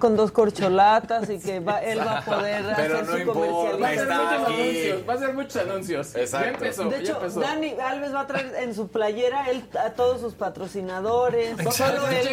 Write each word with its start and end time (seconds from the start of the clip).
con 0.00 0.16
dos 0.16 0.32
corcholatas 0.32 1.30
y 1.30 1.38
que 1.38 1.60
va, 1.60 1.78
él 1.82 2.00
va 2.00 2.18
a 2.18 2.24
poder 2.24 2.64
Pero 2.74 2.98
hacer 2.98 3.06
no 3.06 3.12
su 3.12 3.18
importa, 3.18 3.70
comercial. 3.70 4.02
está 4.02 4.42
aquí. 4.42 4.52
anuncios, 4.52 5.08
va 5.08 5.12
a 5.12 5.16
hacer 5.16 5.34
muchos 5.34 5.56
anuncios. 5.56 6.16
Exacto. 6.16 6.46
Ya 6.48 6.54
empezó, 6.54 6.84
De 6.84 6.90
ya 6.90 6.96
hecho, 6.98 7.12
empezó. 7.14 7.40
Dani 7.40 7.70
Alves 7.80 8.12
va 8.12 8.20
a 8.22 8.26
traer 8.26 8.52
en 8.62 8.74
su 8.74 8.88
playera 8.88 9.48
él, 9.48 9.62
a 9.78 9.90
todos 9.90 10.20
sus 10.20 10.34
patrocinadores. 10.34 11.56
Solo 11.72 12.08
él. 12.08 12.28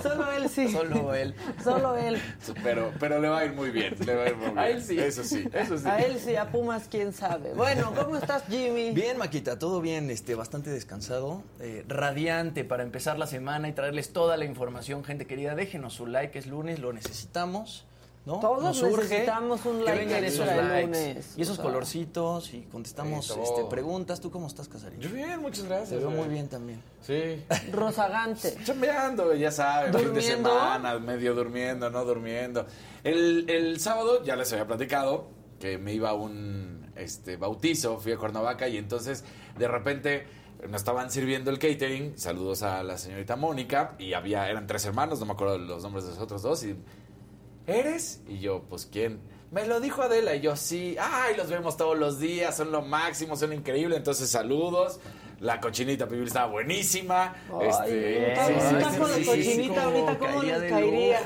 Solo 0.00 0.30
él, 0.32 0.48
sí. 0.48 0.68
Solo 0.70 1.12
él. 1.14 1.34
Solo 1.64 1.96
él. 1.96 2.22
Pero, 2.62 2.92
pero 3.00 3.18
le 3.18 3.28
va 3.28 3.38
a 3.40 3.44
ir 3.46 3.52
muy 3.52 3.70
bien. 3.70 3.96
Le 4.06 4.14
va 4.14 4.22
a 4.22 4.28
ir 4.28 4.36
muy 4.36 4.46
bien. 4.46 4.58
A 4.60 4.68
él 4.68 4.80
sí. 4.84 4.96
Eso 4.96 5.24
sí. 5.24 5.44
Eso 5.52 5.78
sí. 5.78 5.88
A 5.88 5.98
él 5.98 6.20
sí, 6.20 6.36
a 6.36 6.52
Pumas, 6.52 6.86
quién 6.88 7.12
sabe. 7.12 7.52
Bueno, 7.54 7.92
¿cómo 7.96 8.16
estás, 8.16 8.44
Jimmy? 8.48 8.92
Bien, 8.92 9.18
Maquita, 9.18 9.58
todo 9.58 9.80
bien, 9.80 10.08
este, 10.08 10.36
bastante 10.36 10.70
descansado, 10.70 11.42
eh, 11.58 11.84
radiante 11.88 12.62
para 12.62 12.84
empezar 12.84 13.18
la 13.18 13.26
semana 13.26 13.68
y 13.68 13.72
traerles 13.72 14.12
toda 14.12 14.36
la 14.36 14.44
información, 14.44 15.02
gente 15.02 15.26
querida. 15.26 15.56
Déjenos 15.56 15.94
su 15.94 16.06
like, 16.06 16.38
es 16.38 16.46
lunes, 16.46 16.78
lo 16.78 16.91
necesitamos. 16.92 17.86
¿no? 18.24 18.38
Todos 18.38 18.62
Nos 18.62 18.80
necesitamos 18.82 19.66
un 19.66 19.78
que 19.80 19.84
like 19.84 19.98
vengan 20.04 20.22
extra 20.24 20.44
esos 20.44 20.68
likes 20.68 20.86
lunes. 20.86 21.34
y 21.36 21.42
esos 21.42 21.54
O 21.58 21.62
sea. 21.62 21.64
colorcitos 21.64 22.54
y 22.54 22.60
contestamos 22.70 23.26
Sí, 23.26 23.34
este, 23.42 23.64
preguntas. 23.64 24.20
¿Tú 24.20 24.30
cómo 24.30 24.46
estás, 24.46 24.68
Casarín? 24.68 25.00
Yo 25.00 25.10
bien, 25.10 25.40
muchas 25.40 25.64
Te 25.64 25.68
gracias. 25.68 25.98
veo 25.98 26.08
güey. 26.08 26.20
muy 26.20 26.28
bien 26.28 26.48
también. 26.48 26.80
Sí. 27.04 27.42
Rozagante. 27.72 28.56
Chambeando, 28.64 29.34
ya 29.34 29.50
sabes, 29.50 29.96
fin 29.96 30.14
de 30.14 30.22
semana, 30.22 30.98
medio 31.00 31.34
durmiendo, 31.34 31.90
no 31.90 32.04
durmiendo. 32.04 32.64
El, 33.02 33.50
el 33.50 33.80
sábado 33.80 34.22
ya 34.22 34.36
les 34.36 34.52
había 34.52 34.68
platicado 34.68 35.26
que 35.58 35.78
me 35.78 35.92
iba 35.92 36.10
a 36.10 36.14
un 36.14 36.92
este, 36.94 37.36
bautizo, 37.36 37.98
fui 37.98 38.12
a 38.12 38.18
Cuernavaca 38.18 38.68
y 38.68 38.76
entonces 38.76 39.24
de 39.58 39.66
repente 39.66 40.26
nos 40.68 40.80
estaban 40.80 41.10
sirviendo 41.10 41.50
el 41.50 41.58
catering, 41.58 42.18
saludos 42.18 42.62
a 42.62 42.82
la 42.82 42.98
señorita 42.98 43.36
Mónica, 43.36 43.94
y 43.98 44.12
había, 44.14 44.48
eran 44.48 44.66
tres 44.66 44.84
hermanos, 44.84 45.20
no 45.20 45.26
me 45.26 45.32
acuerdo 45.32 45.58
los 45.58 45.82
nombres 45.82 46.04
de 46.04 46.10
los 46.10 46.20
otros 46.20 46.42
dos, 46.42 46.62
y 46.64 46.76
¿eres? 47.66 48.22
Y 48.28 48.38
yo, 48.38 48.62
pues, 48.68 48.86
¿quién? 48.86 49.20
Me 49.50 49.66
lo 49.66 49.80
dijo 49.80 50.02
Adela, 50.02 50.34
y 50.34 50.40
yo, 50.40 50.56
sí, 50.56 50.96
ay, 50.98 51.36
los 51.36 51.48
vemos 51.48 51.76
todos 51.76 51.98
los 51.98 52.18
días, 52.18 52.56
son 52.56 52.72
lo 52.72 52.82
máximo, 52.82 53.36
son 53.36 53.52
increíbles, 53.52 53.98
entonces 53.98 54.30
saludos. 54.30 54.98
La 55.40 55.60
cochinita 55.60 56.06
pibil 56.06 56.28
estaba 56.28 56.46
buenísima. 56.46 57.34
Ay, 57.60 57.68
este, 57.68 58.36
sí, 58.36 58.54
sí, 58.54 59.24
sí, 59.24 59.24
cochinita 59.26 59.82
ahorita, 59.82 60.18
¿cómo 60.18 60.42
les 60.44 60.70
caería? 60.70 61.20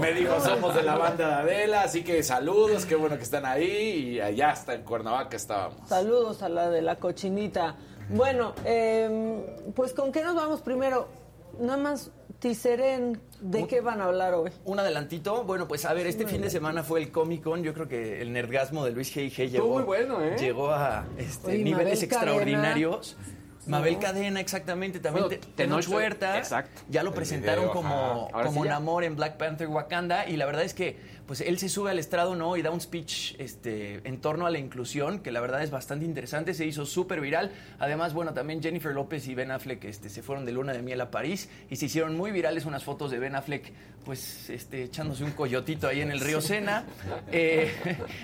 me 0.00 0.12
dijo, 0.12 0.40
somos 0.40 0.74
de 0.74 0.82
la 0.82 0.98
banda 0.98 1.28
de 1.28 1.34
Adela, 1.34 1.82
así 1.82 2.02
que 2.02 2.20
saludos, 2.24 2.84
qué 2.84 2.96
bueno 2.96 3.16
que 3.16 3.22
están 3.22 3.46
ahí. 3.46 4.16
Y 4.16 4.20
allá 4.20 4.50
hasta 4.50 4.74
en 4.74 4.82
Cuernavaca 4.82 5.36
estábamos. 5.36 5.88
Saludos 5.88 6.42
a 6.42 6.48
la 6.48 6.68
de 6.68 6.82
la 6.82 6.96
cochinita. 6.96 7.76
Bueno, 8.10 8.54
eh, 8.64 9.72
pues 9.74 9.92
¿con 9.92 10.12
qué 10.12 10.22
nos 10.22 10.34
vamos 10.34 10.60
primero? 10.62 11.08
Nada 11.60 11.76
más 11.76 12.10
tiseren 12.38 13.20
de 13.40 13.66
qué 13.66 13.80
van 13.80 14.00
a 14.00 14.04
hablar 14.04 14.34
hoy. 14.34 14.50
Un 14.64 14.80
adelantito, 14.80 15.44
bueno, 15.44 15.68
pues 15.68 15.84
a 15.84 15.92
ver, 15.92 16.06
este 16.06 16.26
fin 16.26 16.40
de 16.42 16.50
semana 16.50 16.82
fue 16.82 17.00
el 17.00 17.10
Comic 17.12 17.42
Con, 17.42 17.62
yo 17.62 17.74
creo 17.74 17.86
que 17.88 18.22
el 18.22 18.32
nerdgasmo 18.32 18.84
de 18.84 18.92
Luis 18.92 19.14
G.I.G. 19.14 19.50
llegó, 19.50 19.68
muy 19.68 19.82
bueno, 19.82 20.22
¿eh? 20.24 20.36
llegó 20.38 20.70
a 20.70 21.04
este, 21.18 21.48
Oye, 21.48 21.58
niveles 21.64 21.98
Mabel 22.00 22.08
Cadena. 22.08 22.32
extraordinarios. 22.32 23.16
Mabel 23.66 23.98
Cadena, 23.98 24.40
exactamente, 24.40 25.00
también 25.00 25.26
Bueno, 25.26 25.40
te- 25.40 25.52
Tenoch 25.54 25.86
Huerta, 25.88 26.38
exacto. 26.38 26.80
ya 26.88 27.02
lo 27.02 27.10
El 27.10 27.14
presentaron 27.16 27.64
video, 27.64 27.74
como, 27.74 28.28
como 28.32 28.52
sí 28.62 28.64
ya. 28.64 28.70
Namor 28.70 29.04
en 29.04 29.16
Black 29.16 29.36
Panther 29.36 29.68
Wakanda 29.68 30.26
y 30.26 30.36
la 30.38 30.46
verdad 30.46 30.64
es 30.64 30.72
que 30.72 30.98
pues 31.30 31.42
él 31.42 31.60
se 31.60 31.68
sube 31.68 31.92
al 31.92 32.00
estrado 32.00 32.34
no 32.34 32.56
y 32.56 32.62
da 32.62 32.72
un 32.72 32.80
speech 32.80 33.36
este 33.38 34.00
en 34.02 34.20
torno 34.20 34.46
a 34.46 34.50
la 34.50 34.58
inclusión 34.58 35.20
que 35.20 35.30
la 35.30 35.40
verdad 35.40 35.62
es 35.62 35.70
bastante 35.70 36.04
interesante 36.04 36.54
se 36.54 36.66
hizo 36.66 36.84
súper 36.84 37.20
viral. 37.20 37.52
Además 37.78 38.14
bueno 38.14 38.34
también 38.34 38.60
Jennifer 38.60 38.92
López 38.92 39.28
y 39.28 39.36
Ben 39.36 39.52
Affleck 39.52 39.84
este 39.84 40.08
se 40.08 40.22
fueron 40.22 40.44
de 40.44 40.50
luna 40.50 40.72
de 40.72 40.82
miel 40.82 41.00
a 41.00 41.12
París 41.12 41.48
y 41.70 41.76
se 41.76 41.86
hicieron 41.86 42.16
muy 42.16 42.32
virales 42.32 42.64
unas 42.64 42.82
fotos 42.82 43.12
de 43.12 43.20
Ben 43.20 43.36
Affleck 43.36 43.72
pues 44.04 44.50
este 44.50 44.82
echándose 44.82 45.22
un 45.22 45.30
coyotito 45.30 45.86
ahí 45.86 46.00
en 46.00 46.10
el 46.10 46.18
río 46.18 46.40
Sena. 46.40 46.84
Eh, 47.32 47.70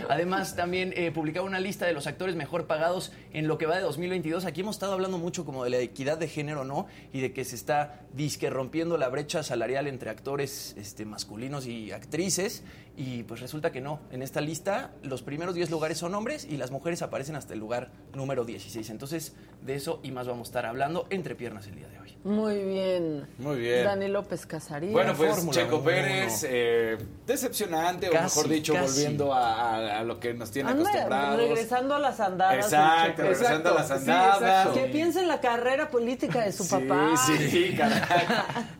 además 0.09 0.57
también 0.57 0.93
eh, 0.97 1.13
publicaba 1.13 1.47
una 1.47 1.61
lista 1.61 1.87
de 1.87 1.93
los 1.93 2.09
actores 2.09 2.35
mejor 2.35 2.67
pagados 2.67 3.13
en 3.33 3.47
lo 3.47 3.57
que 3.57 3.67
va 3.67 3.77
de 3.77 3.83
2022 3.83 4.45
aquí 4.47 4.63
hemos 4.63 4.77
estado 4.77 4.95
hablando 4.95 5.19
mucho 5.19 5.45
como 5.45 5.63
de 5.63 5.71
la 5.71 5.79
equidad 5.79 6.19
de 6.19 6.27
género 6.27 6.65
no 6.65 6.89
y 7.13 7.21
de 7.21 7.33
que 7.33 7.45
se 7.45 7.55
está 7.55 8.01
disque 8.15 8.51
rompiendo 8.51 8.97
la 8.97 9.09
brecha 9.09 9.45
salarial 9.45 9.87
entre 9.87 10.11
actores 10.11 10.75
este, 10.77 11.05
masculinos 11.05 11.67
y 11.67 11.93
actrices 11.93 12.65
y 12.97 13.23
pues 13.25 13.41
resulta 13.41 13.73
que 13.73 13.81
no. 13.81 14.01
En 14.11 14.23
esta 14.23 14.41
lista 14.41 14.91
los 15.03 15.23
primeros 15.23 15.55
10 15.55 15.71
lugares 15.71 15.99
son 15.99 16.15
hombres 16.15 16.45
y 16.49 16.57
las 16.57 16.71
mujeres 16.71 17.03
aparecen 17.03 17.37
hasta 17.37 17.53
el 17.55 17.61
lugar 17.61 17.91
número 18.15 18.45
16. 18.45 18.89
Entonces 18.91 19.35
de 19.63 19.75
eso 19.75 20.01
y 20.03 20.13
más 20.13 20.27
vamos 20.27 20.49
a 20.49 20.51
estar 20.51 20.67
hablando 20.67 21.07
entre 21.11 21.35
piernas 21.35 21.67
el 21.67 21.75
día 21.77 21.89
de 21.89 21.99
hoy. 21.99 22.17
Muy 22.25 22.59
bien. 22.65 23.27
Muy 23.39 23.57
bien. 23.61 23.85
Dani 23.85 24.09
López 24.09 24.47
Casarín. 24.47 24.93
Bueno, 24.93 25.15
pues 25.15 25.35
Fórmula 25.37 25.53
Checo. 25.63 25.85
Pérez, 25.85 26.45
eh, 26.49 26.97
decepcionante, 27.27 28.09
o 28.09 28.13
mejor 28.13 28.49
dicho, 28.49 28.73
casi. 28.73 28.87
volviendo 28.95 29.33
a, 29.33 29.77
a- 29.77 30.01
a 30.01 30.03
lo 30.05 30.19
que 30.19 30.35
nos 30.35 30.51
tiene 30.51 30.71
Anda 30.71 30.89
acostumbrados. 30.89 31.37
regresando 31.41 31.95
a 31.95 31.99
las 32.01 32.19
andadas. 32.21 32.65
Exacto, 32.65 33.23
regresando 33.23 33.71
a 33.71 33.75
las 33.75 33.87
sí, 33.89 33.95
andadas. 33.95 34.69
Que 34.69 34.87
piense 34.87 35.21
en 35.21 35.29
la 35.29 35.41
carrera 35.41 35.89
política 35.91 36.41
de 36.45 36.53
su 36.53 36.65
sí, 36.65 36.71
papá. 36.71 37.15
Sí, 37.27 37.75
caray. 37.77 38.03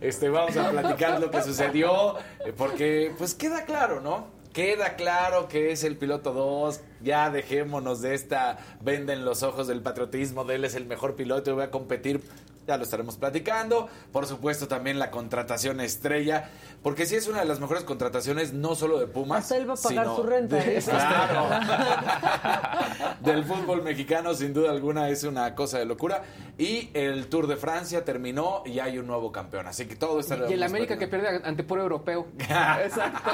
Este, 0.01 0.29
vamos 0.29 0.57
a 0.57 0.71
platicar 0.71 1.21
lo 1.21 1.31
que 1.31 1.43
sucedió, 1.43 2.17
eh, 2.45 2.53
porque 2.57 3.13
pues 3.19 3.35
queda 3.35 3.65
claro, 3.65 4.01
¿no? 4.01 4.06
Queda 4.53 4.97
claro 4.97 5.49
que 5.49 5.71
es 5.71 5.85
el 5.85 5.97
piloto 5.97 6.33
2, 6.33 6.81
ya 7.03 7.29
dejémonos 7.29 8.01
de 8.01 8.15
esta 8.15 8.57
venda 8.81 9.13
en 9.13 9.25
los 9.25 9.43
ojos 9.43 9.67
del 9.67 9.83
patriotismo, 9.83 10.51
él 10.51 10.65
es 10.65 10.75
el 10.75 10.87
mejor 10.87 11.15
piloto 11.15 11.51
y 11.51 11.55
voy 11.55 11.65
a 11.65 11.71
competir, 11.71 12.23
ya 12.67 12.77
lo 12.77 12.83
estaremos 12.85 13.17
platicando. 13.17 13.89
Por 14.13 14.27
supuesto 14.27 14.69
también 14.69 14.99
la 14.99 15.11
contratación 15.11 15.81
estrella, 15.81 16.51
porque 16.83 17.07
sí 17.07 17.15
es 17.17 17.29
una 17.29 17.41
de 17.41 17.45
las 17.47 17.61
mejores 17.61 17.85
contrataciones, 17.85 18.53
no 18.53 18.75
solo 18.75 18.99
de 18.99 19.07
Pumas. 19.07 19.45
Hasta 19.45 19.57
él 19.57 19.69
va 19.69 19.75
a 19.75 19.77
pagar 19.77 20.05
sino 20.05 20.17
su 20.17 20.23
renta, 20.23 20.57
de- 20.57 20.79
¿eh? 20.79 20.83
Claro. 20.83 21.49
Del 23.21 23.45
fútbol 23.45 23.83
mexicano, 23.83 24.35
sin 24.35 24.53
duda 24.53 24.71
alguna, 24.71 25.09
es 25.09 25.25
una 25.25 25.55
cosa 25.55 25.79
de 25.79 25.85
locura. 25.85 26.23
Y 26.59 26.91
el 26.95 27.29
Tour 27.29 27.47
de 27.47 27.57
Francia 27.57 28.05
terminó 28.05 28.63
y 28.65 28.79
hay 28.79 28.99
un 28.99 29.07
nuevo 29.07 29.33
campeón. 29.33 29.67
Así 29.67 29.87
que 29.87 29.97
todo 29.97 30.21
está 30.21 30.37
Y 30.49 30.53
el 30.55 30.63
América 30.63 30.97
que 30.99 31.09
pierde 31.09 31.41
ante 31.45 31.63
puro 31.65 31.83
europeo. 31.83 32.29
Exacto. 32.39 33.31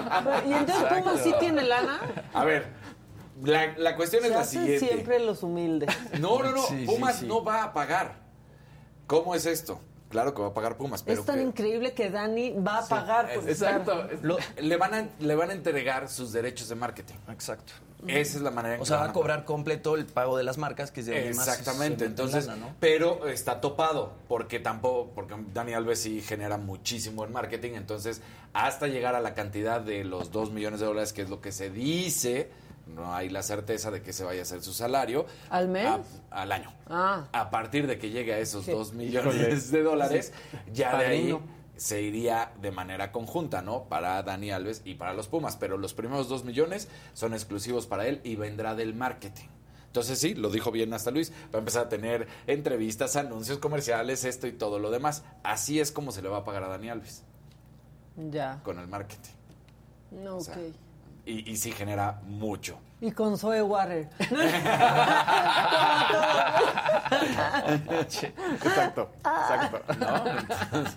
Y 0.46 0.52
entonces 0.52 0.84
Pumas 0.84 1.20
sí 1.22 1.34
tiene 1.40 1.62
lana. 1.62 2.00
A 2.32 2.44
ver, 2.44 2.66
la, 3.42 3.74
la 3.76 3.96
cuestión 3.96 4.24
es 4.24 4.30
la 4.30 4.44
siguiente. 4.44 4.86
siempre 4.86 5.18
los 5.20 5.42
humildes. 5.42 5.88
No, 6.20 6.42
no, 6.42 6.52
no. 6.52 6.62
Sí, 6.62 6.80
sí, 6.80 6.86
Pumas 6.86 7.16
sí. 7.20 7.26
no 7.26 7.42
va 7.44 7.64
a 7.64 7.72
pagar. 7.72 8.20
¿Cómo 9.12 9.34
es 9.34 9.44
esto? 9.44 9.78
Claro 10.08 10.34
que 10.34 10.40
va 10.40 10.48
a 10.48 10.54
pagar 10.54 10.76
Pumas, 10.78 11.02
pero 11.02 11.20
es 11.20 11.26
tan 11.26 11.36
que- 11.36 11.42
increíble 11.42 11.92
que 11.92 12.08
Dani 12.08 12.52
va 12.52 12.78
a 12.78 12.86
pagar 12.88 13.32
por 13.34 13.46
Exacto. 13.48 14.08
lo- 14.22 14.38
le, 14.58 14.76
van 14.78 14.94
a, 14.94 15.08
le 15.20 15.34
van 15.34 15.50
a 15.50 15.52
entregar 15.52 16.08
sus 16.08 16.32
derechos 16.32 16.68
de 16.70 16.74
marketing. 16.76 17.14
Exacto. 17.30 17.74
Esa 18.06 18.36
es 18.38 18.42
la 18.42 18.50
manera 18.50 18.74
en 18.76 18.80
O 18.80 18.84
sea, 18.86 18.96
va 18.96 19.04
a 19.04 19.12
cobrar 19.12 19.44
completo 19.44 19.94
el 19.96 20.06
pago 20.06 20.36
de 20.38 20.42
las 20.44 20.56
marcas, 20.58 20.90
que 20.90 21.00
es 21.00 21.06
de 21.06 21.32
más 21.34 21.46
Exactamente, 21.46 22.04
entonces, 22.06 22.46
lana, 22.46 22.66
¿no? 22.66 22.74
pero 22.80 23.28
está 23.28 23.60
topado, 23.60 24.14
porque 24.28 24.58
tampoco, 24.58 25.12
porque 25.14 25.34
Dani 25.54 25.74
Alves 25.74 26.00
sí 26.00 26.20
genera 26.22 26.56
muchísimo 26.56 27.24
en 27.24 27.32
marketing, 27.32 27.72
entonces 27.74 28.20
hasta 28.54 28.86
llegar 28.88 29.14
a 29.14 29.20
la 29.20 29.34
cantidad 29.34 29.80
de 29.80 30.04
los 30.04 30.32
2 30.32 30.50
millones 30.50 30.80
de 30.80 30.86
dólares, 30.86 31.12
que 31.12 31.22
es 31.22 31.30
lo 31.30 31.40
que 31.40 31.52
se 31.52 31.70
dice, 31.70 32.50
no 32.86 33.14
hay 33.14 33.28
la 33.28 33.42
certeza 33.42 33.90
de 33.90 34.02
que 34.02 34.12
se 34.12 34.24
vaya 34.24 34.40
a 34.40 34.42
hacer 34.42 34.62
su 34.62 34.72
salario. 34.72 35.26
¿Al 35.50 35.68
mes? 35.68 35.86
a- 35.86 36.00
al 36.30 36.52
año. 36.52 36.72
Ah. 36.88 37.26
A 37.32 37.50
partir 37.50 37.86
de 37.86 37.98
que 37.98 38.10
llegue 38.10 38.34
a 38.34 38.38
esos 38.38 38.64
Sí. 38.64 38.70
2 38.72 38.92
millones 38.92 39.70
de 39.70 39.82
dólares, 39.82 40.32
ya 40.72 40.96
de 40.98 41.06
ahí 41.06 41.38
se 41.76 42.00
iría 42.02 42.52
de 42.60 42.70
manera 42.70 43.10
conjunta, 43.12 43.62
¿no? 43.62 43.84
Para 43.84 44.22
Dani 44.22 44.50
Alves 44.52 44.82
y 44.84 44.94
para 44.94 45.14
los 45.14 45.28
Pumas, 45.28 45.56
pero 45.56 45.78
los 45.78 45.94
primeros 45.94 46.28
dos 46.28 46.44
millones 46.44 46.88
son 47.14 47.32
exclusivos 47.32 47.86
para 47.86 48.06
él 48.06 48.20
y 48.24 48.36
vendrá 48.36 48.74
del 48.74 48.94
marketing. 48.94 49.48
Entonces 49.86 50.18
sí, 50.18 50.34
lo 50.34 50.48
dijo 50.50 50.70
bien 50.70 50.94
hasta 50.94 51.10
Luis, 51.10 51.32
va 51.52 51.56
a 51.56 51.58
empezar 51.58 51.86
a 51.86 51.88
tener 51.88 52.26
entrevistas, 52.46 53.16
anuncios 53.16 53.58
comerciales, 53.58 54.24
esto 54.24 54.46
y 54.46 54.52
todo 54.52 54.78
lo 54.78 54.90
demás. 54.90 55.22
Así 55.42 55.80
es 55.80 55.92
como 55.92 56.12
se 56.12 56.22
le 56.22 56.28
va 56.28 56.38
a 56.38 56.44
pagar 56.44 56.62
a 56.64 56.68
Dani 56.68 56.88
Alves, 56.88 57.24
Ya. 58.30 58.60
con 58.62 58.78
el 58.78 58.86
marketing. 58.88 59.32
No, 60.12 60.36
O 60.36 60.38
ok. 60.40 60.48
Y, 61.26 61.50
y 61.50 61.56
sí 61.56 61.72
genera 61.72 62.20
mucho. 62.24 62.78
Y 63.00 63.10
con 63.10 63.36
Zoe 63.36 63.60
Warrer. 63.62 64.08
Exacto, 68.64 69.10
exacto. 69.18 69.82
¿no? 69.98 70.24
Entonces, 70.38 70.94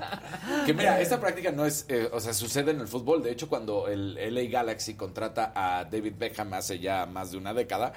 que 0.66 0.74
mira, 0.74 1.00
esta 1.02 1.20
práctica 1.20 1.52
no 1.52 1.66
es, 1.66 1.86
eh, 1.90 2.10
o 2.12 2.20
sea, 2.20 2.34
sucede 2.34 2.72
en 2.72 2.80
el 2.80 2.88
fútbol. 2.88 3.24
De 3.24 3.32
hecho, 3.32 3.50
cuando 3.50 3.88
el 3.88 4.14
LA 4.14 4.44
Galaxy 4.52 4.94
contrata 4.94 5.52
a 5.56 5.86
David 5.86 6.14
Beckham 6.18 6.54
hace 6.54 6.80
ya 6.80 7.06
más 7.06 7.32
de 7.32 7.38
una 7.38 7.54
década, 7.54 7.94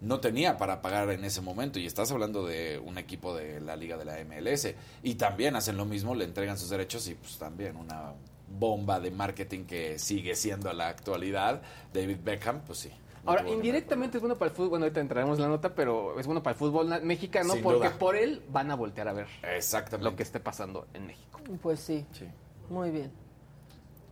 no 0.00 0.20
tenía 0.20 0.56
para 0.56 0.80
pagar 0.80 1.10
en 1.10 1.24
ese 1.24 1.40
momento. 1.40 1.78
Y 1.78 1.86
estás 1.86 2.10
hablando 2.12 2.46
de 2.46 2.78
un 2.78 2.98
equipo 2.98 3.34
de 3.34 3.60
la 3.60 3.76
liga 3.76 3.96
de 3.96 4.04
la 4.04 4.16
MLS. 4.24 4.68
Y 5.02 5.14
también 5.14 5.56
hacen 5.56 5.76
lo 5.76 5.84
mismo, 5.84 6.14
le 6.14 6.24
entregan 6.24 6.56
sus 6.56 6.70
derechos 6.70 7.06
y 7.08 7.14
pues 7.14 7.36
también 7.36 7.76
una 7.76 8.12
bomba 8.50 9.00
de 9.00 9.10
marketing 9.10 9.64
que 9.64 9.98
sigue 9.98 10.34
siendo 10.34 10.68
a 10.68 10.74
la 10.74 10.88
actualidad. 10.88 11.62
David 11.92 12.18
Beckham, 12.22 12.60
pues 12.66 12.80
sí. 12.80 12.90
no 13.24 13.30
Ahora, 13.30 13.48
indirectamente 13.48 14.18
es 14.18 14.20
bueno 14.20 14.36
para 14.36 14.50
el 14.50 14.56
fútbol, 14.56 14.70
bueno, 14.70 14.84
ahorita 14.86 15.00
entraremos 15.00 15.38
en 15.38 15.42
la 15.44 15.48
nota, 15.48 15.74
pero 15.74 16.18
es 16.18 16.26
bueno 16.26 16.42
para 16.42 16.52
el 16.52 16.58
fútbol 16.58 17.02
mexicano 17.02 17.54
Sin 17.54 17.62
porque 17.62 17.88
duda. 17.88 17.98
por 17.98 18.16
él 18.16 18.42
van 18.48 18.70
a 18.70 18.74
voltear 18.76 19.08
a 19.08 19.12
ver. 19.12 19.26
Exactamente. 19.42 20.10
lo 20.10 20.16
que 20.16 20.22
esté 20.24 20.40
pasando 20.40 20.86
en 20.94 21.06
México. 21.06 21.40
Pues 21.62 21.80
sí. 21.80 22.06
Sí. 22.12 22.26
Muy 22.68 22.90
bien. 22.90 23.12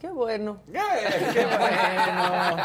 Qué 0.00 0.08
bueno. 0.10 0.60
¡Qué 0.72 1.44
bueno! 1.44 2.56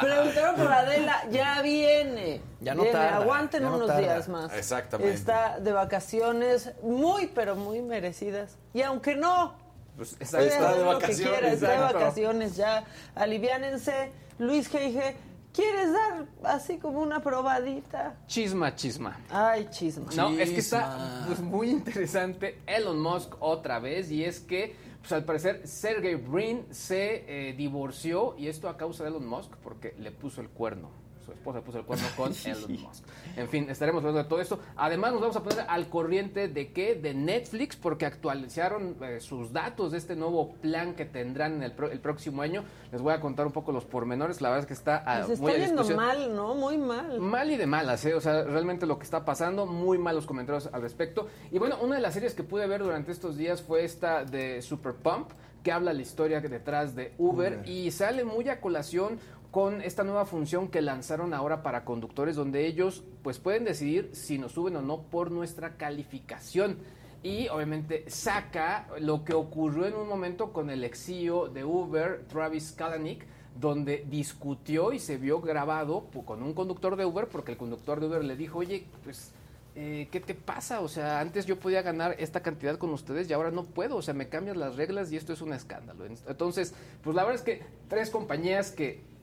Preguntaron 0.00 0.56
por 0.56 0.72
Adela, 0.72 1.22
ya 1.30 1.62
viene. 1.62 2.40
Ya 2.60 2.74
no 2.74 2.82
Viene, 2.82 2.98
tarda, 2.98 3.16
Aguanten 3.18 3.62
ya 3.62 3.68
no 3.68 3.76
unos 3.76 3.86
tarda. 3.88 4.00
días 4.00 4.28
más. 4.28 4.52
Exactamente. 4.54 5.14
Está 5.14 5.60
de 5.60 5.72
vacaciones 5.72 6.72
muy, 6.82 7.28
pero 7.28 7.54
muy 7.56 7.80
merecidas. 7.80 8.58
Y 8.72 8.82
aunque 8.82 9.14
no, 9.14 9.54
Pues, 9.96 10.16
Está 10.18 10.38
hacer 10.38 10.76
de 10.76 10.82
vacaciones, 10.82 11.52
está 11.54 11.70
de 11.70 11.78
vacaciones 11.78 12.56
ya. 12.56 12.84
Aliviánense. 13.14 14.10
Luis 14.38 14.68
Geige, 14.68 15.14
¿quieres 15.52 15.92
dar 15.92 16.26
así 16.42 16.78
como 16.78 17.00
una 17.00 17.22
probadita? 17.22 18.16
Chisma, 18.26 18.74
chisma. 18.74 19.20
Ay, 19.30 19.68
chisma. 19.70 20.10
No, 20.16 20.30
es 20.30 20.50
que 20.50 20.58
está 20.58 21.24
pues, 21.26 21.40
muy 21.40 21.70
interesante 21.70 22.60
Elon 22.66 23.00
Musk 23.00 23.34
otra 23.38 23.78
vez 23.78 24.10
y 24.10 24.24
es 24.24 24.40
que 24.40 24.74
pues 25.00 25.12
al 25.12 25.24
parecer 25.24 25.68
Sergey 25.68 26.14
Brin 26.14 26.66
se 26.70 27.24
eh, 27.28 27.52
divorció 27.52 28.34
y 28.36 28.48
esto 28.48 28.68
a 28.68 28.76
causa 28.76 29.04
de 29.04 29.10
Elon 29.10 29.26
Musk 29.26 29.52
porque 29.62 29.94
le 29.98 30.10
puso 30.10 30.40
el 30.40 30.48
cuerno. 30.48 31.03
Su 31.24 31.32
esposa 31.32 31.60
puso 31.62 31.78
el 31.78 31.84
cuerno 31.84 32.06
con 32.16 32.32
Elon 32.44 32.72
Musk. 32.82 33.04
En 33.36 33.48
fin, 33.48 33.68
estaremos 33.70 34.00
hablando 34.00 34.22
de 34.22 34.28
todo 34.28 34.40
esto. 34.40 34.58
Además 34.76 35.12
nos 35.12 35.20
vamos 35.20 35.36
a 35.36 35.42
poner 35.42 35.64
al 35.68 35.88
corriente 35.88 36.48
de 36.48 36.72
qué? 36.72 36.94
De 36.94 37.14
Netflix 37.14 37.76
porque 37.76 38.04
actualizaron 38.06 38.96
eh, 39.02 39.20
sus 39.20 39.52
datos 39.52 39.92
de 39.92 39.98
este 39.98 40.16
nuevo 40.16 40.52
plan 40.56 40.94
que 40.94 41.04
tendrán 41.04 41.54
en 41.54 41.62
el, 41.62 41.72
pro- 41.72 41.90
el 41.90 42.00
próximo 42.00 42.42
año. 42.42 42.64
Les 42.92 43.00
voy 43.00 43.12
a 43.14 43.20
contar 43.20 43.46
un 43.46 43.52
poco 43.52 43.72
los 43.72 43.84
pormenores. 43.84 44.40
La 44.40 44.50
verdad 44.50 44.60
es 44.64 44.66
que 44.66 44.74
está 44.74 45.02
ah, 45.06 45.22
Pues 45.26 45.40
muy 45.40 45.52
está 45.52 45.64
a 45.64 45.66
yendo 45.84 45.96
mal, 45.96 46.34
¿no? 46.36 46.54
Muy 46.54 46.76
mal. 46.78 47.20
Mal 47.20 47.50
y 47.50 47.56
de 47.56 47.66
malas, 47.66 48.04
¿eh? 48.04 48.14
O 48.14 48.20
sea, 48.20 48.42
realmente 48.44 48.86
lo 48.86 48.98
que 48.98 49.04
está 49.04 49.24
pasando, 49.24 49.66
muy 49.66 49.98
malos 49.98 50.26
comentarios 50.26 50.68
al 50.72 50.82
respecto. 50.82 51.26
Y 51.50 51.58
bueno, 51.58 51.76
una 51.80 51.96
de 51.96 52.00
las 52.02 52.14
series 52.14 52.34
que 52.34 52.42
pude 52.42 52.66
ver 52.66 52.82
durante 52.82 53.12
estos 53.12 53.36
días 53.36 53.62
fue 53.62 53.84
esta 53.84 54.24
de 54.24 54.60
Super 54.62 54.92
Pump, 54.94 55.30
que 55.62 55.72
habla 55.72 55.94
la 55.94 56.02
historia 56.02 56.40
detrás 56.42 56.94
de 56.94 57.14
Uber, 57.16 57.62
y 57.64 57.90
sale 57.90 58.22
muy 58.24 58.48
a 58.50 58.60
colación 58.60 59.18
con 59.54 59.82
esta 59.82 60.02
nueva 60.02 60.26
función 60.26 60.66
que 60.66 60.82
lanzaron 60.82 61.32
ahora 61.32 61.62
para 61.62 61.84
conductores, 61.84 62.34
donde 62.34 62.66
ellos 62.66 63.04
pues 63.22 63.38
pueden 63.38 63.62
decidir 63.62 64.10
si 64.12 64.36
nos 64.36 64.50
suben 64.50 64.74
o 64.74 64.82
no 64.82 65.02
por 65.02 65.30
nuestra 65.30 65.76
calificación. 65.76 66.78
Y 67.22 67.46
obviamente 67.46 68.02
saca 68.10 68.88
lo 68.98 69.24
que 69.24 69.32
ocurrió 69.32 69.86
en 69.86 69.94
un 69.94 70.08
momento 70.08 70.52
con 70.52 70.70
el 70.70 70.82
ex 70.82 71.04
CEO 71.04 71.46
de 71.46 71.64
Uber, 71.64 72.24
Travis 72.26 72.72
Kalanick, 72.72 73.26
donde 73.54 74.04
discutió 74.10 74.92
y 74.92 74.98
se 74.98 75.18
vio 75.18 75.40
grabado 75.40 76.08
con 76.26 76.42
un 76.42 76.52
conductor 76.52 76.96
de 76.96 77.06
Uber, 77.06 77.28
porque 77.28 77.52
el 77.52 77.56
conductor 77.56 78.00
de 78.00 78.06
Uber 78.06 78.24
le 78.24 78.34
dijo, 78.34 78.58
oye, 78.58 78.88
pues, 79.04 79.30
eh, 79.76 80.08
¿qué 80.10 80.18
te 80.18 80.34
pasa? 80.34 80.80
O 80.80 80.88
sea, 80.88 81.20
antes 81.20 81.46
yo 81.46 81.60
podía 81.60 81.82
ganar 81.82 82.16
esta 82.18 82.42
cantidad 82.42 82.76
con 82.76 82.90
ustedes 82.90 83.30
y 83.30 83.32
ahora 83.32 83.52
no 83.52 83.62
puedo, 83.62 83.98
o 83.98 84.02
sea, 84.02 84.14
me 84.14 84.28
cambian 84.28 84.58
las 84.58 84.74
reglas 84.74 85.12
y 85.12 85.16
esto 85.16 85.32
es 85.32 85.42
un 85.42 85.52
escándalo. 85.52 86.06
Entonces, 86.06 86.74
pues 87.04 87.14
la 87.14 87.22
verdad 87.22 87.36
es 87.36 87.42
que 87.42 87.64
tres 87.86 88.10
compañías 88.10 88.72
que 88.72 89.13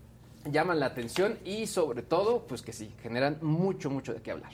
llaman 0.45 0.79
la 0.79 0.87
atención 0.87 1.37
y 1.45 1.67
sobre 1.67 2.01
todo, 2.01 2.45
pues 2.47 2.61
que 2.61 2.73
sí, 2.73 2.91
generan 3.01 3.37
mucho, 3.41 3.89
mucho 3.89 4.13
de 4.13 4.21
qué 4.21 4.31
hablar. 4.31 4.51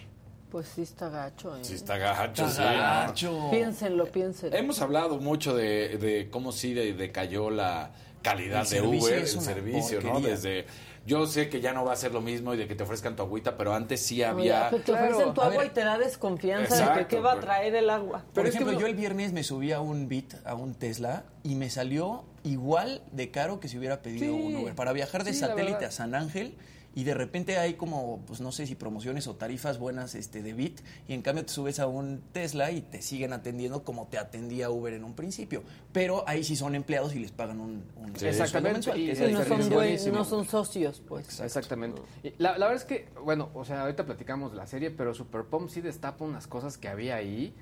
Pues 0.51 0.67
sí 0.67 0.81
está 0.81 1.09
gacho, 1.09 1.55
¿eh? 1.57 1.59
Sí, 1.63 1.73
está 1.75 1.97
gacho, 1.97 2.49
sí. 2.49 2.61
Gacho. 2.61 3.49
Piénsenlo, 3.51 4.05
piénsenlo. 4.11 4.55
Hemos 4.57 4.81
hablado 4.81 5.17
mucho 5.19 5.55
de, 5.55 5.97
de 5.97 6.29
cómo 6.31 6.51
sí 6.53 6.73
de- 6.73 6.93
decayó 6.93 7.49
la 7.49 7.91
calidad 8.21 8.61
El 8.73 8.81
de 8.81 8.97
Uber, 8.97 9.13
el 9.19 9.27
servicio, 9.27 10.01
¿no? 10.01 10.19
Desde 10.21 10.65
yo 11.07 11.25
sé 11.25 11.49
que 11.49 11.61
ya 11.61 11.71
no 11.73 11.85
va 11.85 11.93
a 11.93 11.95
ser 11.95 12.11
lo 12.13 12.19
mismo 12.21 12.53
y 12.53 12.57
de 12.57 12.67
que 12.67 12.75
te 12.75 12.83
ofrezcan 12.83 13.15
tu 13.15 13.23
agüita, 13.23 13.55
pero 13.57 13.73
antes 13.73 14.01
sí 14.05 14.21
había 14.21 14.69
te 14.69 14.91
ofrecen 14.91 15.33
tu 15.33 15.41
agua 15.41 15.57
ver. 15.59 15.67
y 15.67 15.69
te 15.69 15.79
da 15.85 15.97
desconfianza 15.97 16.93
de 16.95 16.99
que 16.99 17.07
qué 17.07 17.19
va 17.21 17.31
a 17.33 17.39
traer 17.39 17.73
el 17.75 17.89
agua. 17.89 18.19
Por 18.19 18.33
Pero 18.33 18.43
que 18.51 18.55
ejemplo, 18.57 18.77
yo 18.79 18.85
el 18.87 18.95
viernes 18.95 19.31
me 19.31 19.43
subí 19.43 19.71
a 19.71 19.79
un 19.79 20.09
Bit, 20.09 20.35
a 20.45 20.53
un 20.53 20.75
Tesla, 20.75 21.23
y 21.43 21.55
me 21.55 21.69
salió 21.69 22.25
igual 22.43 23.01
de 23.13 23.31
caro 23.31 23.59
que 23.61 23.69
si 23.69 23.77
hubiera 23.77 24.01
pedido 24.01 24.25
Sí. 24.25 24.29
un 24.31 24.55
Uber. 24.57 24.75
Para 24.75 24.91
viajar 24.91 25.23
de 25.23 25.31
Sí, 25.33 25.39
satélite 25.39 25.85
a 25.85 25.91
San 25.91 26.13
Ángel, 26.13 26.55
y 26.97 27.03
de 27.03 27.13
repente 27.13 27.59
hay 27.59 27.75
como, 27.75 28.21
pues 28.25 28.41
no 28.41 28.51
sé 28.51 28.65
si 28.65 28.73
promociones 28.73 29.27
o 29.27 29.35
tarifas 29.35 29.77
buenas 29.77 30.15
este, 30.15 30.41
de 30.41 30.53
Bit, 30.53 30.81
y 31.07 31.13
en 31.13 31.21
cambio 31.21 31.45
te 31.45 31.53
subes 31.53 31.79
a 31.79 31.85
un 31.85 32.23
Tesla 32.31 32.71
y 32.71 32.81
te 32.81 33.03
siguen 33.03 33.33
atendiendo 33.33 33.83
como 33.83 34.07
te 34.07 34.17
atendía 34.17 34.71
Uber 34.71 34.93
en 34.95 35.03
un 35.03 35.13
principio. 35.13 35.61
Pero 35.93 36.23
ahí 36.27 36.43
sí 36.43 36.55
son 36.55 36.73
empleados 36.73 37.13
y 37.13 37.19
les 37.19 37.31
pagan 37.31 37.59
un, 37.59 37.83
un 37.97 38.17
Sí. 38.17 38.25
Exactamente, 38.25 38.73
mensual, 38.91 38.99
y- 38.99 40.11
no 40.11 40.25
son, 40.25 40.39
no 40.39 40.45
socios, 40.45 41.03
pues. 41.07 41.39
Exactamente. 41.39 42.01
Y 42.23 42.33
la, 42.39 42.57
la 42.57 42.65
verdad 42.67 42.81
es 42.81 42.85
que, 42.85 43.07
bueno, 43.23 43.49
o 43.53 43.63
sea, 43.63 43.81
ahorita 43.83 44.03
platicamos 44.07 44.51
de 44.53 44.57
la 44.57 44.65
serie, 44.65 44.89
pero 44.89 45.13
Super 45.13 45.43
Pump 45.43 45.69
sí 45.69 45.81
destapa 45.81 46.25
unas 46.25 46.47
cosas 46.47 46.79
que 46.79 46.87
había 46.87 47.15
ahí 47.17 47.53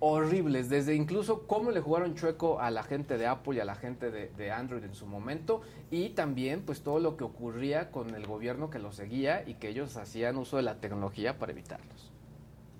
horribles, 0.00 0.68
desde 0.70 0.94
incluso 0.94 1.42
cómo 1.46 1.70
le 1.70 1.80
jugaron 1.80 2.14
chueco 2.14 2.58
a 2.60 2.70
la 2.70 2.82
gente 2.82 3.18
de 3.18 3.26
Apple 3.26 3.56
y 3.56 3.60
a 3.60 3.64
la 3.64 3.74
gente 3.74 4.10
de, 4.10 4.28
de 4.30 4.50
Android 4.50 4.82
en 4.82 4.94
su 4.94 5.06
momento, 5.06 5.60
y 5.90 6.10
también 6.10 6.62
pues 6.62 6.80
todo 6.82 6.98
lo 7.00 7.16
que 7.16 7.24
ocurría 7.24 7.90
con 7.90 8.14
el 8.14 8.26
gobierno 8.26 8.70
que 8.70 8.78
los 8.78 8.96
seguía 8.96 9.46
y 9.46 9.54
que 9.54 9.68
ellos 9.68 9.96
hacían 9.96 10.36
uso 10.38 10.56
de 10.56 10.62
la 10.62 10.76
tecnología 10.76 11.38
para 11.38 11.52
evitarlos. 11.52 12.10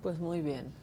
Pues 0.01 0.17
muy 0.19 0.41
bien. 0.41 0.73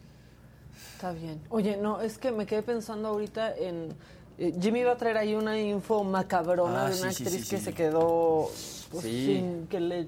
Está 0.95 1.11
bien. 1.11 1.41
Oye, 1.49 1.75
no, 1.75 1.99
es 2.01 2.17
que 2.17 2.31
me 2.31 2.45
quedé 2.45 2.63
pensando 2.63 3.09
ahorita 3.09 3.53
en... 3.57 3.93
eh, 4.37 4.53
Jimmy 4.61 4.79
iba 4.79 4.93
a 4.93 4.97
traer 4.97 5.17
ahí 5.17 5.35
una 5.35 5.59
info 5.59 6.05
macabrona 6.05 6.85
Ah, 6.85 6.89
de 6.89 7.01
una 7.01 7.11
sí, 7.11 7.17
sí, 7.17 7.23
actriz 7.25 7.43
sí, 7.43 7.49
que 7.49 7.57
sí. 7.57 7.63
se 7.65 7.73
quedó 7.73 8.49
pues, 8.91 9.03
Sí. 9.03 9.25
sin 9.25 9.67
que 9.67 9.81
le 9.81 10.07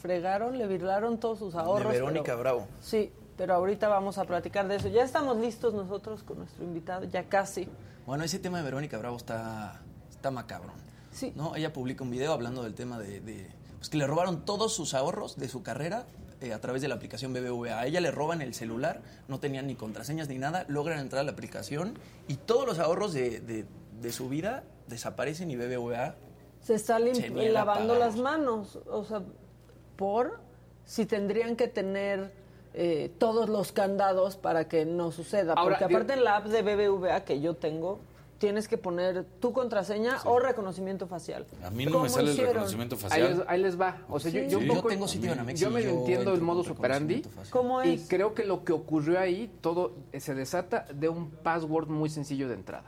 fregaron, 0.00 0.56
le 0.56 0.66
virlaron 0.68 1.18
todos 1.18 1.40
sus 1.40 1.56
ahorros. 1.56 1.92
De 1.92 1.98
Verónica 1.98 2.22
pero- 2.24 2.38
Bravo. 2.38 2.66
Sí, 2.80 3.10
pero 3.40 3.54
ahorita 3.54 3.88
vamos 3.88 4.18
a 4.18 4.26
platicar 4.26 4.68
de 4.68 4.76
eso. 4.76 4.88
Ya 4.88 5.02
estamos 5.02 5.38
listos 5.38 5.72
nosotros 5.72 6.22
con 6.22 6.36
nuestro 6.40 6.62
invitado, 6.62 7.04
ya 7.06 7.24
casi. 7.24 7.66
Bueno, 8.04 8.22
ese 8.22 8.38
tema 8.38 8.58
de 8.58 8.64
Verónica 8.64 8.98
Bravo 8.98 9.16
está, 9.16 9.80
está 10.10 10.30
macabrón. 10.30 10.74
Sí. 11.10 11.32
¿no? 11.34 11.56
Ella 11.56 11.72
publica 11.72 12.04
un 12.04 12.10
video 12.10 12.34
hablando 12.34 12.62
del 12.62 12.74
tema 12.74 12.98
de, 12.98 13.20
de, 13.22 13.50
pues 13.78 13.88
que 13.88 13.96
le 13.96 14.06
robaron 14.06 14.44
todos 14.44 14.74
sus 14.74 14.92
ahorros 14.92 15.38
de 15.38 15.48
su 15.48 15.62
carrera 15.62 16.04
eh, 16.42 16.52
a 16.52 16.60
través 16.60 16.82
de 16.82 16.88
la 16.88 16.96
aplicación 16.96 17.32
BBVA. 17.32 17.78
A 17.80 17.86
ella 17.86 18.02
le 18.02 18.10
roban 18.10 18.42
el 18.42 18.52
celular, 18.52 19.00
no 19.26 19.40
tenían 19.40 19.66
ni 19.68 19.74
contraseñas 19.74 20.28
ni 20.28 20.36
nada, 20.36 20.66
logran 20.68 20.98
entrar 20.98 21.20
a 21.20 21.24
la 21.24 21.30
aplicación 21.32 21.94
y 22.28 22.34
todos 22.36 22.66
los 22.66 22.78
ahorros 22.78 23.14
de, 23.14 23.40
de- 23.40 23.64
de 24.02 24.12
su 24.12 24.28
vida 24.28 24.64
desaparecen 24.86 25.50
y 25.50 25.56
BBVA 25.56 26.14
Se 26.60 26.74
está 26.74 26.98
Se 26.98 27.30
lavando 27.48 27.94
las 27.98 28.16
manos. 28.16 28.78
O 28.86 29.02
sea, 29.02 29.22
por 29.96 30.40
si 30.84 31.06
tendrían 31.06 31.56
que 31.56 31.68
tener 31.68 32.38
eh, 32.74 33.10
todos 33.18 33.48
los 33.48 33.72
candados 33.72 34.36
para 34.36 34.68
que 34.68 34.84
no 34.84 35.10
suceda. 35.12 35.54
Ahora, 35.54 35.78
Porque 35.78 35.94
aparte 35.94 36.12
en 36.14 36.24
la 36.24 36.36
app 36.36 36.46
de 36.46 36.62
BBVA 36.62 37.24
que 37.24 37.40
yo 37.40 37.54
tengo, 37.54 37.98
tienes 38.38 38.68
que 38.68 38.78
poner 38.78 39.24
tu 39.40 39.52
contraseña 39.52 40.16
o 40.24 40.38
reconocimiento 40.38 41.06
facial. 41.06 41.44
A 41.62 41.70
mí 41.70 41.84
no 41.84 41.90
¿Cómo 41.92 42.04
me 42.04 42.08
sale 42.10 42.30
el 42.30 42.38
reconocimiento 42.38 42.94
Ahí 42.96 43.00
facial. 43.02 43.38
les, 43.38 43.48
ahí 43.48 43.60
les 43.60 43.78
va. 43.80 43.98
O 44.08 44.18
sea, 44.18 44.30
yo, 44.30 44.42
yo, 44.44 44.58
un 44.58 44.64
Yo 44.64 44.74
poco- 44.74 44.88
tengo 44.88 45.06
sitio 45.08 45.32
en 45.32 45.40
Amex 45.40 45.60
Yo 45.60 45.70
medio 45.70 45.90
entiendo 45.90 46.32
el 46.32 46.40
facial. 46.40 47.22
¿Cómo 47.50 47.84
Y 47.84 47.98
creo 48.08 48.32
que 48.34 48.44
lo 48.44 48.64
que 48.64 48.72
ocurrió 48.72 49.20
ahí, 49.20 49.50
todo 49.60 49.92
se 50.18 50.34
desata 50.34 50.86
de 50.94 51.08
un 51.10 51.30
password 51.30 51.88
muy 51.88 52.08
sencillo 52.08 52.48
de 52.48 52.54
entrada. 52.54 52.84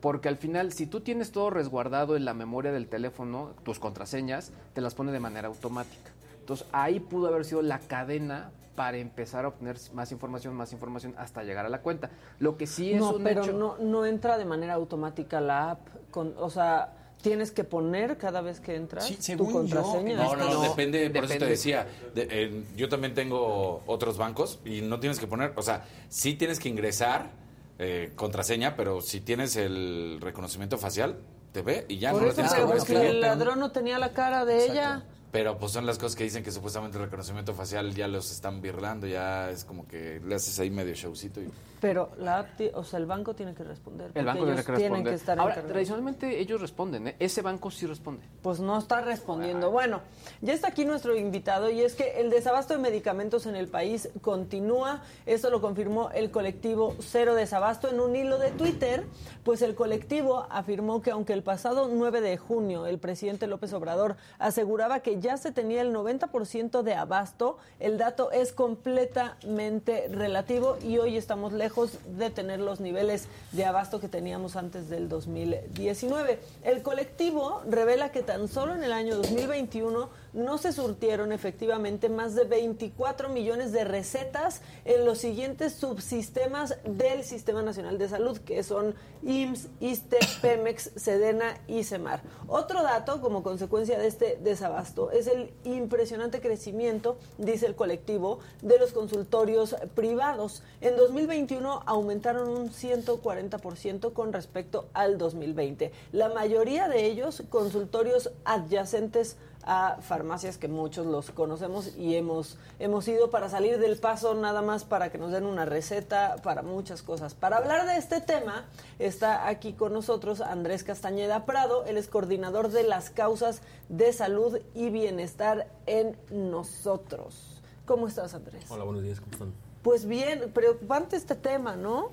Porque 0.00 0.28
al 0.28 0.36
final, 0.36 0.72
si 0.72 0.86
tú 0.86 1.00
tienes 1.00 1.30
todo 1.30 1.48
resguardado 1.48 2.16
en 2.16 2.24
la 2.24 2.34
memoria 2.34 2.72
del 2.72 2.88
teléfono, 2.88 3.52
tus 3.62 3.78
contraseñas, 3.78 4.50
te 4.74 4.80
las 4.80 4.94
pone 4.94 5.12
de 5.12 5.20
manera 5.20 5.46
automática. 5.46 6.10
Entonces 6.40 6.66
ahí 6.72 6.98
pudo 6.98 7.28
haber 7.28 7.44
sido 7.44 7.62
la 7.62 7.78
cadena 7.78 8.50
para 8.74 8.96
empezar 8.98 9.44
a 9.44 9.48
obtener 9.48 9.76
más 9.92 10.12
información, 10.12 10.54
más 10.54 10.72
información 10.72 11.14
hasta 11.18 11.42
llegar 11.42 11.66
a 11.66 11.68
la 11.68 11.82
cuenta. 11.82 12.10
Lo 12.38 12.56
que 12.56 12.66
sí 12.66 12.92
es 12.92 13.00
no, 13.00 13.12
un 13.16 13.22
pero 13.24 13.42
hecho- 13.42 13.52
no, 13.52 13.76
no 13.78 14.06
entra 14.06 14.38
de 14.38 14.44
manera 14.44 14.74
automática 14.74 15.40
la 15.40 15.72
app. 15.72 15.88
Con, 16.10 16.34
o 16.38 16.48
sea, 16.50 16.94
tienes 17.20 17.52
que 17.52 17.64
poner 17.64 18.16
cada 18.18 18.40
vez 18.40 18.60
que 18.60 18.74
entras 18.74 19.04
Sí, 19.06 19.36
tu 19.36 19.46
yo, 19.46 19.52
contraseña. 19.52 20.16
No, 20.16 20.34
no, 20.36 20.48
No, 20.54 20.62
depende, 20.62 21.08
por 21.10 21.24
eso 21.24 21.38
te 21.38 21.46
decía. 21.46 21.86
de- 22.14 22.44
en- 22.44 22.66
yo 22.76 22.88
también 22.88 23.14
tengo 23.14 23.82
otros 23.86 24.16
bancos 24.18 24.58
y 24.64 24.80
no 24.80 24.98
tienes 25.00 25.18
que 25.20 25.26
poner, 25.26 25.52
o 25.56 25.62
sea, 25.62 25.84
sí 26.08 26.34
tienes 26.34 26.58
que 26.58 26.68
ingresar 26.68 27.30
eh, 27.78 28.12
contraseña, 28.16 28.76
pero 28.76 29.00
si 29.00 29.20
tienes 29.20 29.56
el 29.56 30.18
reconocimiento 30.20 30.78
facial, 30.78 31.16
te 31.52 31.62
ve 31.62 31.84
y 31.88 31.98
ya 31.98 32.10
Por 32.12 32.20
no 32.20 32.26
lo 32.26 32.32
eso, 32.32 32.36
tienes 32.36 32.52
que 32.52 32.56
pero 32.58 32.66
volver 32.68 32.82
a 32.82 32.84
que 32.86 32.92
escribir. 32.92 33.14
el 33.16 33.20
ladrón 33.22 33.58
no 33.60 33.72
tenía 33.72 33.98
la 33.98 34.12
cara 34.12 34.44
de 34.44 34.66
ella. 34.66 35.02
Pero 35.32 35.58
pues 35.58 35.72
son 35.72 35.86
las 35.86 35.98
cosas 35.98 36.14
que 36.14 36.24
dicen 36.24 36.44
que 36.44 36.52
supuestamente 36.52 36.98
el 36.98 37.04
reconocimiento 37.04 37.54
facial 37.54 37.94
ya 37.94 38.06
los 38.06 38.30
están 38.30 38.60
birlando, 38.60 39.06
ya 39.06 39.50
es 39.50 39.64
como 39.64 39.88
que 39.88 40.20
le 40.20 40.34
haces 40.34 40.58
ahí 40.60 40.70
medio 40.70 40.94
showcito 40.94 41.40
y 41.40 41.50
Pero 41.82 42.10
la 42.16 42.38
app, 42.38 42.60
o 42.74 42.84
sea, 42.84 43.00
el 43.00 43.06
banco 43.06 43.34
tiene 43.34 43.54
que 43.54 43.64
responder. 43.64 44.12
El 44.14 44.24
banco 44.24 44.44
tiene 44.44 44.52
ellos 44.52 44.66
que 44.66 44.72
tienen 44.74 45.04
responder. 45.04 45.10
que 45.10 45.16
estar 45.16 45.40
Ahora, 45.40 45.62
tradicionalmente 45.62 46.38
ellos 46.38 46.60
responden, 46.60 47.08
¿eh? 47.08 47.16
ese 47.18 47.42
banco 47.42 47.72
sí 47.72 47.86
responde. 47.86 48.22
Pues 48.40 48.60
no 48.60 48.78
está 48.78 49.00
respondiendo. 49.00 49.72
Bueno, 49.72 50.00
ya 50.42 50.52
está 50.52 50.68
aquí 50.68 50.84
nuestro 50.84 51.16
invitado 51.16 51.72
y 51.72 51.80
es 51.80 51.96
que 51.96 52.20
el 52.20 52.30
desabasto 52.30 52.74
de 52.74 52.78
medicamentos 52.78 53.46
en 53.46 53.56
el 53.56 53.66
país 53.66 54.10
continúa. 54.20 55.02
Esto 55.26 55.50
lo 55.50 55.60
confirmó 55.60 56.10
el 56.10 56.30
colectivo 56.30 56.94
Cero 57.00 57.34
Desabasto 57.34 57.90
en 57.90 57.98
un 57.98 58.14
hilo 58.14 58.38
de 58.38 58.52
Twitter. 58.52 59.04
Pues 59.42 59.60
el 59.60 59.74
colectivo 59.74 60.46
afirmó 60.50 61.02
que 61.02 61.10
aunque 61.10 61.32
el 61.32 61.42
pasado 61.42 61.88
9 61.92 62.20
de 62.20 62.36
junio 62.36 62.86
el 62.86 63.00
presidente 63.00 63.48
López 63.48 63.72
Obrador 63.72 64.14
aseguraba 64.38 65.00
que 65.00 65.18
ya 65.18 65.36
se 65.36 65.50
tenía 65.50 65.82
el 65.82 65.92
90% 65.92 66.82
de 66.82 66.94
abasto, 66.94 67.58
el 67.80 67.98
dato 67.98 68.30
es 68.30 68.52
completamente 68.52 70.06
relativo 70.08 70.78
y 70.80 70.98
hoy 70.98 71.16
estamos 71.16 71.52
lejos 71.52 71.71
de 72.16 72.30
tener 72.30 72.60
los 72.60 72.80
niveles 72.80 73.26
de 73.52 73.64
abasto 73.64 74.00
que 74.00 74.08
teníamos 74.08 74.56
antes 74.56 74.88
del 74.88 75.08
2019. 75.08 76.40
El 76.64 76.82
colectivo 76.82 77.62
revela 77.68 78.12
que 78.12 78.22
tan 78.22 78.48
solo 78.48 78.74
en 78.74 78.84
el 78.84 78.92
año 78.92 79.16
2021 79.16 80.08
no 80.32 80.58
se 80.58 80.72
surtieron 80.72 81.32
efectivamente 81.32 82.08
más 82.08 82.34
de 82.34 82.44
24 82.44 83.28
millones 83.28 83.72
de 83.72 83.84
recetas 83.84 84.62
en 84.84 85.04
los 85.04 85.18
siguientes 85.18 85.74
subsistemas 85.74 86.76
del 86.84 87.24
Sistema 87.24 87.62
Nacional 87.62 87.98
de 87.98 88.08
Salud, 88.08 88.38
que 88.38 88.62
son 88.62 88.94
IMSS, 89.22 89.68
ISTE, 89.80 90.18
Pemex, 90.40 90.90
Sedena 90.96 91.60
y 91.66 91.84
Semar. 91.84 92.22
Otro 92.48 92.82
dato 92.82 93.20
como 93.20 93.42
consecuencia 93.42 93.98
de 93.98 94.06
este 94.06 94.38
desabasto 94.42 95.10
es 95.10 95.26
el 95.26 95.52
impresionante 95.64 96.40
crecimiento, 96.40 97.18
dice 97.38 97.66
el 97.66 97.74
colectivo, 97.74 98.40
de 98.62 98.78
los 98.78 98.92
consultorios 98.92 99.76
privados. 99.94 100.62
En 100.80 100.96
2021 100.96 101.82
aumentaron 101.86 102.48
un 102.48 102.70
140% 102.70 104.12
con 104.12 104.32
respecto 104.32 104.88
al 104.92 105.18
2020. 105.18 105.92
La 106.12 106.28
mayoría 106.28 106.88
de 106.88 107.06
ellos 107.06 107.42
consultorios 107.50 108.30
adyacentes 108.44 109.36
a 109.64 109.98
farmacias 110.00 110.58
que 110.58 110.68
muchos 110.68 111.06
los 111.06 111.30
conocemos 111.30 111.96
y 111.96 112.16
hemos, 112.16 112.58
hemos 112.78 113.06
ido 113.06 113.30
para 113.30 113.48
salir 113.48 113.78
del 113.78 113.96
paso 113.96 114.34
nada 114.34 114.62
más 114.62 114.84
para 114.84 115.10
que 115.10 115.18
nos 115.18 115.30
den 115.30 115.46
una 115.46 115.64
receta 115.64 116.36
para 116.42 116.62
muchas 116.62 117.02
cosas. 117.02 117.34
Para 117.34 117.58
hablar 117.58 117.86
de 117.86 117.96
este 117.96 118.20
tema 118.20 118.66
está 118.98 119.48
aquí 119.48 119.72
con 119.72 119.92
nosotros 119.92 120.40
Andrés 120.40 120.82
Castañeda 120.84 121.46
Prado, 121.46 121.84
él 121.84 121.96
es 121.96 122.08
coordinador 122.08 122.70
de 122.70 122.82
las 122.82 123.10
causas 123.10 123.62
de 123.88 124.12
salud 124.12 124.58
y 124.74 124.90
bienestar 124.90 125.68
en 125.86 126.16
nosotros. 126.30 127.60
¿Cómo 127.86 128.08
estás 128.08 128.34
Andrés? 128.34 128.64
Hola, 128.68 128.84
buenos 128.84 129.02
días, 129.02 129.20
¿cómo 129.20 129.32
están? 129.32 129.52
Pues 129.82 130.06
bien, 130.06 130.50
preocupante 130.52 131.16
este 131.16 131.34
tema, 131.34 131.76
¿no? 131.76 132.10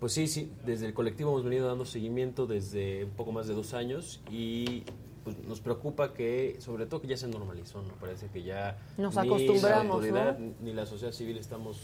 Pues 0.00 0.12
sí, 0.12 0.28
sí, 0.28 0.52
desde 0.64 0.86
el 0.86 0.92
colectivo 0.92 1.30
hemos 1.30 1.44
venido 1.44 1.66
dando 1.66 1.86
seguimiento 1.86 2.46
desde 2.46 3.04
un 3.04 3.10
poco 3.12 3.32
más 3.32 3.46
de 3.46 3.54
dos 3.54 3.72
años 3.72 4.20
y 4.30 4.84
pues, 5.26 5.44
nos 5.44 5.60
preocupa 5.60 6.14
que, 6.14 6.56
sobre 6.60 6.86
todo 6.86 7.00
que 7.00 7.08
ya 7.08 7.16
se 7.16 7.26
normalizó, 7.26 7.82
¿no? 7.82 7.94
Parece 7.94 8.28
que 8.28 8.44
ya 8.44 8.78
Nos 8.96 9.16
ni 9.16 9.22
acostumbramos, 9.22 10.04
la 10.04 10.20
autoridad 10.20 10.38
¿no? 10.38 10.54
ni 10.60 10.72
la 10.72 10.86
sociedad 10.86 11.10
civil 11.12 11.36
estamos 11.36 11.80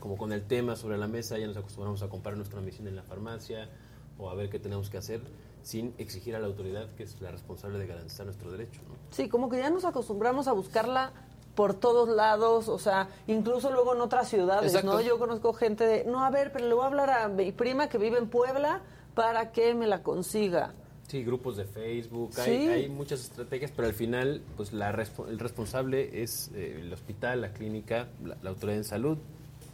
como 0.00 0.16
con 0.16 0.32
el 0.32 0.46
tema 0.46 0.74
sobre 0.74 0.96
la 0.96 1.08
mesa, 1.08 1.36
ya 1.36 1.46
nos 1.46 1.58
acostumbramos 1.58 2.02
a 2.02 2.08
comprar 2.08 2.38
nuestra 2.38 2.58
medicina 2.62 2.88
en 2.88 2.96
la 2.96 3.02
farmacia 3.02 3.68
o 4.16 4.30
a 4.30 4.34
ver 4.34 4.48
qué 4.48 4.58
tenemos 4.58 4.88
que 4.88 4.96
hacer 4.96 5.20
sin 5.62 5.92
exigir 5.98 6.36
a 6.36 6.38
la 6.38 6.46
autoridad 6.46 6.88
que 6.94 7.02
es 7.02 7.20
la 7.20 7.30
responsable 7.30 7.78
de 7.78 7.86
garantizar 7.86 8.24
nuestro 8.24 8.50
derecho, 8.50 8.80
¿no? 8.88 8.94
Sí, 9.10 9.28
como 9.28 9.50
que 9.50 9.58
ya 9.58 9.68
nos 9.68 9.84
acostumbramos 9.84 10.48
a 10.48 10.52
buscarla 10.52 11.12
por 11.54 11.74
todos 11.74 12.08
lados, 12.08 12.70
o 12.70 12.78
sea, 12.78 13.10
incluso 13.26 13.70
luego 13.70 13.94
en 13.94 14.00
otras 14.00 14.26
ciudades, 14.26 14.72
Exacto. 14.72 14.94
¿no? 14.94 15.00
Yo 15.02 15.18
conozco 15.18 15.52
gente 15.52 15.84
de, 15.84 16.04
no, 16.04 16.24
a 16.24 16.30
ver, 16.30 16.50
pero 16.50 16.66
le 16.66 16.72
voy 16.72 16.84
a 16.84 16.86
hablar 16.86 17.10
a 17.10 17.28
mi 17.28 17.52
prima 17.52 17.90
que 17.90 17.98
vive 17.98 18.16
en 18.16 18.30
Puebla 18.30 18.80
para 19.12 19.52
que 19.52 19.74
me 19.74 19.86
la 19.86 20.02
consiga. 20.02 20.72
Sí, 21.08 21.24
grupos 21.24 21.56
de 21.56 21.64
Facebook, 21.64 22.32
Sí. 22.34 22.40
hay, 22.42 22.68
hay 22.68 22.88
muchas 22.88 23.20
estrategias, 23.22 23.72
pero 23.74 23.88
al 23.88 23.94
final, 23.94 24.42
pues 24.56 24.72
la 24.74 24.90
el 24.90 25.38
responsable 25.38 26.22
es 26.22 26.50
eh, 26.54 26.78
el 26.82 26.92
hospital, 26.92 27.40
la 27.40 27.52
clínica, 27.52 28.08
la, 28.22 28.36
la 28.42 28.50
autoridad 28.50 28.76
en 28.78 28.84
salud, 28.84 29.16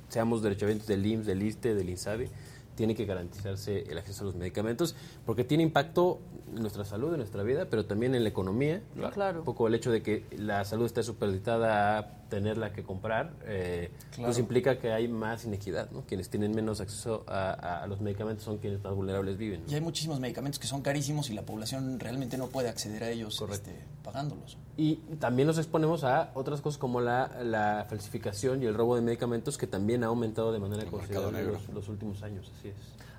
seamos 0.08 0.42
derechohabientes 0.42 0.86
del 0.86 1.04
IMSS, 1.04 1.26
del 1.26 1.42
ISTE, 1.42 1.74
del 1.74 1.90
INSABE, 1.90 2.28
tiene 2.76 2.94
que 2.94 3.04
garantizarse 3.04 3.82
el 3.90 3.98
acceso 3.98 4.22
a 4.22 4.26
los 4.26 4.36
medicamentos, 4.36 4.94
porque 5.26 5.42
tiene 5.44 5.62
impacto 5.64 6.20
nuestra 6.52 6.84
salud, 6.84 7.12
en 7.12 7.18
nuestra 7.18 7.42
vida, 7.42 7.66
pero 7.70 7.86
también 7.86 8.14
en 8.14 8.22
la 8.22 8.28
economía. 8.28 8.82
Claro. 9.12 9.40
Un 9.40 9.44
poco 9.44 9.68
el 9.68 9.74
hecho 9.74 9.90
de 9.90 10.02
que 10.02 10.26
la 10.36 10.64
salud 10.64 10.86
esté 10.86 11.02
supeditada 11.02 11.98
a 11.98 12.24
tenerla 12.28 12.72
que 12.72 12.82
comprar, 12.82 13.32
eh, 13.44 13.90
pues 14.16 14.38
implica 14.38 14.78
que 14.78 14.92
hay 14.92 15.08
más 15.08 15.44
inequidad, 15.44 15.90
¿no? 15.90 16.02
Quienes 16.02 16.30
tienen 16.30 16.52
menos 16.52 16.80
acceso 16.80 17.24
a, 17.28 17.86
los 17.88 18.00
medicamentos 18.00 18.44
son 18.44 18.58
quienes 18.58 18.82
más 18.82 18.94
vulnerables 18.94 19.36
viven. 19.36 19.64
¿no? 19.64 19.70
Y 19.70 19.74
hay 19.74 19.80
muchísimos 19.80 20.20
medicamentos 20.20 20.58
que 20.58 20.66
son 20.66 20.82
carísimos 20.82 21.30
y 21.30 21.34
la 21.34 21.42
población 21.42 22.00
realmente 22.00 22.36
no 22.36 22.48
puede 22.48 22.68
acceder 22.68 23.04
a 23.04 23.10
ellos 23.10 23.40
este, 23.50 23.72
pagándolos. 24.02 24.56
Y 24.76 24.96
también 25.20 25.46
nos 25.46 25.58
exponemos 25.58 26.02
a 26.02 26.32
otras 26.34 26.60
cosas 26.60 26.78
como 26.78 27.00
la, 27.00 27.30
la 27.42 27.86
falsificación 27.88 28.62
y 28.62 28.66
el 28.66 28.74
robo 28.74 28.96
de 28.96 29.02
medicamentos 29.02 29.56
que 29.56 29.66
también 29.66 30.02
ha 30.02 30.08
aumentado 30.08 30.52
de 30.52 30.58
manera 30.58 30.84
considerable 30.90 31.44
los, 31.44 31.68
los 31.68 31.88
últimos 31.88 32.22
años, 32.22 32.50
así 32.58 32.68
es. 32.68 32.74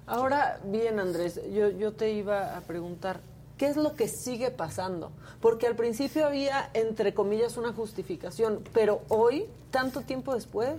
Ahora, 0.07 0.59
bien, 0.65 0.99
Andrés, 0.99 1.39
yo, 1.53 1.69
yo 1.71 1.93
te 1.93 2.11
iba 2.13 2.55
a 2.55 2.61
preguntar, 2.61 3.21
¿qué 3.57 3.67
es 3.67 3.75
lo 3.77 3.95
que 3.95 4.07
sigue 4.07 4.51
pasando? 4.51 5.11
Porque 5.41 5.65
al 5.67 5.75
principio 5.75 6.25
había, 6.27 6.69
entre 6.73 7.13
comillas, 7.13 7.57
una 7.57 7.73
justificación, 7.73 8.59
pero 8.73 9.01
hoy, 9.09 9.45
tanto 9.71 10.01
tiempo 10.01 10.33
después, 10.35 10.75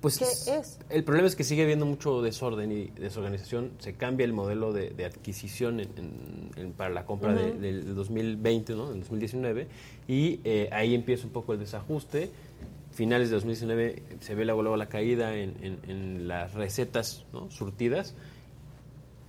Pues 0.00 0.18
¿Qué 0.18 0.54
es? 0.56 0.78
El 0.90 1.04
problema 1.04 1.26
es 1.26 1.34
que 1.34 1.42
sigue 1.42 1.62
habiendo 1.64 1.84
mucho 1.86 2.20
desorden 2.22 2.70
y 2.70 2.84
desorganización. 3.00 3.72
Se 3.78 3.94
cambia 3.94 4.24
el 4.24 4.32
modelo 4.34 4.72
de, 4.72 4.90
de 4.90 5.06
adquisición 5.06 5.80
en- 5.80 5.88
en- 5.96 6.50
en- 6.56 6.72
para 6.74 6.90
la 6.90 7.06
compra 7.06 7.32
de- 7.34 7.52
del, 7.54 7.86
del 7.86 7.94
2020, 7.94 8.74
¿no? 8.74 8.92
En 8.92 9.00
2019. 9.00 9.66
Y 10.06 10.40
eh, 10.44 10.68
ahí 10.70 10.94
empieza 10.94 11.26
un 11.26 11.32
poco 11.32 11.54
el 11.54 11.58
desajuste. 11.58 12.30
Finales 12.92 13.30
de 13.30 13.34
2019 13.36 14.02
se 14.20 14.34
ve 14.34 14.44
luego, 14.44 14.62
luego 14.62 14.76
la 14.76 14.88
caída 14.88 15.34
en, 15.34 15.56
en- 15.62 15.78
en 15.90 16.28
las 16.28 16.52
recetas 16.54 17.24
¿no? 17.32 17.50
surtidas. 17.50 18.14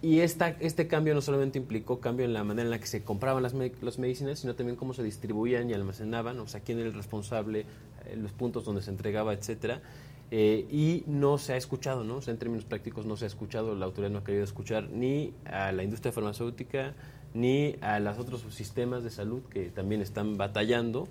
Y 0.01 0.20
esta, 0.20 0.50
este 0.60 0.88
cambio 0.88 1.16
no 1.16 1.22
solamente 1.22 1.58
implicó 1.58 2.00
cambio 2.00 2.25
en 2.25 2.34
la 2.34 2.44
manera 2.44 2.66
en 2.66 2.70
la 2.72 2.80
que 2.80 2.86
se 2.86 3.04
compraban 3.04 3.42
las, 3.42 3.54
me- 3.56 3.72
las 3.82 3.98
medicinas, 3.98 4.39
sino 4.39 4.54
también 4.56 4.75
cómo 4.75 4.94
se 4.94 5.01
distribuían 5.04 5.70
y 5.70 5.74
almacenaban, 5.74 6.39
o 6.39 6.48
sea, 6.48 6.62
quién 6.62 6.77
era 6.80 6.88
el 6.88 6.94
responsable, 6.94 7.62
eh, 8.06 8.16
los 8.16 8.32
puntos 8.32 8.63
donde 8.63 8.82
se 8.84 8.92
entregaba, 8.92 9.34
etcétera. 9.34 9.82
Eh, 10.30 10.68
y 10.70 11.04
no 11.08 11.38
se 11.39 11.54
ha 11.54 11.58
escuchado, 11.58 12.04
¿no? 12.04 12.18
O 12.18 12.22
sea, 12.22 12.32
en 12.34 12.38
términos 12.38 12.66
prácticos 12.66 13.06
no 13.06 13.18
se 13.18 13.25
ha 13.25 13.27
escuchado, 13.27 13.74
la 13.75 13.86
autoridad 13.86 14.12
no 14.12 14.20
ha 14.20 14.24
querido 14.24 14.44
escuchar 14.44 14.89
ni 14.89 15.34
a 15.46 15.72
la 15.72 15.84
industria 15.84 16.12
farmacéutica, 16.12 16.94
ni 17.38 17.75
a 17.82 18.00
los 18.00 18.17
otros 18.17 18.41
sistemas 18.50 19.03
de 19.03 19.10
salud 19.12 19.41
que 19.50 19.70
también 19.70 20.01
están 20.01 20.38
batallando, 20.38 21.08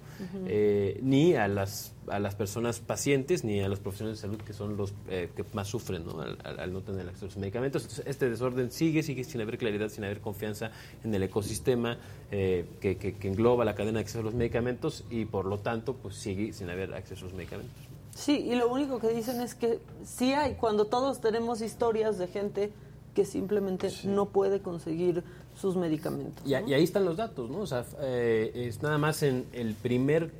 eh, 0.46 0.98
ni 1.02 1.34
a 1.34 1.46
las, 1.48 1.92
a 2.08 2.18
las 2.18 2.34
personas 2.34 2.80
pacientes, 2.80 3.44
ni 3.44 3.60
a 3.60 3.68
los 3.68 3.78
profesionales 3.80 4.20
de 4.20 4.28
salud 4.28 4.40
que 4.42 4.52
son 4.52 4.76
los 4.76 4.92
eh, 5.08 5.30
que 5.36 5.44
más 5.54 5.68
sufren 5.68 6.04
¿no? 6.04 6.20
al, 6.20 6.38
al- 6.44 6.60
al 6.60 6.72
no 6.72 6.80
tener 6.80 7.06
acceso 7.08 7.26
a 7.26 7.28
los 7.28 7.36
medicamentos. 7.36 7.82
Entonces, 7.82 8.04
este 8.06 8.28
desorden 8.28 8.70
sigue, 8.72 9.02
sigue 9.02 9.24
sin 9.24 9.40
haber 9.40 9.56
claridad, 9.58 9.88
sin 9.88 10.04
haber 10.04 10.20
confianza 10.20 10.70
en 11.04 11.14
el 11.14 11.22
ecosistema 11.22 11.98
eh, 12.30 12.66
que, 12.80 12.96
que- 12.96 13.14
que 13.14 13.28
engloba 13.28 13.64
la 13.64 13.74
cadena 13.74 13.98
de 13.98 14.02
acceso 14.02 14.20
a 14.20 14.22
los 14.24 14.34
medicamentos 14.34 15.04
y 15.10 15.24
por 15.26 15.46
lo 15.46 15.58
tanto 15.58 15.94
pues 15.94 16.16
sigue 16.16 16.52
sin 16.52 16.70
haber 16.70 16.92
acceso 16.94 17.22
a 17.26 17.28
los 17.28 17.34
medicamentos. 17.34 17.76
Sí, 18.14 18.32
y 18.50 18.54
lo 18.54 18.72
único 18.72 18.98
que 18.98 19.08
dicen 19.08 19.40
es 19.42 19.54
que 19.54 19.78
sí 20.04 20.32
hay, 20.32 20.54
cuando 20.54 20.86
todos 20.86 21.20
tenemos 21.20 21.60
historias 21.60 22.18
de 22.18 22.26
gente 22.26 22.72
que 23.14 23.24
simplemente 23.24 23.90
no 24.04 24.26
puede 24.26 24.60
conseguir 24.60 25.22
sus 25.60 25.76
medicamentos. 25.76 26.46
Y, 26.46 26.54
a- 26.54 26.60
¿no? 26.60 26.68
y 26.68 26.74
ahí 26.74 26.84
están 26.84 27.04
los 27.04 27.16
datos, 27.16 27.50
¿no? 27.50 27.58
O 27.60 27.66
sea, 27.66 27.84
eh, 28.00 28.52
es 28.54 28.82
nada 28.82 28.98
más 28.98 29.22
en 29.22 29.46
el 29.52 29.74
primer 29.74 30.30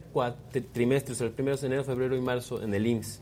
trimestre, 0.73 1.13
o 1.13 1.17
sea, 1.17 1.27
el 1.27 1.33
primero 1.33 1.57
de 1.57 1.67
enero, 1.67 1.85
febrero 1.85 2.17
y 2.17 2.21
marzo 2.21 2.63
en 2.63 2.75
el 2.75 2.87
IMSS, 2.87 3.21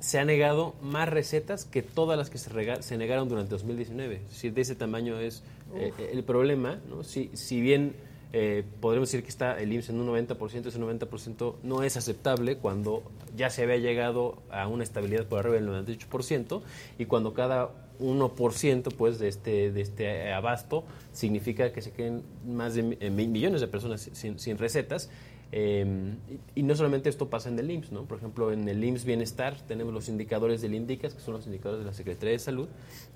se 0.00 0.18
ha 0.18 0.24
negado 0.24 0.74
más 0.82 1.08
recetas 1.08 1.64
que 1.64 1.80
todas 1.82 2.18
las 2.18 2.28
que 2.28 2.38
se, 2.38 2.96
negaron 2.98 3.28
durante 3.28 3.50
2019. 3.50 4.16
Es 4.16 4.28
decir, 4.30 4.52
de 4.52 4.60
ese 4.62 4.74
tamaño 4.74 5.18
es 5.20 5.42
eh, 5.76 5.92
el 6.12 6.24
problema, 6.24 6.80
¿no? 6.88 7.04
Si, 7.04 7.30
si 7.34 7.60
bien 7.60 7.94
eh, 8.32 8.64
podremos 8.80 9.08
decir 9.10 9.22
que 9.22 9.28
está 9.30 9.60
el 9.60 9.72
IMSS 9.72 9.90
en 9.90 10.00
un 10.00 10.08
90%, 10.08 10.66
ese 10.66 10.80
90% 10.80 11.54
no 11.62 11.82
es 11.82 11.96
aceptable 11.96 12.56
cuando 12.56 13.02
ya 13.36 13.48
se 13.50 13.62
había 13.62 13.76
llegado 13.76 14.42
a 14.50 14.66
una 14.66 14.82
estabilidad 14.82 15.26
por 15.26 15.38
arriba 15.38 15.54
del 15.54 15.68
98% 15.68 16.62
y 16.98 17.04
cuando 17.04 17.32
cada 17.34 17.70
1% 18.02 18.94
pues, 18.96 19.18
de, 19.18 19.28
este, 19.28 19.72
de 19.72 19.80
este 19.80 20.32
abasto 20.32 20.84
significa 21.12 21.72
que 21.72 21.80
se 21.80 21.92
queden 21.92 22.22
más 22.46 22.74
de 22.74 22.96
eh, 23.00 23.10
millones 23.10 23.60
de 23.60 23.68
personas 23.68 24.10
sin, 24.12 24.58
recetas. 24.58 25.10
Eh, 25.54 26.14
y, 26.54 26.62
no 26.62 26.74
solamente 26.74 27.08
esto 27.08 27.28
pasa 27.28 27.50
en 27.50 27.58
el 27.58 27.70
IMSS, 27.70 27.92
¿no? 27.92 28.04
Por 28.04 28.18
ejemplo, 28.18 28.52
en 28.52 28.68
el 28.68 28.82
IMSS 28.82 29.04
Bienestar 29.04 29.56
tenemos 29.68 29.92
los 29.92 30.08
indicadores 30.08 30.62
del 30.62 30.74
INDICAS, 30.74 31.14
que 31.14 31.20
son 31.20 31.34
los 31.34 31.46
indicadores 31.46 31.80
de 31.80 31.90
la 31.90 31.94
Secretaría 31.94 32.32
de 32.32 32.38
Salud, 32.38 32.68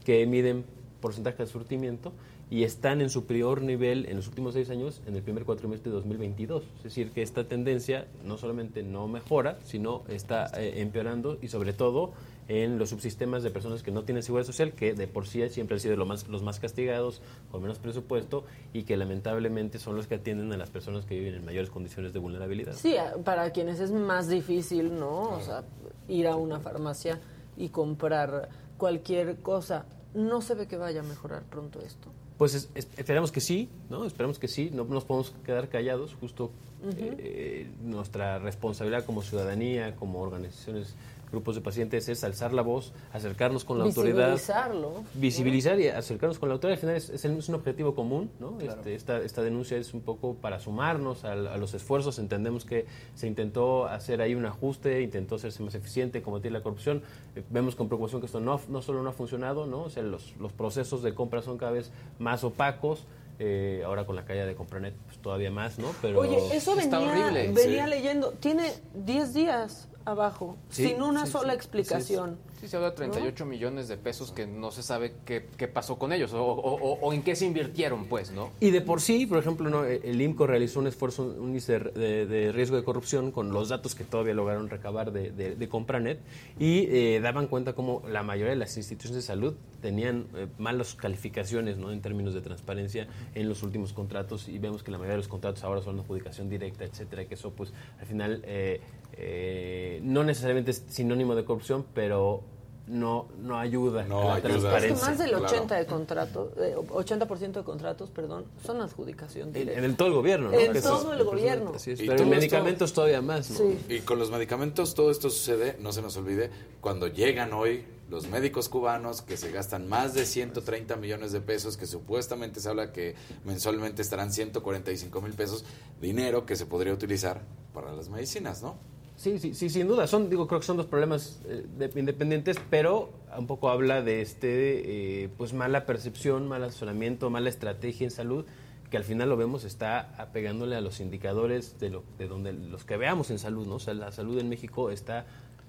que 0.04 0.26
miden 0.26 0.64
porcentaje 1.00 1.44
de 1.44 1.46
surtimiento 1.46 2.12
y 2.50 2.62
están 2.62 3.00
en 3.00 3.10
su 3.10 3.26
peor 3.26 3.62
nivel 3.62 4.06
en 4.08 4.16
los 4.16 4.28
últimos 4.28 4.54
seis 4.54 4.70
años 4.70 5.02
en 5.06 5.16
el 5.16 5.22
primer 5.22 5.44
cuatrimestre 5.44 5.90
de 5.90 5.96
2022. 5.96 6.64
Es 6.78 6.82
decir, 6.84 7.10
que 7.10 7.22
esta 7.22 7.44
tendencia 7.48 8.06
no 8.24 8.38
solamente 8.38 8.82
no 8.82 9.08
mejora, 9.08 9.58
sino 9.64 10.04
está 10.08 10.46
eh, 10.56 10.80
empeorando 10.80 11.38
y 11.42 11.48
sobre 11.48 11.72
todo 11.72 12.12
en 12.48 12.78
los 12.78 12.90
subsistemas 12.90 13.42
de 13.42 13.50
personas 13.50 13.82
que 13.82 13.90
no 13.90 14.04
tienen 14.04 14.22
seguridad 14.22 14.46
social, 14.46 14.72
que 14.72 14.94
de 14.94 15.08
por 15.08 15.26
sí 15.26 15.48
siempre 15.48 15.74
han 15.74 15.80
sido 15.80 15.96
lo 15.96 16.06
más, 16.06 16.28
los 16.28 16.42
más 16.42 16.60
castigados, 16.60 17.20
con 17.50 17.62
menos 17.62 17.78
presupuesto 17.78 18.44
y 18.72 18.84
que 18.84 18.96
lamentablemente 18.96 19.78
son 19.78 19.96
los 19.96 20.06
que 20.06 20.16
atienden 20.16 20.52
a 20.52 20.56
las 20.56 20.70
personas 20.70 21.04
que 21.04 21.18
viven 21.18 21.34
en 21.34 21.44
mayores 21.44 21.70
condiciones 21.70 22.12
de 22.12 22.18
vulnerabilidad. 22.18 22.74
Sí, 22.74 22.94
para 23.24 23.50
quienes 23.50 23.80
es 23.80 23.90
más 23.90 24.28
difícil, 24.28 24.98
¿no? 24.98 25.22
O 25.30 25.40
sea, 25.40 25.64
ir 26.08 26.28
a 26.28 26.36
una 26.36 26.60
farmacia 26.60 27.20
y 27.56 27.70
comprar 27.70 28.48
cualquier 28.76 29.38
cosa. 29.38 29.86
¿No 30.14 30.40
se 30.40 30.54
ve 30.54 30.66
que 30.66 30.76
vaya 30.76 31.00
a 31.00 31.02
mejorar 31.02 31.42
pronto 31.42 31.80
esto? 31.80 32.10
Pues 32.38 32.54
es, 32.54 32.68
es, 32.74 32.88
esperamos 32.96 33.32
que 33.32 33.40
sí, 33.40 33.68
¿no? 33.90 34.04
Esperamos 34.04 34.38
que 34.38 34.46
sí, 34.46 34.70
no 34.72 34.84
nos 34.84 35.04
podemos 35.04 35.34
quedar 35.44 35.68
callados, 35.68 36.14
justo 36.20 36.50
uh 36.84 36.88
-huh. 36.88 37.16
eh, 37.18 37.70
nuestra 37.82 38.38
responsabilidad 38.38 39.04
como 39.04 39.22
ciudadanía, 39.22 39.96
como 39.96 40.20
organizaciones 40.20 40.94
grupos 41.30 41.54
de 41.54 41.60
pacientes 41.60 42.08
es 42.08 42.24
alzar 42.24 42.52
la 42.52 42.62
voz, 42.62 42.92
acercarnos 43.12 43.64
con 43.64 43.78
la 43.78 43.84
autoridad. 43.84 44.32
Visibilizarlo. 44.32 45.04
Visibilizar 45.14 45.80
y 45.80 45.88
acercarnos 45.88 46.38
con 46.38 46.48
la 46.48 46.54
autoridad. 46.54 46.74
Al 46.74 46.80
final 46.80 46.96
es, 46.96 47.10
es, 47.10 47.24
es 47.24 47.48
un 47.48 47.54
objetivo 47.54 47.94
común, 47.94 48.30
¿no? 48.40 48.56
Claro. 48.56 48.78
Este, 48.78 48.94
esta, 48.94 49.18
esta, 49.18 49.42
denuncia 49.42 49.76
es 49.76 49.94
un 49.94 50.00
poco 50.00 50.34
para 50.34 50.58
sumarnos 50.58 51.24
a, 51.24 51.32
a, 51.32 51.56
los 51.56 51.74
esfuerzos. 51.74 52.18
Entendemos 52.18 52.64
que 52.64 52.86
se 53.14 53.26
intentó 53.26 53.86
hacer 53.86 54.20
ahí 54.20 54.34
un 54.34 54.46
ajuste, 54.46 55.02
intentó 55.02 55.36
hacerse 55.36 55.62
más 55.62 55.74
eficiente, 55.74 56.22
combatir 56.22 56.52
la 56.52 56.62
corrupción. 56.62 57.02
Eh, 57.34 57.42
vemos 57.50 57.74
con 57.74 57.88
preocupación 57.88 58.20
que 58.20 58.26
esto 58.26 58.40
no, 58.40 58.60
no 58.68 58.82
solo 58.82 59.02
no 59.02 59.10
ha 59.10 59.12
funcionado, 59.12 59.66
¿no? 59.66 59.84
O 59.84 59.90
sea, 59.90 60.02
los, 60.02 60.34
los 60.38 60.52
procesos 60.52 61.02
de 61.02 61.14
compra 61.14 61.42
son 61.42 61.58
cada 61.58 61.72
vez 61.72 61.90
más 62.18 62.44
opacos. 62.44 63.04
Eh, 63.38 63.82
ahora 63.84 64.06
con 64.06 64.16
la 64.16 64.24
caída 64.24 64.46
de 64.46 64.54
Compranet 64.54 64.94
pues, 65.04 65.18
todavía 65.18 65.50
más, 65.50 65.78
¿no? 65.78 65.88
Pero 66.00 66.20
Oye, 66.20 66.38
eso 66.56 66.74
venía, 66.74 66.98
horrible. 66.98 67.52
venía 67.52 67.84
sí. 67.84 67.90
leyendo. 67.90 68.30
Tiene 68.30 68.72
10 68.94 69.34
días 69.34 69.88
abajo, 70.06 70.56
sí, 70.70 70.88
sin 70.88 71.02
una 71.02 71.26
sí, 71.26 71.32
sola 71.32 71.52
sí, 71.52 71.56
explicación. 71.56 72.38
Sí, 72.60 72.68
se 72.68 72.76
habla 72.76 72.90
de 72.90 72.96
38 72.96 73.44
¿no? 73.44 73.50
millones 73.50 73.88
de 73.88 73.96
pesos 73.96 74.32
que 74.32 74.46
no 74.46 74.70
se 74.70 74.82
sabe 74.82 75.12
qué, 75.24 75.46
qué 75.56 75.68
pasó 75.68 75.98
con 75.98 76.12
ellos 76.12 76.32
o, 76.32 76.42
o, 76.42 76.98
o, 77.00 77.12
en 77.12 77.22
qué 77.22 77.36
se 77.36 77.44
invirtieron, 77.44 78.06
pues, 78.06 78.30
¿no? 78.30 78.50
Y 78.60 78.70
de 78.70 78.80
por 78.80 79.00
sí, 79.00 79.26
por 79.26 79.38
ejemplo, 79.38 79.68
¿no? 79.68 79.84
el 79.84 80.20
IMCO 80.20 80.46
realizó 80.46 80.80
un 80.80 80.86
esfuerzo, 80.86 81.34
un 81.38 81.48
índice 81.48 81.78
de, 81.78 82.26
de, 82.26 82.52
riesgo 82.52 82.76
de 82.76 82.84
corrupción 82.84 83.30
con 83.30 83.52
los 83.52 83.68
datos 83.68 83.94
que 83.94 84.04
todavía 84.04 84.32
lograron 84.32 84.70
recabar 84.70 85.12
de, 85.12 85.30
de, 85.30 85.54
de 85.54 85.68
Compranet 85.68 86.20
y 86.58 86.86
eh, 86.88 87.20
daban 87.22 87.46
cuenta 87.46 87.74
como 87.74 88.02
la 88.08 88.22
mayoría 88.22 88.50
de 88.50 88.56
las 88.56 88.76
instituciones 88.76 89.16
de 89.16 89.22
salud 89.22 89.54
tenían 89.82 90.26
eh, 90.34 90.46
malas 90.58 90.94
calificaciones, 90.94 91.76
¿no? 91.76 91.92
En 91.92 92.00
términos 92.00 92.32
de 92.32 92.40
transparencia 92.40 93.06
en 93.34 93.48
los 93.48 93.62
últimos 93.62 93.92
contratos 93.92 94.48
y 94.48 94.58
vemos 94.58 94.82
que 94.82 94.90
la 94.90 94.98
mayoría 94.98 95.14
de 95.14 95.18
los 95.18 95.28
contratos 95.28 95.62
ahora 95.62 95.82
son 95.82 95.96
de 95.96 96.02
adjudicación 96.02 96.48
directa, 96.48 96.84
etcétera, 96.84 97.22
y 97.22 97.26
que 97.26 97.34
eso, 97.34 97.50
pues, 97.50 97.72
al 98.00 98.06
final... 98.06 98.42
Eh, 98.44 98.80
eh, 99.18 100.00
no 100.02 100.24
necesariamente 100.24 100.70
es 100.70 100.84
sinónimo 100.88 101.34
de 101.34 101.44
corrupción, 101.44 101.86
pero 101.94 102.42
no, 102.86 103.28
no 103.38 103.58
ayuda 103.58 104.04
no 104.04 104.20
a 104.20 104.24
la 104.24 104.34
ayuda. 104.34 104.48
transparencia. 104.50 104.94
Es 104.94 105.00
que 105.00 105.06
más 105.06 105.18
del 105.18 105.34
80 105.34 105.74
de 105.76 105.86
contratos, 105.86 106.52
eh, 106.58 106.76
80% 106.76 107.52
de 107.52 107.64
contratos, 107.64 108.10
perdón, 108.10 108.46
son 108.64 108.80
adjudicación 108.80 109.52
directa. 109.52 109.78
En, 109.78 109.84
en 109.84 109.96
todo 109.96 110.08
el 110.08 110.14
gobierno, 110.14 110.50
¿no? 110.50 110.58
En 110.58 110.72
que 110.72 110.80
todo 110.80 111.12
el 111.12 111.24
gobierno. 111.24 111.72
Así 111.74 111.92
es, 111.92 112.00
pero 112.00 112.22
en 112.22 112.28
medicamentos 112.28 112.90
esto, 112.90 113.02
todavía 113.02 113.22
más, 113.22 113.50
¿no? 113.50 113.58
Sí. 113.58 113.78
Y 113.88 114.00
con 114.00 114.18
los 114.18 114.30
medicamentos 114.30 114.94
todo 114.94 115.10
esto 115.10 115.30
sucede, 115.30 115.76
no 115.80 115.92
se 115.92 116.02
nos 116.02 116.16
olvide, 116.16 116.50
cuando 116.80 117.08
llegan 117.08 117.52
hoy 117.52 117.84
los 118.08 118.28
médicos 118.28 118.68
cubanos 118.68 119.22
que 119.22 119.36
se 119.36 119.50
gastan 119.50 119.88
más 119.88 120.14
de 120.14 120.24
130 120.24 120.94
millones 120.96 121.32
de 121.32 121.40
pesos, 121.40 121.76
que 121.76 121.86
supuestamente 121.86 122.60
se 122.60 122.68
habla 122.68 122.92
que 122.92 123.16
mensualmente 123.44 124.02
estarán 124.02 124.32
145 124.32 125.20
mil 125.20 125.32
pesos, 125.32 125.64
dinero 126.00 126.46
que 126.46 126.54
se 126.54 126.66
podría 126.66 126.92
utilizar 126.92 127.42
para 127.74 127.92
las 127.92 128.08
medicinas, 128.08 128.62
¿no? 128.62 128.78
Sí, 129.16 129.38
sí, 129.38 129.54
sí, 129.54 129.70
sin 129.70 129.88
duda. 129.88 130.06
Son, 130.06 130.28
digo, 130.28 130.46
creo 130.46 130.60
que 130.60 130.66
son 130.66 130.76
dos 130.76 130.86
problemas 130.86 131.40
eh, 131.46 131.64
de, 131.78 131.90
independientes, 131.98 132.58
pero 132.68 133.10
un 133.36 133.46
poco 133.46 133.70
habla 133.70 134.02
de 134.02 134.20
este, 134.20 135.24
eh, 135.24 135.28
pues 135.36 135.54
mala 135.54 135.86
percepción, 135.86 136.46
mal 136.46 136.62
asesoramiento, 136.62 137.30
mala 137.30 137.48
estrategia 137.48 138.04
en 138.04 138.10
salud, 138.10 138.44
que 138.90 138.98
al 138.98 139.04
final 139.04 139.30
lo 139.30 139.36
vemos 139.36 139.64
está 139.64 140.14
apegándole 140.18 140.76
a 140.76 140.82
los 140.82 141.00
indicadores 141.00 141.80
de, 141.80 141.90
lo, 141.90 142.04
de 142.18 142.28
donde 142.28 142.52
los 142.52 142.84
que 142.84 142.98
veamos 142.98 143.30
en 143.30 143.38
salud, 143.38 143.66
¿no? 143.66 143.76
O 143.76 143.80
sea, 143.80 143.94
la 143.94 144.12
salud 144.12 144.38
en 144.38 144.48
México 144.48 144.90
está 144.90 145.26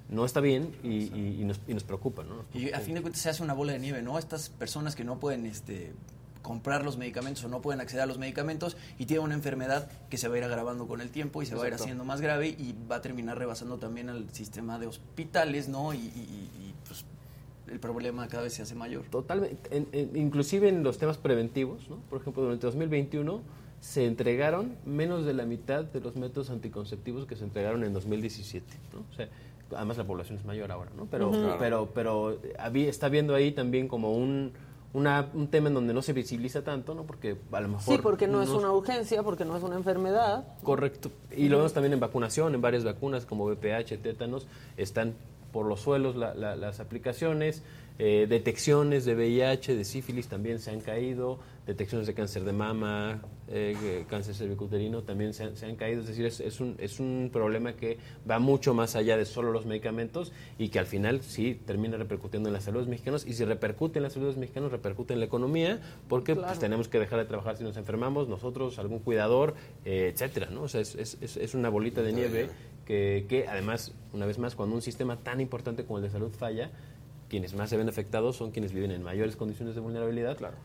no 0.10 0.24
está 0.24 0.40
bien 0.40 0.74
y, 0.84 1.14
y, 1.14 1.38
y, 1.42 1.44
nos, 1.44 1.60
y 1.68 1.74
nos, 1.74 1.84
preocupa, 1.84 2.24
¿no? 2.24 2.36
Nos 2.36 2.46
preocupa. 2.46 2.78
Y 2.78 2.80
a 2.80 2.84
fin 2.84 2.96
de 2.96 3.02
cuentas 3.02 3.22
se 3.22 3.30
hace 3.30 3.44
una 3.44 3.54
bola 3.54 3.74
de 3.74 3.80
nieve, 3.80 4.02
¿no? 4.02 4.18
Estas 4.18 4.50
personas 4.50 4.96
que 4.96 5.04
no 5.04 5.20
pueden, 5.20 5.46
este 5.46 5.94
comprar 6.48 6.86
los 6.86 6.98
medicamentos 6.98 7.44
o 7.44 7.50
no 7.50 7.62
pueden 7.62 7.82
acceder 7.82 8.04
a 8.04 8.06
los 8.06 8.18
medicamentos 8.18 8.78
y 8.98 9.06
tiene 9.06 9.22
una 9.22 9.34
enfermedad 9.34 9.92
que 10.10 10.18
se 10.18 10.30
va 10.30 10.36
a 10.36 10.38
ir 10.38 10.46
agravando 10.46 10.88
con 10.88 11.02
el 11.02 11.10
tiempo 11.10 11.42
y 11.42 11.46
se 11.46 11.50
Exacto. 11.50 11.60
va 11.60 11.66
a 11.66 11.68
ir 11.68 11.74
haciendo 11.74 12.06
más 12.06 12.22
grave 12.22 12.48
y 12.48 12.74
va 12.90 12.96
a 12.96 13.02
terminar 13.02 13.38
rebasando 13.38 13.78
también 13.78 14.08
al 14.08 14.30
sistema 14.32 14.80
de 14.80 14.88
hospitales, 14.88 15.68
¿no? 15.68 15.94
Y, 15.94 15.98
y, 15.98 16.50
y 16.62 16.74
pues 16.88 17.04
el 17.70 17.82
problema 17.82 18.30
cada 18.30 18.44
vez 18.44 18.54
se 18.54 18.62
hace 18.62 18.76
mayor. 18.76 19.04
Totalmente. 19.12 19.76
En, 19.76 19.90
en, 19.92 20.16
inclusive 20.16 20.70
en 20.70 20.84
los 20.84 20.98
temas 20.98 21.18
preventivos, 21.18 21.90
¿no? 21.90 21.98
Por 22.10 22.22
ejemplo, 22.22 22.44
durante 22.44 22.66
2021 22.66 23.42
se 23.82 24.06
entregaron 24.06 24.78
menos 24.86 25.26
de 25.26 25.34
la 25.34 25.46
mitad 25.46 25.84
de 25.84 26.00
los 26.00 26.16
métodos 26.16 26.50
anticonceptivos 26.50 27.26
que 27.26 27.36
se 27.36 27.44
entregaron 27.44 27.84
en 27.84 27.92
2017, 27.92 28.66
¿no? 28.94 29.00
O 29.12 29.16
sea, 29.18 29.28
además 29.76 29.98
la 29.98 30.06
población 30.06 30.38
es 30.38 30.46
mayor 30.46 30.72
ahora, 30.72 30.92
¿no? 30.96 31.08
Pero, 31.12 31.30
uh 31.30 31.34
-huh. 31.34 31.56
pero, 31.60 31.92
pero 31.94 32.40
había, 32.58 32.90
está 32.90 33.10
viendo 33.10 33.36
ahí 33.36 33.52
también 33.52 33.90
como 33.90 34.14
un 34.14 34.54
una, 34.94 35.30
un 35.34 35.48
tema 35.48 35.68
en 35.68 35.76
donde 35.76 35.94
no 35.94 36.02
se 36.02 36.14
visibiliza 36.14 36.64
tanto, 36.64 36.96
¿no? 36.96 37.04
Porque 37.04 37.38
a 37.52 37.62
lo 37.62 37.68
mejor... 37.68 37.96
Sí, 37.96 38.00
porque 38.02 38.28
no, 38.28 38.38
no 38.38 38.44
es 38.44 38.50
una 38.50 38.72
urgencia, 38.72 39.22
porque 39.24 39.46
no 39.46 39.56
es 39.56 39.64
una 39.64 39.76
enfermedad. 39.76 40.46
Correcto. 40.64 41.12
Y 41.36 41.50
lo 41.50 41.58
vemos 41.58 41.74
también 41.74 41.94
en 41.94 42.00
vacunación, 42.00 42.56
en 42.56 42.62
varias 42.62 42.84
vacunas 42.84 43.26
como 43.26 43.46
BPH, 43.46 44.02
tétanos, 44.02 44.48
están 44.78 45.16
por 45.52 45.66
los 45.66 45.82
suelos 45.82 46.16
la, 46.16 46.34
la, 46.34 46.56
las 46.56 46.80
aplicaciones, 46.80 47.64
eh, 48.00 48.28
detecciones 48.30 49.06
de 49.06 49.16
VIH, 49.16 49.76
de 49.76 49.84
sífilis 49.86 50.28
también 50.28 50.60
se 50.60 50.72
han 50.72 50.82
caído, 50.82 51.40
detecciones 51.66 52.08
de 52.08 52.14
cáncer 52.14 52.44
de 52.44 52.54
mama, 52.54 53.22
eh, 53.50 54.06
cáncer 54.10 54.36
cervicuterino 54.36 55.04
también 55.04 55.34
se 55.34 55.44
han, 55.44 55.56
se 55.56 55.66
han, 55.66 55.76
caído. 55.76 56.02
Es 56.02 56.08
decir, 56.08 56.26
es, 56.26 56.40
es, 56.40 56.60
un, 56.60 56.76
es 56.80 57.00
un 57.00 57.30
problema 57.32 57.74
que 57.74 57.98
va 58.30 58.40
mucho 58.40 58.74
más 58.74 58.96
allá 58.96 59.18
de 59.18 59.26
solo 59.26 59.52
los 59.52 59.66
medicamentos 59.66 60.32
y 60.58 60.70
que 60.70 60.80
al 60.80 60.86
final 60.86 61.22
sí 61.22 61.60
termina 61.66 61.98
repercutiendo 61.98 62.50
en 62.50 62.54
la 62.54 62.62
salud 62.62 62.80
de 62.80 62.82
los 62.82 62.90
mexicanos. 62.90 63.26
Y 63.26 63.34
si 63.34 63.46
repercute 63.46 64.00
en 64.00 64.04
la 64.04 64.10
salud 64.10 64.26
de 64.26 64.32
los 64.32 64.38
mexicanos, 64.38 64.72
repercute 64.72 65.14
en 65.14 65.20
la 65.20 65.26
economía, 65.26 65.80
porque 66.08 66.34
claro. 66.34 66.48
pues, 66.48 66.60
tenemos 66.60 66.88
que 66.88 67.00
dejar 67.00 67.20
de 67.20 67.26
trabajar 67.26 67.58
si 67.58 67.64
nos 67.64 67.78
enfermamos, 67.78 68.28
nosotros, 68.28 68.80
algún 68.80 69.00
cuidador, 69.00 69.56
eh, 69.86 70.12
etcétera. 70.14 70.50
¿no? 70.50 70.64
O 70.64 70.68
sea, 70.68 70.82
es, 70.82 70.96
es, 70.96 71.38
es 71.38 71.54
una 71.54 71.70
bolita 71.70 72.02
de 72.02 72.14
nieve 72.14 72.50
que, 72.86 73.26
que 73.28 73.48
además, 73.48 73.94
una 74.14 74.26
vez 74.26 74.40
más, 74.40 74.56
cuando 74.56 74.76
un 74.76 74.82
sistema 74.82 75.18
tan 75.18 75.42
importante 75.42 75.86
como 75.86 75.98
el 75.98 76.04
de 76.04 76.10
salud 76.10 76.32
falla, 76.32 76.72
quienes 77.30 77.54
más 77.54 77.70
se 77.70 77.78
ven 77.78 77.90
afectados 77.90 78.36
son 78.38 78.52
quienes 78.52 78.74
viven 78.74 78.92
en 78.92 79.04
mayores 79.04 79.36
condiciones 79.36 79.76
de 79.76 79.82
vulnerabilidad, 79.82 80.38
claro. 80.38 80.58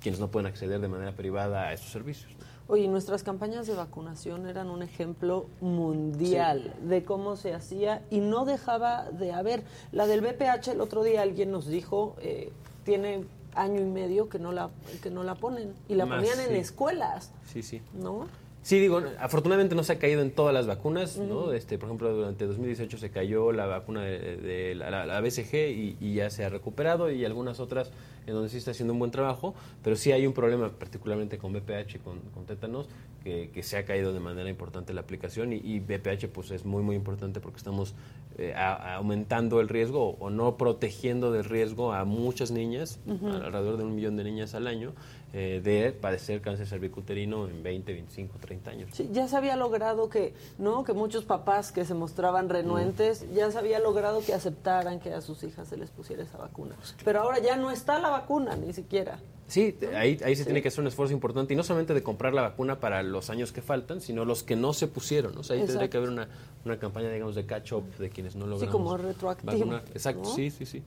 Quienes 0.00 0.20
no 0.20 0.30
pueden 0.30 0.46
acceder 0.46 0.80
de 0.80 0.88
manera 0.88 1.12
privada 1.12 1.68
a 1.68 1.72
esos 1.72 1.90
servicios. 1.90 2.32
Oye, 2.66 2.86
nuestras 2.86 3.22
campañas 3.22 3.66
de 3.66 3.74
vacunación 3.74 4.46
eran 4.46 4.68
un 4.68 4.82
ejemplo 4.82 5.48
mundial 5.60 6.74
sí. 6.78 6.86
de 6.86 7.02
cómo 7.02 7.36
se 7.36 7.54
hacía 7.54 8.02
y 8.10 8.20
no 8.20 8.44
dejaba 8.44 9.10
de 9.10 9.32
haber. 9.32 9.62
La 9.90 10.06
del 10.06 10.20
BPH, 10.20 10.68
el 10.68 10.80
otro 10.82 11.02
día 11.02 11.22
alguien 11.22 11.50
nos 11.50 11.66
dijo, 11.66 12.16
eh, 12.20 12.52
tiene 12.84 13.24
año 13.54 13.80
y 13.80 13.86
medio 13.86 14.28
que 14.28 14.38
no 14.38 14.52
la, 14.52 14.70
que 15.02 15.10
no 15.10 15.24
la 15.24 15.34
ponen 15.34 15.72
y 15.88 15.94
la 15.94 16.04
Más, 16.04 16.18
ponían 16.18 16.36
sí. 16.36 16.44
en 16.50 16.56
escuelas. 16.56 17.32
Sí, 17.46 17.62
sí. 17.62 17.80
¿No? 17.94 18.26
Sí, 18.68 18.78
digo, 18.78 19.00
afortunadamente 19.18 19.74
no 19.74 19.82
se 19.82 19.94
ha 19.94 19.98
caído 19.98 20.20
en 20.20 20.30
todas 20.30 20.52
las 20.52 20.66
vacunas, 20.66 21.16
uh 21.16 21.22
-huh. 21.22 21.26
¿no? 21.26 21.52
Este, 21.54 21.78
por 21.78 21.88
ejemplo, 21.88 22.14
durante 22.14 22.46
2018 22.46 22.98
se 22.98 23.08
cayó 23.08 23.50
la 23.50 23.64
vacuna 23.64 24.02
de, 24.02 24.36
de 24.36 24.74
la, 24.74 24.90
la, 24.90 25.06
la, 25.06 25.22
BCG 25.22 25.54
y, 25.70 25.96
y, 26.02 26.12
ya 26.12 26.28
se 26.28 26.44
ha 26.44 26.50
recuperado 26.50 27.10
y 27.10 27.24
algunas 27.24 27.60
otras 27.60 27.90
en 28.26 28.34
donde 28.34 28.50
sí 28.50 28.58
está 28.58 28.72
haciendo 28.72 28.92
un 28.92 28.98
buen 28.98 29.10
trabajo, 29.10 29.54
pero 29.82 29.96
sí 29.96 30.12
hay 30.12 30.26
un 30.26 30.34
problema 30.34 30.68
particularmente 30.68 31.38
con 31.38 31.54
BPH 31.54 31.94
y 31.94 31.98
con, 32.00 32.18
con 32.34 32.44
tétanos 32.44 32.90
que, 33.24 33.48
que, 33.54 33.62
se 33.62 33.78
ha 33.78 33.86
caído 33.86 34.12
de 34.12 34.20
manera 34.20 34.50
importante 34.50 34.92
la 34.92 35.00
aplicación 35.00 35.54
y, 35.54 35.56
y 35.64 35.80
BPH 35.80 36.28
pues 36.30 36.50
es 36.50 36.66
muy 36.66 36.82
muy 36.82 36.94
importante 36.94 37.40
porque 37.40 37.56
estamos 37.56 37.94
eh, 38.36 38.52
a, 38.54 38.96
aumentando 38.96 39.60
el 39.60 39.68
riesgo 39.68 40.10
o, 40.20 40.28
no 40.28 40.58
protegiendo 40.58 41.32
del 41.32 41.44
riesgo 41.44 41.94
a 41.94 42.04
muchas 42.04 42.50
niñas, 42.50 43.00
uh 43.06 43.12
-huh. 43.14 43.44
alrededor 43.46 43.78
de 43.78 43.84
un 43.84 43.94
millón 43.94 44.16
de 44.16 44.24
niñas 44.24 44.54
al 44.54 44.66
año, 44.66 44.92
eh, 45.34 45.60
de 45.62 45.92
padecer 45.92 46.40
cáncer 46.40 46.66
cervicuterino 46.66 47.46
en 47.48 47.62
20, 47.62 47.92
25, 47.92 48.38
30 48.38 48.70
años. 48.70 48.90
Sí, 48.92 49.10
ya 49.12 49.28
se 49.28 49.36
había 49.36 49.56
logrado 49.56 50.08
que, 50.08 50.32
¿no? 50.56 50.84
Que 50.84 50.94
muchos 50.94 51.24
papás 51.24 51.70
que 51.70 51.84
se 51.84 51.92
mostraban 51.92 52.48
renuentes, 52.48 53.26
ya 53.34 53.50
se 53.50 53.58
había 53.58 53.78
logrado 53.78 54.22
que 54.24 54.32
aceptaran 54.32 55.00
que 55.00 55.12
a 55.12 55.20
sus 55.20 55.42
hijas 55.42 55.68
se 55.68 55.76
les 55.76 55.90
pusiera 55.90 56.22
esa 56.22 56.38
vacuna. 56.38 56.76
Pero 57.04 57.20
ahora 57.20 57.40
ya 57.40 57.56
no 57.56 57.70
está 57.70 57.98
la 57.98 58.08
vacuna, 58.08 58.56
ni 58.56 58.72
siquiera. 58.72 59.18
Sí, 59.48 59.76
ahí, 59.94 60.18
ahí 60.24 60.36
se 60.36 60.44
tiene 60.44 60.60
que 60.60 60.68
hacer 60.68 60.80
un 60.80 60.88
esfuerzo 60.88 61.14
importante 61.14 61.54
y 61.54 61.56
no 61.56 61.62
solamente 61.62 61.94
de 61.94 62.02
comprar 62.02 62.34
la 62.34 62.42
vacuna 62.42 62.80
para 62.80 63.02
los 63.02 63.30
años 63.30 63.50
que 63.50 63.62
faltan, 63.62 64.00
sino 64.00 64.24
los 64.24 64.42
que 64.42 64.56
no 64.56 64.74
se 64.74 64.88
pusieron. 64.88 65.36
O 65.38 65.42
sea, 65.42 65.56
ahí 65.56 65.64
tendría 65.64 65.88
que 65.88 65.96
haber 65.96 66.10
una, 66.10 66.28
una 66.64 66.78
campaña, 66.78 67.10
digamos, 67.10 67.34
de 67.34 67.46
catch-up 67.46 67.84
de 67.96 68.10
quienes 68.10 68.36
no 68.36 68.46
logramos 68.46 68.72
como 68.72 68.96
retroactivo, 68.96 69.52
vacunar. 69.52 69.84
Exacto, 69.92 70.22
¿no? 70.24 70.34
sí, 70.34 70.50
sí, 70.50 70.66
sí. 70.66 70.82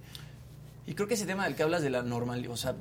Y 0.85 0.93
creo 0.93 1.07
que 1.07 1.13
ese 1.13 1.25
tema 1.25 1.45
del 1.45 1.55
que 1.55 1.63
hablas 1.63 1.81
de 1.83 1.89
la 1.89 2.01
normal, 2.03 2.45
o 2.47 2.57
sea, 2.57 2.75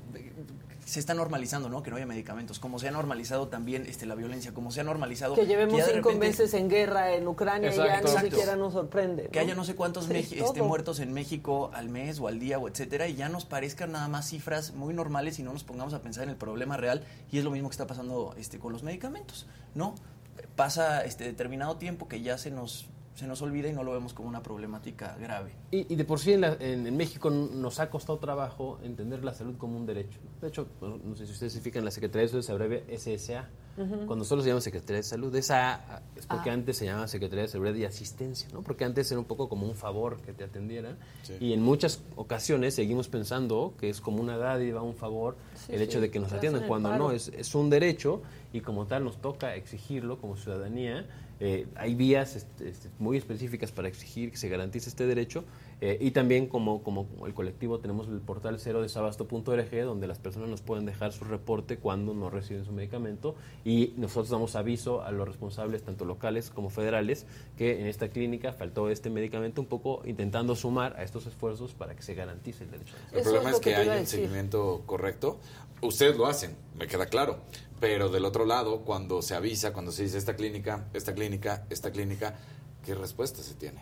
se 0.90 0.98
está 0.98 1.14
normalizando, 1.14 1.68
¿no? 1.68 1.82
Que 1.84 1.90
no 1.90 1.96
haya 1.96 2.06
medicamentos, 2.06 2.58
como 2.58 2.80
se 2.80 2.88
ha 2.88 2.90
normalizado 2.90 3.46
también 3.46 3.86
este, 3.86 4.06
la 4.06 4.16
violencia, 4.16 4.52
como 4.52 4.72
se 4.72 4.80
ha 4.80 4.84
normalizado 4.84 5.36
Que 5.36 5.46
llevemos 5.46 5.80
cinco 5.84 6.08
repente- 6.08 6.18
meses 6.26 6.52
en 6.54 6.68
guerra 6.68 7.14
en 7.14 7.28
Ucrania 7.28 7.72
y 7.72 7.76
ya 7.76 7.84
Exacto. 7.84 8.02
ni 8.08 8.10
Exacto. 8.10 8.30
siquiera 8.30 8.56
nos 8.56 8.72
sorprende. 8.72 9.28
que 9.28 9.38
haya 9.38 9.54
no 9.54 9.64
sé 9.64 9.76
cuántos 9.76 10.10
este, 10.10 10.62
muertos 10.62 10.98
en 10.98 11.12
México 11.12 11.70
al 11.74 11.88
mes 11.88 12.18
o 12.18 12.26
al 12.26 12.40
día 12.40 12.58
o 12.58 12.66
etcétera 12.68 13.06
y 13.06 13.14
ya 13.14 13.28
nos 13.28 13.44
parezcan 13.44 13.92
nada 13.92 14.08
más 14.08 14.28
cifras 14.28 14.72
muy 14.74 14.92
normales 14.92 15.38
y 15.38 15.44
no 15.44 15.52
nos 15.52 15.62
pongamos 15.62 15.94
a 15.94 16.02
pensar 16.02 16.24
en 16.24 16.30
el 16.30 16.36
problema 16.36 16.76
real 16.76 17.04
y 17.30 17.38
es 17.38 17.44
lo 17.44 17.52
mismo 17.52 17.68
que 17.68 17.74
está 17.74 17.86
pasando 17.86 18.34
este 18.36 18.58
con 18.58 18.72
los 18.72 18.82
medicamentos, 18.82 19.46
¿no? 19.76 19.94
Pasa 20.56 21.04
este 21.04 21.22
determinado 21.24 21.76
tiempo 21.76 22.08
que 22.08 22.20
ya 22.20 22.36
se 22.36 22.50
nos 22.50 22.86
se 23.20 23.26
nos 23.28 23.40
olvida 23.42 23.68
y 23.68 23.72
no 23.72 23.84
lo 23.84 23.92
vemos 23.92 24.12
como 24.14 24.28
una 24.28 24.42
problemática 24.42 25.16
grave. 25.20 25.52
Y, 25.70 25.92
y 25.92 25.96
de 25.96 26.04
por 26.04 26.18
sí 26.18 26.32
en, 26.32 26.40
la- 26.40 26.56
en- 26.58 26.86
en 26.86 26.96
México 26.96 27.30
nos 27.30 27.78
ha 27.78 27.88
costado 27.90 28.18
trabajo 28.18 28.78
entender 28.82 29.22
la 29.24 29.34
salud 29.34 29.56
como 29.56 29.76
un 29.76 29.86
derecho. 29.86 30.18
De 30.40 30.48
hecho, 30.48 30.66
no, 30.80 30.96
no 30.98 31.14
sé 31.16 31.26
si 31.26 31.32
ustedes 31.32 31.52
se 31.52 31.60
fijan, 31.60 31.84
la 31.84 31.90
Secretaría 31.90 32.22
de 32.22 32.28
Salud 32.30 32.42
se 32.42 32.52
abrevia 32.52 32.82
SSA. 32.88 33.48
Cuando 33.76 34.16
nosotros 34.16 34.42
se 34.44 34.50
llama 34.50 34.60
Secretaría 34.60 34.96
de 34.98 35.02
Salud, 35.04 35.34
esa 35.36 35.74
A 35.96 36.02
es 36.14 36.26
porque 36.26 36.50
Ah. 36.50 36.52
antes 36.52 36.76
se 36.76 36.84
llamaba 36.84 37.08
Secretaría 37.08 37.42
de 37.44 37.48
Seguridad 37.48 37.74
y 37.76 37.84
Asistencia, 37.86 38.46
¿no? 38.52 38.60
Porque 38.60 38.84
antes 38.84 39.10
era 39.10 39.18
un 39.18 39.24
poco 39.24 39.48
como 39.48 39.66
un 39.66 39.74
favor 39.74 40.20
que 40.20 40.34
te 40.34 40.44
atendieran. 40.44 40.98
Y 41.40 41.54
en 41.54 41.62
muchas 41.62 42.02
ocasiones 42.16 42.74
seguimos 42.74 43.08
pensando 43.08 43.72
que 43.78 43.88
es 43.88 44.02
como 44.02 44.20
una 44.20 44.36
dádiva, 44.36 44.82
un 44.82 44.94
favor, 44.96 45.36
Sí, 45.54 45.72
el 45.72 45.80
hecho 45.80 45.98
sí, 45.98 46.02
de 46.02 46.10
que 46.10 46.18
nos 46.20 46.30
atiendan, 46.32 46.66
cuando 46.68 46.90
paro. 46.90 47.04
no, 47.04 47.12
es, 47.12 47.28
es 47.28 47.54
un 47.54 47.70
derecho 47.70 48.20
y 48.52 48.60
como 48.60 48.86
tal 48.86 49.04
nos 49.04 49.16
toca 49.18 49.54
exigirlo 49.54 50.18
como 50.20 50.36
ciudadanía. 50.36 51.06
Eh, 51.42 51.66
hay 51.74 51.94
vías 51.94 52.36
este, 52.36 52.68
este, 52.68 52.90
muy 52.98 53.16
específicas 53.16 53.72
para 53.72 53.88
exigir 53.88 54.30
que 54.30 54.36
se 54.36 54.50
garantice 54.50 54.90
este 54.90 55.06
derecho 55.06 55.44
eh, 55.80 55.96
y 55.98 56.10
también 56.10 56.46
como, 56.46 56.82
como 56.82 57.06
el 57.26 57.32
colectivo 57.32 57.78
tenemos 57.78 58.08
el 58.08 58.20
portal 58.20 58.58
cero 58.60 58.82
desabasto.org 58.82 59.84
donde 59.84 60.06
las 60.06 60.18
personas 60.18 60.50
nos 60.50 60.60
pueden 60.60 60.84
dejar 60.84 61.12
su 61.12 61.24
reporte 61.24 61.78
cuando 61.78 62.12
no 62.12 62.28
reciben 62.28 62.66
su 62.66 62.72
medicamento 62.72 63.36
y 63.64 63.94
nosotros 63.96 64.28
damos 64.28 64.54
aviso 64.54 65.02
a 65.02 65.12
los 65.12 65.26
responsables 65.26 65.82
tanto 65.82 66.04
locales 66.04 66.50
como 66.50 66.68
federales 66.68 67.24
que 67.56 67.80
en 67.80 67.86
esta 67.86 68.08
clínica 68.08 68.52
faltó 68.52 68.90
este 68.90 69.08
medicamento 69.08 69.62
un 69.62 69.66
poco 69.66 70.02
intentando 70.04 70.54
sumar 70.56 70.94
a 70.98 71.04
estos 71.04 71.26
esfuerzos 71.26 71.72
para 71.72 71.94
que 71.94 72.02
se 72.02 72.12
garantice 72.12 72.64
el 72.64 72.70
derecho. 72.70 72.94
El 73.12 73.20
Eso 73.20 73.30
problema 73.30 73.50
es 73.50 73.60
que 73.60 73.74
hay 73.74 73.88
un 73.88 74.06
seguimiento 74.06 74.82
correcto. 74.84 75.38
Ustedes 75.80 76.18
lo 76.18 76.26
hacen, 76.26 76.54
me 76.78 76.86
queda 76.86 77.06
claro. 77.06 77.38
Pero 77.80 78.10
del 78.10 78.26
otro 78.26 78.44
lado, 78.44 78.80
cuando 78.80 79.22
se 79.22 79.34
avisa, 79.34 79.72
cuando 79.72 79.90
se 79.90 80.02
dice 80.02 80.18
esta 80.18 80.36
clínica, 80.36 80.88
esta 80.92 81.14
clínica, 81.14 81.64
esta 81.70 81.90
clínica, 81.90 82.34
¿qué 82.84 82.94
respuesta 82.94 83.42
se 83.42 83.54
tiene? 83.54 83.80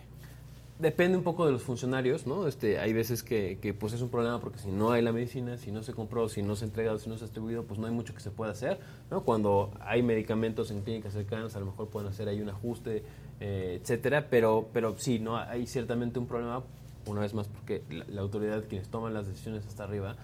Depende 0.79 1.17
un 1.17 1.25
poco 1.25 1.45
de 1.45 1.51
los 1.51 1.61
funcionarios, 1.61 2.25
¿no? 2.25 2.47
Este, 2.47 2.79
hay 2.79 2.93
veces 2.93 3.21
que, 3.21 3.59
que, 3.61 3.73
pues 3.73 3.91
es 3.91 4.01
un 4.01 4.07
problema 4.07 4.39
porque 4.39 4.59
si 4.59 4.71
no 4.71 4.91
hay 4.91 5.01
la 5.01 5.11
medicina, 5.11 5.57
si 5.57 5.73
no 5.73 5.83
se 5.83 5.91
compró, 5.93 6.29
si 6.29 6.41
no 6.41 6.55
se 6.55 6.63
ha 6.63 6.67
entregado, 6.67 6.97
si 6.97 7.09
no 7.09 7.17
se 7.17 7.25
ha 7.25 7.27
distribuido, 7.27 7.63
pues 7.63 7.77
no 7.77 7.87
hay 7.87 7.91
mucho 7.91 8.13
que 8.13 8.21
se 8.21 8.31
pueda 8.31 8.53
hacer, 8.53 8.79
¿no? 9.11 9.25
Cuando 9.25 9.71
hay 9.81 10.01
medicamentos 10.01 10.71
en 10.71 10.81
clínicas 10.81 11.11
cercanas, 11.11 11.57
a 11.57 11.59
lo 11.59 11.65
mejor 11.65 11.89
pueden 11.89 12.07
hacer 12.07 12.29
ahí 12.29 12.39
un 12.39 12.47
ajuste, 12.47 13.03
eh, 13.41 13.79
etcétera, 13.81 14.27
pero, 14.29 14.69
pero 14.71 14.95
sí, 14.97 15.19
¿no? 15.19 15.35
Hay 15.35 15.67
ciertamente 15.67 16.17
un 16.17 16.27
problema, 16.27 16.63
una 17.07 17.19
vez 17.19 17.33
más, 17.33 17.49
porque 17.49 17.83
la, 17.89 18.05
la 18.07 18.21
autoridad, 18.21 18.63
quienes 18.69 18.87
toman 18.87 19.13
las 19.13 19.27
decisiones 19.27 19.65
hasta 19.65 19.83
arriba, 19.83 20.15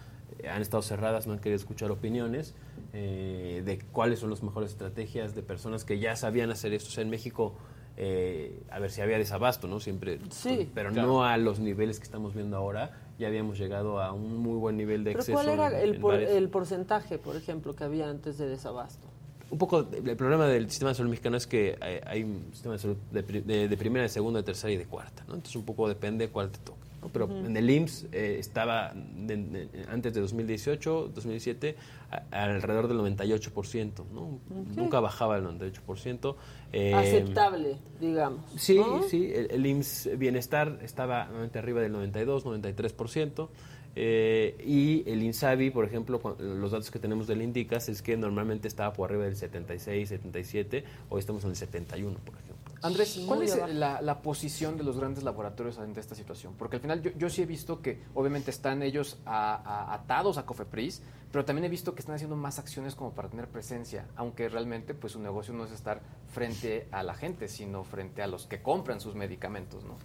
han 0.50 0.62
estado 0.62 0.82
cerradas, 0.84 1.28
no 1.28 1.34
han 1.34 1.40
querido 1.40 1.58
escuchar 1.58 1.92
opiniones 1.92 2.54
eh, 2.94 3.62
de 3.66 3.80
cuáles 3.92 4.20
son 4.20 4.30
las 4.30 4.44
mejores 4.44 4.72
estrategias 4.72 5.36
de 5.36 5.42
personas 5.44 5.84
que 5.86 6.00
ya 6.00 6.16
sabían 6.16 6.50
hacer 6.52 6.74
esto. 6.74 6.90
O 6.90 6.92
sea, 6.92 7.04
en 7.04 7.10
México, 7.10 7.56
eh, 7.98 8.62
a 8.70 8.80
ver 8.80 8.92
si 8.92 9.02
había 9.02 9.18
desabasto, 9.18 9.68
¿no? 9.68 9.80
Siempre, 9.80 10.20
Sí. 10.30 10.70
pero 10.74 10.92
Claro. 10.92 11.08
no 11.08 11.24
a 11.26 11.38
los 11.38 11.60
niveles 11.60 12.00
que 12.00 12.04
estamos 12.06 12.34
viendo 12.34 12.58
ahora. 12.58 12.92
Ya 13.18 13.28
habíamos 13.28 13.58
llegado 13.58 14.02
a 14.02 14.12
un 14.12 14.38
muy 14.38 14.58
buen 14.58 14.76
nivel 14.76 15.04
de 15.06 15.12
Pero 15.12 15.20
exceso. 15.22 15.38
¿cuál 15.38 15.50
era 15.50 15.70
en- 15.82 15.90
el, 15.96 16.00
por- 16.02 16.16
el 16.16 16.50
porcentaje, 16.50 17.18
por 17.18 17.36
ejemplo, 17.38 17.74
que 17.76 17.84
había 17.86 18.10
antes 18.10 18.38
de 18.38 18.48
desabasto? 18.48 19.08
Un 19.52 19.58
poco, 19.58 19.80
el 19.92 20.18
problema 20.18 20.48
del 20.48 20.70
sistema 20.70 20.90
de 20.90 20.96
salud 20.96 21.10
mexicano 21.12 21.38
es 21.38 21.48
que 21.48 21.78
hay, 21.80 22.00
hay 22.06 22.24
un 22.24 22.48
sistema 22.52 22.74
de 22.74 22.80
salud 22.80 22.98
de, 23.12 23.22
de- 23.22 23.68
de 23.70 23.78
primera, 23.78 24.04
de 24.04 24.10
segunda, 24.10 24.40
de 24.40 24.44
tercera 24.44 24.74
y 24.74 24.78
de 24.78 24.86
cuarta, 24.86 25.24
¿no? 25.28 25.36
Entonces 25.36 25.56
un 25.56 25.64
poco 25.66 25.88
depende 25.88 26.28
cuál 26.30 26.50
te 26.52 26.60
toque. 26.60 26.85
¿No? 27.06 27.12
Pero 27.12 27.30
en 27.46 27.56
el 27.56 27.70
IMSS 27.70 28.08
eh, 28.12 28.38
estaba 28.40 28.94
de- 28.96 29.38
de- 29.38 29.70
antes 29.90 30.14
de 30.14 30.22
2018, 30.22 31.12
2017, 31.14 31.76
a- 32.10 32.44
alrededor 32.44 32.88
del 32.88 32.98
98%, 32.98 34.06
¿no? 34.14 34.40
Nunca 34.76 35.00
bajaba 35.00 35.38
el 35.38 35.44
98%. 35.44 36.36
eh, 36.74 36.94
Aceptable, 36.94 37.78
digamos. 38.02 38.42
Sí, 38.58 38.78
¿no? 38.78 39.04
sí, 39.04 39.32
el, 39.34 39.52
el 39.52 39.66
IMSS 39.66 40.18
Bienestar 40.18 40.80
estaba 40.84 41.26
nuevamente 41.26 41.60
arriba 41.60 41.82
del 41.82 41.92
92, 41.92 42.44
93%. 42.46 43.50
eh, 43.98 44.58
y 44.66 45.10
el 45.10 45.24
INSABI, 45.24 45.70
por 45.70 45.86
ejemplo, 45.86 46.20
los 46.40 46.72
datos 46.72 46.92
que 46.92 47.00
tenemos 47.00 47.28
del 47.28 47.42
INDICAS 47.42 47.88
es 47.88 48.02
que 48.02 48.18
normalmente 48.18 48.68
estaba 48.68 48.92
por 48.92 49.10
arriba 49.10 49.24
del 49.24 49.38
76, 49.38 50.10
77, 50.10 50.84
hoy 51.10 51.20
estamos 51.22 51.46
en 51.46 51.52
el 51.52 51.56
71, 51.56 52.18
por 52.26 52.36
ejemplo. 52.36 52.55
Andrés, 52.86 53.22
¿cuál 53.28 53.42
es 53.44 53.54
abajo. 53.56 53.74
la, 53.74 54.02
la 54.02 54.22
posición 54.22 54.78
de 54.78 54.84
los 54.84 54.98
grandes 54.98 55.24
laboratorios 55.24 55.78
ante 55.80 56.00
esta 56.00 56.16
situación? 56.16 56.54
Porque 56.58 56.76
al 56.78 56.82
final 56.82 57.02
yo, 57.02 57.12
yo 57.18 57.30
sí 57.30 57.42
he 57.42 57.46
visto 57.46 57.82
que 57.82 58.02
obviamente 58.14 58.52
están 58.52 58.82
ellos 58.84 59.18
a- 59.26 59.56
a- 59.56 59.94
atados 59.94 60.38
a 60.38 60.46
Cofepris, 60.46 61.02
pero 61.32 61.44
también 61.44 61.66
he 61.66 61.70
visto 61.70 61.94
que 61.96 62.00
están 62.00 62.16
haciendo 62.16 62.36
más 62.36 62.60
acciones 62.60 62.96
como 62.96 63.12
para 63.14 63.28
tener 63.30 63.48
presencia, 63.48 64.06
aunque 64.16 64.48
realmente 64.50 64.94
pues 64.94 65.14
su 65.14 65.20
negocio 65.20 65.54
no 65.54 65.66
es 65.66 65.72
estar 65.72 66.02
frente 66.30 66.88
a 66.92 67.04
la 67.04 67.14
gente, 67.16 67.48
sino 67.48 67.84
frente 67.84 68.22
a 68.22 68.28
los 68.28 68.46
que 68.46 68.62
compran 68.62 69.02
sus 69.02 69.16
medicamentos, 69.16 69.84
¿no? 69.84 69.98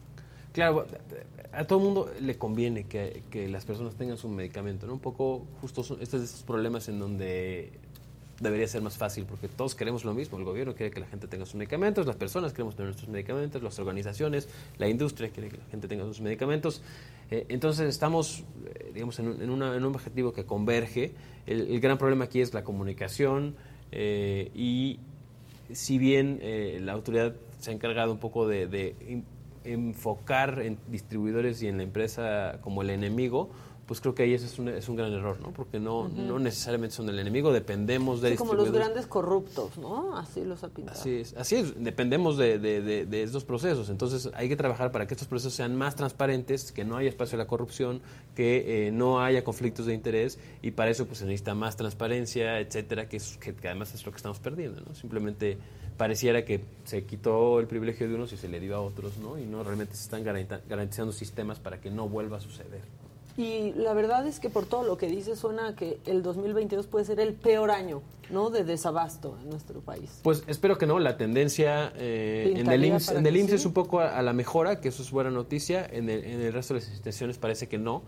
Claro, 0.52 0.84
a 1.52 1.64
todo 1.64 1.78
el 1.78 1.84
mundo 1.84 2.10
le 2.20 2.36
conviene 2.36 2.84
que, 2.88 3.22
que 3.30 3.46
las 3.48 3.64
personas 3.64 3.94
tengan 3.94 4.16
su 4.16 4.28
medicamento, 4.28 4.86
¿no? 4.88 4.94
Un 4.94 4.98
poco 5.00 5.46
justo 5.60 5.84
son 5.84 6.02
estos, 6.02 6.22
estos 6.22 6.42
problemas 6.42 6.88
en 6.88 6.98
donde 6.98 7.78
debería 8.40 8.66
ser 8.66 8.82
más 8.82 8.96
fácil, 8.96 9.26
porque 9.26 9.48
todos 9.48 9.74
queremos 9.74 10.04
lo 10.04 10.14
mismo, 10.14 10.38
el 10.38 10.44
gobierno 10.44 10.74
quiere 10.74 10.90
que 10.90 11.00
la 11.00 11.06
gente 11.06 11.28
tenga 11.28 11.44
sus 11.44 11.54
medicamentos, 11.56 12.06
las 12.06 12.16
personas 12.16 12.52
queremos 12.52 12.74
tener 12.74 12.86
nuestros 12.88 13.10
medicamentos, 13.10 13.62
las 13.62 13.78
organizaciones, 13.78 14.48
la 14.78 14.88
industria 14.88 15.28
quiere 15.28 15.50
que 15.50 15.58
la 15.58 15.64
gente 15.70 15.86
tenga 15.88 16.04
sus 16.04 16.20
medicamentos. 16.20 16.82
Eh, 17.30 17.46
entonces 17.50 17.88
estamos, 17.88 18.42
eh, 18.74 18.90
digamos, 18.94 19.18
en 19.18 19.28
un, 19.28 19.42
en 19.42 19.50
una- 19.50 19.76
en 19.76 19.84
un 19.84 19.94
objetivo 19.94 20.32
que 20.32 20.44
converge. 20.44 21.12
El, 21.46 21.80
gran 21.80 21.98
problema 21.98 22.24
aquí 22.24 22.40
es 22.40 22.54
la 22.54 22.64
comunicación 22.64 23.54
eh, 23.92 24.50
y 24.54 24.98
si 25.72 25.98
bien 25.98 26.40
la 26.84 26.92
autoridad 26.92 27.34
se 27.60 27.70
ha 27.70 27.74
encargado 27.74 28.10
un 28.10 28.18
poco 28.18 28.48
de, 28.48 29.22
enfocar 29.62 30.62
en 30.62 30.78
distribuidores 30.88 31.62
y 31.62 31.68
en 31.68 31.76
la 31.76 31.82
empresa 31.82 32.58
como 32.62 32.82
el 32.82 32.90
enemigo, 32.90 33.50
pues 33.90 34.00
creo 34.00 34.14
que 34.14 34.22
ahí 34.22 34.34
ese 34.34 34.46
es 34.46 34.56
un, 34.60 34.68
es 34.68 34.88
un 34.88 34.94
gran 34.94 35.12
error, 35.12 35.40
¿no? 35.40 35.50
Porque 35.52 35.80
no, 35.80 36.06
no 36.08 36.38
necesariamente 36.38 36.94
son 36.94 37.08
el 37.08 37.18
enemigo, 37.18 37.52
dependemos 37.52 38.20
de 38.20 38.30
Sí, 38.30 38.36
como 38.36 38.54
los 38.54 38.70
grandes 38.70 39.06
corruptos, 39.08 39.78
¿no? 39.78 40.16
Así 40.16 40.44
los 40.44 40.62
ha 40.62 40.68
pintado. 40.68 40.96
Así 40.96 41.10
es, 41.16 41.34
así 41.36 41.56
es, 41.56 41.74
dependemos 41.82 42.36
de, 42.38 42.60
de- 42.60 42.82
de- 42.82 43.04
de 43.04 43.22
estos 43.24 43.42
procesos. 43.44 43.90
Entonces 43.90 44.30
hay 44.34 44.48
que 44.48 44.54
trabajar 44.54 44.92
para 44.92 45.08
que 45.08 45.14
estos 45.14 45.26
procesos 45.26 45.54
sean 45.54 45.74
más 45.74 45.96
transparentes, 45.96 46.70
que 46.70 46.84
no 46.84 46.96
haya 46.98 47.08
espacio 47.08 47.34
a 47.34 47.38
la 47.38 47.48
corrupción, 47.48 48.00
que 48.36 48.86
eh, 48.86 48.92
no 48.92 49.20
haya 49.20 49.42
conflictos 49.42 49.86
de 49.86 49.94
interés 49.94 50.38
y 50.62 50.70
para 50.70 50.92
eso 50.92 51.06
pues 51.06 51.18
se 51.18 51.24
necesita 51.24 51.56
más 51.56 51.74
transparencia, 51.76 52.60
etcétera, 52.60 53.08
que, 53.08 53.16
es, 53.16 53.38
que, 53.38 53.54
que 53.56 53.66
además 53.66 53.92
es 53.92 54.06
lo 54.06 54.12
que 54.12 54.16
estamos 54.18 54.38
perdiendo. 54.38 54.82
¿no? 54.86 54.94
Simplemente 54.94 55.58
pareciera 55.96 56.44
que 56.44 56.60
se 56.84 57.04
quitó 57.04 57.58
el 57.58 57.66
privilegio 57.66 58.08
de 58.08 58.14
unos 58.14 58.32
y 58.32 58.36
se 58.36 58.46
le 58.48 58.60
dio 58.60 58.76
a 58.76 58.80
otros, 58.80 59.18
¿no? 59.18 59.36
y 59.36 59.44
no 59.46 59.64
realmente 59.64 59.96
se 59.96 60.04
están 60.04 60.22
garantizando 60.22 61.12
sistemas 61.12 61.58
para 61.58 61.80
que 61.80 61.90
no 61.90 62.08
vuelva 62.08 62.36
a 62.36 62.40
suceder. 62.40 62.82
Y 63.36 63.72
la 63.72 63.94
verdad 63.94 64.26
es 64.26 64.40
que 64.40 64.50
por 64.50 64.66
todo 64.66 64.84
lo 64.84 64.96
que 64.96 65.06
dice 65.06 65.36
suena 65.36 65.74
que 65.74 65.98
el 66.06 66.22
2022 66.22 66.86
puede 66.86 67.04
ser 67.04 67.20
el 67.20 67.34
peor 67.34 67.70
año, 67.70 68.02
¿no? 68.30 68.50
De 68.50 68.64
desabasto 68.64 69.36
en 69.42 69.50
nuestro 69.50 69.80
país. 69.80 70.20
Pues 70.22 70.44
espero 70.46 70.76
que 70.78 70.86
no. 70.86 70.98
La 70.98 71.16
tendencia 71.16 71.92
eh, 71.96 72.54
en 72.56 72.70
el 72.70 72.84
IMSS, 72.84 73.06
para 73.06 73.18
en 73.20 73.26
el 73.26 73.32
que 73.34 73.40
IMSS 73.40 73.50
sí. 73.50 73.56
es 73.56 73.66
un 73.66 73.72
poco 73.72 74.00
a, 74.00 74.18
a 74.18 74.22
la 74.22 74.32
mejora, 74.32 74.80
que 74.80 74.88
eso 74.88 75.02
es 75.02 75.10
buena 75.10 75.30
noticia. 75.30 75.86
En 75.90 76.10
el, 76.10 76.24
en 76.24 76.40
el 76.40 76.52
resto 76.52 76.74
de 76.74 76.80
las 76.80 76.88
instituciones 76.88 77.38
parece 77.38 77.68
que 77.68 77.78
no. 77.78 78.02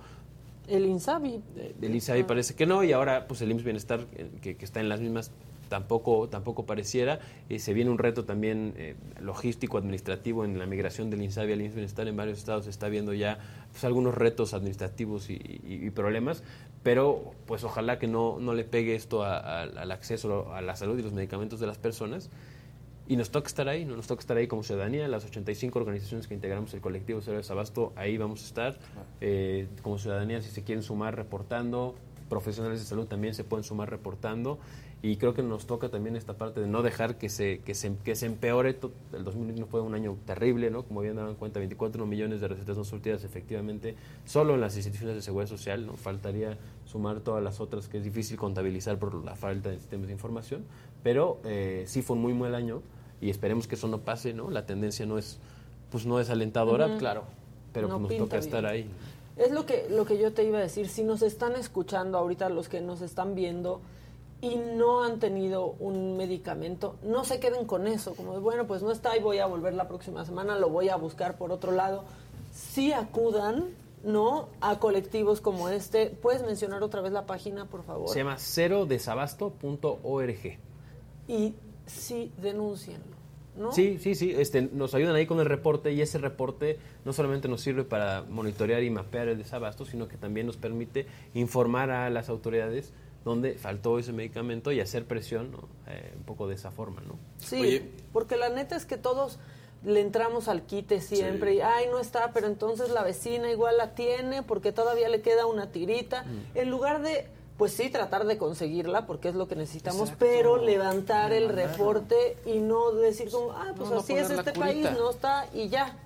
El 0.69 0.87
Insabi. 0.87 1.41
El 1.81 1.95
Insabi 1.95 2.23
parece 2.25 2.55
que 2.55 2.67
no 2.67 2.85
y 2.85 2.93
ahora 2.93 3.27
pues 3.27 3.43
el 3.43 3.51
IMSS 3.51 3.65
Bienestar 3.65 4.07
eh, 4.15 4.31
que, 4.41 4.57
que 4.57 4.65
está 4.65 4.81
en 4.81 4.89
las 4.89 5.01
mismas 5.01 5.31
tampoco 5.77 6.29
tampoco 6.29 6.67
pareciera. 6.67 7.19
Eh, 7.49 7.59
se 7.59 7.73
viene 7.73 7.91
un 7.91 7.97
reto 7.97 8.27
también 8.27 8.75
eh, 8.77 8.95
logístico, 9.23 9.79
administrativo 9.79 10.45
en 10.45 10.59
la 10.59 10.67
migración 10.67 11.09
del 11.09 11.23
INSABI 11.23 11.53
al 11.55 11.63
IMSS 11.63 11.75
Bienestar 11.75 12.09
en 12.09 12.17
varios 12.17 12.37
estados. 12.39 12.65
Se 12.65 12.71
está 12.71 12.89
viendo 12.91 13.15
ya 13.15 13.39
pues, 13.71 13.83
algunos 13.85 14.15
retos 14.15 14.53
administrativos 14.53 15.31
y, 15.31 15.33
y- 15.35 15.81
y 15.87 15.89
problemas, 15.91 16.43
pero 16.83 17.33
pues 17.47 17.65
ojalá 17.65 17.99
que 17.99 18.07
no, 18.07 18.39
no 18.39 18.53
le 18.53 18.65
pegue 18.65 18.95
esto 18.95 19.23
a- 19.25 19.39
a- 19.39 19.63
al 19.63 19.91
acceso 19.93 20.53
a 20.53 20.61
la 20.61 20.77
salud 20.77 20.99
y 20.99 21.03
los 21.03 21.15
medicamentos 21.15 21.59
de 21.59 21.67
las 21.67 21.79
personas. 21.79 22.29
Y 23.09 23.17
nos 23.17 23.31
toca 23.31 23.47
estar 23.49 23.67
ahí, 23.69 23.85
¿no? 23.87 23.97
nos 23.97 24.07
toca 24.07 24.21
estar 24.21 24.37
ahí 24.37 24.47
como 24.47 24.63
ciudadanía, 24.63 25.09
las 25.09 25.25
85 25.25 25.79
organizaciones 25.79 26.29
que 26.29 26.35
integramos 26.35 26.73
el 26.75 26.81
colectivo 26.83 27.21
Cero 27.23 27.39
Desabasto, 27.39 27.93
ahí 27.97 28.19
vamos 28.19 28.43
a 28.43 28.47
estar. 28.47 28.77
Eh, 29.23 29.69
como 29.83 29.99
ciudadanía, 29.99 30.43
si 30.43 30.51
se 30.51 30.63
quieren 30.65 30.83
sumar 30.85 31.17
reportando, 31.17 31.95
profesionales 32.29 32.79
de 32.81 32.87
salud 32.87 33.07
también 33.07 33.35
se 33.35 33.45
pueden 33.45 33.65
sumar 33.65 33.91
reportando. 33.91 34.59
Y 35.05 35.17
creo 35.17 35.35
que 35.35 35.43
nos 35.43 35.67
toca 35.67 35.88
también 35.88 36.15
esta 36.15 36.35
parte 36.35 36.61
de 36.61 36.69
no 36.69 36.83
dejar 36.83 37.19
que 37.19 37.29
se, 37.29 37.59
que 37.59 37.75
se, 37.75 37.97
que 38.05 38.15
se 38.15 38.27
empeore. 38.27 38.79
El 39.12 39.25
2021 39.25 39.67
fue 39.67 39.81
un 39.81 39.97
año 39.97 40.17
terrible, 40.25 40.71
¿no? 40.71 40.85
Como 40.85 41.01
bien 41.01 41.17
daban 41.17 41.35
cuenta, 41.35 41.59
24 41.59 42.07
millones 42.07 42.41
de 42.41 42.47
recetas 42.47 42.77
no 42.77 42.85
surtidas 42.85 43.25
efectivamente 43.25 43.97
solo 44.25 44.55
en 44.55 44.61
las 44.61 44.77
instituciones 44.77 45.17
de 45.17 45.23
seguridad 45.23 45.49
social, 45.49 45.87
¿no? 45.87 45.97
Faltaría 45.97 46.57
sumar 46.85 47.19
todas 47.19 47.43
las 47.43 47.59
otras 47.59 47.88
que 47.88 47.99
es 47.99 48.05
difícil 48.05 48.37
contabilizar 48.37 48.97
por 49.01 49.25
la 49.25 49.35
falta 49.35 49.71
de 49.71 49.79
sistemas 49.79 50.07
de 50.07 50.12
información. 50.12 50.65
Pero 51.03 51.41
eh, 51.45 51.83
sí 51.88 52.03
fue 52.03 52.15
un 52.15 52.23
muy 52.23 52.35
mal 52.35 52.55
año 52.55 52.81
y 53.21 53.29
esperemos 53.29 53.67
que 53.67 53.75
eso 53.75 53.88
no 53.88 53.99
pase, 54.03 54.33
¿no? 54.35 54.51
La 54.51 54.67
tendencia 54.67 55.05
no 55.05 55.19
es, 55.19 55.41
pues 55.91 56.07
no 56.07 56.21
es 56.21 56.31
alentadora, 56.31 56.97
claro, 56.99 57.25
pero 57.73 57.88
No 57.88 57.99
pues 57.99 58.12
nos 58.12 58.29
toca 58.29 58.38
estar 58.38 58.67
ahí. 58.67 58.88
Es 59.37 59.51
lo 59.51 59.67
que, 59.67 59.88
lo 59.91 60.05
que 60.05 60.17
yo 60.17 60.33
te 60.33 60.45
iba 60.45 60.59
a 60.59 60.62
decir. 60.62 60.88
Si 60.88 61.03
nos 61.03 61.23
están 61.23 61.57
escuchando 61.57 62.19
ahorita, 62.19 62.49
los 62.51 62.69
que 62.69 62.81
nos 62.81 63.01
están 63.01 63.35
viendo 63.35 63.81
y 64.43 64.57
no 64.57 65.05
han 65.05 65.21
tenido 65.21 65.77
un 65.79 66.17
medicamento, 66.17 66.97
no 67.05 67.25
se 67.25 67.39
queden 67.39 67.65
con 67.65 67.87
eso. 67.87 68.15
Como 68.15 68.33
de, 68.35 68.41
bueno, 68.41 68.67
pues 68.67 68.83
no 68.83 68.91
está 68.91 69.17
y 69.17 69.21
voy 69.21 69.39
a 69.39 69.47
volver 69.47 69.73
la 69.73 69.87
próxima 69.87 70.27
semana, 70.27 70.59
lo 70.59 70.69
voy 70.69 70.89
a 70.89 70.97
buscar 70.97 71.39
por 71.39 71.53
otro 71.53 71.71
lado. 71.71 72.03
Sí 72.53 72.93
acudan, 72.93 73.67
¿no? 74.03 74.49
A 74.61 74.81
colectivos 74.81 75.41
como 75.41 75.69
este. 75.69 76.07
¿Puedes 76.07 76.43
mencionar 76.43 76.83
otra 76.83 77.01
vez 77.01 77.13
la 77.13 77.25
página, 77.25 77.67
por 77.67 77.85
favor? 77.85 78.09
Se 78.09 78.19
llama 78.19 78.37
cerodesabasto.org. 78.37 80.59
Y 81.29 81.55
sí, 81.87 82.33
denúncienlo, 82.43 83.15
¿no? 83.57 83.71
Sí, 83.71 83.99
sí, 84.01 84.17
sí. 84.17 84.35
Este, 84.37 84.63
nos 84.63 84.93
ayudan 84.95 85.15
ahí 85.15 85.27
con 85.27 85.39
el 85.39 85.47
reporte 85.47 85.93
y 85.93 86.01
ese 86.01 86.19
reporte 86.19 86.81
no 87.05 87.13
solamente 87.13 87.47
nos 87.47 87.61
sirve 87.61 87.85
para 87.85 88.25
monitorear 88.29 88.83
y 88.83 88.91
mapear 88.91 89.29
el 89.29 89.39
desabasto, 89.39 89.85
sino 89.85 90.09
que 90.09 90.17
también 90.17 90.49
nos 90.49 90.57
permite 90.57 91.07
informar 91.33 91.93
a 91.93 92.11
las 92.11 92.29
autoridades 92.29 92.93
donde 93.25 93.55
faltó 93.55 93.99
ese 93.99 94.13
medicamento 94.13 94.73
y 94.73 94.81
hacer 94.81 95.07
presión 95.07 95.53
¿no? 95.53 95.69
Eh, 95.87 96.13
un 96.17 96.25
poco 96.25 96.49
de 96.49 96.55
esa 96.55 96.71
forma, 96.71 97.01
¿no? 97.03 97.19
Sí, 97.39 97.61
Oye. 97.61 97.91
porque 98.13 98.37
la 98.37 98.49
neta 98.49 98.77
es 98.77 98.85
que 98.85 98.97
todos 98.97 99.39
le 99.85 100.01
entramos 100.01 100.49
al 100.49 100.63
quite 100.63 101.01
siempre 101.01 101.53
Sí. 101.53 101.57
y, 101.59 101.61
ay, 101.61 101.87
no 101.91 101.99
está, 101.99 102.33
pero 102.33 102.47
entonces 102.47 102.91
la 102.91 103.03
vecina 103.03 103.51
igual 103.51 103.77
la 103.77 103.95
tiene 103.95 104.43
porque 104.43 104.73
todavía 104.73 105.09
le 105.09 105.23
queda 105.23 105.47
una 105.47 105.73
tirita. 105.73 106.23
Mm. 106.23 106.59
En 106.59 106.71
lugar 106.71 107.03
de, 107.03 107.27
pues 107.59 107.73
sí, 107.73 107.91
tratar 107.91 108.25
de 108.27 108.39
conseguirla 108.39 109.07
porque 109.07 109.29
es 109.29 109.35
lo 109.35 109.49
que 109.49 109.57
necesitamos, 109.57 110.13
pero 110.19 110.57
levantar 110.57 111.33
el 111.33 111.49
reporte 111.49 112.37
y 112.47 112.59
no 112.59 112.93
decir 112.93 113.31
como, 113.31 113.53
ah, 113.53 113.73
pues 113.77 113.89
No, 113.89 113.97
no 113.97 114.01
así 114.03 114.13
es 114.15 114.31
este 114.31 114.53
país, 114.53 114.87
no 114.93 115.11
está 115.11 115.49
y 115.53 115.69
ya. 115.69 115.97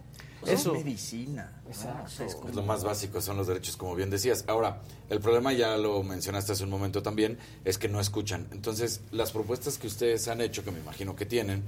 Eso. 0.44 0.74
Es 0.74 0.84
medicina. 0.84 1.60
¿no? 1.64 1.70
O 1.70 1.74
sea, 2.08 2.26
es 2.26 2.36
lo 2.54 2.62
más 2.62 2.84
básico, 2.84 3.20
son 3.20 3.36
los 3.36 3.46
derechos, 3.46 3.76
como 3.76 3.94
bien 3.94 4.10
decías. 4.10 4.44
Ahora, 4.48 4.82
el 5.10 5.20
problema, 5.20 5.52
ya 5.52 5.76
lo 5.76 6.02
mencionaste 6.02 6.52
hace 6.52 6.64
un 6.64 6.70
momento 6.70 7.02
también, 7.02 7.38
es 7.64 7.78
que 7.78 7.88
no 7.88 8.00
escuchan. 8.00 8.46
Entonces, 8.52 9.00
las 9.10 9.32
propuestas 9.32 9.78
que 9.78 9.86
ustedes 9.86 10.28
han 10.28 10.40
hecho, 10.40 10.62
que 10.64 10.70
me 10.70 10.78
imagino 10.80 11.16
que 11.16 11.26
tienen, 11.26 11.64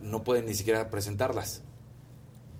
no 0.00 0.24
pueden 0.24 0.46
ni 0.46 0.54
siquiera 0.54 0.90
presentarlas. 0.90 1.62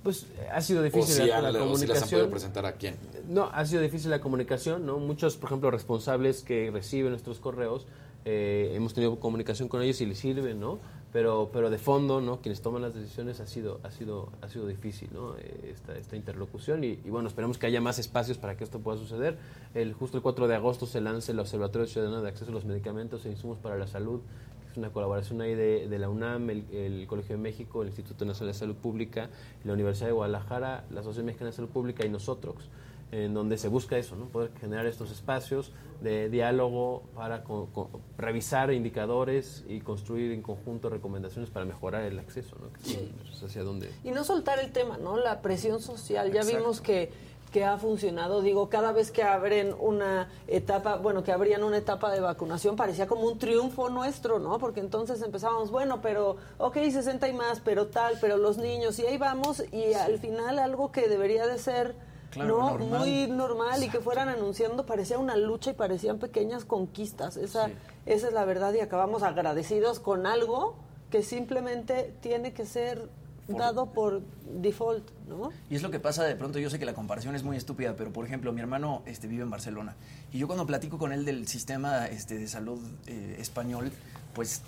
Pues 0.03 0.27
ha 0.53 0.61
sido 0.61 0.81
O 0.81 0.85
difícil 0.85 1.15
si, 1.15 1.27
la, 1.27 1.39
han- 1.39 1.53
la 1.53 1.63
o 1.65 1.77
si 1.77 1.87
las 1.87 2.03
han 2.03 2.09
podido 2.09 2.29
comunicación. 2.29 2.31
presentar 2.31 2.67
a 2.67 2.73
quién. 2.73 2.97
No, 3.29 3.51
ha 3.53 3.67
sido 3.67 3.83
difícil 3.83 4.11
la 4.11 4.21
comunicación, 4.21 4.87
¿no? 4.87 4.99
Muchos, 4.99 5.37
por 5.37 5.49
ejemplo, 5.49 5.71
responsables 5.71 6.43
que 6.43 6.71
reciben 6.71 7.11
nuestros 7.11 7.41
correos, 7.41 7.87
eh, 8.25 8.73
hemos 8.75 8.95
tenido 8.95 9.19
comunicación 9.19 9.69
con 9.69 9.83
ellos 9.83 10.01
y 10.01 10.07
les 10.07 10.19
sirven, 10.19 10.61
¿no? 10.61 10.79
Pero, 11.13 11.49
pero 11.53 11.71
de 11.71 11.79
fondo, 11.79 12.21
¿no? 12.21 12.41
Quienes 12.43 12.61
toman 12.61 12.83
las 12.83 12.95
decisiones 12.95 13.41
ha 13.41 13.47
sido, 13.47 13.81
ha 13.83 13.91
sido, 13.91 14.29
ha 14.43 14.49
sido 14.49 14.67
difícil, 14.67 15.09
¿no? 15.15 15.37
Esta, 15.37 15.97
esta 15.97 16.17
interlocución 16.17 16.85
y, 16.85 16.99
y, 17.03 17.11
bueno, 17.11 17.29
esperemos 17.29 17.57
que 17.57 17.67
haya 17.67 17.81
más 17.81 17.99
espacios 17.99 18.37
para 18.37 18.57
que 18.57 18.65
esto 18.65 18.79
pueda 18.81 18.99
suceder. 18.99 19.39
El, 19.75 19.95
justo 19.95 20.19
el 20.19 20.23
4 20.23 20.49
de 20.49 20.55
agosto 20.55 20.85
se 20.85 21.01
lanza 21.01 21.33
el 21.33 21.39
Observatorio 21.39 21.87
Ciudadano 21.87 22.21
de 22.21 22.29
Acceso 22.29 22.51
a 22.51 22.55
los 22.55 22.67
Medicamentos 22.67 23.25
e 23.25 23.31
Insumos 23.31 23.59
para 23.59 23.79
la 23.79 23.87
Salud, 23.87 24.21
que 24.63 24.71
es 24.71 24.77
una 24.77 24.91
colaboración 24.91 25.41
ahí 25.41 25.55
de, 25.55 25.89
de 25.89 25.99
la 25.99 26.11
UNAM, 26.11 26.51
el, 26.51 26.65
el 26.73 27.07
Colegio 27.07 27.37
de 27.37 27.43
México, 27.43 27.81
el 27.81 27.89
Instituto 27.89 28.27
Nacional 28.27 28.53
de 28.53 28.59
Salud 28.59 28.77
Pública, 28.77 29.31
la 29.65 29.73
Universidad 29.73 30.09
de 30.09 30.13
Guadalajara, 30.13 30.85
la 30.91 31.01
Asociación 31.01 31.25
Mexicana 31.25 31.51
de 31.51 31.57
Salud 31.57 31.71
Pública 31.71 32.05
y 32.05 32.11
nosotros 32.11 32.69
en 33.13 33.33
donde 33.35 33.57
se 33.59 33.69
busca 33.69 33.97
eso, 33.97 34.17
¿no? 34.17 34.27
poder 34.27 34.51
generar 34.61 34.87
estos 34.87 35.11
espacios 35.11 35.73
de 36.03 36.29
diálogo 36.29 37.03
para 37.15 37.43
co- 37.43 37.69
co- 37.73 37.91
revisar 38.19 38.73
indicadores 38.73 39.65
y 39.69 39.81
construir 39.81 40.33
en 40.33 40.43
conjunto 40.43 40.91
recomendaciones 40.91 41.51
para 41.51 41.65
mejorar 41.65 42.03
el 42.05 42.19
acceso, 42.19 42.57
¿no? 42.61 42.73
Que 42.73 42.81
sí, 42.85 43.13
pues, 43.27 43.43
hacia 43.43 43.63
dónde. 43.65 43.91
Y 44.05 44.11
no 44.11 44.25
soltar 44.25 44.59
el 44.61 44.71
tema, 44.73 44.99
¿no? 44.99 45.17
La 45.17 45.41
presión 45.41 45.81
social. 45.81 46.31
Ya 46.33 46.43
vimos 46.59 46.81
que, 46.83 47.11
que 47.51 47.65
ha 47.65 47.79
funcionado. 47.79 48.43
Digo, 48.43 48.69
cada 48.69 48.93
vez 48.93 49.11
que 49.11 49.23
abren 49.25 49.75
una 49.81 50.29
etapa, 50.47 50.97
bueno, 50.97 51.25
que 51.25 51.33
abrían 51.33 51.65
una 51.65 51.79
etapa 51.79 52.13
de 52.13 52.21
vacunación, 52.21 52.77
parecía 52.77 53.07
como 53.09 53.23
un 53.23 53.39
triunfo 53.39 53.89
nuestro, 53.89 54.39
¿no? 54.39 54.59
Porque 54.59 54.81
entonces 54.81 55.21
empezábamos, 55.23 55.71
bueno, 55.73 56.01
pero, 56.03 56.37
ok, 56.59 56.75
60 56.77 57.27
y 57.27 57.33
más, 57.33 57.61
pero 57.61 57.87
tal, 57.89 58.19
pero 58.21 58.37
los 58.37 58.59
niños, 58.59 58.99
y 59.01 59.07
ahí 59.07 59.17
vamos, 59.19 59.65
y 59.73 59.95
al 59.95 60.19
final 60.19 60.59
algo 60.59 60.93
que 60.93 61.09
debería 61.09 61.47
de 61.47 61.59
ser. 61.59 62.07
Claro, 62.31 62.59
no 62.59 62.71
normal. 62.71 63.01
muy 63.01 63.27
normal 63.27 63.85
y 63.85 63.89
que 63.89 64.01
fueran 64.01 64.29
anunciando 64.29 64.85
parecía 64.85 65.19
una 65.19 65.37
lucha 65.37 65.71
y 65.71 65.75
parecían 65.75 66.19
pequeñas 66.19 66.65
conquistas 66.65 67.37
esa 67.37 67.71
esa 68.05 68.29
es 68.29 68.33
la 68.33 68.45
verdad 68.45 68.75
y 68.75 68.81
acabamos 68.81 69.23
agradecidos 69.23 69.99
con 69.99 70.27
algo 70.27 70.77
que 71.11 71.23
simplemente 71.23 72.15
tiene 72.21 72.53
que 72.53 72.67
ser 72.67 73.09
dado 73.49 73.87
por 73.93 74.21
default, 74.61 75.09
¿no? 75.27 75.51
Y 75.71 75.77
es 75.77 75.83
lo 75.83 75.91
que 75.91 76.01
pasa 76.01 76.25
de 76.25 76.37
pronto, 76.37 76.59
yo 76.59 76.69
sé 76.69 76.79
que 76.79 76.85
la 76.85 76.95
comparación 76.95 77.35
es 77.35 77.43
muy 77.43 77.57
estúpida, 77.57 77.95
pero 77.97 78.13
por 78.13 78.27
ejemplo, 78.27 78.53
mi 78.53 78.61
hermano 78.61 79.03
este, 79.07 79.27
vive 79.27 79.43
en 79.43 79.51
Barcelona 79.51 79.97
y 80.33 80.39
yo 80.39 80.47
cuando 80.47 80.67
platico 80.67 80.99
con 80.99 81.13
él 81.13 81.25
del 81.25 81.49
sistema 81.49 82.07
este, 82.07 82.39
de 82.39 82.47
salud 82.47 82.79
eh, 83.07 83.37
español, 83.39 83.91
pues 84.35 84.63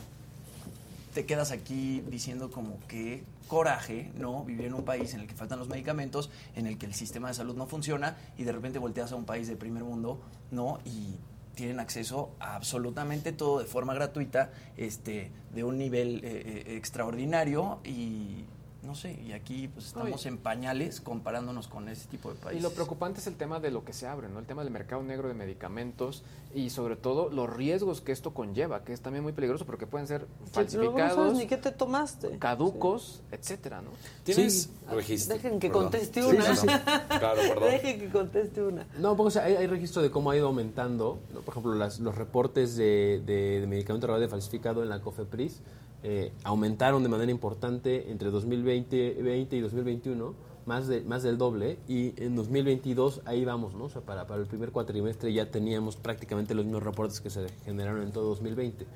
te 1.13 1.27
quedas 1.27 1.51
aquí 1.51 2.03
diciendo 2.09 2.51
como 2.51 2.79
que 2.89 3.25
coraje, 3.49 4.13
¿no? 4.17 4.45
Vivir 4.45 4.67
en 4.67 4.75
un 4.75 4.85
país 4.85 5.13
en 5.15 5.21
el 5.21 5.27
que 5.27 5.35
faltan 5.35 5.59
los 5.59 5.69
medicamentos, 5.69 6.31
en 6.55 6.67
el 6.67 6.79
que 6.79 6.87
el 6.87 6.95
sistema 6.95 7.29
de 7.29 7.35
salud 7.35 7.57
no 7.57 7.67
funciona 7.67 8.17
y 8.39 8.45
de 8.45 8.53
repente 8.53 8.79
volteas 8.79 9.13
a 9.13 9.17
un 9.17 9.25
país 9.25 9.49
de 9.49 9.57
primer 9.57 9.83
mundo, 9.83 10.21
¿no? 10.51 10.79
Y 10.85 11.17
tienen 11.55 11.81
acceso 11.81 12.31
a 12.39 12.55
absolutamente 12.55 13.33
todo 13.33 13.59
de 13.59 13.67
forma 13.67 13.93
gratuita, 13.93 14.51
este, 14.77 15.31
de 15.53 15.65
un 15.65 15.79
nivel 15.79 16.21
eh, 16.25 16.65
eh, 16.67 16.77
extraordinario 16.77 17.81
y 17.85 18.45
no 18.83 18.95
sé, 18.95 19.13
y 19.27 19.33
aquí 19.33 19.69
pues 19.69 19.87
estamos 19.87 20.25
en 20.27 20.39
pañales 20.39 21.01
comparándonos 21.03 21.69
con 21.69 21.89
ese 21.89 22.09
tipo 22.09 22.31
de 22.31 22.37
países. 22.37 22.61
Y 22.61 22.63
lo 22.63 22.71
preocupante 22.71 23.21
es 23.21 23.27
el 23.27 23.35
tema 23.37 23.61
de 23.61 23.71
lo 23.71 23.85
que 23.85 23.93
se 23.93 24.07
abre, 24.07 24.29
¿no? 24.29 24.39
El 24.39 24.47
tema 24.47 24.65
del 24.65 24.73
mercado 24.73 25.03
negro 25.03 25.29
de 25.29 25.35
medicamentos 25.35 26.23
y 26.55 26.71
sobre 26.71 26.97
todo 26.97 27.29
los 27.31 27.49
riesgos 27.55 28.01
que 28.01 28.11
esto 28.13 28.33
conlleva, 28.33 28.83
que 28.85 28.93
es 28.93 29.01
también 29.03 29.23
muy 29.23 29.33
peligroso 29.33 29.67
porque 29.67 29.87
pueden 29.87 30.07
ser 30.07 30.23
no 30.23 30.47
falsificados, 30.47 31.15
sabes 31.15 31.35
ni 31.39 31.47
qué 31.47 31.57
te 31.59 31.73
tomaste. 31.73 32.39
caducos, 32.39 33.21
etcétera, 33.31 33.83
¿no? 33.83 33.91
¿Tienes 34.25 34.63
Sí. 34.65 34.71
registro? 34.91 35.35
Dejen 35.37 35.61
que 35.61 35.69
Perdón. 35.69 35.83
conteste 35.85 36.25
una. 36.25 36.55
sí, 36.55 36.61
sí. 36.63 36.67
Claro, 36.67 37.41
perdón. 37.49 37.65
Deje 37.71 37.99
que 37.99 38.09
conteste 38.09 38.63
una. 38.63 38.87
No, 38.99 39.17
porque 39.17 39.29
o 39.29 39.31
sea, 39.31 39.45
hay, 39.45 39.57
hay 39.57 39.67
registro 39.67 40.01
de 40.03 40.11
cómo 40.11 40.31
ha 40.31 40.37
ido 40.37 40.47
aumentando, 40.47 41.19
¿no? 41.35 41.41
por 41.41 41.53
ejemplo, 41.53 41.75
las- 41.75 42.01
los 42.01 42.15
reportes 42.17 42.77
de, 42.77 43.23
de, 43.27 43.61
de 43.61 43.67
medicamento 43.67 44.07
falsificado 44.29 44.83
en 44.83 44.89
la 44.89 45.01
COFEPRIS 45.01 45.61
eh, 46.03 46.33
aumentaron 46.45 47.03
de 47.03 47.09
manera 47.09 47.31
importante 47.31 48.11
entre 48.11 48.31
2020 48.31 49.23
20 49.23 49.57
y 49.57 49.61
2021, 49.61 50.35
más, 50.67 50.87
de, 50.87 51.03
más 51.03 51.23
del 51.23 51.39
doble, 51.39 51.79
y 51.89 52.15
en 52.23 52.37
2022 52.37 53.23
ahí 53.25 53.45
vamos, 53.45 53.75
¿no? 53.75 53.89
Para, 53.89 54.27
para 54.27 54.41
el 54.41 54.47
primer 54.47 54.71
cuatrimestre 54.71 55.33
ya 55.33 55.51
teníamos 55.51 55.97
prácticamente 55.97 56.55
los 56.55 56.65
mismos 56.65 56.83
reportes 56.83 57.21
que 57.21 57.31
se 57.31 57.47
generaron 57.65 58.03
en 58.03 58.13
todo 58.13 58.29
2020. 58.29 58.87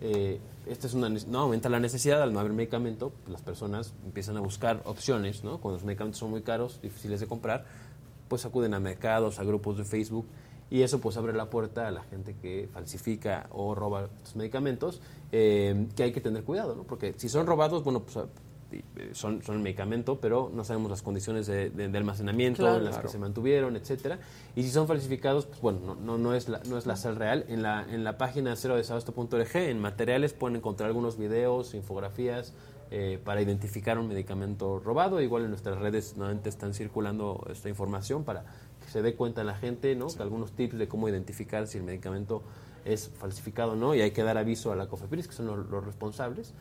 Eh, 0.00 0.40
esta 0.66 0.86
es 0.86 0.94
una, 0.94 1.08
no 1.08 1.40
aumenta 1.40 1.68
la 1.68 1.80
necesidad 1.80 2.22
al 2.22 2.32
no 2.32 2.40
haber 2.40 2.52
medicamento, 2.52 3.10
pues 3.10 3.32
las 3.32 3.42
personas 3.42 3.94
empiezan 4.04 4.36
a 4.36 4.40
buscar 4.40 4.82
opciones, 4.84 5.44
¿no? 5.44 5.58
Cuando 5.58 5.76
los 5.76 5.84
medicamentos 5.84 6.18
son 6.18 6.30
muy 6.30 6.42
caros, 6.42 6.80
difíciles 6.82 7.20
de 7.20 7.26
comprar, 7.26 7.64
pues 8.28 8.44
acuden 8.44 8.74
a 8.74 8.80
mercados, 8.80 9.38
a 9.38 9.44
grupos 9.44 9.78
de 9.78 9.84
Facebook 9.84 10.26
y 10.70 10.82
eso 10.82 11.00
pues 11.00 11.16
abre 11.16 11.32
la 11.32 11.48
puerta 11.48 11.86
a 11.86 11.90
la 11.90 12.02
gente 12.02 12.34
que 12.42 12.68
falsifica 12.72 13.46
o 13.52 13.74
roba 13.74 14.08
estos 14.16 14.36
medicamentos, 14.36 15.00
eh, 15.32 15.86
que 15.96 16.02
hay 16.04 16.12
que 16.12 16.20
tener 16.20 16.44
cuidado, 16.44 16.74
¿no? 16.76 16.84
Porque 16.84 17.14
si 17.16 17.28
son 17.28 17.46
robados, 17.46 17.82
bueno, 17.84 18.00
pues 18.02 18.16
eh, 18.72 19.10
son, 19.12 19.42
son 19.42 19.56
el 19.56 19.62
medicamento, 19.62 20.18
pero 20.20 20.50
no 20.52 20.64
sabemos 20.64 20.90
las 20.90 21.00
condiciones 21.02 21.46
de, 21.46 21.70
de- 21.70 21.88
de 21.88 21.98
almacenamiento 21.98 22.62
Claro. 22.62 22.78
en 22.78 22.84
las 22.84 22.98
que 22.98 23.08
se 23.08 23.18
mantuvieron, 23.18 23.76
etcétera. 23.76 24.18
Y 24.56 24.62
si 24.64 24.70
son 24.70 24.86
falsificados, 24.88 25.46
pues 25.46 25.60
bueno, 25.60 25.80
no, 25.80 25.94
no, 25.94 26.18
no 26.18 26.34
es 26.34 26.48
la, 26.48 26.60
no 26.68 26.76
es 26.78 26.84
la 26.86 26.96
sal 26.96 27.16
real. 27.16 27.44
En 27.48 27.62
la, 27.62 27.82
en 27.88 28.02
la 28.04 28.18
página 28.18 28.56
cerodesabasto.org, 28.56 29.56
en 29.56 29.78
materiales, 29.80 30.32
pueden 30.32 30.56
encontrar 30.56 30.88
algunos 30.88 31.16
videos, 31.16 31.74
infografías 31.74 32.54
eh, 32.90 33.20
para 33.24 33.40
identificar 33.42 33.98
un 33.98 34.08
medicamento 34.08 34.78
robado. 34.80 35.20
Igual 35.20 35.44
en 35.44 35.50
nuestras 35.50 35.78
redes 35.78 36.16
nuevamente 36.16 36.48
están 36.48 36.74
circulando 36.74 37.46
esta 37.50 37.68
información 37.68 38.24
para 38.24 38.44
que 38.84 38.88
se 38.90 39.02
dé 39.02 39.14
cuenta 39.14 39.42
la 39.44 39.54
gente, 39.56 39.94
¿no? 39.96 40.06
Que 40.08 40.22
algunos 40.22 40.52
tips 40.52 40.76
de 40.78 40.86
cómo 40.88 41.08
identificar 41.08 41.66
si 41.66 41.78
el 41.78 41.84
medicamento 41.84 42.42
es 42.86 43.10
falsificado 43.18 43.72
o 43.72 43.76
no, 43.76 43.94
y 43.94 44.00
hay 44.00 44.12
que 44.12 44.22
dar 44.22 44.38
aviso 44.38 44.72
a 44.72 44.76
la 44.76 44.86
COFEPRIS, 44.86 45.28
que 45.28 45.34
son 45.34 45.46
los, 45.46 45.66
los 45.68 45.84
responsables. 45.84 46.54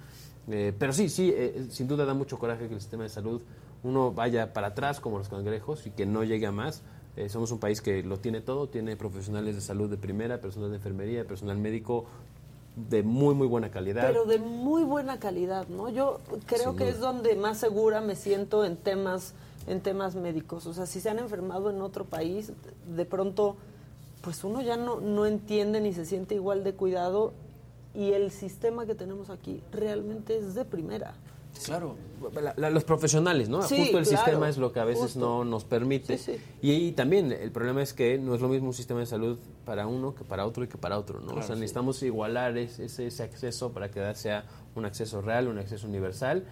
Eh, 0.49 0.73
pero 0.77 0.93
sí, 0.93 1.09
sí, 1.09 1.33
eh, 1.35 1.67
sin 1.69 1.87
duda 1.87 2.05
da 2.05 2.13
mucho 2.13 2.37
coraje 2.37 2.67
que 2.67 2.73
el 2.73 2.81
sistema 2.81 3.03
de 3.03 3.09
salud 3.09 3.41
uno 3.83 4.11
vaya 4.11 4.53
para 4.53 4.67
atrás 4.67 4.99
como 4.99 5.17
los 5.17 5.29
cangrejos 5.29 5.85
y 5.87 5.91
que 5.91 6.05
no 6.05 6.23
llegue 6.23 6.47
a 6.47 6.51
más. 6.51 6.81
Eh, 7.15 7.29
somos 7.29 7.51
un 7.51 7.59
país 7.59 7.81
que 7.81 8.03
lo 8.03 8.17
tiene 8.17 8.41
todo, 8.41 8.67
tiene 8.67 8.95
profesionales 8.95 9.55
de 9.55 9.61
salud 9.61 9.89
de 9.89 9.97
primera, 9.97 10.41
personal 10.41 10.69
de 10.69 10.77
enfermería, 10.77 11.25
personal 11.25 11.57
médico 11.57 12.05
de 12.75 13.03
muy, 13.03 13.33
muy 13.35 13.47
buena 13.47 13.71
calidad. 13.71 14.05
Pero 14.07 14.25
de 14.25 14.37
muy 14.37 14.83
buena 14.83 15.17
calidad, 15.19 15.67
¿no? 15.69 15.89
Yo 15.89 16.19
creo 16.45 16.75
que 16.75 16.89
es 16.89 16.99
donde 16.99 17.35
más 17.35 17.57
segura 17.57 18.01
me 18.01 18.15
siento 18.15 18.65
en 18.65 18.75
temas 18.75 19.33
en 19.67 19.81
temas 19.81 20.15
médicos. 20.15 20.65
O 20.67 20.73
sea, 20.73 20.85
si 20.85 20.99
se 20.99 21.09
han 21.09 21.19
enfermado 21.19 21.69
en 21.69 21.81
otro 21.81 22.05
país, 22.05 22.51
de 22.95 23.05
pronto, 23.05 23.55
pues 24.25 24.43
uno 24.43 24.61
ya 24.61 24.75
no, 24.75 24.99
no 24.99 25.25
entiende 25.25 25.79
ni 25.79 25.93
se 25.93 26.05
siente 26.05 26.35
igual 26.35 26.63
de 26.65 26.73
cuidado 26.73 27.31
y 27.93 28.11
el 28.11 28.31
sistema 28.31 28.85
que 28.85 28.95
tenemos 28.95 29.29
aquí 29.29 29.61
realmente 29.71 30.37
es 30.37 30.53
de 30.55 30.65
primera. 30.65 31.13
Claro. 31.63 31.95
La- 32.33 32.53
la- 32.57 32.69
los 32.69 32.83
profesionales, 32.83 33.47
¿no? 33.47 33.61
Sí, 33.61 33.77
Justo 33.77 33.97
el 33.99 34.03
claro, 34.05 34.17
sistema 34.25 34.49
es 34.49 34.57
lo 34.57 34.73
que 34.73 34.81
a 34.81 34.83
veces 34.83 35.03
justo. 35.13 35.19
no 35.19 35.45
nos 35.45 35.63
permite. 35.63 36.17
Sí, 36.17 36.33
sí. 36.33 36.41
Y, 36.61 36.71
ahí 36.71 36.91
también 36.91 37.31
el 37.31 37.51
problema 37.51 37.81
es 37.81 37.93
que 37.93 38.17
no 38.17 38.35
es 38.35 38.41
lo 38.41 38.49
mismo 38.49 38.67
un 38.67 38.73
sistema 38.73 38.99
de 38.99 39.05
salud 39.05 39.37
para 39.63 39.87
uno 39.87 40.13
que 40.15 40.25
para 40.25 40.45
otro 40.45 40.65
y 40.65 40.67
que 40.67 40.77
para 40.77 40.97
otro, 40.99 41.21
¿no? 41.21 41.33
o 41.33 41.41
sea, 41.43 41.55
necesitamos 41.55 42.03
igualar 42.03 42.57
es- 42.57 42.79
ese, 42.79 43.07
ese 43.07 43.23
acceso 43.23 43.71
para 43.71 43.89
que 43.89 44.13
sea 44.15 44.43
un 44.75 44.83
acceso 44.83 45.21
real, 45.21 45.47
un 45.47 45.57
acceso 45.59 45.87
universal. 45.87 46.43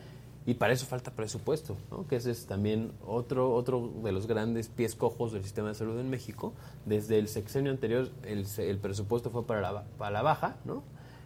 Y 0.46 0.56
para 0.56 0.74
eso 0.74 0.86
falta 0.86 1.12
presupuesto, 1.12 1.78
que 2.10 2.18
ese 2.18 2.32
es 2.32 2.46
también 2.46 2.92
otro, 3.06 3.54
otro 3.54 3.94
de 4.04 4.12
los 4.12 4.28
grandes 4.28 4.68
pies 4.68 4.94
cojos 4.94 5.32
del 5.32 5.44
sistema 5.44 5.70
de 5.70 5.76
salud 5.76 5.98
en 6.00 6.10
México. 6.10 6.54
Desde 6.86 7.18
el 7.18 7.30
sexenio 7.30 7.72
anterior 7.72 8.10
el, 8.26 8.78
presupuesto 8.80 9.30
fue 9.30 9.46
para 9.46 9.62
la, 9.62 9.84
para 9.98 10.12
la 10.12 10.22
baja, 10.22 10.58
¿no? 10.66 10.84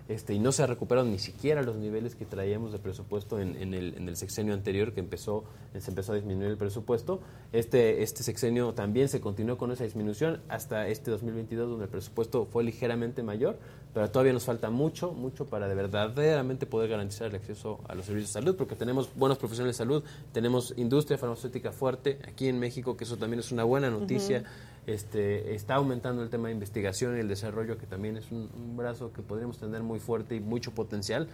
Este, 0.08 0.34
y 0.34 0.40
no 0.40 0.54
se 0.54 0.66
recuperaron 0.66 1.12
ni 1.12 1.20
siquiera 1.20 1.62
los 1.64 1.76
niveles 1.76 2.16
que 2.16 2.26
traíamos 2.26 2.72
de 2.72 2.80
presupuesto 2.80 3.40
en, 3.42 3.58
en 3.58 3.74
el, 3.74 3.96
en 3.96 4.08
el 4.08 4.16
sexenio 4.16 4.54
anterior, 4.54 4.94
que 4.94 5.02
empezó, 5.02 5.44
se 5.78 5.92
empezó 5.92 6.14
a 6.14 6.16
disminuir 6.16 6.52
el 6.52 6.58
presupuesto. 6.58 7.20
Este, 7.52 8.04
este 8.04 8.24
sexenio 8.24 8.74
también 8.74 9.10
se 9.10 9.20
continuó 9.20 9.58
con 9.58 9.72
esa 9.72 9.84
disminución 9.84 10.42
hasta 10.48 10.88
este 10.88 11.12
2022, 11.12 11.70
donde 11.70 11.86
el 11.86 11.92
presupuesto 11.92 12.46
fue 12.46 12.64
ligeramente 12.64 13.22
mayor, 13.22 13.60
pero 13.98 14.12
todavía 14.12 14.32
nos 14.32 14.46
falta 14.46 14.70
mucho, 14.70 15.12
mucho 15.12 15.46
para 15.46 15.68
de 15.68 15.74
verdaderamente 15.74 16.68
poder 16.68 16.88
garantizar 16.88 17.30
el 17.30 17.36
acceso 17.36 17.80
a 17.88 17.96
los 17.96 18.06
servicios 18.06 18.32
de 18.32 18.42
salud, 18.42 18.56
porque 18.56 18.76
tenemos 18.76 19.10
buenos 19.16 19.40
profesionales 19.40 19.76
de 19.76 19.84
salud, 19.84 20.04
tenemos 20.32 20.72
industria 20.78 21.18
farmacéutica 21.18 21.72
fuerte 21.72 22.20
aquí 22.28 22.48
en 22.48 22.60
México, 22.60 22.96
que 22.96 23.06
eso 23.06 23.18
también 23.18 23.40
es 23.40 23.52
una 23.52 23.64
buena 23.64 23.90
noticia. 23.90 24.44
Este, 24.86 25.56
está 25.56 25.74
aumentando 25.74 26.22
el 26.22 26.30
tema 26.30 26.50
de 26.50 26.54
investigación 26.54 27.18
y 27.18 27.22
el 27.22 27.28
desarrollo, 27.28 27.80
que 27.80 27.88
también 27.88 28.18
es 28.18 28.32
un, 28.32 28.52
un 28.56 28.78
brazo 28.78 29.12
que 29.12 29.24
podríamos 29.24 29.58
tener 29.58 29.82
muy 29.82 29.98
fuerte 29.98 30.36
y 30.36 30.42
mucho 30.42 30.76
potencial, 30.76 31.28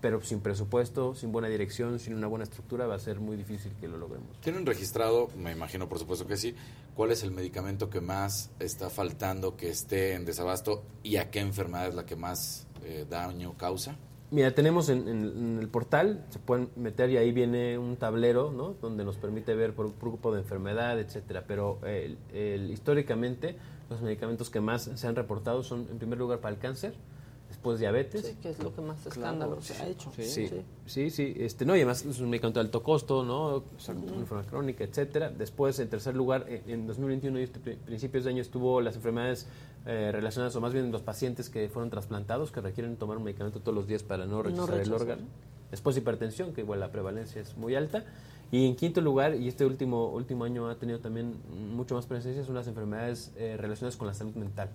pero 0.00 0.20
sin 0.22 0.40
presupuesto, 0.40 1.14
sin 1.14 1.32
buena 1.32 1.48
dirección, 1.48 1.98
sin 1.98 2.14
una 2.14 2.26
buena 2.26 2.44
estructura, 2.44 2.86
va 2.86 2.94
a 2.94 2.98
ser 2.98 3.20
muy 3.20 3.36
difícil 3.36 3.72
que 3.80 3.88
lo 3.88 3.96
logremos. 3.98 4.40
¿Tienen 4.40 4.64
registrado, 4.66 5.28
me 5.36 5.52
imagino 5.52 5.88
por 5.88 5.98
supuesto 5.98 6.26
que 6.26 6.36
sí, 6.36 6.54
cuál 6.94 7.10
es 7.10 7.22
el 7.22 7.30
medicamento 7.32 7.90
que 7.90 8.00
más 8.00 8.50
está 8.60 8.90
faltando 8.90 9.56
que 9.56 9.70
esté 9.70 10.14
en 10.14 10.24
desabasto 10.24 10.82
y 11.02 11.16
a 11.16 11.30
qué 11.30 11.40
enfermedad 11.40 11.88
es 11.88 11.94
la 11.94 12.06
que 12.06 12.16
más 12.16 12.66
eh, 12.84 13.06
daño 13.08 13.54
causa? 13.56 13.96
Mira, 14.30 14.54
tenemos 14.54 14.90
en, 14.90 15.08
en- 15.08 15.24
en 15.24 15.58
el 15.58 15.68
portal, 15.68 16.26
se 16.28 16.38
pueden 16.38 16.68
meter 16.76 17.08
y 17.08 17.16
ahí 17.16 17.32
viene 17.32 17.78
un 17.78 17.96
tablero, 17.96 18.52
¿no? 18.52 18.74
Donde 18.74 19.02
nos 19.02 19.16
permite 19.16 19.54
ver 19.54 19.72
por, 19.74 19.90
por 19.94 20.10
grupo 20.10 20.32
de 20.34 20.40
enfermedad, 20.42 21.00
etcétera. 21.00 21.44
Pero 21.48 21.78
eh, 21.82 22.14
el- 22.32 22.36
el- 22.36 22.70
históricamente 22.70 23.56
los 23.88 24.02
medicamentos 24.02 24.50
que 24.50 24.60
más 24.60 24.90
se 24.94 25.06
han 25.06 25.16
reportado 25.16 25.62
son, 25.62 25.88
en 25.90 25.96
primer 25.96 26.18
lugar, 26.18 26.40
para 26.40 26.54
el 26.54 26.60
cáncer, 26.60 26.94
después 27.72 27.80
diabetes, 27.80 28.26
Sí, 28.26 28.36
que 28.42 28.50
es 28.50 28.58
lo 28.62 28.74
que 28.74 28.80
más 28.80 29.04
escándalo 29.06 29.60
se 29.60 29.74
ha 29.74 29.86
hecho. 29.88 30.10
Sí, 30.16 30.48
sí, 30.86 31.10
sí, 31.10 31.34
Este, 31.38 31.64
no, 31.64 31.74
y 31.76 31.80
además 31.80 32.04
es 32.04 32.18
un 32.20 32.30
medicamento 32.30 32.60
de 32.60 32.66
alto 32.66 32.82
costo, 32.82 33.22
¿no? 33.24 33.64
Una 33.88 34.16
enfermedad 34.20 34.48
crónica, 34.48 34.84
etcétera. 34.84 35.30
Después, 35.30 35.78
en 35.78 35.88
tercer 35.88 36.14
lugar, 36.16 36.46
en, 36.48 36.62
en 36.70 36.86
2021 36.86 37.40
y 37.40 37.42
este 37.42 37.60
pri- 37.60 37.76
principios 37.76 38.24
de 38.24 38.30
año 38.30 38.42
estuvo 38.42 38.80
las 38.80 38.96
enfermedades 38.96 39.46
eh, 39.86 40.10
relacionadas, 40.12 40.54
o 40.56 40.60
más 40.60 40.72
bien 40.72 40.90
los 40.90 41.02
pacientes 41.02 41.50
que 41.50 41.68
fueron 41.68 41.90
trasplantados, 41.90 42.50
que 42.52 42.60
requieren 42.60 42.96
tomar 42.96 43.16
un 43.18 43.24
medicamento 43.24 43.60
todos 43.60 43.74
los 43.74 43.86
días 43.86 44.02
para 44.02 44.26
no 44.26 44.42
rechazar 44.42 44.74
el 44.74 44.80
rechazar. 44.80 45.00
órgano. 45.00 45.22
Después, 45.70 45.96
hipertensión, 45.96 46.52
que 46.54 46.62
igual 46.62 46.80
la 46.80 46.90
prevalencia 46.90 47.42
es 47.42 47.56
muy 47.56 47.74
alta. 47.74 48.04
Y 48.50 48.66
en 48.66 48.76
quinto 48.76 49.02
lugar, 49.02 49.34
y 49.34 49.46
este 49.46 49.66
último, 49.66 50.08
último 50.08 50.44
año 50.44 50.70
ha 50.70 50.76
tenido 50.76 51.00
también 51.00 51.34
mucho 51.76 51.94
más 51.94 52.06
presencia, 52.06 52.42
son 52.44 52.54
las 52.54 52.66
enfermedades 52.66 53.30
eh, 53.36 53.56
relacionadas 53.58 53.98
con 53.98 54.06
la 54.08 54.14
salud 54.14 54.34
mental. 54.36 54.70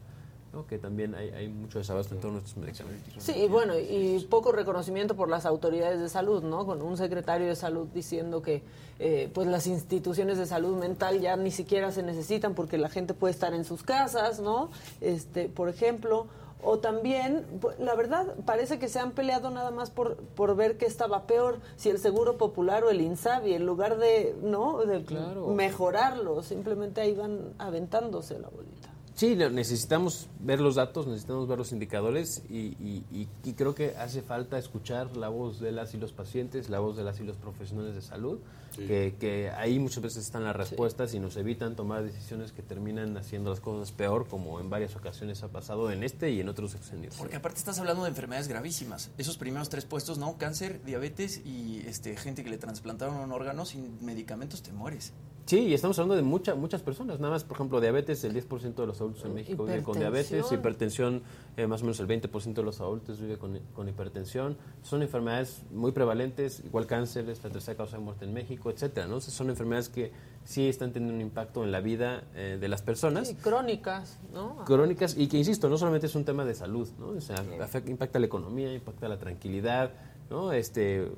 ¿No? 0.53 0.65
que 0.67 0.77
también 0.77 1.15
hay, 1.15 1.29
hay 1.29 1.47
mucho 1.49 1.79
desabasto 1.79 2.13
en 2.13 2.21
todos 2.21 2.33
nuestros 2.33 2.57
medicamentos. 2.57 3.23
Sí, 3.23 3.33
y 3.33 3.47
bueno, 3.47 3.73
y 3.77 4.25
poco 4.29 4.51
reconocimiento 4.51 5.15
por 5.15 5.27
las 5.29 5.45
autoridades 5.45 5.99
de 5.99 6.09
salud, 6.09 6.43
¿no? 6.43 6.65
Con 6.65 6.81
un 6.81 6.95
secretario 6.95 7.47
de 7.47 7.55
salud 7.55 7.87
diciendo 7.93 8.41
que 8.41 8.61
eh, 8.99 9.29
pues 9.33 9.47
las 9.47 9.65
instituciones 9.67 10.37
de 10.37 10.45
salud 10.45 10.77
mental 10.77 11.19
ya 11.19 11.35
ni 11.35 11.51
siquiera 11.51 11.91
se 11.91 12.03
necesitan 12.03 12.53
porque 12.53 12.77
la 12.77 12.89
gente 12.89 13.13
puede 13.13 13.33
estar 13.33 13.53
en 13.53 13.65
sus 13.65 13.83
casas, 13.83 14.39
¿no? 14.39 14.69
Este, 15.01 15.49
por 15.49 15.69
ejemplo, 15.69 16.27
o 16.65 16.77
también, 16.79 17.45
la 17.79 17.93
verdad, 17.95 18.35
parece 18.45 18.79
que 18.79 18.87
se 18.87 18.99
han 18.99 19.11
peleado 19.11 19.49
nada 19.49 19.71
más 19.71 19.89
por, 19.89 20.15
por 20.15 20.55
ver 20.55 20.77
qué 20.77 20.85
estaba 20.85 21.23
peor, 21.27 21.59
si 21.75 21.89
el 21.89 21.97
Seguro 21.99 22.37
Popular 22.37 22.85
o 22.85 22.89
el 22.89 23.01
INSABI, 23.01 23.55
en 23.55 23.65
lugar 23.65 23.97
de, 23.97 24.33
¿no? 24.41 24.77
De 24.85 25.03
Claro. 25.03 25.47
mejorarlo, 25.47 26.41
simplemente 26.41 27.01
ahí 27.01 27.13
van 27.15 27.53
aventándose 27.57 28.39
la 28.39 28.47
bolita. 28.47 28.92
Sí, 29.15 29.35
necesitamos 29.35 30.27
ver 30.39 30.59
los 30.59 30.73
datos, 30.75 31.05
necesitamos 31.05 31.47
ver 31.47 31.59
los 31.59 31.71
indicadores 31.71 32.41
y, 32.49 32.57
y- 32.79 33.05
y- 33.11 33.27
y 33.43 33.53
creo 33.53 33.75
que 33.75 33.95
hace 33.95 34.23
falta 34.23 34.57
escuchar 34.57 35.15
la 35.15 35.29
voz 35.29 35.59
de 35.59 35.71
las 35.71 35.93
y 35.93 35.97
los 35.97 36.11
pacientes, 36.11 36.67
la 36.69 36.79
voz 36.79 36.97
de 36.97 37.03
las 37.03 37.19
y 37.19 37.23
los 37.23 37.37
profesionales 37.37 37.93
de 37.93 38.01
salud, 38.01 38.39
que, 38.75 39.13
que 39.19 39.51
ahí 39.51 39.77
muchas 39.77 40.01
veces 40.01 40.25
están 40.25 40.43
las 40.43 40.55
respuestas 40.55 41.13
y 41.13 41.19
nos 41.19 41.37
evitan 41.37 41.75
tomar 41.75 42.01
decisiones 42.03 42.51
que 42.53 42.63
terminan 42.63 43.15
haciendo 43.15 43.51
las 43.51 43.59
cosas 43.59 43.91
peor, 43.91 44.27
como 44.27 44.59
en 44.59 44.71
varias 44.71 44.95
ocasiones 44.95 45.43
ha 45.43 45.47
pasado 45.49 45.91
en 45.91 46.03
este 46.03 46.31
y 46.31 46.39
en 46.39 46.49
otros 46.49 46.71
sexenios. 46.71 47.13
Porque 47.15 47.35
aparte 47.35 47.59
estás 47.59 47.77
hablando 47.77 48.01
de 48.01 48.09
enfermedades 48.09 48.47
gravísimas. 48.47 49.11
Esos 49.19 49.37
primeros 49.37 49.69
tres 49.69 49.85
puestos, 49.85 50.17
¿no? 50.17 50.39
Cáncer, 50.39 50.83
diabetes 50.85 51.39
y 51.45 51.83
este 51.85 52.17
gente 52.17 52.43
que 52.43 52.49
le 52.49 52.57
trasplantaron 52.57 53.17
un 53.17 53.31
órgano 53.31 53.63
sin 53.67 54.03
medicamentos 54.03 54.63
te 54.63 54.71
mueres. 54.73 55.13
Sí, 55.45 55.59
y 55.59 55.73
estamos 55.73 55.99
hablando 55.99 56.15
de 56.15 56.21
muchas 56.21 56.55
muchas 56.55 56.81
personas. 56.81 57.19
Nada 57.19 57.33
más, 57.33 57.43
por 57.43 57.57
ejemplo, 57.57 57.81
diabetes, 57.81 58.23
el 58.23 58.33
10% 58.33 58.75
de 58.75 58.87
los 58.87 59.01
adultos 59.01 59.25
en 59.25 59.33
México 59.33 59.65
viven 59.65 59.83
con 59.83 59.99
diabetes. 59.99 60.51
Hipertensión, 60.53 61.21
eh, 61.57 61.67
más 61.67 61.81
o 61.81 61.83
menos 61.83 61.99
el 61.99 62.07
20% 62.07 62.53
de 62.53 62.63
los 62.63 62.79
adultos 62.79 63.19
vive 63.19 63.37
con, 63.37 63.59
con 63.75 63.89
hipertensión. 63.89 64.55
Son 64.83 65.01
enfermedades 65.01 65.63
muy 65.69 65.91
prevalentes, 65.91 66.61
igual 66.65 66.87
cáncer, 66.87 67.29
es 67.29 67.43
la 67.43 67.49
tercera 67.49 67.75
causa 67.75 67.97
de 67.97 68.03
muerte 68.03 68.23
en 68.23 68.33
México, 68.33 68.69
etcétera, 68.69 69.05
¿no? 69.07 69.17
O 69.17 69.21
sea, 69.21 69.33
son 69.33 69.49
enfermedades 69.49 69.89
que 69.89 70.11
sí 70.45 70.69
están 70.69 70.93
teniendo 70.93 71.13
un 71.15 71.21
impacto 71.21 71.63
en 71.65 71.73
la 71.73 71.81
vida 71.81 72.23
eh, 72.35 72.57
de 72.59 72.67
las 72.69 72.81
personas. 72.81 73.27
Sí, 73.27 73.35
crónicas, 73.35 74.19
¿no? 74.33 74.63
Crónicas 74.63 75.17
y 75.17 75.27
que, 75.27 75.37
insisto, 75.37 75.67
no 75.67 75.77
solamente 75.77 76.07
es 76.07 76.15
un 76.15 76.23
tema 76.23 76.45
de 76.45 76.55
salud, 76.55 76.87
¿no? 76.99 77.07
O 77.09 77.21
sea, 77.21 77.35
afecta- 77.61 77.89
impacta 77.91 78.17
la 78.17 78.27
economía, 78.27 78.73
impacta 78.73 79.09
la 79.09 79.19
tranquilidad, 79.19 79.91
¿no? 80.29 80.53
Este, 80.53 81.09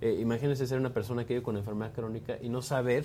eh, 0.00 0.18
imagínense 0.20 0.68
ser 0.68 0.78
una 0.78 0.94
persona 0.94 1.24
que 1.24 1.34
vive 1.34 1.42
con 1.44 1.56
enfermedad 1.56 1.92
crónica 1.92 2.38
y 2.40 2.48
no 2.48 2.62
saber 2.62 3.04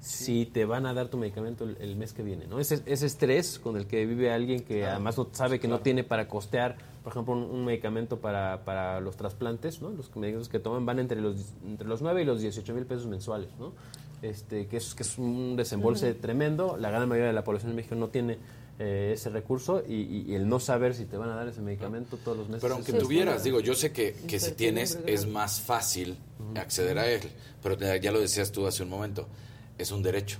si 0.00 0.46
te 0.46 0.64
van 0.64 0.86
a 0.86 0.94
dar 0.94 1.08
tu 1.08 1.16
medicamento 1.16 1.64
el, 1.64 1.76
el 1.80 1.96
mes 1.96 2.12
que 2.12 2.22
viene, 2.22 2.46
¿no? 2.46 2.60
Ese, 2.60 2.82
ese 2.86 3.06
estrés 3.06 3.58
con 3.58 3.76
el 3.76 3.86
que 3.86 4.04
vive 4.06 4.30
alguien 4.30 4.62
que 4.62 4.86
además 4.86 5.16
no 5.18 5.28
sabe 5.32 5.58
que 5.58 5.68
no 5.68 5.80
tiene 5.80 6.04
para 6.04 6.28
costear, 6.28 6.76
por 7.02 7.12
ejemplo, 7.12 7.34
un, 7.34 7.42
un 7.42 7.64
medicamento 7.64 8.18
para, 8.20 8.64
para 8.64 9.00
los 9.00 9.16
trasplantes, 9.16 9.80
¿no? 9.82 9.90
Los 9.90 10.14
medicamentos 10.14 10.48
que 10.48 10.58
toman 10.60 10.86
van 10.86 10.98
entre 10.98 11.20
los, 11.20 11.36
entre 11.64 11.88
los 11.88 12.02
9 12.02 12.22
y 12.22 12.24
los 12.24 12.40
18 12.40 12.74
mil 12.74 12.84
pesos 12.86 13.06
mensuales, 13.06 13.48
¿no? 13.58 13.72
Este, 14.22 14.66
que, 14.66 14.76
es, 14.78 14.94
que 14.94 15.02
es 15.02 15.18
un 15.18 15.56
desembolse 15.56 16.14
tremendo. 16.14 16.76
La 16.76 16.90
gran 16.90 17.08
mayoría 17.08 17.28
de 17.28 17.32
la 17.34 17.44
población 17.44 17.70
en 17.70 17.76
México 17.76 17.94
no 17.96 18.08
tiene 18.08 18.38
eh, 18.78 19.12
ese 19.14 19.30
recurso 19.30 19.82
y, 19.86 19.94
y- 19.94 20.24
y 20.28 20.34
el 20.34 20.48
no 20.48 20.58
saber 20.60 20.94
si 20.94 21.04
te 21.06 21.16
van 21.16 21.30
a 21.30 21.34
dar 21.34 21.48
ese 21.48 21.60
medicamento 21.62 22.16
todos 22.18 22.36
los 22.36 22.46
meses. 22.48 22.62
Pero 22.62 22.74
aunque 22.74 22.92
tuvieras, 23.06 23.44
digo, 23.44 23.60
yo 23.60 23.74
sé 23.74 23.92
que, 23.92 24.12
que 24.26 24.38
si 24.40 24.52
tienes 24.52 24.98
es 25.06 25.26
más 25.26 25.60
fácil 25.60 26.16
acceder 26.54 26.98
a 26.98 27.10
él, 27.10 27.22
pero 27.62 27.76
te- 27.76 28.00
ya 28.00 28.10
lo 28.12 28.20
decías 28.20 28.52
tú 28.52 28.66
hace 28.66 28.82
un 28.82 28.88
momento, 28.90 29.26
es 29.78 29.90
un 29.90 30.02
derecho. 30.02 30.38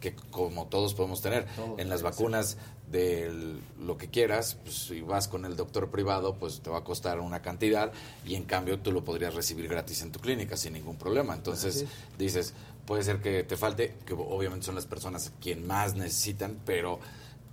que 0.00 0.14
como 0.30 0.66
todos 0.66 0.94
podemos 0.94 1.20
tener. 1.22 1.46
en 1.76 1.88
las 1.88 2.02
vacunas 2.02 2.56
de 2.90 3.58
lo 3.80 3.98
que 3.98 4.08
quieras, 4.08 4.56
pues 4.62 4.76
si 4.76 5.00
vas 5.00 5.28
con 5.28 5.44
el 5.44 5.56
doctor 5.56 5.90
privado, 5.90 6.36
pues 6.36 6.60
te 6.60 6.70
va 6.70 6.78
a 6.78 6.84
costar 6.84 7.20
una 7.20 7.42
cantidad 7.42 7.92
y 8.24 8.34
en 8.34 8.44
cambio 8.44 8.78
tú 8.78 8.92
lo 8.92 9.04
podrías 9.04 9.34
recibir 9.34 9.68
gratis 9.68 10.02
en 10.02 10.12
tu 10.12 10.20
clínica 10.20 10.56
sin 10.56 10.72
ningún 10.72 10.96
problema. 10.96 11.34
Entonces 11.34 11.84
dices, 12.16 12.54
puede 12.86 13.02
ser 13.02 13.20
que 13.20 13.44
te 13.44 13.56
falte, 13.56 13.94
que 14.06 14.14
obviamente 14.14 14.66
son 14.66 14.74
las 14.74 14.86
personas 14.86 15.32
quien 15.40 15.66
más 15.66 15.96
necesitan, 15.96 16.58
pero 16.64 16.98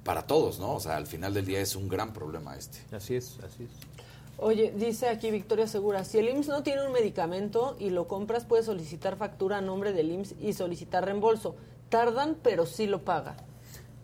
para 0.03 0.27
todos, 0.27 0.59
¿no? 0.59 0.75
O 0.75 0.79
sea, 0.79 0.95
al 0.95 1.07
final 1.07 1.33
del 1.33 1.45
día 1.45 1.59
es 1.59 1.75
un 1.75 1.89
gran 1.89 2.13
problema 2.13 2.55
este. 2.55 2.77
Así 2.95 3.15
es, 3.15 3.37
así 3.43 3.63
es. 3.63 3.94
Oye, 4.37 4.73
dice 4.75 5.07
aquí 5.07 5.31
Victoria 5.31 5.65
Segura, 5.65 6.03
si 6.03 6.17
el 6.17 6.27
IMSS 6.27 6.49
no 6.49 6.63
tiene 6.63 6.85
un 6.85 6.91
medicamento 6.91 7.77
y 7.79 7.89
lo 7.89 8.07
compras, 8.07 8.45
puedes 8.45 8.65
solicitar 8.65 9.15
factura 9.15 9.59
a 9.59 9.61
nombre 9.61 9.93
del 9.93 10.11
IMSS 10.11 10.35
y 10.41 10.53
solicitar 10.53 11.05
reembolso. 11.05 11.55
Tardan, 11.89 12.35
pero 12.43 12.65
sí 12.65 12.85
lo 12.85 13.03
paga. 13.03 13.37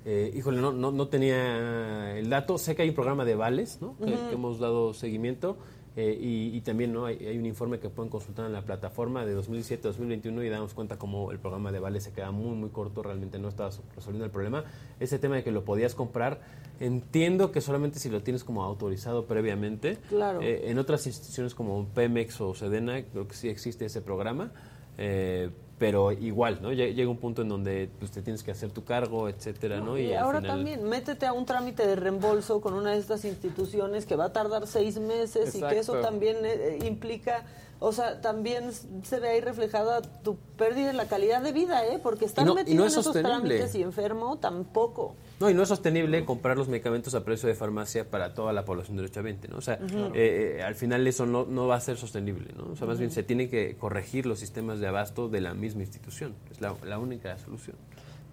Eh, 0.05 0.31
híjole, 0.33 0.61
no, 0.61 0.71
no, 0.71 0.91
no, 0.91 1.07
tenía 1.09 2.17
el 2.17 2.29
dato. 2.29 2.57
Sé 2.57 2.75
que 2.75 2.83
hay 2.83 2.89
un 2.89 2.95
programa 2.95 3.25
de 3.25 3.35
vales, 3.35 3.79
¿no? 3.81 3.95
que, 3.97 4.13
hemos 4.31 4.59
dado 4.59 4.93
seguimiento. 4.93 5.57
Eh, 5.97 6.17
y, 6.21 6.61
también 6.61 6.93
no 6.93 7.05
hay, 7.05 7.37
un 7.37 7.45
informe 7.45 7.79
que 7.79 7.89
pueden 7.89 8.09
consultar 8.09 8.45
en 8.45 8.53
la 8.53 8.61
plataforma 8.61 9.25
de 9.25 9.37
2017-2021 9.37 10.45
y 10.45 10.49
damos 10.49 10.73
cuenta 10.73 10.97
como 10.97 11.31
el 11.31 11.39
programa 11.39 11.73
de 11.73 11.79
vales 11.79 12.05
se 12.05 12.13
queda 12.13 12.31
muy 12.31 12.55
muy 12.55 12.69
corto, 12.69 13.03
realmente 13.03 13.39
no 13.39 13.49
estaba 13.49 13.71
resolviendo 13.93 14.23
el 14.23 14.31
problema. 14.31 14.63
Ese 15.01 15.19
tema 15.19 15.35
de 15.35 15.43
que 15.43 15.51
lo 15.51 15.65
podías 15.65 15.93
comprar, 15.93 16.39
entiendo 16.79 17.51
que 17.51 17.59
solamente 17.59 17.99
si 17.99 18.09
lo 18.09 18.21
tienes 18.21 18.45
como 18.45 18.63
autorizado 18.63 19.25
previamente. 19.25 19.97
Claro. 20.07 20.41
Eh, 20.41 20.69
en 20.71 20.79
otras 20.79 21.05
instituciones 21.07 21.53
como 21.53 21.85
Pemex 21.87 22.39
o 22.39 22.55
Sedena 22.55 23.03
creo 23.03 23.27
que 23.27 23.35
sí 23.35 23.49
existe 23.49 23.83
ese 23.83 24.01
programa. 24.01 24.53
Eh, 24.97 25.49
pero 25.81 26.11
igual, 26.11 26.59
¿no? 26.61 26.71
Llega 26.71 27.09
un 27.09 27.17
punto 27.17 27.41
en 27.41 27.49
donde 27.49 27.89
pues, 27.97 28.11
te 28.11 28.21
tienes 28.21 28.43
que 28.43 28.51
hacer 28.51 28.69
tu 28.69 28.83
cargo, 28.83 29.27
etcétera, 29.27 29.79
¿no? 29.79 29.97
Y, 29.97 30.13
ahora 30.13 30.39
también, 30.39 30.83
métete 30.83 31.25
a 31.25 31.33
un 31.33 31.43
trámite 31.43 31.87
de 31.87 31.95
reembolso 31.95 32.61
con 32.61 32.75
una 32.75 32.91
de 32.91 32.99
estas 32.99 33.25
instituciones 33.25 34.05
que 34.05 34.15
va 34.15 34.25
a 34.25 34.31
tardar 34.31 34.67
seis 34.67 34.99
meses 34.99 35.55
y 35.55 35.59
que 35.59 35.79
eso 35.79 35.93
también 35.93 36.37
eh, 36.43 36.77
implica 36.85 37.45
o 37.79 37.91
sea, 37.93 38.21
también 38.21 38.71
se 39.01 39.19
ve 39.19 39.29
ahí 39.29 39.41
reflejada 39.41 40.03
tu 40.03 40.35
pérdida 40.55 40.91
en 40.91 40.97
la 40.97 41.07
calidad 41.07 41.41
de 41.41 41.51
vida, 41.51 41.83
¿eh? 41.87 41.97
Porque 41.97 42.25
estar 42.25 42.45
metido 42.53 42.83
en 42.83 42.87
esos 42.87 43.11
trámites 43.11 43.73
y 43.73 43.81
enfermo 43.81 44.37
tampoco. 44.37 45.15
No, 45.41 45.49
y 45.49 45.55
no 45.55 45.63
es 45.63 45.69
sostenible 45.69 46.23
comprar 46.23 46.55
los 46.55 46.67
medicamentos 46.67 47.15
a 47.15 47.25
precio 47.25 47.49
de 47.49 47.55
farmacia 47.55 48.07
para 48.07 48.35
toda 48.35 48.53
la 48.53 48.63
población 48.63 48.95
derechamente, 48.95 49.47
¿no? 49.47 49.57
O 49.57 49.61
sea, 49.61 49.79
eh, 50.13 50.57
eh, 50.59 50.63
al 50.63 50.75
final 50.75 51.05
eso 51.07 51.25
no, 51.25 51.45
no 51.45 51.65
va 51.65 51.77
a 51.77 51.81
ser 51.81 51.97
sostenible, 51.97 52.53
¿no? 52.55 52.73
O 52.73 52.75
sea, 52.75 52.85
más 52.85 52.99
bien 52.99 53.09
se 53.09 53.23
tiene 53.23 53.49
que 53.49 53.75
corregir 53.75 54.27
los 54.27 54.39
sistemas 54.39 54.79
de 54.79 54.87
abasto 54.87 55.29
de 55.29 55.41
la 55.41 55.55
misma 55.55 55.81
institución. 55.81 56.35
Es 56.51 56.61
la, 56.61 56.75
la 56.85 56.99
única 56.99 57.35
solución. 57.39 57.75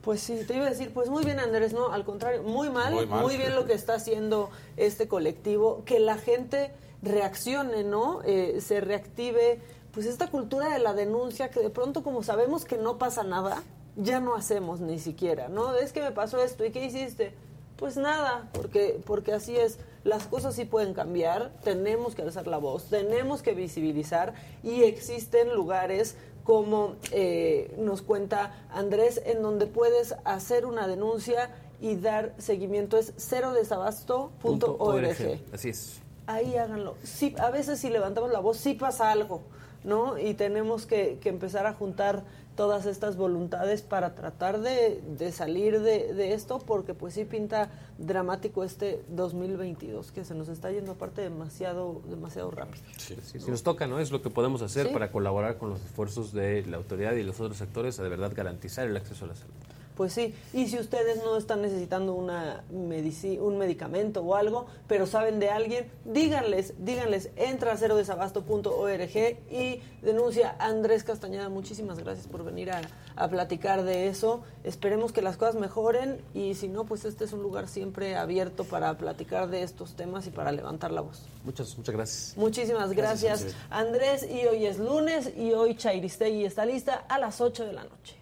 Pues 0.02 0.20
sí, 0.20 0.42
te 0.46 0.54
iba 0.54 0.66
a 0.66 0.70
decir, 0.70 0.92
pues 0.92 1.08
muy 1.08 1.24
bien 1.24 1.40
Andrés, 1.40 1.72
no, 1.72 1.92
al 1.92 2.04
contrario, 2.04 2.42
muy 2.42 2.68
mal, 2.68 2.92
muy, 2.92 3.06
mal. 3.06 3.22
muy 3.22 3.38
bien 3.38 3.54
lo 3.54 3.64
que 3.64 3.72
está 3.72 3.94
haciendo 3.94 4.50
este 4.76 5.08
colectivo, 5.08 5.84
que 5.86 6.00
la 6.00 6.18
gente 6.18 6.72
reaccione, 7.02 7.84
¿no? 7.84 8.20
Eh, 8.24 8.60
se 8.60 8.80
reactive, 8.80 9.60
pues 9.92 10.04
esta 10.04 10.30
cultura 10.30 10.72
de 10.72 10.78
la 10.78 10.92
denuncia 10.92 11.50
que 11.50 11.60
de 11.60 11.70
pronto 11.70 12.02
como 12.02 12.22
sabemos 12.22 12.64
que 12.66 12.76
no 12.76 12.98
pasa 12.98 13.24
nada, 13.24 13.62
ya 13.98 14.20
no 14.20 14.34
hacemos 14.34 14.80
ni 14.80 14.98
siquiera, 14.98 15.48
¿no? 15.48 15.74
Es 15.74 15.92
que 15.92 16.00
me 16.00 16.12
pasó 16.12 16.42
esto 16.42 16.64
y 16.64 16.70
¿qué 16.70 16.84
hiciste? 16.84 17.32
Pues 17.76 17.96
nada, 17.96 18.48
porque, 18.52 19.00
porque 19.04 19.32
así 19.32 19.56
es. 19.56 19.78
Las 20.04 20.26
cosas 20.26 20.54
sí 20.54 20.64
pueden 20.64 20.94
cambiar, 20.94 21.52
tenemos 21.62 22.14
que 22.14 22.22
alzar 22.22 22.46
la 22.46 22.56
voz, 22.56 22.84
tenemos 22.84 23.42
que 23.42 23.52
visibilizar 23.52 24.32
y 24.62 24.84
existen 24.84 25.54
lugares 25.54 26.16
como 26.44 26.96
eh, 27.12 27.74
nos 27.78 28.00
cuenta 28.00 28.54
Andrés, 28.70 29.20
en 29.26 29.42
donde 29.42 29.66
puedes 29.66 30.14
hacer 30.24 30.64
una 30.64 30.88
denuncia 30.88 31.50
y 31.80 31.96
dar 31.96 32.34
seguimiento. 32.38 32.96
Es 32.96 33.12
cerodesabasto.org. 33.18 35.40
Así 35.52 35.68
es 35.68 36.00
ahí 36.28 36.56
háganlo. 36.56 36.94
Sí, 37.02 37.34
a 37.38 37.50
veces 37.50 37.80
si 37.80 37.90
levantamos 37.90 38.30
la 38.30 38.38
voz 38.38 38.58
sí 38.58 38.74
pasa 38.74 39.10
algo, 39.10 39.40
¿no? 39.82 40.18
Y 40.18 40.34
tenemos 40.34 40.86
que, 40.86 41.18
empezar 41.24 41.66
a 41.66 41.72
juntar 41.72 42.22
todas 42.58 42.86
estas 42.86 43.16
voluntades 43.16 43.82
para 43.82 44.16
tratar 44.16 44.60
de, 44.60 45.00
salir 45.30 45.78
de, 45.80 46.34
esto, 46.34 46.58
porque 46.58 46.92
pues 46.92 47.14
sí 47.14 47.24
pinta 47.24 47.70
dramático 47.98 48.64
este 48.64 49.00
2022, 49.10 50.10
que 50.10 50.24
se 50.24 50.34
nos 50.34 50.48
está 50.48 50.72
yendo 50.72 50.90
aparte 50.90 51.22
demasiado, 51.22 52.02
demasiado 52.10 52.50
rápido. 52.50 52.82
Sí, 52.96 53.16
Si 53.22 53.48
nos 53.48 53.62
toca, 53.62 53.86
¿no? 53.86 54.00
Es 54.00 54.10
lo 54.10 54.22
que 54.22 54.30
podemos 54.30 54.60
hacer 54.62 54.92
para 54.92 55.12
colaborar 55.12 55.56
con 55.56 55.70
los 55.70 55.80
esfuerzos 55.84 56.32
de 56.32 56.66
la 56.66 56.78
autoridad 56.78 57.12
y 57.12 57.22
los 57.22 57.38
otros 57.38 57.58
sectores 57.58 58.00
a 58.00 58.02
de 58.02 58.08
verdad 58.08 58.32
garantizar 58.34 58.88
el 58.88 58.96
acceso 58.96 59.26
a 59.26 59.28
la 59.28 59.36
salud. 59.36 59.54
Pues 59.98 60.12
sí, 60.12 60.32
y 60.52 60.68
si 60.68 60.78
ustedes 60.78 61.24
no 61.24 61.36
están 61.36 61.60
necesitando 61.60 62.14
una 62.14 62.62
un 62.70 63.58
medicamento 63.58 64.22
o 64.22 64.36
algo, 64.36 64.66
pero 64.86 65.08
saben 65.08 65.40
de 65.40 65.50
alguien, 65.50 65.90
díganles, 66.04 66.74
díganles, 66.78 67.30
entra 67.34 67.72
a 67.72 67.76
cerodesabasto.org 67.76 69.16
y 69.50 69.82
denuncia 70.00 70.54
a 70.60 70.66
Andrés 70.66 71.02
Castañeda. 71.02 71.48
Muchísimas 71.48 71.98
gracias 71.98 72.28
por 72.28 72.44
venir 72.44 72.70
a, 72.70 72.82
a, 73.16 73.28
platicar 73.28 73.82
de 73.82 74.06
eso. 74.06 74.44
Esperemos 74.62 75.10
que 75.10 75.20
las 75.20 75.36
cosas 75.36 75.56
mejoren 75.56 76.22
y 76.32 76.54
si 76.54 76.68
no, 76.68 76.84
pues 76.84 77.04
este 77.04 77.24
es 77.24 77.32
un 77.32 77.42
lugar 77.42 77.66
siempre 77.66 78.14
abierto 78.14 78.62
para 78.62 78.96
platicar 78.98 79.48
de 79.48 79.64
estos 79.64 79.96
temas 79.96 80.28
y 80.28 80.30
para 80.30 80.52
levantar 80.52 80.92
la 80.92 81.00
voz. 81.00 81.24
Muchas, 81.42 81.76
muchas 81.76 81.92
gracias. 81.96 82.34
Muchísimas 82.36 82.92
gracias, 82.92 83.42
gracias 83.42 83.62
Andrés. 83.68 84.24
Y 84.30 84.46
hoy 84.46 84.64
es 84.64 84.78
lunes 84.78 85.32
y 85.36 85.54
hoy 85.54 85.74
Chairistegui 85.74 86.44
está 86.44 86.64
lista 86.64 87.04
a 87.08 87.18
las 87.18 87.40
8 87.40 87.64
de 87.64 87.72
la 87.72 87.82
noche. 87.82 88.17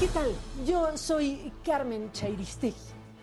¿Qué 0.00 0.08
tal? 0.08 0.32
Yo 0.66 0.96
soy 0.96 1.52
Carmen 1.64 2.10
Chairistegui. 2.10 2.74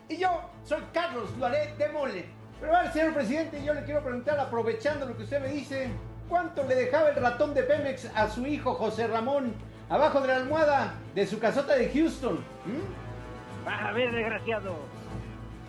Y 0.08 0.18
yo 0.18 0.30
soy 0.64 0.80
Carlos 0.94 1.38
Duaret 1.38 1.76
de 1.78 1.90
Mole. 1.90 2.26
Pero 2.62 2.78
al 2.78 2.94
señor 2.94 3.14
presidente, 3.14 3.62
yo 3.64 3.74
le 3.74 3.84
quiero 3.84 4.02
preguntar, 4.02 4.40
aprovechando 4.40 5.06
lo 5.06 5.18
que 5.18 5.24
usted 5.24 5.42
me 5.42 5.50
dice, 5.50 5.90
¿cuánto 6.30 6.64
le 6.64 6.76
dejaba 6.76 7.10
el 7.10 7.18
ratón 7.18 7.54
de 7.54 7.64
Pemex 7.64 8.06
a 8.16 8.30
su 8.30 8.48
hijo 8.48 8.76
José 8.76 9.08
Ramón 9.08 9.54
abajo 9.90 10.22
de 10.22 10.30
la 10.30 10.38
almohada 10.38 10.94
de 11.14 11.28
su 11.28 11.40
casota 11.40 11.76
de 11.76 11.90
Houston? 11.90 12.36
¿Mm? 12.36 13.68
a 13.68 13.92
ver, 13.92 14.14
desgraciado. 14.14 14.72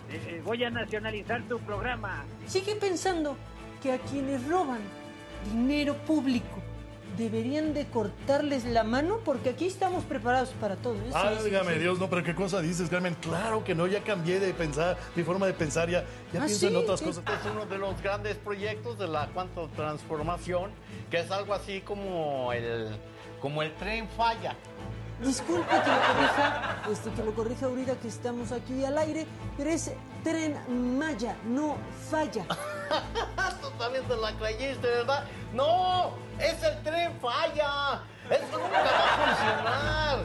Eh, 0.09 0.21
eh, 0.27 0.41
voy 0.45 0.63
a 0.63 0.69
nacionalizar 0.69 1.41
tu 1.49 1.59
programa. 1.59 2.23
Sigue 2.45 2.75
pensando 2.75 3.35
que 3.81 3.91
a 3.91 3.97
quienes 3.97 4.47
roban 4.47 4.79
dinero 5.51 5.95
público 6.05 6.62
deberían 7.17 7.73
de 7.73 7.85
cortarles 7.85 8.65
la 8.65 8.83
mano 8.83 9.19
porque 9.23 9.49
aquí 9.49 9.65
estamos 9.65 10.03
preparados 10.03 10.49
para 10.59 10.75
todo. 10.75 10.95
eso. 10.95 11.15
Ah, 11.15 11.33
dígame 11.43 11.75
Dios, 11.75 11.99
no, 11.99 12.09
pero 12.09 12.23
qué 12.23 12.35
cosa 12.35 12.61
dices, 12.61 12.89
Carmen. 12.89 13.15
Claro 13.21 13.63
que 13.63 13.75
no, 13.75 13.87
ya 13.87 14.03
cambié 14.03 14.39
de 14.39 14.53
pensar, 14.53 14.97
mi 15.15 15.23
forma 15.23 15.45
de 15.45 15.53
pensar, 15.53 15.89
ya, 15.89 16.03
ya 16.31 16.41
ah, 16.41 16.45
pienso 16.45 16.67
en 16.67 16.75
otras 16.75 17.01
cosas. 17.01 17.23
Este 17.25 17.33
es 17.33 17.53
uno 17.53 17.65
de 17.65 17.77
los 17.77 18.01
grandes 18.01 18.37
proyectos 18.37 18.97
de 18.97 19.07
la 19.07 19.27
cuanto 19.27 19.67
transformación, 19.75 20.71
que 21.09 21.19
es 21.19 21.31
algo 21.31 21.53
así 21.53 21.81
como 21.81 22.51
el, 22.53 22.89
como 23.41 23.61
el 23.61 23.73
tren 23.75 24.07
falla. 24.09 24.55
Disculpe 25.23 25.69
que 25.69 25.89
lo 25.89 26.01
corrija, 26.07 26.81
este, 26.91 27.11
que 27.11 27.23
lo 27.23 27.33
corrija 27.33 27.65
ahorita 27.65 27.95
que 27.95 28.07
estamos 28.09 28.51
aquí 28.51 28.83
al 28.83 28.97
aire, 28.97 29.25
pero 29.57 29.69
es 29.69 29.91
tren 30.23 30.57
Maya, 30.99 31.35
no 31.45 31.77
falla. 32.09 32.45
También 33.79 34.03
te 34.05 34.15
la 34.15 34.31
creíste, 34.33 34.87
¿verdad? 34.87 35.25
No, 35.53 36.11
es 36.39 36.61
el 36.63 36.83
tren 36.83 37.19
falla. 37.19 38.03
Eso 38.29 38.57
nunca 38.57 38.81
va 38.81 38.89
a 38.89 39.35
funcionar. 39.35 40.19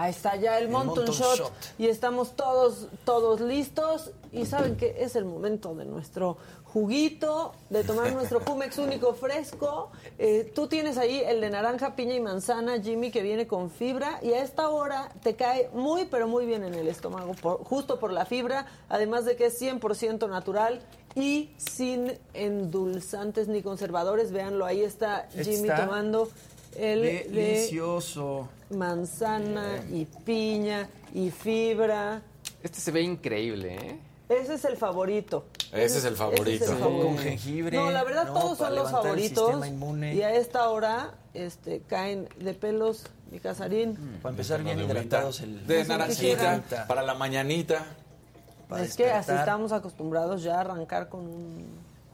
Ahí 0.00 0.12
está 0.12 0.34
ya 0.36 0.58
el, 0.58 0.70
Mountain, 0.70 1.08
shot, 1.08 1.52
y 1.78 1.86
estamos 1.86 2.34
todos 2.34 2.86
todos 3.04 3.42
listos. 3.42 4.12
Y 4.32 4.46
saben 4.46 4.76
que 4.76 5.02
es 5.02 5.14
el 5.14 5.26
momento 5.26 5.74
de 5.74 5.84
nuestro 5.84 6.38
juguito, 6.64 7.52
de 7.68 7.84
tomar 7.84 8.10
nuestro 8.14 8.40
Jumex 8.40 8.78
único 8.78 9.12
fresco. 9.12 9.90
Eh, 10.18 10.50
tú 10.54 10.68
tienes 10.68 10.96
ahí 10.96 11.20
el 11.20 11.42
de 11.42 11.50
naranja, 11.50 11.96
piña 11.96 12.14
y 12.14 12.20
manzana, 12.20 12.80
Jimmy, 12.80 13.10
que 13.10 13.22
viene 13.22 13.46
con 13.46 13.70
fibra. 13.70 14.20
Y 14.22 14.32
a 14.32 14.42
esta 14.42 14.70
hora 14.70 15.12
te 15.22 15.36
cae 15.36 15.68
muy, 15.74 16.06
pero 16.06 16.26
muy 16.26 16.46
bien 16.46 16.64
en 16.64 16.74
el 16.74 16.88
estómago, 16.88 17.34
justo 17.64 18.00
por 18.00 18.10
la 18.10 18.24
fibra, 18.24 18.66
además 18.88 19.26
de 19.26 19.36
que 19.36 19.46
es 19.46 19.60
100% 19.60 20.30
natural 20.30 20.80
y 21.14 21.50
sin 21.56 22.12
endulzantes 22.32 23.48
ni 23.48 23.62
conservadores. 23.62 24.32
Véanlo, 24.32 24.64
ahí 24.64 24.82
está 24.82 25.28
Jimmy 25.32 25.68
tomando 25.68 26.28
el 26.76 27.02
delicioso 27.32 28.48
manzana 28.70 29.82
y 29.90 30.04
piña 30.04 30.88
y 31.14 31.30
fibra. 31.30 32.22
Este 32.62 32.80
se 32.80 32.90
ve 32.90 33.02
increíble, 33.02 33.74
¿eh? 33.74 33.98
Ese 34.28 34.54
es 34.54 34.64
el 34.64 34.76
favorito. 34.76 35.46
Ese 35.72 35.98
es 35.98 36.04
el 36.04 36.14
favorito. 36.14 36.78
Con 36.78 37.18
jengibre. 37.18 37.76
No, 37.76 37.90
la 37.90 38.04
verdad 38.04 38.32
todos 38.32 38.58
son 38.58 38.74
los 38.76 38.90
favoritos. 38.90 39.66
Y 40.12 40.22
a 40.22 40.34
esta 40.34 40.68
hora 40.68 41.14
este, 41.34 41.80
caen 41.80 42.28
de 42.38 42.54
pelos 42.54 43.06
mi 43.32 43.40
casarín. 43.40 43.96
para 44.22 44.32
empezar 44.32 44.62
bien 44.62 44.78
hidratados 44.78 45.40
el... 45.40 45.66
De 45.66 45.84
naranjita, 45.84 46.86
para 46.86 47.02
la 47.02 47.14
mañanita. 47.14 47.86
para 48.68 48.84
es 48.84 48.96
que 48.96 49.10
así 49.10 49.32
estamos 49.32 49.72
acostumbrados 49.72 50.42
ya 50.42 50.56
a 50.56 50.60
arrancar 50.60 51.08
con 51.08 51.20
un 51.20 51.64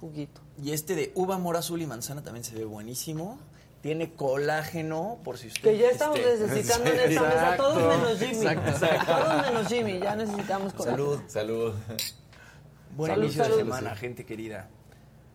juguito. 0.00 0.40
Y 0.62 0.72
este 0.72 0.94
de 0.94 1.12
uva, 1.14 1.38
mora 1.38 1.58
azul 1.58 1.80
y 1.82 1.86
manzana 1.86 2.22
también 2.22 2.44
se 2.44 2.54
ve 2.54 2.64
buenísimo. 2.64 3.38
Tiene 3.86 4.14
colágeno, 4.14 5.18
por 5.22 5.38
si 5.38 5.46
usted... 5.46 5.62
Que 5.62 5.78
ya 5.78 5.90
estamos 5.90 6.18
este, 6.18 6.44
necesitando 6.48 6.90
en 6.90 6.98
esta 7.08 7.22
mesa, 7.22 7.56
todos 7.56 7.76
menos 7.76 8.18
Jimmy. 8.18 8.46
Todos 9.06 9.46
menos 9.46 9.68
Jimmy, 9.68 9.98
ya 10.00 10.16
necesitamos 10.16 10.72
colágeno. 10.72 11.04
Salud. 11.06 11.20
Salud. 11.28 11.74
Buen 12.96 13.12
Salud, 13.12 13.24
inicio 13.24 13.44
salud. 13.44 13.56
de 13.58 13.62
semana, 13.62 13.94
gente 13.94 14.26
querida. 14.26 14.66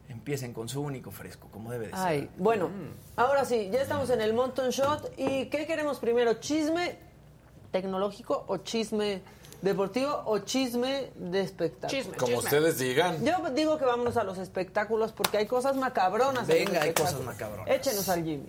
Empiecen 0.09 0.51
con 0.51 0.67
su 0.67 0.81
único 0.81 1.11
fresco, 1.11 1.47
como 1.49 1.71
debe 1.71 1.85
de 1.85 1.91
ser. 1.93 2.01
Ay, 2.05 2.29
bueno, 2.37 2.67
Mm. 2.67 2.91
ahora 3.15 3.45
sí, 3.45 3.69
ya 3.71 3.81
estamos 3.81 4.09
en 4.09 4.19
el 4.19 4.33
Monton 4.33 4.69
Shot. 4.69 5.13
¿Y 5.15 5.45
qué 5.45 5.65
queremos 5.65 5.99
primero? 5.99 6.33
¿Chisme 6.33 6.97
tecnológico 7.71 8.43
o 8.49 8.57
chisme 8.57 9.21
deportivo 9.61 10.23
o 10.25 10.39
chisme 10.39 11.11
de 11.15 11.41
espectáculo? 11.41 12.17
Como 12.17 12.37
ustedes 12.37 12.77
digan. 12.79 13.23
Yo 13.23 13.49
digo 13.51 13.77
que 13.77 13.85
vámonos 13.85 14.17
a 14.17 14.23
los 14.23 14.37
espectáculos 14.37 15.11
porque 15.11 15.37
hay 15.37 15.45
cosas 15.47 15.75
macabronas. 15.75 16.47
en 16.49 16.65
Venga, 16.65 16.81
hay 16.83 16.93
cosas 16.93 17.21
macabronas. 17.21 17.67
Échenos 17.69 18.07
al 18.09 18.23
Jimmy. 18.23 18.47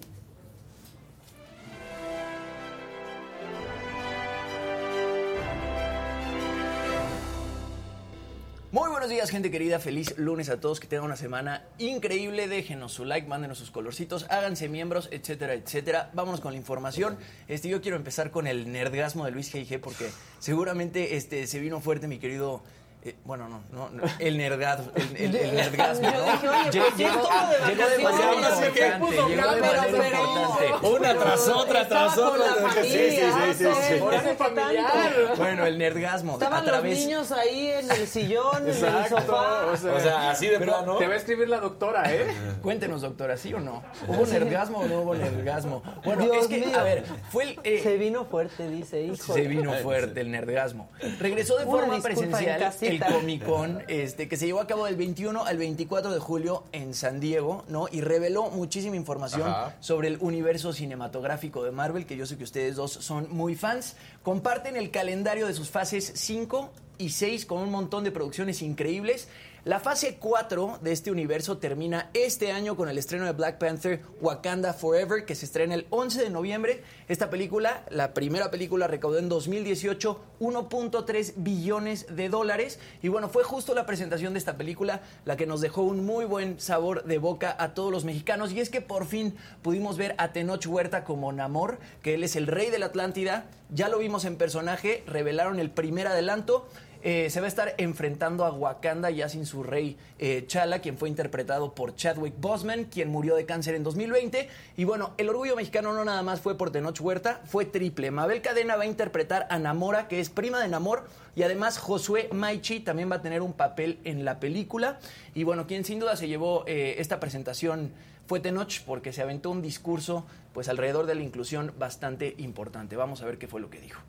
Muy 8.72 8.88
buenos 8.88 9.10
días, 9.10 9.28
gente 9.28 9.50
querida. 9.50 9.78
Feliz 9.80 10.16
lunes 10.16 10.48
a 10.48 10.58
todos. 10.58 10.80
Que 10.80 10.86
tengan 10.86 11.04
una 11.04 11.16
semana 11.16 11.62
increíble. 11.76 12.48
Déjenos 12.48 12.92
su 12.92 13.04
like, 13.04 13.28
mándenos 13.28 13.58
sus 13.58 13.70
colorcitos, 13.70 14.24
háganse 14.30 14.70
miembros, 14.70 15.10
etcétera, 15.12 15.52
etcétera. 15.52 16.10
Vámonos 16.14 16.40
con 16.40 16.52
la 16.52 16.58
información. 16.58 17.18
Este, 17.48 17.68
yo 17.68 17.82
quiero 17.82 17.98
empezar 17.98 18.30
con 18.30 18.46
el 18.46 18.72
nerdgasmo 18.72 19.26
de 19.26 19.30
Luis 19.30 19.52
G.I.G. 19.52 19.78
porque 19.78 20.08
seguramente 20.38 21.16
este, 21.16 21.46
se 21.46 21.60
vino 21.60 21.82
fuerte 21.82 22.08
mi 22.08 22.18
querido. 22.18 22.62
Eh, 23.04 23.16
bueno, 23.24 23.48
no, 23.48 23.62
no, 23.72 23.90
no, 23.90 24.02
el 24.20 24.38
nerdgasmo. 24.38 24.92
El, 24.94 25.16
el- 25.16 25.34
el 25.36 25.54
nerdgasmo, 25.56 26.08
Yo 26.10 26.18
¿no? 26.18 26.32
dije, 26.32 26.48
oye, 26.48 26.80
pues 26.80 26.96
Llegó- 26.96 27.28
de 27.28 27.74
llegó 27.74 27.88
de 27.88 27.98
manera 27.98 28.32
importante. 28.32 28.80
Llegó 28.80 29.10
de 29.10 29.60
manera 29.60 29.82
pero- 29.90 30.22
importante. 30.22 30.86
Una 30.88 31.14
tras 31.18 31.48
otra, 31.48 31.88
tras 31.88 32.18
otra. 32.18 32.44
Sí, 32.82 32.90
sí, 32.90 33.10
sí, 33.10 33.54
sí, 33.58 33.64
sí. 33.64 34.00
tanto. 34.38 35.36
Bueno, 35.36 35.66
el 35.66 35.78
nerdgasmo. 35.78 36.34
Estaban 36.34 36.62
a 36.62 36.64
través, 36.64 36.92
los 36.98 37.06
niños 37.06 37.32
ahí 37.32 37.68
en 37.70 37.90
el 37.90 38.06
sillón, 38.06 38.62
en 38.62 38.68
el 38.68 38.74
sofá. 38.74 39.66
o 39.72 39.76
sea, 39.76 39.94
O 39.94 40.00
sea, 40.00 40.30
así 40.30 40.46
de 40.46 40.58
pero 40.58 40.72
plano. 40.72 40.96
Te 40.96 41.06
va 41.08 41.14
a 41.14 41.16
escribir 41.16 41.48
la 41.48 41.60
doctora, 41.60 42.04
¿eh? 42.12 42.26
Cuéntenos, 42.62 43.02
doctora, 43.02 43.36
¿sí 43.36 43.52
o 43.54 43.60
no? 43.60 43.82
¿Hubo 44.06 44.26
nergasmo 44.26 44.78
o 44.78 44.86
no 44.86 45.00
hubo 45.00 45.14
nergasmo? 45.14 45.82
Bueno, 46.04 46.22
Dios 46.24 46.36
es 46.42 46.46
que, 46.48 46.58
mío. 46.66 46.78
a 46.78 46.82
ver, 46.82 47.04
fue 47.30 47.44
el... 47.44 47.60
eh, 47.64 47.80
Se 47.82 47.96
vino 47.96 48.24
fuerte, 48.26 48.68
dice, 48.68 49.02
hijo. 49.02 49.34
se 49.34 49.42
vino 49.42 49.72
fuerte 49.74 50.20
el 50.20 50.30
nerdgasmo. 50.30 50.88
Regresó 51.18 51.56
de 51.58 51.64
forma 51.64 52.00
presencial 52.00 52.72
el. 52.96 53.12
Comic 53.12 53.44
Con, 53.44 53.82
este, 53.88 54.28
que 54.28 54.36
se 54.36 54.46
llevó 54.46 54.60
a 54.60 54.66
cabo 54.66 54.86
del 54.86 54.96
21 54.96 55.44
al 55.44 55.56
24 55.56 56.12
de 56.12 56.18
julio 56.18 56.64
en 56.72 56.94
San 56.94 57.20
Diego, 57.20 57.64
¿no? 57.68 57.86
Y 57.90 58.00
reveló 58.00 58.50
muchísima 58.50 58.96
información 58.96 59.48
Ajá. 59.48 59.76
sobre 59.80 60.08
el 60.08 60.18
universo 60.20 60.72
cinematográfico 60.72 61.64
de 61.64 61.70
Marvel, 61.70 62.06
que 62.06 62.16
yo 62.16 62.26
sé 62.26 62.36
que 62.36 62.44
ustedes 62.44 62.76
dos 62.76 62.92
son 62.92 63.28
muy 63.30 63.54
fans. 63.54 63.96
Comparten 64.22 64.76
el 64.76 64.90
calendario 64.90 65.46
de 65.46 65.54
sus 65.54 65.70
fases 65.70 66.12
5 66.14 66.70
y 66.98 67.10
6 67.10 67.46
con 67.46 67.58
un 67.58 67.70
montón 67.70 68.04
de 68.04 68.10
producciones 68.10 68.62
increíbles. 68.62 69.28
La 69.64 69.78
fase 69.78 70.16
4 70.16 70.80
de 70.82 70.90
este 70.90 71.12
universo 71.12 71.58
termina 71.58 72.10
este 72.14 72.50
año 72.50 72.74
con 72.74 72.88
el 72.88 72.98
estreno 72.98 73.26
de 73.26 73.32
Black 73.32 73.58
Panther 73.58 74.02
Wakanda 74.20 74.72
Forever, 74.72 75.24
que 75.24 75.36
se 75.36 75.44
estrena 75.44 75.76
el 75.76 75.86
11 75.90 76.20
de 76.20 76.30
noviembre. 76.30 76.82
Esta 77.06 77.30
película, 77.30 77.84
la 77.88 78.12
primera 78.12 78.50
película, 78.50 78.88
recaudó 78.88 79.20
en 79.20 79.28
2018 79.28 80.20
1.3 80.40 81.34
billones 81.36 82.06
de 82.10 82.28
dólares. 82.28 82.80
Y 83.02 83.08
bueno, 83.08 83.28
fue 83.28 83.44
justo 83.44 83.72
la 83.72 83.86
presentación 83.86 84.32
de 84.32 84.40
esta 84.40 84.56
película 84.56 85.02
la 85.24 85.36
que 85.36 85.46
nos 85.46 85.60
dejó 85.60 85.82
un 85.82 86.04
muy 86.04 86.24
buen 86.24 86.58
sabor 86.58 87.04
de 87.04 87.18
boca 87.18 87.54
a 87.56 87.72
todos 87.72 87.92
los 87.92 88.04
mexicanos. 88.04 88.50
Y 88.50 88.58
es 88.58 88.68
que 88.68 88.80
por 88.80 89.06
fin 89.06 89.36
pudimos 89.62 89.96
ver 89.96 90.16
a 90.18 90.32
Tenoch 90.32 90.66
Huerta 90.66 91.04
como 91.04 91.30
Namor, 91.30 91.78
que 92.02 92.14
él 92.14 92.24
es 92.24 92.34
el 92.34 92.48
rey 92.48 92.70
de 92.70 92.80
la 92.80 92.86
Atlántida. 92.86 93.44
Ya 93.70 93.88
lo 93.88 94.00
vimos 94.00 94.24
en 94.24 94.34
personaje, 94.34 95.04
revelaron 95.06 95.60
el 95.60 95.70
primer 95.70 96.08
adelanto. 96.08 96.66
Eh, 97.04 97.30
se 97.30 97.40
va 97.40 97.46
a 97.46 97.48
estar 97.48 97.74
enfrentando 97.78 98.44
a 98.44 98.52
Wakanda 98.52 99.10
ya 99.10 99.28
sin 99.28 99.44
su 99.44 99.64
rey 99.64 99.96
eh, 100.20 100.44
Chala, 100.46 100.78
quien 100.78 100.96
fue 100.96 101.08
interpretado 101.08 101.74
por 101.74 101.96
Chadwick 101.96 102.34
Boseman, 102.38 102.84
quien 102.84 103.08
murió 103.08 103.34
de 103.34 103.44
cáncer 103.44 103.74
en 103.74 103.82
2020. 103.82 104.48
Y 104.76 104.84
bueno, 104.84 105.12
el 105.18 105.28
orgullo 105.28 105.56
mexicano 105.56 105.92
no 105.92 106.04
nada 106.04 106.22
más 106.22 106.40
fue 106.40 106.56
por 106.56 106.70
Tenoch 106.70 107.00
Huerta, 107.00 107.40
fue 107.44 107.64
triple. 107.64 108.12
Mabel 108.12 108.40
Cadena 108.40 108.76
va 108.76 108.84
a 108.84 108.86
interpretar 108.86 109.48
a 109.50 109.58
Namora, 109.58 110.06
que 110.06 110.20
es 110.20 110.30
prima 110.30 110.60
de 110.60 110.68
Namor, 110.68 111.08
y 111.34 111.42
además 111.42 111.78
Josué 111.78 112.28
Maichi 112.32 112.80
también 112.80 113.10
va 113.10 113.16
a 113.16 113.22
tener 113.22 113.42
un 113.42 113.52
papel 113.52 113.98
en 114.04 114.24
la 114.24 114.38
película. 114.38 115.00
Y 115.34 115.42
bueno, 115.42 115.66
quien 115.66 115.84
sin 115.84 115.98
duda 115.98 116.16
se 116.16 116.28
llevó 116.28 116.62
eh, 116.68 116.96
esta 116.98 117.18
presentación 117.18 117.92
fue 118.26 118.38
Tenoch 118.38 118.80
porque 118.86 119.12
se 119.12 119.22
aventó 119.22 119.50
un 119.50 119.60
discurso 119.60 120.24
pues 120.52 120.68
alrededor 120.68 121.06
de 121.06 121.16
la 121.16 121.22
inclusión 121.22 121.74
bastante 121.78 122.36
importante. 122.38 122.94
Vamos 122.94 123.22
a 123.22 123.26
ver 123.26 123.38
qué 123.38 123.48
fue 123.48 123.60
lo 123.60 123.70
que 123.70 123.80
dijo. 123.80 124.00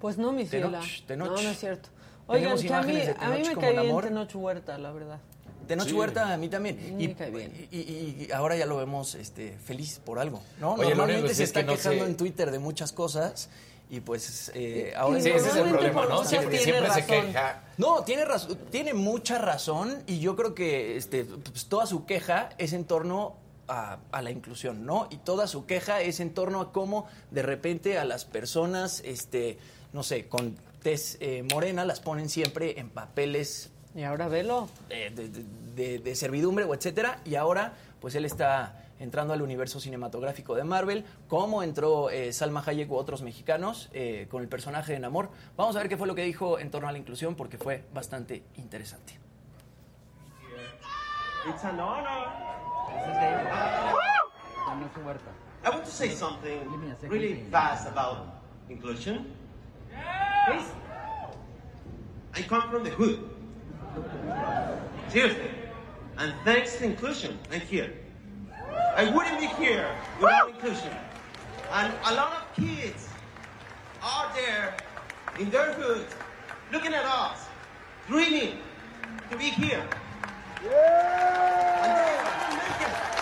Pues 0.00 0.18
no, 0.18 0.32
mi 0.32 0.46
ciela. 0.46 0.80
Tenoch, 0.80 1.06
Tenoch. 1.06 1.28
No, 1.28 1.42
no 1.42 1.50
es 1.50 1.58
cierto. 1.58 1.88
Oigan, 2.28 2.56
Tenemos 2.56 2.62
que 2.62 2.74
a 2.74 2.82
mí, 2.82 3.00
a 3.18 3.30
mí 3.30 3.38
me 3.42 3.54
como 3.54 3.60
cae 3.60 3.80
bien. 3.80 4.00
Tenoch 4.00 4.34
Huerta, 4.34 4.78
la 4.78 4.92
verdad. 4.92 5.18
Tenoch 5.66 5.88
Sí. 5.88 5.94
Huerta 5.94 6.32
a 6.32 6.36
mí 6.36 6.48
también. 6.48 6.96
Me 6.96 7.04
Y, 7.04 7.14
cae 7.14 7.30
bien. 7.30 7.68
y- 7.72 7.76
y- 7.78 8.26
y 8.28 8.32
ahora 8.32 8.56
ya 8.56 8.66
lo 8.66 8.76
vemos 8.76 9.14
este, 9.16 9.56
feliz 9.64 10.00
por 10.04 10.18
algo, 10.18 10.42
¿no? 10.60 10.74
Oye, 10.74 10.90
Normalmente 10.90 11.28
que 11.28 11.34
se 11.34 11.42
es 11.44 11.48
está 11.50 11.60
que 11.60 11.66
no 11.66 11.72
quejando 11.74 12.04
sé- 12.04 12.10
en 12.10 12.16
Twitter 12.16 12.50
de 12.50 12.58
muchas 12.58 12.92
cosas 12.92 13.48
y 13.90 14.00
pues 14.00 14.50
eh, 14.54 14.92
ahora... 14.96 15.18
y 15.18 15.22
Sí, 15.22 15.30
ese 15.30 15.48
es 15.48 15.56
el 15.56 15.68
problema, 15.70 16.06
¿no? 16.06 16.24
Siempre, 16.24 16.58
se 16.58 16.80
razón. 16.80 17.02
queja. 17.06 17.62
No, 17.78 18.02
tiene, 18.04 18.24
razón, 18.24 18.58
tiene 18.70 18.94
mucha 18.94 19.38
razón 19.38 20.02
y 20.06 20.18
yo 20.20 20.36
creo 20.36 20.54
que 20.54 20.96
este, 20.96 21.24
pues, 21.24 21.66
toda 21.66 21.86
su 21.86 22.04
queja 22.06 22.50
es 22.58 22.72
en 22.72 22.84
torno 22.84 23.36
a, 23.68 23.98
a 24.12 24.22
la 24.22 24.30
inclusión, 24.30 24.86
¿no? 24.86 25.08
Y 25.10 25.16
toda 25.16 25.48
su 25.48 25.66
queja 25.66 26.00
es 26.00 26.20
en 26.20 26.32
torno 26.34 26.60
a 26.60 26.72
cómo 26.72 27.06
de 27.32 27.42
repente 27.42 27.98
a 27.98 28.04
las 28.04 28.24
personas, 28.24 29.02
este, 29.04 29.58
no 29.96 30.02
sé, 30.04 30.28
con 30.28 30.54
tez 30.82 31.16
eh, 31.20 31.42
morena 31.52 31.84
las 31.84 31.98
ponen 32.00 32.28
siempre 32.28 32.78
en 32.78 32.90
papeles 32.90 33.70
Y 33.96 34.02
ahora 34.04 34.28
velo. 34.28 34.68
eh, 34.90 35.10
de, 35.12 35.28
de- 35.30 35.44
de- 35.74 35.98
de 35.98 36.14
servidumbre 36.14 36.64
o 36.66 36.74
etcétera 36.74 37.20
y 37.24 37.34
ahora 37.34 37.72
pues 38.00 38.14
él 38.14 38.24
está 38.26 38.82
entrando 38.98 39.32
al 39.34 39.42
universo 39.42 39.80
cinematográfico 39.80 40.54
de 40.54 40.64
Marvel 40.64 41.04
como 41.28 41.62
entró 41.62 42.08
eh, 42.10 42.32
Salma 42.32 42.62
Hayek 42.64 42.90
u 42.90 42.94
otros 42.96 43.20
mexicanos 43.22 43.88
eh, 43.92 44.26
con 44.30 44.42
el 44.42 44.48
personaje 44.48 44.92
de 44.92 45.00
Namor 45.00 45.30
vamos 45.56 45.76
a 45.76 45.80
ver 45.80 45.88
qué 45.88 45.96
fue 45.96 46.06
lo 46.06 46.14
que 46.14 46.22
dijo 46.24 46.58
en 46.58 46.70
torno 46.70 46.88
a 46.88 46.92
la 46.92 46.98
inclusión 46.98 47.34
porque 47.34 47.58
fue 47.58 47.84
bastante 47.92 48.42
interesante 48.56 49.18
It's 51.48 51.64
an 51.64 51.78
honor. 51.78 52.26
I 55.64 55.70
want 55.70 55.84
to 55.84 55.90
say 55.90 56.10
something 56.10 56.58
really 57.08 57.44
fast 57.50 57.86
about 57.88 58.18
inclusion. 58.68 59.26
Please. 60.46 60.70
I 62.34 62.42
come 62.42 62.70
from 62.70 62.84
the 62.84 62.90
hood. 62.90 63.30
Seriously. 65.08 65.50
And 66.18 66.32
thanks 66.44 66.76
to 66.78 66.84
inclusion, 66.84 67.38
I'm 67.52 67.60
here. 67.60 67.92
I 68.96 69.10
wouldn't 69.14 69.38
be 69.38 69.46
here 69.62 69.88
without 70.20 70.50
inclusion. 70.50 70.90
And 71.72 71.92
a 72.06 72.14
lot 72.14 72.32
of 72.32 72.64
kids 72.64 73.08
are 74.02 74.32
there 74.34 74.74
in 75.38 75.50
their 75.50 75.72
hood 75.72 76.06
looking 76.72 76.94
at 76.94 77.04
us, 77.04 77.46
dreaming 78.08 78.58
to 79.30 79.36
be 79.36 79.50
here. 79.50 79.86
And 80.62 81.92
they 81.96 82.56
make 82.56 82.88
it. 82.88 83.15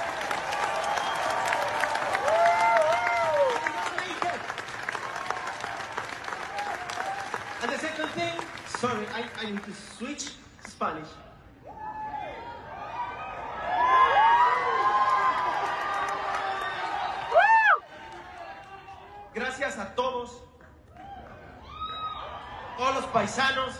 Sorry, 8.66 9.06
I, 9.14 9.24
I 9.40 9.50
need 9.50 9.62
to 9.64 9.72
switch 9.72 10.32
Spanish. 10.66 11.08
Gracias 19.34 19.78
a 19.78 19.94
todos, 19.94 20.42
todos 22.78 22.94
los 22.94 23.06
paisanos, 23.06 23.74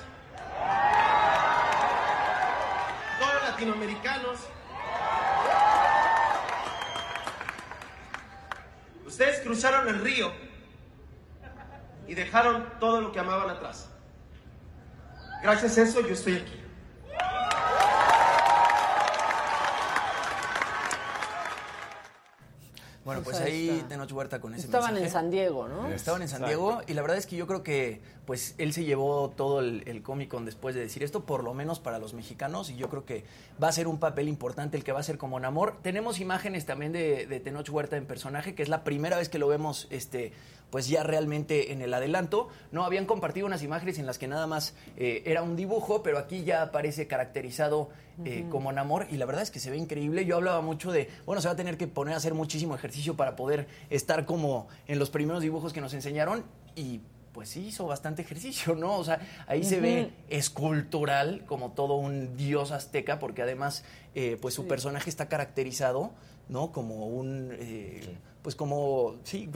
todos 3.21 3.35
los 3.35 3.43
latinoamericanos. 3.51 4.39
Ustedes 9.07 9.41
cruzaron 9.43 9.89
el 9.89 10.01
río 10.01 10.33
y 12.09 12.15
dejaron 12.15 12.69
todo 12.81 13.01
lo 13.01 13.13
que 13.13 13.21
amaban 13.21 13.51
atrás. 13.51 13.94
Gracias 15.45 15.77
a 15.77 15.83
eso 15.83 16.01
yo 16.01 16.15
estoy 16.15 16.37
aquí. 16.37 16.55
Bueno, 23.05 23.21
Pues 23.23 23.37
pues, 23.37 23.47
ahí. 23.51 23.85
Tenoch 23.87 24.11
Huerta 24.13 24.41
con 24.41 24.55
ese 24.55 24.65
Estaban 24.65 24.95
mensaje. 24.95 25.07
en 25.09 25.13
San 25.13 25.31
Diego, 25.31 25.69
¿no? 25.69 25.89
Estaban 25.91 26.23
en 26.23 26.29
San 26.29 26.41
Exacto. 26.43 26.47
Diego 26.47 26.81
y 26.87 26.95
la 26.95 27.03
verdad 27.03 27.19
es 27.19 27.27
que 27.27 27.37
yo 27.37 27.47
creo 27.47 27.63
que 27.63 28.01
pues 28.25 28.55
él 28.57 28.73
se 28.73 28.85
llevó 28.85 29.29
todo 29.37 29.61
el, 29.61 29.83
el 29.87 30.03
Comic 30.03 30.31
Con 30.31 30.47
después 30.47 30.75
de 30.75 30.81
decir 30.81 31.03
esto, 31.03 31.27
por 31.27 31.45
lo 31.45 31.53
menos 31.53 31.81
para 31.81 31.99
los 31.99 32.15
mexicanos, 32.15 32.71
y 32.71 32.77
yo 32.77 32.89
creo 32.89 33.05
que 33.05 33.27
va 33.63 33.69
a 33.69 33.73
ser 33.73 33.89
un 33.89 33.99
papel 33.99 34.27
importante 34.27 34.79
el 34.79 34.85
que 34.85 34.93
va 34.93 35.01
a 35.01 35.03
ser 35.03 35.19
como 35.19 35.39
Namor. 35.39 35.77
Tenemos 35.83 36.19
imágenes 36.19 36.65
también 36.65 36.93
de, 36.93 37.27
de 37.27 37.41
Tenoch 37.41 37.69
Huerta 37.69 37.99
en 37.99 38.07
personaje, 38.07 38.55
que 38.55 38.63
es 38.63 38.71
la 38.71 38.85
primera 38.85 39.19
vez 39.19 39.29
que 39.29 39.39
lo 39.39 39.49
vemos 39.49 39.87
este 39.91 40.33
pues 40.75 40.89
ya 40.89 41.05
realmente 41.05 41.71
en 41.71 41.83
el 41.83 41.95
adelanto. 41.95 42.49
No 42.73 42.83
habían 42.85 43.07
compartido 43.07 43.47
unas 43.47 43.63
imágenes 43.63 44.01
en 44.01 44.07
las 44.07 44.19
que 44.19 44.27
nada 44.27 44.49
más 44.49 44.75
eh, 44.97 45.23
era 45.25 45.41
un 45.45 45.55
dibujo, 45.55 46.03
pero 46.03 46.19
aquí 46.19 46.43
ya 46.43 46.63
aparece 46.63 47.07
caracterizado 47.07 47.91
eh, 48.25 48.41
Ujú. 48.41 48.51
como 48.51 48.73
Namor 48.73 49.07
y 49.09 49.17
la 49.17 49.25
verdad 49.25 49.43
es 49.45 49.53
que 49.53 49.61
se 49.61 49.71
ve 49.71 49.77
increíble. 49.77 50.25
Yo 50.25 50.35
hablaba 50.35 50.63
mucho 50.63 50.91
de, 50.91 51.09
bueno, 51.27 51.41
se 51.41 51.47
va 51.47 51.55
a 51.55 51.57
tener 51.57 51.77
que 51.79 51.87
poner 51.87 52.15
a 52.15 52.17
hacer 52.17 52.35
muchísimo 52.35 52.75
ejercicio 52.75 53.15
para 53.17 53.37
poder 53.37 53.69
estar 53.89 54.27
como 54.27 54.67
en 54.89 54.99
los 54.99 55.11
primeros 55.11 55.43
dibujos 55.43 55.73
que 55.73 55.81
nos 55.81 55.95
enseñaron 55.95 56.43
y 56.75 57.03
pues 57.33 57.51
sí 57.51 57.67
hizo 57.69 57.87
bastante 57.87 58.23
ejercicio, 58.23 58.75
¿no? 58.75 58.97
O 58.99 59.05
sea, 59.05 59.21
ahí 59.47 59.63
se 59.63 59.79
ve 59.79 60.11
escultural 60.29 61.45
como 61.47 61.71
todo 61.71 61.95
un 61.95 62.37
dios 62.37 62.73
azteca 62.73 63.21
porque 63.21 63.43
además 63.43 63.85
eh, 64.17 64.39
pues 64.43 64.55
su 64.55 64.63
Sí. 64.63 64.69
personaje 64.69 65.09
está 65.09 65.29
caracterizado, 65.29 66.11
¿no? 66.49 66.73
Como 66.73 67.07
un... 67.07 67.51
eh, 67.61 68.17
Pues 68.45 68.55
como, 68.57 69.15
sí, 69.23 69.49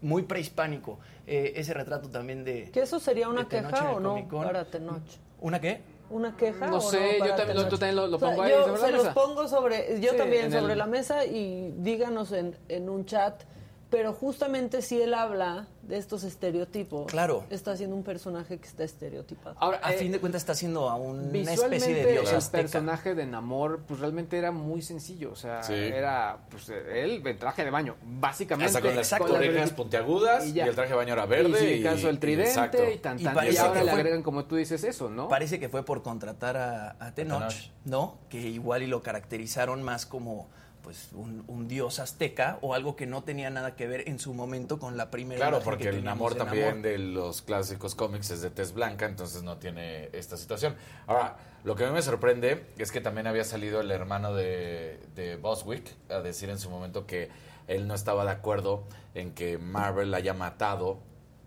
muy 0.00 0.24
prehispánico. 0.24 0.98
Eh, 1.28 1.52
ese 1.54 1.72
retrato 1.74 2.08
también 2.08 2.42
de... 2.44 2.72
¿Que 2.72 2.80
eso 2.80 2.98
sería 2.98 3.28
una 3.28 3.48
Tenoch 3.48 3.70
queja 3.70 3.92
o 3.92 4.00
no 4.00 4.26
para 4.28 4.64
Tenoch? 4.64 5.00
¿Una 5.40 5.60
qué? 5.60 5.80
¿Una 6.10 6.36
queja? 6.36 6.66
No 6.66 6.78
o 6.78 6.80
sé, 6.80 7.12
yo 7.12 7.18
para 7.20 7.36
también 7.36 7.56
lo- 7.56 7.62
yo 7.70 7.78
también 7.78 7.94
lo- 7.96 8.06
lo 8.08 8.16
O 8.16 8.18
sea, 8.18 8.28
pongo 8.30 8.42
ahí 8.42 8.50
yo 8.50 8.64
sobre 8.66 8.80
la 8.80 8.86
se 8.86 8.92
los 8.92 9.02
mesa. 9.04 9.14
pongo 9.14 9.46
sobre, 9.48 10.00
yo 10.00 10.10
Sí, 10.10 10.16
también 10.18 10.50
sobre 10.50 10.72
el- 10.72 10.78
la 10.78 10.86
mesa 10.86 11.24
y 11.24 11.72
díganos 11.78 12.32
en, 12.32 12.56
en 12.68 12.88
un 12.88 13.06
chat. 13.06 13.44
Pero 13.92 14.14
justamente 14.14 14.80
si 14.80 15.00
él 15.02 15.12
habla 15.12 15.68
de 15.82 15.98
estos 15.98 16.24
estereotipos, 16.24 17.06
Claro. 17.12 17.44
está 17.50 17.72
haciendo 17.72 17.94
un 17.94 18.02
personaje 18.02 18.58
que 18.58 18.66
está 18.66 18.84
estereotipado. 18.84 19.54
Ahora, 19.60 19.80
a 19.82 19.92
eh, 19.92 19.98
fin 19.98 20.10
de 20.10 20.18
cuentas 20.18 20.40
está 20.42 20.52
haciendo 20.52 20.88
a 20.88 20.96
una 20.96 21.52
especie 21.52 21.94
de 21.94 22.12
dios 22.12 22.32
el 22.32 22.50
personaje 22.50 23.14
de 23.14 23.26
Namor 23.26 23.82
pues 23.86 24.00
realmente 24.00 24.38
era 24.38 24.50
muy 24.50 24.80
sencillo, 24.80 25.30
o 25.32 25.36
sea, 25.36 25.62
Sí. 25.62 25.74
era 25.74 26.38
pues 26.50 26.70
él 26.70 27.22
en 27.26 27.38
traje 27.38 27.64
de 27.64 27.70
baño, 27.70 27.96
básicamente 28.02 28.66
Hasta 28.68 28.80
con 28.80 28.96
las 28.96 29.12
orejas 29.38 29.72
puntiagudas 29.72 30.46
y, 30.46 30.58
el 30.58 30.74
traje 30.74 30.90
de 30.90 30.96
baño 30.96 31.12
era 31.12 31.26
verde. 31.26 31.50
y, 31.50 31.54
sí, 31.54 31.64
y, 31.66 31.72
el 31.74 31.82
caso 31.82 32.06
del 32.06 32.16
y- 32.16 32.18
tridente 32.18 32.48
exacto. 32.50 32.78
y, 32.90 32.96
tan, 32.98 33.20
Y 33.20 33.24
tan, 33.24 33.32
y, 33.32 33.36
parece 33.36 33.58
ahora 33.58 33.72
que 33.80 33.84
le 33.84 33.90
fue- 33.92 34.00
agregan 34.00 34.22
como 34.22 34.46
tú 34.46 34.56
dices 34.56 34.84
eso, 34.84 35.10
¿no? 35.10 35.28
Parece 35.28 35.60
que 35.60 35.68
fue 35.68 35.84
por 35.84 36.02
contratar 36.02 36.56
a, 36.56 36.96
a 36.98 37.14
Tenoch, 37.14 37.40
Tenoch. 37.48 37.70
¿no? 37.84 38.18
Que 38.30 38.40
igual 38.40 38.82
y 38.82 38.86
lo 38.86 39.02
caracterizaron 39.02 39.82
más 39.82 40.06
como 40.06 40.48
pues 40.82 41.10
un, 41.12 41.44
un 41.46 41.68
dios 41.68 41.98
azteca 42.00 42.58
o 42.60 42.74
algo 42.74 42.96
que 42.96 43.06
no 43.06 43.22
tenía 43.22 43.50
nada 43.50 43.76
que 43.76 43.86
ver 43.86 44.08
en 44.08 44.18
su 44.18 44.34
momento 44.34 44.78
con 44.78 44.96
la 44.96 45.10
primera 45.10 45.38
Claro, 45.40 45.60
porque 45.64 45.84
que 45.84 45.90
el 45.90 46.04
Namor 46.04 46.34
de 46.34 46.38
también 46.40 46.66
Namor. 46.66 46.82
de 46.82 46.98
los 46.98 47.42
clásicos 47.42 47.94
cómics 47.94 48.30
es 48.30 48.42
de 48.42 48.50
tez 48.50 48.72
blanca, 48.72 49.06
entonces 49.06 49.42
no 49.42 49.58
tiene 49.58 50.10
esta 50.12 50.36
situación. 50.36 50.74
Ahora, 51.06 51.36
lo 51.64 51.76
que 51.76 51.84
a 51.84 51.88
mí 51.88 51.92
me 51.94 52.02
sorprende 52.02 52.66
es 52.78 52.90
que 52.90 53.00
también 53.00 53.26
había 53.28 53.44
salido 53.44 53.80
el 53.80 53.90
hermano 53.92 54.34
de, 54.34 55.00
de 55.14 55.36
Boswick 55.36 55.94
a 56.10 56.20
decir 56.20 56.50
en 56.50 56.58
su 56.58 56.68
momento 56.68 57.06
que 57.06 57.30
él 57.68 57.86
no 57.86 57.94
estaba 57.94 58.24
de 58.24 58.32
acuerdo 58.32 58.84
en 59.14 59.32
que 59.34 59.58
Marvel 59.58 60.12
haya 60.14 60.34
matado 60.34 60.98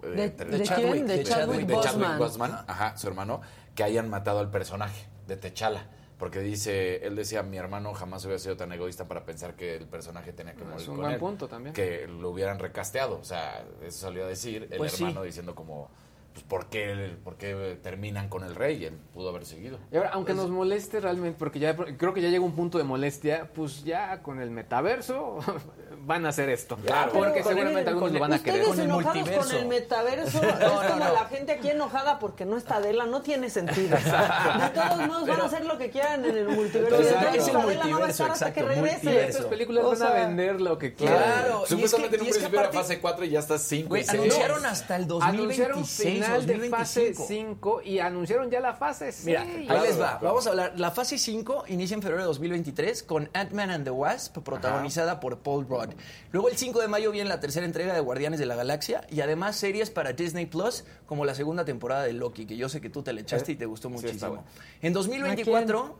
eh, 0.02 0.08
¿De- 0.08 0.30
de 0.46 0.64
quién? 0.64 1.08
De 1.08 1.24
Chadwick 1.24 1.68
Boseman. 1.70 2.18
Boseman, 2.20 2.52
ajá, 2.68 2.96
su 2.98 3.08
hermano, 3.08 3.42
que 3.76 3.84
hayan 3.84 4.10
matado 4.10 4.40
al 4.40 4.50
personaje 4.50 5.08
de 5.28 5.36
T'Challa. 5.36 5.88
Porque 6.18 6.40
dice, 6.40 7.06
él 7.06 7.16
decía, 7.16 7.44
mi 7.44 7.58
hermano 7.58 7.94
jamás 7.94 8.24
hubiera 8.24 8.40
sido 8.40 8.56
tan 8.56 8.72
egoísta 8.72 9.06
para 9.06 9.26
pensar 9.26 9.56
que 9.56 9.76
el 9.76 9.86
personaje 9.86 10.32
tenía 10.32 10.54
que 10.54 10.64
morir 10.64 10.80
Es 10.82 10.88
un 10.88 10.96
con 10.96 11.02
buen 11.04 11.14
él. 11.16 11.20
punto 11.20 11.48
también. 11.50 11.74
Que 11.74 12.08
lo 12.08 12.30
hubieran 12.30 12.58
recasteado. 12.58 13.20
O 13.20 13.24
sea, 13.26 13.66
eso 13.84 14.00
salió 14.00 14.24
a 14.24 14.28
decir 14.28 14.70
el 14.72 14.78
Pues 14.78 14.94
sí. 14.94 15.04
hermano 15.04 15.24
diciendo 15.24 15.54
como, 15.56 15.90
pues, 16.36 16.46
¿por 16.46 16.66
qué, 16.68 17.16
¿por 17.24 17.38
qué 17.38 17.80
terminan 17.82 18.28
con 18.30 18.44
el 18.44 18.54
rey? 18.56 18.84
Y 18.84 18.86
él 18.86 18.94
pudo 19.14 19.30
haber 19.30 19.46
seguido. 19.46 19.80
Y 19.92 19.96
ahora, 19.98 20.10
aunque 20.14 20.34
nos 20.34 20.50
moleste 20.50 21.00
realmente, 21.00 21.40
porque 21.40 21.60
ya 21.60 21.76
creo 21.76 22.14
que 22.14 22.22
ya 22.22 22.28
llega 22.30 22.44
un 22.44 22.56
punto 22.56 22.78
de 22.78 22.84
molestia, 22.84 23.50
pues 23.56 23.84
ya 23.86 24.22
con 24.22 24.42
el 24.42 24.52
metaverso 24.52 25.38
van 26.06 26.26
a 26.26 26.30
hacer 26.30 26.50
esto. 26.50 26.76
Claro. 26.78 27.12
porque 27.14 27.36
Pero, 27.42 27.46
seguramente 27.50 27.80
miren, 27.80 27.88
algunos 27.88 28.12
lo 28.12 28.20
van 28.20 28.34
a 28.34 28.36
Ustedes 28.36 28.54
querer. 28.58 28.68
Con 28.68 28.80
el 28.80 28.86
enojados 28.86 29.16
multiverso. 29.16 29.50
con 29.50 29.58
el 29.60 29.66
metaverso 29.68 30.42
es 30.44 30.92
como 30.92 31.00
la 31.00 31.26
gente 31.30 31.52
aquí 31.54 31.70
enojada 31.70 32.20
porque 32.20 32.46
no 32.46 32.58
está 32.58 32.76
Adela, 32.76 33.06
no 33.06 33.22
tiene 33.22 33.50
sentido. 33.50 33.96
De 33.98 34.70
todos 34.74 35.08
modos 35.08 35.28
van 35.28 35.42
a 35.42 35.46
hacer 35.46 35.66
lo 35.66 35.78
que 35.78 35.90
quieran 35.90 36.26
en 36.26 36.38
el 36.38 36.48
multiverso. 36.50 36.96
Entonces, 36.98 37.14
De 37.20 37.26
todos 37.26 37.36
es 37.38 37.48
el 37.48 37.56
Adela 37.56 37.86
no 37.86 38.00
va 38.02 38.06
a 38.08 38.10
estar 38.10 38.32
hasta 38.32 38.54
que 38.54 38.62
regrese. 38.62 39.28
Estas 39.30 39.46
películas 39.46 39.86
O 39.86 39.90
van 39.92 40.02
a 40.04 40.14
vender 40.14 40.60
lo 40.62 40.78
que 40.78 40.94
quieran. 40.94 41.18
Claro, 41.18 41.64
y 41.66 41.70
Supuestamente 41.70 42.18
es 42.18 42.22
que- 42.22 42.22
en 42.22 42.22
un 42.22 42.28
y 42.28 42.30
es 42.30 42.36
que 42.36 42.42
principio 42.50 42.60
era 42.60 42.72
fase 42.72 43.00
4 43.00 43.26
y 43.26 43.30
ya 43.30 43.40
está 43.40 43.58
5 43.58 43.88
Güey, 43.90 44.02
y 44.02 44.06
6. 44.06 44.20
anunciaron 44.20 44.66
hasta 44.66 44.96
el 44.98 45.08
2026, 45.08 45.68
Anunciaron 45.70 46.25
final 46.26 46.46
de 46.46 46.70
fase 46.70 47.00
2025. 47.14 47.26
5 47.28 47.82
y 47.84 48.00
anunciaron 48.00 48.50
ya 48.52 48.60
la 48.60 48.74
fase 48.74 49.12
6. 49.12 49.26
Mira, 49.26 49.42
ahí 49.42 49.88
les 49.88 50.00
va. 50.00 50.20
Vamos 50.22 50.46
a 50.48 50.50
hablar. 50.52 50.74
La 50.78 50.92
fase 50.92 51.18
5 51.18 51.66
inicia 51.68 51.96
en 51.96 52.02
febrero 52.02 52.22
de 52.24 52.28
2023 52.28 53.04
con 53.04 53.30
Ant-Man 53.34 53.70
and 53.72 53.84
the 53.86 53.92
Wasp, 53.92 54.38
protagonizada 54.40 55.20
por 55.20 55.40
Paul 55.40 55.68
Rudd. 55.68 55.90
Luego 56.32 56.50
el 56.50 56.58
5 56.58 56.80
de 56.82 56.88
mayo 56.88 57.12
viene 57.12 57.30
la 57.30 57.40
tercera 57.40 57.66
entrega 57.66 57.94
de 57.94 58.00
Guardianes 58.00 58.40
de 58.40 58.46
la 58.46 58.56
Galaxia 58.56 59.06
y 59.10 59.22
además 59.22 59.56
series 59.56 59.90
para 59.90 60.14
Disney 60.14 60.46
Plus 60.46 60.84
como 61.06 61.26
la 61.26 61.36
segunda 61.36 61.66
temporada 61.66 62.04
de 62.04 62.14
Loki, 62.14 62.46
que 62.46 62.58
yo 62.58 62.68
sé 62.70 62.82
que 62.82 62.90
tú 62.90 63.04
te 63.04 63.14
le 63.14 63.22
echaste 63.22 63.52
y 63.52 63.56
te 63.56 63.66
gustó 63.66 63.88
está 63.90 64.02
muchísimo. 64.08 64.30
bueno. 64.30 64.44
En 64.82 64.94
2024, 64.94 66.00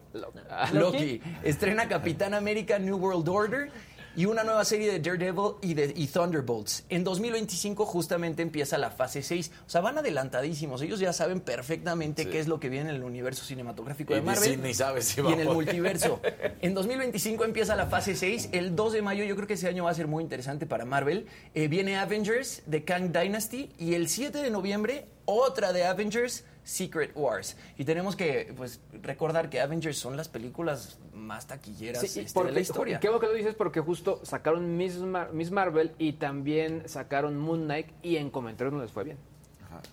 Ah, 0.50 0.70
Loki 0.74 1.22
estrena 1.44 1.88
Capitán 1.88 2.34
América 2.34 2.80
New 2.80 2.98
World 2.98 3.28
Order 3.28 3.72
y 4.16 4.26
una 4.26 4.44
nueva 4.44 4.64
serie 4.66 4.92
de 4.92 5.00
Daredevil 5.00 5.56
y, 5.62 5.74
de, 5.74 5.94
y 5.96 6.08
Thunderbolts. 6.08 6.86
En 6.90 7.04
2025 7.04 7.86
justamente 7.86 8.42
empieza 8.42 8.78
la 8.78 8.92
fase 8.92 9.22
6. 9.22 9.52
O 9.66 9.70
sea, 9.70 9.82
van 9.82 9.98
adelantadísimos. 9.98 10.82
Ellos 10.82 11.00
ya 11.00 11.14
saben 11.14 11.42
perfectamente 11.42 12.28
qué 12.28 12.40
es 12.40 12.48
lo 12.48 12.60
que 12.60 12.70
viene 12.70 12.90
en 12.90 12.96
el 12.96 13.04
universo 13.04 13.44
cinematográfico 13.44 14.14
Y 14.14 14.18
de 14.18 14.22
Marvel. 14.22 14.62
Ni 14.62 14.74
sabe 14.74 15.02
si 15.02 15.22
va 15.22 15.32
y 15.32 15.34
en 15.34 15.40
el 15.42 15.50
multiverso. 15.50 16.22
En 16.62 16.74
2025 16.74 17.44
empieza 17.44 17.76
la 17.76 17.88
fase 17.88 18.16
6. 18.16 18.50
El 18.52 18.76
2 18.76 18.94
de 18.94 19.02
mayo, 19.02 19.24
yo 19.24 19.36
creo 19.36 19.48
que 19.48 19.54
ese 19.54 19.68
año 19.68 19.84
va 19.84 19.92
a 19.92 19.94
ser 19.94 20.08
muy 20.08 20.24
interesante 20.24 20.66
para 20.66 20.86
Marvel. 20.86 21.28
Eh, 21.54 21.68
viene 21.68 21.98
Avengers 21.98 22.64
de 22.66 22.84
Kang 22.84 23.12
Dynasty. 23.12 23.70
Y 23.78 23.94
el 23.94 24.08
7 24.08 24.42
de 24.42 24.50
noviembre, 24.50 25.06
otra 25.26 25.74
de 25.74 25.86
Avengers. 25.86 26.44
Secret 26.66 27.12
Wars. 27.16 27.56
Y 27.78 27.86
tenemos 27.86 28.16
que 28.18 28.54
pues 28.58 28.82
recordar 29.02 29.50
que 29.50 29.62
Avengers 29.62 29.98
son 29.98 30.18
las 30.18 30.28
películas 30.28 30.98
más 31.14 31.48
taquilleras 31.48 32.02
Sí, 32.02 32.08
este, 32.08 32.22
de 32.24 32.30
porque, 32.34 32.52
la 32.52 32.60
historia. 32.60 33.00
Qué 33.00 33.08
bueno 33.08 33.22
que 33.22 33.28
lo 33.28 33.34
dices 33.34 33.56
porque 33.56 33.80
justo 33.80 34.20
sacaron 34.24 34.76
Miss, 34.76 34.98
Mar- 34.98 35.32
Miss 35.32 35.52
Marvel 35.52 35.94
y 35.98 36.14
también 36.14 36.84
sacaron 36.90 37.38
Moon 37.38 37.66
Knight 37.66 37.88
y 38.02 38.18
en 38.18 38.30
comentarios 38.32 38.74
no 38.74 38.82
les 38.82 38.92
fue 38.92 39.04
bien. 39.06 39.18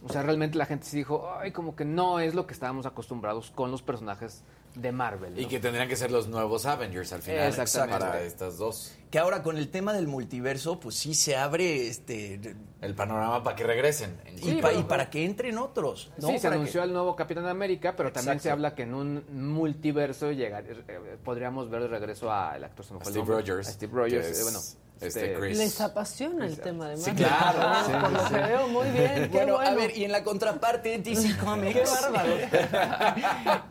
O 0.05 0.09
sea, 0.09 0.23
realmente 0.23 0.57
la 0.57 0.65
gente 0.67 0.87
sí 0.87 0.97
dijo, 0.97 1.31
ay, 1.39 1.51
como 1.53 1.77
que 1.77 1.85
no 1.85 2.21
es 2.21 2.35
lo 2.35 2.47
que 2.47 2.55
estábamos 2.55 2.87
acostumbrados 2.87 3.51
con 3.51 3.71
los 3.71 3.83
personajes 3.83 4.43
de 4.75 4.93
Marvel. 4.93 5.39
Y 5.39 5.47
que 5.47 5.61
tendrían 5.61 5.89
que 5.89 5.97
ser 5.97 6.11
los 6.11 6.29
nuevos 6.29 6.65
Avengers 6.67 7.13
al 7.13 7.23
final. 7.23 7.49
Exactamente. 7.49 7.99
Para 7.99 8.23
estas 8.23 8.57
dos. 8.59 8.95
Que 9.11 9.19
ahora 9.19 9.43
con 9.43 9.59
el 9.59 9.69
tema 9.69 9.93
del 9.93 10.07
multiverso, 10.09 10.81
pues 10.81 10.95
sí 10.95 11.13
se 11.15 11.37
abre 11.37 11.87
este 11.89 12.41
El 12.81 12.95
panorama 12.95 13.43
para 13.43 13.55
que 13.55 13.65
regresen. 13.65 14.17
y, 14.35 14.39
Sí, 14.39 14.53
pa- 14.63 14.69
pero- 14.69 14.81
y 14.81 14.83
para 14.85 15.11
que 15.11 15.25
entren 15.25 15.59
otros. 15.59 16.11
¿no? 16.17 16.29
Sí, 16.29 16.39
se 16.39 16.49
anunció 16.49 16.81
que- 16.81 16.87
el 16.87 16.93
nuevo 16.95 17.15
Capitán 17.15 17.47
América, 17.47 17.95
pero 17.95 18.11
también 18.13 18.37
Exacto. 18.39 18.43
se 18.45 18.51
habla 18.51 18.75
que 18.75 18.83
en 18.85 18.95
un 18.95 19.25
multiverso 19.31 20.33
llegar, 20.33 20.65
eh, 20.67 21.17
podríamos 21.23 21.69
ver 21.69 21.83
de 21.83 21.89
regreso 21.89 22.33
al 22.33 22.65
actor 22.65 22.85
se 22.87 22.95
me 22.95 23.01
A 23.01 23.03
fue 23.03 23.13
el 23.13 23.19
Steve. 23.19 23.37
Rogers, 23.37 23.69
A 23.69 23.73
Steve 23.73 23.93
Rogers, 23.95 24.27
que 24.29 24.39
eh, 24.41 24.43
bueno. 24.43 24.59
Este 25.03 25.35
Chris. 25.35 25.59
Les 25.59 25.81
apasiona 25.81 26.47
el 26.47 26.59
tema 26.59 26.89
de 26.89 26.97
Sí, 26.97 27.11
Marvel. 27.11 27.27
claro. 27.27 27.59
Ah, 27.63 27.83
Sí, 27.87 27.93
Por 27.93 28.09
sí, 28.09 28.15
lo 28.15 28.29
sí. 28.29 28.35
que 28.35 28.41
veo, 28.41 28.69
muy 28.69 28.89
bien. 28.91 29.13
Qué 29.15 29.27
Bueno, 29.29 29.55
bueno. 29.57 29.71
a 29.71 29.75
ver, 29.75 29.97
y 29.97 30.05
en 30.05 30.13
la 30.13 30.23
contraparte 30.25 30.99
DC 30.99 31.37
Comics. 31.39 31.75
Qué 31.75 31.85
bárbaro. 32.11 32.33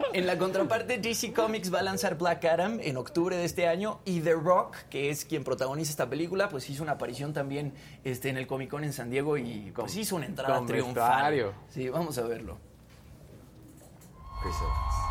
en 0.13 0.27
la 0.27 0.37
contraparte 0.37 0.97
DC 0.97 1.33
Comics 1.33 1.73
va 1.73 1.79
a 1.79 1.83
lanzar 1.83 2.17
Black 2.17 2.45
Adam 2.45 2.79
en 2.81 2.97
octubre 2.97 3.35
de 3.35 3.45
este 3.45 3.67
año 3.67 3.99
y 4.05 4.21
The 4.21 4.33
Rock, 4.33 4.75
que 4.89 5.09
es 5.09 5.25
quien 5.25 5.43
protagoniza 5.43 5.91
esta 5.91 6.09
película, 6.09 6.49
pues 6.49 6.69
hizo 6.69 6.83
una 6.83 6.93
aparición 6.93 7.33
también 7.33 7.73
este, 8.03 8.29
en 8.29 8.37
el 8.37 8.47
Comic 8.47 8.69
Con 8.69 8.83
en 8.83 8.93
San 8.93 9.09
Diego 9.09 9.37
y 9.37 9.71
pues 9.75 9.95
hizo 9.95 10.15
una 10.15 10.25
entrada 10.25 10.65
triunfal. 10.65 11.53
Sí, 11.69 11.89
vamos 11.89 12.17
a 12.17 12.23
verlo. 12.23 12.57
Chris 14.41 14.55
Evans. 14.59 15.10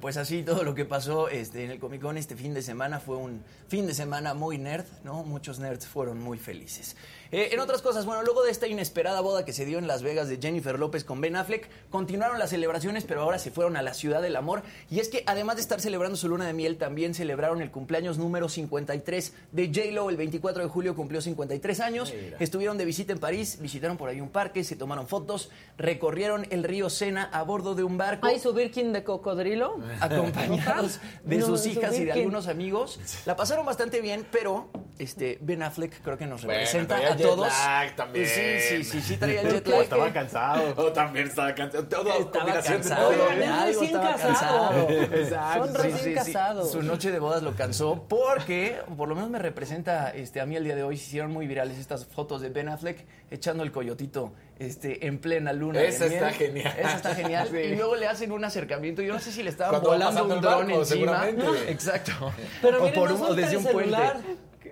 Pues 0.00 0.16
así 0.16 0.42
todo 0.42 0.62
lo 0.62 0.74
que 0.74 0.84
pasó 0.84 1.28
este, 1.28 1.64
en 1.64 1.70
el 1.70 1.78
Comic 1.78 2.02
Con 2.02 2.16
este 2.16 2.36
fin 2.36 2.54
de 2.54 2.62
semana 2.62 3.00
fue 3.00 3.16
un 3.16 3.42
fin 3.68 3.86
de 3.86 3.94
semana 3.94 4.34
muy 4.34 4.58
nerd, 4.58 4.84
¿no? 5.04 5.24
Muchos 5.24 5.58
nerds 5.58 5.86
fueron 5.86 6.20
muy 6.20 6.38
felices. 6.38 6.96
Eh, 7.30 7.50
en 7.52 7.60
otras 7.60 7.82
cosas, 7.82 8.06
bueno, 8.06 8.22
luego 8.22 8.42
de 8.42 8.50
esta 8.50 8.66
inesperada 8.66 9.20
boda 9.20 9.44
que 9.44 9.52
se 9.52 9.66
dio 9.66 9.78
en 9.78 9.86
Las 9.86 10.02
Vegas 10.02 10.28
de 10.28 10.38
Jennifer 10.40 10.78
López 10.78 11.04
con 11.04 11.20
Ben 11.20 11.36
Affleck, 11.36 11.68
continuaron 11.90 12.38
las 12.38 12.50
celebraciones, 12.50 13.04
pero 13.04 13.20
ahora 13.20 13.38
se 13.38 13.50
fueron 13.50 13.76
a 13.76 13.82
la 13.82 13.92
ciudad 13.92 14.22
del 14.22 14.36
amor. 14.36 14.62
Y 14.90 15.00
es 15.00 15.08
que 15.08 15.24
además 15.26 15.56
de 15.56 15.62
estar 15.62 15.80
celebrando 15.80 16.16
su 16.16 16.28
luna 16.28 16.46
de 16.46 16.54
miel, 16.54 16.78
también 16.78 17.14
celebraron 17.14 17.60
el 17.60 17.70
cumpleaños 17.70 18.16
número 18.16 18.48
53 18.48 19.34
de 19.52 19.66
J-Lo. 19.66 20.08
El 20.08 20.16
24 20.16 20.62
de 20.62 20.68
julio 20.68 20.94
cumplió 20.94 21.20
53 21.20 21.80
años. 21.80 22.14
Estuvieron 22.38 22.78
de 22.78 22.84
visita 22.86 23.12
en 23.12 23.18
París, 23.18 23.58
visitaron 23.60 23.96
por 23.98 24.08
ahí 24.08 24.20
un 24.20 24.30
parque, 24.30 24.64
se 24.64 24.76
tomaron 24.76 25.06
fotos, 25.06 25.50
recorrieron 25.76 26.46
el 26.50 26.64
río 26.64 26.88
Sena 26.88 27.24
a 27.24 27.42
bordo 27.42 27.74
de 27.74 27.82
un 27.82 27.98
barco. 27.98 28.26
¿Hay 28.26 28.38
su 28.38 28.52
Birkin 28.54 28.92
de 28.92 29.04
cocodrilo? 29.04 29.76
acompañados 30.00 31.00
de 31.24 31.36
No, 31.36 31.46
sus 31.46 31.62
su 31.62 31.68
hijas 31.70 31.98
y 31.98 32.04
de 32.04 32.12
algunos 32.12 32.48
amigos. 32.48 33.00
La 33.26 33.36
pasaron 33.36 33.66
bastante 33.66 34.00
bien, 34.00 34.26
pero 34.30 34.70
este 34.98 35.38
Ben 35.40 35.62
Affleck 35.62 36.00
creo 36.02 36.16
que 36.16 36.26
nos 36.26 36.42
representa 36.42 37.17
todos. 37.22 37.48
lag 37.48 37.96
también. 37.96 38.26
Sí, 38.26 38.60
sí, 38.60 38.84
sí, 38.84 39.00
sí 39.00 39.16
traía 39.16 39.40
el 39.42 39.48
jet 39.52 39.66
lag. 39.66 39.80
Estaba 39.82 40.12
cansado. 40.12 40.74
Oh, 40.76 40.92
también 40.92 41.26
estaba 41.28 41.54
cansado. 41.54 41.84
Todo 41.84 42.18
Estaba 42.18 42.60
cansado. 42.60 43.08
Algo 43.10 43.26
recién 43.66 43.84
estaba 43.86 44.14
cansado. 44.16 44.88
Exacto. 44.90 45.66
Son 45.66 45.74
recién 45.74 45.98
sí, 45.98 46.04
sí. 46.04 46.14
casados. 46.14 46.70
Su 46.72 46.82
noche 46.82 47.10
de 47.10 47.18
bodas 47.18 47.42
lo 47.42 47.54
cansó 47.54 48.04
porque, 48.08 48.78
por 48.96 49.08
lo 49.08 49.14
menos 49.14 49.30
me 49.30 49.38
representa 49.38 50.10
este, 50.10 50.40
a 50.40 50.46
mí 50.46 50.56
el 50.56 50.64
día 50.64 50.76
de 50.76 50.82
hoy. 50.82 50.96
Se 50.96 51.04
hicieron 51.06 51.32
muy 51.32 51.46
virales 51.46 51.78
estas 51.78 52.06
fotos 52.06 52.40
de 52.40 52.48
Ben 52.50 52.68
Affleck 52.68 53.04
echando 53.30 53.62
el 53.62 53.72
coyotito 53.72 54.32
este, 54.58 55.06
en 55.06 55.18
plena 55.18 55.52
luna. 55.52 55.80
Esa 55.82 56.06
está 56.06 56.26
miel. 56.26 56.34
genial. 56.34 56.74
Esa 56.78 56.96
está 56.96 57.14
genial. 57.14 57.48
Sí. 57.52 57.56
Y 57.56 57.76
luego 57.76 57.96
le 57.96 58.06
hacen 58.08 58.32
un 58.32 58.44
acercamiento. 58.44 59.00
Yo 59.00 59.12
no 59.14 59.20
sé 59.20 59.32
si 59.32 59.42
le 59.42 59.50
estaban 59.50 59.80
volando 59.80 60.24
un 60.24 60.40
dron 60.40 60.70
encima. 60.70 61.26
Exacto. 61.68 62.12
Pero 62.60 62.78
o 62.78 62.84
miren, 62.86 62.94
por 63.00 63.10
no 63.10 63.16
un- 63.16 63.22
o 63.30 63.34
desde 63.34 63.56
un 63.56 63.64
puente. 63.64 63.96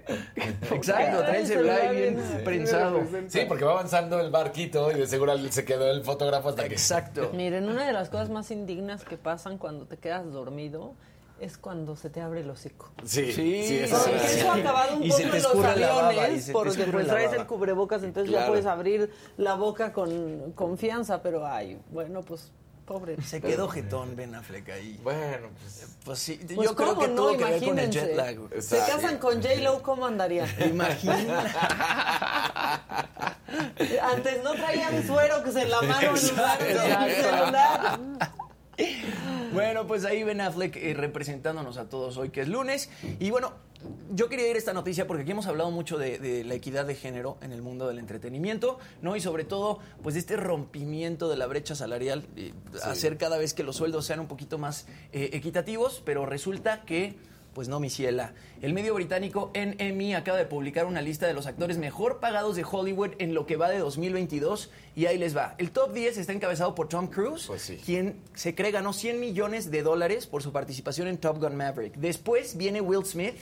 Exacto, 0.70 1.20
trae 1.20 1.40
el 1.40 1.46
celular 1.46 1.80
ahí 1.80 1.96
bien 1.96 2.40
prensado. 2.44 3.02
Sí, 3.28 3.40
porque 3.48 3.64
va 3.64 3.72
avanzando 3.72 4.20
el 4.20 4.30
barquito 4.30 4.90
y 4.92 5.00
de 5.00 5.06
seguro 5.06 5.36
se 5.50 5.64
quedó 5.64 5.90
el 5.90 6.02
fotógrafo 6.02 6.50
hasta 6.50 6.64
que... 6.68 6.74
Exacto. 6.74 7.30
Miren, 7.34 7.68
una 7.68 7.86
de 7.86 7.92
las 7.92 8.08
cosas 8.08 8.30
más 8.30 8.50
indignas 8.50 9.04
que 9.04 9.16
pasan 9.16 9.58
cuando 9.58 9.86
te 9.86 9.96
quedas 9.96 10.30
dormido 10.32 10.94
es 11.38 11.58
cuando 11.58 11.96
se 11.96 12.08
te 12.08 12.20
abre 12.22 12.40
el 12.40 12.48
hocico. 12.50 12.90
Sí, 13.04 13.30
Sí, 13.32 13.62
sí, 13.66 13.78
es 13.80 13.90
Porque 13.90 14.10
verdad. 14.12 14.30
eso 14.30 14.50
ha 14.50 14.54
acabado 14.56 14.96
un 14.96 15.02
Y 15.02 15.08
poco 15.10 15.20
se 15.20 15.28
te 15.28 15.36
en 15.36 15.42
los 15.42 15.54
aviones, 15.56 16.50
porque 16.50 16.84
pues 16.84 17.06
traes 17.06 17.32
el 17.34 17.46
cubrebocas, 17.46 18.02
entonces 18.02 18.32
ya 18.32 18.46
puedes 18.46 18.64
abrir 18.64 19.10
la 19.36 19.54
boca 19.54 19.92
con 19.92 20.52
confianza, 20.52 21.22
pero 21.22 21.46
ay, 21.46 21.78
bueno, 21.90 22.22
pues 22.22 22.52
pobre. 22.86 23.20
Se 23.22 23.40
quedó 23.40 23.68
jetón 23.68 24.16
Ben 24.16 24.34
Affleck 24.34 24.68
ahí. 24.70 24.98
Bueno, 25.02 25.48
pues... 25.60 25.86
Pues 26.04 26.18
sí, 26.20 26.40
Pues, 26.54 26.68
yo 26.68 26.74
creo 26.76 26.90
¿cómo 26.94 27.00
que 27.02 27.08
no? 27.08 27.14
tuvo 27.16 27.36
que 27.36 27.44
ver 27.44 27.64
con 27.64 27.78
el 27.78 27.84
Imagínense. 27.84 28.00
jet 28.00 28.16
lag. 28.16 28.62
Se 28.62 28.78
casan 28.78 29.18
con 29.18 29.42
J-Lo, 29.42 29.82
¿cómo 29.82 30.06
andaría? 30.06 30.46
Imagina. 30.66 31.52
Antes 34.02 34.42
no 34.44 34.52
traían 34.54 35.06
suero 35.06 35.42
que 35.42 35.50
en 35.50 35.70
la 35.70 35.82
mano 35.82 36.14
en 36.16 36.28
lugar 36.28 36.62
Exacto. 36.62 37.14
celular. 37.22 38.00
Bueno, 39.52 39.86
pues 39.86 40.04
ahí 40.04 40.22
Ben 40.22 40.40
Affleck 40.40 40.76
eh, 40.76 40.94
representándonos 40.94 41.78
a 41.78 41.88
todos 41.88 42.16
hoy 42.18 42.28
que 42.30 42.42
es 42.42 42.48
lunes. 42.48 42.90
Y 43.20 43.30
bueno, 43.30 43.52
yo 44.14 44.28
quería 44.28 44.48
ir 44.48 44.56
a 44.56 44.58
esta 44.58 44.72
noticia 44.72 45.06
porque 45.06 45.22
aquí 45.22 45.32
hemos 45.32 45.46
hablado 45.46 45.70
mucho 45.70 45.98
de, 45.98 46.18
de 46.18 46.44
la 46.44 46.54
equidad 46.54 46.86
de 46.86 46.94
género 46.94 47.36
en 47.42 47.52
el 47.52 47.62
mundo 47.62 47.88
del 47.88 47.98
entretenimiento, 47.98 48.78
¿no? 49.02 49.16
Y 49.16 49.20
sobre 49.20 49.44
todo, 49.44 49.78
pues 50.02 50.14
de 50.14 50.20
este 50.20 50.36
rompimiento 50.36 51.28
de 51.28 51.36
la 51.36 51.46
brecha 51.46 51.74
salarial, 51.74 52.26
eh, 52.36 52.52
hacer 52.82 53.18
cada 53.18 53.38
vez 53.38 53.54
que 53.54 53.62
los 53.62 53.76
sueldos 53.76 54.06
sean 54.06 54.20
un 54.20 54.28
poquito 54.28 54.58
más 54.58 54.86
eh, 55.12 55.30
equitativos, 55.32 56.02
pero 56.04 56.26
resulta 56.26 56.82
que 56.84 57.14
pues 57.54 57.68
no, 57.68 57.80
mi 57.80 57.88
ciela. 57.88 58.34
El 58.60 58.74
medio 58.74 58.92
británico 58.92 59.50
NME 59.54 60.14
acaba 60.14 60.36
de 60.36 60.44
publicar 60.44 60.84
una 60.84 61.00
lista 61.00 61.26
de 61.26 61.32
los 61.32 61.46
actores 61.46 61.78
mejor 61.78 62.20
pagados 62.20 62.54
de 62.54 62.64
Hollywood 62.70 63.12
en 63.18 63.32
lo 63.32 63.46
que 63.46 63.56
va 63.56 63.70
de 63.70 63.78
2022 63.78 64.70
y 64.94 65.06
ahí 65.06 65.16
les 65.16 65.34
va. 65.34 65.54
El 65.56 65.70
top 65.70 65.94
10 65.94 66.18
está 66.18 66.34
encabezado 66.34 66.74
por 66.74 66.88
Tom 66.90 67.06
Cruise, 67.06 67.46
Pues 67.46 67.62
sí. 67.62 67.80
quien 67.82 68.16
se 68.34 68.54
cree 68.54 68.72
ganó 68.72 68.92
100 68.92 69.18
millones 69.20 69.70
de 69.70 69.82
dólares 69.82 70.26
por 70.26 70.42
su 70.42 70.52
participación 70.52 71.08
en 71.08 71.16
Top 71.16 71.38
Gun 71.38 71.56
Maverick. 71.56 71.94
Después 71.96 72.58
viene 72.58 72.82
Will 72.82 73.06
Smith, 73.06 73.36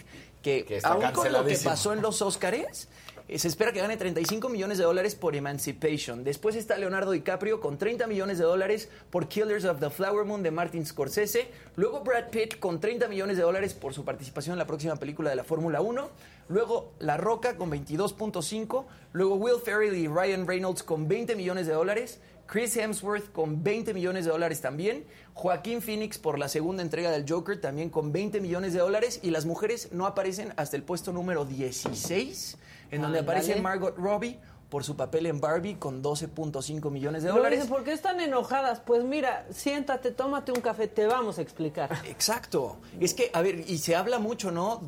que, 0.45 0.80
aún 0.82 1.11
con 1.12 1.32
lo 1.32 1.45
que 1.45 1.57
pasó 1.57 1.92
en 1.95 2.03
los 2.03 2.20
Oscars, 2.20 2.88
eh, 3.26 3.38
se 3.38 3.49
espera 3.49 3.72
que 3.72 3.80
gane 3.80 3.97
35 3.97 4.51
millones 4.51 4.76
de 4.76 4.84
dólares 4.84 5.14
por 5.14 5.34
Emancipation. 5.34 6.24
Después 6.24 6.57
está 6.57 6.76
Leonardo 6.76 7.12
DiCaprio 7.12 7.59
con 7.59 7.78
30 7.78 8.07
millones 8.07 8.36
de 8.36 8.45
dólares 8.45 8.90
por 9.09 9.28
Killers 9.28 9.64
of 9.64 9.80
the 9.80 9.88
Flower 9.88 10.26
Moon 10.26 10.42
de 10.42 10.51
Martin 10.51 10.84
Scorsese. 10.84 11.49
Luego 11.76 12.01
Brad 12.05 12.28
Pitt 12.28 12.59
con 12.59 12.80
30 12.80 13.09
millones 13.09 13.38
de 13.38 13.42
dólares 13.42 13.72
por 13.72 13.95
su 13.95 14.05
participación 14.05 14.53
en 14.53 14.59
la 14.59 14.66
próxima 14.66 14.97
película 14.97 15.30
de 15.30 15.36
la 15.36 15.45
Fórmula 15.45 15.80
1. 15.80 16.11
Luego 16.49 16.92
La 16.99 17.16
Roca 17.16 17.57
con 17.57 17.70
22.5. 17.70 18.84
Luego 19.14 19.36
Will 19.36 19.61
Ferrell 19.64 19.97
y 19.97 20.07
Ryan 20.07 20.47
Reynolds 20.47 20.82
con 20.82 21.09
20 21.09 21.34
millones 21.34 21.66
de 21.66 21.72
dólares. 21.72 22.20
Chris 22.55 22.77
Hemsworth 22.77 23.33
con 23.33 23.65
20 23.65 23.95
millones 23.95 24.27
de 24.27 24.31
dólares 24.31 24.61
también. 24.61 25.05
Joaquín 25.33 25.83
Phoenix 25.83 26.19
por 26.19 26.39
la 26.39 26.47
segunda 26.47 26.85
entrega 26.85 27.11
del 27.11 27.29
Joker 27.29 27.61
también 27.61 27.91
con 27.91 28.13
20 28.13 28.41
millones 28.41 28.73
de 28.73 28.79
dólares. 28.79 29.19
Y 29.25 29.31
las 29.31 29.45
mujeres 29.45 29.89
no 29.91 30.07
aparecen 30.07 30.53
hasta 30.55 30.77
el 30.77 30.85
puesto 30.85 31.13
número 31.13 31.45
16, 31.45 32.57
en 32.93 33.03
donde 33.03 33.19
aparece 33.19 33.61
Margot 33.61 33.99
Robbie 33.99 34.39
por 34.69 34.85
su 34.85 34.95
papel 34.95 35.27
en 35.27 35.41
Barbie 35.41 35.75
con 35.81 36.01
12.5 36.01 36.93
millones 36.93 37.25
de 37.25 37.31
dólares. 37.31 37.59
dice, 37.59 37.69
¿por 37.69 37.83
qué 37.83 37.93
están 37.93 38.21
enojadas? 38.21 38.79
Pues 38.79 39.03
mira, 39.03 39.49
siéntate, 39.51 40.13
tómate 40.13 40.53
un 40.53 40.61
café, 40.61 40.87
te 40.87 41.07
vamos 41.07 41.41
a 41.41 41.43
explicar. 41.43 41.91
Exacto. 42.07 42.77
Es 43.01 43.15
que, 43.15 43.33
a 43.33 43.43
ver, 43.43 43.65
y 43.69 43.79
se 43.79 43.97
habla 43.97 44.21
mucho, 44.21 44.53
¿no? 44.53 44.81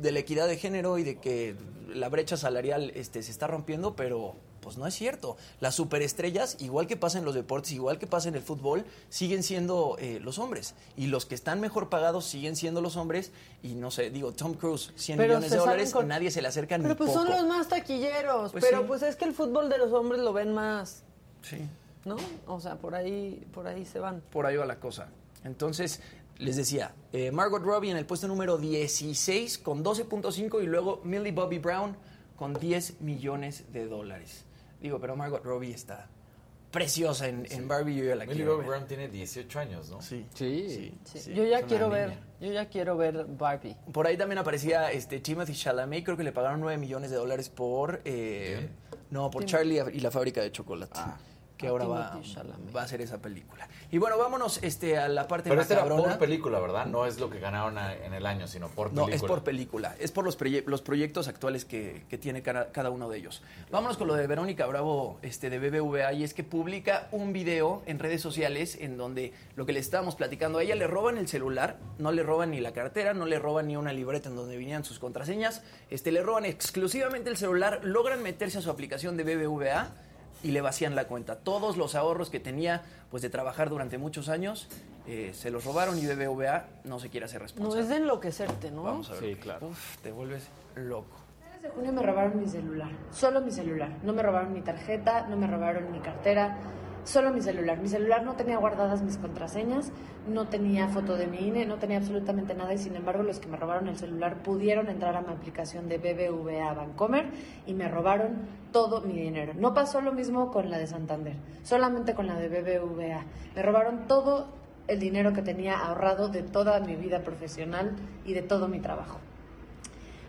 De 0.00 0.10
la 0.10 0.18
equidad 0.18 0.48
de 0.48 0.56
género 0.56 0.98
y 0.98 1.04
de 1.04 1.20
que 1.20 1.54
la 1.94 2.08
brecha 2.08 2.36
salarial 2.36 2.90
este, 2.96 3.22
se 3.22 3.30
está 3.30 3.46
rompiendo, 3.46 3.94
pero 3.94 4.34
pues 4.62 4.78
no 4.78 4.86
es 4.86 4.94
cierto. 4.94 5.36
Las 5.60 5.74
superestrellas, 5.74 6.56
igual 6.60 6.86
que 6.86 6.96
pasa 6.96 7.18
en 7.18 7.26
los 7.26 7.34
deportes, 7.34 7.72
igual 7.72 7.98
que 7.98 8.06
pasa 8.06 8.28
en 8.28 8.36
el 8.36 8.40
fútbol, 8.42 8.86
siguen 9.10 9.42
siendo 9.42 9.96
eh, 9.98 10.20
los 10.22 10.38
hombres. 10.38 10.74
Y 10.96 11.08
los 11.08 11.26
que 11.26 11.34
están 11.34 11.60
mejor 11.60 11.90
pagados 11.90 12.24
siguen 12.24 12.56
siendo 12.56 12.80
los 12.80 12.96
hombres. 12.96 13.32
Y 13.62 13.74
no 13.74 13.90
sé, 13.90 14.08
digo, 14.10 14.32
Tom 14.32 14.54
Cruise, 14.54 14.92
100 14.96 15.18
Pero 15.18 15.34
millones 15.34 15.50
de 15.50 15.56
dólares, 15.58 15.92
con- 15.92 16.08
nadie 16.08 16.30
se 16.30 16.40
le 16.40 16.48
acerca 16.48 16.78
ni 16.78 16.84
Pero 16.84 16.96
pues 16.96 17.10
poco. 17.10 17.24
son 17.26 17.30
los 17.30 17.44
más 17.46 17.68
taquilleros. 17.68 18.52
Pues 18.52 18.64
pero 18.64 18.78
sí. 18.80 18.84
pues 18.88 19.02
es 19.02 19.16
que 19.16 19.26
el 19.26 19.34
fútbol 19.34 19.68
de 19.68 19.76
los 19.78 19.92
hombres 19.92 20.22
lo 20.22 20.32
ven 20.32 20.54
más, 20.54 21.02
Sí. 21.42 21.58
¿no? 22.04 22.16
O 22.46 22.60
sea, 22.60 22.76
por 22.76 22.94
ahí, 22.94 23.44
por 23.52 23.66
ahí 23.66 23.84
se 23.84 23.98
van. 23.98 24.22
por 24.30 24.46
ahí 24.46 24.56
va 24.56 24.64
la 24.64 24.78
cosa. 24.80 25.08
Entonces, 25.44 26.00
les 26.38 26.56
decía, 26.56 26.94
eh, 27.12 27.30
Margot 27.32 27.62
Robbie 27.62 27.90
en 27.90 27.96
el 27.96 28.06
puesto 28.06 28.28
número 28.28 28.58
16 28.58 29.58
con 29.58 29.84
12.5 29.84 30.62
y 30.62 30.66
luego 30.66 31.00
Millie 31.04 31.32
Bobby 31.32 31.58
Brown 31.58 31.96
con 32.36 32.54
10 32.54 33.00
millones 33.00 33.64
de 33.72 33.86
dólares. 33.86 34.44
Digo, 34.82 34.98
pero 35.00 35.16
Margot 35.16 35.42
Robbie 35.44 35.72
está 35.72 36.08
preciosa 36.70 37.28
en, 37.28 37.46
en 37.50 37.68
Barbie, 37.68 37.96
yo 37.96 38.04
ya 38.04 38.14
la 38.16 38.24
Millie 38.24 38.36
quiero 38.36 38.52
Bobby 38.56 38.62
ver. 38.66 38.76
Brown 38.76 38.88
tiene 38.88 39.08
18 39.08 39.58
años, 39.60 39.90
¿no? 39.90 40.00
Sí. 40.00 40.26
Sí. 40.34 40.94
Sí, 41.04 41.18
Sí, 41.20 41.34
yo 41.34 41.44
ya 41.44 41.62
quiero 41.62 41.88
niña. 41.88 42.06
ver, 42.06 42.18
yo 42.40 42.52
ya 42.52 42.66
quiero 42.68 42.96
ver 42.96 43.26
Barbie. 43.26 43.76
Por 43.92 44.06
ahí 44.06 44.16
también 44.16 44.38
aparecía 44.38 44.90
este 44.90 45.20
Timothy 45.20 45.52
Chalamet, 45.54 46.02
creo 46.04 46.16
que 46.16 46.24
le 46.24 46.32
pagaron 46.32 46.60
9 46.60 46.78
millones 46.78 47.10
de 47.10 47.16
dólares 47.16 47.48
por... 47.50 48.00
eh, 48.06 48.68
no, 49.10 49.30
por 49.30 49.44
Charlie 49.44 49.82
y 49.92 50.00
la 50.00 50.10
fábrica 50.10 50.40
de 50.40 50.50
chocolate. 50.50 50.98
Que 51.62 51.68
Ah, 51.68 51.70
ahora 51.70 51.86
va, 51.86 52.80
a 52.80 52.82
hacer 52.82 53.00
esa 53.00 53.18
película. 53.18 53.68
Y 53.92 53.98
bueno, 53.98 54.18
vámonos 54.18 54.58
este, 54.64 54.98
a 54.98 55.06
la 55.08 55.28
parte 55.28 55.48
Pero 55.48 55.60
este 55.62 55.74
era 55.74 55.84
macabrona. 55.84 56.10
por 56.10 56.18
película, 56.18 56.58
¿verdad? 56.58 56.86
No 56.86 57.06
es 57.06 57.20
lo 57.20 57.30
que 57.30 57.38
ganaron 57.38 57.78
a- 57.78 57.94
en 57.94 58.12
el 58.14 58.26
año, 58.26 58.48
sino 58.48 58.68
por 58.68 58.88
No, 58.92 59.04
película. 59.06 59.14
es 59.14 59.22
por 59.22 59.44
película. 59.44 59.94
Es 60.00 60.10
por 60.10 60.24
los, 60.24 60.36
proye- 60.36 60.64
los 60.66 60.82
proyectos 60.82 61.28
actuales 61.28 61.64
que, 61.64 62.02
que 62.10 62.18
tiene 62.18 62.42
cada, 62.42 62.72
cada 62.72 62.90
uno 62.90 63.08
de 63.08 63.18
ellos. 63.18 63.42
Vámonos 63.70 63.96
con 63.96 64.08
lo 64.08 64.14
de 64.16 64.26
Verónica 64.26 64.66
Bravo 64.66 65.18
este, 65.22 65.50
de 65.50 65.58
BBVA. 65.60 66.12
Y 66.14 66.24
es 66.24 66.34
que 66.34 66.42
publica 66.42 67.06
un 67.12 67.32
video 67.32 67.82
en 67.86 68.00
redes 68.00 68.20
sociales 68.20 68.76
en 68.80 68.96
donde 68.96 69.32
lo 69.54 69.64
que 69.64 69.72
le 69.72 69.78
estábamos 69.78 70.16
platicando, 70.16 70.58
a 70.58 70.64
ella 70.64 70.74
le 70.74 70.88
roban 70.88 71.16
el 71.16 71.28
celular, 71.28 71.76
no 71.98 72.10
le 72.10 72.24
roban 72.24 72.50
ni 72.50 72.60
la 72.60 72.72
cartera, 72.72 73.14
no 73.14 73.24
le 73.26 73.38
roban 73.38 73.68
ni 73.68 73.76
una 73.76 73.92
libreta 73.92 74.28
en 74.28 74.34
donde 74.34 74.56
venían 74.56 74.84
sus 74.84 74.98
contraseñas. 74.98 75.62
Este, 75.90 76.10
le 76.10 76.22
roban 76.24 76.44
exclusivamente 76.44 77.30
el 77.30 77.36
celular, 77.36 77.80
logran 77.84 78.20
meterse 78.22 78.58
a 78.58 78.62
su 78.62 78.70
aplicación 78.70 79.16
de 79.16 79.22
BBVA 79.22 79.90
y 80.42 80.50
le 80.50 80.60
vacían 80.60 80.94
la 80.96 81.06
cuenta. 81.06 81.36
Todos 81.36 81.76
los 81.76 81.94
ahorros 81.94 82.30
que 82.30 82.40
tenía 82.40 82.82
pues 83.10 83.22
de 83.22 83.30
trabajar 83.30 83.68
durante 83.70 83.98
muchos 83.98 84.28
años 84.28 84.68
eh, 85.06 85.32
se 85.34 85.50
los 85.50 85.64
robaron 85.64 85.98
y 85.98 86.06
BBVA 86.06 86.64
no 86.84 86.98
se 87.00 87.08
quiere 87.10 87.26
hacer 87.26 87.40
No 87.40 87.44
responsable. 87.46 87.82
es 87.82 87.88
de 87.88 87.96
enloquecerte, 87.96 88.70
¿no? 88.70 88.82
Vamos 88.84 89.10
a 89.10 89.14
ver. 89.14 89.22
Sí, 89.22 89.34
claro. 89.36 89.68
Uf, 89.68 89.96
te 89.98 90.12
vuelves 90.12 90.46
loco. 90.76 91.16
de 91.62 91.68
junio 91.68 91.92
me 91.92 92.02
robaron 92.02 92.40
mi 92.40 92.48
celular, 92.48 92.90
solo 93.12 93.40
mi 93.40 93.50
celular. 93.50 93.90
No 94.02 94.12
me 94.12 94.22
robaron 94.22 94.52
mi 94.52 94.62
tarjeta, 94.62 95.26
no 95.28 95.36
me 95.36 95.46
robaron 95.46 95.90
mi 95.92 96.00
cartera, 96.00 96.56
solo 97.04 97.32
mi 97.32 97.40
celular. 97.40 97.78
Mi 97.78 97.88
celular 97.88 98.22
no 98.24 98.34
tenía 98.34 98.58
guardadas 98.58 99.02
mis 99.02 99.18
contraseñas, 99.18 99.92
no 100.28 100.48
tenía 100.48 100.88
foto 100.88 101.16
de 101.16 101.26
mi 101.26 101.38
INE, 101.38 101.66
no 101.66 101.76
tenía 101.76 101.98
absolutamente 101.98 102.54
nada 102.54 102.72
y 102.74 102.78
sin 102.78 102.96
embargo 102.96 103.22
los 103.22 103.40
que 103.40 103.48
me 103.48 103.56
robaron 103.56 103.88
el 103.88 103.96
celular 103.96 104.42
pudieron 104.42 104.88
entrar 104.88 105.16
a 105.16 105.22
mi 105.22 105.32
aplicación 105.32 105.88
de 105.88 105.98
BBVA 105.98 106.72
Bancomer 106.74 107.30
y 107.66 107.74
me 107.74 107.88
robaron 107.88 108.46
todo 108.72 109.00
mi 109.00 109.14
dinero. 109.14 109.52
No 109.54 109.74
pasó 109.74 110.00
lo 110.00 110.12
mismo 110.12 110.50
con 110.50 110.70
la 110.70 110.78
de 110.78 110.86
Santander, 110.86 111.36
solamente 111.62 112.14
con 112.14 112.26
la 112.26 112.36
de 112.36 112.48
BBVA. 112.48 113.24
Me 113.54 113.62
robaron 113.62 114.06
todo 114.06 114.48
el 114.88 114.98
dinero 114.98 115.32
que 115.32 115.42
tenía 115.42 115.78
ahorrado 115.78 116.28
de 116.28 116.42
toda 116.42 116.78
mi 116.80 116.96
vida 116.96 117.22
profesional 117.22 117.94
y 118.24 118.34
de 118.34 118.42
todo 118.42 118.68
mi 118.68 118.80
trabajo. 118.80 119.18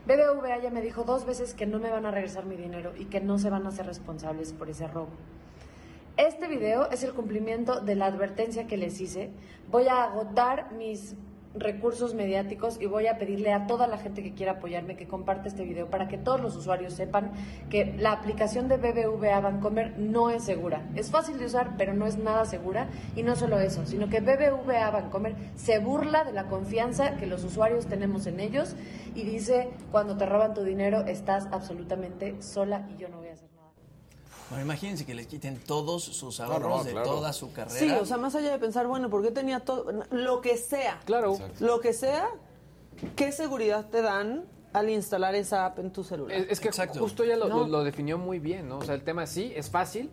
BBVA 0.06 0.62
ya 0.62 0.70
me 0.70 0.82
dijo 0.82 1.04
dos 1.04 1.26
veces 1.26 1.54
que 1.54 1.66
no 1.66 1.80
me 1.80 1.90
van 1.90 2.06
a 2.06 2.12
regresar 2.12 2.46
mi 2.46 2.58
dinero 2.58 2.92
y 2.98 3.06
que 3.06 3.22
no 3.22 3.38
se 3.38 3.50
van 3.50 3.66
a 3.66 3.70
hacer 3.70 3.86
responsables 3.86 4.52
por 4.52 4.70
ese 4.70 4.88
robo. 4.88 5.12
Este 6.18 6.48
video 6.48 6.92
es 6.92 7.04
el 7.04 7.14
cumplimiento 7.14 7.82
de 7.82 7.96
la 7.96 8.06
advertencia 8.06 8.68
que 8.68 8.78
les 8.78 9.02
hice. 9.02 9.32
Voy 9.72 9.88
a 9.88 10.04
agotar 10.04 10.72
mis 10.74 11.16
recursos 11.56 12.14
mediáticos 12.14 12.80
y 12.80 12.86
voy 12.86 13.08
a 13.08 13.18
pedirle 13.18 13.52
a 13.52 13.66
toda 13.66 13.88
la 13.88 13.98
gente 13.98 14.22
que 14.22 14.34
quiera 14.34 14.54
apoyarme 14.54 14.96
que 14.96 15.08
comparte 15.08 15.48
este 15.48 15.64
video 15.64 15.88
para 15.90 16.08
que 16.08 16.20
todos 16.20 16.40
los 16.40 16.56
usuarios 16.56 16.94
sepan 16.94 17.32
que 17.72 17.96
la 17.98 18.12
aplicación 18.12 18.68
de 18.68 18.78
BBVA 18.78 19.40
Bancomer 19.40 19.98
no 19.98 20.30
es 20.30 20.44
segura. 20.44 20.88
Es 20.94 21.10
fácil 21.10 21.40
de 21.40 21.46
usar, 21.46 21.78
pero 21.78 21.96
no 21.96 22.06
es 22.06 22.20
nada 22.20 22.46
segura. 22.46 22.90
Y 23.16 23.24
no 23.24 23.36
solo 23.36 23.60
eso, 23.60 23.84
sino 23.88 24.08
que 24.08 24.20
BBVA 24.20 24.92
Bancomer 24.92 25.36
se 25.56 25.80
burla 25.80 26.26
de 26.26 26.34
la 26.34 26.46
confianza 26.46 27.18
que 27.18 27.26
los 27.26 27.44
usuarios 27.44 27.88
tenemos 27.88 28.28
en 28.28 28.40
ellos 28.40 28.76
y 29.16 29.24
dice, 29.24 29.72
cuando 29.92 30.16
te 30.16 30.28
roban 30.28 30.54
tu 30.54 30.64
dinero 30.64 31.06
estás 31.08 31.48
absolutamente 31.52 32.40
sola 32.40 32.88
y 32.94 32.98
yo 32.98 33.10
no 33.10 33.18
voy 33.18 33.30
a 33.30 33.34
hacer 33.34 33.50
nada. 33.56 33.72
Bueno, 34.54 34.66
imagínense 34.66 35.06
que 35.06 35.16
les 35.16 35.26
quiten 35.28 35.58
todos 35.58 36.04
sus 36.04 36.40
ahorros 36.40 36.78
no, 36.80 36.84
de 36.84 36.92
claro. 36.92 37.08
toda 37.10 37.34
su 37.34 37.52
carrera. 37.52 37.80
Sí, 37.80 37.90
o 37.92 38.06
sea, 38.06 38.18
más 38.18 38.36
allá 38.36 38.52
de 38.52 38.60
pensar, 38.60 38.86
bueno, 38.88 39.10
¿por 39.10 39.24
qué 39.24 39.32
tenía 39.32 39.62
todo? 39.62 39.92
Lo 40.12 40.42
que 40.42 40.58
sea. 40.58 41.00
Claro. 41.06 41.38
Lo 41.60 41.80
que 41.80 41.92
sea, 41.94 42.30
¿qué 43.16 43.32
seguridad 43.32 43.90
te 43.90 44.02
dan 44.04 44.46
al 44.74 44.90
instalar 44.90 45.34
esa 45.36 45.66
app 45.66 45.80
en 45.80 45.92
tu 45.92 46.04
celular? 46.04 46.38
Es, 46.38 46.48
es 46.50 46.60
que 46.60 46.72
justo 47.00 47.24
ella 47.24 47.36
lo, 47.38 47.48
No. 47.50 47.60
lo- 47.62 47.68
lo 47.68 47.84
definió 47.84 48.18
muy 48.18 48.38
bien, 48.40 48.70
¿no? 48.70 48.78
O 48.78 48.84
sea, 48.84 48.94
el 48.96 49.04
tema 49.04 49.26
sí 49.26 49.52
es 49.56 49.70
fácil, 49.72 50.12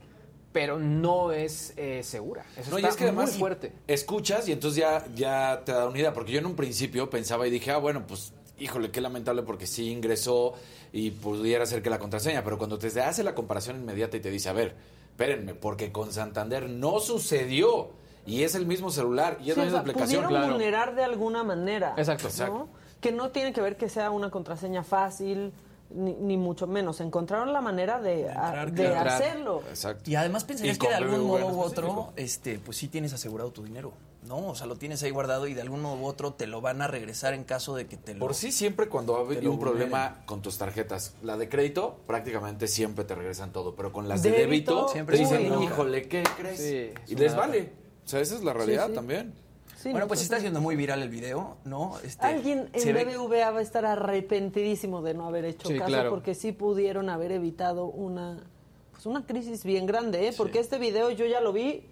pero 0.53 0.79
no 0.79 1.33
es 1.33 1.75
eh, 1.77 2.03
segura. 2.03 2.45
Eso 2.57 2.71
No, 2.71 2.79
y 2.79 2.81
está 2.81 2.89
es 2.89 2.97
que 2.97 3.05
además 3.05 3.31
muy 3.33 3.39
fuerte. 3.39 3.73
escuchas 3.87 4.49
y 4.49 4.53
entonces 4.53 4.81
ya, 4.81 5.05
ya 5.15 5.63
te 5.65 5.73
da 5.73 5.87
una 5.87 5.99
idea. 5.99 6.13
Porque 6.15 6.33
yo 6.33 6.39
en 6.39 6.47
un 6.47 6.57
principio 6.57 7.09
pensaba 7.11 7.47
y 7.47 7.51
dije, 7.51 7.71
ah, 7.71 7.77
bueno, 7.79 8.05
pues, 8.07 8.33
híjole, 8.59 8.91
qué 8.91 9.01
lamentable 9.01 9.43
porque 9.43 9.67
sí 9.67 9.91
ingresó 9.91 10.55
y 10.93 11.11
pudiera 11.13 11.65
ser 11.67 11.83
que 11.83 11.91
la 11.91 11.99
contraseña. 11.99 12.43
Pero 12.45 12.59
cuando 12.59 12.79
te 12.79 12.89
hace 13.01 13.23
la 13.23 13.35
comparación 13.35 13.77
inmediata 13.81 14.17
y 14.17 14.21
te 14.21 14.31
dice, 14.31 14.49
a 14.49 14.53
ver, 14.53 14.75
espérenme, 15.11 15.55
porque 15.55 15.93
con 15.93 16.13
Santander 16.13 16.69
no 16.69 17.01
sucedió. 17.01 17.91
Y 18.27 18.43
es 18.43 18.55
el 18.55 18.67
mismo 18.67 18.91
celular 18.91 19.39
y 19.43 19.51
es 19.51 19.55
Sí, 19.55 19.61
la 19.61 19.63
o 19.63 19.65
misma 19.67 19.71
sea, 19.71 19.81
aplicación. 19.81 20.25
pudieron 20.27 20.51
vulnerar 20.51 20.95
de 20.95 21.05
alguna 21.05 21.43
manera. 21.43 21.95
Exacto. 21.97 22.25
¿no? 22.25 22.29
Exacto. 22.31 22.69
Que 23.01 23.13
no 23.13 23.31
tiene 23.31 23.53
que 23.53 23.61
ver 23.63 23.77
que 23.77 23.89
sea 23.89 24.11
una 24.11 24.31
contraseña 24.31 24.83
fácil, 24.85 25.53
ni, 25.89 26.13
ni 26.13 26.37
mucho 26.37 26.67
menos. 26.67 27.01
Encontraron 27.01 27.53
la 27.53 27.61
manera 27.63 27.99
de, 27.99 28.29
a- 28.29 28.67
de 28.67 28.73
claro. 28.91 29.11
hacerlo. 29.11 29.63
Exacto. 29.71 30.11
Y 30.11 30.17
además 30.17 30.45
pensarías 30.45 30.77
Y 30.77 30.79
que 30.79 30.89
de 30.89 30.95
algún 30.97 31.25
modo 31.27 31.47
u 31.49 31.61
otro, 31.61 32.13
este, 32.17 32.59
pues 32.59 32.77
sí 32.77 32.89
tienes 32.89 33.13
asegurado 33.15 33.51
tu 33.53 33.63
dinero, 33.65 33.93
¿no? 34.27 34.49
O 34.49 34.55
sea, 34.55 34.67
lo 34.67 34.77
tienes 34.77 35.03
ahí 35.03 35.11
guardado 35.11 35.47
y 35.47 35.55
de 35.55 35.63
algún 35.63 35.81
modo 35.83 35.97
u 36.01 36.07
otro 36.07 36.33
te 36.35 36.47
lo 36.47 36.61
van 36.61 36.83
a 36.83 36.87
regresar 36.87 37.33
en 37.35 37.45
caso 37.45 37.75
de 37.75 37.87
que 37.87 37.97
te 37.97 38.15
lo... 38.15 38.21
Por 38.21 38.35
sí, 38.35 38.53
siempre 38.53 38.89
cuando 38.89 39.15
ha 39.17 39.21
te 39.21 39.25
habido 39.27 39.43
lo 39.43 39.53
un 39.53 39.61
problema 39.61 40.23
con 40.27 40.43
tus 40.43 40.59
tarjetas, 40.59 41.15
la 41.23 41.37
de 41.37 41.49
crédito, 41.49 42.01
prácticamente 42.07 42.69
siempre 42.69 43.05
te 43.05 43.15
regresan 43.15 43.53
todo, 43.53 43.75
pero 43.75 43.93
con 43.93 44.09
las 44.09 44.23
de 44.23 44.31
Débito, 44.31 44.73
débito, 44.75 44.89
siempre 44.89 45.17
te 45.17 45.23
dicen, 45.23 45.63
híjole, 45.63 46.09
¿qué 46.09 46.23
crees? 46.37 46.59
Sí, 46.61 46.91
y 47.09 47.15
es 47.15 47.21
les 47.21 47.35
vale. 47.37 47.73
O 48.05 48.09
sea, 48.09 48.21
esa 48.21 48.35
es 48.37 48.45
la 48.45 48.53
realidad 48.53 48.89
sí. 48.89 48.95
también. 48.95 49.33
Sí, 49.77 49.91
bueno, 49.93 50.07
pues 50.09 50.21
nosotros- 50.21 50.23
está 50.25 50.37
haciendo 50.37 50.61
muy 50.61 50.77
viral 50.77 51.03
el 51.03 51.09
video, 51.09 51.57
¿no? 51.65 51.99
Este, 52.05 52.27
Alguien 52.27 52.69
en 52.75 52.95
ve- 52.95 53.05
BBVA 53.07 53.51
va 53.51 53.61
a 53.61 53.63
estar 53.63 53.87
arrepentidísimo 53.87 55.01
de 55.03 55.15
no 55.15 55.27
haber 55.27 55.47
hecho 55.47 55.69
Sí, 55.69 55.75
caso 55.79 55.87
claro. 55.89 56.11
porque 56.11 56.35
sí 56.35 56.53
pudieron 56.53 57.09
haber 57.09 57.33
evitado 57.33 57.87
una 57.87 58.45
pues 58.93 59.07
una 59.07 59.25
crisis 59.25 59.65
bien 59.65 59.87
grande, 59.87 60.29
¿eh? 60.29 60.35
Porque 60.37 60.59
este 60.61 60.79
video 60.79 61.11
yo 61.11 61.25
ya 61.25 61.41
lo 61.41 61.55
vi 61.55 61.85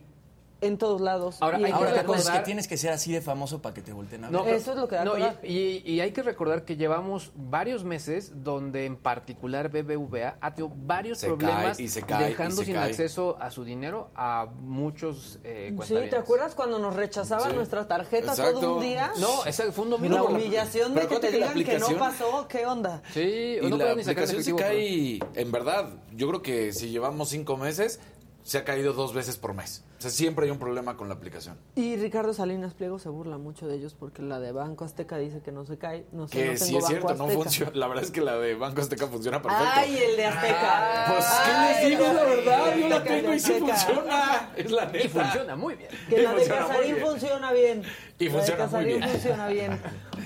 en 0.60 0.76
todos 0.78 1.00
lados. 1.00 1.36
Ahora, 1.40 1.58
Y 1.60 1.64
hay 1.64 1.70
que 1.70 1.74
Ahora 1.76 1.90
la 1.90 1.96
internet. 1.98 2.06
cosa 2.06 2.18
es 2.18 2.24
que 2.24 2.30
recordar- 2.32 2.44
tienes 2.44 2.68
que 2.68 2.76
ser 2.76 2.90
así 2.92 3.12
de 3.12 3.20
famoso 3.20 3.62
para 3.62 3.74
que 3.74 3.82
te 3.82 3.92
volteen 3.92 4.24
a 4.24 4.30
ver. 4.30 4.40
No, 4.40 4.46
Eso 4.46 4.72
es 4.72 4.76
lo 4.78 4.88
que 4.88 4.96
da 4.96 5.04
no, 5.04 5.12
y, 5.16 5.22
y- 5.44 5.82
y 5.92 6.00
hay 6.00 6.10
que 6.12 6.22
recordar 6.22 6.64
que 6.64 6.76
llevamos 6.76 7.30
varios 7.36 7.84
meses 7.84 8.32
donde 8.42 8.84
en 8.84 8.96
particular 8.96 9.68
BBVA 9.70 10.36
ha 10.40 10.54
tenido 10.54 10.74
varios 10.76 11.18
Se 11.18 11.28
problemas 11.28 11.76
cae, 11.76 11.84
y 11.84 11.88
se 11.88 12.02
cae, 12.02 12.28
dejando 12.30 12.54
y 12.54 12.58
se 12.58 12.64
sin 12.64 12.74
cae. 12.74 12.90
acceso 12.90 13.36
a 13.40 13.50
su 13.50 13.64
dinero 13.64 14.10
a 14.16 14.48
muchos 14.60 15.38
eh, 15.44 15.74
Sí. 15.84 15.94
¿te 16.10 16.16
acuerdas 16.16 16.54
cuando 16.54 16.78
nos 16.78 16.94
rechazaban 16.96 17.50
Sí. 17.50 17.56
nuestra 17.56 17.86
tarjeta 17.86 18.32
Exacto. 18.32 18.60
todo 18.60 18.76
un 18.76 18.82
día? 18.82 19.12
No, 19.18 19.44
ese 19.44 19.70
fue 19.72 19.84
un 19.84 19.90
domingo. 19.90 20.14
la 20.16 20.22
humillación 20.24 20.94
de 20.94 21.06
que 21.06 21.16
te 21.20 21.28
que 21.28 21.36
digan 21.36 21.54
que 21.64 21.78
no 21.78 21.88
pasó, 21.98 22.46
¿qué 22.48 22.66
onda? 22.66 23.02
Sí, 23.12 23.58
Y 23.60 23.70
no 23.70 23.76
la 23.76 23.84
puedo 23.84 23.96
ni 23.96 24.04
sacar 24.04 24.24
aplicación 24.24 24.56
se 24.58 24.62
cae, 24.62 25.18
en 25.34 25.52
verdad, 25.52 25.88
yo 26.14 26.28
creo 26.28 26.42
que 26.42 26.72
si 26.72 26.90
llevamos 26.90 27.28
cinco 27.28 27.56
meses, 27.56 28.00
se 28.48 28.56
ha 28.56 28.64
caído 28.64 28.94
dos 28.94 29.12
veces 29.12 29.36
por 29.36 29.52
mes. 29.52 29.84
O 29.98 30.00
sea, 30.00 30.10
siempre 30.10 30.46
hay 30.46 30.50
un 30.50 30.58
problema 30.58 30.96
con 30.96 31.06
la 31.08 31.14
aplicación. 31.16 31.58
Y 31.74 31.96
Ricardo 31.96 32.32
Salinas 32.32 32.72
Pliego 32.72 32.98
se 32.98 33.10
burla 33.10 33.36
mucho 33.36 33.68
de 33.68 33.76
ellos 33.76 33.94
porque 33.94 34.22
la 34.22 34.40
de 34.40 34.52
Banco 34.52 34.86
Azteca 34.86 35.18
dice 35.18 35.42
que 35.42 35.52
no 35.52 35.66
se 35.66 35.76
cae. 35.76 36.06
No 36.12 36.28
sé, 36.28 36.34
Que 36.38 36.50
no 36.52 36.56
sí 36.56 36.64
tengo 36.64 36.78
es 36.78 36.86
cierto, 36.86 37.08
Banco 37.08 37.26
no 37.26 37.30
funciona. 37.30 37.72
La 37.74 37.88
verdad 37.88 38.04
es 38.04 38.10
que 38.10 38.22
la 38.22 38.38
de 38.38 38.54
Banco 38.54 38.80
Azteca 38.80 39.06
funciona 39.06 39.42
perfecto. 39.42 39.68
Ay, 39.70 39.98
el 39.98 40.16
de 40.16 40.24
Azteca. 40.24 41.04
Pues, 41.08 41.24
¿qué 41.26 41.50
Ay, 41.52 41.74
les 41.74 41.90
digo 41.90 42.12
la 42.14 42.24
verdad? 42.24 42.76
Yo 42.78 42.88
la 42.88 43.04
tengo 43.04 43.34
y 43.34 43.38
sí 43.38 43.52
funciona. 43.52 44.52
Es 44.56 44.70
la 44.70 44.86
neta. 44.86 45.04
Y 45.04 45.08
funciona 45.10 45.54
muy 45.56 45.74
bien. 45.74 45.90
Que 46.08 46.22
la 46.22 46.32
de 46.32 46.48
Casarín 46.48 46.96
funciona 46.96 47.52
bien. 47.52 47.82
Y 48.18 48.28
funciona 48.30 48.64
muy 48.64 48.72
Casarín 48.72 48.96
bien. 48.96 49.10
funciona 49.10 49.48
bien. 49.48 49.80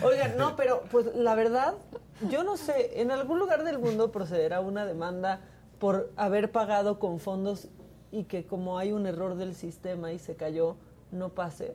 Oigan, 0.05 0.37
no, 0.37 0.55
pero 0.55 0.85
pues 0.93 1.07
la 1.17 1.35
verdad, 1.35 1.75
yo 2.31 2.45
no 2.45 2.57
sé, 2.57 3.01
en 3.01 3.11
algún 3.11 3.41
lugar 3.41 3.65
del 3.65 3.81
mundo 3.81 4.13
procederá 4.13 4.61
una 4.61 4.87
demanda 4.87 5.41
por 5.81 6.13
haber 6.15 6.53
pagado 6.53 7.01
con 7.01 7.19
fondos 7.19 7.69
y 8.13 8.25
que 8.25 8.45
como 8.47 8.79
hay 8.79 8.93
un 8.93 9.07
error 9.07 9.35
del 9.37 9.55
sistema 9.57 10.13
y 10.13 10.19
se 10.21 10.37
cayó, 10.37 10.77
no 11.11 11.31
pase. 11.31 11.75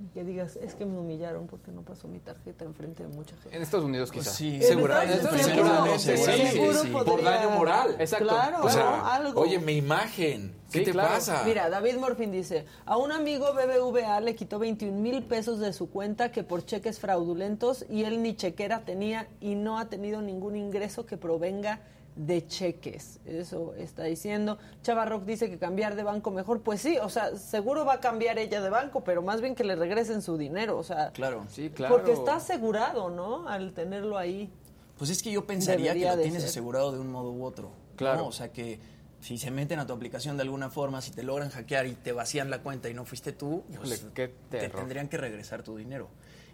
Y 0.00 0.06
que 0.14 0.22
digas, 0.22 0.54
es 0.54 0.76
que 0.76 0.86
me 0.86 0.96
humillaron 0.96 1.48
porque 1.48 1.72
no 1.72 1.82
pasó 1.82 2.06
mi 2.06 2.20
tarjeta 2.20 2.64
enfrente 2.64 3.02
de 3.02 3.08
mucha 3.08 3.34
gente. 3.38 3.56
En 3.56 3.62
Estados 3.64 3.84
Unidos 3.84 4.10
Pues 4.14 4.26
quizá. 4.26 4.36
sí, 4.36 4.62
seguramente, 4.62 5.16
seguro, 5.38 5.98
sí, 5.98 6.16
seguro 6.16 6.82
sí, 6.84 6.88
Por 6.92 7.24
daño 7.24 7.50
moral. 7.50 7.96
Exacto. 7.98 8.28
Claro, 8.28 8.62
O 8.64 8.70
sea, 8.70 9.12
algo. 9.16 9.40
oye, 9.40 9.58
mi 9.58 9.72
imagen. 9.72 10.54
¿Qué 10.70 10.78
Sí, 10.78 10.84
te 10.84 10.92
claro. 10.92 11.08
pasa? 11.14 11.42
Mira, 11.44 11.68
David 11.68 11.96
Morfin 11.96 12.30
dice, 12.30 12.64
a 12.86 12.96
un 12.96 13.10
amigo 13.10 13.46
BBVA 13.54 14.20
le 14.20 14.36
quitó 14.36 14.60
21 14.60 15.00
mil 15.00 15.24
pesos 15.24 15.58
de 15.58 15.72
su 15.72 15.90
cuenta 15.90 16.30
que 16.30 16.44
por 16.44 16.64
cheques 16.64 17.00
fraudulentos 17.00 17.84
y 17.90 18.04
él 18.04 18.22
ni 18.22 18.36
chequera 18.36 18.84
tenía 18.84 19.26
y 19.40 19.56
no 19.56 19.80
ha 19.80 19.86
tenido 19.88 20.22
ningún 20.22 20.54
ingreso 20.54 21.06
que 21.06 21.16
provenga 21.16 21.80
de 22.18 22.44
cheques. 22.46 23.20
Eso 23.24 23.74
está 23.74 24.02
diciendo. 24.02 24.58
Chavarrock 24.82 25.24
dice 25.24 25.48
que 25.48 25.56
cambiar 25.58 25.94
de 25.94 26.02
banco 26.02 26.30
mejor. 26.32 26.60
Pues 26.62 26.80
sí, 26.82 26.98
o 27.00 27.08
sea, 27.08 27.36
seguro 27.36 27.84
va 27.84 27.94
a 27.94 28.00
cambiar 28.00 28.38
ella 28.38 28.60
de 28.60 28.68
banco, 28.70 29.04
pero 29.04 29.22
más 29.22 29.40
bien 29.40 29.54
que 29.54 29.62
le 29.62 29.76
regresen 29.76 30.20
su 30.20 30.36
dinero, 30.36 30.76
o 30.76 30.82
sea, 30.82 31.12
Claro. 31.12 31.46
Sí, 31.48 31.70
claro. 31.70 31.94
porque 31.94 32.12
está 32.12 32.36
asegurado, 32.36 33.08
¿no? 33.08 33.48
Al 33.48 33.72
tenerlo 33.72 34.18
ahí. 34.18 34.50
Pues 34.98 35.10
es 35.10 35.22
que 35.22 35.30
yo 35.30 35.46
pensaría 35.46 35.94
que 35.94 36.04
lo 36.04 36.16
tienes 36.18 36.42
ser. 36.42 36.50
asegurado 36.50 36.90
de 36.90 36.98
un 36.98 37.10
modo 37.12 37.30
u 37.32 37.44
otro. 37.44 37.70
Claro. 37.94 38.18
¿no? 38.22 38.26
O 38.26 38.32
sea 38.32 38.52
que 38.52 38.80
si 39.20 39.38
se 39.38 39.50
meten 39.52 39.78
a 39.78 39.86
tu 39.86 39.92
aplicación 39.92 40.36
de 40.36 40.42
alguna 40.42 40.70
forma, 40.70 41.00
si 41.00 41.12
te 41.12 41.22
logran 41.22 41.50
hackear 41.50 41.86
y 41.86 41.92
te 41.94 42.10
vacían 42.12 42.50
la 42.50 42.62
cuenta 42.62 42.88
y 42.88 42.94
no 42.94 43.04
fuiste 43.04 43.30
tú, 43.32 43.62
pues 43.76 44.02
Híjole, 44.02 44.28
te 44.50 44.68
tendrían 44.68 45.08
que 45.08 45.16
regresar 45.18 45.62
tu 45.62 45.76
dinero. 45.76 46.08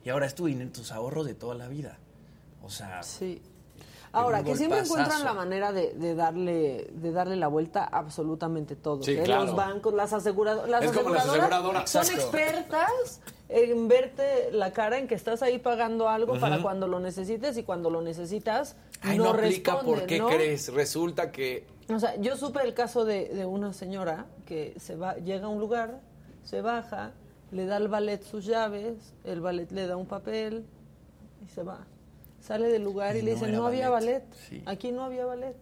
Y 0.05 0.11
ahora 0.11 0.27
es 0.27 0.35
tu 0.35 0.45
dinero, 0.45 0.71
tus 0.73 0.93
ahorros 0.93 1.25
de 1.25 1.35
toda 1.35 1.55
la 1.55 1.69
vida. 1.69 1.99
O 2.62 2.69
sea, 2.69 3.03
Sí. 3.03 3.41
Ahora, 4.15 4.43
que 4.45 4.57
siempre 4.57 4.79
encuentran 4.81 5.25
la 5.25 5.35
manera 5.35 5.73
de, 5.73 5.93
de 5.95 6.15
darle 6.15 6.89
de 6.93 7.12
darle 7.12 7.37
la 7.37 7.49
vuelta 7.49 7.85
a 7.85 7.99
absolutamente 7.99 8.77
todo. 8.77 9.03
Sí, 9.03 9.12
¿eh? 9.12 9.23
claro. 9.25 9.47
Los 9.47 9.57
bancos, 9.57 9.93
las 9.95 10.12
aseguradoras, 10.12 10.69
las 10.71 10.85
Es 10.85 10.93
como 10.93 11.11
las 11.11 11.27
aseguradoras 11.27 11.85
aseguradoras. 11.85 11.91
son 11.91 12.15
expertas 12.15 13.21
en 13.49 13.89
verte 13.89 14.51
la 14.53 14.73
cara 14.73 14.99
en 14.99 15.07
que 15.09 15.15
estás 15.15 15.43
ahí 15.43 15.59
pagando 15.59 16.09
algo 16.09 16.39
para 16.39 16.62
cuando 16.62 16.87
lo 16.89 17.01
necesites 17.01 17.57
y 17.59 17.62
cuando 17.62 17.91
lo 17.91 18.01
necesitas 18.03 18.77
Ay, 19.03 19.19
no, 19.19 19.25
no, 19.25 19.31
aplica 19.31 19.73
responden, 19.73 19.99
por 20.01 20.07
qué 20.07 20.19
¿no? 20.19 20.29
crees. 20.29 20.73
Resulta 20.73 21.31
que 21.31 21.67
O 21.89 21.99
sea, 21.99 22.17
yo 22.17 22.37
supe 22.37 22.62
el 22.62 22.73
caso 22.75 23.05
de, 23.05 23.29
de 23.29 23.45
una 23.45 23.73
señora 23.73 24.27
que 24.47 24.75
se 24.79 24.97
va, 24.97 25.17
llega 25.17 25.47
a 25.47 25.49
un 25.49 25.61
lugar, 25.61 26.01
se 26.43 26.61
baja, 26.62 27.12
le 27.51 27.67
da 27.67 27.77
al 27.77 27.89
ballet 27.89 28.23
sus 28.23 28.45
llaves, 28.47 29.15
el 29.25 29.41
ballet 29.41 29.71
le 29.71 29.87
da 29.87 29.97
un 29.97 30.07
papel 30.07 30.65
y 31.45 31.49
se 31.49 31.62
va. 31.62 31.87
Sale 32.47 32.68
del 32.68 32.82
lugar 32.84 33.16
y, 33.16 33.20
Y 33.20 33.22
le 33.22 33.32
dicen, 33.34 33.49
era 33.51 33.59
no 33.59 33.66
había 33.66 33.88
ballet". 33.88 34.22
ballet. 34.28 34.34
Sí. 34.49 34.62
Aquí 34.66 34.92
no 34.92 35.05
había 35.05 35.24
ballet. 35.24 35.57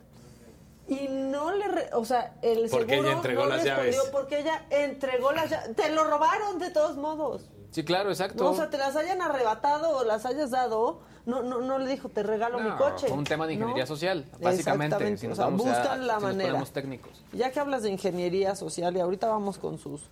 Y 0.89 1.07
no 1.09 1.53
le, 1.53 1.69
re- 1.69 1.91
o 1.95 2.05
sea, 2.05 2.35
el 2.43 2.69
Porque 2.69 2.95
seguro 2.95 3.09
ella 3.09 3.17
entregó 3.17 3.43
no 3.45 3.49
las 3.51 3.63
respondió 3.65 3.93
llaves. 3.93 4.09
porque 4.11 4.39
ella 4.41 4.67
entregó 4.71 5.33
las 5.33 5.49
llaves. 5.49 5.77
Te 5.77 5.91
lo 5.91 6.05
robaron 6.05 6.59
de 6.59 6.71
todos 6.71 6.97
modos. 6.97 7.43
Sí, 7.71 7.85
claro, 7.85 8.11
exacto. 8.11 8.43
No, 8.45 8.51
o 8.51 8.57
sea, 8.57 8.69
te 8.69 8.79
las 8.79 8.97
hayan 8.97 9.23
arrebatado 9.23 9.97
o 9.97 10.05
las 10.05 10.27
hayas 10.27 10.51
dado. 10.51 11.01
No, 11.25 11.41
no, 11.43 11.61
no 11.61 11.79
le 11.79 11.89
dijo, 11.89 12.09
te 12.09 12.25
regalo 12.25 12.59
mi 12.59 12.71
coche. 12.73 13.07
Fue 13.07 13.17
un 13.17 13.23
tema 13.25 13.47
de 13.47 13.55
ingeniería 13.55 13.87
social, 13.87 14.25
básicamente. 14.41 15.29
O 15.31 15.35
sea, 15.37 15.45
a- 15.47 15.49
buscan 15.51 16.05
la 16.07 16.17
si 16.19 16.23
manera. 16.25 16.65
técnicos. 16.73 17.23
Ya 17.33 17.53
que 17.53 17.61
hablas 17.61 17.85
de 17.85 17.91
ingeniería 17.91 18.57
social 18.57 18.95
y 18.97 19.01
ahorita 19.01 19.29
vamos 19.29 19.59
con 19.59 19.79
sus 19.79 20.03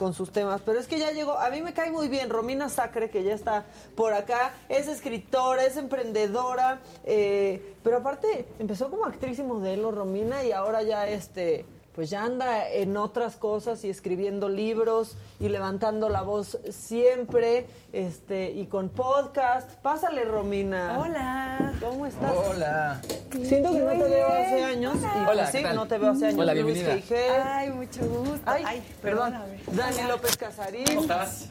con 0.00 0.14
sus 0.14 0.32
temas, 0.32 0.62
pero 0.64 0.80
es 0.80 0.86
que 0.86 0.98
ya 0.98 1.10
llegó, 1.10 1.38
a 1.38 1.50
mí 1.50 1.60
me 1.60 1.74
cae 1.74 1.90
muy 1.90 2.08
bien 2.08 2.30
Romina 2.30 2.70
Sacre, 2.70 3.10
que 3.10 3.22
ya 3.22 3.34
está 3.34 3.66
por 3.94 4.14
acá, 4.14 4.54
es 4.70 4.88
escritora, 4.88 5.66
es 5.66 5.76
emprendedora, 5.76 6.80
eh, 7.04 7.76
pero 7.82 7.98
aparte 7.98 8.46
empezó 8.58 8.88
como 8.88 9.04
actriz 9.04 9.38
y 9.38 9.42
modelo 9.42 9.90
Romina 9.90 10.42
y 10.42 10.52
ahora 10.52 10.82
ya 10.82 11.06
este 11.06 11.66
pues 11.94 12.08
ya 12.08 12.24
anda 12.24 12.68
en 12.68 12.96
otras 12.96 13.36
cosas 13.36 13.84
y 13.84 13.90
escribiendo 13.90 14.48
libros 14.48 15.16
y 15.40 15.48
levantando 15.48 16.08
la 16.08 16.22
voz 16.22 16.58
siempre, 16.70 17.66
este, 17.92 18.50
y 18.52 18.66
con 18.66 18.88
podcast. 18.88 19.70
Pásale, 19.82 20.24
Romina. 20.24 20.98
Hola. 20.98 21.74
¿Cómo 21.80 22.06
estás? 22.06 22.32
Hola. 22.32 23.00
Siento 23.42 23.72
que 23.72 23.78
no 23.78 23.86
Muy 23.86 23.98
te 23.98 24.08
veo 24.08 24.28
hace 24.28 24.64
años. 24.64 24.96
Y 24.96 25.04
Hola, 25.04 25.32
pues 25.34 25.50
¿qué 25.50 25.58
sí, 25.58 25.64
tal? 25.64 25.76
no 25.76 25.88
te 25.88 25.98
veo 25.98 26.10
hace 26.12 26.26
años. 26.26 26.40
Hola, 26.40 26.54
Luis 26.54 26.74
bienvenida. 26.74 27.56
Ay, 27.56 27.70
mucho 27.70 28.00
gusto. 28.06 28.42
Ay, 28.46 28.62
Ay, 28.66 28.82
perdón. 29.02 29.34
Dani 29.72 30.08
López 30.08 30.36
Casarín. 30.36 30.84
¿Cómo 30.86 31.00
estás? 31.02 31.48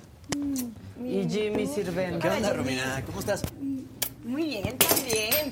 Y 1.04 1.28
Jimmy 1.30 1.68
Sirven. 1.68 2.20
¿Qué 2.20 2.30
onda, 2.30 2.54
Romina? 2.54 3.04
¿Cómo 3.06 3.20
estás? 3.20 3.44
Muy 4.24 4.44
bien, 4.44 4.78
también. 4.78 5.50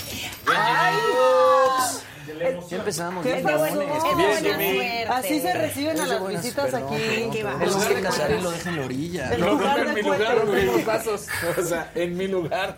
Ya 2.70 2.78
empezamos. 2.78 3.24
¿Qué 3.26 3.34
bien, 3.36 4.58
de. 4.58 5.06
Así 5.10 5.40
se 5.40 5.54
reciben 5.54 6.00
a 6.00 6.04
de 6.04 6.10
las 6.10 6.28
visitas 6.28 6.66
perdón, 6.72 6.84
aquí. 6.94 7.04
perdón, 7.04 7.32
¿Qué 7.32 7.44
va? 7.44 7.58
perdón. 7.60 7.62
El 7.64 7.70
No, 7.72 7.78
Oscar 7.78 7.98
no, 7.98 8.04
Casarín 8.10 8.38
no. 8.38 8.44
lo 8.44 8.52
deja 8.58 8.70
en 8.70 8.76
la 8.78 8.86
orilla. 8.86 9.34
En 9.34 9.40
No, 9.42 9.50
lugar 9.52 9.78
no, 9.80 9.84
de 9.84 9.90
en 9.90 9.96
mi 9.96 10.02
lugar, 10.02 10.46
güey. 10.46 10.70
O 11.58 11.64
sea, 11.68 11.92
en 11.96 12.18
mi 12.18 12.28
lugar. 12.28 12.78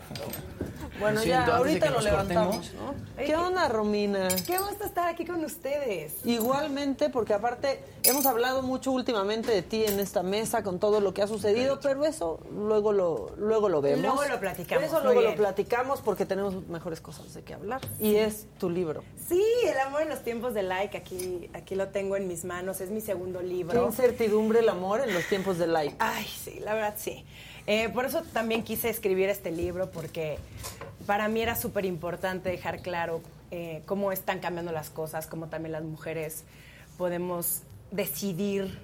Bueno, 0.99 1.23
ya, 1.23 1.45
ahorita 1.45 1.89
lo 1.89 2.01
levantamos. 2.01 2.71
¿Qué 3.17 3.35
onda, 3.35 3.67
Romina? 3.67 4.27
Qué 4.45 4.57
gusto 4.57 4.85
estar 4.85 5.07
aquí 5.07 5.25
con 5.25 5.43
ustedes. 5.43 6.15
Igualmente, 6.25 7.09
porque 7.09 7.33
aparte 7.33 7.83
hemos 8.03 8.25
hablado 8.25 8.61
mucho 8.61 8.91
últimamente 8.91 9.51
de 9.51 9.61
ti 9.61 9.85
en 9.85 9.99
esta 9.99 10.23
mesa 10.23 10.63
con 10.63 10.79
todo 10.79 10.99
lo 11.01 11.13
que 11.13 11.21
ha 11.21 11.27
sucedido, 11.27 11.79
pero 11.79 12.05
eso 12.05 12.39
luego 12.53 12.91
lo 12.91 13.31
luego 13.37 13.69
lo 13.69 13.81
vemos. 13.81 14.01
Luego 14.01 14.25
lo 14.25 14.39
platicamos, 14.39 14.83
Eso 14.85 15.01
luego 15.01 15.21
lo 15.21 15.35
platicamos 15.35 16.01
porque 16.01 16.25
tenemos 16.25 16.67
mejores 16.67 17.01
cosas 17.01 17.33
de 17.33 17.43
qué 17.43 17.53
hablar. 17.53 17.81
Y 17.99 18.15
es 18.15 18.47
tu 18.57 18.69
libro. 18.69 19.03
Sí, 19.27 19.43
El 19.65 19.77
amor 19.79 20.01
en 20.01 20.09
los 20.09 20.23
tiempos 20.23 20.53
de 20.53 20.63
like, 20.63 20.97
aquí, 20.97 21.49
aquí 21.53 21.75
lo 21.75 21.89
tengo 21.89 22.15
en 22.15 22.27
mis 22.27 22.45
manos, 22.45 22.81
es 22.81 22.89
mi 22.89 23.01
segundo 23.01 23.39
Qué 23.39 23.45
libro. 23.47 23.85
incertidumbre 23.85 24.59
el 24.59 24.69
amor 24.69 25.01
en 25.01 25.13
los 25.13 25.25
tiempos 25.25 25.57
de 25.57 25.67
like. 25.67 25.95
Ay, 25.99 26.25
sí, 26.25 26.59
la 26.61 26.73
verdad 26.73 26.95
sí. 26.97 27.25
Eh, 27.67 27.89
por 27.89 28.05
eso 28.05 28.23
también 28.33 28.63
quise 28.63 28.89
escribir 28.89 29.29
este 29.29 29.51
libro, 29.51 29.91
porque 29.91 30.39
para 31.09 31.27
mí 31.27 31.41
era 31.41 31.55
súper 31.55 31.85
importante 31.85 32.49
dejar 32.49 32.83
claro 32.83 33.21
eh, 33.49 33.81
cómo 33.87 34.11
están 34.11 34.37
cambiando 34.37 34.71
las 34.71 34.91
cosas, 34.91 35.25
cómo 35.25 35.47
también 35.47 35.71
las 35.71 35.83
mujeres 35.83 36.43
podemos 36.99 37.63
decidir 37.89 38.77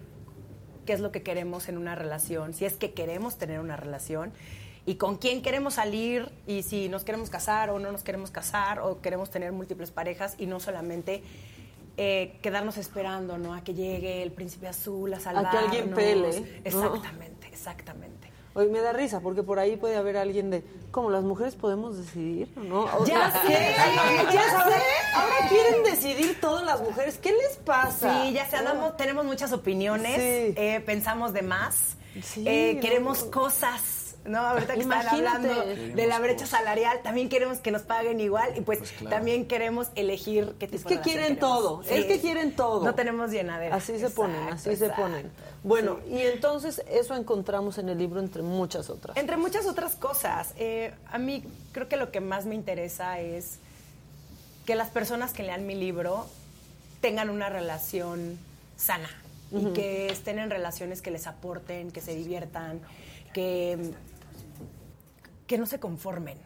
qué 0.88 0.94
es 0.94 1.02
lo 1.02 1.12
que 1.12 1.22
queremos 1.22 1.70
en 1.70 1.78
una 1.78 1.94
relación, 1.94 2.56
si 2.56 2.66
es 2.66 2.78
que 2.78 2.94
queremos 2.94 3.38
tener 3.38 3.60
una 3.60 3.78
relación 3.78 4.34
y 4.88 4.96
con 4.96 5.18
quién 5.18 5.44
queremos 5.44 5.76
salir 5.76 6.32
y 6.48 6.64
si 6.64 6.90
nos 6.90 7.04
queremos 7.04 7.30
casar 7.30 7.70
o 7.70 7.78
no 7.78 7.92
nos 7.92 8.02
queremos 8.02 8.32
casar 8.32 8.80
o 8.80 9.02
queremos 9.02 9.30
tener 9.30 9.52
múltiples 9.52 9.92
parejas 9.92 10.34
y 10.40 10.48
no 10.48 10.60
solamente 10.60 11.22
eh, 11.96 12.40
quedarnos 12.42 12.78
esperando 12.78 13.38
¿no? 13.38 13.54
a 13.54 13.64
que 13.64 13.76
llegue 13.76 14.24
el 14.24 14.32
príncipe 14.32 14.68
azul 14.68 15.14
a 15.14 15.20
salvarnos. 15.20 15.52
que 15.52 15.58
alguien 15.60 15.94
pele. 15.94 16.62
Exactamente, 16.64 17.50
exactamente. 17.50 18.15
Hoy 18.58 18.70
me 18.70 18.80
da 18.80 18.94
risa 18.94 19.20
porque 19.20 19.44
por 19.44 19.60
ahí 19.60 19.76
puede 19.76 19.98
haber 19.98 20.16
alguien 20.16 20.50
de 20.50 20.64
cómo 20.92 21.10
las 21.10 21.24
mujeres 21.24 21.56
podemos 21.56 21.98
decidir, 21.98 22.48
¿o 22.56 22.62
¿no? 22.64 22.82
O 22.86 23.06
Ya 23.06 23.30
sea, 23.30 23.42
sé, 23.42 23.50
ya 23.52 24.32
ya 24.32 24.52
ahora, 24.60 24.78
sé. 24.78 24.84
ahora 25.14 25.36
quieren 25.50 25.84
decidir 25.84 26.40
todas 26.40 26.64
las 26.66 26.80
mujeres. 26.82 27.18
¿Qué 27.18 27.34
les 27.34 27.58
pasa? 27.58 28.24
Sí, 28.24 28.32
ya 28.32 28.46
sé, 28.50 28.56
andamos- 28.56 28.96
tenemos 28.96 29.26
muchas 29.26 29.52
opiniones, 29.52 30.16
Sí. 30.16 30.54
eh, 30.58 30.82
pensamos 30.86 31.34
de 31.34 31.42
más, 31.42 31.98
Sí, 32.24 32.46
eh, 32.48 32.74
no. 32.76 32.82
queremos 32.82 33.26
cosas. 33.26 34.05
No, 34.26 34.40
ahorita 34.40 34.74
que 34.74 34.82
están 34.82 35.08
hablando 35.08 35.66
de 35.66 36.08
la 36.08 36.20
brecha 36.20 36.46
salarial, 36.48 37.00
también 37.04 37.30
queremos 37.30 37.60
que 37.60 37.70
nos 37.72 37.84
paguen 37.84 38.20
igual 38.20 38.58
y 38.58 38.62
pues, 38.62 38.80
también 39.10 39.48
queremos 39.48 39.90
elegir 39.96 40.56
qué 40.60 40.68
tipo 40.68 40.90
Es 40.90 40.96
que 40.96 41.02
quieren 41.02 41.36
queremos. 41.36 41.40
todo, 41.40 41.84
Sí. 41.84 41.94
es 41.94 42.06
que 42.06 42.20
quieren 42.20 42.56
todo. 42.56 42.84
No 42.84 42.96
tenemos 42.96 43.30
llenadera. 43.32 43.76
Así 43.76 44.00
se 44.00 44.10
ponen, 44.10 44.36
Exacto, 44.44 44.70
así 44.72 44.76
se 44.78 44.90
ponen. 44.90 45.32
Bueno, 45.64 46.00
y 46.10 46.22
entonces 46.22 46.82
eso 46.90 47.16
encontramos 47.16 47.78
en 47.78 47.90
el 47.90 47.98
libro 47.98 48.20
entre 48.20 48.42
muchas 48.42 48.90
otras. 48.90 49.16
Entre 49.18 49.38
muchas 49.38 49.66
otras 49.68 49.96
cosas, 49.96 50.54
eh, 50.58 50.94
a 51.12 51.18
mí 51.18 51.44
creo 51.72 51.88
que 51.88 51.98
lo 51.98 52.12
que 52.12 52.20
más 52.20 52.46
me 52.46 52.56
interesa 52.56 53.20
es 53.20 53.60
que 54.66 54.76
las 54.76 54.90
personas 54.90 55.34
que 55.34 55.44
lean 55.44 55.68
mi 55.68 55.76
libro 55.76 56.26
tengan 57.02 57.30
una 57.30 57.50
relación 57.50 58.40
sana 58.76 59.10
y 59.52 59.74
que 59.74 60.08
estén 60.08 60.40
en 60.40 60.50
relaciones 60.50 61.02
que 61.04 61.12
les 61.12 61.28
aporten, 61.28 61.92
que 61.92 62.02
se 62.02 62.16
diviertan, 62.16 62.82
que, 63.34 63.78
que 65.48 65.58
no 65.58 65.66
se 65.66 65.80
conformen. 65.80 66.38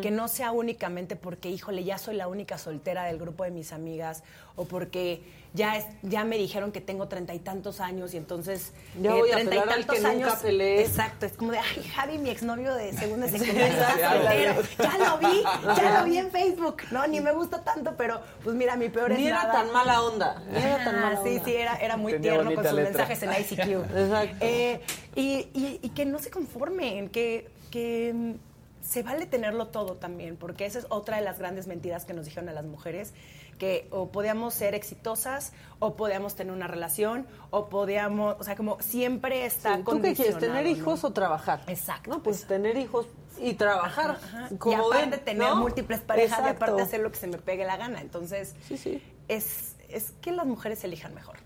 Que 0.00 0.10
no 0.10 0.26
sea 0.28 0.52
únicamente 0.52 1.16
porque, 1.16 1.50
híjole, 1.50 1.84
ya 1.84 1.98
soy 1.98 2.16
la 2.16 2.28
única 2.28 2.56
soltera 2.56 3.04
del 3.04 3.18
grupo 3.18 3.44
de 3.44 3.50
mis 3.50 3.72
amigas 3.74 4.22
o 4.54 4.64
porque 4.64 5.20
ya, 5.52 5.76
es, 5.76 5.84
ya 6.00 6.24
me 6.24 6.38
dijeron 6.38 6.72
que 6.72 6.80
tengo 6.80 7.08
treinta 7.08 7.34
y 7.34 7.40
tantos 7.40 7.80
años 7.80 8.14
y 8.14 8.16
entonces 8.16 8.72
Ya 8.98 9.10
eh, 9.10 9.18
voy 9.20 9.30
a 9.32 9.34
treinta 9.34 9.54
y 9.54 9.58
al 9.58 9.68
tantos 9.68 9.96
que 9.96 10.00
nunca 10.00 10.38
años. 10.38 10.44
Exacto, 10.80 11.26
es 11.26 11.32
como 11.32 11.52
de, 11.52 11.58
ay, 11.58 11.82
Javi, 11.94 12.16
mi 12.16 12.30
exnovio 12.30 12.74
de 12.74 12.94
segunda 12.94 13.28
secundaria, 13.28 14.10
soltero. 14.10 14.54
Ya 14.78 14.98
lo 14.98 15.18
vi, 15.18 15.42
ya 15.76 15.98
lo 16.00 16.04
vi 16.06 16.18
en 16.18 16.30
Facebook. 16.30 16.76
No, 16.90 17.06
ni 17.06 17.20
me 17.20 17.32
gusta 17.32 17.62
tanto, 17.62 17.96
pero 17.98 18.18
pues 18.44 18.56
mira, 18.56 18.76
mi 18.76 18.88
peor 18.88 19.12
es 19.12 19.18
Ni 19.18 19.26
era 19.26 19.42
nada. 19.42 19.52
tan 19.52 19.72
mala 19.72 20.00
onda, 20.02 20.42
ni 20.48 20.56
era 20.58 20.84
tan 20.84 21.00
mala 21.02 21.22
Sí, 21.22 21.28
onda. 21.30 21.44
sí, 21.44 21.54
era, 21.54 21.74
era 21.76 21.98
muy 21.98 22.12
Tenía 22.12 22.32
tierno 22.32 22.54
con 22.54 22.64
sus 22.64 22.72
letra. 22.72 23.06
mensajes 23.06 23.22
en 23.24 23.30
ICQ. 23.32 23.90
Exacto. 23.94 24.36
Eh, 24.40 24.80
y, 25.16 25.22
y- 25.52 25.80
y 25.82 25.88
que 25.90 26.06
no 26.06 26.18
se 26.18 26.30
conformen, 26.30 27.10
que, 27.10 27.54
que 27.76 28.12
mm, 28.14 28.34
se 28.80 29.02
vale 29.02 29.26
tenerlo 29.26 29.66
todo 29.66 29.96
también, 29.96 30.36
porque 30.36 30.64
esa 30.64 30.78
es 30.78 30.86
otra 30.88 31.18
de 31.18 31.22
las 31.22 31.38
grandes 31.38 31.66
mentiras 31.66 32.06
que 32.06 32.14
nos 32.14 32.24
dijeron 32.24 32.48
a 32.48 32.52
las 32.52 32.64
mujeres, 32.64 33.12
que 33.58 33.86
o 33.90 34.08
podíamos 34.08 34.54
ser 34.54 34.74
exitosas, 34.74 35.52
o 35.78 35.94
podíamos 35.94 36.36
tener 36.36 36.54
una 36.54 36.68
relación, 36.68 37.26
o 37.50 37.68
podíamos, 37.68 38.36
o 38.38 38.44
sea, 38.44 38.56
como 38.56 38.80
siempre 38.80 39.44
está 39.44 39.76
Sí, 39.76 39.82
¿Tú 39.82 40.00
qué 40.00 40.14
quieres, 40.14 40.38
tener 40.38 40.66
hijos 40.66 41.02
¿no? 41.02 41.08
o 41.10 41.12
trabajar? 41.12 41.64
Exacto. 41.66 42.08
No, 42.10 42.22
pues 42.22 42.46
tener 42.46 42.78
hijos 42.78 43.06
y 43.38 43.54
trabajar. 43.54 44.12
Ajá. 44.12 44.48
y 44.50 44.56
Como 44.56 44.86
aparte 44.86 45.10
ven, 45.10 45.24
tener 45.24 45.48
¿no? 45.50 45.56
múltiples 45.56 46.00
parejas 46.00 46.40
y 46.46 46.48
aparte 46.48 46.80
hacer 46.80 47.00
lo 47.00 47.10
que 47.10 47.18
se 47.18 47.26
me 47.26 47.36
pegue 47.36 47.66
la 47.66 47.76
gana. 47.76 48.00
Entonces, 48.00 48.54
Sí, 48.66 48.78
sí. 48.78 49.02
Es, 49.28 49.76
es 49.90 50.12
que 50.22 50.32
las 50.32 50.46
mujeres 50.46 50.82
elijan 50.84 51.14
mejor. 51.14 51.36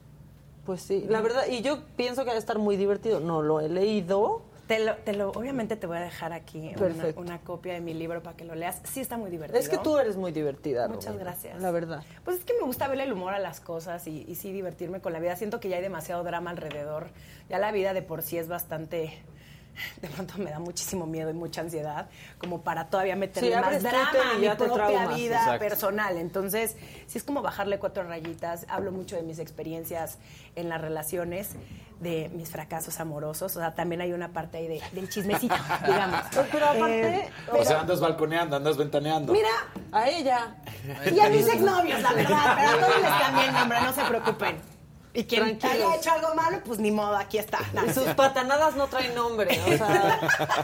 Pues 0.65 0.83
sí, 0.83 1.07
la 1.09 1.21
verdad, 1.23 1.47
y 1.49 1.63
yo 1.63 1.83
pienso 1.97 2.23
que 2.23 2.31
va 2.31 2.37
a 2.37 2.39
estar 2.39 2.59
muy 2.59 2.77
divertido. 2.77 3.19
No 3.19 3.43
lo 3.43 3.61
he 3.61 3.69
leído. 3.69 4.50
Te 4.71 4.79
lo, 4.79 4.95
te 4.99 5.15
lo, 5.15 5.31
obviamente 5.31 5.75
te 5.75 5.89
voy 5.89 5.97
a 5.97 6.01
dejar 6.01 6.33
aquí 6.33 6.71
una, 7.17 7.41
copia 7.41 7.75
de 7.75 7.81
mi 7.81 7.93
libro 7.93 8.23
para 8.23 8.37
que 8.37 8.45
lo 8.45 8.55
leas. 8.55 8.81
Sí 8.85 9.01
está 9.01 9.17
muy 9.17 9.29
divertido. 9.29 9.59
Es 9.59 9.69
que 9.69 9.79
tú 9.79 9.99
eres 9.99 10.17
muy 10.17 10.31
divertida. 10.31 10.87
Muchas 10.87 11.19
gracias. 11.19 11.61
La 11.61 11.73
verdad. 11.73 12.05
Pues 12.25 12.39
es 12.39 12.45
que 12.45 12.55
me 12.55 12.61
gusta 12.61 12.87
verle 12.87 13.03
el 13.03 13.13
humor 13.13 13.35
a 13.35 13.41
las 13.41 13.61
cosas 13.61 14.07
y, 14.07 14.25
y 14.29 14.37
sí 14.37 14.53
divertirme 14.53 15.01
con 15.01 15.13
la 15.13 15.19
vida. 15.19 15.35
Siento 15.35 15.59
que 15.59 15.69
ya 15.69 15.75
hay 15.79 15.83
demasiado 15.83 16.23
drama 16.23 16.53
alrededor. 16.53 17.09
Ya 17.49 17.59
la 17.59 17.73
vida 17.73 17.95
de 17.95 18.03
por 18.03 18.23
sí 18.23 18.39
es 18.39 18.47
bastante... 18.47 19.19
De 20.03 20.09
pronto 20.09 20.35
me 20.39 20.51
da 20.51 20.59
muchísimo 20.59 21.07
miedo 21.07 21.31
y 21.31 21.33
mucha 21.35 21.61
ansiedad 21.63 22.07
como 22.39 22.61
para 22.63 22.87
todavía 22.89 23.17
meterle 23.17 23.51
Sí, 23.55 23.61
más 23.61 23.83
drama 23.83 24.11
a 24.33 24.35
y 24.35 24.39
mi 24.39 24.45
ya 24.45 24.57
te 24.57 24.65
propia 24.65 24.87
traumas. 24.87 25.17
vida 25.17 25.37
Exacto. 25.39 25.59
personal. 25.61 26.17
Entonces, 26.17 26.77
sí 27.07 27.19
es 27.19 27.25
como 27.25 27.43
bajarle 27.43 27.79
cuatro 27.79 28.03
rayitas. 28.05 28.67
Hablo 28.69 28.93
mucho 28.93 29.17
de 29.17 29.23
mis 29.23 29.39
experiencias 29.39 30.19
en 30.57 30.69
las 30.69 30.81
relaciones, 30.81 31.51
de 32.01 32.31
mis 32.35 32.49
fracasos 32.51 32.99
amorosos. 33.01 33.57
O 33.57 33.61
sea, 33.61 33.75
también 33.75 34.01
hay 34.01 34.13
una 34.13 34.29
parte 34.33 34.59
ahí 34.59 34.69
de- 34.69 34.83
del 34.93 35.09
chismecito, 35.09 35.55
digamos. 35.87 36.21
Pero 36.51 36.67
aparte, 36.67 37.17
Eh, 37.25 37.31
O 37.53 37.65
sea, 37.65 37.81
andas 37.81 38.01
balconeando, 38.01 38.57
andas 38.57 38.77
ventaneando. 38.77 39.33
Mira, 39.33 39.51
a 39.93 40.09
ella. 40.09 40.57
y 41.13 41.21
a 41.21 41.29
mis 41.29 41.47
exnovios, 41.47 42.01
la 42.03 42.13
verdad, 42.13 42.57
pero 42.57 42.69
a 42.69 42.81
todos 42.81 43.03
les 43.03 43.11
cambié 43.21 43.45
el 43.47 43.53
nombre, 43.53 43.81
no 43.83 43.93
se 43.93 44.03
preocupen. 44.05 44.57
Y 45.13 45.25
quien 45.25 45.43
haya 45.43 45.97
hecho 45.97 46.13
algo 46.13 46.35
malo, 46.37 46.59
pues 46.65 46.79
ni 46.79 46.93
modo, 46.93 47.17
aquí 47.17 47.39
está. 47.39 47.59
Y 47.87 47.93
sus 47.93 48.05
patanadas 48.15 48.77
no 48.77 48.87
traen 48.87 49.15
nombre. 49.15 49.59
O 49.67 49.77
sea, 49.77 50.21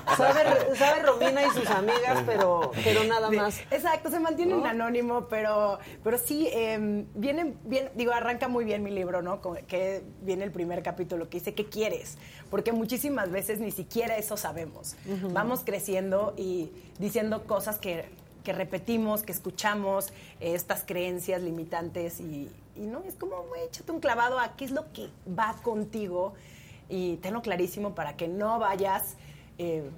sabe, 0.16 0.76
sabe 0.76 1.02
Romina 1.02 1.42
y 1.44 1.50
sus 1.50 1.68
amigas, 1.68 2.22
pero, 2.24 2.70
pero 2.84 3.02
nada 3.04 3.28
más. 3.30 3.58
Exacto, 3.72 4.08
se 4.08 4.20
mantiene 4.20 4.54
¿No? 4.54 4.64
anónimo, 4.64 5.26
pero, 5.28 5.80
pero 6.04 6.16
sí, 6.18 6.48
eh, 6.52 7.04
viene 7.14 7.54
bien, 7.64 7.90
digo, 7.96 8.12
arranca 8.12 8.46
muy 8.46 8.64
bien 8.64 8.84
mi 8.84 8.90
libro, 8.92 9.20
¿no? 9.20 9.40
Con- 9.40 9.56
que 9.66 10.04
viene 10.22 10.44
el 10.44 10.52
primer 10.52 10.82
capítulo 10.82 11.28
que 11.28 11.38
dice, 11.38 11.54
¿qué 11.54 11.66
quieres? 11.68 12.16
Porque 12.48 12.72
muchísimas 12.72 13.30
veces 13.32 13.58
ni 13.58 13.72
siquiera 13.72 14.16
eso 14.16 14.36
sabemos. 14.36 14.94
Vamos 15.32 15.62
creciendo 15.64 16.34
y 16.36 16.70
diciendo 16.98 17.44
cosas 17.46 17.78
que, 17.78 18.08
que 18.46 18.52
repetimos, 18.52 19.24
que 19.24 19.32
escuchamos, 19.32 20.10
eh, 20.38 20.54
estas 20.54 20.84
creencias 20.84 21.42
limitantes 21.42 22.20
y, 22.20 22.48
no, 22.76 23.02
es 23.02 23.16
como, 23.16 23.42
güey, 23.42 23.64
échate 23.64 23.90
un 23.90 23.98
clavado 23.98 24.38
a 24.38 24.54
qué 24.54 24.66
es 24.66 24.70
lo 24.70 24.92
que 24.92 25.08
va 25.28 25.56
contigo 25.64 26.34
y 26.88 27.16
tenlo 27.16 27.42
clarísimo 27.42 27.96
para 27.96 28.16
que 28.16 28.28
no 28.28 28.60
vayas... 28.60 29.16
eh, 29.58 29.90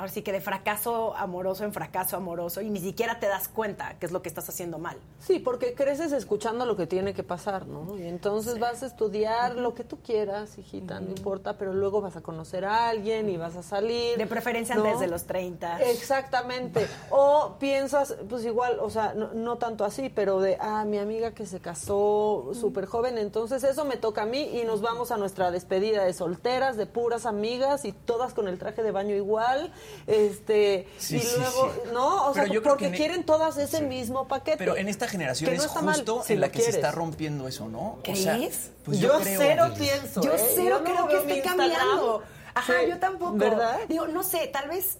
ahora 0.00 0.12
sí 0.12 0.22
que 0.22 0.32
de 0.32 0.40
fracaso 0.40 1.14
amoroso 1.14 1.64
en 1.64 1.72
fracaso 1.72 2.16
amoroso 2.16 2.60
y 2.60 2.70
ni 2.70 2.80
siquiera 2.80 3.20
te 3.20 3.26
das 3.26 3.48
cuenta 3.48 3.98
que 3.98 4.06
es 4.06 4.12
lo 4.12 4.22
que 4.22 4.28
estás 4.28 4.48
haciendo 4.48 4.78
mal. 4.78 4.96
Sí, 5.18 5.38
porque 5.38 5.74
creces 5.74 6.12
escuchando 6.12 6.64
lo 6.64 6.76
que 6.76 6.86
tiene 6.86 7.12
que 7.14 7.22
pasar, 7.22 7.66
¿no? 7.66 7.98
Y 7.98 8.06
entonces 8.06 8.58
vas 8.58 8.82
a 8.82 8.86
estudiar 8.86 9.56
lo 9.56 9.74
que 9.74 9.84
tú 9.84 9.98
quieras, 10.00 10.58
hijita, 10.58 11.00
no 11.00 11.10
importa, 11.10 11.58
pero 11.58 11.74
luego 11.74 12.00
vas 12.00 12.16
a 12.16 12.22
conocer 12.22 12.64
a 12.64 12.88
alguien 12.88 13.28
y 13.28 13.36
vas 13.36 13.56
a 13.56 13.62
salir. 13.62 14.16
De 14.16 14.26
preferencia 14.26 14.74
¿no? 14.74 14.84
antes 14.84 15.00
de 15.00 15.06
los 15.06 15.24
30. 15.24 15.82
Exactamente. 15.82 16.86
O 17.10 17.56
piensas, 17.58 18.16
pues 18.28 18.44
igual, 18.44 18.78
o 18.80 18.88
sea, 18.88 19.14
no, 19.14 19.34
no 19.34 19.58
tanto 19.58 19.84
así, 19.84 20.08
pero 20.08 20.40
de, 20.40 20.56
ah, 20.60 20.84
mi 20.86 20.98
amiga 20.98 21.32
que 21.32 21.44
se 21.44 21.60
casó 21.60 22.52
súper 22.54 22.86
joven, 22.86 23.18
entonces 23.18 23.64
eso 23.64 23.84
me 23.84 23.96
toca 23.96 24.22
a 24.22 24.26
mí 24.26 24.60
y 24.60 24.64
nos 24.64 24.80
vamos 24.80 25.10
a 25.10 25.18
nuestra 25.18 25.50
despedida 25.50 26.04
de 26.04 26.12
solteras, 26.14 26.76
de 26.76 26.86
puras 26.86 27.26
amigas 27.26 27.84
y 27.84 27.92
todas 27.92 28.32
con 28.32 28.48
el 28.48 28.58
traje 28.58 28.82
de 28.82 28.92
baño 28.92 29.14
igual. 29.14 29.72
Este, 30.06 30.86
Sí, 30.98 31.16
y 31.16 31.20
sí, 31.20 31.36
luego, 31.38 31.72
sí. 31.72 31.90
¿no? 31.92 32.28
O 32.30 32.34
sea, 32.34 32.44
creo 32.44 32.62
porque 32.62 32.88
que 32.88 32.94
e 32.94 32.96
quieren 32.96 33.24
todas 33.24 33.56
ese 33.58 33.82
mismo 33.82 34.26
paquete. 34.28 34.56
Pero 34.58 34.76
en 34.76 34.88
esta 34.88 35.06
generación 35.08 35.54
no 35.56 35.62
es 35.62 35.74
mal, 35.82 35.94
justo 35.96 36.22
si 36.26 36.32
en 36.34 36.40
la 36.40 36.50
que 36.50 36.62
se 36.62 36.70
está 36.70 36.90
rompiendo 36.90 37.46
eso, 37.48 37.68
¿no? 37.68 37.80
O 37.80 37.98
¿Crees? 38.02 38.20
sea, 38.22 38.38
pues 38.84 38.98
yo 38.98 39.18
creo. 39.20 39.40
cero 39.40 39.64
pienso. 39.76 40.22
Yo 40.22 40.34
¿eh? 40.34 40.40
cero 40.54 40.80
no 40.80 40.84
creo 40.84 41.08
que 41.08 41.16
esté 41.18 41.34
Instagram. 41.36 41.70
cambiando. 41.70 42.22
Ajá, 42.54 42.72
Sí. 42.82 42.90
yo 42.90 42.98
tampoco. 42.98 43.34
¿Verdad? 43.36 43.78
Digo, 43.88 44.06
no 44.08 44.22
sé, 44.22 44.48
tal 44.48 44.68
vez 44.68 44.98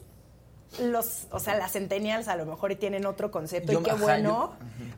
los, 0.80 1.26
o 1.32 1.40
sea, 1.40 1.56
las 1.56 1.72
centennials 1.72 2.28
a 2.28 2.36
lo 2.36 2.46
mejor 2.46 2.74
tienen 2.76 3.04
otro 3.06 3.30
concepto 3.30 3.72
Yo- 3.72 3.80
y 3.80 3.82
qué 3.82 3.90
ajá, 3.90 4.00
bueno, 4.02 4.52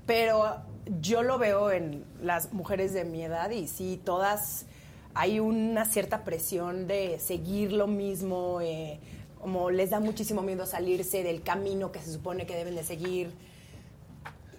pero 0.06 0.56
yo 1.00 1.22
lo 1.22 1.38
veo 1.38 1.70
en 1.70 2.04
las 2.20 2.52
mujeres 2.52 2.92
de 2.92 3.04
mi 3.04 3.22
edad 3.24 3.48
y 3.50 3.68
sí, 3.68 4.00
todas 4.04 4.66
hay 5.14 5.40
una 5.40 5.84
cierta 5.86 6.24
presión 6.24 6.86
de 6.86 7.18
seguir 7.18 7.72
lo 7.72 7.86
mismo, 7.86 8.60
eh, 8.60 8.98
como 9.42 9.70
les 9.70 9.90
da 9.90 9.98
muchísimo 9.98 10.40
miedo 10.40 10.64
salirse 10.66 11.24
del 11.24 11.42
camino 11.42 11.90
que 11.90 12.00
se 12.00 12.12
supone 12.12 12.46
que 12.46 12.54
deben 12.54 12.76
de 12.76 12.84
seguir. 12.84 13.34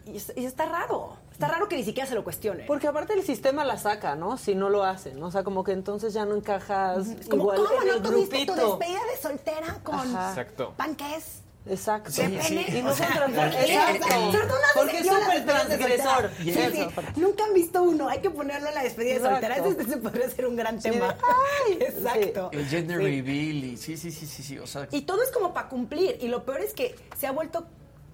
Y, 0.06 0.18
es- 0.18 0.34
y 0.36 0.44
está 0.46 0.66
raro, 0.66 1.16
está 1.32 1.48
raro 1.48 1.70
que 1.70 1.78
ni 1.78 1.86
siquiera 1.86 2.08
se 2.08 2.14
lo 2.16 2.26
cuestionen. 2.26 2.66
Porque 2.68 2.88
aparte 2.90 3.14
el 3.14 3.24
sistema 3.24 3.64
la 3.64 3.78
saca, 3.78 4.16
¿no? 4.16 4.38
Si 4.38 4.56
no 4.56 4.70
lo 4.70 4.84
hacen, 4.84 5.18
¿no? 5.22 5.28
o 5.28 5.32
sea, 5.32 5.46
como 5.46 5.64
que 5.64 5.72
entonces 5.72 6.14
ya 6.14 6.26
no 6.26 6.36
encajas 6.36 7.08
Como, 7.30 7.44
igual 7.44 7.58
¿cómo 7.60 7.82
en 7.82 7.88
no 7.88 7.94
el 7.96 8.02
tuviste 8.02 8.46
tu 8.46 8.54
grupito. 8.54 8.78
despedida 8.78 9.00
de 9.16 9.22
soltera 9.22 9.80
con 9.84 9.96
Ajá. 9.96 10.30
Exacto. 10.32 10.74
panques? 10.76 11.43
Exacto. 11.66 12.12
¿De 12.12 12.30
pene? 12.30 12.66
Y 12.68 12.82
no 12.82 12.90
O 12.92 12.94
sea, 12.94 13.28
Porque 14.76 15.00
es 15.00 15.08
súper 15.08 15.46
transgresor. 15.46 16.32
Sí, 16.44 16.54
sí. 16.54 16.88
Nunca 17.16 17.46
han 17.46 17.54
visto 17.54 17.84
uno, 17.84 18.10
hay 18.10 18.20
que 18.20 18.30
ponerlo 18.30 18.68
en 18.70 18.76
la 18.76 18.84
despedida 18.84 19.14
de 19.16 19.20
soltera. 19.22 19.58
Este, 19.58 19.82
este 19.84 19.98
podría 19.98 20.30
ser 20.30 20.48
un 20.48 20.56
gran 20.56 20.82
Sí, 20.82 20.90
tema. 20.92 21.16
Exacto. 21.80 22.50
El 22.52 22.66
gender 22.68 22.98
reveal 22.98 23.64
y 23.64 23.78
sí, 23.78 23.96
sí, 23.98 24.12
sí, 24.12 24.26
sí, 24.26 24.44
sí, 24.44 24.60
o 24.60 24.68
sea, 24.68 24.88
Y 24.92 25.02
todo 25.02 25.24
es 25.24 25.32
como 25.32 25.54
para 25.54 25.70
cumplir. 25.70 26.18
Y 26.22 26.28
lo 26.28 26.44
peor 26.44 26.62
es 26.62 26.74
que 26.74 26.96
se 27.18 27.28
ha 27.28 27.32
vuelto 27.32 27.66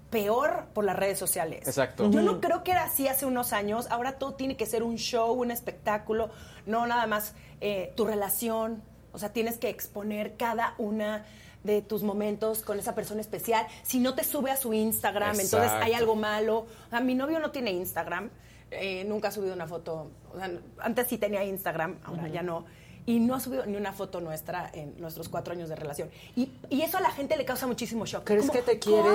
peor 0.10 0.66
por 0.74 0.86
las 0.86 0.96
redes 0.96 1.18
sociales. 1.18 1.68
Exacto. 1.68 2.10
Yo 2.10 2.22
no 2.22 2.42
creo 2.42 2.64
que 2.64 2.72
era 2.72 2.86
así 2.86 3.08
hace 3.08 3.26
unos 3.26 3.54
años. 3.54 3.88
Ahora 3.90 4.14
todo 4.18 4.34
tiene 4.34 4.58
que 4.58 4.66
ser 4.66 4.84
un 4.84 4.98
show, 4.98 5.34
un 5.34 5.52
espectáculo, 5.52 6.30
no 6.66 6.86
nada 6.88 7.08
más 7.08 7.34
eh, 7.62 7.94
tu 7.96 8.06
relación. 8.06 8.84
O 9.12 9.18
sea, 9.18 9.34
tienes 9.34 9.58
que 9.58 9.70
exponer 9.70 10.36
cada 10.38 10.76
una 10.78 11.26
de 11.64 11.82
tus 11.82 12.04
momentos 12.04 12.62
con 12.62 12.80
esa 12.80 12.96
persona 12.96 13.22
especial. 13.22 13.66
Si 13.84 14.00
no 14.00 14.16
te 14.16 14.24
sube 14.24 14.50
a 14.52 14.56
su 14.58 14.74
Instagram, 14.74 15.40
entonces 15.40 15.72
hay 15.72 15.94
algo 15.94 16.16
malo. 16.16 16.60
O 16.88 16.90
sea, 16.90 17.02
mi 17.02 17.16
novio 17.16 17.40
no 17.40 17.52
tiene 17.52 17.72
Instagram. 17.72 18.30
eh, 18.72 19.04
nunca 19.06 19.30
ha 19.30 19.32
subido 19.32 19.54
una 19.56 19.66
foto. 19.68 20.12
O 20.34 20.38
sea, 20.38 20.52
antes 20.80 21.08
sí 21.08 21.18
tenía 21.18 21.44
Instagram, 21.44 21.98
ahora 22.04 22.28
ya 22.28 22.44
no. 22.44 22.66
Y 23.08 23.20
no 23.20 23.34
ha 23.34 23.40
subido 23.40 23.66
ni 23.66 23.76
una 23.76 23.92
foto 23.94 24.22
nuestra 24.22 24.70
en 24.72 24.94
nuestros 25.02 25.28
cuatro 25.30 25.54
años 25.54 25.68
de 25.70 25.76
relación. 25.76 26.12
Y, 26.36 26.52
y 26.70 26.84
eso 26.84 27.00
a 27.00 27.02
la 27.02 27.10
gente 27.10 27.36
le 27.36 27.46
causa 27.46 27.66
muchísimo 27.66 28.06
shock. 28.06 28.24
¿Crees 28.26 28.42
Como, 28.42 28.54
que 28.54 28.62
te 28.62 28.78
quiere. 28.78 29.10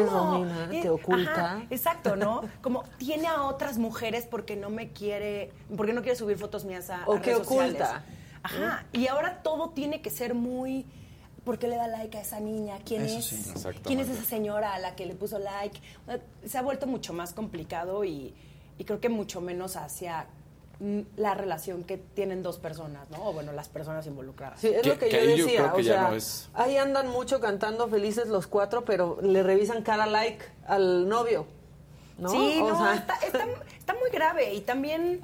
¿Te 0.70 0.86
Eh, 0.88 0.90
oculta? 0.90 1.30
ajá, 1.52 1.62
exacto, 1.70 2.16
¿no? 2.16 2.42
Como 2.62 2.82
tiene 2.98 3.28
a 3.28 3.44
otras 3.44 3.78
mujeres 3.78 4.26
porque 4.28 4.56
no 4.56 4.70
me 4.70 4.90
quiere, 4.90 5.52
porque 5.76 5.92
no 5.92 6.02
quiere 6.02 6.16
subir 6.18 6.36
fotos 6.36 6.64
mías 6.64 6.90
a, 6.90 7.04
O 7.06 7.14
a 7.14 7.20
que 7.20 7.30
redes 7.34 7.46
sociales. 7.46 7.74
oculta. 7.82 8.04
Ajá. 8.42 8.86
Y 8.92 9.06
ahora 9.06 9.40
todo 9.44 9.70
tiene 9.70 10.02
que 10.02 10.10
ser 10.10 10.34
muy. 10.34 10.84
¿Por 11.44 11.58
qué 11.58 11.68
le 11.68 11.76
da 11.76 11.88
like 11.88 12.16
a 12.16 12.20
esa 12.22 12.40
niña? 12.40 12.78
¿Quién 12.84 13.02
Eso 13.02 13.18
es? 13.18 13.24
sí. 13.26 13.52
¿Quién 13.84 14.00
es 14.00 14.08
esa 14.08 14.24
señora 14.24 14.74
a 14.74 14.78
la 14.78 14.96
que 14.96 15.04
le 15.06 15.14
puso 15.14 15.38
like? 15.38 15.78
Se 16.46 16.56
ha 16.58 16.62
vuelto 16.62 16.86
mucho 16.86 17.12
más 17.12 17.32
complicado 17.34 18.04
y, 18.04 18.34
y 18.78 18.84
creo 18.84 19.00
que 19.00 19.08
mucho 19.10 19.40
menos 19.42 19.76
hacia 19.76 20.26
mm, 20.80 21.00
la 21.16 21.34
relación 21.34 21.84
que 21.84 21.98
tienen 21.98 22.42
dos 22.42 22.58
personas, 22.58 23.10
¿no? 23.10 23.22
O 23.28 23.32
bueno, 23.34 23.52
las 23.52 23.68
personas 23.68 24.06
involucradas. 24.06 24.58
Sí, 24.60 24.68
es 24.68 24.82
Que- 24.82 24.88
lo 24.88 24.98
que, 24.98 25.08
que 25.10 25.36
yo 25.36 25.44
decía. 25.44 25.72
o 25.74 25.82
sea, 25.82 26.08
no 26.08 26.14
es- 26.16 26.48
ahí 26.54 26.76
andan 26.78 27.08
mucho 27.08 27.40
cantando 27.40 27.88
felices 27.88 28.28
los 28.28 28.46
cuatro, 28.46 28.84
pero 28.84 29.18
le 29.20 29.42
revisan 29.42 29.82
cada 29.82 30.06
like 30.06 30.44
al 30.66 31.08
novio. 31.08 31.46
¿no? 32.16 32.30
Sí, 32.30 32.58
O 32.62 32.68
no, 32.70 32.78
sea, 32.78 32.94
está, 32.94 33.14
está- 33.26 33.46
está 33.78 33.94
muy 33.94 34.08
grave. 34.10 34.54
Y 34.54 34.60
también, 34.62 35.20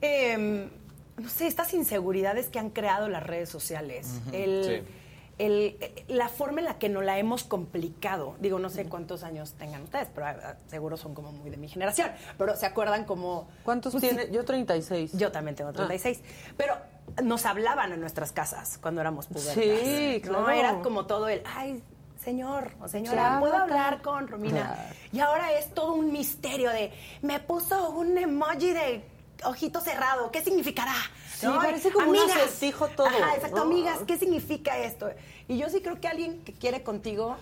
eh, 0.00 0.68
no 1.16 1.28
sé, 1.28 1.46
estas 1.46 1.72
inseguridades 1.74 2.48
que 2.48 2.58
han 2.58 2.70
creado 2.70 3.08
las 3.08 3.22
redes 3.22 3.48
sociales. 3.48 4.08
el, 4.32 4.64
Sí. 4.84 4.90
El- 5.38 5.76
la 6.08 6.28
forma 6.28 6.60
en 6.60 6.66
la 6.66 6.78
que 6.78 6.88
nos 6.88 7.04
la 7.04 7.18
hemos 7.18 7.44
complicado. 7.44 8.36
Digo, 8.40 8.58
no 8.58 8.68
sé 8.70 8.86
cuántos 8.86 9.22
años 9.24 9.52
tengan 9.58 9.82
ustedes, 9.82 10.08
pero 10.14 10.26
ah, 10.26 10.56
seguro 10.68 10.96
son 10.96 11.14
como 11.14 11.32
muy 11.32 11.50
de 11.50 11.56
mi 11.56 11.68
generación. 11.68 12.10
Pero 12.38 12.56
se 12.56 12.66
acuerdan 12.66 13.04
como... 13.04 13.48
¿Cuántos 13.64 13.92
pues, 13.92 14.02
tiene? 14.02 14.30
Yo 14.30 14.44
36. 14.44 15.12
Yo 15.14 15.32
también 15.32 15.56
tengo 15.56 15.72
36. 15.72 16.22
Pero 16.56 16.76
nos 17.22 17.46
hablaban 17.46 17.92
en 17.92 18.00
nuestras 18.00 18.32
casas 18.32 18.78
cuando 18.78 19.00
éramos 19.00 19.26
pubertas. 19.26 19.54
Sí, 19.54 20.20
¿no? 20.24 20.30
claro. 20.30 20.50
Era 20.50 20.80
como 20.80 21.06
todo 21.06 21.28
el, 21.28 21.42
ay, 21.44 21.82
señor 22.22 22.70
o 22.80 22.88
señora, 22.88 23.12
Claro, 23.16 23.40
¿puedo 23.40 23.52
claro. 23.54 23.64
hablar 23.72 24.02
con 24.02 24.28
Romina? 24.28 24.74
Claro. 24.74 24.94
Y 25.12 25.20
ahora 25.20 25.52
es 25.52 25.74
todo 25.74 25.92
un 25.94 26.10
misterio 26.12 26.70
de, 26.70 26.92
me 27.22 27.40
puso 27.40 27.90
un 27.90 28.16
emoji 28.16 28.72
de 28.72 29.04
ojito 29.46 29.80
cerrado, 29.80 30.30
¿qué 30.30 30.42
significará? 30.42 30.94
Sí, 31.38 31.46
parece 31.46 31.90
como 31.92 32.10
un 32.10 32.16
acertijo 32.16 32.88
todo, 32.88 33.06
Ajá, 33.06 33.34
exacto, 33.34 33.56
¿no? 33.56 33.62
amigas, 33.62 34.00
¿qué 34.06 34.18
significa 34.18 34.78
esto? 34.78 35.10
Y 35.48 35.58
yo 35.58 35.68
sí 35.68 35.80
creo 35.80 36.00
que 36.00 36.08
alguien 36.08 36.42
que 36.44 36.52
quiere 36.52 36.82
contigo, 36.82 37.36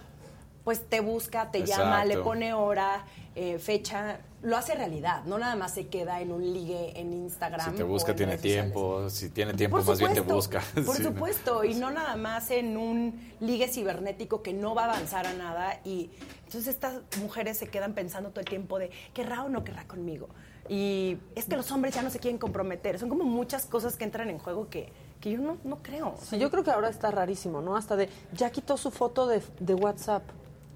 pues 0.65 0.89
te 0.89 1.01
busca, 1.01 1.51
te 1.51 1.65
llama, 1.65 2.05
le 2.05 2.19
pone 2.19 2.53
hora, 2.55 3.05
eh, 3.35 3.59
fecha, 3.59 4.21
lo 4.43 4.57
hace 4.57 4.75
realidad, 4.75 5.25
no 5.25 5.39
nada 5.39 5.57
más 5.57 5.75
se 5.75 5.87
queda 5.87 6.21
en 6.21 6.33
un 6.33 6.43
ligue 6.53 6.99
en 6.99 7.13
Instagram. 7.13 7.71
Si 7.71 7.77
te 7.77 7.83
busca, 7.83 8.11
en 8.11 8.17
tiene 8.17 8.39
tiempo. 8.39 9.09
Si 9.09 9.29
tiene 9.31 9.55
tiempo, 9.55 9.79
Por 9.79 9.87
más 9.87 9.99
bien 9.99 10.15
te 10.15 10.21
busca. 10.21 10.61
Por 10.75 10.97
Sí, 10.97 11.03
¿no? 11.03 11.11
supuesto, 11.11 11.65
y 11.65 11.75
no 11.75 11.91
nada 11.91 12.17
más 12.17 12.51
en 12.51 12.77
un 12.77 13.33
ligue 13.41 13.69
cibernético 13.69 14.43
que 14.43 14.53
no 14.53 14.75
va 14.75 14.83
a 14.85 14.93
avanzar 14.93 15.27
a 15.27 15.33
nada. 15.33 15.81
Y 15.85 16.11
entonces 16.47 16.69
estas 16.75 16.95
mujeres 17.21 17.57
se 17.59 17.69
quedan 17.69 17.95
pensando 17.95 18.31
todo 18.31 18.41
el 18.41 18.47
tiempo 18.47 18.79
de, 18.79 18.91
¿querrá 19.15 19.45
o 19.45 19.49
no 19.49 19.65
querrá 19.65 19.85
conmigo? 19.85 20.29
Y 20.73 21.19
es 21.35 21.45
que 21.45 21.57
los 21.57 21.71
hombres 21.71 21.95
ya 21.95 22.01
no 22.01 22.09
se 22.09 22.19
quieren 22.19 22.39
comprometer. 22.39 22.99
Son 22.99 23.11
como 23.11 23.25
muchas 23.25 23.67
cosas 23.67 23.97
que 23.97 24.05
entran 24.05 24.31
en 24.31 24.39
juego 24.39 24.71
que, 24.71 24.91
que 25.21 25.31
yo 25.33 25.39
no, 25.39 25.59
no 25.65 25.77
creo. 25.83 26.15
Sí, 26.23 26.39
yo 26.39 26.51
creo 26.51 26.65
que 26.65 26.71
ahora 26.71 26.89
está 26.89 27.11
rarísimo, 27.11 27.61
¿no? 27.61 27.77
Hasta 27.77 27.95
de, 27.95 28.09
ya 28.33 28.49
quitó 28.49 28.79
su 28.79 28.91
foto 28.91 29.27
de, 29.27 29.43
de 29.61 29.75
WhatsApp. 29.75 30.23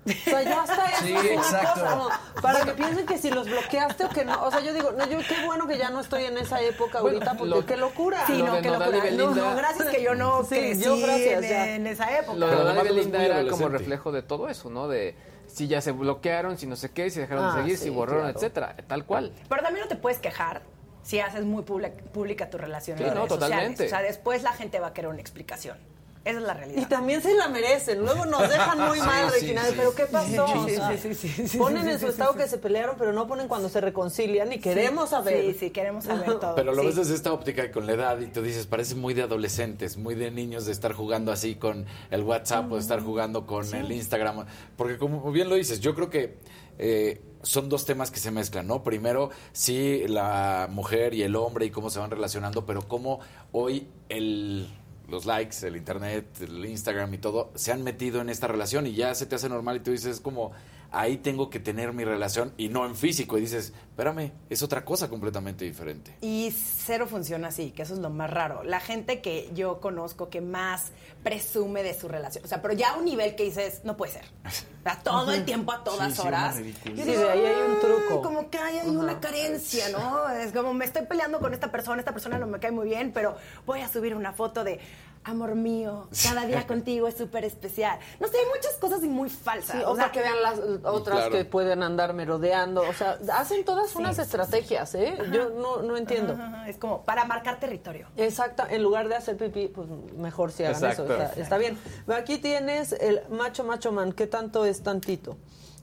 O 0.07 0.11
sea, 0.31 0.43
ya 0.43 0.65
está 0.65 0.85
eso 0.91 1.03
Sí, 1.05 1.15
es 1.15 1.23
una 1.25 1.33
exacto. 1.35 1.81
cosa, 1.81 1.97
¿no? 1.97 2.09
Para 2.43 2.65
que 2.67 2.73
piensen 2.73 3.07
que 3.07 3.17
si 3.17 3.31
los 3.31 3.49
bloqueaste 3.49 4.05
o 4.05 4.09
que 4.11 4.25
no. 4.27 4.45
O 4.45 4.51
sea, 4.51 4.61
yo 4.61 4.75
digo, 4.75 4.93
no, 4.93 5.07
yo 5.09 5.19
qué 5.27 5.47
bueno 5.47 5.67
que 5.67 5.79
ya 5.79 5.89
no 5.89 6.01
estoy 6.01 6.25
en 6.25 6.37
esa 6.37 6.61
época 6.61 7.01
Bueno, 7.01 7.17
ahorita, 7.17 7.39
porque 7.39 7.51
lo- 7.55 7.67
qué 7.67 7.77
locura. 7.79 8.25
Sí, 8.27 8.35
Lo 8.39 8.47
no, 8.49 8.61
qué 8.61 8.69
locura. 8.71 9.11
No, 9.13 9.57
gracias 9.57 9.89
que 9.89 10.03
yo 10.03 10.15
no 10.15 10.43
Sí, 10.45 10.51
crecí 10.51 10.85
yo 10.85 10.97
gracias, 10.99 11.43
en, 11.45 11.87
esa 11.87 12.19
época. 12.19 12.37
Lo 12.37 12.47
de 12.49 12.53
además 12.55 12.85
Belinda 12.85 13.25
era 13.25 13.49
como 13.49 13.69
reflejo 13.71 14.13
de 14.13 14.23
todo 14.23 14.49
eso, 14.51 14.69
¿no? 14.69 14.87
De 14.89 15.17
si 15.57 15.69
ya 15.69 15.81
se 15.81 15.91
bloquearon, 15.93 16.59
si 16.59 16.67
no 16.67 16.77
sé 16.77 16.91
qué, 16.91 17.09
si 17.09 17.19
dejaron 17.19 17.47
Ah, 17.47 17.55
de 17.57 17.63
seguir, 17.63 17.79
sí, 17.79 17.85
si 17.85 17.91
borraron, 17.91 18.25
claro. 18.25 18.39
etcétera, 18.39 18.77
tal 18.87 19.07
cual. 19.07 19.33
Pero 19.49 19.63
también 19.63 19.85
no 19.85 19.89
te 19.89 19.97
puedes 19.97 20.19
quejar 20.19 20.61
si 21.03 21.19
haces 21.21 21.45
muy 21.47 21.63
pública 21.63 22.51
tu 22.51 22.59
relación 22.59 22.99
Sí, 22.99 23.05
en 23.05 23.09
no, 23.11 23.15
redes 23.15 23.29
sociales. 23.31 23.55
totalmente. 23.57 23.87
O 23.87 23.89
sea, 23.89 24.03
después 24.03 24.43
la 24.43 24.53
gente 24.53 24.79
va 24.81 24.89
a 24.89 24.93
querer 24.93 25.09
una 25.11 25.21
explicación. 25.21 25.79
Esa 26.27 26.39
es 26.39 26.45
la 26.45 26.55
realidad. 26.55 26.83
Y 26.83 26.87
también 26.87 27.23
se 27.23 27.33
la 27.35 27.49
merecen. 27.49 28.01
Luego 28.01 28.27
nos 28.27 28.43
dejan 28.49 28.79
muy 28.81 28.99
mal, 29.07 29.31
Sí, 29.31 29.41
Regina. 29.41 29.65
sí, 29.65 29.75
Pero. 29.77 29.95
¿qué 29.95 30.07
pasó? 30.07 30.47
Sí, 30.49 30.59
O 30.59 30.69
sea, 30.69 30.99
sí, 30.99 31.15
sí, 31.15 31.57
ponen 31.59 31.85
sí, 31.85 31.91
en 31.91 31.99
su 32.01 32.07
sí, 32.07 32.11
estado 32.11 32.33
sí. 32.33 32.39
que 32.41 32.49
se 32.49 32.59
pelearon, 32.59 32.97
pero 32.99 33.13
no 33.13 33.29
ponen 33.29 33.47
cuando 33.47 33.69
se 33.69 33.81
reconcilian 33.81 34.53
y 34.53 34.59
queremos 34.59 35.11
saber. 35.11 35.53
Sí, 35.53 35.57
sí, 35.59 35.71
queremos 35.71 36.05
saber 36.05 36.39
todo. 36.41 36.57
Pero 36.57 36.73
lo 36.75 36.81
sí. 36.83 36.87
ves 36.89 36.97
desde 36.97 37.15
esta 37.15 37.33
óptica 37.33 37.71
con 37.71 37.87
la 37.87 37.93
edad 37.93 38.19
y 38.19 38.27
tú 38.27 38.43
dices, 38.43 38.67
parece 38.67 38.97
muy 38.97 39.15
de 39.15 39.23
adolescentes, 39.23 39.97
muy 39.97 40.17
de 40.17 40.33
niños 40.33 40.67
de 40.67 40.73
estar 40.73 40.93
jugando 40.93 41.31
así 41.31 41.55
con 41.55 41.87
el 42.11 42.23
WhatsApp 42.25 42.73
o 42.73 42.75
de 42.75 42.81
estar 42.81 43.01
jugando 43.01 43.47
con 43.47 43.73
el 43.73 43.93
Instagram. 43.93 44.47
Porque 44.77 44.99
como 44.99 45.31
bien 45.31 45.49
lo 45.49 45.55
dices, 45.55 45.79
yo 45.81 45.95
creo 45.95 46.11
que 46.11 46.39
eh, 46.79 47.23
son 47.43 47.69
dos 47.69 47.85
temas 47.87 48.11
que 48.11 48.19
se 48.19 48.33
mezclan, 48.33 48.67
¿no? 48.67 48.83
Primero, 48.83 49.31
sí, 49.53 50.03
la 50.09 50.67
mujer 50.71 51.15
y 51.15 51.23
el 51.23 51.37
hombre 51.37 51.67
y 51.67 51.71
cómo 51.71 51.89
se 51.89 52.01
van 52.01 52.11
relacionando, 52.11 52.67
pero 52.67 52.83
cómo 52.89 53.21
hoy 53.53 53.87
el 54.09 54.69
los 55.09 55.27
likes, 55.27 55.67
el 55.67 55.77
internet, 55.77 56.27
el 56.41 56.65
Instagram 56.65 57.13
y 57.15 57.19
todo, 57.19 57.53
se 57.55 57.73
han 57.73 57.83
metido 57.83 58.21
en 58.21 58.29
esta 58.29 58.47
relación 58.47 58.87
y 58.87 58.95
ya 58.95 59.15
se 59.15 59.27
te 59.27 59.37
hace 59.37 59.49
normal 59.49 59.77
y 59.77 59.81
tú 59.81 59.91
dices 59.91 60.21
como, 60.21 60.53
ahí 60.93 61.17
tengo 61.19 61.51
que 61.51 61.61
tener 61.61 61.93
mi 61.93 62.05
relación 62.05 62.53
y 62.57 62.69
no 62.69 62.87
en 62.87 62.95
físico. 62.97 63.39
Y 63.39 63.43
dices, 63.43 63.73
espérame, 63.91 64.33
es 64.51 64.63
otra 64.63 64.85
cosa 64.85 65.09
completamente 65.09 65.65
diferente. 65.65 66.17
Y 66.21 66.51
cero 66.53 67.07
funciona 67.09 67.49
así, 67.49 67.71
que 67.71 67.83
eso 67.83 67.95
es 67.95 68.01
lo 68.01 68.11
más 68.11 68.31
raro. 68.31 68.63
La 68.63 68.81
gente 68.81 69.21
que 69.21 69.51
yo 69.55 69.81
conozco 69.81 70.29
que 70.31 70.41
más 70.41 70.93
presume 71.23 71.83
de 71.83 71.93
su 71.99 72.07
relación, 72.09 72.45
o 72.45 72.49
sea, 72.49 72.63
pero 72.63 72.75
ya 72.75 72.91
a 72.91 72.97
un 72.99 73.05
nivel 73.05 73.35
que 73.35 73.43
dices, 73.45 73.81
no 73.85 73.97
puede 73.97 74.13
ser. 74.13 74.25
O 74.47 74.83
sea, 74.85 75.01
todo 75.03 75.33
el 75.33 75.45
tiempo, 75.45 75.73
a 75.73 75.83
todas 75.83 76.15
Sí, 76.15 76.23
horas. 76.25 76.57
Yo 76.59 76.63
Sí, 76.65 76.91
digo, 76.93 77.21
de 77.23 77.31
ahí 77.31 77.45
hay 77.45 77.63
un 77.71 77.81
truco. 77.81 78.21
"Ah, 78.21 78.23
Como 78.23 78.49
que 78.51 78.59
hay, 78.59 78.79
hay 78.79 78.89
una 78.89 79.19
carencia, 79.19 79.89
¿no? 79.89 80.29
Es 80.31 80.53
como 80.53 80.73
me 80.75 80.85
estoy 80.85 81.05
peleando 81.07 81.41
con 81.41 81.53
esta 81.53 81.73
persona, 81.73 81.99
esta 82.01 82.13
persona 82.13 82.39
no 82.39 82.47
me 82.47 82.61
cae 82.61 82.71
muy 82.71 82.87
bien, 82.87 83.11
pero 83.13 83.37
voy 83.67 83.81
a 83.81 83.89
subir 83.89 84.15
una 84.15 84.33
foto 84.33 84.63
de 84.63 84.79
amor 85.27 85.55
mío, 85.57 86.09
cada 86.23 86.47
día 86.47 86.67
contigo 86.69 87.09
es 87.09 87.17
súper 87.17 87.45
especial. 87.45 87.99
No 88.21 88.29
sé, 88.29 88.39
hay 88.39 88.45
muchas 88.55 88.75
cosas 88.81 89.03
y 89.03 89.09
muy 89.09 89.29
falsas. 89.29 89.77
Sí, 89.77 89.83
o 89.85 89.95
sea, 89.97 90.11
que 90.13 90.21
vean 90.21 90.41
las 90.43 90.59
otras 90.85 91.17
Claro. 91.19 91.33
que 91.33 91.45
pueden 91.45 91.83
andar 91.83 92.15
merodeando. 92.15 92.83
O 92.89 92.93
sea, 92.93 93.19
hacen 93.35 93.65
todas 93.65 93.95
unas 93.97 94.19
estrategias, 94.19 94.95
¿eh? 94.95 95.17
Yo 95.33 95.51
no, 95.51 95.83
no 95.83 95.97
entiendo. 95.97 96.35
Ajá, 96.35 96.69
es 96.69 96.77
como 96.79 97.03
para 97.03 97.25
marcar 97.25 97.59
territorio. 97.59 98.07
Exacto, 98.17 98.63
en 98.69 98.83
lugar 98.83 99.09
de 99.09 99.17
hacer 99.17 99.37
pipí, 99.37 99.69
pues 99.69 99.89
mejor 100.17 100.53
si 100.53 100.65
hagan 100.65 100.77
Exacto. 100.77 101.05
eso. 101.05 101.23
Está, 101.23 101.41
está 101.41 101.59
bien. 101.59 101.77
Pero 102.07 102.19
Aquí 102.19 102.39
tienes 102.39 102.93
el 102.93 103.21
macho, 103.31 103.65
macho 103.65 103.93
man, 103.93 104.13
¿qué 104.13 104.27
tanto 104.27 104.65
es 104.65 104.83
tantito? 104.83 105.37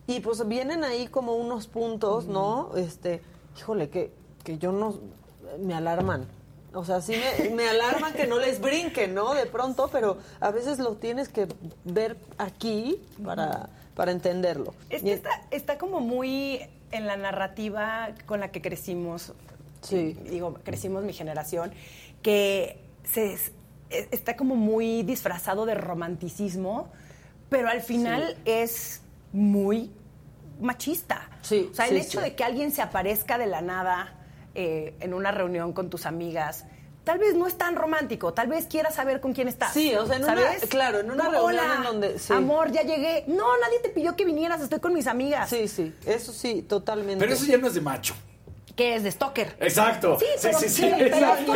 Y 0.07 0.19
pues 0.19 0.45
vienen 0.47 0.83
ahí 0.83 1.07
como 1.07 1.35
unos 1.35 1.67
puntos, 1.67 2.25
¿no? 2.27 2.71
Este, 2.75 3.21
híjole, 3.57 3.89
que, 3.89 4.11
que 4.43 4.57
yo 4.57 4.71
no, 4.71 4.99
me 5.59 5.73
alarman. 5.73 6.27
O 6.73 6.83
sea, 6.85 7.01
sí 7.01 7.13
me, 7.43 7.49
me 7.51 7.69
alarman 7.69 8.13
que 8.13 8.25
no 8.25 8.39
les 8.39 8.59
brinquen, 8.59 9.13
¿no? 9.13 9.33
De 9.33 9.45
pronto, 9.45 9.89
pero 9.91 10.17
a 10.39 10.51
veces 10.51 10.79
lo 10.79 10.95
tienes 10.95 11.29
que 11.29 11.47
ver 11.83 12.17
aquí 12.37 12.99
para, 13.23 13.69
para 13.95 14.11
entenderlo. 14.11 14.73
Es 14.89 15.03
que 15.03 15.13
está, 15.13 15.29
está 15.51 15.77
como 15.77 15.99
muy 15.99 16.59
en 16.91 17.05
la 17.07 17.15
narrativa 17.17 18.09
con 18.25 18.39
la 18.39 18.51
que 18.51 18.61
crecimos. 18.61 19.33
Sí. 19.81 20.13
Digo, 20.29 20.55
crecimos 20.63 21.03
mi 21.03 21.13
generación, 21.13 21.73
que 22.21 22.79
se, 23.03 23.33
es- 23.33 23.51
está 23.89 24.35
como 24.35 24.55
muy 24.55 25.03
disfrazado 25.03 25.65
de 25.67 25.75
romanticismo, 25.75 26.89
pero 27.49 27.69
al 27.69 27.81
final 27.81 28.35
es 28.45 29.01
muy 29.31 29.91
machista. 30.59 31.29
Sí, 31.41 31.69
O 31.71 31.75
sea, 31.75 31.85
sí, 31.87 31.91
el 31.95 32.01
hecho 32.01 32.19
sí. 32.19 32.23
de 32.25 32.35
que 32.35 32.43
alguien 32.43 32.71
se 32.71 32.81
aparezca 32.81 33.37
de 33.37 33.45
la 33.47 33.61
nada 33.61 34.15
eh, 34.55 34.93
en 34.99 35.13
una 35.13 35.31
reunión 35.31 35.73
con 35.73 35.89
tus 35.89 36.05
amigas. 36.05 36.65
Tal 37.03 37.17
vez 37.19 37.35
no 37.35 37.47
es 37.47 37.57
tan 37.57 37.75
romántico, 37.75 38.33
tal 38.33 38.47
vez 38.47 38.65
quieras 38.65 38.95
saber 38.95 39.19
con 39.19 39.33
quién 39.33 39.49
estás. 39.49 39.73
Sí, 39.73 39.93
o 39.93 40.05
sea, 40.05 40.15
en 40.15 40.23
una- 40.23 40.35
¿sabes? 40.35 40.65
claro, 40.67 40.99
en 41.01 41.11
una 41.11 41.23
reunión 41.29 41.43
"Hola, 41.43 41.73
en 41.77 41.83
donde- 41.83 42.17
sí. 42.19 42.31
Amor, 42.31 42.71
ya 42.71 42.83
llegué. 42.83 43.25
No, 43.27 43.57
nadie 43.59 43.79
te 43.79 43.89
pidió 43.89 44.15
que 44.15 44.23
vinieras, 44.23 44.61
estoy 44.61 44.79
con 44.79 44.93
mis 44.93 45.07
amigas. 45.07 45.49
Sí, 45.49 45.67
sí, 45.67 45.93
eso 46.05 46.31
sí, 46.31 46.61
totalmente. 46.61 47.19
Pero 47.19 47.33
eso 47.33 47.45
ya 47.45 47.57
no 47.57 47.67
es 47.67 47.73
de 47.73 47.81
macho. 47.81 48.15
Que 48.77 48.95
es 48.95 49.03
de 49.03 49.11
stalker. 49.11 49.55
Exacto. 49.59 50.17
Sí, 50.17 50.25
pero, 50.41 50.57
sí, 50.59 50.69
sí, 50.69 50.75
sí, 50.81 50.91
pero, 50.97 51.05
exacto. 51.05 51.53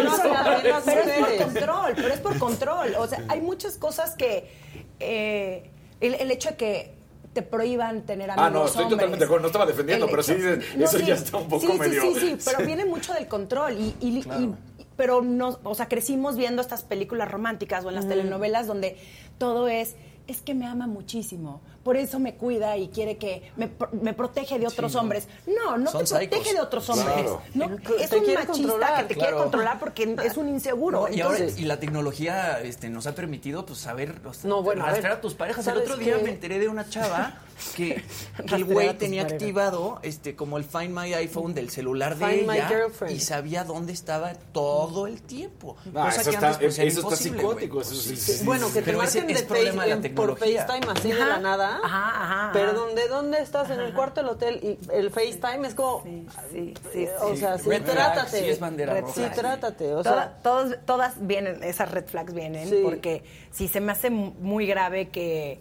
pero- 0.86 1.02
es 1.02 1.18
por 1.18 1.38
control, 1.46 1.94
pero 1.96 2.08
es 2.14 2.20
por 2.20 2.38
control. 2.40 2.96
O 2.98 3.08
sea, 3.08 3.24
hay 3.30 3.40
muchas 3.42 3.78
cosas 3.78 4.16
que 4.16 4.52
eh, 5.00 5.70
el, 6.02 6.14
el 6.16 6.30
hecho 6.30 6.50
de 6.50 6.56
que 6.58 6.97
te 7.38 7.44
prohíban 7.44 8.02
tener 8.02 8.32
amigos 8.32 8.48
Ah, 8.48 8.50
no, 8.50 8.66
estoy 8.66 8.82
hombres, 8.84 8.96
totalmente 8.98 9.20
de 9.20 9.26
acuerdo. 9.26 9.42
No 9.44 9.48
estaba 9.48 9.66
defendiendo, 9.68 10.06
el 10.06 10.12
pero 10.12 10.24
sí 10.24 10.34
dices, 10.34 10.66
eso 10.80 10.98
ya 11.00 11.14
está 11.14 11.38
un 11.38 11.48
poco 11.48 11.72
sí, 11.72 11.78
medio- 11.78 12.02
Sí, 12.02 12.14
sí, 12.20 12.38
pero 12.46 12.66
viene 12.66 12.86
mucho 12.86 13.14
del 13.14 13.28
control 13.28 13.74
y, 13.80 13.96
y- 14.00 14.18
y- 14.20 14.56
pero 14.96 15.22
no, 15.22 15.60
o 15.64 15.76
sea, 15.76 15.88
crecimos 15.88 16.36
viendo 16.38 16.60
estas 16.64 16.82
películas 16.82 17.30
románticas 17.30 17.86
o 17.86 17.90
en 17.90 17.96
las 17.96 18.08
telenovelas 18.08 18.66
donde 18.66 18.98
todo 19.38 19.68
es 19.68 19.96
es 20.26 20.42
que 20.42 20.54
me 20.56 20.66
ama 20.66 20.88
muchísimo, 20.88 21.62
por 21.88 21.96
eso 21.96 22.20
me 22.20 22.36
cuida 22.36 22.76
y 22.76 22.90
quiere 22.90 23.16
que 23.16 23.50
me, 23.56 23.70
me 24.02 24.14
protege 24.14 24.60
de 24.60 24.68
otros 24.68 24.94
hombres. 24.96 25.26
No, 25.46 25.78
no 25.78 25.90
te 25.90 26.00
protege 26.00 26.36
psicos. 26.36 26.54
de 26.54 26.60
otros 26.60 26.90
hombres. 26.90 27.14
Claro. 27.16 27.42
No, 27.54 27.68
Te 27.78 28.04
es 28.04 28.12
un 28.12 28.20
machista 28.26 28.46
controlar, 28.46 29.08
que 29.08 29.14
te 29.14 29.20
quiere 29.22 29.38
controlar 29.38 29.80
porque 29.80 30.18
es 30.26 30.36
un 30.36 30.50
inseguro. 30.50 31.08
No, 31.08 31.16
y 31.16 31.22
ahora 31.22 31.40
y 31.46 31.62
la 31.62 31.80
tecnología 31.80 32.60
este, 32.62 32.90
nos 32.90 33.08
ha 33.08 33.16
permitido 33.16 33.66
pues 33.66 33.80
saber 33.80 34.16
o 34.26 34.34
sea, 34.34 34.50
No, 34.50 34.62
bueno, 34.64 34.84
a 34.84 34.88
rastrear 34.88 35.12
ver, 35.14 35.18
a 35.20 35.22
tus 35.22 35.34
parejas. 35.34 35.66
El 35.66 35.74
¿sabes 35.76 35.90
otro 35.90 35.96
día 35.98 36.18
me 36.22 36.30
enteré 36.32 36.60
de 36.60 36.68
una 36.68 36.90
chava 36.90 37.42
que, 37.78 38.04
que 38.46 38.56
el 38.56 38.64
a 38.64 38.66
güey 38.66 38.94
tenía 38.98 39.24
parejas. 39.24 39.42
activado 39.42 40.00
este 40.04 40.36
como 40.36 40.58
el 40.58 40.66
Find 40.66 40.90
My 40.90 41.14
iPhone 41.14 41.54
del 41.54 41.70
celular 41.70 42.18
de 42.18 42.26
Find 42.28 42.52
ella 42.52 42.68
Girlfriend. 42.68 43.16
y 43.16 43.20
sabía 43.22 43.64
dónde 43.64 43.94
estaba 43.94 44.34
todo 44.52 45.08
el 45.08 45.22
tiempo. 45.22 45.78
Cosa 45.94 46.10
eso 46.10 46.30
que 46.30 46.36
está, 46.36 46.48
antes, 46.50 46.58
pues, 46.76 46.80
eso 46.80 47.00
está 47.02 47.16
psicótico. 47.16 47.76
Pues, 47.76 47.88
sí, 47.88 48.16
sí, 48.18 48.44
Bueno, 48.44 48.68
que 48.68 48.82
te 48.82 48.92
Pero 48.92 49.02
ese 49.04 49.20
marquen 49.22 49.36
es 49.38 49.42
de 49.42 49.48
problema 49.48 49.84
de 49.84 49.90
la 49.92 49.96
face- 49.98 50.08
en- 50.08 50.16
por. 50.16 50.38
FaceTime 50.38 50.92
así 50.92 51.08
de 51.12 51.26
la 51.26 51.40
nada. 51.40 51.77
Ajá, 51.84 52.24
ajá, 52.24 52.54
Perdón, 52.54 52.96
¿de 52.96 53.08
dónde 53.08 53.40
estás? 53.42 53.70
En 53.70 53.80
el 53.80 53.94
cuarto 53.94 54.22
del 54.22 54.30
hotel 54.30 54.60
y 54.64 54.80
el 54.94 55.10
FaceTime 55.12 55.68
es 55.68 55.74
como... 55.76 56.04
Sí, 56.04 56.28
sí, 56.52 56.74
sí, 56.94 57.08
O 57.22 57.32
sí. 57.32 57.38
sea, 57.38 57.58
sí, 57.58 57.70
Red 57.70 57.84
flag, 57.84 57.96
trátate. 57.96 58.40
sí 58.40 58.50
es 58.50 58.60
bandera 58.60 58.94
Red 58.94 59.02
roja. 59.02 59.14
Sí, 59.14 59.22
trátate. 59.36 59.94
O 59.94 60.04
Toda- 60.04 60.16
sea, 60.16 60.38
todos, 60.44 60.76
todas 60.86 61.26
vienen, 61.28 61.64
esas 61.64 61.92
red 61.92 62.06
flags 62.06 62.34
vienen, 62.34 62.68
Sí. 62.70 62.80
porque 62.84 63.24
si 63.52 63.68
se 63.68 63.80
me 63.82 63.92
hace 63.92 64.10
mu- 64.10 64.34
muy 64.40 64.66
grave 64.68 65.10
que 65.10 65.60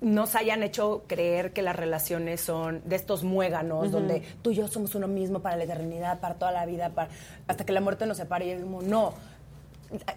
nos 0.00 0.34
hayan 0.34 0.62
hecho 0.62 1.02
creer 1.06 1.52
que 1.52 1.60
las 1.60 1.76
relaciones 1.76 2.40
son 2.40 2.80
de 2.86 2.96
estos 2.96 3.22
muéganos, 3.22 3.90
donde 3.92 4.20
tú 4.40 4.50
y 4.50 4.54
yo 4.54 4.66
somos 4.66 4.94
uno 4.94 5.08
mismo 5.08 5.40
para 5.40 5.56
la 5.56 5.64
eternidad, 5.64 6.20
para 6.20 6.36
toda 6.36 6.52
la 6.52 6.64
vida, 6.64 6.88
para, 6.90 7.10
hasta 7.46 7.66
que 7.66 7.72
la 7.72 7.82
muerte 7.82 8.06
nos 8.06 8.16
separe. 8.16 8.46
Y 8.46 8.50
es 8.52 8.62
como, 8.62 8.80
no, 8.80 9.12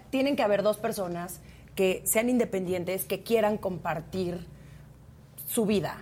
tienen 0.08 0.36
que 0.36 0.42
haber 0.42 0.62
dos 0.62 0.78
personas 0.78 1.40
que 1.74 2.00
sean 2.06 2.30
independientes, 2.30 3.04
que 3.04 3.22
quieran 3.22 3.58
compartir 3.58 4.46
su 5.54 5.66
vida. 5.66 5.98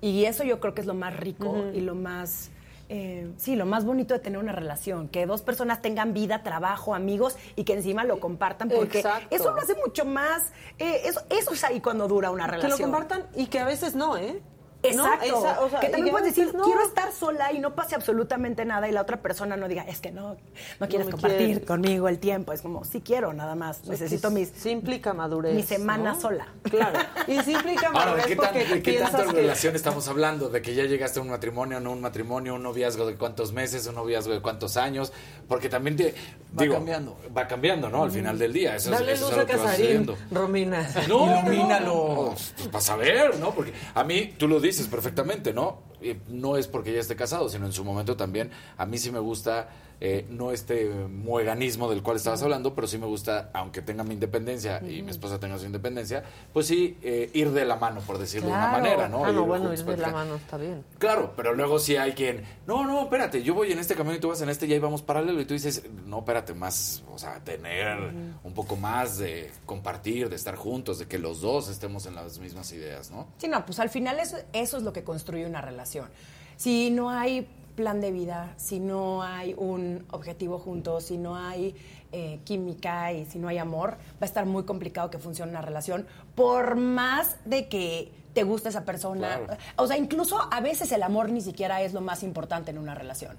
Y 0.00 0.24
eso 0.24 0.44
yo 0.44 0.60
creo 0.60 0.74
que 0.74 0.80
es 0.80 0.86
lo 0.86 0.94
más 0.94 1.16
rico 1.16 1.64
y 1.72 1.80
lo 1.80 1.94
más, 1.94 2.50
eh, 2.88 3.30
sí, 3.38 3.56
lo 3.56 3.64
más 3.64 3.84
bonito 3.84 4.14
de 4.14 4.20
tener 4.20 4.38
una 4.38 4.52
relación, 4.52 5.08
que 5.08 5.26
dos 5.26 5.42
personas 5.42 5.80
tengan 5.80 6.12
vida, 6.12 6.42
trabajo, 6.42 6.94
amigos 6.94 7.36
y 7.54 7.64
que 7.64 7.74
encima 7.74 8.04
lo 8.04 8.20
compartan, 8.20 8.68
porque 8.68 8.98
Exacto. 8.98 9.34
eso 9.34 9.52
lo 9.52 9.58
hace 9.58 9.74
mucho 9.76 10.04
más, 10.04 10.52
eh, 10.78 11.02
eso, 11.04 11.22
eso 11.30 11.52
es 11.52 11.64
ahí 11.64 11.80
cuando 11.80 12.08
dura 12.08 12.30
una 12.30 12.44
que 12.46 12.52
relación. 12.52 12.90
lo 12.90 12.98
compartan 12.98 13.26
y 13.34 13.46
que 13.46 13.60
a 13.60 13.64
veces 13.64 13.94
no, 13.94 14.16
¿eh? 14.16 14.42
Exacto. 14.90 15.26
No, 15.30 15.38
esa- 15.38 15.60
o 15.60 15.70
sea, 15.70 15.80
que 15.80 15.88
también 15.88 16.08
a 16.14 16.18
puedes 16.18 16.34
decir, 16.34 16.54
no. 16.54 16.64
quiero 16.64 16.82
estar 16.82 17.12
sola 17.12 17.52
y 17.52 17.58
no 17.58 17.74
pase 17.74 17.94
absolutamente 17.94 18.64
nada 18.64 18.88
y 18.88 18.92
la 18.92 19.02
otra 19.02 19.20
persona 19.20 19.56
no 19.56 19.68
diga, 19.68 19.82
es 19.84 20.00
que 20.00 20.10
no, 20.10 20.36
no 20.80 20.88
quieres 20.88 21.08
compartir 21.08 21.64
conmigo 21.64 22.08
el 22.08 22.18
tiempo. 22.18 22.52
Es 22.52 22.62
como, 22.62 22.84
sí 22.84 23.00
quiero, 23.00 23.32
nada 23.32 23.54
más. 23.54 23.84
Necesito 23.86 24.30
mis, 24.30 24.50
Sí 24.56 24.70
implica 24.70 25.12
madurez. 25.14 25.54
mi 25.54 25.62
semana 25.62 26.12
¿no? 26.12 26.20
sola. 26.20 26.48
Claro. 26.62 26.98
Y 27.26 27.38
sí 27.40 27.52
implica 27.52 27.88
Ahora, 27.88 27.98
¿de 28.00 28.06
madurez 28.06 28.26
qué, 28.26 28.36
tan- 28.36 28.44
porque 28.46 28.64
de 28.74 28.82
qué 28.82 28.98
tanta 28.98 29.24
que- 29.24 29.32
relación 29.32 29.76
estamos 29.76 30.08
hablando? 30.08 30.48
¿De 30.48 30.62
que 30.62 30.74
ya 30.74 30.84
llegaste 30.84 31.18
a 31.18 31.22
un 31.22 31.30
matrimonio, 31.30 31.80
no 31.80 31.92
un 31.92 32.00
matrimonio, 32.00 32.54
un 32.54 32.62
noviazgo 32.62 33.06
de 33.06 33.16
cuántos 33.16 33.52
meses, 33.52 33.86
un 33.86 33.94
noviazgo 33.94 34.32
de 34.32 34.40
cuántos 34.40 34.76
años? 34.76 35.12
Porque 35.48 35.68
también 35.68 35.96
te... 35.96 36.14
Va 36.58 36.62
digo, 36.62 36.74
cambiando. 36.74 37.16
Va 37.36 37.46
cambiando, 37.46 37.88
¿no? 37.88 38.04
Al 38.04 38.10
final 38.10 38.38
del 38.38 38.52
día. 38.52 38.76
Eso, 38.76 38.90
es- 38.92 38.98
Dale 38.98 39.12
eso 39.12 39.28
es 39.28 39.32
luz 39.36 39.40
a 39.42 39.46
que 39.46 39.56
va 39.56 39.62
Casarín, 39.64 39.76
sucediendo. 40.06 40.16
Romina. 40.30 40.88
No, 41.08 41.40
Ilumínalo. 41.40 41.86
no, 41.86 42.34
pues, 42.34 42.68
para 42.70 42.80
saber, 42.84 43.36
¿no? 43.38 43.50
Porque 43.52 43.72
a 43.94 44.04
mí, 44.04 44.34
tú 44.36 44.48
lo 44.48 44.58
dices 44.60 44.75
perfectamente, 44.84 45.52
¿no? 45.52 45.82
No 46.28 46.56
es 46.56 46.68
porque 46.68 46.92
ya 46.92 47.00
esté 47.00 47.16
casado, 47.16 47.48
sino 47.48 47.66
en 47.66 47.72
su 47.72 47.84
momento 47.84 48.16
también. 48.16 48.50
A 48.76 48.84
mí 48.86 48.98
sí 48.98 49.10
me 49.10 49.18
gusta, 49.18 49.68
eh, 50.00 50.26
no 50.28 50.52
este 50.52 50.90
mueganismo 50.90 51.88
del 51.88 52.02
cual 52.02 52.16
estabas 52.16 52.42
hablando, 52.42 52.74
pero 52.74 52.86
sí 52.86 52.98
me 52.98 53.06
gusta, 53.06 53.50
aunque 53.54 53.80
tenga 53.80 54.04
mi 54.04 54.14
independencia 54.14 54.82
y 54.86 55.02
mi 55.02 55.10
esposa 55.10 55.40
tenga 55.40 55.58
su 55.58 55.64
independencia, 55.66 56.22
pues 56.52 56.66
sí, 56.66 56.98
eh, 57.02 57.30
ir 57.32 57.50
de 57.52 57.64
la 57.64 57.76
mano, 57.76 58.00
por 58.00 58.18
decirlo 58.18 58.48
de 58.48 58.54
una 58.54 58.70
manera, 58.72 59.08
¿no? 59.08 59.24
Ah, 59.24 59.32
no, 59.32 59.40
Ir 59.42 59.46
bueno, 59.46 59.72
ir 59.72 59.84
de 59.84 59.96
la 59.96 60.10
mano 60.10 60.36
está 60.36 60.58
bien. 60.58 60.84
Claro, 60.98 61.32
pero 61.36 61.54
luego 61.54 61.78
sí 61.78 61.96
hay 61.96 62.12
quien, 62.12 62.44
no, 62.66 62.84
no, 62.84 63.02
espérate, 63.02 63.42
yo 63.42 63.54
voy 63.54 63.72
en 63.72 63.78
este 63.78 63.94
camino 63.94 64.16
y 64.16 64.20
tú 64.20 64.28
vas 64.28 64.42
en 64.42 64.50
este 64.50 64.66
y 64.66 64.72
ahí 64.74 64.78
vamos 64.78 65.02
paralelo 65.02 65.40
y 65.40 65.46
tú 65.46 65.54
dices, 65.54 65.82
no, 66.06 66.18
espérate, 66.18 66.52
más, 66.52 67.02
o 67.10 67.18
sea, 67.18 67.40
tener 67.42 67.96
un 68.44 68.52
poco 68.52 68.76
más 68.76 69.18
de 69.18 69.50
compartir, 69.64 70.28
de 70.28 70.36
estar 70.36 70.56
juntos, 70.56 70.98
de 70.98 71.06
que 71.06 71.18
los 71.18 71.40
dos 71.40 71.68
estemos 71.68 72.06
en 72.06 72.14
las 72.14 72.38
mismas 72.38 72.70
ideas, 72.72 73.10
¿no? 73.10 73.28
Sí, 73.38 73.48
no, 73.48 73.64
pues 73.64 73.78
al 73.80 73.88
final 73.88 74.18
eso, 74.20 74.36
eso 74.52 74.76
es 74.76 74.82
lo 74.82 74.92
que 74.92 75.04
construye 75.04 75.46
una 75.46 75.62
relación. 75.62 76.08
Si 76.56 76.90
no 76.90 77.10
hay 77.10 77.46
plan 77.76 78.00
de 78.00 78.10
vida, 78.10 78.54
si 78.56 78.80
no 78.80 79.22
hay 79.22 79.54
un 79.56 80.04
objetivo 80.10 80.58
juntos, 80.58 81.04
si 81.04 81.18
no 81.18 81.36
hay 81.36 81.76
eh, 82.10 82.40
química 82.44 83.12
y 83.12 83.26
si 83.26 83.38
no 83.38 83.48
hay 83.48 83.58
amor, 83.58 83.98
va 84.14 84.22
a 84.22 84.24
estar 84.24 84.46
muy 84.46 84.64
complicado 84.64 85.10
que 85.10 85.18
funcione 85.18 85.52
una 85.52 85.60
relación, 85.60 86.06
por 86.34 86.76
más 86.76 87.36
de 87.44 87.68
que 87.68 88.10
te 88.32 88.42
guste 88.42 88.70
esa 88.70 88.84
persona. 88.84 89.38
Claro. 89.38 89.62
O 89.76 89.86
sea, 89.86 89.96
incluso 89.96 90.38
a 90.50 90.60
veces 90.60 90.90
el 90.92 91.02
amor 91.02 91.30
ni 91.30 91.40
siquiera 91.40 91.82
es 91.82 91.92
lo 91.92 92.00
más 92.00 92.22
importante 92.22 92.70
en 92.70 92.78
una 92.78 92.94
relación. 92.94 93.36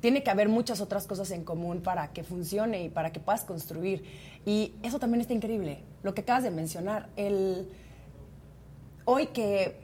Tiene 0.00 0.22
que 0.22 0.30
haber 0.30 0.48
muchas 0.48 0.80
otras 0.80 1.06
cosas 1.06 1.30
en 1.30 1.44
común 1.44 1.80
para 1.80 2.12
que 2.12 2.24
funcione 2.24 2.84
y 2.84 2.88
para 2.90 3.10
que 3.10 3.20
puedas 3.20 3.44
construir. 3.44 4.04
Y 4.44 4.74
eso 4.82 4.98
también 4.98 5.22
está 5.22 5.32
increíble. 5.32 5.80
Lo 6.02 6.14
que 6.14 6.20
acabas 6.20 6.42
de 6.42 6.50
mencionar, 6.50 7.08
el 7.16 7.68
hoy 9.06 9.28
que 9.28 9.83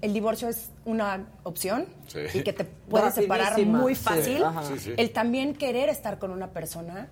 el 0.00 0.12
divorcio 0.14 0.48
es 0.48 0.70
una 0.84 1.26
opción 1.42 1.86
Sí. 2.06 2.20
y 2.34 2.42
que 2.42 2.52
te 2.52 2.64
puedes 2.64 3.14
separar 3.14 3.58
muy 3.64 3.94
fácil, 3.94 4.42
ajá. 4.44 4.62
Sí, 4.64 4.78
sí. 4.78 4.92
el 4.96 5.10
también 5.12 5.54
querer 5.54 5.88
estar 5.88 6.18
con 6.18 6.30
una 6.30 6.48
persona 6.52 7.08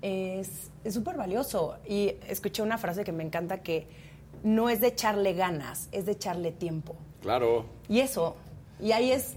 es 0.00 0.70
es 0.84 0.94
súper 0.94 1.16
valioso. 1.16 1.76
Y 1.88 2.14
escuché 2.28 2.62
una 2.62 2.76
frase 2.78 3.04
que 3.04 3.12
me 3.12 3.22
encanta 3.22 3.58
que 3.62 3.86
no 4.42 4.68
es 4.68 4.80
de 4.80 4.88
echarle 4.88 5.32
ganas, 5.34 5.88
es 5.92 6.06
de 6.06 6.12
echarle 6.12 6.50
tiempo. 6.50 6.96
Claro. 7.20 7.66
Y 7.88 8.00
eso. 8.00 8.34
Y 8.82 8.90
ahí 8.90 9.12
es, 9.12 9.34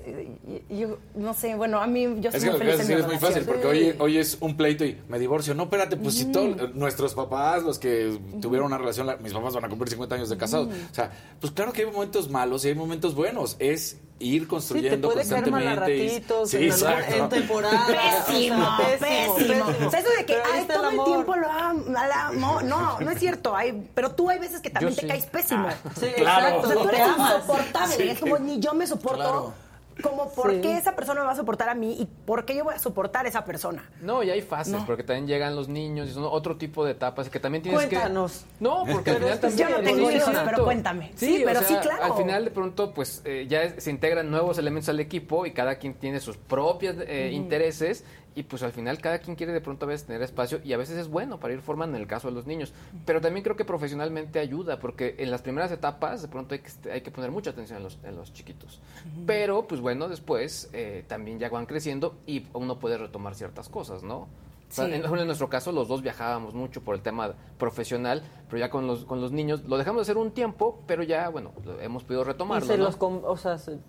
yo 0.70 0.98
no 1.14 1.34
sé, 1.36 1.54
bueno, 1.56 1.80
a 1.80 1.86
mí 1.86 2.04
yo 2.20 2.30
Es 2.32 2.36
soy 2.38 2.42
que 2.42 2.46
muy 2.46 2.54
lo 2.54 2.58
que 2.60 2.66
feliz 2.66 2.72
vas 2.74 2.80
a 2.80 2.82
en 2.82 2.88
decir 2.88 2.96
mi 2.96 3.02
es 3.02 3.08
muy 3.08 3.18
fácil, 3.18 3.44
porque 3.46 3.68
hoy, 3.68 3.96
hoy 4.00 4.18
es 4.18 4.38
un 4.42 4.58
pleito 4.58 4.84
y 4.84 4.98
me 5.08 5.20
divorcio. 5.20 5.54
No, 5.54 5.64
espérate, 5.64 5.98
pues 5.98 6.16
si 6.16 6.26
todo- 6.32 6.68
nuestros 6.74 7.14
papás, 7.14 7.62
los 7.64 7.78
que 7.78 8.18
tuvieron 8.42 8.66
una 8.68 8.78
relación, 8.80 9.06
la- 9.06 9.18
mis 9.18 9.34
papás 9.34 9.54
van 9.54 9.66
a 9.66 9.70
cumplir 9.70 9.90
50 9.90 10.16
años 10.16 10.30
de 10.30 10.38
casados. 10.38 10.70
O 10.92 10.96
sea, 10.96 11.12
pues 11.40 11.54
claro 11.54 11.72
que 11.74 11.84
hay 11.84 11.92
momentos 11.92 12.30
malos 12.30 12.66
y 12.66 12.70
hay 12.70 12.76
momentos 12.76 13.14
buenos. 13.14 13.56
Es 13.60 14.00
ir 14.20 14.48
construyendo 14.48 15.10
mal 15.10 15.18
a 15.18 15.22
constantemente. 15.22 15.76
ratitos 15.76 16.50
sí, 16.50 16.58
en, 16.58 16.70
la- 16.70 16.76
exacto. 16.76 17.16
en 17.16 17.30
temporada. 17.30 17.86
Pésimo, 17.88 18.58
o 18.64 18.78
sea, 18.78 18.98
pésimo, 19.00 19.66
O 19.88 19.92
sea, 19.92 20.00
eso 20.00 20.10
de 20.18 20.26
que 20.26 20.34
Pero 20.34 20.44
ay, 20.54 20.60
el 20.62 20.68
todo 20.68 20.90
el 20.90 21.04
tiempo 21.04 21.36
lo 21.36 21.52
amo. 21.52 22.62
No, 22.64 23.00
no 23.00 23.12
es 23.12 23.20
cierto. 23.20 23.56
Hay, 23.56 23.90
pero 23.94 24.12
tú 24.12 24.30
hay 24.30 24.40
veces 24.40 24.62
que 24.62 24.70
también 24.70 24.92
Yo 24.92 24.96
te 24.96 25.02
sí. 25.02 25.08
caes 25.08 25.26
pésimo. 25.26 25.68
Ah, 25.70 25.90
sí, 26.00 26.08
Claro. 26.16 26.62
O 26.62 26.66
sea, 26.66 26.76
tú 26.76 26.88
Te 26.88 26.96
eres 26.96 27.08
insoportable. 27.18 27.96
Sí. 27.96 28.04
Es 28.10 28.20
como 28.20 28.38
ni 28.40 28.60
yo 28.60 28.74
me 28.74 28.88
soporto. 28.88 29.18
Claro. 29.18 29.54
Como 30.02 30.30
por 30.30 30.52
Sí. 30.52 30.62
qué 30.62 30.78
esa 30.78 30.96
persona 30.96 31.22
me 31.22 31.28
va 31.28 31.32
a 31.32 31.36
soportar 31.36 31.70
a 31.70 31.74
mí 31.76 31.96
y 32.00 32.06
por 32.06 32.44
qué 32.46 32.56
yo 32.56 32.64
voy 32.66 32.76
a 32.76 32.80
soportar 32.80 33.26
a 33.26 33.30
esa 33.30 33.46
persona. 33.46 33.90
No, 34.02 34.24
y 34.24 34.30
hay 34.30 34.42
fases, 34.42 34.74
No. 34.74 34.86
porque 34.86 35.04
también 35.04 35.26
llegan 35.28 35.56
los 35.56 35.70
niños 35.70 36.10
y 36.10 36.14
son 36.14 36.24
otro 36.26 36.58
tipo 36.58 36.84
de 36.84 36.92
etapas 36.92 37.30
que 37.30 37.40
también 37.40 37.62
tienes 37.64 37.80
Cuéntanos. 37.86 38.40
que... 38.40 38.64
No, 38.64 38.84
porque 38.92 39.12
al 39.12 39.18
final 39.18 39.40
también... 39.40 39.70
yo 39.70 39.78
no 39.78 39.84
tengo 39.84 40.12
hijos, 40.12 40.36
pero 40.46 40.64
cuéntame. 40.66 41.12
Sí, 41.16 41.42
pero 41.46 41.62
o 41.62 41.64
sí, 41.64 41.76
claro. 41.82 42.04
Al 42.04 42.14
final, 42.14 42.44
de 42.46 42.52
pronto, 42.52 42.94
pues 42.94 43.22
eh, 43.26 43.46
ya 43.48 43.80
se 43.80 43.90
integran 43.90 44.30
nuevos 44.30 44.58
elementos 44.58 44.90
al 44.90 45.00
equipo 45.00 45.46
y 45.46 45.52
cada 45.54 45.76
quien 45.76 45.94
tiene 45.94 46.20
sus 46.20 46.36
propios 46.38 46.96
eh, 47.08 47.32
intereses 47.34 48.04
y 48.36 48.44
pues 48.44 48.62
al 48.64 48.74
final 48.74 49.00
cada 49.00 49.20
quien 49.20 49.36
quiere 49.36 49.54
de 49.54 49.62
pronto 49.62 49.86
a 49.86 49.90
veces 49.90 50.06
tener 50.06 50.22
espacio 50.22 50.60
y 50.64 50.74
a 50.74 50.78
veces 50.78 50.98
es 50.98 51.08
bueno 51.08 51.40
para 51.40 51.54
ir 51.54 51.62
formando 51.62 51.96
en 51.96 52.02
el 52.02 52.08
caso 52.08 52.28
de 52.28 52.34
los 52.34 52.46
niños. 52.46 52.74
Pero 53.06 53.22
también 53.22 53.44
creo 53.44 53.56
que 53.56 53.66
profesionalmente 53.66 54.40
ayuda 54.40 54.80
porque 54.80 55.16
en 55.18 55.32
las 55.32 55.42
primeras 55.42 55.72
etapas 55.72 56.22
de 56.22 56.28
pronto 56.28 56.54
hay 56.54 56.60
que, 56.60 56.92
hay 56.92 57.02
que 57.02 57.12
poner 57.12 57.32
mucha 57.32 57.52
atención 57.52 57.78
en 57.78 57.84
los, 57.84 57.98
en 58.04 58.16
los 58.16 58.34
chiquitos. 58.34 58.82
Pero 59.26 59.68
pues 59.68 59.82
bueno, 59.82 60.10
después 60.10 60.70
eh, 60.74 61.04
también 61.08 61.40
ya 61.40 61.50
van 61.50 61.66
creciendo 61.66 62.18
y 62.28 62.46
uno 62.54 62.78
puede 62.78 62.98
retomar 62.98 63.36
ciertas 63.36 63.70
cosas, 63.70 64.04
¿no? 64.04 64.28
O 64.76 64.78
sea, 64.78 64.86
Sí. 64.88 64.94
en, 64.94 65.06
en 65.06 65.26
nuestro 65.26 65.48
caso 65.48 65.72
los 65.72 65.88
dos 65.88 66.02
viajábamos 66.02 66.54
mucho 66.54 66.82
por 66.84 66.96
el 66.96 67.02
tema 67.02 67.34
profesional, 67.58 68.24
pero 68.50 68.60
ya 68.60 68.70
con 68.70 68.88
los, 68.88 69.06
con 69.06 69.22
los 69.22 69.32
niños 69.32 69.64
lo 69.64 69.78
dejamos 69.78 70.00
de 70.00 70.12
hacer 70.12 70.18
un 70.18 70.32
tiempo, 70.32 70.82
pero 70.86 71.02
ya, 71.02 71.30
bueno, 71.30 71.52
hemos 71.82 72.04
podido 72.04 72.24
Y 72.24 72.26
retomarlo. 72.26 72.66
se 72.68 72.78
¿no? 72.78 72.84
los 72.86 72.98
o 73.00 73.38
sea, 73.38 73.58
se- 73.58 73.80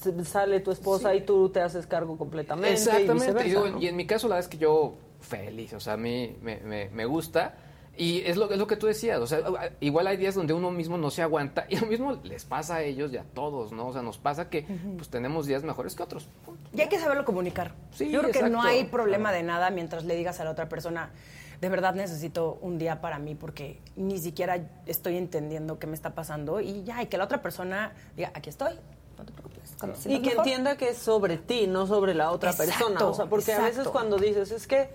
se- 0.00 0.24
sale 0.24 0.60
tu 0.60 0.70
esposa 0.70 1.14
y 1.16 1.22
tú 1.22 1.48
te 1.48 1.60
haces 1.60 1.86
cargo 1.88 2.16
completamente. 2.16 2.72
Exactamente. 2.74 3.10
Y, 3.12 3.14
viceversa, 3.34 3.48
digo, 3.48 3.68
¿no? 3.76 3.82
y 3.82 3.88
en 3.88 3.96
mi 3.96 4.06
caso, 4.06 4.28
la 4.28 4.36
verdad 4.36 4.48
es 4.50 4.56
que 4.56 4.62
yo 4.62 4.94
feliz, 5.20 5.72
o 5.72 5.80
sea, 5.80 5.94
a 5.94 5.96
mí 5.96 6.36
me, 6.40 6.58
me- 6.60 6.88
me 6.90 7.04
gusta. 7.06 7.56
Y 7.96 8.20
es 8.26 8.36
lo, 8.36 8.50
es 8.50 8.58
lo 8.58 8.66
que 8.66 8.76
tú 8.76 8.86
decías, 8.86 9.18
o 9.20 9.26
sea, 9.26 9.40
igual 9.80 10.06
hay 10.06 10.16
días 10.16 10.34
donde 10.34 10.52
uno 10.52 10.70
mismo 10.70 10.98
no 10.98 11.10
se 11.10 11.22
aguanta 11.22 11.66
y 11.70 11.76
lo 11.76 11.86
mismo 11.86 12.18
les 12.24 12.44
pasa 12.44 12.76
a 12.76 12.82
ellos 12.82 13.12
y 13.12 13.16
a 13.16 13.24
todos, 13.24 13.72
¿no? 13.72 13.88
O 13.88 13.92
sea, 13.92 14.02
nos 14.02 14.18
pasa 14.18 14.50
que 14.50 14.66
pues 14.96 15.08
tenemos 15.08 15.46
días 15.46 15.62
mejores 15.62 15.94
que 15.94 16.02
otros. 16.02 16.28
Y 16.74 16.80
hay 16.80 16.88
que 16.88 16.98
saberlo 16.98 17.24
comunicar. 17.24 17.74
Sí, 17.92 18.10
Yo 18.10 18.20
creo 18.20 18.32
que 18.32 18.50
no 18.50 18.62
hay 18.62 18.84
problema 18.84 19.32
de 19.32 19.42
nada 19.42 19.70
mientras 19.70 20.04
le 20.04 20.14
digas 20.14 20.40
a 20.40 20.44
la 20.44 20.50
otra 20.50 20.68
persona, 20.68 21.10
de 21.60 21.68
verdad 21.68 21.94
necesito 21.94 22.58
un 22.60 22.78
día 22.78 23.00
para 23.00 23.18
mí 23.18 23.34
porque 23.34 23.80
ni 23.96 24.18
siquiera 24.18 24.68
estoy 24.84 25.16
entendiendo 25.16 25.78
qué 25.78 25.86
me 25.86 25.94
está 25.94 26.14
pasando 26.14 26.60
y 26.60 26.84
ya, 26.84 27.02
y 27.02 27.06
que 27.06 27.16
la 27.16 27.24
otra 27.24 27.40
persona 27.40 27.92
diga, 28.14 28.30
aquí 28.34 28.50
estoy, 28.50 28.74
no 29.16 29.24
te 29.24 29.32
preocupes. 29.32 29.56
Y 30.06 30.20
que 30.20 30.30
mejor". 30.30 30.38
entienda 30.46 30.76
que 30.76 30.90
es 30.90 30.98
sobre 30.98 31.36
ti, 31.38 31.66
no 31.66 31.86
sobre 31.86 32.14
la 32.14 32.30
otra 32.30 32.50
Exacto, 32.50 32.72
persona. 32.74 33.06
O 33.06 33.14
sea, 33.14 33.26
porque 33.26 33.52
a 33.52 33.62
veces 33.62 33.88
cuando 33.88 34.16
dices, 34.16 34.50
es 34.50 34.66
que, 34.66 34.88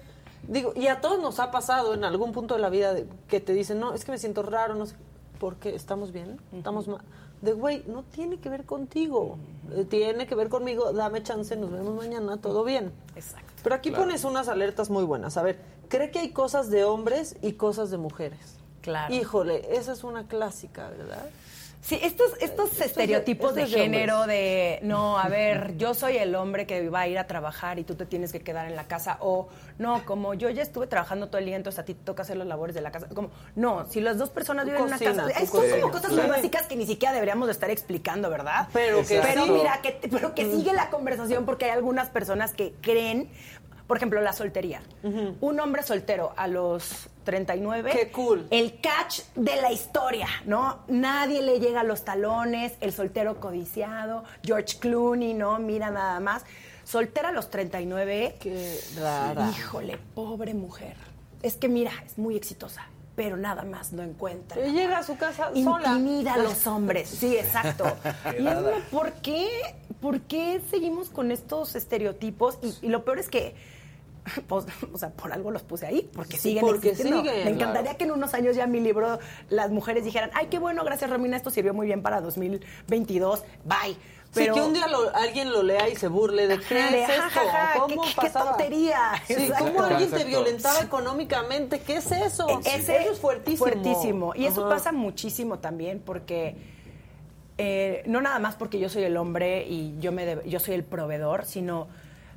digo, 0.48 0.74
y 0.76 0.88
a 0.88 1.02
todos 1.02 1.20
nos 1.22 1.40
ha 1.40 1.52
pasado 1.52 1.94
en 1.94 2.04
algún 2.04 2.32
punto 2.32 2.56
de 2.56 2.62
la 2.62 2.70
vida 2.70 2.94
de- 2.94 3.08
que 3.28 3.40
te 3.40 3.54
dicen, 3.54 3.80
no, 3.80 3.94
es 3.94 4.06
que 4.06 4.12
me 4.12 4.18
siento 4.18 4.44
raro, 4.44 4.76
no 4.76 4.86
sé, 4.86 4.96
¿por 5.40 5.56
qué? 5.58 5.76
¿Estamos 5.76 6.12
bien? 6.12 6.40
¿Estamos 6.54 6.88
mal? 6.88 7.02
De, 7.42 7.54
güey, 7.54 7.84
no 7.88 8.04
tiene 8.04 8.38
que 8.40 8.50
ver 8.50 8.66
contigo, 8.66 9.38
eh, 9.72 9.86
tiene 9.86 10.28
que 10.28 10.36
ver 10.36 10.50
conmigo, 10.50 10.94
dame 10.94 11.24
chance, 11.24 11.56
nos 11.56 11.72
vemos 11.72 11.96
mañana, 11.96 12.38
todo 12.38 12.64
bien. 12.64 12.92
Exacto. 13.16 13.52
Pero 13.64 13.76
aquí 13.76 13.90
Claro. 13.90 14.04
pones 14.06 14.24
unas 14.24 14.48
alertas 14.48 14.90
muy 14.92 15.04
buenas. 15.04 15.38
A 15.38 15.42
ver, 15.44 15.60
¿cree 15.90 16.12
que 16.12 16.20
hay 16.20 16.32
cosas 16.32 16.70
de 16.70 16.84
hombres 16.84 17.36
y 17.42 17.54
cosas 17.54 17.90
de 17.90 17.98
mujeres? 17.98 18.40
Claro. 18.82 19.14
Híjole, 19.14 19.76
esa 19.76 19.94
es 19.94 20.04
una 20.04 20.28
clásica, 20.28 20.90
¿verdad? 20.90 21.30
Sí, 21.82 22.00
estos, 22.04 22.34
estos 22.40 22.80
estereotipos 22.80 23.56
de 23.56 23.66
género 23.66 24.28
de, 24.28 24.80
no, 24.84 25.18
a 25.18 25.28
ver, 25.30 25.76
yo 25.78 25.94
soy 25.94 26.18
el 26.18 26.36
hombre 26.36 26.68
que 26.68 26.90
va 26.90 27.02
a 27.02 27.08
ir 27.08 27.18
a 27.18 27.26
trabajar 27.26 27.80
y 27.80 27.84
tú 27.84 27.96
te 27.96 28.06
tienes 28.06 28.32
que 28.32 28.40
quedar 28.42 28.68
en 28.68 28.76
la 28.76 28.86
casa, 28.86 29.18
o 29.20 29.50
no, 29.80 30.06
como 30.06 30.36
yo 30.36 30.50
ya 30.52 30.62
estuve 30.62 30.86
trabajando 30.86 31.28
todo 31.28 31.40
el 31.40 31.46
día, 31.46 31.56
entonces 31.56 31.80
a 31.80 31.86
ti 31.86 31.96
te 31.96 32.04
toca 32.04 32.22
hacer 32.22 32.38
las 32.38 32.48
labores 32.48 32.76
de 32.76 32.82
la 32.82 32.92
casa. 32.92 33.08
Como, 33.08 33.32
no, 33.56 33.88
si 33.90 34.00
las 34.00 34.18
dos 34.18 34.30
personas 34.30 34.66
viven 34.66 34.82
en 34.82 34.88
una 34.88 35.00
casa, 35.00 35.28
son 35.40 35.48
cocina. 35.48 35.82
como 35.82 35.92
cosas 35.92 36.12
muy 36.12 36.28
básicas 36.28 36.68
que 36.68 36.76
ni 36.76 36.86
siquiera 36.86 37.14
deberíamos 37.14 37.48
de 37.48 37.54
estar 37.54 37.72
explicando, 37.72 38.30
¿verdad? 38.30 38.68
Pero 38.74 39.06
que 39.06 39.20
Pero 39.20 39.48
mira, 39.48 39.82
que, 39.82 39.98
pero 40.10 40.36
que 40.36 40.52
sigue 40.52 40.74
la 40.74 40.90
conversación 40.90 41.46
porque 41.46 41.66
hay 41.66 41.72
algunas 41.72 42.10
personas 42.10 42.54
que 42.54 42.74
creen, 42.82 43.30
por 43.92 43.98
ejemplo, 43.98 44.22
la 44.22 44.32
soltería. 44.32 44.82
Un 45.42 45.60
hombre 45.60 45.84
soltero 45.84 46.32
a 46.38 46.48
los 46.48 47.10
39. 47.26 47.92
Qué 47.92 48.10
cool. 48.10 48.48
El 48.50 48.80
catch 48.80 49.20
de 49.36 49.62
la 49.62 49.70
historia, 49.70 50.28
¿no? 50.46 50.86
Nadie 50.88 51.42
le 51.42 51.60
llega 51.60 51.82
a 51.82 51.84
los 51.84 52.06
talones, 52.06 52.72
el 52.80 52.94
soltero 52.94 53.42
codiciado, 53.42 54.24
George 54.46 54.80
Clooney, 54.80 55.34
¿no? 55.34 55.60
Mira 55.60 55.92
nada 55.92 56.22
más. 56.22 56.46
Soltera 56.86 57.30
a 57.30 57.32
los 57.34 57.50
39. 57.50 58.38
Qué 58.40 58.80
rara. 58.98 59.50
Híjole, 59.50 59.98
pobre 60.16 60.54
mujer. 60.54 60.96
Es 61.44 61.58
que 61.58 61.68
mira, 61.68 61.92
es 62.06 62.18
muy 62.18 62.38
exitosa, 62.38 62.88
pero 63.18 63.36
nada 63.36 63.64
más 63.64 63.92
no 63.92 64.04
encuentra. 64.04 64.56
Pero 64.56 64.72
llega 64.72 65.00
a 65.00 65.04
su 65.04 65.18
casa 65.18 65.52
sola. 65.54 65.90
Intimida 65.90 66.36
a 66.36 66.38
los 66.38 66.66
hombres, 66.76 67.10
sí, 67.10 67.36
exacto. 67.36 67.84
y 68.40 68.48
es 68.48 68.54
como, 68.56 68.72
¿por 68.90 69.12
qué? 69.16 69.50
¿Por 70.00 70.22
qué 70.22 70.62
seguimos 70.72 71.10
con 71.10 71.32
estos 71.32 71.76
estereotipos? 71.76 72.58
Y, 72.64 72.88
y 72.88 72.90
lo 72.90 73.06
peor 73.06 73.20
es 73.20 73.30
que, 73.30 73.54
pues, 74.48 74.66
o 74.94 74.98
sea, 74.98 75.10
por 75.10 75.32
algo 75.34 75.52
los 75.52 75.64
puse 75.64 75.86
ahí, 75.88 76.10
porque 76.14 76.38
Sí, 76.38 76.50
siguen 76.50 76.62
porque 76.62 76.90
existiendo. 76.92 77.22
siguen. 77.24 77.46
Me 77.46 77.52
encantaría 77.52 77.96
que 77.96 78.04
en 78.04 78.12
unos 78.12 78.34
años 78.34 78.56
ya 78.56 78.68
mi 78.68 78.80
libro, 78.80 79.20
las 79.50 79.72
mujeres 79.72 80.04
dijeran, 80.04 80.30
ay, 80.34 80.48
qué 80.48 80.60
bueno, 80.60 80.84
gracias 80.84 81.10
Romina, 81.10 81.38
esto 81.38 81.50
sirvió 81.50 81.74
muy 81.74 81.88
bien 81.88 82.02
para 82.02 82.22
2022, 82.22 83.44
bye. 83.66 83.96
Pero, 84.34 84.54
sí, 84.54 84.62
que 84.62 84.66
un 84.66 84.74
día 84.74 84.88
lo- 84.88 85.14
alguien 85.14 85.52
lo 85.52 85.62
lea 85.62 85.90
y 85.90 85.96
se 85.98 86.08
burle 86.08 86.48
de 86.48 86.58
qué 86.60 86.80
es 87.04 87.10
esto, 87.10 87.22
ja, 87.32 87.52
ja, 87.52 87.80
cómo 87.82 88.02
qué- 88.04 88.10
qué 88.10 88.16
pasaba? 88.16 88.52
tontería. 88.52 88.98
Sí, 89.28 89.34
Exacto. 89.34 89.66
cómo 89.66 89.84
alguien 89.84 90.10
te 90.10 90.24
violentaba 90.24 90.80
económicamente, 90.80 91.82
¿qué 91.82 91.98
es 91.98 92.10
eso? 92.14 92.48
E- 92.48 92.76
Ese 92.76 92.96
eso 93.02 93.12
es 93.12 93.20
fuertísimo. 93.20 93.58
Fuertísimo. 93.70 94.34
Y 94.34 94.46
eso 94.46 94.70
pasa 94.70 94.94
muchísimo 94.94 95.60
también 95.60 96.00
porque 96.00 96.56
eh, 97.58 98.04
no 98.06 98.22
nada 98.22 98.40
más 98.40 98.56
porque 98.56 98.80
yo 98.80 98.88
soy 98.88 99.04
el 99.04 99.18
hombre 99.18 99.66
y 99.68 99.96
yo 100.00 100.12
me 100.14 100.38
yo 100.46 100.60
soy 100.60 100.76
el 100.76 100.84
proveedor, 100.86 101.46
sino 101.46 101.88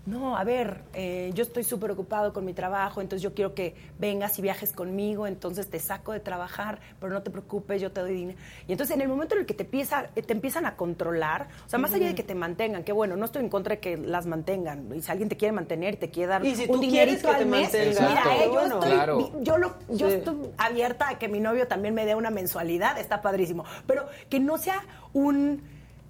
no, 0.06 0.36
a 0.36 0.44
ver, 0.44 0.82
eh, 0.92 1.30
yo 1.34 1.42
estoy 1.44 1.64
súper 1.64 1.90
ocupado 1.90 2.34
con 2.34 2.44
mi 2.44 2.52
trabajo, 2.52 3.00
entonces 3.00 3.22
yo 3.22 3.32
quiero 3.32 3.54
que 3.54 3.74
vengas 3.98 4.38
y 4.38 4.42
viajes 4.42 4.72
conmigo, 4.72 5.26
entonces 5.26 5.70
te 5.70 5.78
saco 5.78 6.12
de 6.12 6.20
trabajar, 6.20 6.78
pero 7.00 7.10
no 7.12 7.22
te 7.22 7.30
preocupes, 7.30 7.80
yo 7.80 7.90
te 7.90 8.02
doy 8.02 8.12
dinero. 8.12 8.38
Y 8.68 8.72
entonces 8.72 8.94
en 8.94 9.00
el 9.00 9.08
momento 9.08 9.34
en 9.34 9.40
el 9.40 9.46
que 9.46 9.54
te, 9.54 9.62
empieza, 9.62 10.08
te 10.08 10.32
empiezan 10.32 10.66
a 10.66 10.76
controlar, 10.76 11.48
o 11.66 11.68
sea, 11.70 11.78
más 11.78 11.94
allá 11.94 12.08
de 12.08 12.14
que 12.14 12.22
te 12.22 12.34
mantengan, 12.34 12.84
que 12.84 12.92
bueno, 12.92 13.16
no 13.16 13.24
estoy 13.24 13.42
en 13.44 13.48
contra 13.48 13.76
de 13.76 13.80
que 13.80 13.96
las 13.96 14.26
mantengan, 14.26 14.94
y 14.94 15.00
si 15.00 15.10
alguien 15.10 15.30
te 15.30 15.38
quiere 15.38 15.52
mantener 15.52 15.94
y 15.94 15.96
te 15.96 16.10
quiere 16.10 16.28
dar 16.28 16.44
Y 16.44 16.54
si 16.54 16.62
un 16.64 16.72
tú 16.72 16.80
dinerito 16.80 16.92
quieres 16.92 17.22
que 17.22 17.28
al 17.30 17.38
te 17.38 17.44
mes, 17.46 17.62
mantengan, 17.72 18.08
mira, 18.10 18.36
eh, 18.36 18.44
yo 18.44 18.52
bueno. 18.52 18.74
estoy, 18.74 18.90
Claro. 18.90 19.30
yo, 19.40 19.56
lo, 19.58 19.74
yo 19.88 20.08
Sí. 20.10 20.16
estoy 20.16 20.36
abierta 20.58 21.08
a 21.08 21.18
que 21.18 21.28
mi 21.28 21.40
novio 21.40 21.66
también 21.66 21.94
me 21.94 22.04
dé 22.04 22.14
una 22.14 22.30
mensualidad, 22.30 22.98
está 22.98 23.22
padrísimo, 23.22 23.64
pero 23.86 24.06
que 24.28 24.38
no 24.38 24.58
sea 24.58 24.84
un... 25.14 25.62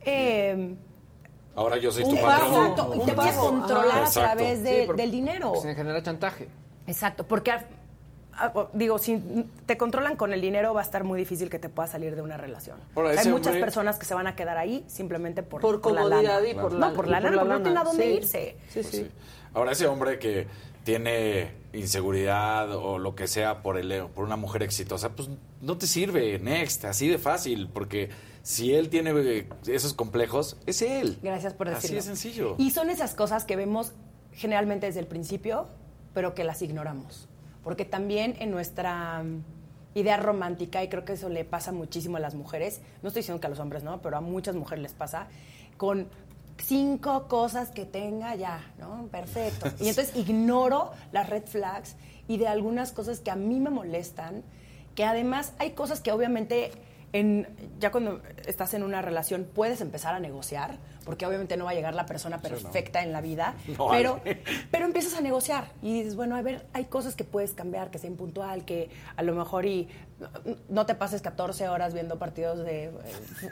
eh, 0.05 0.75
Ahora 1.57 1.77
yo 1.77 1.93
soy 1.93 2.05
tu 2.05 2.21
patrón. 2.21 2.67
Exacto, 2.71 2.93
y 2.97 3.01
te 3.07 3.13
voy 3.15 3.29
a 3.29 3.35
controlar 3.37 4.05
a 4.05 4.11
través 4.11 4.63
de- 4.63 4.87
Sí, 4.87 4.93
del 4.97 5.11
dinero. 5.11 5.53
Se 5.61 5.75
genera 5.75 6.03
chantaje. 6.03 6.49
Exacto, 6.87 7.25
porque 7.27 7.53
digo, 8.73 8.99
si 8.99 9.23
te 9.65 9.77
controlan 9.77 10.17
con 10.17 10.33
el 10.33 10.41
dinero 10.41 10.75
va 10.75 10.81
a 10.81 10.85
estar 10.85 11.05
muy 11.05 11.17
difícil 11.19 11.49
que 11.49 11.61
te 11.61 11.69
puedas 11.69 11.93
salir 11.93 12.17
de 12.17 12.23
una 12.23 12.37
relación. 12.37 12.79
Ahora, 12.97 13.11
Hay 13.11 13.19
ese 13.19 13.31
muchas 13.31 13.49
hombre- 13.49 13.61
personas 13.61 13.97
que 13.97 14.05
se 14.07 14.15
van 14.15 14.27
a 14.27 14.35
quedar 14.35 14.59
ahí 14.59 14.85
simplemente 14.89 15.45
por, 15.45 15.61
Por 15.61 15.77
la 15.77 15.81
comodidad 15.81 16.41
lana. 16.43 16.49
y 16.49 16.55
por 16.55 16.73
no, 16.73 16.79
la- 16.81 16.93
por 16.93 17.07
la 17.09 17.21
por 17.21 17.25
lana, 17.25 17.31
la 17.31 17.37
porque 17.43 17.49
no 17.49 17.63
tiene 17.63 17.71
a 17.71 17.73
lana, 17.75 17.85
dónde 17.85 18.03
sí. 18.05 18.11
irse. 18.11 18.57
Sí, 18.69 18.73
Pues 18.75 18.87
sí. 18.89 18.97
sí. 18.97 19.11
Ahora, 19.55 19.71
ese 19.73 19.87
hombre 19.87 20.19
que 20.19 20.49
tiene 20.83 21.53
inseguridad 21.73 22.75
o 22.75 22.99
lo 22.99 23.15
que 23.15 23.29
sea 23.29 23.63
por, 23.63 23.79
el, 23.79 24.07
por 24.09 24.25
una 24.25 24.37
mujer 24.37 24.65
exitosa, 24.65 25.11
pues 25.11 25.31
no 25.61 25.79
te 25.79 25.87
sirve, 25.87 26.39
next, 26.41 26.85
así 26.87 27.09
de 27.09 27.19
fácil, 27.19 27.69
porque 27.73 28.11
si 28.45 28.75
él 28.75 28.91
tiene 28.91 29.13
eh, 29.13 29.49
esos 29.67 29.95
complejos, 29.95 30.59
es 30.67 30.83
él. 30.83 31.19
Gracias 31.23 31.55
por 31.55 31.67
decirlo. 31.67 31.87
Así 31.87 31.95
de 31.95 32.03
sencillo. 32.03 32.57
Y 32.59 32.73
son 32.73 32.91
esas 32.91 33.15
cosas 33.15 33.47
que 33.47 33.57
vemos 33.57 33.93
generalmente 34.33 34.85
desde 34.85 35.01
el 35.01 35.07
principio, 35.07 35.67
pero 36.13 36.35
que 36.35 36.45
las 36.45 36.61
ignoramos. 36.61 37.27
Porque 37.63 37.87
también 37.87 38.37
en 38.41 38.51
nuestra 38.51 39.23
mm, 39.23 39.43
idea 39.95 40.19
romántica, 40.19 40.85
y 40.85 40.91
creo 40.91 41.07
que 41.07 41.15
eso 41.15 41.31
le 41.31 41.47
pasa 41.47 41.73
muchísimo 41.73 42.19
a 42.19 42.21
las 42.21 42.35
mujeres, 42.35 42.83
no 43.03 43.09
estoy 43.09 43.21
diciendo 43.21 43.41
que 43.41 43.47
a 43.47 43.51
los 43.51 43.61
hombres 43.61 43.83
no, 43.83 44.03
pero 44.03 44.19
a 44.19 44.21
muchas 44.21 44.55
mujeres 44.55 44.83
les 44.83 44.93
pasa, 44.93 45.29
con 45.79 46.09
cinco 46.59 47.29
cosas 47.29 47.71
que 47.71 47.87
tenga 47.87 48.35
ya, 48.35 48.61
¿no? 48.79 49.09
Perfecto. 49.11 49.71
Y 49.81 49.89
entonces 49.89 50.15
ignoro 50.17 50.93
las 51.13 51.31
red 51.31 51.45
flags 51.45 51.97
y 52.29 52.37
de 52.37 52.47
algunas 52.47 52.93
cosas 52.93 53.21
que 53.21 53.31
a 53.31 53.37
mí 53.37 53.59
me 53.59 53.71
molestan, 53.71 54.43
que 54.95 55.07
además 55.07 55.55
hay 55.59 55.71
cosas 55.71 56.03
que 56.03 56.13
obviamente 56.13 56.73
en, 57.15 57.47
ya 57.79 57.93
cuando 57.93 58.21
estás 58.45 58.75
en 58.75 58.83
una 58.83 59.01
relación 59.01 59.49
puedes 59.55 59.81
empezar 59.81 60.15
a 60.15 60.19
negociar, 60.19 60.79
porque 61.05 61.25
obviamente 61.27 61.57
no 61.57 61.65
va 61.65 61.71
a 61.71 61.75
llegar 61.75 61.95
la 61.95 62.07
persona 62.07 62.39
Sí, 62.43 62.49
no. 62.51 62.57
perfecta 62.59 63.05
en 63.05 63.13
la 63.13 63.21
vida, 63.21 63.55
No 63.79 63.89
pero, 63.91 64.21
hay. 64.25 64.43
pero 64.73 64.85
empiezas 64.85 65.15
a 65.15 65.21
negociar 65.21 65.69
y 65.81 65.95
dices, 65.95 66.17
bueno, 66.17 66.35
a 66.35 66.43
ver, 66.43 66.67
hay 66.73 66.87
cosas 66.87 67.15
que 67.15 67.23
puedes 67.23 67.53
cambiar, 67.55 67.93
que 67.93 67.99
sea 67.99 68.11
impuntual, 68.11 68.65
que 68.65 68.91
a 69.17 69.23
lo 69.23 69.33
mejor 69.35 69.65
y 69.65 69.89
no- 70.19 70.57
no 70.69 70.87
te 70.87 70.97
pases 70.97 71.23
14 71.23 71.69
horas 71.69 71.95
viendo 71.95 72.19
partidos 72.19 72.59
de 72.65 72.87
eh, 72.87 72.93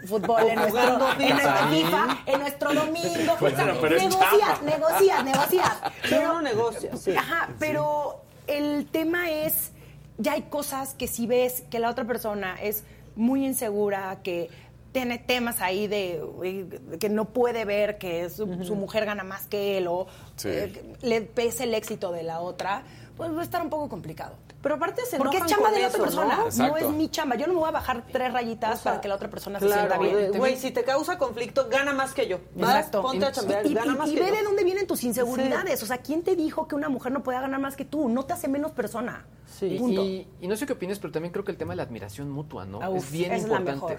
fútbol 0.08 0.42
en 0.48 0.56
nuestro, 0.56 0.80
jugando 0.82 1.10
en 1.20 1.28
nuestro 1.28 1.68
FIFA. 1.68 2.18
En 2.26 2.40
nuestro 2.40 2.74
domingo. 2.74 3.36
Bueno, 3.40 3.56
O 3.56 3.64
sea, 3.64 3.80
pero 3.80 3.96
negocias, 3.98 4.62
negocias, 4.62 5.24
negocias. 5.24 5.78
Pero 6.10 6.30
uno 6.32 6.42
negocia, 6.42 6.96
sí. 6.96 7.14
Ajá, 7.16 7.48
pero 7.60 8.24
el 8.48 8.86
tema 8.90 9.30
es, 9.30 9.70
ya 10.18 10.32
hay 10.32 10.42
cosas 10.42 10.94
que 10.94 11.06
si 11.06 11.28
ves 11.28 11.62
que 11.70 11.78
la 11.78 11.90
otra 11.90 12.04
persona 12.04 12.56
es 12.60 12.82
muy 13.16 13.44
insegura, 13.44 14.18
que 14.22 14.48
tiene 14.92 15.18
temas 15.18 15.60
ahí 15.62 15.86
de 15.86 16.22
uy, 16.22 16.68
que 17.00 17.08
no 17.08 17.26
puede 17.26 17.64
ver 17.64 17.96
que 17.98 18.28
su, 18.28 18.62
su 18.64 18.74
mujer 18.76 19.06
gana 19.06 19.24
más 19.24 19.46
que 19.46 19.78
él 19.78 19.86
o 19.86 20.06
Sí. 20.36 20.48
eh, 20.50 20.96
que 21.00 21.06
le 21.06 21.22
pese 21.22 21.64
el 21.64 21.74
éxito 21.74 22.12
de 22.12 22.22
la 22.22 22.40
otra, 22.40 22.82
pues 23.16 23.34
va 23.34 23.40
a 23.40 23.44
estar 23.44 23.62
un 23.62 23.70
poco 23.70 23.88
complicado. 23.88 24.34
Pero 24.62 24.76
aparte 24.76 25.02
se 25.04 25.16
Porque 25.18 25.38
es 25.38 25.46
chamba 25.46 25.72
de 25.72 25.80
la 25.82 25.88
otra 25.88 26.00
persona, 26.02 26.38
no, 26.56 26.76
es 26.76 26.88
mi 26.90 27.08
chamba. 27.08 27.34
Yo 27.34 27.48
no 27.48 27.52
me 27.54 27.58
voy 27.58 27.68
a 27.68 27.72
bajar 27.72 28.04
tres 28.12 28.32
rayitas 28.32 28.80
para 28.82 29.00
que 29.00 29.08
la 29.08 29.16
otra 29.16 29.28
persona 29.28 29.58
se 29.58 29.68
sienta 29.68 29.98
bien. 29.98 30.30
güey, 30.38 30.56
si 30.56 30.70
te 30.70 30.84
causa 30.84 31.18
conflicto, 31.18 31.68
gana 31.68 31.92
más 31.92 32.14
que 32.14 32.28
yo. 32.28 32.38
Exacto. 32.56 33.02
ponte 33.02 33.24
a 33.26 33.32
chambear, 33.32 33.66
y, 33.66 33.74
gana 33.74 33.92
y- 33.92 33.96
más 33.96 34.08
y 34.08 34.14
que 34.14 34.20
ve 34.20 34.28
yo. 34.28 34.34
de 34.36 34.42
dónde 34.44 34.62
vienen 34.64 34.86
tus 34.86 35.02
inseguridades. 35.02 35.82
O 35.82 35.86
sea, 35.86 35.98
¿quién 35.98 36.22
te 36.22 36.36
dijo 36.36 36.68
que 36.68 36.76
una 36.76 36.88
mujer 36.88 37.10
no 37.10 37.24
puede 37.24 37.40
ganar 37.40 37.58
más 37.60 37.74
que 37.74 37.84
tú? 37.84 38.08
No 38.08 38.24
te 38.24 38.34
hace 38.34 38.46
menos 38.48 38.70
persona. 38.70 39.26
Punto. 39.58 40.02
y- 40.04 40.26
y 40.40 40.48
no 40.48 40.56
sé 40.56 40.64
qué 40.66 40.72
opinas, 40.72 40.98
pero 40.98 41.12
también 41.12 41.32
creo 41.32 41.44
que 41.44 41.52
el 41.52 41.58
tema 41.58 41.72
de 41.72 41.76
la 41.76 41.82
admiración 41.82 42.30
mutua, 42.30 42.64
¿no? 42.64 42.78
Uf, 42.90 43.04
es 43.06 43.10
bien 43.12 43.32
esa 43.32 43.42
importante. 43.42 43.70
Es 43.72 43.76
la 43.80 43.86
mejor. 43.88 43.98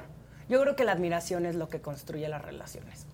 Yo 0.49 0.61
creo 0.61 0.75
que 0.75 0.83
la 0.83 0.91
admiración 0.93 1.45
es 1.45 1.55
lo 1.55 1.67
que 1.69 1.79
construye 1.81 2.27
las 2.27 2.41
relaciones. 2.41 3.05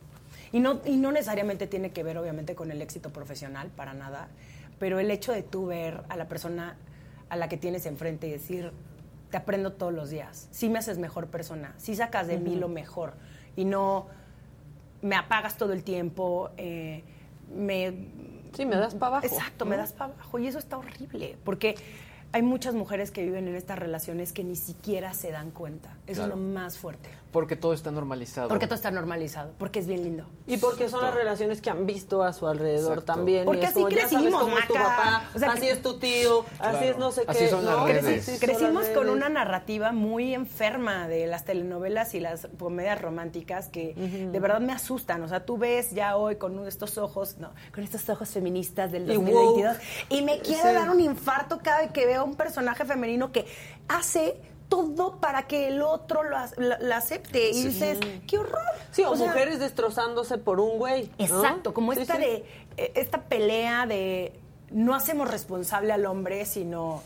Y 0.51 0.59
no, 0.59 0.81
y 0.85 0.97
no 0.97 1.11
necesariamente 1.11 1.67
tiene 1.67 1.91
que 1.91 2.01
ver, 2.03 2.17
obviamente, 2.17 2.55
con 2.55 2.71
el 2.71 2.81
éxito 2.81 3.09
profesional, 3.11 3.69
para 3.75 3.93
nada. 3.93 4.29
Pero 4.79 4.99
el 4.99 5.11
hecho 5.11 5.31
de 5.31 5.43
tú 5.43 5.67
ver 5.67 6.03
a 6.09 6.15
la 6.15 6.27
persona 6.27 6.75
a 7.29 7.35
la 7.35 7.47
que 7.49 7.57
tienes 7.57 7.85
enfrente 7.85 8.27
y 8.27 8.31
decir, 8.31 8.71
te 9.29 9.37
aprendo 9.37 9.73
todos 9.73 9.93
los 9.93 10.09
días, 10.09 10.47
sí 10.51 10.69
me 10.69 10.79
haces 10.79 10.97
mejor 10.97 11.27
persona, 11.27 11.73
sí 11.77 11.95
sacas 11.95 12.27
de 12.27 12.37
mí 12.39 12.55
lo 12.55 12.67
mejor. 12.67 13.13
Y 13.55 13.65
no 13.65 14.07
me 15.01 15.15
apagas 15.15 15.57
todo 15.57 15.73
el 15.73 15.83
tiempo, 15.83 16.49
eh, 16.57 17.03
me... 17.55 18.07
Sí, 18.53 18.65
me 18.65 18.75
das 18.77 18.95
para 18.95 19.17
abajo. 19.17 19.27
Exacto, 19.27 19.65
¿no? 19.65 19.71
me 19.71 19.77
das 19.77 19.93
para 19.93 20.13
abajo. 20.13 20.39
Y 20.39 20.47
eso 20.47 20.57
está 20.57 20.77
horrible, 20.77 21.37
porque 21.43 21.75
hay 22.31 22.41
muchas 22.41 22.73
mujeres 22.73 23.11
que 23.11 23.23
viven 23.23 23.47
en 23.47 23.55
estas 23.55 23.77
relaciones 23.77 24.33
que 24.33 24.43
ni 24.43 24.55
siquiera 24.55 25.13
se 25.13 25.31
dan 25.31 25.51
cuenta. 25.51 25.95
Eso 26.07 26.21
Claro. 26.21 26.33
es 26.33 26.39
lo 26.39 26.45
más 26.53 26.77
fuerte. 26.79 27.09
Porque 27.31 27.55
todo 27.55 27.73
está 27.73 27.91
normalizado. 27.91 28.47
Porque 28.49 28.65
todo 28.65 28.75
está 28.75 28.89
normalizado, 28.89 29.51
porque 29.59 29.79
es 29.79 29.87
bien 29.87 30.03
lindo. 30.03 30.25
Y 30.47 30.57
porque 30.57 30.89
son 30.89 31.03
las 31.03 31.13
relaciones 31.13 31.61
que 31.61 31.69
han 31.69 31.85
visto 31.85 32.23
a 32.23 32.33
su 32.33 32.47
alrededor 32.47 32.93
Exacto. 32.99 33.13
también. 33.13 33.45
Porque 33.45 33.61
es 33.65 33.69
así 33.69 33.75
como, 33.75 33.87
crecimos, 33.89 34.41
cómo 34.41 34.57
es 34.57 34.67
tu 34.67 34.73
Maca. 34.73 34.85
papá, 34.87 35.23
O 35.35 35.39
sea, 35.39 35.51
así 35.51 35.61
que- 35.61 35.71
es 35.71 35.81
tu 35.83 35.99
tío, 35.99 36.43
así 36.57 36.85
es 36.85 36.97
no 36.97 37.11
sé 37.11 37.23
Así 37.27 37.39
qué. 37.45 37.49
son 37.49 37.65
las 37.65 37.77
¿no? 37.77 37.85
redes. 37.85 38.25
Sí, 38.25 38.31
sí, 38.31 38.37
son 38.37 38.39
Crecimos 38.39 38.83
las 38.85 38.93
con 38.95 39.03
redes. 39.03 39.15
una 39.15 39.29
narrativa 39.29 39.91
muy 39.91 40.33
enferma 40.33 41.07
de 41.07 41.27
las 41.27 41.45
telenovelas 41.45 42.15
y 42.15 42.19
las 42.19 42.47
comedias 42.57 42.99
románticas 43.01 43.67
que 43.69 43.93
de 43.95 44.39
verdad 44.39 44.59
me 44.59 44.73
asustan. 44.73 45.21
O 45.21 45.27
sea, 45.27 45.45
tú 45.45 45.57
ves 45.59 45.91
ya 45.91 46.17
hoy 46.17 46.37
con 46.37 46.67
estos 46.67 46.97
ojos, 46.97 47.37
no, 47.37 47.51
con 47.73 47.83
estos 47.83 48.09
ojos 48.09 48.29
feministas 48.29 48.91
del 48.91 49.03
Y 49.03 49.13
2022 49.13 49.75
woke. 49.77 49.81
y 50.09 50.21
me 50.23 50.39
quiero 50.39 50.67
Sí. 50.69 50.73
dar 50.73 50.89
un 50.89 50.99
infarto 50.99 51.59
cada 51.63 51.81
vez 51.81 51.91
que 51.91 52.05
veo 52.07 52.25
un 52.25 52.35
personaje 52.35 52.85
femenino 52.85 53.31
que 53.31 53.45
hace 53.87 54.41
todo 54.69 55.17
para 55.17 55.47
que 55.47 55.67
el 55.67 55.81
otro 55.81 56.23
lo, 56.23 56.37
la, 56.57 56.79
la 56.79 56.97
acepte. 56.97 57.49
Y 57.49 57.63
dices, 57.65 57.99
qué 58.27 58.37
horror. 58.37 58.61
Sí, 58.91 59.03
o, 59.03 59.15
sea, 59.15 59.27
mujeres 59.27 59.59
destrozándose 59.59 60.37
por 60.37 60.59
un 60.59 60.77
güey. 60.77 61.11
¿no? 61.17 61.25
Exacto, 61.25 61.73
como 61.73 61.93
Sí, 61.93 62.01
esta 62.01 62.15
sí. 62.15 62.21
de 62.21 62.45
eh, 62.77 62.91
esta 62.95 63.23
pelea 63.23 63.85
de 63.85 64.31
no 64.71 64.95
hacemos 64.95 65.29
responsable 65.29 65.91
al 65.91 66.05
hombre, 66.05 66.45
sino 66.45 67.01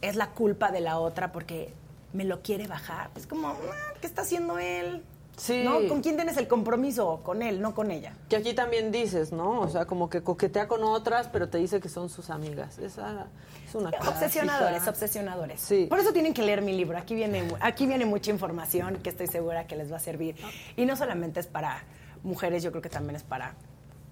es 0.00 0.16
la 0.16 0.30
culpa 0.30 0.70
de 0.70 0.80
la 0.80 0.98
otra 0.98 1.32
porque 1.32 1.72
me 2.12 2.24
lo 2.24 2.40
quiere 2.40 2.66
bajar. 2.66 3.10
Es 3.16 3.26
como, 3.26 3.48
ah, 3.48 3.92
¿qué 4.00 4.06
está 4.06 4.22
haciendo 4.22 4.58
él? 4.58 5.02
Sí. 5.40 5.62
¿No? 5.64 5.88
¿Con 5.88 6.02
quién 6.02 6.16
tienes 6.16 6.36
el 6.36 6.46
compromiso? 6.46 7.20
Con 7.22 7.40
él, 7.40 7.62
no 7.62 7.74
con 7.74 7.90
ella. 7.90 8.12
Que 8.28 8.36
aquí 8.36 8.52
también 8.52 8.92
dices, 8.92 9.32
¿no? 9.32 9.60
O 9.60 9.68
sea, 9.70 9.86
como 9.86 10.10
que 10.10 10.22
coquetea 10.22 10.68
con 10.68 10.84
otras, 10.84 11.28
pero 11.28 11.48
te 11.48 11.56
dice 11.56 11.80
que 11.80 11.88
son 11.88 12.10
sus 12.10 12.28
amigas. 12.28 12.78
Esa 12.78 13.26
es 13.66 13.74
una 13.74 13.88
Obsesionadores, 13.88 14.68
clásica. 14.72 14.90
obsesionadores. 14.90 15.60
Sí. 15.62 15.86
Por 15.88 15.98
eso 15.98 16.12
tienen 16.12 16.34
que 16.34 16.42
leer 16.42 16.60
mi 16.60 16.76
libro. 16.76 16.98
Aquí 16.98 17.14
viene, 17.14 17.48
aquí 17.60 17.86
viene 17.86 18.04
mucha 18.04 18.30
información 18.30 18.96
que 19.02 19.08
estoy 19.08 19.28
segura 19.28 19.66
que 19.66 19.76
les 19.76 19.90
va 19.90 19.96
a 19.96 20.00
servir. 20.00 20.36
Y 20.76 20.84
no 20.84 20.94
solamente 20.94 21.40
es 21.40 21.46
para 21.46 21.84
mujeres, 22.22 22.62
yo 22.62 22.70
creo 22.70 22.82
que 22.82 22.90
también 22.90 23.16
es 23.16 23.22
para 23.22 23.54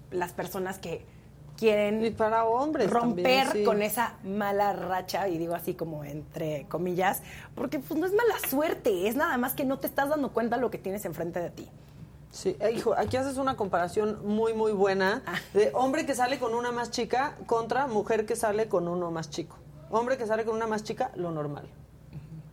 las 0.09 0.33
personas 0.33 0.79
que 0.79 1.05
quieren 1.59 2.03
Y 2.05 2.11
para 2.11 2.45
hombres 2.45 2.89
romper 2.89 3.23
también, 3.25 3.47
sí. 3.51 3.63
con 3.63 3.81
esa 3.81 4.13
mala 4.23 4.73
racha, 4.73 5.27
y 5.27 5.37
digo 5.37 5.53
así 5.55 5.73
como 5.73 6.03
entre 6.03 6.65
comillas, 6.69 7.21
porque 7.55 7.79
pues 7.79 7.99
no 7.99 8.05
es 8.05 8.13
mala 8.13 8.35
suerte, 8.49 9.07
es 9.07 9.15
nada 9.15 9.37
más 9.37 9.53
que 9.53 9.65
no 9.65 9.77
te 9.79 9.87
estás 9.87 10.09
dando 10.09 10.31
cuenta 10.31 10.55
de 10.55 10.61
lo 10.61 10.71
que 10.71 10.77
tienes 10.77 11.03
enfrente 11.05 11.39
de 11.39 11.49
ti. 11.49 11.69
Sí, 12.31 12.55
eh, 12.59 12.71
hijo, 12.71 12.93
aquí 12.95 13.17
haces 13.17 13.37
una 13.37 13.55
comparación 13.57 14.19
muy, 14.23 14.53
muy 14.53 14.71
buena 14.71 15.23
Ah. 15.25 15.33
de 15.53 15.71
hombre 15.73 16.05
que 16.05 16.13
sale 16.15 16.37
con 16.39 16.53
una 16.53 16.71
más 16.71 16.91
chica 16.91 17.35
contra 17.47 17.87
mujer 17.87 18.25
que 18.25 18.35
sale 18.35 18.67
con 18.69 18.87
uno 18.87 19.09
más 19.11 19.29
chico. 19.29 19.57
Hombre 19.89 20.17
que 20.17 20.27
sale 20.27 20.45
con 20.45 20.55
una 20.55 20.67
más 20.67 20.83
chica, 20.83 21.11
lo 21.15 21.31
normal. 21.31 21.67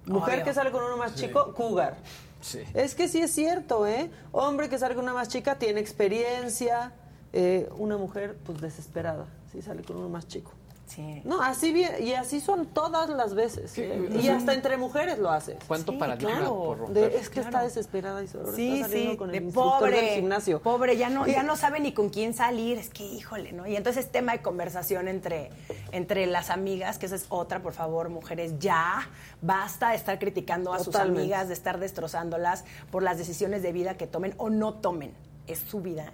Mujer 0.07 0.35
Obvio. 0.37 0.45
que 0.47 0.55
sale 0.55 0.71
con 0.71 0.83
uno 0.83 0.97
más 0.97 1.15
chico, 1.15 1.53
cougar. 1.53 1.97
Sí. 2.41 2.61
Es 2.75 2.95
que 2.95 3.09
sí 3.09 3.21
es 3.21 3.33
cierto, 3.33 3.87
¿eh? 3.87 4.09
Hombre 4.33 4.69
que 4.69 4.79
sale 4.79 4.95
con 4.95 5.05
una 5.05 5.13
más 5.15 5.29
chica 5.29 5.57
tiene 5.59 5.81
experiencia. 5.81 6.93
Eh, 7.33 7.69
una 7.79 7.97
mujer, 7.97 8.37
pues 8.45 8.61
desesperada, 8.61 9.27
si 9.53 9.63
sale 9.63 9.83
con 9.83 9.97
uno 9.97 10.09
más 10.09 10.27
chico. 10.29 10.53
Sí. 10.87 11.21
No, 11.25 11.43
así 11.43 11.73
bien, 11.73 11.91
y 12.01 12.13
así 12.13 12.39
son 12.41 12.67
todas 12.67 13.11
las 13.11 13.35
veces. 13.35 13.77
¿eh? 13.77 14.09
Y 14.23 14.29
hasta 14.29 14.55
entre 14.55 14.77
mujeres 14.77 15.19
lo 15.19 15.31
haces. 15.33 15.57
¿Cuánto 15.67 15.91
Sí, 15.91 15.99
paradigma 15.99 16.37
claro. 16.37 16.55
por 16.57 16.79
romper? 16.79 17.11
De- 17.11 17.19
es 17.19 17.29
que 17.29 17.41
está 17.41 17.65
desesperada 17.65 18.23
y 18.23 18.29
solo 18.29 18.53
Sí, 18.55 18.75
está 18.77 18.87
saliendo 18.89 19.11
sí, 19.11 19.17
con 19.19 19.35
el 19.35 19.45
de 19.47 19.53
pobre, 19.53 19.97
del 20.01 20.09
gimnasio. 20.15 20.63
pobre, 20.63 20.97
ya 20.97 21.11
no, 21.11 21.27
Y- 21.27 21.33
ya 21.33 21.43
no 21.43 21.57
sabe 21.57 21.81
ni 21.81 21.93
con 21.93 22.09
quién 22.09 22.35
salir, 22.35 22.79
es 22.79 22.89
que 22.91 23.03
híjole, 23.03 23.51
¿no? 23.51 23.67
Y 23.67 23.75
entonces 23.75 24.13
tema 24.13 24.31
de 24.31 24.43
conversación 24.43 25.09
entre, 25.09 25.51
entre 25.91 26.25
las 26.27 26.51
amigas, 26.51 26.99
que 26.99 27.07
esa 27.07 27.17
es 27.17 27.27
otra, 27.31 27.63
por 27.63 27.73
favor, 27.73 28.09
mujeres, 28.09 28.57
ya, 28.61 29.11
basta 29.43 29.91
de 29.91 29.97
estar 29.97 30.21
criticando 30.21 30.73
a 30.73 30.79
sus 30.79 30.95
amigas, 30.95 31.49
de 31.49 31.55
estar 31.55 31.81
destrozándolas 31.81 32.65
por 32.93 33.03
las 33.03 33.19
decisiones 33.19 33.61
de 33.65 33.73
vida 33.73 33.97
que 33.97 34.07
tomen 34.07 34.35
o 34.39 34.51
no 34.51 34.75
tomen. 34.75 35.13
Es 35.49 35.59
su 35.59 35.81
vida, 35.81 36.13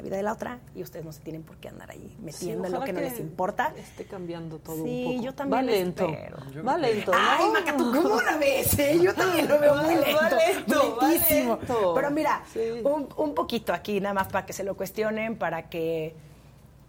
la 0.00 0.04
vida 0.04 0.16
de 0.16 0.22
la 0.22 0.32
otra, 0.32 0.58
y 0.74 0.82
ustedes 0.82 1.04
no 1.04 1.12
se 1.12 1.20
tienen 1.20 1.42
por 1.42 1.56
qué 1.58 1.68
andar 1.68 1.90
ahí 1.90 2.16
metiendo 2.22 2.66
en 2.66 2.72
lo 2.72 2.80
que 2.80 2.92
no 2.92 3.00
les 3.00 3.20
importa. 3.20 3.74
Esté 3.76 4.04
cambiando 4.06 4.58
todo 4.58 4.76
Sí, 4.82 5.04
un 5.06 5.12
poco. 5.12 5.24
yo 5.26 5.34
también 5.34 5.58
Va 5.58 5.62
lento. 5.70 6.08
espero. 6.08 6.38
Va 6.66 6.78
lento. 6.78 7.12
Ay, 7.14 7.44
¿no? 7.44 7.52
Maca, 7.52 7.76
¿tú 7.76 7.92
cómo 8.02 8.22
la 8.22 8.36
ves? 8.38 8.78
eh? 8.78 8.98
Yo 9.02 9.14
también 9.14 9.46
lo 9.46 9.58
veo 9.58 9.74
muy 9.82 9.94
Va 9.96 10.00
lento. 10.00 10.96
va 11.00 11.08
lentísimo. 11.08 11.56
lento. 11.58 11.92
Pero 11.94 12.10
mira, 12.10 12.42
Sí. 12.52 12.60
un, 12.82 13.08
un 13.16 13.34
poquito 13.34 13.74
aquí, 13.74 14.00
nada 14.00 14.14
más 14.14 14.28
para 14.28 14.46
que 14.46 14.54
se 14.54 14.64
lo 14.64 14.74
cuestionen, 14.74 15.36
para 15.36 15.68
que 15.68 16.14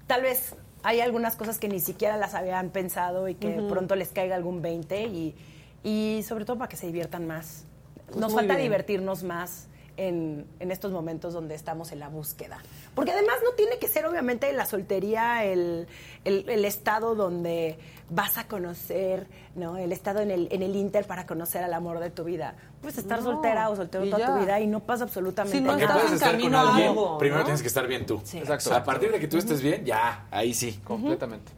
tal 0.08 0.22
vez 0.22 0.56
hay 0.84 1.02
algunas 1.02 1.36
cosas 1.36 1.60
que 1.60 1.68
ni 1.68 1.82
siquiera 1.82 2.16
las 2.18 2.34
habían 2.34 2.70
pensado 2.70 3.28
y 3.28 3.36
que 3.36 3.50
pronto 3.70 3.96
les 3.96 4.10
caiga 4.14 4.36
algún 4.38 4.62
20 4.62 5.04
y, 5.04 5.36
y 5.84 6.24
sobre 6.24 6.46
todo 6.46 6.58
para 6.58 6.70
que 6.70 6.78
se 6.78 6.88
diviertan 6.88 7.28
más. 7.28 7.66
Pues 8.08 8.18
Nos 8.18 8.34
falta 8.34 8.54
bien. 8.56 8.64
divertirnos 8.68 9.24
más 9.24 9.68
en, 9.98 10.48
en 10.60 10.72
estos 10.72 10.92
momentos 10.92 11.34
donde 11.34 11.54
estamos 11.54 11.92
en 11.92 12.00
la 12.00 12.08
búsqueda. 12.10 12.58
Porque 12.96 13.12
además 13.12 13.36
no 13.44 13.52
tiene 13.56 13.78
que 13.80 13.88
ser 13.88 14.06
obviamente 14.06 14.52
la 14.54 14.66
soltería 14.66 15.44
el, 15.46 15.88
el- 16.26 16.50
el 16.50 16.66
estado 16.66 17.16
donde 17.16 17.80
vas 18.10 18.38
a 18.38 18.46
conocer, 18.50 19.28
¿no? 19.56 19.78
El 19.78 19.94
estado 19.94 20.20
en 20.20 20.32
el, 20.32 20.50
en 20.52 20.62
el 20.64 20.76
Inter 20.76 21.06
para 21.08 21.26
conocer 21.26 21.64
al 21.64 21.74
amor 21.74 22.00
de 22.00 22.10
tu 22.10 22.26
vida. 22.26 22.56
Puedes 22.82 22.98
estar 22.98 23.20
No, 23.20 23.32
soltera 23.32 23.70
o 23.70 23.76
soltero 23.78 24.04
toda 24.10 24.26
tu 24.36 24.40
vida 24.42 24.60
y 24.60 24.68
no 24.68 24.82
pasa 24.82 25.06
absolutamente 25.06 25.58
Si 25.58 25.64
no 25.64 25.68
nada. 25.72 25.80
estás 25.80 25.96
puedas 25.96 26.10
en 26.10 26.16
estar 26.16 26.32
con 26.32 26.40
camino 26.42 26.58
a 26.58 26.70
alguien, 26.70 26.88
algo, 26.90 27.18
primero 27.18 27.40
¿no? 27.40 27.46
tienes 27.46 27.62
que 27.62 27.68
estar 27.70 27.88
bien 27.88 28.06
tú. 28.06 28.20
Sí. 28.26 28.40
Exacto. 28.40 28.76
A 28.76 28.84
partir 28.84 29.10
de 29.14 29.20
que 29.22 29.28
tú 29.30 29.38
estés 29.38 29.62
bien, 29.62 29.86
ya, 29.86 30.26
ahí 30.30 30.54
sí. 30.54 30.82
Completamente. 30.84 31.54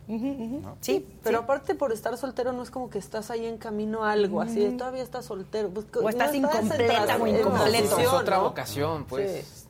Sí, 0.81 1.05
Pero 1.23 1.39
aparte 1.39 1.73
por 1.75 1.91
estar 1.91 2.15
soltero 2.17 2.53
no 2.53 2.61
es 2.61 2.69
como 2.69 2.89
que 2.91 2.99
estás 2.99 3.31
ahí 3.31 3.45
en 3.47 3.57
camino 3.57 4.03
a 4.03 4.11
algo, 4.11 4.39
así 4.41 4.59
de 4.59 4.71
todavía 4.73 5.01
estás 5.01 5.25
soltero. 5.25 5.69
Pues, 5.69 5.87
O 5.99 6.09
estás 6.09 6.35
incompleta 6.35 7.17
o 7.19 7.25
incompleto. 7.27 7.97
Es 7.99 8.07
otra 8.07 8.37
vocación, 8.39 9.05
pues. 9.05 9.62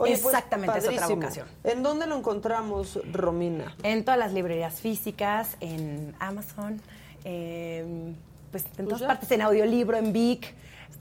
Pues, 0.00 0.24
Exactamente, 0.24 0.78
es 0.78 0.88
otra 0.88 1.08
vocación. 1.08 1.46
¿En 1.62 1.82
dónde 1.82 2.06
lo 2.06 2.16
encontramos, 2.16 2.98
Romina? 3.12 3.76
En 3.82 4.02
todas 4.02 4.18
las 4.18 4.32
librerías 4.32 4.80
físicas, 4.80 5.58
en 5.60 6.14
Amazon, 6.18 6.80
eh, 7.24 8.14
pues 8.50 8.64
en 8.78 8.86
todas 8.86 9.02
ya. 9.02 9.08
partes, 9.08 9.30
en 9.30 9.42
audiolibro, 9.42 9.98
en 9.98 10.12
Vic. 10.14 10.54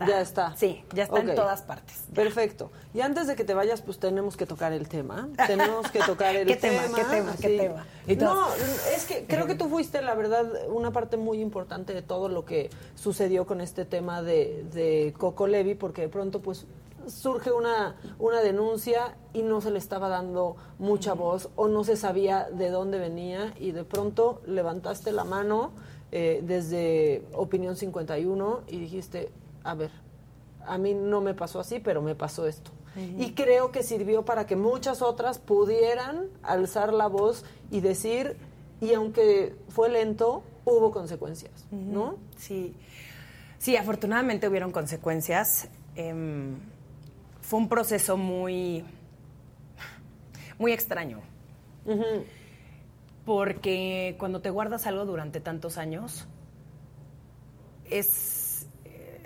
Ya 0.06 0.22
está. 0.22 0.56
Sí, 0.56 0.84
ya 0.94 1.04
está 1.04 1.20
en 1.20 1.34
todas 1.36 1.62
partes. 1.62 2.04
Perfecto. 2.14 2.72
Y 2.94 3.02
antes 3.02 3.28
de 3.28 3.36
que 3.36 3.44
te 3.44 3.54
vayas, 3.54 3.82
pues 3.82 4.00
tenemos 4.00 4.36
que 4.38 4.46
tocar 4.46 4.74
el 4.74 4.88
tema. 4.88 5.30
Tenemos 5.48 5.90
que 5.92 6.00
tocar 6.00 6.36
el 6.36 6.48
¿Qué 6.48 6.56
tema? 6.58 6.84
tema. 6.84 6.96
¿Qué 6.96 7.04
tema? 7.04 7.36
¿Qué 7.40 7.58
tema? 7.58 7.86
Y 8.08 8.16
No, 8.18 8.48
es 8.96 9.06
que 9.06 9.26
creo 9.26 9.46
que 9.46 9.56
tú 9.56 9.68
fuiste, 9.70 10.02
la 10.02 10.16
verdad, 10.16 10.46
una 10.70 10.92
parte 10.92 11.18
muy 11.18 11.42
importante 11.42 11.94
de 11.94 12.02
todo 12.02 12.30
lo 12.30 12.46
que 12.46 12.70
sucedió 12.96 13.46
con 13.46 13.62
este 13.62 13.84
tema 13.86 14.22
de, 14.22 14.66
de 14.74 15.14
Coco 15.18 15.48
Levi, 15.48 15.76
porque 15.76 16.02
de 16.04 16.10
pronto, 16.10 16.42
pues 16.42 16.66
surge 17.08 17.52
una, 17.52 17.96
una 18.18 18.42
denuncia 18.42 19.16
y 19.34 19.42
no 19.42 19.62
se 19.62 19.72
le 19.72 19.80
estaba 19.80 20.10
dando 20.10 20.56
mucha 20.78 21.14
voz 21.14 21.50
o 21.56 21.68
no 21.68 21.84
se 21.84 21.96
sabía 21.96 22.50
de 22.52 22.70
dónde 22.70 23.00
venía 23.00 23.54
y 23.60 23.72
de 23.72 23.84
pronto 23.84 24.42
levantaste 24.46 25.12
la 25.12 25.24
mano 25.24 25.72
eh, 26.12 26.42
desde 26.44 27.24
Opinión 27.34 27.76
51 27.76 28.62
y 28.68 28.80
dijiste, 28.80 29.32
a 29.64 29.76
ver, 29.76 29.92
a 30.66 30.78
mí 30.78 30.94
no 30.94 31.22
me 31.22 31.34
pasó 31.34 31.60
así, 31.60 31.80
pero 31.80 32.02
me 32.02 32.16
pasó 32.16 32.48
esto. 32.48 32.72
Y 33.18 33.32
creo 33.32 33.72
que 33.72 33.82
sirvió 33.82 34.26
para 34.26 34.46
que 34.46 34.58
muchas 34.58 35.02
otras 35.02 35.40
pudieran 35.40 36.28
alzar 36.44 36.92
la 36.92 37.08
voz 37.08 37.46
y 37.72 37.80
decir, 37.80 38.36
y 38.82 38.94
aunque 38.94 39.56
fue 39.70 39.88
lento, 39.88 40.44
hubo 40.66 40.92
consecuencias, 40.92 41.66
¿no? 41.72 42.18
Sí. 42.36 42.76
Sí, 43.58 43.78
afortunadamente 43.78 44.48
hubieron 44.50 44.72
consecuencias. 44.72 45.70
Em, 45.96 46.58
fue 47.50 47.58
un 47.58 47.68
proceso 47.68 48.16
muy, 48.16 48.86
muy 50.60 50.72
extraño. 50.72 51.20
Porque 53.26 54.16
cuando 54.20 54.40
te 54.40 54.52
guardas 54.52 54.86
algo 54.86 55.04
durante 55.06 55.40
tantos 55.40 55.80
años, 55.80 56.28
es, 57.90 58.68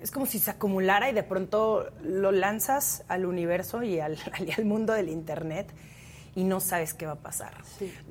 es 0.01 0.09
como 0.09 0.25
si 0.25 0.39
se 0.39 0.51
acumulara 0.51 1.09
y 1.09 1.13
de 1.13 1.23
pronto 1.23 1.91
lo 2.01 2.31
lanzas 2.31 3.03
al 3.09 3.25
universo 3.25 3.83
y 3.83 3.99
al, 3.99 4.17
y 4.47 4.53
al 4.53 4.63
mundo 4.63 4.93
del 4.93 5.09
Internet 5.09 5.73
y 6.33 6.45
no 6.45 6.61
sabes 6.61 6.93
qué 6.93 7.05
va 7.05 7.13
a 7.13 7.19
pasar. 7.19 7.55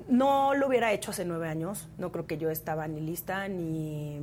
No 0.09 0.53
lo 0.53 0.67
hubiera 0.67 0.93
hecho 0.93 1.13
hace 1.13 1.25
nueve 1.25 1.49
años. 1.49 1.89
No 1.97 2.13
creo 2.13 2.27
que 2.27 2.37
yo 2.37 2.51
estaba 2.51 2.87
ni 2.87 3.01
lista, 3.01 3.49
ni 3.49 4.21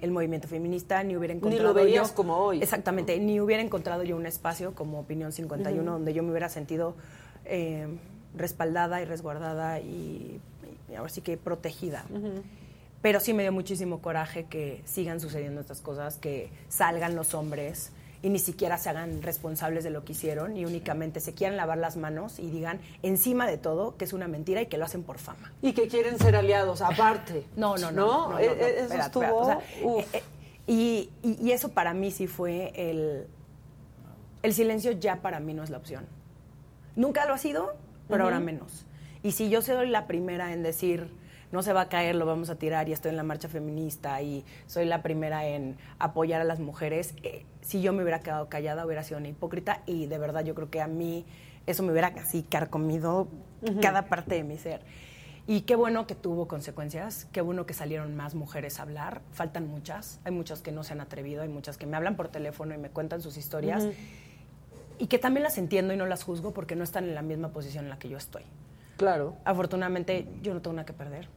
el 0.00 0.10
movimiento 0.10 0.48
feminista, 0.48 1.02
ni 1.02 1.16
hubiera 1.16 1.34
Ni 1.34 1.38
encontrado 1.38 1.68
lo 1.68 1.74
veías 1.74 2.10
yo- 2.10 2.14
como 2.14 2.36
hoy. 2.36 2.62
Exactamente, 2.62 3.18
ni 3.18 3.40
hubiera 3.40 3.62
encontrado 3.62 4.02
yo 4.04 4.16
un 4.16 4.26
espacio 4.26 4.74
como 4.74 5.00
Opinión 5.00 5.32
51 5.32 5.82
Ujú. 5.82 5.92
donde 5.92 6.14
yo 6.14 6.22
me 6.22 6.30
hubiera 6.30 6.48
sentido 6.48 6.94
eh, 7.44 7.86
respaldada 8.36 9.00
y 9.02 9.04
resguardada 9.04 9.80
y, 9.80 10.40
y 10.90 10.94
ahora 10.94 11.08
sí 11.08 11.20
que 11.20 11.36
protegida. 11.36 12.04
Pero 13.00 13.20
sí 13.20 13.32
me 13.32 13.42
dio 13.42 13.52
muchísimo 13.52 14.00
coraje 14.02 14.44
que 14.44 14.82
sigan 14.84 15.20
sucediendo 15.20 15.60
estas 15.60 15.80
cosas, 15.80 16.16
que 16.18 16.50
salgan 16.68 17.14
los 17.14 17.32
hombres 17.34 17.92
y 18.22 18.30
ni 18.30 18.38
siquiera 18.38 18.78
se 18.78 18.90
hagan 18.90 19.22
responsables 19.22 19.84
de 19.84 19.90
lo 19.90 20.04
que 20.04 20.12
hicieron 20.12 20.56
y 20.56 20.64
únicamente 20.64 21.20
se 21.20 21.34
quieran 21.34 21.56
lavar 21.56 21.78
las 21.78 21.96
manos 21.96 22.38
y 22.38 22.50
digan 22.50 22.80
encima 23.02 23.46
de 23.46 23.58
todo 23.58 23.96
que 23.96 24.04
es 24.04 24.12
una 24.12 24.28
mentira 24.28 24.60
y 24.62 24.66
que 24.66 24.78
lo 24.78 24.84
hacen 24.84 25.02
por 25.02 25.18
fama. 25.18 25.52
Y 25.62 25.72
que 25.72 25.88
quieren 25.88 26.18
ser 26.18 26.36
aliados, 26.36 26.82
aparte. 26.82 27.46
No, 27.56 27.76
no, 27.76 27.90
no. 27.90 28.38
Eh, 28.38 28.46
eh, 28.46 28.86
eso 28.86 28.94
estuvo, 28.94 29.50
eh, 30.12 30.22
y, 30.66 31.10
eso 31.50 31.70
para 31.70 31.94
mí 31.94 32.10
sí 32.10 32.26
fue 32.26 32.72
el... 32.74 33.26
El 34.42 34.54
silencio 34.54 34.92
ya 34.92 35.16
para 35.16 35.40
mí 35.40 35.52
no 35.52 35.64
es 35.64 35.70
la 35.70 35.78
opción. 35.78 36.06
Nunca 36.94 37.26
lo 37.26 37.34
ha 37.34 37.38
sido, 37.38 37.74
pero 38.08 38.24
ahora 38.24 38.38
menos. 38.38 38.86
Y 39.22 39.32
si 39.32 39.48
yo 39.50 39.62
soy 39.62 39.88
la 39.88 40.06
primera 40.06 40.52
en 40.52 40.62
decir, 40.62 41.10
no 41.50 41.62
se 41.62 41.72
va 41.72 41.82
a 41.82 41.88
caer, 41.88 42.14
lo 42.14 42.26
vamos 42.26 42.50
a 42.50 42.56
tirar 42.56 42.88
y 42.88 42.92
estoy 42.92 43.10
en 43.10 43.16
la 43.16 43.22
marcha 43.22 43.48
feminista 43.48 44.20
y 44.22 44.44
soy 44.66 44.84
la 44.84 45.02
primera 45.02 45.46
en 45.46 45.76
apoyar 45.98 46.40
a 46.40 46.44
las 46.44 46.60
mujeres, 46.60 47.14
eh, 47.22 47.44
si 47.68 47.82
yo 47.82 47.92
me 47.92 48.02
hubiera 48.02 48.20
quedado 48.20 48.48
callada 48.48 48.86
hubiera 48.86 49.02
sido 49.04 49.18
una 49.18 49.28
hipócrita 49.28 49.82
y 49.84 50.06
de 50.06 50.16
verdad 50.16 50.42
yo 50.42 50.54
creo 50.54 50.70
que 50.70 50.80
a 50.80 50.86
mí 50.86 51.26
eso 51.66 51.82
me 51.82 51.92
hubiera 51.92 52.08
así 52.08 52.42
carcomido 52.42 53.28
Ujú. 53.60 53.80
cada 53.82 54.06
parte 54.06 54.36
de 54.36 54.42
mi 54.42 54.56
ser. 54.56 54.80
Y 55.46 55.62
qué 55.62 55.76
bueno 55.76 56.06
que 56.06 56.14
tuvo 56.14 56.48
consecuencias, 56.48 57.26
qué 57.30 57.42
bueno 57.42 57.66
que 57.66 57.74
salieron 57.74 58.16
más 58.16 58.34
mujeres 58.34 58.78
a 58.78 58.82
hablar, 58.84 59.20
faltan 59.32 59.66
muchas, 59.68 60.18
hay 60.24 60.32
muchas 60.32 60.62
que 60.62 60.72
no 60.72 60.82
se 60.82 60.94
han 60.94 61.02
atrevido, 61.02 61.42
hay 61.42 61.48
muchas 61.50 61.76
que 61.76 61.84
me 61.86 61.96
hablan 61.98 62.16
por 62.16 62.28
teléfono 62.28 62.74
y 62.74 62.78
me 62.78 62.88
cuentan 62.88 63.20
sus 63.20 63.36
historias 63.36 63.84
Ujú. 63.84 63.92
y 64.98 65.06
que 65.08 65.18
también 65.18 65.42
las 65.44 65.58
entiendo 65.58 65.92
y 65.92 65.98
no 65.98 66.06
las 66.06 66.22
juzgo 66.22 66.52
porque 66.52 66.74
no 66.74 66.84
están 66.84 67.04
en 67.04 67.14
la 67.14 67.22
misma 67.22 67.48
posición 67.50 67.84
en 67.84 67.90
la 67.90 67.98
que 67.98 68.08
yo 68.08 68.16
estoy. 68.16 68.44
Claro. 68.96 69.36
Afortunadamente 69.44 70.26
yo 70.42 70.54
no 70.54 70.62
tengo 70.62 70.74
nada 70.74 70.86
que 70.86 70.94
perder. 70.94 71.28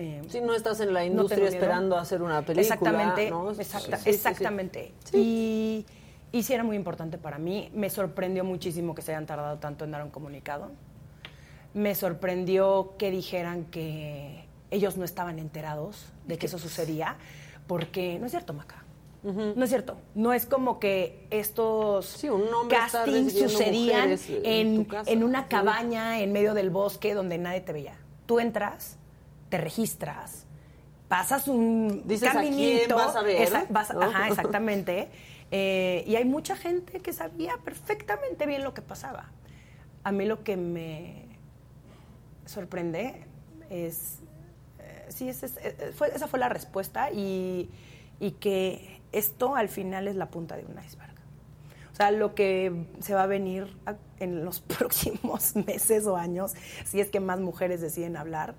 Eh, 0.00 0.22
Si 0.28 0.40
no 0.40 0.54
estás 0.54 0.78
en 0.80 0.94
la 0.94 1.04
industria 1.04 1.48
esperando 1.48 1.96
hacer 1.98 2.22
una 2.22 2.42
película. 2.42 2.62
Exactamente, 2.62 3.30
¿no? 3.30 3.50
exacta- 3.50 3.96
Sí, 3.96 4.04
sí, 4.04 4.10
sí. 4.12 4.16
exactamente. 4.16 4.92
Y, 5.12 5.84
y 6.30 6.42
sí 6.44 6.52
era 6.54 6.62
muy 6.62 6.76
importante 6.76 7.18
para 7.18 7.38
mí. 7.38 7.68
Me 7.74 7.90
sorprendió 7.90 8.44
muchísimo 8.44 8.94
que 8.94 9.02
se 9.02 9.10
hayan 9.12 9.26
tardado 9.26 9.58
tanto 9.58 9.84
en 9.84 9.90
dar 9.90 10.04
un 10.04 10.10
comunicado. 10.10 10.70
Me 11.74 11.94
sorprendió 11.96 12.94
que 12.96 13.10
dijeran 13.10 13.64
que 13.64 14.44
ellos 14.70 14.96
no 14.96 15.04
estaban 15.04 15.38
enterados 15.40 16.06
de 16.26 16.38
que 16.38 16.46
eso 16.46 16.58
sucedía, 16.58 17.16
porque 17.66 18.18
no 18.20 18.26
es 18.26 18.30
cierto, 18.32 18.52
Maca. 18.52 18.84
No 19.24 19.64
es 19.64 19.68
cierto. 19.70 19.96
No 20.14 20.32
es 20.32 20.46
como 20.46 20.78
que 20.78 21.26
estos 21.30 22.22
está 22.22 22.68
castings 22.68 23.36
sucedían 23.36 24.10
mujeres 24.10 24.30
en 24.30 24.46
en, 24.46 24.88
en 25.06 25.24
una 25.24 25.40
Sí. 25.42 25.46
cabaña 25.50 26.20
en 26.20 26.32
medio 26.32 26.54
del 26.54 26.70
bosque 26.70 27.14
donde 27.14 27.36
nadie 27.36 27.60
te 27.62 27.72
veía. 27.72 27.96
Tú 28.26 28.38
entras, 28.38 28.96
te 29.48 29.58
registras, 29.58 30.44
pasas 31.08 31.48
un 31.48 32.02
Dices, 32.06 32.28
¿a 32.28 32.32
quién 32.40 32.52
caminito. 32.52 32.96
vas 32.96 33.16
a 33.16 33.22
ver? 33.22 33.42
Esa- 33.42 33.64
vas- 33.70 33.94
¿No? 33.94 34.02
Ajá, 34.02 34.28
exactamente. 34.28 35.08
Eh, 35.50 36.04
y 36.06 36.16
hay 36.16 36.24
mucha 36.26 36.56
gente 36.56 37.00
que 37.00 37.12
sabía 37.12 37.56
perfectamente 37.64 38.44
bien 38.46 38.62
lo 38.64 38.74
que 38.74 38.82
pasaba. 38.82 39.30
A 40.04 40.12
mí 40.12 40.26
lo 40.26 40.44
que 40.44 40.56
me 40.56 41.24
sorprende 42.46 43.24
es, 43.70 44.18
eh, 44.78 45.06
sí, 45.08 45.28
es- 45.28 45.42
es- 45.42 45.56
eh, 45.58 45.92
fue- 45.96 46.14
esa 46.14 46.26
fue 46.28 46.38
la 46.38 46.48
respuesta 46.48 47.10
y, 47.10 47.70
y 48.20 48.32
que 48.32 49.00
esto 49.12 49.56
al 49.56 49.68
final 49.68 50.08
es 50.08 50.16
la 50.16 50.26
punta 50.30 50.56
de 50.56 50.64
un 50.64 50.72
iceberg. 50.82 51.08
O 51.92 51.96
sea, 51.98 52.10
lo 52.10 52.34
que 52.34 52.84
se 53.00 53.14
va 53.14 53.24
a 53.24 53.26
venir 53.26 53.76
a- 53.86 53.96
en 54.20 54.44
los 54.44 54.60
próximos 54.78 55.56
meses 55.56 56.06
o 56.06 56.16
años, 56.16 56.54
si 56.84 57.00
es 57.00 57.08
que 57.10 57.20
más 57.20 57.40
mujeres 57.40 57.80
deciden 57.80 58.16
hablar, 58.16 58.54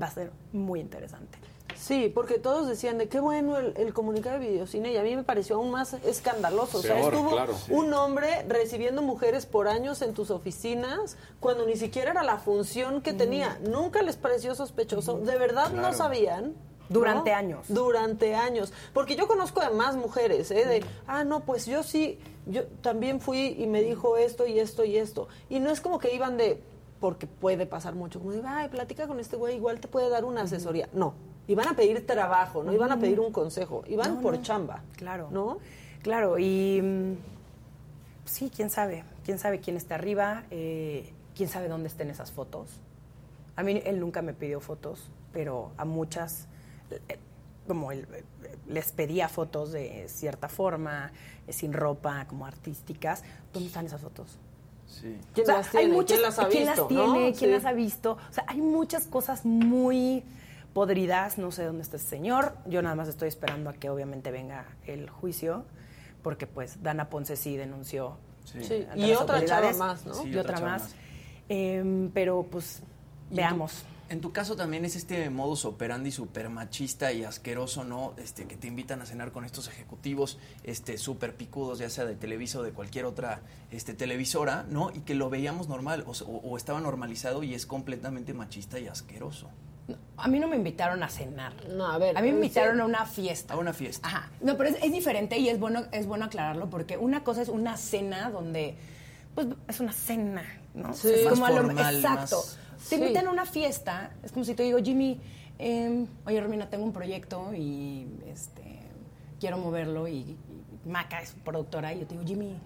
va 0.00 0.06
a 0.06 0.10
ser 0.10 0.32
muy 0.52 0.80
interesante. 0.80 1.38
Sí, 1.76 2.10
porque 2.14 2.38
todos 2.38 2.68
decían 2.68 2.98
de 2.98 3.08
qué 3.08 3.20
bueno 3.20 3.58
el, 3.58 3.74
el 3.76 3.92
comunicado 3.92 4.38
de 4.38 4.48
videocine 4.48 4.92
y 4.92 4.96
a 4.96 5.02
mí 5.02 5.16
me 5.16 5.24
pareció 5.24 5.56
aún 5.56 5.70
más 5.70 5.94
escandaloso. 6.04 6.78
o 6.78 6.82
sea, 6.82 6.98
estuvo 7.00 7.30
claro. 7.30 7.54
un 7.68 7.92
hombre 7.94 8.44
recibiendo 8.48 9.02
mujeres 9.02 9.46
por 9.46 9.68
años 9.68 10.00
en 10.02 10.14
tus 10.14 10.30
oficinas 10.30 11.16
cuando 11.40 11.66
ni 11.66 11.76
siquiera 11.76 12.12
era 12.12 12.22
la 12.22 12.38
función 12.38 13.02
que 13.02 13.12
tenía. 13.12 13.58
Nunca 13.68 14.02
les 14.02 14.16
pareció 14.16 14.54
sospechoso. 14.54 15.18
¿De 15.18 15.36
verdad 15.36 15.72
no 15.72 15.92
sabían? 15.92 16.54
Durante 16.88 17.30
¿no? 17.30 17.36
años. 17.36 17.66
Durante 17.68 18.34
años. 18.34 18.72
Porque 18.92 19.16
yo 19.16 19.26
conozco 19.26 19.60
de 19.60 19.70
más 19.70 19.96
mujeres, 19.96 20.50
¿eh? 20.50 20.66
De, 20.66 20.84
ah, 21.06 21.24
no, 21.24 21.44
pues 21.44 21.66
yo 21.66 21.82
sí, 21.82 22.18
yo 22.46 22.66
también 22.82 23.20
fui 23.20 23.56
y 23.58 23.66
me 23.66 23.82
dijo 23.82 24.16
esto 24.16 24.46
y 24.46 24.58
esto 24.58 24.84
y 24.84 24.96
esto. 24.96 25.28
Y 25.48 25.60
no 25.60 25.70
es 25.70 25.80
como 25.80 25.98
que 25.98 26.14
iban 26.14 26.36
de, 26.36 26.62
porque 27.04 27.26
puede 27.26 27.66
pasar 27.66 27.94
mucho, 27.94 28.18
como 28.18 28.32
de, 28.32 28.40
ay, 28.46 28.70
platica 28.70 29.06
con 29.06 29.20
este 29.20 29.36
güey, 29.36 29.56
igual 29.56 29.78
te 29.78 29.88
puede 29.88 30.08
dar 30.08 30.24
una 30.24 30.40
asesoría. 30.40 30.88
No, 30.94 31.12
iban 31.46 31.68
a 31.68 31.76
pedir 31.76 32.06
trabajo, 32.06 32.64
no 32.64 32.72
iban 32.72 32.90
a 32.92 32.98
pedir 32.98 33.20
un 33.20 33.30
consejo, 33.30 33.84
iban 33.86 34.14
No, 34.14 34.20
por 34.22 34.34
no. 34.34 34.42
chamba. 34.42 34.82
Claro. 34.96 35.28
¿No? 35.30 35.58
Claro, 36.02 36.38
y 36.38 36.80
mm, 36.82 37.12
sí, 38.24 38.50
quién 38.56 38.70
sabe, 38.70 39.04
quién 39.22 39.38
sabe 39.38 39.60
quién 39.60 39.76
está 39.76 39.96
arriba, 39.96 40.44
eh, 40.50 41.12
quién 41.36 41.50
sabe 41.50 41.68
dónde 41.68 41.88
estén 41.88 42.08
esas 42.08 42.32
fotos. 42.32 42.70
A 43.54 43.62
mí 43.62 43.82
él 43.84 44.00
nunca 44.00 44.22
me 44.22 44.32
pidió 44.32 44.60
fotos, 44.60 45.10
pero 45.30 45.72
a 45.76 45.84
muchas, 45.84 46.48
eh, 46.90 47.18
como 47.68 47.92
él 47.92 48.08
eh, 48.14 48.24
les 48.66 48.92
pedía 48.92 49.28
fotos 49.28 49.72
de 49.72 50.06
cierta 50.08 50.48
forma, 50.48 51.12
eh, 51.46 51.52
sin 51.52 51.74
ropa, 51.74 52.26
como 52.28 52.46
artísticas. 52.46 53.24
¿Dónde 53.52 53.66
están 53.66 53.84
esas 53.84 54.00
fotos? 54.00 54.38
Sí. 54.86 55.18
¿Quién 55.32 55.44
O 55.44 55.46
sea, 55.46 55.56
las 55.58 55.70
tiene? 55.70 55.86
Hay 55.86 55.92
muchas, 55.92 56.16
¿Quién 56.18 56.22
las 56.22 56.38
ha 56.38 56.48
¿quién 56.48 56.64
visto? 56.66 56.80
las 56.82 56.88
tiene? 56.88 57.06
¿no? 57.06 57.14
¿Quién 57.14 57.34
Sí. 57.36 57.46
las 57.46 57.64
ha 57.64 57.72
visto? 57.72 58.12
O 58.12 58.32
sea, 58.32 58.44
hay 58.46 58.60
muchas 58.60 59.06
cosas 59.06 59.44
muy 59.44 60.22
podridas. 60.72 61.38
No 61.38 61.50
sé 61.52 61.64
dónde 61.64 61.82
está 61.82 61.96
este 61.96 62.08
señor. 62.10 62.56
Yo 62.66 62.82
nada 62.82 62.94
más 62.94 63.08
estoy 63.08 63.28
esperando 63.28 63.70
a 63.70 63.74
que 63.74 63.90
obviamente 63.90 64.30
venga 64.30 64.66
el 64.86 65.08
juicio, 65.10 65.64
porque 66.22 66.46
pues 66.46 66.82
Dana 66.82 67.08
Ponce 67.10 67.36
sí 67.36 67.56
denunció. 67.56 68.16
Sí. 68.44 68.58
eh, 68.70 68.88
Y 68.96 69.12
otra 69.12 69.44
chava 69.44 69.72
más, 69.74 70.04
¿no? 70.04 70.26
y 70.26 70.36
otra, 70.36 70.60
más. 70.60 70.82
más. 70.82 70.94
Em, 71.48 72.10
pero 72.10 72.42
pues 72.50 72.82
veamos. 73.30 73.84
En 74.10 74.20
tu 74.20 74.32
caso 74.32 74.54
también 74.54 74.84
es 74.84 74.96
este 74.96 75.30
modus 75.30 75.64
operandi 75.64 76.10
súper 76.12 76.50
machista 76.50 77.10
y 77.12 77.24
asqueroso, 77.24 77.84
¿no? 77.84 78.12
Este, 78.18 78.44
que 78.46 78.54
te 78.56 78.66
invitan 78.68 79.00
a 79.00 79.06
cenar 79.06 79.32
con 79.32 79.44
estos 79.46 79.66
ejecutivos 79.66 80.38
este, 80.62 80.98
súper 80.98 81.34
picudos, 81.36 81.78
ya 81.78 81.88
sea 81.88 82.04
de 82.04 82.14
Televisa 82.14 82.58
o 82.58 82.62
de 82.62 82.72
cualquier 82.72 83.06
otra 83.06 83.40
este, 83.70 83.94
televisora, 83.94 84.66
¿no? 84.68 84.90
Y 84.94 85.00
que 85.00 85.14
lo 85.14 85.30
veíamos 85.30 85.68
normal 85.68 86.04
o, 86.06 86.10
o- 86.30 86.36
o 86.50 86.56
estaba 86.58 86.80
normalizado 86.80 87.42
y 87.42 87.54
es 87.54 87.64
completamente 87.66 88.34
machista 88.34 88.78
y 88.78 88.88
asqueroso. 88.88 89.48
A 90.16 90.28
mí 90.28 90.38
no 90.38 90.48
me 90.48 90.56
invitaron 90.56 91.02
a 91.02 91.08
cenar. 91.08 91.52
No, 91.68 91.86
a 91.90 91.98
ver. 91.98 92.16
A 92.16 92.20
mí 92.20 92.28
me 92.28 92.32
sí. 92.34 92.44
invitaron 92.46 92.80
a 92.80 92.84
una 92.86 93.06
fiesta. 93.06 93.54
A 93.54 93.56
una 93.56 93.72
fiesta. 93.72 94.06
Ajá. 94.06 94.30
No, 94.40 94.56
pero 94.56 94.68
es, 94.70 94.76
es 94.82 94.92
diferente 94.92 95.38
y 95.38 95.48
es 95.48 95.58
bueno, 95.58 95.84
es 95.92 96.06
bueno 96.06 96.26
aclararlo 96.26 96.68
porque 96.70 96.96
una 96.98 97.24
cosa 97.24 97.42
es 97.42 97.48
una 97.48 97.76
cena 97.78 98.30
donde, 98.30 98.76
pues, 99.34 99.48
es 99.68 99.80
una 99.80 99.92
cena, 99.92 100.42
¿no? 100.74 100.92
Sí. 100.94 101.08
es 101.10 101.24
Más 101.24 101.34
como 101.34 101.46
a 101.46 101.50
lo- 101.50 101.56
formal, 101.56 101.96
exacto. 101.96 102.36
más- 102.36 102.58
Te 102.88 102.96
Sí. 102.96 103.02
invitan 103.02 103.26
a 103.26 103.30
una 103.30 103.46
fiesta, 103.46 104.10
es 104.22 104.30
como 104.32 104.44
si 104.44 104.54
te 104.54 104.62
digo, 104.62 104.78
Jimmy, 104.82 105.20
eh, 105.58 106.04
oye, 106.26 106.40
Romina, 106.40 106.68
tengo 106.68 106.84
un 106.84 106.92
proyecto 106.92 107.52
y 107.54 108.06
este, 108.26 108.62
quiero 109.40 109.56
moverlo 109.58 110.06
y, 110.08 110.16
y 110.16 110.36
Maca 110.88 111.20
es 111.22 111.32
productora 111.44 111.94
y 111.94 112.00
yo 112.00 112.06
te 112.06 112.14
digo, 112.14 112.26
Jimmy, 112.26 112.56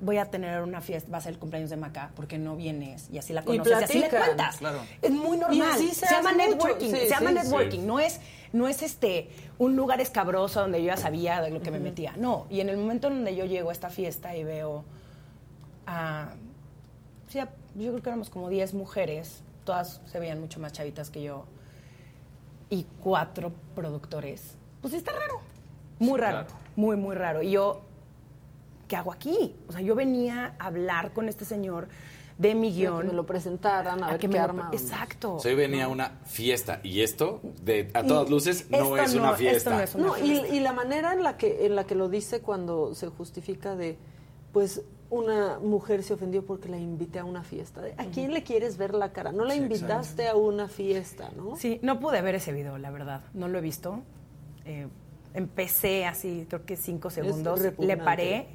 voy 0.00 0.18
a 0.18 0.26
tener 0.30 0.60
una 0.62 0.80
fiesta, 0.80 1.10
va 1.10 1.18
a 1.18 1.20
ser 1.20 1.32
el 1.32 1.38
cumpleaños 1.38 1.70
de 1.70 1.76
Maca, 1.76 2.10
porque 2.14 2.36
no 2.38 2.56
vienes? 2.56 3.08
Y 3.10 3.18
así 3.18 3.32
la 3.32 3.40
Y 3.40 3.44
conoces, 3.44 3.80
y, 3.80 3.84
así 3.84 3.98
le 4.00 4.08
cuentas. 4.10 4.56
claro. 4.58 4.80
Es 5.02 5.10
muy 5.10 5.36
normal. 5.38 5.56
Y 5.56 5.60
así 5.62 5.90
se 5.94 6.06
llama 6.06 6.32
networking, 6.32 6.90
sí, 6.90 6.96
se 6.96 7.08
llama 7.08 7.30
sí. 7.30 7.34
networking, 7.36 7.80
Sí. 7.80 7.86
no 7.86 7.98
es 8.00 8.20
no 8.52 8.68
es 8.68 8.82
este 8.82 9.30
un 9.58 9.74
lugar 9.74 10.00
escabroso 10.00 10.60
donde 10.60 10.78
yo 10.80 10.86
ya 10.86 10.96
sabía 10.96 11.40
de 11.40 11.50
lo 11.50 11.60
que 11.60 11.72
me 11.72 11.80
metía. 11.80 12.14
No, 12.16 12.46
y 12.50 12.60
en 12.60 12.68
el 12.68 12.76
momento 12.76 13.08
en 13.08 13.14
donde 13.14 13.34
yo 13.34 13.46
llego 13.46 13.70
a 13.70 13.72
esta 13.72 13.88
fiesta 13.90 14.36
y 14.36 14.44
veo 14.44 14.84
a 15.86 16.28
sí, 17.28 17.40
a- 17.40 17.48
yo 17.74 17.90
creo 17.90 18.02
que 18.02 18.08
éramos 18.10 18.30
como 18.30 18.48
10 18.48 18.74
mujeres, 18.74 19.42
todas 19.64 20.00
se 20.06 20.18
veían 20.20 20.40
mucho 20.40 20.60
más 20.60 20.72
chavitas 20.72 21.10
que 21.10 21.22
yo 21.22 21.44
y 22.70 22.86
cuatro 23.02 23.52
productores. 23.74 24.56
Pues 24.80 24.94
está 24.94 25.12
raro. 25.12 25.40
Muy 25.98 26.18
raro, 26.18 26.46
muy 26.76 26.96
muy 26.96 27.14
raro. 27.14 27.42
Y 27.42 27.52
yo 27.52 27.82
¿qué 28.88 28.96
hago 28.96 29.12
aquí? 29.12 29.54
O 29.68 29.72
sea, 29.72 29.80
yo 29.80 29.94
venía 29.94 30.54
a 30.58 30.66
hablar 30.66 31.12
con 31.12 31.28
este 31.28 31.44
señor 31.44 31.88
de 32.36 32.54
mi 32.56 32.70
Que 32.70 32.78
guion. 32.80 33.06
me 33.06 33.12
lo 33.12 33.24
presentaran, 33.24 34.02
a, 34.02 34.08
ver 34.10 34.18
que 34.18 34.28
qué 34.28 34.38
arma. 34.38 34.70
Exacto. 34.72 35.36
Hoy 35.44 35.54
venía 35.54 35.86
una 35.88 36.18
fiesta 36.26 36.80
y 36.82 37.00
esto, 37.02 37.40
de, 37.62 37.90
a 37.94 38.02
todas 38.02 38.28
luces, 38.28 38.68
no 38.70 38.96
es 38.98 39.14
una 39.14 39.30
no- 39.30 39.36
fiesta. 39.36 39.56
esto 39.56 39.70
no 39.70 39.80
es 39.80 39.94
una 39.94 40.06
No, 40.08 40.18
y, 40.18 40.38
fiesta. 40.40 40.54
y 40.56 40.60
la 40.60 40.72
manera 40.72 41.12
en 41.12 41.22
la 41.22 41.36
que 41.36 41.64
en 41.66 41.76
la 41.76 41.84
que 41.84 41.94
lo 41.94 42.08
dice 42.08 42.40
cuando 42.40 42.94
se 42.94 43.06
justifica 43.08 43.76
de 43.76 43.96
pues 44.52 44.82
una 45.14 45.58
mujer 45.58 46.02
se 46.02 46.14
ofendió 46.14 46.44
porque 46.44 46.68
la 46.68 46.78
invité 46.78 47.18
a 47.18 47.24
una 47.24 47.42
fiesta. 47.42 47.82
¿A 47.96 48.04
quién 48.06 48.32
le 48.32 48.42
quieres 48.42 48.76
ver 48.76 48.94
la 48.94 49.12
cara? 49.12 49.32
No 49.32 49.44
la 49.44 49.54
Sí, 49.54 49.60
invitaste 49.60 50.28
a 50.28 50.36
una 50.36 50.68
fiesta, 50.68 51.30
¿no? 51.36 51.56
Sí, 51.56 51.78
no 51.82 52.00
pude 52.00 52.20
ver 52.22 52.34
ese 52.34 52.52
video, 52.52 52.78
la 52.78 52.90
verdad. 52.90 53.22
No 53.32 53.48
lo 53.48 53.58
he 53.58 53.60
visto. 53.60 54.02
Eh, 54.64 54.88
empecé 55.34 56.06
así, 56.06 56.46
creo 56.48 56.64
que 56.64 56.76
cinco 56.76 57.10
segundos. 57.10 57.60
Le 57.78 57.96
paré. 57.96 58.46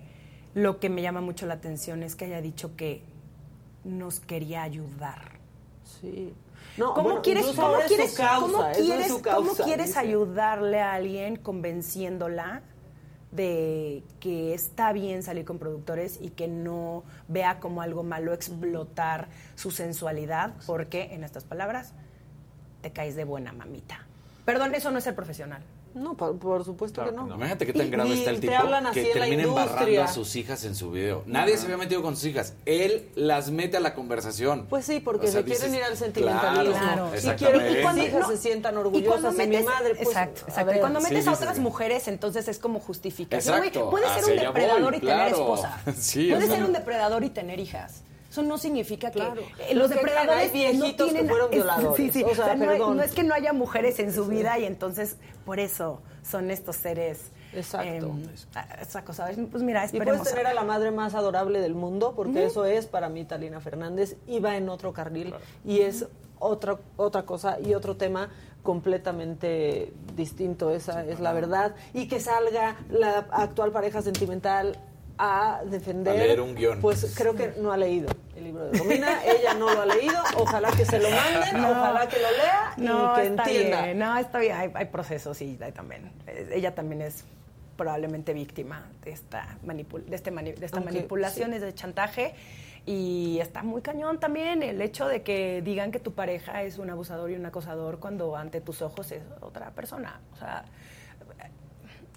Lo 0.55 0.79
que 0.79 0.89
me 0.89 1.01
llama 1.01 1.21
mucho 1.21 1.45
la 1.45 1.53
atención 1.55 2.01
es 2.01 2.15
que 2.15 2.25
haya 2.25 2.41
dicho 2.41 2.75
que 2.75 3.03
nos 3.83 4.19
quería 4.19 4.63
ayudar. 4.63 5.39
Sí. 6.01 6.33
No, 6.77 6.93
¿Cómo 6.93 7.09
bueno, 7.09 7.21
quieres, 7.21 7.45
cómo 7.45 7.77
quieres, 7.87 8.15
causa, 8.15 8.39
cómo 8.39 8.71
quieres, 8.71 9.07
su 9.07 9.21
cómo 9.21 9.47
causa, 9.47 9.63
quieres 9.63 9.97
ayudarle 9.97 10.79
a 10.79 10.93
alguien 10.93 11.35
convenciéndola 11.35 12.61
de 13.31 14.03
que 14.19 14.53
está 14.53 14.91
bien 14.91 15.23
salir 15.23 15.45
con 15.45 15.59
productores 15.59 16.19
y 16.21 16.29
que 16.29 16.47
no 16.47 17.03
vea 17.27 17.59
como 17.59 17.81
algo 17.81 18.03
malo 18.03 18.33
explotar 18.33 19.27
su 19.55 19.71
sensualidad, 19.71 20.53
porque, 20.65 21.13
en 21.13 21.23
estas 21.23 21.43
palabras, 21.43 21.93
te 22.81 22.91
caes 22.91 23.15
de 23.15 23.25
buena 23.25 23.51
mamita. 23.51 24.05
Perdón, 24.45 24.73
eso 24.73 24.89
no 24.91 24.97
es 24.97 25.03
ser 25.03 25.15
profesional. 25.15 25.61
No, 25.99 26.15
por, 26.15 26.37
por 26.39 26.63
supuesto 26.63 27.03
que 27.03 27.11
no. 27.11 27.27
Imagínate 27.27 27.65
qué 27.65 27.73
tan 27.73 27.87
Y- 27.87 27.89
grave 27.89 28.09
y 28.09 28.19
está 28.19 28.29
el 28.29 28.39
te 28.39 28.47
tipo 28.47 28.55
hablan 28.59 28.87
así 28.87 29.03
que 29.03 29.09
termina 29.11 29.43
embarrando 29.43 30.03
a 30.03 30.07
sus 30.07 30.35
hijas 30.35 30.63
en 30.63 30.75
su 30.75 30.91
video. 30.91 31.23
Nadie 31.25 31.57
se 31.57 31.65
había 31.65 31.77
metido 31.77 32.01
con 32.01 32.15
sus 32.15 32.25
hijas. 32.25 32.53
Él 32.65 33.09
las 33.15 33.51
mete 33.51 33.77
a 33.77 33.79
la 33.79 33.93
conversación. 33.93 34.65
Pues 34.69 34.85
sí, 34.85 34.99
porque 35.01 35.27
O 35.27 35.31
sea, 35.31 35.41
se 35.41 35.45
quieren 35.45 35.75
ir 35.75 35.83
al 35.83 35.97
sentimentalismo. 35.97 36.79
Claro, 36.79 37.09
Y 37.11 37.17
exactamente. 37.17 37.59
quiero 37.59 37.59
que 37.59 37.93
mis 37.99 38.07
hijas 38.07 38.19
no, 38.21 38.29
se 38.29 38.37
sientan 38.37 38.73
Y 38.75 38.77
orgullosas 38.77 39.21
cuando 39.21 39.37
de 39.41 39.47
mi 39.47 39.63
madre. 39.63 39.95
Pues, 39.95 40.07
exacto, 40.07 40.41
exacto. 40.47 40.75
Y 40.75 40.79
cuando 40.79 41.01
metes 41.01 41.23
Sí, 41.23 41.29
a 41.29 41.33
otras 41.33 41.55
sí. 41.55 41.61
mujeres, 41.61 42.07
entonces 42.07 42.47
es 42.47 42.59
como 42.59 42.79
justificación. 42.79 43.57
Exacto, 43.57 43.89
puedes 43.89 44.09
ser 44.11 44.23
un 44.25 44.39
depredador 44.39 44.81
voy, 44.91 44.97
y 44.97 44.99
tener 44.99 45.15
claro. 45.15 45.35
esposa. 45.35 45.81
Sea, 45.97 46.41
ser 46.41 46.63
un 46.63 46.73
depredador 46.73 47.23
y 47.23 47.29
tener 47.29 47.59
hijas. 47.59 48.03
Eso 48.29 48.43
no 48.43 48.57
significa 48.57 49.09
que 49.11 49.19
Claro. 49.19 49.41
eh, 49.59 49.73
los 49.73 49.89
Lo 49.89 49.89
que 49.89 49.95
depredadores 49.95 50.53
hay 50.53 50.77
no 50.77 50.85
que 50.85 50.93
tienen 50.93 51.27
fueron 51.27 51.47
es- 51.47 51.55
violadores. 51.55 51.95
Sí, 51.97 52.11
sí. 52.11 52.23
O 52.23 52.35
sea, 52.35 52.55
no, 52.55 52.63
hay- 52.69 52.77
perdón. 52.77 52.97
no 52.97 53.03
es 53.03 53.11
que 53.13 53.23
no 53.23 53.33
haya 53.33 53.53
mujeres 53.53 53.99
en 53.99 54.13
su 54.13 54.25
vida 54.27 54.59
y 54.59 54.65
entonces 54.65 55.17
por 55.45 55.59
eso 55.59 56.01
son 56.23 56.51
estos 56.51 56.75
seres. 56.75 57.31
Exacto. 57.51 57.89
em, 57.91 58.23
esa 58.79 59.03
cosa. 59.03 59.27
Pues 59.49 59.63
mira, 59.63 59.81
Y 59.81 59.85
esperemos. 59.85 60.17
puedes 60.19 60.31
tener 60.35 60.45
a 60.45 60.53
la 60.53 60.63
madre 60.63 60.91
más 60.91 61.15
adorable 61.15 61.59
del 61.61 61.73
mundo, 61.73 62.13
porque 62.15 62.45
eso 62.45 62.65
es 62.65 62.85
para 62.85 63.09
mí 63.09 63.25
Talina 63.25 63.59
Fernández, 63.59 64.17
y 64.27 64.39
va 64.39 64.55
en 64.55 64.69
otro 64.69 64.93
carril, 64.93 65.33
y 65.65 65.79
es 65.81 66.05
otra, 66.37 66.77
otra 66.95 67.23
cosa 67.23 67.59
y 67.59 67.73
otro 67.73 67.97
tema 67.97 68.29
completamente 68.61 69.91
distinto, 70.15 70.69
esa 70.69 71.03
es 71.05 71.19
la 71.19 71.33
verdad. 71.33 71.73
Y 71.93 72.07
que 72.07 72.19
salga 72.19 72.77
la 72.89 73.25
actual 73.31 73.71
pareja 73.71 74.01
sentimental 74.03 74.77
a 75.21 75.61
defender. 75.65 76.13
A 76.13 76.17
leer 76.17 76.39
un 76.41 76.55
guion. 76.55 76.79
Pues 76.79 77.13
creo 77.15 77.35
que 77.35 77.53
no 77.59 77.71
ha 77.73 77.77
leído 77.77 78.09
el 78.37 78.43
libro 78.45 78.69
de 78.71 78.77
Romina, 78.79 79.23
ella 79.25 79.53
no 79.53 79.71
lo 79.73 79.81
ha 79.81 79.85
leído, 79.85 80.15
ojalá 80.37 80.71
que 80.71 80.85
se 80.85 80.97
lo 80.97 81.09
manden, 81.09 81.61
No. 81.61 81.71
ojalá 81.71 82.07
que 82.07 82.17
lo 82.19 82.31
lea 82.31 82.73
No, 82.77 83.11
y 83.11 83.15
que 83.21 83.27
está 83.27 83.43
entienda. 83.43 83.81
bien. 83.83 83.99
No, 83.99 84.17
está 84.17 84.39
bien. 84.39 84.55
Hay, 84.55 84.71
hay 84.73 84.85
procesos 84.85 85.41
y 85.41 85.59
hay 85.61 85.73
también. 85.73 86.11
eh, 86.25 86.49
Ella 86.53 86.73
también 86.73 87.01
es 87.01 87.25
probablemente 87.75 88.33
víctima 88.33 88.89
de 89.03 89.11
esta, 89.11 89.57
manipul 89.63 90.05
de 90.09 90.15
este 90.15 90.31
mani- 90.31 90.53
de 90.55 90.65
esta 90.65 90.77
Aunque, 90.77 90.93
manipulación, 90.93 91.51
de 91.51 91.73
chantaje. 91.75 92.33
Y 92.85 93.39
está 93.41 93.61
muy 93.61 93.81
cañón 93.81 94.19
también 94.21 94.63
el 94.63 94.81
hecho 94.81 95.07
de 95.07 95.21
que 95.21 95.61
digan 95.61 95.91
que 95.91 95.99
tu 95.99 96.13
pareja 96.13 96.63
es 96.63 96.77
un 96.77 96.89
abusador 96.89 97.29
y 97.29 97.35
un 97.35 97.45
acosador 97.45 97.99
cuando 97.99 98.35
ante 98.37 98.61
tus 98.61 98.81
ojos 98.81 99.11
es 99.11 99.21
otra 99.41 99.71
persona. 99.71 100.21
O 100.33 100.37
sea, 100.37 100.63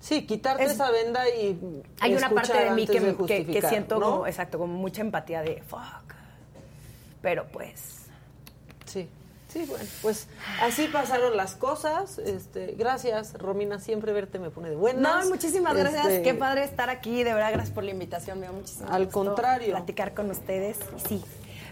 Sí, 0.03 0.27
quitarte 0.27 0.65
Es- 0.65 0.73
esa 0.73 0.91
venda 0.91 1.29
y 1.29 1.57
hay 2.01 2.15
una 2.17 2.29
parte 2.29 2.59
de 2.59 2.71
mí 2.73 2.87
que, 2.89 2.99
de 3.01 3.47
que- 3.47 3.63
siento 3.63 4.01
¿no? 4.01 4.11
como, 4.11 4.27
exacto, 4.27 4.59
como 4.59 4.75
mucha 4.75 5.01
empatía 5.01 5.43
de 5.43 5.63
fuck. 5.63 5.81
Pero 7.23 7.47
pues. 7.53 7.99
Sí, 8.85 9.09
sí, 9.47 9.65
bueno, 9.69 9.85
pues 10.03 10.27
así 10.61 10.89
pasaron 10.89 11.37
las 11.37 11.55
cosas. 11.55 12.19
Este, 12.19 12.75
gracias, 12.77 13.35
Romina, 13.35 13.79
siempre 13.79 14.13
verte 14.13 14.41
me 14.41 14.51
pone 14.51 14.71
de 14.71 14.75
buenas. 14.77 15.25
No, 15.25 15.31
muchísimas 15.31 15.77
gracias. 15.77 16.05
Este, 16.07 16.23
Qué 16.23 16.35
padre 16.35 16.65
estar 16.65 16.91
aquí. 16.91 17.23
De 17.23 17.33
verdad, 17.33 17.53
gracias 17.53 17.73
por 17.73 17.85
la 17.85 17.93
invitación. 17.93 18.41
Me 18.41 18.47
da 18.47 18.53
muchísimo 18.53 18.89
Al 18.91 19.09
contrario. 19.09 19.71
Platicar 19.71 20.15
con 20.15 20.31
ustedes. 20.33 20.79
Sí, 21.09 21.23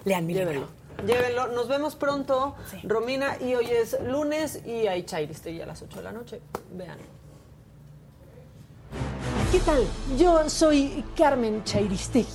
lean 0.05 0.25
mi 0.25 0.35
Llévenlo. 0.35 0.69
libro. 0.99 1.05
Llévenlo. 1.05 1.49
Nos 1.49 1.67
vemos 1.67 1.97
pronto, 1.97 2.55
Romina, 2.85 3.37
y 3.41 3.57
hoy 3.57 3.67
es 3.71 3.97
lunes 4.05 4.61
y 4.65 4.87
hay 4.87 5.03
Chairistegui 5.03 5.61
a 5.63 5.67
las 5.67 5.83
8 5.83 5.97
de 5.99 6.05
la 6.05 6.13
noche. 6.13 6.41
Vean. 6.75 6.99
¿Qué 9.53 9.59
tal? 9.61 9.85
Yo 10.17 10.49
soy 10.49 11.05
Carmen 11.17 11.65
Chairistegui. 11.65 12.29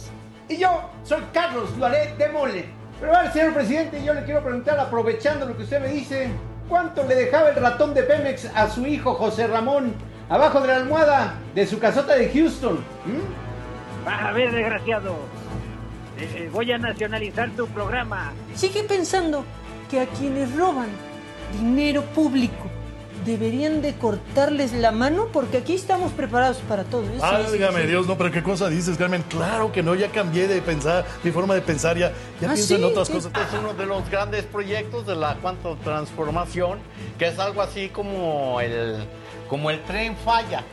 Y 0.49 0.57
yo 0.57 0.81
soy 1.03 1.21
Carlos 1.33 1.75
Duaret 1.77 2.17
de 2.17 2.29
Mole. 2.29 2.65
Pero 2.99 3.11
ver, 3.13 3.31
señor 3.31 3.53
presidente, 3.53 4.03
yo 4.03 4.13
le 4.13 4.23
quiero 4.23 4.41
preguntar, 4.41 4.79
aprovechando 4.79 5.45
lo 5.45 5.55
que 5.55 5.63
usted 5.63 5.81
me 5.81 5.89
dice, 5.89 6.29
¿cuánto 6.69 7.03
le 7.03 7.15
dejaba 7.15 7.49
el 7.49 7.55
ratón 7.55 7.93
de 7.93 8.03
Pemex 8.03 8.45
a 8.53 8.69
su 8.69 8.85
hijo 8.85 9.13
José 9.15 9.47
Ramón 9.47 9.93
abajo 10.29 10.61
de 10.61 10.67
la 10.67 10.75
almohada 10.77 11.35
de 11.53 11.65
su 11.65 11.79
casota 11.79 12.15
de 12.15 12.29
Houston? 12.29 12.75
¿Mm? 13.05 14.09
A 14.09 14.31
ver, 14.31 14.51
desgraciado. 14.51 15.15
Eh, 16.17 16.29
eh, 16.35 16.49
voy 16.51 16.71
a 16.71 16.77
nacionalizar 16.77 17.49
tu 17.51 17.67
programa. 17.67 18.33
Sigue 18.53 18.83
pensando 18.83 19.43
que 19.89 20.01
a 20.01 20.05
quienes 20.05 20.55
roban 20.55 20.87
dinero 21.53 22.01
público 22.13 22.69
deberían 23.25 23.81
de 23.81 23.95
cortarles 23.95 24.71
la 24.73 24.91
mano 24.91 25.27
porque 25.33 25.57
aquí 25.57 25.73
estamos 25.73 26.11
preparados 26.11 26.57
para 26.69 26.83
todo 26.83 27.03
eso. 27.03 27.21
Válgame 27.21 27.87
Dios, 27.87 28.07
no, 28.07 28.17
pero 28.17 28.31
qué 28.31 28.43
cosa 28.43 28.69
dices, 28.69 28.97
Carmen. 28.97 29.23
Claro 29.29 29.71
que 29.71 29.83
no, 29.83 29.95
ya 29.95 30.09
cambié 30.09 30.47
de 30.47 30.61
pensar, 30.61 31.05
mi 31.23 31.31
forma 31.31 31.55
de 31.55 31.61
pensar, 31.61 31.97
ya, 31.97 32.11
ya 32.39 32.49
¿Ah, 32.49 32.53
pienso 32.53 32.75
en 32.75 32.83
otras 32.83 33.09
cosas. 33.09 33.31
Es 33.33 33.59
uno 33.59 33.73
de 33.73 33.85
los 33.85 34.09
grandes 34.09 34.45
proyectos 34.45 35.05
de 35.05 35.15
la 35.15 35.35
cuanto 35.35 35.75
transformación, 35.83 36.79
que 37.17 37.27
es 37.27 37.39
algo 37.39 37.61
así 37.61 37.89
como 37.89 38.61
el, 38.61 39.05
como 39.49 39.69
el 39.69 39.81
tren 39.83 40.15
falla. 40.17 40.63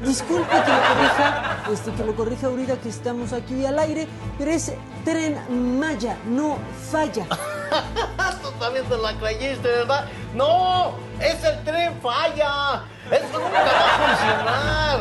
Disculpe 0.00 0.48
que 0.48 0.70
lo 0.70 0.80
corrija, 0.94 1.56
este, 1.72 1.92
que 1.92 2.04
lo 2.04 2.14
corrija 2.14 2.46
ahorita 2.46 2.76
que 2.76 2.88
estamos 2.88 3.32
aquí 3.32 3.66
al 3.66 3.78
aire, 3.80 4.06
pero 4.38 4.52
es 4.52 4.72
tren 5.04 5.36
Maya, 5.78 6.16
no 6.26 6.58
falla. 6.90 7.26
Tú 8.42 8.50
también 8.60 8.84
te 8.86 8.96
la 8.96 9.12
creíste, 9.18 9.66
¿verdad? 9.66 10.06
No, 10.34 10.94
es 11.20 11.42
el 11.42 11.64
tren 11.64 12.00
falla. 12.00 12.84
Eso 13.10 13.38
nunca 13.38 13.62
va 13.62 13.70
a 13.70 14.16
funcionar. 14.16 15.00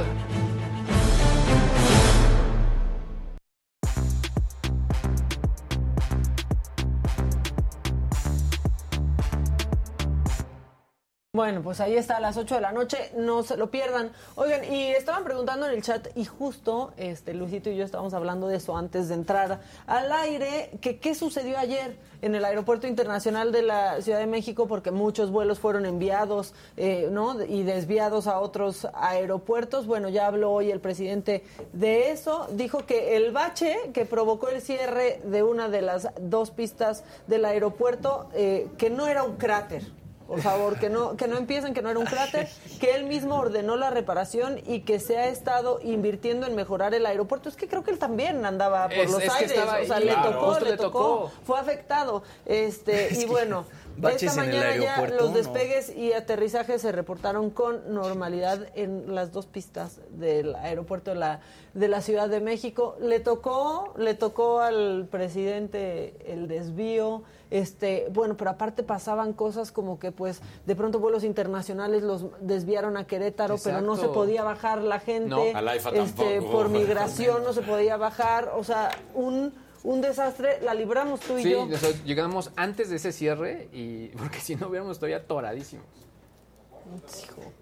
Bueno, 11.38 11.62
pues 11.62 11.80
ahí 11.82 11.96
está 11.96 12.18
a 12.18 12.20
las 12.20 12.36
8 12.36 12.56
de 12.56 12.62
la 12.62 12.72
noche, 12.72 13.12
no 13.16 13.44
se 13.44 13.58
lo 13.58 13.70
pierdan. 13.70 14.12
Oigan, 14.34 14.66
y 14.74 14.88
estaban 14.88 15.24
preguntando 15.24 15.68
en 15.68 15.74
el 15.76 15.84
chat, 15.84 16.08
y 16.16 16.26
justo 16.26 16.94
este 16.98 17.36
Luisito 17.36 17.70
y 17.70 17.76
yo 17.78 17.86
estábamos 17.86 18.16
hablando 18.16 18.48
de 18.48 18.58
eso 18.58 18.76
antes 18.76 19.08
de 19.08 19.14
entrar 19.14 19.60
al 19.86 20.12
aire, 20.14 20.72
que 20.82 20.98
qué 20.98 21.14
sucedió 21.14 21.60
ayer 21.60 21.96
en 22.24 22.34
el 22.34 22.44
Aeropuerto 22.44 22.88
Internacional 22.88 23.52
de 23.52 23.62
la 23.62 24.02
Ciudad 24.02 24.18
de 24.18 24.26
México, 24.26 24.68
porque 24.68 24.90
muchos 24.90 25.30
vuelos 25.30 25.60
fueron 25.60 25.86
enviados 25.86 26.56
eh, 26.76 27.08
¿no? 27.12 27.40
y 27.44 27.62
desviados 27.62 28.26
a 28.26 28.40
otros 28.40 28.88
aeropuertos. 28.96 29.86
Bueno, 29.86 30.10
ya 30.10 30.26
habló 30.26 30.52
hoy 30.52 30.72
el 30.72 30.80
presidente 30.80 31.44
de 31.72 32.10
eso. 32.10 32.48
Dijo 32.54 32.88
que 32.88 33.16
el 33.16 33.32
bache 33.32 33.92
que 33.94 34.06
provocó 34.06 34.50
el 34.50 34.60
cierre 34.60 35.22
de 35.24 35.44
una 35.44 35.70
de 35.70 35.84
las 35.84 36.10
dos 36.20 36.50
pistas 36.50 37.04
del 37.28 37.46
aeropuerto, 37.46 38.28
eh, 38.34 38.70
que 38.80 38.90
no 38.90 39.06
era 39.06 39.22
un 39.22 39.36
cráter, 39.36 39.84
por 40.28 40.42
favor, 40.42 40.78
que 40.78 40.90
no, 40.90 41.16
que 41.16 41.28
no 41.28 41.38
empiecen, 41.38 41.74
que 41.74 41.82
no 41.82 41.90
era 41.90 42.00
un 42.00 42.06
cráter, 42.06 42.48
que 42.80 42.96
él 42.96 43.06
mismo 43.06 43.36
ordenó 43.36 43.76
la 43.78 43.90
reparación 43.90 44.60
y 44.66 44.82
que 44.82 45.00
se 45.00 45.18
ha 45.18 45.28
estado 45.28 45.80
invirtiendo 45.82 46.46
en 46.46 46.56
mejorar 46.56 46.94
el 46.94 47.06
aeropuerto. 47.06 47.50
Es 47.50 47.56
que 47.56 47.68
creo 47.68 47.84
que 47.84 47.92
él 47.92 48.00
también 48.00 48.46
andaba 48.46 48.86
por 48.90 48.98
Es- 48.98 49.12
los 49.12 49.22
es 49.24 49.30
aires, 49.32 49.52
o 49.58 49.86
sea, 49.86 49.96
ahí. 49.98 50.04
le 50.06 50.14
Claro. 50.14 50.32
tocó, 50.32 50.60
le 50.60 50.78
tocó, 50.78 50.84
tocó. 51.00 51.32
fue 51.46 51.60
afectado. 51.60 52.24
Este, 52.46 53.10
y 53.20 53.26
bueno, 53.26 53.66
esta 54.12 54.34
mañana 54.36 54.76
ya 54.76 55.02
los 55.08 55.30
no. 55.32 55.36
despegues 55.36 55.96
y 55.96 56.14
aterrizajes 56.14 56.82
se 56.82 56.92
reportaron 56.92 57.50
con 57.50 57.94
normalidad 57.94 58.68
en 58.76 59.16
las 59.16 59.32
dos 59.32 59.46
pistas 59.48 60.00
del 60.12 60.54
aeropuerto 60.56 61.12
de 61.12 61.18
la, 61.18 61.40
de 61.74 61.88
la 61.88 62.02
Ciudad 62.02 62.30
de 62.30 62.40
México. 62.42 62.96
Le 63.02 63.20
tocó, 63.20 63.94
le 63.98 64.14
tocó 64.14 64.60
al 64.62 65.08
presidente 65.10 66.16
el 66.32 66.48
desvío, 66.48 67.24
este, 67.50 68.08
bueno, 68.12 68.38
pero 68.38 68.52
aparte 68.52 68.84
pasaban 68.84 69.34
cosas 69.34 69.72
como 69.72 70.00
que 70.00 70.12
pues 70.12 70.42
de 70.66 70.76
pronto 70.76 71.00
vuelos 71.00 71.24
internacionales 71.24 72.04
los 72.04 72.26
desviaron 72.42 72.98
a 72.98 73.08
Querétaro, 73.08 73.58
pero 73.64 73.82
no 73.82 73.96
se 73.96 74.08
podía 74.10 74.44
bajar 74.44 74.82
la 74.82 75.00
gente. 75.00 75.30
No, 75.30 75.44
al 75.58 75.68
AIFA 75.68 75.90
este, 75.92 76.42
por 76.42 76.70
migración 76.70 77.44
no 77.44 77.54
se 77.54 77.62
podía 77.62 77.98
bajar, 77.98 78.52
o 78.56 78.64
sea, 78.64 78.92
un 79.14 79.54
un 79.84 80.02
desastre, 80.02 80.60
la 80.62 80.74
libramos 80.74 81.22
tú 81.22 81.38
y 81.38 81.44
Sí, 81.44 81.52
yo. 81.52 81.66
sea, 81.78 81.92
llegamos 82.04 82.52
antes 82.58 82.90
de 82.90 82.98
ese 82.98 83.12
cierre 83.14 83.70
y 83.72 84.08
porque 84.18 84.40
si 84.40 84.56
no 84.56 84.68
hubiéramos 84.68 84.98
todavía 84.98 85.18
atoradísimos. 85.18 85.86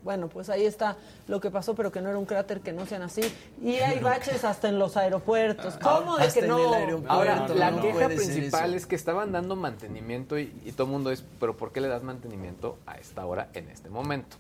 Bueno, 0.04 0.28
pues 0.28 0.50
ahí 0.50 0.66
está 0.66 0.98
lo 1.28 1.40
que 1.40 1.52
pasó, 1.52 1.76
pero 1.76 1.92
que 1.92 2.02
no 2.02 2.10
era 2.10 2.18
un 2.18 2.26
cráter, 2.26 2.62
que 2.62 2.72
no 2.74 2.86
sean 2.86 3.02
así. 3.02 3.22
Y 3.62 3.76
hay 3.76 4.00
baches 4.00 4.44
hasta 4.44 4.70
en 4.70 4.80
los 4.80 4.98
aeropuertos. 4.98 5.76
¿Cómo 5.82 6.18
de 6.18 6.24
Hasta 6.24 6.40
que 6.40 6.46
en 6.46 6.52
no? 6.52 6.68
el 6.68 6.74
aeropuerto. 6.74 7.12
Ahora, 7.12 7.48
no, 7.48 7.54
la 7.54 7.72
no 7.72 7.82
queja 7.82 8.08
principal 8.08 8.74
es 8.74 8.86
que 8.86 8.96
estaban 8.96 9.32
dando 9.32 9.56
mantenimiento 9.56 10.38
y, 10.38 10.54
y 10.66 10.72
todo 10.72 10.88
el 10.88 10.94
mundo 10.94 11.12
es, 11.12 11.24
pero 11.40 11.58
¿por 11.58 11.72
qué 11.72 11.82
le 11.82 11.88
das 11.88 12.04
mantenimiento 12.04 12.78
a 12.86 12.96
esta 12.96 13.26
hora 13.26 13.50
en 13.54 13.70
este 13.70 13.90
momento? 13.90 14.38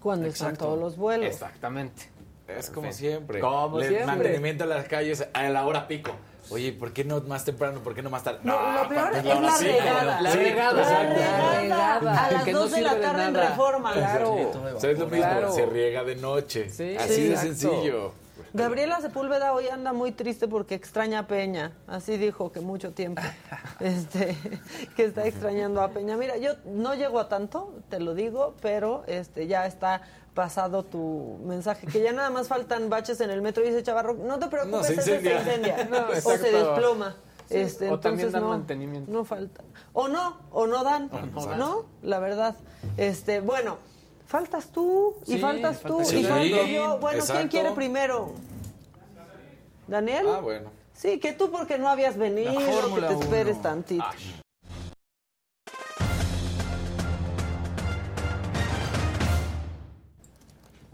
Cuando 0.00 0.26
están 0.26 0.56
todos 0.56 0.78
los 0.78 0.96
vuelos. 0.96 1.26
Exactamente. 1.26 2.08
Es 2.48 2.70
como 2.70 2.92
siempre. 2.92 3.40
Como 3.40 3.80
siempre. 3.80 4.06
Mantenimiento 4.06 4.64
a 4.64 4.66
las 4.66 4.88
calles 4.88 5.26
a 5.32 5.48
la 5.48 5.66
hora 5.66 5.86
pico. 5.86 6.12
Oye, 6.50 6.72
¿por 6.72 6.92
qué 6.92 7.04
no 7.04 7.20
más 7.22 7.44
temprano? 7.44 7.80
¿Por 7.80 7.94
qué 7.94 8.02
no 8.02 8.10
más 8.10 8.24
tarde? 8.24 8.40
No, 8.42 8.72
lo 8.72 8.88
peor 8.88 9.14
es 9.14 9.24
la 9.24 9.56
regada. 9.58 10.20
La 10.20 10.32
regada. 10.34 10.82
La 10.82 11.60
regada. 11.60 12.24
A 12.26 12.30
las 12.32 12.44
Que 12.44 12.52
no 12.52 12.60
2 12.60 12.70
de 12.72 12.80
la 12.82 13.00
tarde 13.00 13.24
en. 13.26 13.34
Reforma. 13.34 13.92
Claro. 13.92 14.34
O 14.74 14.80
sea, 14.80 14.90
es 14.90 14.98
lo 14.98 15.06
mismo, 15.06 15.26
Claro. 15.26 15.52
se 15.52 15.66
riega 15.66 16.02
de 16.04 16.16
noche. 16.16 16.68
Sí, 16.70 16.96
Así 16.96 17.28
de 17.28 17.30
exacto. 17.34 17.48
sencillo. 17.54 18.12
Gabriela 18.52 19.00
Sepúlveda 19.00 19.52
hoy 19.52 19.68
anda 19.68 19.92
muy 19.92 20.10
triste 20.10 20.48
porque 20.48 20.74
extraña 20.74 21.20
a 21.20 21.26
Peña. 21.28 21.70
Así 21.86 22.16
dijo 22.16 22.50
que 22.50 22.60
mucho 22.60 22.92
tiempo. 22.92 23.22
Este, 23.80 24.36
que 24.96 25.04
está 25.04 25.24
extrañando 25.26 25.80
a 25.80 25.88
Peña. 25.88 26.16
Mira, 26.16 26.36
yo 26.36 26.52
no 26.66 26.94
llego 26.94 27.18
a 27.18 27.28
tanto, 27.30 27.72
te 27.88 27.98
lo 28.00 28.14
digo, 28.14 28.54
pero 28.60 29.04
este 29.06 29.46
ya 29.46 29.66
está 29.66 30.02
pasado 30.34 30.84
tu 30.84 31.38
mensaje. 31.44 31.86
Que 31.86 32.00
ya 32.02 32.12
nada 32.12 32.30
más 32.30 32.48
faltan 32.48 32.88
baches 32.88 33.20
en 33.20 33.30
el 33.30 33.42
metro. 33.42 33.62
Dice 33.62 33.82
Chavarro, 33.82 34.14
no 34.14 34.38
te 34.38 34.46
preocupes, 34.48 34.80
No, 34.80 34.84
se 34.84 34.92
ese 34.94 35.14
incendia. 35.16 35.44
se 35.44 35.54
incendia. 35.54 35.88
No, 35.90 36.06
o 36.30 36.36
se 36.36 36.50
desploma. 36.52 37.16
Sí, 37.48 37.56
Este, 37.56 37.90
o 37.90 37.98
también 37.98 38.28
entonces 38.28 38.32
dan 38.32 38.42
no, 38.42 38.48
mantenimiento. 38.50 39.10
No 39.12 39.24
falta. 39.24 39.62
O 39.92 40.06
no, 40.08 40.38
o 40.52 40.66
no 40.66 40.84
dan. 40.84 41.10
no. 41.58 41.86
La 42.02 42.18
verdad. 42.20 42.54
Este, 42.96 43.40
bueno, 43.40 43.76
faltas 44.26 44.68
tú, 44.68 45.16
y 45.26 45.32
Sí, 45.34 45.38
faltas 45.38 45.80
tú, 45.80 45.98
falta 45.98 46.14
y 46.16 46.24
falto 46.24 46.66
yo. 46.66 46.98
Bueno, 46.98 47.24
¿quién 47.26 47.48
quiere 47.48 47.72
primero? 47.72 48.32
¿Daniel? 49.88 50.26
Ah, 50.28 50.40
bueno. 50.40 50.70
Sí, 50.92 51.18
que 51.18 51.32
tú 51.32 51.50
porque 51.50 51.78
no 51.78 51.88
habías 51.88 52.16
venido, 52.16 52.52
que 52.94 53.00
te 53.00 53.14
esperes 53.14 53.54
Uno. 53.54 53.62
tantito. 53.62 54.04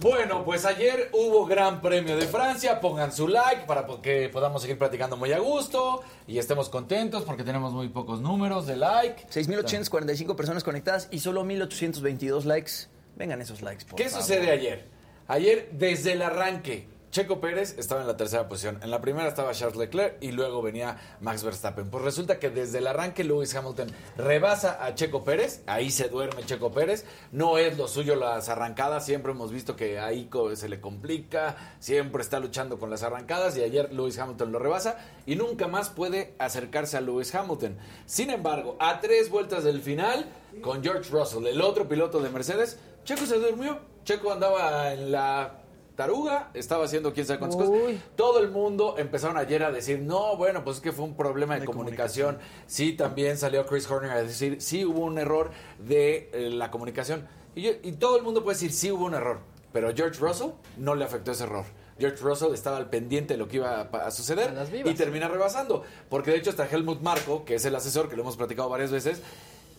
Bueno, 0.08 0.44
pues 0.44 0.64
ayer 0.64 1.10
hubo 1.12 1.46
Gran 1.46 1.82
Premio 1.82 2.16
de 2.16 2.28
Francia. 2.28 2.80
Pongan 2.80 3.10
su 3.10 3.26
like 3.26 3.66
para 3.66 3.88
que 4.00 4.28
podamos 4.28 4.62
seguir 4.62 4.78
platicando 4.78 5.16
muy 5.16 5.32
a 5.32 5.40
gusto 5.40 6.00
y 6.28 6.38
estemos 6.38 6.68
contentos 6.68 7.24
porque 7.24 7.42
tenemos 7.42 7.72
muy 7.72 7.88
pocos 7.88 8.20
números 8.20 8.68
de 8.68 8.76
like. 8.76 9.26
6.845 9.26 10.36
personas 10.36 10.62
conectadas 10.62 11.08
y 11.10 11.18
solo 11.18 11.44
1.822 11.44 12.44
likes. 12.44 12.72
Vengan 13.16 13.42
esos 13.42 13.62
likes, 13.62 13.84
por 13.84 13.96
¿Qué 13.96 14.08
favor. 14.08 14.22
sucede 14.22 14.52
ayer? 14.52 14.86
Ayer, 15.26 15.70
desde 15.72 16.12
el 16.12 16.22
arranque, 16.22 16.86
Checo 17.10 17.40
Pérez 17.40 17.76
estaba 17.78 18.02
en 18.02 18.06
la 18.06 18.16
tercera 18.16 18.48
posición. 18.48 18.78
En 18.82 18.90
la 18.90 19.00
primera 19.00 19.28
estaba 19.28 19.52
Charles 19.52 19.76
Leclerc 19.76 20.18
y 20.20 20.32
luego 20.32 20.60
venía 20.60 20.98
Max 21.20 21.44
Verstappen. 21.44 21.88
Pues 21.88 22.04
resulta 22.04 22.38
que 22.38 22.50
desde 22.50 22.78
el 22.78 22.86
arranque 22.86 23.24
Lewis 23.24 23.54
Hamilton 23.54 23.88
rebasa 24.18 24.84
a 24.84 24.94
Checo 24.94 25.24
Pérez. 25.24 25.62
Ahí 25.66 25.90
se 25.90 26.08
duerme 26.08 26.44
Checo 26.44 26.72
Pérez. 26.72 27.06
No 27.32 27.56
es 27.56 27.78
lo 27.78 27.88
suyo 27.88 28.16
las 28.16 28.48
arrancadas. 28.48 29.06
Siempre 29.06 29.32
hemos 29.32 29.50
visto 29.50 29.76
que 29.76 29.98
ahí 29.98 30.28
se 30.54 30.68
le 30.68 30.80
complica. 30.80 31.56
Siempre 31.78 32.22
está 32.22 32.38
luchando 32.38 32.78
con 32.78 32.90
las 32.90 33.02
arrancadas. 33.02 33.56
Y 33.56 33.62
ayer 33.62 33.92
Lewis 33.92 34.18
Hamilton 34.18 34.52
lo 34.52 34.58
rebasa 34.58 34.98
y 35.24 35.36
nunca 35.36 35.68
más 35.68 35.88
puede 35.88 36.34
acercarse 36.38 36.98
a 36.98 37.00
Lewis 37.00 37.34
Hamilton. 37.34 37.78
Sin 38.04 38.30
embargo, 38.30 38.76
a 38.78 39.00
tres 39.00 39.30
vueltas 39.30 39.64
del 39.64 39.80
final, 39.80 40.26
con 40.60 40.82
George 40.82 41.10
Russell, 41.10 41.46
el 41.46 41.62
otro 41.62 41.88
piloto 41.88 42.20
de 42.20 42.28
Mercedes, 42.28 42.78
Checo 43.04 43.24
se 43.24 43.38
durmió. 43.38 43.78
Checo 44.04 44.32
andaba 44.32 44.92
en 44.92 45.10
la 45.10 45.62
taruga, 45.97 46.51
estaba 46.55 46.85
haciendo 46.85 47.12
quién 47.12 47.27
sabe 47.27 47.39
cuántas 47.39 47.60
Uy. 47.60 47.66
cosas. 47.66 47.97
Todo 48.14 48.39
el 48.40 48.51
mundo 48.51 48.94
empezaron 48.98 49.36
ayer 49.39 49.64
a 49.64 49.73
decir, 49.73 49.98
no, 50.01 50.36
bueno, 50.36 50.62
pues 50.62 50.77
es 50.77 50.82
que 50.82 50.93
fue 50.93 51.05
un 51.05 51.16
problema 51.16 51.59
de, 51.59 51.66
comunicación. 51.66 52.39
Sí, 52.66 52.93
también 52.93 53.39
salió 53.39 53.66
Chris 53.66 53.90
Horner 53.90 54.10
a 54.10 54.23
decir, 54.23 54.60
sí 54.60 54.85
hubo 54.85 55.01
un 55.01 55.18
error 55.18 55.51
de 55.78 56.31
eh, 56.32 56.51
la 56.51 56.70
comunicación. 56.70 57.27
Y, 57.55 57.62
yo- 57.62 57.73
y 57.82 57.93
todo 57.93 58.16
el 58.16 58.23
mundo 58.23 58.44
puede 58.44 58.56
decir, 58.56 58.73
sí 58.73 58.93
hubo 58.93 59.06
un 59.06 59.14
error. 59.14 59.40
Pero 59.73 59.93
George 59.94 60.20
Russell 60.20 60.51
no 60.77 60.94
le 60.94 61.05
afectó 61.05 61.32
ese 61.32 61.44
error. 61.44 61.64
George 61.98 62.23
Russell 62.23 62.52
estaba 62.52 62.77
al 62.77 62.90
pendiente 62.90 63.35
de 63.35 63.39
lo 63.39 63.48
que 63.48 63.56
iba 63.56 63.81
a, 63.81 64.10
suceder 64.10 64.52
y 64.85 64.94
termina 64.94 65.28
rebasando. 65.28 65.82
Porque 66.09 66.31
de 66.31 66.39
hecho 66.39 66.51
hasta 66.51 66.66
Helmut 66.66 67.01
Marco, 67.01 67.44
que 67.44 67.55
es 67.55 67.64
el 67.64 67.74
asesor, 67.74 68.09
que 68.09 68.16
lo 68.16 68.23
hemos 68.23 68.36
platicado 68.36 68.68
varias 68.68 68.90
veces, 68.90 69.23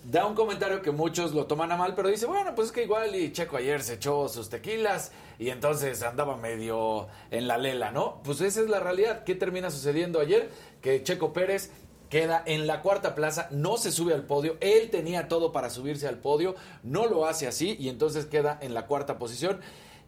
da 0.10 0.26
un 0.26 0.36
comentario 0.36 0.82
que 0.82 0.92
muchos 0.92 1.34
lo 1.34 1.48
toman 1.48 1.70
a 1.74 1.76
mal, 1.76 1.94
pero 1.94 2.08
dice, 2.08 2.26
bueno, 2.26 2.56
pues 2.56 2.68
es 2.68 2.72
que 2.72 2.84
igual 2.84 3.14
y 3.14 3.34
Checo 3.34 3.58
ayer 3.58 3.84
se 3.84 3.96
echó 3.96 4.30
sus 4.30 4.50
tequilas 4.50 5.12
y 5.38 5.50
entonces 5.50 6.02
andaba 6.02 6.38
medio 6.38 7.10
en 7.30 7.46
la 7.46 7.58
lela, 7.58 7.92
¿no? 7.92 8.22
Pues 8.24 8.40
esa 8.40 8.62
es 8.62 8.70
la 8.70 8.80
realidad. 8.80 9.26
¿Qué 9.26 9.36
termina 9.36 9.70
sucediendo 9.70 10.22
ayer? 10.22 10.50
Que 10.82 11.04
Checo 11.04 11.34
Pérez 11.34 11.72
queda 12.10 12.42
en 12.46 12.68
la 12.68 12.82
cuarta 12.82 13.16
plaza, 13.16 13.50
no 13.52 13.76
se 13.76 13.92
sube 13.92 14.14
al 14.14 14.24
podio, 14.24 14.56
él 14.62 14.90
tenía 14.92 15.28
todo 15.28 15.52
para 15.52 15.70
subirse 15.70 16.08
al 16.08 16.20
podio, 16.20 16.56
no 16.84 17.08
lo 17.08 17.26
hace 17.26 17.46
así 17.46 17.76
y 17.78 17.90
entonces 17.90 18.26
queda 18.28 18.58
en 18.62 18.74
la 18.74 18.86
cuarta 18.86 19.18
posición. 19.18 19.60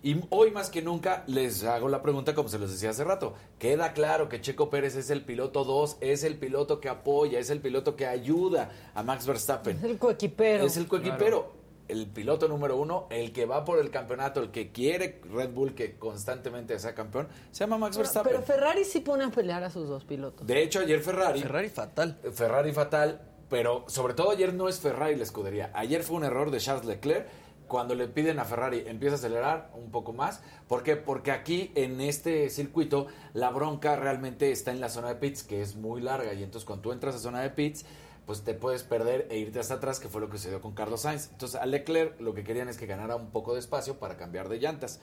Y 0.01 0.21
hoy 0.29 0.51
más 0.51 0.69
que 0.69 0.81
nunca 0.81 1.23
les 1.27 1.65
hago 1.65 1.89
la 1.89 2.01
pregunta 2.01 2.33
como 2.33 2.47
se 2.47 2.57
los 2.57 2.71
decía 2.71 2.91
hace 2.91 3.03
rato. 3.03 3.33
Queda 3.57 3.91
claro 3.91 4.29
que 4.29 4.39
Checo 4.39 4.69
Pérez 4.69 4.95
es 4.95 5.09
el 5.09 5.25
piloto 5.25 5.65
2, 5.65 5.97
es 5.99 6.23
el 6.23 6.37
piloto 6.37 6.79
que 6.79 6.87
apoya, 6.87 7.37
es 7.37 7.49
el 7.49 7.59
piloto 7.59 7.97
que 7.97 8.07
ayuda 8.07 8.69
a 8.95 9.03
Max 9.03 9.27
Verstappen. 9.27 9.75
Es 9.77 9.83
el 9.83 9.97
coequipero. 9.97 10.65
Es 10.65 10.77
el 10.77 10.87
coequipero. 10.87 11.59
El 11.89 12.07
piloto 12.07 12.47
número 12.47 12.77
uno, 12.77 13.07
el 13.09 13.33
que 13.33 13.45
va 13.45 13.65
por 13.65 13.79
el 13.79 13.89
campeonato, 13.89 14.39
el 14.41 14.51
que 14.51 14.71
quiere 14.71 15.21
Red 15.33 15.49
Bull 15.49 15.73
que 15.73 15.97
constantemente 15.97 16.77
sea 16.79 16.93
campeón, 16.93 17.27
se 17.51 17.61
llama 17.61 17.79
Max 17.79 17.97
Verstappen. 17.97 18.31
Pero 18.31 18.43
Ferrari 18.43 18.85
sí 18.85 19.01
pone 19.01 19.25
a 19.25 19.31
pelear 19.31 19.63
a 19.63 19.69
sus 19.69 19.89
dos 19.89 20.05
pilotos. 20.05 20.47
De 20.47 20.61
hecho, 20.61 20.79
ayer 20.79 21.01
Ferrari. 21.01 21.41
Ferrari 21.41 21.69
fatal. 21.69 22.17
Ferrari 22.31 22.71
fatal, 22.71 23.21
pero 23.49 23.83
sobre 23.87 24.13
todo 24.13 24.29
ayer 24.29 24.53
no 24.53 24.69
es 24.69 24.79
Ferrari 24.79 25.15
la 25.15 25.23
escudería. 25.23 25.71
Ayer 25.73 26.03
fue 26.03 26.17
un 26.17 26.23
error 26.23 26.51
de 26.51 26.59
Charles 26.59 26.85
Leclerc 26.85 27.27
cuando 27.69 27.95
le 27.95 28.09
piden 28.09 28.39
a 28.39 28.45
Ferrari 28.45 28.83
empieza 28.85 29.15
a 29.15 29.19
acelerar 29.19 29.71
un 29.75 29.91
poco 29.91 30.11
más. 30.11 30.41
¿Por 30.67 30.83
qué? 30.83 30.97
Porque 30.97 31.31
aquí 31.31 31.71
en 31.75 32.01
este 32.01 32.49
circuito 32.49 33.07
la 33.33 33.51
bronca 33.51 33.95
realmente 33.95 34.51
está 34.51 34.71
en 34.71 34.81
la 34.81 34.89
zona 34.89 35.07
de 35.07 35.15
pits, 35.15 35.43
que 35.43 35.61
es 35.61 35.77
muy 35.77 36.01
larga. 36.01 36.33
Y 36.33 36.43
entonces 36.43 36.65
cuando 36.65 36.81
tú 36.81 36.91
entras 36.91 37.15
a 37.15 37.19
zona 37.19 37.41
de 37.41 37.51
pits, 37.51 37.85
pues 38.25 38.43
te 38.43 38.53
puedes 38.53 38.83
perder 38.83 39.27
e 39.29 39.37
irte 39.37 39.59
hasta 39.59 39.75
atrás, 39.75 39.99
que 39.99 40.09
fue 40.09 40.19
lo 40.19 40.29
que 40.29 40.37
sucedió 40.37 40.59
con 40.59 40.73
Carlos 40.73 41.01
Sainz. 41.01 41.29
Entonces 41.31 41.61
a 41.61 41.65
Leclerc 41.65 42.19
lo 42.19 42.33
que 42.33 42.43
querían 42.43 42.67
es 42.67 42.77
que 42.77 42.87
ganara 42.87 43.15
un 43.15 43.29
poco 43.31 43.53
de 43.53 43.59
espacio 43.59 43.99
para 43.99 44.17
cambiar 44.17 44.49
de 44.49 44.59
llantas. 44.59 44.99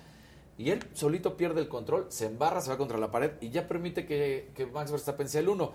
Y 0.58 0.70
él 0.70 0.84
solito 0.92 1.36
pierde 1.36 1.60
el 1.60 1.68
control, 1.68 2.06
se 2.08 2.26
embarra, 2.26 2.60
se 2.60 2.70
va 2.70 2.78
contra 2.78 2.98
la 2.98 3.10
pared 3.10 3.32
y 3.40 3.50
ya 3.50 3.68
permite 3.68 4.06
que, 4.06 4.50
que 4.54 4.66
Max 4.66 4.90
Verstappen 4.90 5.28
sea 5.28 5.40
el 5.40 5.48
uno. 5.48 5.72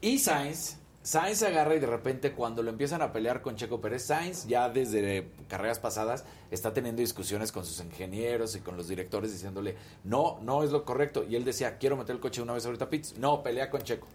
Y 0.00 0.18
Sainz 0.18 0.79
Sainz 1.02 1.42
agarra 1.42 1.74
y 1.74 1.80
de 1.80 1.86
repente 1.86 2.32
cuando 2.32 2.62
lo 2.62 2.68
empiezan 2.68 3.00
a 3.00 3.10
pelear 3.10 3.40
con 3.40 3.56
Checo 3.56 3.80
Pérez, 3.80 4.04
Sainz 4.04 4.46
ya 4.46 4.68
desde 4.68 5.30
carreras 5.48 5.78
pasadas 5.78 6.24
está 6.50 6.74
teniendo 6.74 7.00
discusiones 7.00 7.52
con 7.52 7.64
sus 7.64 7.80
ingenieros 7.80 8.54
y 8.54 8.60
con 8.60 8.76
los 8.76 8.86
directores 8.86 9.32
diciéndole, 9.32 9.76
no, 10.04 10.38
no 10.42 10.62
es 10.62 10.70
lo 10.70 10.84
correcto. 10.84 11.24
Y 11.26 11.36
él 11.36 11.44
decía, 11.44 11.78
quiero 11.78 11.96
meter 11.96 12.16
el 12.16 12.20
coche 12.20 12.42
una 12.42 12.52
vez 12.52 12.66
ahorita 12.66 12.84
a 12.84 12.90
pits. 12.90 13.16
No, 13.16 13.42
pelea 13.42 13.70
con 13.70 13.80
Checo. 13.80 14.06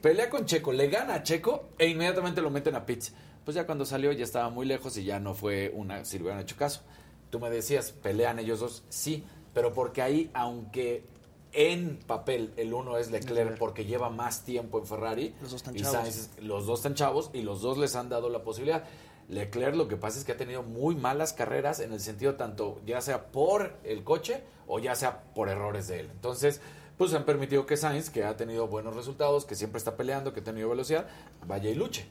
Pelea 0.00 0.30
con 0.30 0.46
Checo, 0.46 0.72
le 0.72 0.88
gana 0.88 1.14
a 1.14 1.22
Checo 1.24 1.70
e 1.76 1.88
inmediatamente 1.88 2.40
lo 2.40 2.50
meten 2.50 2.76
a 2.76 2.86
pits. 2.86 3.12
Pues 3.44 3.56
ya 3.56 3.66
cuando 3.66 3.84
salió 3.84 4.12
ya 4.12 4.22
estaba 4.22 4.48
muy 4.48 4.64
lejos 4.64 4.96
y 4.96 5.04
ya 5.04 5.18
no 5.18 5.34
fue 5.34 5.72
una, 5.74 6.04
si 6.04 6.18
le 6.18 6.24
hubieran 6.24 6.40
hecho 6.40 6.54
caso. 6.56 6.82
Tú 7.30 7.40
me 7.40 7.50
decías, 7.50 7.90
pelean 7.90 8.38
ellos 8.38 8.60
dos, 8.60 8.84
sí, 8.88 9.24
pero 9.54 9.72
porque 9.72 10.02
ahí, 10.02 10.30
aunque 10.34 11.02
en 11.52 11.98
papel 12.06 12.52
el 12.56 12.74
uno 12.74 12.98
es 12.98 13.10
Leclerc 13.10 13.58
porque 13.58 13.84
lleva 13.84 14.10
más 14.10 14.44
tiempo 14.44 14.78
en 14.78 14.86
Ferrari. 14.86 15.34
Los 15.40 15.50
dos 15.50 15.60
están 15.60 15.76
y 15.76 15.80
chavos. 15.80 15.92
Sainz, 15.92 16.30
los 16.40 16.66
dos 16.66 16.80
están 16.80 16.94
chavos 16.94 17.30
y 17.32 17.42
los 17.42 17.62
dos 17.62 17.78
les 17.78 17.96
han 17.96 18.08
dado 18.08 18.28
la 18.28 18.42
posibilidad. 18.42 18.84
Leclerc 19.28 19.74
lo 19.74 19.88
que 19.88 19.96
pasa 19.96 20.18
es 20.18 20.24
que 20.24 20.32
ha 20.32 20.36
tenido 20.36 20.62
muy 20.62 20.94
malas 20.94 21.32
carreras 21.32 21.80
en 21.80 21.92
el 21.92 22.00
sentido 22.00 22.36
tanto 22.36 22.80
ya 22.86 23.00
sea 23.00 23.26
por 23.26 23.76
el 23.84 24.02
coche 24.04 24.42
o 24.66 24.78
ya 24.78 24.94
sea 24.94 25.24
por 25.34 25.48
errores 25.48 25.88
de 25.88 26.00
él. 26.00 26.08
Entonces, 26.12 26.60
pues 26.96 27.14
han 27.14 27.24
permitido 27.24 27.64
que 27.64 27.76
Sainz, 27.76 28.10
que 28.10 28.24
ha 28.24 28.36
tenido 28.36 28.66
buenos 28.66 28.96
resultados, 28.96 29.44
que 29.44 29.54
siempre 29.54 29.78
está 29.78 29.96
peleando, 29.96 30.32
que 30.32 30.40
ha 30.40 30.44
tenido 30.44 30.68
velocidad, 30.68 31.06
vaya 31.46 31.70
y 31.70 31.74
luche. 31.74 32.06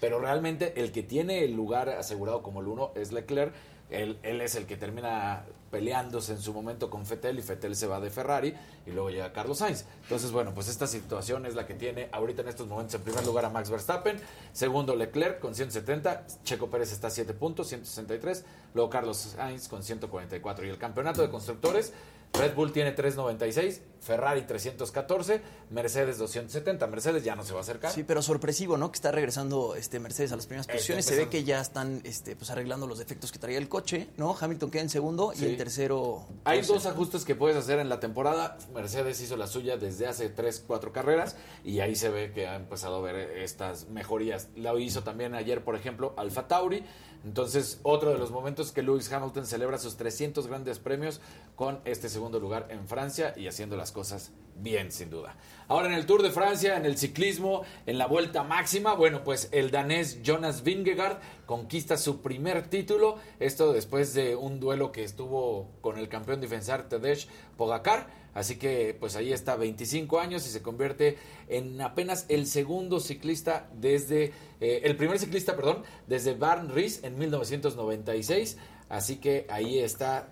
Pero 0.00 0.18
realmente 0.18 0.80
el 0.80 0.90
que 0.90 1.04
tiene 1.04 1.44
el 1.44 1.52
lugar 1.52 1.88
asegurado 1.88 2.42
como 2.42 2.60
el 2.60 2.66
uno 2.66 2.90
es 2.96 3.12
Leclerc. 3.12 3.54
Él, 3.92 4.18
él 4.22 4.40
es 4.40 4.54
el 4.54 4.66
que 4.66 4.76
termina 4.76 5.44
peleándose 5.72 6.32
en 6.32 6.40
su 6.40 6.52
momento 6.52 6.90
con 6.90 7.06
Fettel 7.06 7.38
y 7.38 7.42
Fettel 7.42 7.74
se 7.74 7.86
va 7.86 7.98
de 7.98 8.10
Ferrari 8.10 8.54
y 8.86 8.90
luego 8.90 9.08
llega 9.08 9.32
Carlos 9.32 9.58
Sainz. 9.58 9.86
Entonces, 10.02 10.30
bueno, 10.30 10.52
pues 10.54 10.68
esta 10.68 10.86
situación 10.86 11.46
es 11.46 11.54
la 11.54 11.66
que 11.66 11.74
tiene 11.74 12.10
ahorita 12.12 12.42
en 12.42 12.48
estos 12.48 12.68
momentos 12.68 12.94
en 12.94 13.00
primer 13.00 13.24
lugar 13.24 13.46
a 13.46 13.48
Max 13.48 13.70
Verstappen, 13.70 14.18
segundo 14.52 14.94
Leclerc 14.94 15.40
con 15.40 15.54
170, 15.54 16.26
Checo 16.44 16.68
Pérez 16.68 16.92
está 16.92 17.06
a 17.06 17.10
7 17.10 17.32
puntos, 17.32 17.68
163, 17.68 18.44
luego 18.74 18.90
Carlos 18.90 19.16
Sainz 19.16 19.66
con 19.66 19.82
144 19.82 20.66
y 20.66 20.68
el 20.68 20.78
campeonato 20.78 21.22
de 21.22 21.30
constructores 21.30 21.94
Red 22.32 22.54
Bull 22.54 22.72
tiene 22.72 22.92
396, 22.92 23.82
Ferrari 24.00 24.42
314, 24.42 25.42
Mercedes 25.70 26.18
270. 26.18 26.86
Mercedes 26.86 27.22
ya 27.24 27.36
no 27.36 27.44
se 27.44 27.52
va 27.52 27.58
a 27.58 27.62
acercar. 27.62 27.92
Sí, 27.92 28.04
pero 28.04 28.22
sorpresivo, 28.22 28.76
¿no? 28.76 28.90
Que 28.90 28.96
está 28.96 29.12
regresando 29.12 29.74
este 29.76 30.00
Mercedes 30.00 30.32
a 30.32 30.36
las 30.36 30.46
primeras 30.46 30.64
Está 30.64 30.74
posiciones. 30.74 31.04
Se 31.04 31.16
ve 31.16 31.28
que 31.28 31.44
ya 31.44 31.60
están 31.60 32.00
este, 32.04 32.34
pues, 32.34 32.50
arreglando 32.50 32.86
los 32.86 32.98
defectos 32.98 33.32
que 33.32 33.38
traía 33.38 33.58
el 33.58 33.68
coche, 33.68 34.08
¿no? 34.16 34.34
Hamilton 34.38 34.70
queda 34.70 34.82
en 34.82 34.88
segundo 34.88 35.32
y 35.38 35.44
el 35.44 35.56
tercero. 35.56 36.26
Hay 36.44 36.58
tercero. 36.58 36.78
dos 36.78 36.86
ajustes 36.86 37.24
que 37.24 37.34
puedes 37.34 37.56
hacer 37.56 37.78
en 37.78 37.88
la 37.88 38.00
temporada. 38.00 38.56
Mercedes 38.74 39.20
hizo 39.20 39.36
la 39.36 39.46
suya 39.46 39.76
desde 39.76 40.06
hace 40.06 40.30
3, 40.30 40.64
4 40.66 40.92
carreras 40.92 41.36
y 41.64 41.80
ahí 41.80 41.94
se 41.94 42.08
ve 42.08 42.32
que 42.32 42.48
ha 42.48 42.56
empezado 42.56 42.96
a 42.96 43.00
ver 43.02 43.16
estas 43.38 43.88
mejorías. 43.88 44.48
La 44.56 44.72
hizo 44.80 45.04
también 45.04 45.34
ayer, 45.34 45.62
por 45.62 45.76
ejemplo, 45.76 46.14
Alfa 46.16 46.48
Tauri. 46.48 46.82
Entonces, 47.24 47.78
otro 47.82 48.10
de 48.10 48.18
los 48.18 48.30
momentos 48.30 48.72
que 48.72 48.82
Lewis 48.82 49.12
Hamilton 49.12 49.46
celebra 49.46 49.78
sus 49.78 49.96
300 49.96 50.46
grandes 50.46 50.78
premios 50.78 51.20
con 51.54 51.80
este 51.84 52.08
segundo 52.08 52.40
lugar 52.40 52.66
en 52.70 52.88
Francia 52.88 53.32
y 53.36 53.46
haciendo 53.46 53.76
las 53.76 53.92
cosas 53.92 54.32
bien, 54.56 54.92
sin 54.92 55.10
duda. 55.10 55.36
Ahora 55.68 55.88
en 55.88 55.94
el 55.94 56.06
Tour 56.06 56.22
de 56.22 56.30
Francia, 56.30 56.76
en 56.76 56.84
el 56.84 56.98
ciclismo, 56.98 57.62
en 57.86 57.96
la 57.96 58.06
vuelta 58.06 58.42
máxima, 58.42 58.94
bueno, 58.94 59.24
pues 59.24 59.48
el 59.52 59.70
danés 59.70 60.22
Jonas 60.22 60.62
Vingegaard 60.62 61.18
conquista 61.46 61.96
su 61.96 62.20
primer 62.20 62.68
título. 62.68 63.16
Esto 63.40 63.72
después 63.72 64.12
de 64.14 64.36
un 64.36 64.60
duelo 64.60 64.92
que 64.92 65.04
estuvo 65.04 65.70
con 65.80 65.98
el 65.98 66.08
campeón 66.08 66.40
defensor 66.40 66.88
Tadej 66.88 67.26
Pogacar. 67.56 68.22
Así 68.34 68.56
que 68.56 68.96
pues 68.98 69.14
ahí 69.16 69.32
está, 69.32 69.56
25 69.56 70.18
años 70.18 70.46
y 70.46 70.50
se 70.50 70.62
convierte 70.62 71.18
en 71.48 71.80
apenas 71.80 72.24
el 72.28 72.46
segundo 72.46 72.98
ciclista 72.98 73.68
desde, 73.74 74.32
eh, 74.60 74.80
el 74.84 74.96
primer 74.96 75.18
ciclista, 75.18 75.54
perdón, 75.54 75.82
desde 76.06 76.34
Barn 76.34 76.70
Ries 76.70 77.04
en 77.04 77.18
1996. 77.18 78.56
Así 78.88 79.16
que 79.16 79.46
ahí 79.48 79.78
está 79.78 80.28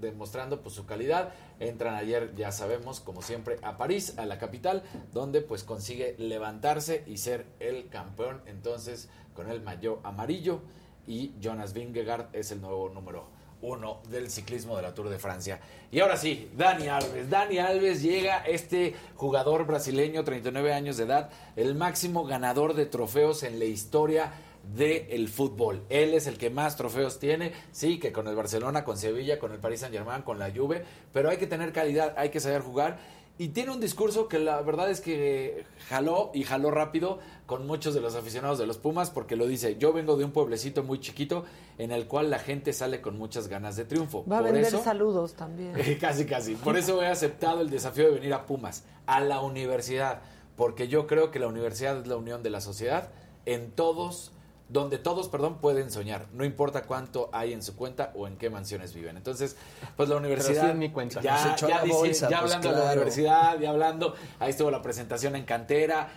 demostrando 0.00 0.60
pues 0.60 0.74
su 0.74 0.86
calidad. 0.86 1.32
Entran 1.62 1.94
ayer, 1.94 2.34
ya 2.34 2.50
sabemos, 2.50 2.98
como 2.98 3.22
siempre, 3.22 3.58
a 3.62 3.76
París, 3.76 4.14
a 4.18 4.26
la 4.26 4.38
capital, 4.38 4.82
donde 5.12 5.40
pues 5.42 5.62
consigue 5.62 6.16
levantarse 6.18 7.04
y 7.06 7.18
ser 7.18 7.46
el 7.60 7.88
campeón. 7.88 8.42
Entonces, 8.46 9.08
con 9.34 9.48
el 9.48 9.62
maillot 9.62 10.04
amarillo 10.04 10.60
y 11.06 11.32
Jonas 11.40 11.72
Vingegaard 11.72 12.34
es 12.34 12.50
el 12.50 12.60
nuevo 12.60 12.88
número 12.88 13.26
uno 13.62 14.00
del 14.10 14.28
ciclismo 14.28 14.76
de 14.76 14.82
la 14.82 14.92
Tour 14.92 15.08
de 15.08 15.20
Francia. 15.20 15.60
Y 15.92 16.00
ahora 16.00 16.16
sí, 16.16 16.50
Dani 16.56 16.88
Alves. 16.88 17.30
Dani 17.30 17.58
Alves 17.58 18.02
llega 18.02 18.38
este 18.38 18.94
jugador 19.14 19.66
brasileño, 19.66 20.24
39 20.24 20.74
años 20.74 20.96
de 20.96 21.04
edad, 21.04 21.30
el 21.54 21.76
máximo 21.76 22.24
ganador 22.24 22.74
de 22.74 22.86
trofeos 22.86 23.44
en 23.44 23.60
la 23.60 23.66
historia 23.66 24.32
del 24.74 25.28
fútbol. 25.28 25.82
Él 25.88 26.14
es 26.14 26.26
el 26.26 26.38
que 26.38 26.50
más 26.50 26.76
trofeos 26.76 27.18
tiene, 27.18 27.52
sí, 27.72 27.98
que 27.98 28.12
con 28.12 28.28
el 28.28 28.34
Barcelona, 28.34 28.84
con 28.84 28.96
Sevilla, 28.96 29.38
con 29.38 29.52
el 29.52 29.58
Paris 29.58 29.80
Saint 29.80 29.94
Germain, 29.94 30.22
con 30.22 30.38
la 30.38 30.50
Juve, 30.50 30.84
pero 31.12 31.30
hay 31.30 31.36
que 31.36 31.46
tener 31.46 31.72
calidad, 31.72 32.14
hay 32.16 32.30
que 32.30 32.40
saber 32.40 32.62
jugar. 32.62 32.98
Y 33.38 33.48
tiene 33.48 33.72
un 33.72 33.80
discurso 33.80 34.28
que 34.28 34.38
la 34.38 34.60
verdad 34.60 34.90
es 34.90 35.00
que 35.00 35.64
jaló 35.88 36.30
y 36.34 36.44
jaló 36.44 36.70
rápido 36.70 37.18
con 37.46 37.66
muchos 37.66 37.94
de 37.94 38.00
los 38.00 38.14
aficionados 38.14 38.58
de 38.58 38.66
los 38.66 38.76
Pumas 38.78 39.10
porque 39.10 39.36
lo 39.36 39.46
dice, 39.46 39.76
yo 39.78 39.92
vengo 39.92 40.16
de 40.16 40.24
un 40.24 40.32
pueblecito 40.32 40.82
muy 40.82 41.00
chiquito 41.00 41.44
en 41.78 41.92
el 41.92 42.06
cual 42.06 42.30
la 42.30 42.38
gente 42.38 42.72
sale 42.72 43.00
con 43.00 43.18
muchas 43.18 43.48
ganas 43.48 43.74
de 43.74 43.86
triunfo. 43.86 44.24
Va 44.30 44.36
a 44.36 44.40
Por 44.42 44.52
vender 44.52 44.66
eso, 44.66 44.84
saludos 44.84 45.32
también. 45.32 45.72
casi, 46.00 46.26
casi. 46.26 46.54
Por 46.54 46.76
eso 46.76 47.02
he 47.02 47.08
aceptado 47.08 47.62
el 47.62 47.70
desafío 47.70 48.04
de 48.04 48.10
venir 48.12 48.34
a 48.34 48.44
Pumas, 48.46 48.84
a 49.06 49.20
la 49.20 49.40
universidad, 49.40 50.20
porque 50.54 50.86
yo 50.88 51.06
creo 51.06 51.30
que 51.30 51.38
la 51.38 51.46
universidad 51.48 51.98
es 51.98 52.06
la 52.06 52.16
unión 52.16 52.42
de 52.42 52.50
la 52.50 52.60
sociedad 52.60 53.10
en 53.46 53.70
todos, 53.72 54.32
donde 54.72 54.98
todos, 54.98 55.28
perdón, 55.28 55.58
pueden 55.58 55.90
soñar, 55.90 56.26
no 56.32 56.44
importa 56.44 56.84
cuánto 56.84 57.28
hay 57.32 57.52
en 57.52 57.62
su 57.62 57.76
cuenta 57.76 58.10
o 58.14 58.26
en 58.26 58.36
qué 58.36 58.48
mansiones 58.48 58.94
viven. 58.94 59.18
Entonces, 59.18 59.56
pues 59.96 60.08
la 60.08 60.16
universidad... 60.16 60.64
sí 60.64 60.70
en 60.70 60.78
mi 60.78 60.90
cuenta. 60.90 61.20
Ya, 61.20 61.54
ya 61.56 61.68
la 61.68 61.82
dice- 61.82 61.94
bolsa, 61.96 62.30
ya 62.30 62.40
pues, 62.40 62.52
hablando 62.54 62.78
de 62.78 62.84
la 62.86 62.92
universidad, 62.92 63.58
ya 63.60 63.70
hablando, 63.70 64.14
ahí 64.38 64.50
estuvo 64.50 64.70
la 64.70 64.80
presentación 64.80 65.36
en 65.36 65.44
cantera. 65.44 66.08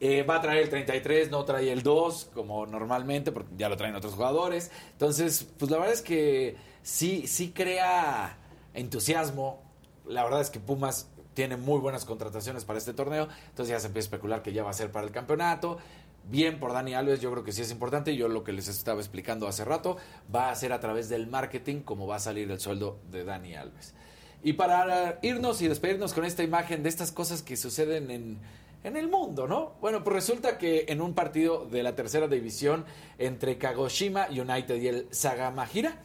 Eh, 0.00 0.22
va 0.22 0.36
a 0.36 0.40
traer 0.40 0.62
el 0.62 0.70
33, 0.70 1.30
no 1.30 1.44
trae 1.44 1.70
el 1.70 1.82
2, 1.82 2.30
como 2.34 2.66
normalmente, 2.66 3.32
porque 3.32 3.50
ya 3.56 3.68
lo 3.68 3.76
traen 3.76 3.94
otros 3.94 4.14
jugadores. 4.14 4.70
Entonces, 4.92 5.46
pues 5.58 5.70
la 5.70 5.76
verdad 5.76 5.92
es 5.92 6.02
que 6.02 6.56
sí, 6.82 7.26
sí 7.28 7.52
crea 7.52 8.36
entusiasmo. 8.74 9.62
La 10.06 10.24
verdad 10.24 10.40
es 10.40 10.50
que 10.50 10.58
Pumas 10.58 11.06
tiene 11.34 11.56
muy 11.56 11.78
buenas 11.78 12.04
contrataciones 12.04 12.64
para 12.64 12.78
este 12.78 12.92
torneo. 12.92 13.28
Entonces 13.50 13.68
ya 13.72 13.78
se 13.78 13.86
empieza 13.86 14.06
a 14.06 14.08
especular 14.08 14.42
que 14.42 14.52
ya 14.52 14.64
va 14.64 14.70
a 14.70 14.74
ser 14.74 14.90
para 14.90 15.06
el 15.06 15.12
campeonato. 15.12 15.78
Bien 16.24 16.60
por 16.60 16.72
Dani 16.72 16.94
Alves, 16.94 17.20
yo 17.20 17.30
creo 17.32 17.44
que 17.44 17.52
sí 17.52 17.62
es 17.62 17.70
importante. 17.70 18.16
Yo 18.16 18.28
lo 18.28 18.44
que 18.44 18.52
les 18.52 18.68
estaba 18.68 19.00
explicando 19.00 19.48
hace 19.48 19.64
rato, 19.64 19.96
va 20.34 20.50
a 20.50 20.54
ser 20.54 20.72
a 20.72 20.80
través 20.80 21.08
del 21.08 21.26
marketing 21.26 21.80
como 21.80 22.06
va 22.06 22.16
a 22.16 22.20
salir 22.20 22.50
el 22.50 22.60
sueldo 22.60 22.98
de 23.10 23.24
Dani 23.24 23.54
Alves. 23.54 23.94
Y 24.42 24.54
para 24.54 25.18
irnos 25.22 25.60
y 25.60 25.68
despedirnos 25.68 26.14
con 26.14 26.24
esta 26.24 26.42
imagen 26.42 26.82
de 26.82 26.88
estas 26.88 27.12
cosas 27.12 27.42
que 27.42 27.56
suceden 27.56 28.10
en, 28.10 28.38
en 28.84 28.96
el 28.96 29.08
mundo, 29.08 29.46
¿no? 29.46 29.74
Bueno, 29.80 30.02
pues 30.02 30.14
resulta 30.14 30.56
que 30.56 30.86
en 30.88 31.00
un 31.00 31.14
partido 31.14 31.66
de 31.66 31.82
la 31.82 31.94
tercera 31.94 32.26
división 32.26 32.84
entre 33.18 33.58
Kagoshima 33.58 34.28
United 34.30 34.76
y 34.76 34.88
el 34.88 35.06
Sagamihara, 35.10 35.98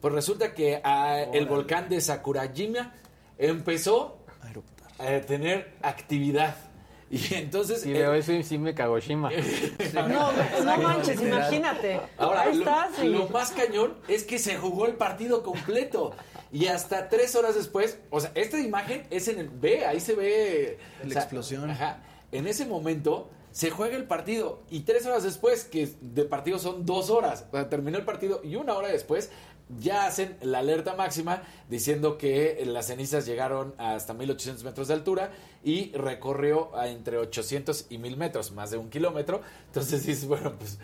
pues 0.00 0.14
resulta 0.14 0.54
que 0.54 0.80
ah, 0.82 1.20
el 1.32 1.46
volcán 1.46 1.88
de 1.88 2.00
Sakurajima 2.00 2.94
empezó 3.38 4.18
a 4.98 5.20
tener 5.20 5.74
actividad. 5.82 6.56
Y 7.12 7.34
entonces... 7.34 7.84
Y 7.84 7.92
veo 7.92 8.14
eso 8.14 8.32
y 8.32 8.42
sí 8.42 8.56
me 8.56 8.74
cago 8.74 8.98
Shima. 8.98 9.30
No, 9.94 10.32
no 10.64 10.78
manches, 10.78 11.20
imagínate. 11.20 12.00
Ahora, 12.16 12.42
Ahí 12.42 12.54
lo, 12.54 12.60
estás. 12.60 13.04
y- 13.04 13.08
lo 13.08 13.28
más 13.28 13.50
cañón 13.52 13.94
es 14.08 14.24
que 14.24 14.38
se 14.38 14.56
jugó 14.56 14.86
el 14.86 14.94
partido 14.94 15.42
completo. 15.42 16.12
Y 16.50 16.66
hasta 16.68 17.08
tres 17.10 17.34
horas 17.36 17.54
después, 17.54 17.98
o 18.10 18.18
sea, 18.20 18.32
esta 18.34 18.58
imagen 18.58 19.06
es 19.10 19.28
en 19.28 19.38
el. 19.38 19.48
Ve, 19.50 19.84
ahí 19.84 20.00
se 20.00 20.14
ve. 20.14 20.78
La 21.02 21.08
o 21.08 21.10
sea, 21.12 21.22
explosión. 21.22 21.70
Ajá. 21.70 22.02
En 22.30 22.46
ese 22.46 22.64
momento 22.66 23.30
se 23.52 23.70
juega 23.70 23.96
el 23.96 24.04
partido. 24.04 24.62
Y 24.70 24.80
tres 24.80 25.04
horas 25.06 25.22
después, 25.22 25.64
que 25.64 25.90
de 26.00 26.24
partido 26.24 26.58
son 26.58 26.86
dos 26.86 27.10
horas. 27.10 27.46
O 27.52 27.56
sea, 27.56 27.68
terminó 27.68 27.98
el 27.98 28.04
partido 28.04 28.40
y 28.42 28.56
una 28.56 28.72
hora 28.74 28.88
después. 28.88 29.30
Ya 29.80 30.06
hacen 30.06 30.36
la 30.42 30.58
alerta 30.58 30.94
máxima 30.94 31.42
diciendo 31.68 32.18
que 32.18 32.62
las 32.66 32.86
cenizas 32.86 33.26
llegaron 33.26 33.74
hasta 33.78 34.14
1800 34.14 34.64
metros 34.64 34.88
de 34.88 34.94
altura 34.94 35.30
y 35.64 35.92
recorrió 35.92 36.76
a 36.76 36.88
entre 36.88 37.18
800 37.18 37.86
y 37.90 37.98
1000 37.98 38.16
metros, 38.16 38.52
más 38.52 38.70
de 38.70 38.78
un 38.78 38.90
kilómetro. 38.90 39.40
Entonces 39.66 40.04
dices, 40.06 40.26
bueno, 40.26 40.54
pues 40.58 40.78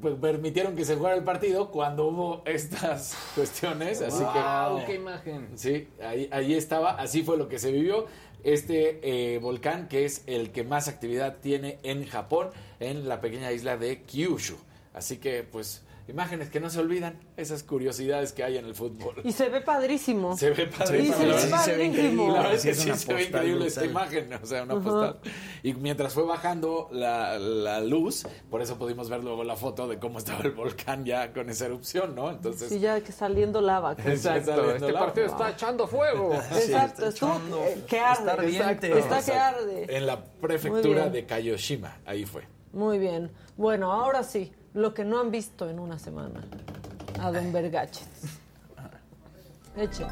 pues, 0.00 0.14
permitieron 0.20 0.76
que 0.76 0.84
se 0.84 0.94
jugara 0.94 1.16
el 1.16 1.24
partido 1.24 1.70
cuando 1.70 2.06
hubo 2.06 2.42
estas 2.44 3.16
cuestiones. 3.34 4.00
Así 4.02 4.22
Wow, 4.22 4.78
que. 4.80 4.84
qué 4.86 4.94
imagen. 4.94 5.48
Sí, 5.56 5.88
ahí, 6.02 6.28
ahí 6.30 6.54
estaba, 6.54 6.92
así 6.92 7.22
fue 7.22 7.36
lo 7.36 7.48
que 7.48 7.58
se 7.58 7.72
vivió. 7.72 8.06
Este 8.42 9.00
eh, 9.34 9.38
volcán, 9.38 9.88
que 9.88 10.04
es 10.04 10.22
el 10.26 10.50
que 10.52 10.64
más 10.64 10.88
actividad 10.88 11.38
tiene 11.42 11.78
en 11.82 12.06
Japón, 12.06 12.50
en 12.78 13.08
la 13.08 13.20
pequeña 13.20 13.52
isla 13.52 13.76
de 13.76 14.02
Kyushu. 14.02 14.56
Así 14.94 15.18
que, 15.18 15.42
pues, 15.42 15.82
Imágenes 16.10 16.50
que 16.50 16.60
no 16.60 16.68
se 16.70 16.80
olvidan, 16.80 17.18
esas 17.36 17.62
curiosidades 17.62 18.32
que 18.32 18.42
hay 18.44 18.58
en 18.58 18.66
el 18.66 18.74
fútbol. 18.74 19.14
Y 19.24 19.32
se 19.32 19.48
ve 19.48 19.60
padrísimo. 19.60 20.36
Se 20.36 20.50
ve 20.50 20.66
padrísimo. 20.66 21.16
Y 21.16 21.18
se 21.20 21.26
ve 21.26 21.38
Sí, 21.38 21.48
se 21.64 21.76
ve 21.76 21.84
increíble. 21.84 22.24
padrísimo. 22.24 22.26
La 22.34 22.38
verdad 22.42 22.54
es 22.54 22.60
Sí, 22.62 22.68
que 22.68 22.72
es 22.72 22.78
sí 23.00 23.06
se 23.06 23.14
ve 23.14 23.22
increíble 23.24 23.66
esta 23.66 23.84
imagen, 23.84 24.32
o 24.34 24.46
sea, 24.46 24.62
una 24.64 24.74
postal. 24.80 25.20
Y 25.62 25.74
mientras 25.74 26.12
fue 26.12 26.24
bajando 26.24 26.88
la, 26.92 27.38
la 27.38 27.80
luz, 27.80 28.26
por 28.50 28.60
eso 28.60 28.76
pudimos 28.76 29.08
ver 29.08 29.22
luego 29.22 29.44
la 29.44 29.56
foto 29.56 29.86
de 29.88 29.98
cómo 29.98 30.18
estaba 30.18 30.40
el 30.42 30.50
volcán 30.52 31.04
ya 31.04 31.32
con 31.32 31.48
esa 31.48 31.66
erupción, 31.66 32.14
¿no? 32.14 32.30
Entonces, 32.30 32.68
Sí, 32.68 32.80
ya 32.80 33.00
que 33.00 33.12
saliendo 33.12 33.60
lava. 33.60 33.94
que- 33.96 34.02
Exacto. 34.12 34.70
Este 34.72 34.92
lava. 34.92 35.06
partido 35.06 35.26
está 35.26 35.50
echando 35.50 35.86
fuego. 35.86 36.34
Exacto, 36.52 37.06
estuvo 37.06 37.40
eh, 37.64 37.84
que 37.86 38.00
arde. 38.00 38.48
Está. 38.48 38.70
Está 38.98 39.22
que 39.24 39.32
arde. 39.38 39.96
en 39.96 40.06
la 40.06 40.24
prefectura 40.24 41.08
de 41.08 41.24
Kagoshima, 41.24 41.98
ahí 42.04 42.24
fue. 42.24 42.42
Muy 42.72 42.98
bien. 42.98 43.30
Bueno, 43.56 43.92
ahora 43.92 44.22
sí, 44.22 44.52
lo 44.74 44.94
que 44.94 45.04
no 45.04 45.20
han 45.20 45.30
visto 45.30 45.68
en 45.68 45.78
una 45.78 45.98
semana. 45.98 46.40
A 47.20 47.30
Don 47.30 47.52
Vergachis. 47.52 48.06
Eche. 49.76 50.06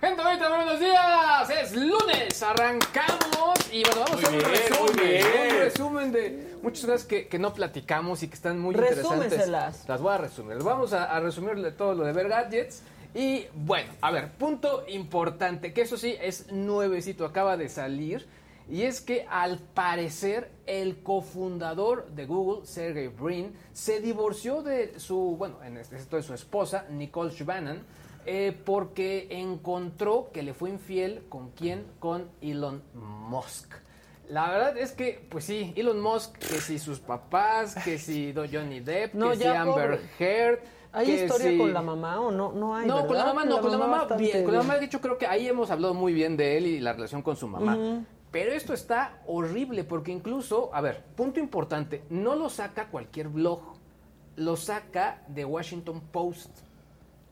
Gente 0.00 0.22
bonita, 0.22 0.48
buenos 0.48 0.78
días. 0.78 1.50
Es 1.50 1.74
lunes, 1.74 2.42
arrancamos 2.42 3.72
y 3.72 3.82
bueno, 3.82 4.04
vamos 4.04 4.24
a 4.24 4.30
Muy 4.30 4.38
hacer 4.40 4.72
un 4.80 4.88
resumen, 4.88 5.24
un 5.26 5.58
resumen 5.58 6.12
de 6.12 6.58
muchas 6.62 6.84
cosas 6.86 7.04
que, 7.04 7.26
que 7.26 7.38
no 7.38 7.52
platicamos 7.52 8.22
y 8.22 8.28
que 8.28 8.34
están 8.34 8.60
muy 8.60 8.76
interesantes. 8.76 9.48
Las 9.48 10.00
voy 10.00 10.14
a 10.14 10.18
resumir. 10.18 10.58
Vamos 10.62 10.92
a, 10.92 11.04
a 11.04 11.18
resumirle 11.18 11.72
todo 11.72 11.94
lo 11.94 12.04
de 12.04 12.12
Ver 12.12 12.28
Gadgets. 12.28 12.82
Y 13.14 13.46
bueno, 13.54 13.92
a 14.00 14.10
ver, 14.10 14.32
punto 14.32 14.84
importante, 14.88 15.72
que 15.72 15.82
eso 15.82 15.96
sí 15.96 16.14
es 16.20 16.52
nuevecito, 16.52 17.24
acaba 17.24 17.56
de 17.56 17.68
salir. 17.68 18.26
Y 18.70 18.82
es 18.82 19.00
que 19.00 19.26
al 19.30 19.58
parecer 19.58 20.50
el 20.66 21.02
cofundador 21.02 22.10
de 22.10 22.26
Google, 22.26 22.66
Sergey 22.66 23.08
Brin, 23.08 23.54
se 23.72 24.00
divorció 24.00 24.62
de 24.62 25.00
su, 25.00 25.36
bueno, 25.38 25.62
en 25.64 25.78
este 25.78 25.96
esto 25.96 26.16
de 26.16 26.22
su 26.22 26.34
esposa, 26.34 26.84
Nicole 26.90 27.30
Shvanan, 27.30 27.82
eh, 28.26 28.54
porque 28.66 29.26
encontró 29.30 30.30
que 30.34 30.42
le 30.42 30.52
fue 30.52 30.68
infiel 30.68 31.22
con 31.30 31.50
quién, 31.52 31.86
con 31.98 32.28
Elon 32.42 32.82
Musk. 32.92 33.72
La 34.28 34.50
verdad 34.50 34.76
es 34.76 34.92
que, 34.92 35.26
pues 35.30 35.44
sí, 35.44 35.72
Elon 35.74 36.00
Musk, 36.00 36.36
que 36.36 36.60
si 36.60 36.78
sus 36.78 37.00
papás, 37.00 37.74
que 37.82 37.98
si 37.98 38.34
Johnny 38.34 38.80
Depp, 38.80 39.14
No, 39.14 39.30
que 39.30 39.36
si 39.36 39.44
Amber. 39.46 39.98
Heard. 40.18 40.58
¿Hay 40.98 41.12
historia 41.12 41.56
con 41.58 41.72
la 41.72 41.82
mamá 41.82 42.20
o 42.20 42.30
no? 42.30 42.52
No 42.52 42.74
hay. 42.74 42.86
no, 42.86 43.06
con 43.06 43.16
la 43.16 43.24
mamá 43.26 43.44
no, 43.44 43.60
con 43.60 43.70
la 43.70 43.78
mamá 43.78 44.04
bien. 44.16 44.44
Con 44.44 44.52
la 44.54 44.62
mamá, 44.62 44.78
de 44.78 44.86
hecho, 44.86 45.00
creo 45.00 45.18
que 45.18 45.26
ahí 45.26 45.46
hemos 45.48 45.70
hablado 45.70 45.94
muy 45.94 46.12
bien 46.12 46.36
de 46.36 46.56
él 46.58 46.66
y 46.66 46.80
la 46.80 46.92
relación 46.92 47.22
con 47.22 47.36
su 47.36 47.46
mamá. 47.48 48.04
Pero 48.30 48.52
esto 48.52 48.74
está 48.74 49.22
horrible 49.26 49.84
porque 49.84 50.12
incluso, 50.12 50.70
a 50.74 50.82
ver, 50.82 51.02
punto 51.16 51.40
importante, 51.40 52.04
no 52.10 52.34
lo 52.36 52.50
saca 52.50 52.88
cualquier 52.88 53.28
blog, 53.28 53.60
lo 54.36 54.56
saca 54.56 55.22
de 55.28 55.44
Washington 55.46 56.02
Post. 56.12 56.50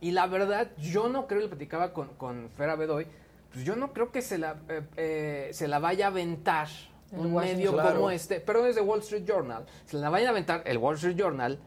Y 0.00 0.12
la 0.12 0.26
verdad, 0.26 0.70
yo 0.78 1.08
no 1.08 1.26
creo, 1.26 1.40
le 1.42 1.48
platicaba 1.48 1.92
con, 1.92 2.08
con 2.16 2.48
Fera 2.56 2.76
Bedoy, 2.76 3.06
pues 3.52 3.64
yo 3.64 3.76
no 3.76 3.92
creo 3.92 4.10
que 4.10 4.22
se 4.22 4.38
la, 4.38 4.56
eh, 4.68 4.82
eh, 4.96 5.48
se 5.52 5.68
la 5.68 5.78
vaya 5.78 6.06
a 6.06 6.08
aventar 6.08 6.68
El 7.12 7.20
un 7.20 7.32
Washington. 7.34 7.56
medio 7.58 7.72
Claro. 7.72 7.94
como 7.96 8.10
este, 8.10 8.40
pero 8.40 8.64
es 8.66 8.74
de 8.74 8.80
Wall 8.82 9.00
Street 9.00 9.24
Journal, 9.26 9.66
se 9.84 9.96
la 9.98 10.08
vaya 10.10 10.28
a 10.28 10.30
aventar 10.30 10.62
el 10.64 10.78
Wall 10.78 10.96
Street 10.96 11.16
Journal 11.16 11.58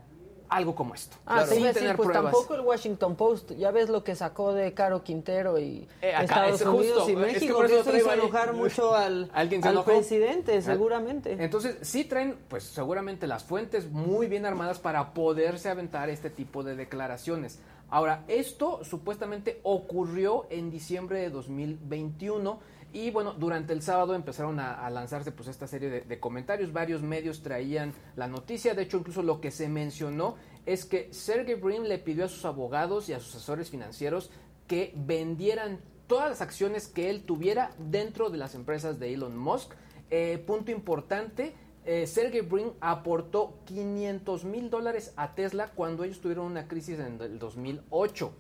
algo 0.50 0.74
como 0.76 0.96
esto. 0.96 1.16
Ah, 1.26 1.44
te 1.44 1.54
sin 1.56 1.64
decir, 1.64 1.82
tener 1.82 1.96
pues 1.96 2.08
pruebas. 2.10 2.32
tampoco 2.34 2.56
el 2.56 2.62
Washington 2.62 3.16
Post. 3.16 3.52
Ya 3.52 3.70
ves 3.72 3.88
lo 3.90 4.04
que 4.04 4.16
sacó 4.16 4.52
de 4.54 4.74
Caro 4.74 5.04
Quintero 5.04 5.60
y 5.60 5.88
Eh, 6.02 6.14
acá, 6.14 6.24
Estados 6.48 6.62
es 6.62 6.68
Unidos 6.68 7.04
justo, 7.04 7.10
y 7.10 7.14
es 7.14 7.20
que 7.28 7.34
México. 7.34 7.56
por 7.58 7.66
eso 7.68 7.76
eso 7.82 7.98
hizo 7.98 8.10
ahí- 8.12 8.20
enojar 8.20 8.54
mucho 8.54 8.96
al, 8.96 9.30
¿Alguien 9.36 9.62
se 9.62 9.68
al 9.70 9.84
presidente, 9.84 10.62
seguramente. 10.62 11.38
Entonces, 11.40 11.78
sí 11.82 12.04
traen, 12.06 12.36
pues 12.48 12.64
seguramente 12.64 13.28
las 13.28 13.44
fuentes 13.44 13.90
muy 13.92 14.28
bien 14.28 14.46
armadas 14.46 14.80
para 14.80 15.14
poderse 15.14 15.70
aventar 15.70 16.10
este 16.10 16.30
tipo 16.30 16.64
de 16.64 16.76
declaraciones. 16.76 17.60
Ahora, 17.92 18.24
esto 18.28 18.84
supuestamente 18.84 19.60
ocurrió 19.64 20.46
en 20.52 20.70
diciembre 20.70 21.20
de 21.20 21.30
2021 21.32 22.60
y 22.92 23.12
bueno, 23.12 23.34
durante 23.34 23.74
el 23.74 23.82
sábado 23.82 24.16
empezaron 24.16 24.60
a, 24.60 24.90
lanzarse 24.90 25.32
pues 25.32 25.48
esta 25.48 25.68
serie 25.68 25.90
de, 25.90 26.02
de 26.02 26.20
comentarios, 26.20 26.74
varios 26.74 27.02
medios 27.02 27.42
traían 27.42 27.94
la 28.16 28.28
noticia, 28.28 28.74
de 28.74 28.84
hecho 28.84 28.98
incluso 28.98 29.22
lo 29.22 29.40
que 29.42 29.52
se 29.52 29.70
mencionó 29.70 30.36
es 30.66 30.86
que 30.86 31.14
Sergey 31.14 31.56
Brin 31.56 31.88
le 31.88 32.00
pidió 32.00 32.26
a 32.26 32.30
sus 32.30 32.46
abogados 32.46 33.10
y 33.10 33.14
a 33.14 33.20
sus 33.20 33.36
asesores 33.36 33.70
financieros 33.70 34.32
que 34.68 34.94
vendieran 34.96 35.80
todas 36.10 36.30
las 36.30 36.42
acciones 36.42 36.88
que 36.88 37.10
él 37.10 37.24
tuviera 37.24 37.72
dentro 37.78 38.30
de 38.30 38.38
las 38.38 38.56
empresas 38.56 39.00
de 39.00 39.14
Elon 39.14 39.38
Musk. 39.38 39.74
Eh, 40.10 40.44
punto 40.46 40.72
importante, 40.72 41.54
eh, 41.86 42.08
Sergey 42.08 42.42
Brin 42.42 42.72
aportó 42.82 43.60
500 43.66 44.44
mil 44.44 44.70
dólares 44.70 45.14
a 45.16 45.34
Tesla 45.36 45.72
cuando 45.74 46.04
ellos 46.04 46.20
tuvieron 46.20 46.46
una 46.46 46.68
crisis 46.68 47.00
en 47.00 47.22
el 47.22 47.40
2008. 47.40 48.34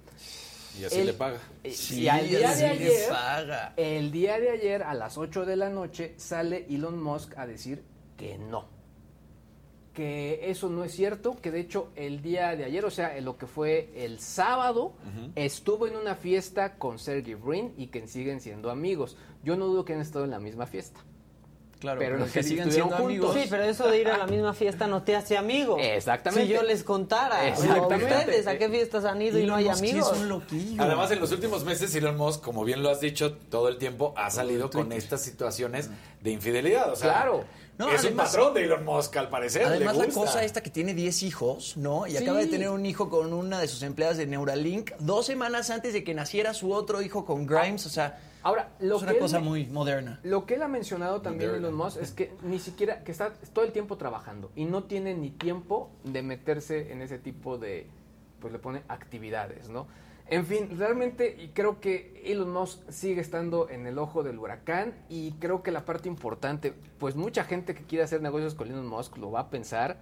Y 0.77 0.83
así 0.85 0.99
El- 0.99 1.05
le 1.07 1.13
paga. 1.13 1.39
eh, 1.63 1.71
Sí, 1.71 2.01
y 2.01 2.07
al 2.09 2.27
día 2.27 2.49
así 2.51 2.61
de 2.63 2.67
le 2.75 2.85
ayer, 2.87 3.09
paga. 3.09 3.73
el 3.77 4.11
día 4.11 4.39
de 4.39 4.49
ayer 4.49 4.83
a 4.83 4.93
las 4.93 5.17
8 5.17 5.45
de 5.45 5.55
la 5.55 5.69
noche 5.69 6.13
sale 6.17 6.65
Elon 6.69 7.01
Musk 7.01 7.37
a 7.37 7.47
decir 7.47 7.83
que 8.17 8.37
no. 8.37 8.65
Que 9.93 10.49
eso 10.49 10.69
no 10.69 10.83
es 10.83 10.93
cierto, 10.93 11.35
que 11.41 11.51
de 11.51 11.59
hecho 11.59 11.89
el 11.95 12.21
día 12.21 12.55
de 12.55 12.63
ayer, 12.63 12.85
o 12.85 12.91
sea, 12.91 13.17
en 13.17 13.25
lo 13.25 13.37
que 13.37 13.47
fue 13.47 13.89
el 13.95 14.19
sábado, 14.19 14.93
estuvo 15.35 15.87
en 15.87 15.95
una 15.95 16.15
fiesta 16.15 16.75
con 16.75 16.99
Sergey 16.99 17.33
Brin 17.33 17.73
y 17.75 17.87
que 17.87 18.07
siguen 18.07 18.39
siendo 18.39 18.69
amigos. 18.69 19.17
Yo 19.43 19.57
no 19.57 19.65
dudo 19.65 19.83
que 19.83 19.93
han 19.93 20.01
estado 20.01 20.23
en 20.25 20.31
la 20.31 20.39
misma 20.39 20.67
fiesta. 20.67 21.01
Claro, 21.79 21.97
Pero 21.99 22.11
pero 22.15 22.25
los 22.25 22.33
que 22.33 22.39
estuvieron 22.41 22.71
siendo 22.71 22.89
juntos. 22.97 23.05
amigos. 23.05 23.35
Sí, 23.35 23.47
pero 23.49 23.63
eso 23.63 23.87
de 23.87 24.01
ir 24.01 24.09
a 24.09 24.17
la 24.17 24.27
misma 24.27 24.53
fiesta 24.53 24.85
no 24.87 25.01
te 25.03 25.15
hace 25.15 25.37
amigo. 25.37 25.77
Exactamente. 25.79 26.47
Si 26.47 26.53
yo 26.53 26.61
les 26.63 26.83
contara, 26.83 27.47
Exactamente. 27.47 28.13
o 28.15 28.19
ustedes 28.19 28.47
a 28.47 28.57
qué 28.57 28.67
fiestas 28.69 29.05
han 29.05 29.21
ido 29.21 29.39
y 29.39 29.45
no 29.45 29.55
hay 29.55 29.65
Musk 29.65 29.77
amigos. 29.79 30.11
es 30.11 30.17
un 30.19 30.27
loquillo. 30.29 30.83
Además, 30.83 31.09
en 31.11 31.19
los 31.21 31.31
últimos 31.31 31.63
meses, 31.63 31.95
Elon 31.95 32.17
Musk, 32.17 32.41
como 32.43 32.65
bien 32.65 32.83
lo 32.83 32.89
has 32.89 32.99
dicho 32.99 33.33
todo 33.33 33.69
el 33.69 33.77
tiempo, 33.77 34.13
ha 34.17 34.29
salido 34.29 34.69
con 34.69 34.91
estas 34.91 35.21
situaciones 35.21 35.89
de 36.21 36.31
infidelidad. 36.31 36.91
O 36.91 36.95
sea, 36.97 37.11
Claro. 37.11 37.45
No, 37.79 37.89
es 37.89 38.03
un 38.03 38.15
patrón 38.17 38.53
de 38.53 38.65
Elon 38.65 38.83
Musk, 38.83 39.15
al 39.15 39.29
parecer. 39.29 39.63
Además, 39.63 39.95
le 39.97 40.07
la 40.07 40.13
cosa 40.13 40.43
esta 40.43 40.61
que 40.61 40.69
tiene 40.69 40.93
10 40.93 41.23
hijos, 41.23 41.77
¿no? 41.77 42.05
Y 42.05 42.11
Sí. 42.11 42.17
acaba 42.17 42.39
de 42.39 42.47
tener 42.47 42.69
un 42.69 42.85
hijo 42.85 43.09
con 43.09 43.31
una 43.31 43.57
de 43.57 43.69
sus 43.69 43.81
empleadas 43.83 44.17
de 44.17 44.27
Neuralink 44.27 44.91
dos 44.99 45.25
semanas 45.25 45.69
antes 45.69 45.93
de 45.93 46.03
que 46.03 46.13
naciera 46.13 46.53
su 46.53 46.73
otro 46.73 47.01
hijo 47.01 47.23
con 47.23 47.47
Grimes. 47.47 47.85
O 47.85 47.89
sea, 47.89 48.19
Ahora, 48.43 48.71
lo 48.79 48.97
es 48.97 49.03
una 49.03 49.13
que 49.13 49.19
cosa 49.19 49.39
muy 49.39 49.65
moderna. 49.67 50.19
Lo 50.23 50.45
que 50.45 50.55
él 50.55 50.63
ha 50.63 50.67
mencionado 50.67 51.21
también 51.21 51.51
Moderna. 51.51 51.67
Elon 51.69 51.77
Musk 51.79 52.01
es 52.01 52.11
que 52.11 52.33
ni 52.43 52.59
siquiera, 52.59 53.01
que 53.05 53.13
está 53.13 53.33
todo 53.53 53.63
el 53.63 53.71
tiempo 53.71 53.95
trabajando 53.97 54.51
y 54.57 54.65
no 54.65 54.83
tiene 54.83 55.13
ni 55.13 55.31
tiempo 55.31 55.89
de 56.03 56.21
meterse 56.21 56.91
en 56.91 57.01
ese 57.01 57.17
tipo 57.17 57.57
de, 57.57 57.87
pues 58.41 58.51
le 58.51 58.59
pone 58.59 58.83
actividades, 58.89 59.69
¿no? 59.69 59.87
En 60.31 60.45
fin, 60.45 60.77
realmente 60.77 61.35
y 61.39 61.49
creo 61.49 61.79
que 61.79 62.21
Elon 62.23 62.51
Musk 62.53 62.87
sigue 62.89 63.19
estando 63.19 63.67
en 63.67 63.87
el 63.87 63.97
ojo 63.97 64.21
del 64.21 64.37
huracán 64.37 64.93
y 65.09 65.31
creo 65.33 65.63
que 65.63 65.71
la 65.71 65.85
parte 65.85 66.07
importante, 66.07 66.73
pues 66.99 67.15
mucha 67.15 67.43
gente 67.45 67.73
que 67.73 67.83
quiere 67.83 68.03
hacer 68.03 68.21
negocios 68.21 68.53
con 68.53 68.67
Elon 68.69 68.85
Musk 68.87 69.17
lo 69.17 69.31
va 69.31 69.39
a 69.41 69.49
pensar 69.49 69.97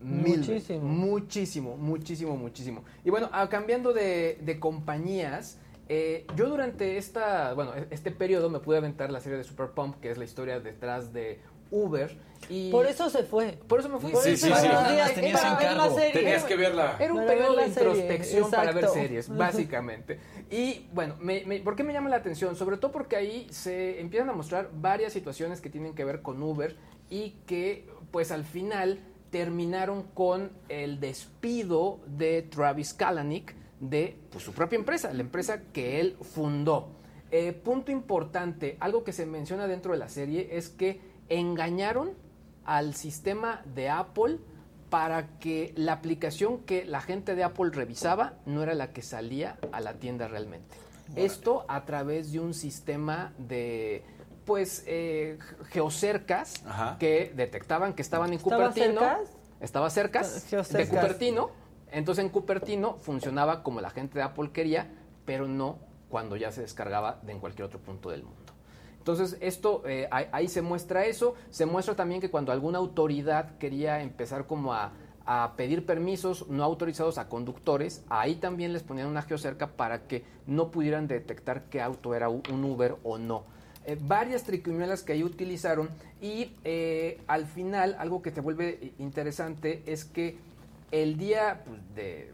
mil. 0.00 0.38
Muchísimo. 0.38 0.80
Muchísimo, 0.80 1.76
muchísimo, 1.76 2.36
muchísimo. 2.36 2.84
Y 3.04 3.10
bueno, 3.10 3.28
ah, 3.32 3.48
cambiando 3.48 3.92
de, 3.92 4.38
de 4.40 4.60
compañías, 4.60 5.58
eh, 5.88 6.26
yo 6.36 6.48
durante 6.48 6.96
esta, 6.96 7.52
bueno, 7.54 7.74
e- 7.74 7.88
este 7.90 8.12
periodo 8.12 8.50
me 8.50 8.60
pude 8.60 8.76
aventar 8.76 9.10
la 9.10 9.20
serie 9.20 9.36
de 9.36 9.42
Super 9.42 9.70
Pump, 9.70 9.96
que 10.00 10.12
es 10.12 10.16
la 10.18 10.24
historia 10.24 10.60
detrás 10.60 11.12
de 11.12 11.40
Uber. 11.70 12.30
Y 12.48 12.70
Por 12.70 12.86
eso 12.86 13.08
se 13.10 13.22
fue. 13.22 13.58
por 13.68 13.78
eso 13.80 13.88
me 13.88 14.00
fui. 14.00 14.10
Por 14.10 14.22
Sí, 14.22 14.30
eso 14.30 14.46
sí, 14.46 14.52
sí. 14.54 14.60
tenías 15.14 15.40
para 15.40 15.56
ver 15.58 15.66
la 15.66 15.72
encargo. 15.74 15.94
serie. 15.96 16.12
Tenías 16.12 16.44
que 16.44 16.56
verla. 16.56 16.96
Era 16.98 17.12
un 17.12 17.24
periodo 17.26 17.54
de 17.56 17.66
introspección 17.66 18.50
para 18.50 18.72
ver 18.72 18.88
series, 18.88 19.28
básicamente. 19.36 20.18
Y 20.50 20.86
bueno, 20.92 21.16
me- 21.20 21.44
me- 21.44 21.60
¿por 21.60 21.76
qué 21.76 21.84
me 21.84 21.92
llama 21.92 22.08
la 22.08 22.16
atención? 22.16 22.56
Sobre 22.56 22.76
todo 22.78 22.90
porque 22.90 23.14
ahí 23.16 23.46
se 23.50 24.00
empiezan 24.00 24.30
a 24.30 24.32
mostrar 24.32 24.70
varias 24.72 25.12
situaciones 25.12 25.60
que 25.60 25.70
tienen 25.70 25.94
que 25.94 26.04
ver 26.04 26.22
con 26.22 26.42
Uber 26.42 26.76
y 27.08 27.36
que 27.46 27.86
pues 28.10 28.32
al 28.32 28.44
final 28.44 28.98
terminaron 29.30 30.02
con 30.02 30.50
el 30.68 30.98
despido 30.98 32.00
de 32.06 32.42
Travis 32.42 32.94
Kalanick 32.94 33.54
de 33.78 34.16
pues, 34.30 34.42
su 34.42 34.52
propia 34.52 34.76
empresa, 34.76 35.12
la 35.12 35.20
empresa 35.20 35.62
que 35.72 36.00
él 36.00 36.16
fundó. 36.20 36.88
Eh, 37.30 37.52
punto 37.52 37.92
importante, 37.92 38.76
algo 38.80 39.04
que 39.04 39.12
se 39.12 39.24
menciona 39.24 39.68
dentro 39.68 39.92
de 39.92 39.98
la 39.98 40.08
serie 40.08 40.48
es 40.50 40.68
que 40.68 41.09
engañaron 41.30 42.10
al 42.64 42.94
sistema 42.94 43.62
de 43.74 43.88
Apple 43.88 44.38
para 44.90 45.38
que 45.38 45.72
la 45.76 45.92
aplicación 45.94 46.58
que 46.58 46.84
la 46.84 47.00
gente 47.00 47.34
de 47.34 47.44
Apple 47.44 47.70
revisaba 47.72 48.34
no 48.44 48.62
era 48.62 48.74
la 48.74 48.92
que 48.92 49.02
salía 49.02 49.56
a 49.72 49.80
la 49.80 49.94
tienda 49.94 50.28
realmente. 50.28 50.76
Esto 51.16 51.64
a 51.68 51.84
través 51.84 52.32
de 52.32 52.40
un 52.40 52.54
sistema 52.54 53.32
de 53.38 54.04
pues 54.44 54.84
eh, 54.86 55.38
geocercas 55.70 56.64
Ajá. 56.66 56.96
que 56.98 57.32
detectaban 57.34 57.94
que 57.94 58.02
estaban 58.02 58.30
en 58.32 58.36
¿Estaba 58.36 58.68
Cupertino. 58.68 59.00
cercas? 59.00 59.36
Estaba 59.60 59.90
cercas 59.90 60.50
de. 60.50 60.88
Cupertino. 60.88 61.50
Entonces 61.92 62.24
en 62.24 62.30
Cupertino 62.30 62.96
funcionaba 62.98 63.62
como 63.62 63.80
la 63.80 63.90
gente 63.90 64.18
de 64.18 64.24
Apple 64.24 64.50
quería, 64.52 64.88
pero 65.24 65.46
no 65.48 65.78
cuando 66.08 66.36
ya 66.36 66.50
se 66.52 66.62
descargaba 66.62 67.20
de 67.22 67.32
en 67.32 67.40
cualquier 67.40 67.66
otro 67.66 67.80
punto 67.80 68.10
del 68.10 68.24
mundo. 68.24 68.39
Entonces, 69.00 69.38
esto, 69.40 69.82
eh, 69.86 70.08
ahí, 70.10 70.26
ahí 70.30 70.48
se 70.48 70.60
muestra 70.60 71.06
eso. 71.06 71.34
Se 71.50 71.64
muestra 71.64 71.96
también 71.96 72.20
que 72.20 72.30
cuando 72.30 72.52
alguna 72.52 72.78
autoridad 72.78 73.56
quería 73.58 74.02
empezar 74.02 74.46
como 74.46 74.74
a, 74.74 74.92
pedir 75.56 75.86
permisos 75.86 76.48
no 76.48 76.64
autorizados 76.64 77.16
a 77.16 77.28
conductores, 77.28 78.02
ahí 78.08 78.34
también 78.34 78.72
les 78.72 78.82
ponían 78.82 79.06
una 79.06 79.22
geocerca 79.22 79.68
para 79.68 80.08
que 80.08 80.24
no 80.48 80.72
pudieran 80.72 81.06
detectar 81.06 81.66
qué 81.70 81.80
auto 81.80 82.16
era 82.16 82.28
un 82.28 82.64
Uber 82.64 82.96
o 83.04 83.16
no. 83.16 83.44
Eh, 83.86 83.96
varias 84.00 84.42
triquiñuelas 84.42 85.04
que 85.04 85.12
ahí 85.12 85.22
utilizaron 85.22 85.88
y 86.20 86.52
eh, 86.64 87.20
al 87.28 87.46
final 87.46 87.96
algo 87.98 88.22
que 88.22 88.32
te 88.32 88.40
vuelve 88.40 88.92
interesante 88.98 89.84
es 89.86 90.04
que 90.04 90.36
el 90.90 91.16
día 91.16 91.62
pues, 91.64 91.80
de, 91.94 92.32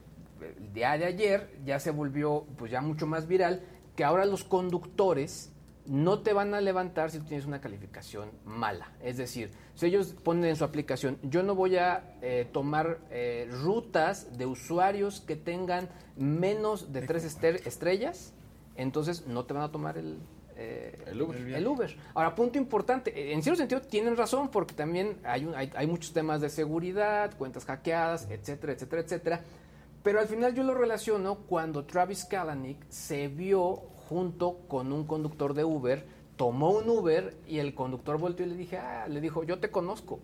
el 0.58 0.72
día 0.72 0.96
de 0.96 1.04
ayer 1.04 1.50
ya 1.64 1.78
se 1.78 1.90
volvió 1.90 2.46
pues 2.56 2.72
ya 2.72 2.80
mucho 2.80 3.06
más 3.06 3.28
viral 3.28 3.62
que 3.94 4.04
ahora 4.04 4.24
los 4.24 4.42
conductores 4.42 5.52
no 5.88 6.20
te 6.20 6.32
van 6.32 6.54
a 6.54 6.60
levantar 6.60 7.10
si 7.10 7.18
tú 7.18 7.26
tienes 7.26 7.46
una 7.46 7.60
calificación 7.60 8.30
mala. 8.44 8.92
Es 9.02 9.16
decir, 9.16 9.50
si 9.74 9.86
ellos 9.86 10.14
ponen 10.24 10.44
en 10.46 10.56
su 10.56 10.64
aplicación, 10.64 11.18
yo 11.22 11.42
no 11.42 11.54
voy 11.54 11.76
a 11.76 12.16
eh, 12.22 12.48
tomar 12.52 12.98
eh, 13.10 13.48
rutas 13.50 14.36
de 14.38 14.46
usuarios 14.46 15.20
que 15.20 15.36
tengan 15.36 15.88
menos 16.16 16.92
de 16.92 17.02
tres 17.02 17.24
ester- 17.24 17.66
estrellas, 17.66 18.32
entonces 18.76 19.26
no 19.26 19.44
te 19.44 19.54
van 19.54 19.62
a 19.64 19.70
tomar 19.72 19.96
el, 19.98 20.18
eh, 20.56 20.98
El 21.06 21.22
Uber. 21.22 21.36
el 21.54 21.66
Uber. 21.66 21.96
Ahora, 22.14 22.34
punto 22.34 22.58
importante, 22.58 23.10
eh, 23.18 23.32
en 23.32 23.42
cierto 23.42 23.58
sentido 23.58 23.80
tienen 23.82 24.16
razón 24.16 24.48
porque 24.50 24.74
también 24.74 25.18
hay, 25.24 25.44
un- 25.44 25.54
hay, 25.54 25.70
hay 25.76 25.86
muchos 25.86 26.12
temas 26.12 26.40
de 26.40 26.48
seguridad, 26.48 27.36
cuentas 27.36 27.64
hackeadas, 27.64 28.26
etcétera, 28.30 28.72
etcétera, 28.72 29.02
etcétera. 29.02 29.40
Pero 30.02 30.20
al 30.20 30.28
final 30.28 30.54
yo 30.54 30.62
lo 30.62 30.72
relaciono 30.74 31.34
cuando 31.48 31.84
Travis 31.84 32.24
Kalanick 32.24 32.78
se 32.88 33.26
vio 33.28 33.82
junto 34.08 34.58
con 34.68 34.92
un 34.92 35.04
conductor 35.04 35.54
de 35.54 35.64
Uber, 35.64 36.06
tomó 36.36 36.70
un 36.70 36.88
Uber 36.88 37.36
y 37.48 37.58
el 37.58 37.74
conductor 37.74 38.18
volteó 38.18 38.46
y 38.46 38.50
le 38.50 38.56
dije, 38.56 38.78
ah, 38.78 39.06
le 39.08 39.20
dijo, 39.20 39.42
yo 39.44 39.58
te 39.58 39.70
conozco, 39.70 40.20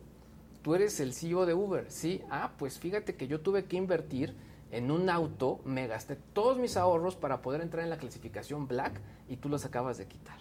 tú 0.63 0.75
eres 0.75 1.01
el 1.01 1.15
CEO 1.15 1.47
de 1.47 1.55
Uber, 1.55 1.87
sí, 1.91 2.23
ah, 2.31 2.53
pues 2.59 2.79
fíjate 2.79 3.17
que 3.17 3.27
yo 3.27 3.41
tuve 3.41 3.65
que 3.65 3.77
invertir 3.77 4.35
en 4.71 4.91
un 4.91 5.11
auto, 5.11 5.61
me 5.65 5.87
gasté 5.87 6.17
todos 6.33 6.59
mis 6.59 6.77
ahorros 6.77 7.17
para 7.17 7.43
poder 7.43 7.61
entrar 7.61 7.85
en 7.85 7.91
la 7.91 7.99
clasificación 7.99 8.69
Black 8.69 9.01
y 9.29 9.37
tú 9.37 9.49
los 9.49 9.65
acabas 9.65 9.99
de 9.99 10.07
quitar. 10.07 10.39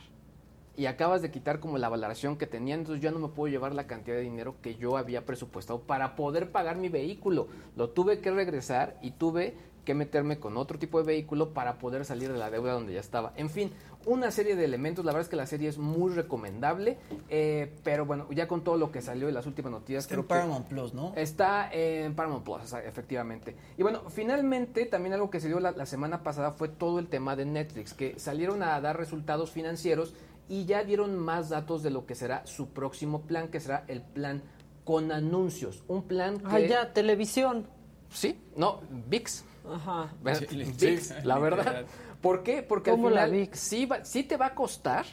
Y 0.78 0.86
acabas 0.86 1.22
de 1.22 1.32
quitar 1.32 1.60
como 1.60 1.78
la 1.78 1.90
valoración 1.90 2.38
que 2.38 2.48
tenía, 2.48 2.76
entonces 2.76 3.04
ya 3.04 3.12
no 3.12 3.20
me 3.20 3.28
puedo 3.28 3.52
llevar 3.52 3.76
la 3.76 3.88
cantidad 3.88 4.16
de 4.16 4.24
dinero 4.24 4.56
que 4.62 4.76
yo 4.76 4.96
había 4.96 5.26
presupuestado 5.26 5.82
para 5.82 6.16
poder 6.16 6.52
pagar 6.52 6.78
mi 6.78 6.88
vehículo. 6.88 7.50
Lo 7.76 7.90
tuve 7.90 8.20
que 8.20 8.32
regresar 8.32 8.98
y 9.02 9.12
tuve 9.12 9.54
que 9.86 9.94
meterme 9.96 10.40
con 10.40 10.58
otro 10.58 10.78
tipo 10.80 11.00
de 11.00 11.06
vehículo 11.06 11.54
para 11.54 11.78
poder 11.80 12.06
salir 12.06 12.32
de 12.32 12.38
la 12.38 12.50
deuda 12.50 12.74
donde 12.74 12.94
ya 12.94 13.00
estaba. 13.00 13.34
En 13.36 13.50
fin, 13.50 13.72
una 14.06 14.30
serie 14.32 14.56
de 14.56 14.66
elementos. 14.66 15.04
La 15.06 15.12
verdad 15.12 15.24
es 15.24 15.30
que 15.30 15.36
la 15.36 15.46
serie 15.48 15.70
es 15.70 15.78
muy 15.78 16.12
recomendable, 16.14 16.98
eh, 17.30 17.74
pero 17.84 18.06
bueno, 18.06 18.28
ya 18.32 18.48
con 18.48 18.64
todo 18.64 18.78
lo 18.78 18.92
que 18.92 19.02
salió 19.02 19.28
en 19.28 19.34
las 19.34 19.46
últimas 19.48 19.72
noticias. 19.72 20.04
Está 20.04 20.14
en 20.16 20.20
creo 20.22 20.28
que- 20.28 20.30
Paramount 20.30 20.68
Plus, 20.68 20.94
¿no? 20.94 21.14
Está 21.16 21.70
en 21.74 22.14
Paramount 22.16 22.44
Plus, 22.44 22.58
o 22.64 22.68
sea, 22.68 22.84
efectivamente. 22.84 23.56
Y 23.78 23.84
bueno, 23.84 24.10
finalmente 24.10 24.86
también 24.86 25.14
algo 25.14 25.30
que 25.30 25.40
se 25.40 25.48
dio 25.48 25.60
la, 25.60 25.72
la 25.72 25.86
semana 25.86 26.24
pasada 26.24 26.52
fue 26.52 26.70
todo 26.70 27.00
el 27.00 27.08
tema 27.08 27.36
de 27.36 27.46
Netflix, 27.46 27.94
que 27.94 28.20
salieron 28.20 28.62
a 28.64 28.80
dar 28.82 28.98
resultados 28.98 29.52
financieros 29.52 30.14
y 30.48 30.66
ya 30.66 30.84
dieron 30.84 31.18
más 31.18 31.50
datos 31.50 31.82
de 31.82 31.90
lo 31.92 32.06
que 32.06 32.14
será 32.16 32.46
su 32.46 32.70
próximo 32.70 33.22
plan, 33.22 33.48
que 33.50 33.60
será 33.60 33.84
el 33.88 34.02
plan 34.02 34.42
con 34.84 35.12
anuncios. 35.12 35.84
Un 35.88 36.04
plan 36.04 36.40
que... 36.40 36.46
Ah, 36.48 36.60
ya, 36.60 36.94
televisión. 36.94 37.68
Sí, 38.10 38.38
no, 38.58 38.82
VIX. 39.08 39.46
Ajá. 39.70 40.14
Bueno, 40.22 40.40
Sí, 40.40 40.46
VIX, 40.58 41.08
sí. 41.08 41.14
la 41.24 41.40
verdad. 41.40 41.86
¿Por 42.22 42.44
qué? 42.44 42.64
Porque 42.64 42.90
al 42.92 42.96
¿Cómo 42.98 43.10
la 43.10 43.26
final 43.28 43.50
sí, 43.54 43.86
va- 43.86 44.04
sí 44.06 44.24
te 44.24 44.38
va 44.38 44.48
a 44.48 44.56
costar, 44.56 45.06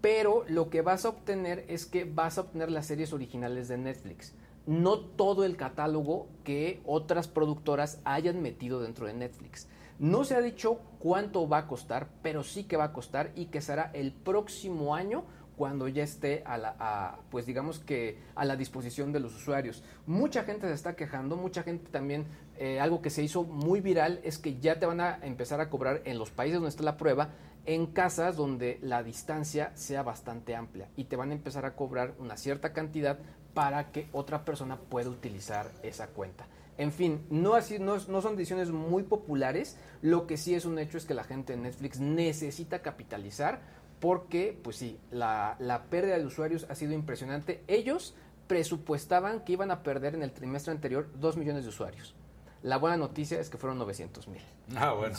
pero 0.00 0.44
lo 0.48 0.70
que 0.70 0.82
vas 0.82 1.04
a 1.04 1.10
obtener 1.10 1.64
es 1.68 1.86
que 1.86 2.04
vas 2.04 2.38
a 2.38 2.42
obtener 2.42 2.70
las 2.70 2.86
series 2.86 3.12
originales 3.12 3.68
de 3.68 3.76
Netflix. 3.78 4.34
No 4.66 5.00
todo 5.00 5.44
el 5.44 5.56
catálogo 5.56 6.28
que 6.44 6.80
otras 6.84 7.28
productoras 7.28 8.00
hayan 8.04 8.40
metido 8.42 8.80
dentro 8.80 9.06
de 9.06 9.14
Netflix. 9.14 9.68
No 9.98 10.24
se 10.24 10.34
ha 10.34 10.40
dicho 10.40 10.80
cuánto 10.98 11.48
va 11.48 11.58
a 11.58 11.66
costar, 11.66 12.08
pero 12.22 12.42
sí 12.42 12.64
que 12.64 12.76
va 12.76 12.84
a 12.84 12.92
costar 12.92 13.32
y 13.34 13.46
que 13.46 13.60
será 13.60 13.90
el 13.92 14.12
próximo 14.12 14.94
año 14.94 15.24
cuando 15.56 15.88
ya 15.88 16.02
esté 16.04 16.42
a 16.46 16.56
la, 16.56 16.74
a, 16.78 17.18
pues 17.30 17.44
digamos 17.44 17.80
que 17.80 18.18
a 18.34 18.46
la 18.46 18.56
disposición 18.56 19.12
de 19.12 19.20
los 19.20 19.34
usuarios. 19.36 19.82
Mucha 20.06 20.44
gente 20.44 20.66
se 20.68 20.72
está 20.72 20.96
quejando, 20.96 21.36
mucha 21.36 21.62
gente 21.62 21.90
también, 21.90 22.24
eh, 22.62 22.78
algo 22.78 23.00
que 23.00 23.08
se 23.08 23.22
hizo 23.22 23.44
muy 23.44 23.80
viral 23.80 24.20
es 24.22 24.36
que 24.36 24.60
ya 24.60 24.78
te 24.78 24.84
van 24.84 25.00
a 25.00 25.18
empezar 25.22 25.62
a 25.62 25.70
cobrar 25.70 26.02
en 26.04 26.18
los 26.18 26.30
países 26.30 26.56
donde 26.56 26.68
está 26.68 26.82
la 26.82 26.98
prueba, 26.98 27.30
en 27.64 27.86
casas 27.86 28.36
donde 28.36 28.78
la 28.82 29.02
distancia 29.02 29.72
sea 29.76 30.02
bastante 30.02 30.54
amplia 30.54 30.90
y 30.94 31.04
te 31.04 31.16
van 31.16 31.30
a 31.30 31.32
empezar 31.32 31.64
a 31.64 31.74
cobrar 31.74 32.12
una 32.18 32.36
cierta 32.36 32.74
cantidad 32.74 33.18
para 33.54 33.90
que 33.92 34.10
otra 34.12 34.44
persona 34.44 34.76
pueda 34.76 35.08
utilizar 35.08 35.70
esa 35.82 36.08
cuenta. 36.08 36.48
En 36.76 36.92
fin, 36.92 37.24
no, 37.30 37.54
así, 37.54 37.78
no, 37.78 37.96
no 37.96 38.20
son 38.20 38.36
decisiones 38.36 38.70
muy 38.70 39.04
populares. 39.04 39.78
Lo 40.02 40.26
que 40.26 40.36
sí 40.36 40.54
es 40.54 40.66
un 40.66 40.78
hecho 40.78 40.98
es 40.98 41.06
que 41.06 41.14
la 41.14 41.24
gente 41.24 41.54
de 41.54 41.62
Netflix 41.62 41.98
necesita 41.98 42.82
capitalizar 42.82 43.62
porque, 44.00 44.58
pues 44.62 44.76
sí, 44.76 44.98
la, 45.10 45.56
la 45.60 45.84
pérdida 45.84 46.18
de 46.18 46.26
usuarios 46.26 46.66
ha 46.68 46.74
sido 46.74 46.92
impresionante. 46.92 47.62
Ellos 47.68 48.14
presupuestaban 48.48 49.46
que 49.46 49.54
iban 49.54 49.70
a 49.70 49.82
perder 49.82 50.14
en 50.14 50.22
el 50.22 50.32
trimestre 50.32 50.72
anterior 50.72 51.08
2 51.18 51.38
millones 51.38 51.62
de 51.62 51.70
usuarios. 51.70 52.14
La 52.62 52.76
buena 52.78 52.96
noticia 52.96 53.40
es 53.40 53.48
que 53.50 53.56
fueron 53.58 53.78
900 53.78 54.28
mil. 54.28 54.42
Ah, 54.76 54.92
bueno. 54.92 55.16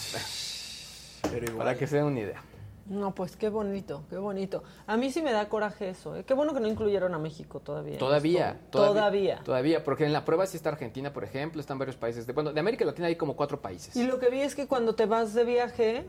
Para 1.57 1.75
que 1.75 1.87
se 1.87 1.97
den 1.97 2.05
una 2.05 2.19
idea. 2.19 2.43
No, 2.87 3.13
pues 3.15 3.37
qué 3.37 3.49
bonito, 3.49 4.03
qué 4.09 4.17
bonito. 4.17 4.63
A 4.87 4.97
mí 4.97 5.11
sí 5.11 5.21
me 5.21 5.31
da 5.31 5.47
coraje 5.47 5.89
eso. 5.89 6.15
¿eh? 6.15 6.23
Qué 6.25 6.33
bueno 6.33 6.53
que 6.53 6.59
no 6.59 6.67
incluyeron 6.67 7.13
a 7.13 7.19
México 7.19 7.59
todavía. 7.59 7.97
Todavía, 7.97 8.59
Todavía. 8.69 9.39
Todavía, 9.43 9.83
porque 9.83 10.05
en 10.05 10.13
la 10.13 10.25
prueba 10.25 10.45
sí 10.45 10.57
está 10.57 10.69
Argentina, 10.69 11.13
por 11.13 11.23
ejemplo, 11.23 11.61
están 11.61 11.77
varios 11.79 11.95
países. 11.95 12.27
De, 12.27 12.33
bueno, 12.33 12.51
de 12.51 12.59
América 12.59 12.83
Latina 12.83 13.07
hay 13.07 13.15
como 13.15 13.35
cuatro 13.35 13.61
países. 13.61 13.95
Y 13.95 14.03
lo 14.03 14.19
que 14.19 14.29
vi 14.29 14.41
es 14.41 14.55
que 14.55 14.67
cuando 14.67 14.93
te 14.95 15.05
vas 15.05 15.33
de 15.33 15.45
viaje, 15.45 16.05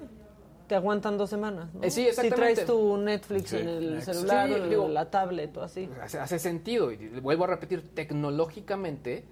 te 0.66 0.74
aguantan 0.74 1.18
dos 1.18 1.30
semanas. 1.30 1.72
¿no? 1.74 1.84
Eh, 1.84 1.90
sí, 1.90 2.06
exactamente. 2.08 2.46
Si 2.46 2.54
traes 2.54 2.66
tu 2.66 2.96
Netflix 2.96 3.50
Sí. 3.50 3.56
en 3.58 3.68
el 3.68 4.02
celular 4.02 4.48
Sí, 4.48 4.54
o 4.54 4.66
digo, 4.68 4.88
la 4.88 5.10
tablet 5.10 5.56
o 5.58 5.62
así. 5.62 5.88
hace, 6.02 6.18
hace 6.18 6.38
sentido. 6.38 6.90
Y 6.90 6.96
vuelvo 7.20 7.44
a 7.44 7.48
repetir, 7.48 7.94
tecnológicamente, 7.94 9.24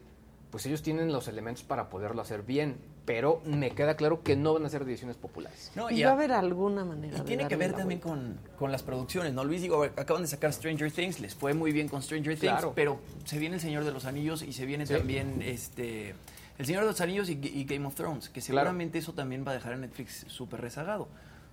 pues 0.51 0.67
ellos 0.67 0.83
tienen 0.83 1.13
los 1.13 1.29
elementos 1.29 1.63
para 1.65 1.89
poderlo 1.91 2.21
hacer 2.23 2.43
bien. 2.43 2.77
Pero 3.07 3.43
me 3.45 3.71
queda 3.73 3.97
claro 3.97 4.23
que 4.23 4.37
no 4.37 4.53
van 4.55 4.65
a 4.67 4.69
ser 4.69 4.85
decisiones 4.85 5.17
populares. 5.17 5.73
No, 5.75 5.91
y 5.91 6.01
y 6.01 6.05
va 6.05 6.11
a- 6.11 6.13
haber 6.13 6.31
alguna 6.33 6.85
manera 6.85 7.17
Y 7.17 7.21
de 7.21 7.25
tiene 7.27 7.49
que 7.49 7.57
ver 7.57 7.73
también 7.73 7.99
con, 8.01 8.39
con 8.57 8.71
las 8.71 8.83
producciones, 8.85 9.33
¿no? 9.33 9.43
Luis, 9.43 9.63
digo, 9.63 9.77
a 9.77 9.81
ver, 9.81 9.93
acaban 9.97 10.23
de 10.23 10.29
sacar 10.29 10.53
Stranger 10.53 10.93
Things, 10.93 11.19
les 11.19 11.35
fue 11.35 11.53
muy 11.55 11.73
bien 11.73 11.89
con 11.89 12.03
Stranger 12.03 12.35
Things, 12.39 12.53
Claro. 12.53 12.73
pero 12.77 13.01
se 13.25 13.39
viene 13.39 13.57
El 13.57 13.61
Señor 13.61 13.85
de 13.85 13.91
los 13.91 14.05
Anillos 14.05 14.43
y 14.43 14.53
se 14.53 14.65
viene 14.67 14.87
Sí. 14.87 14.95
también 14.95 15.43
este 15.43 16.15
El 16.59 16.67
Señor 16.67 16.83
de 16.83 16.89
los 16.91 17.01
Anillos 17.01 17.31
y, 17.31 17.41
y 17.43 17.65
Game 17.65 17.87
of 17.87 17.95
Thrones, 17.95 18.29
que 18.29 18.41
Claro. 18.43 18.61
seguramente 18.69 18.99
eso 18.99 19.13
también 19.15 19.45
va 19.47 19.53
a 19.53 19.55
dejar 19.55 19.73
a 19.73 19.77
Netflix 19.79 20.27
súper 20.29 20.61
rezagado. 20.61 21.09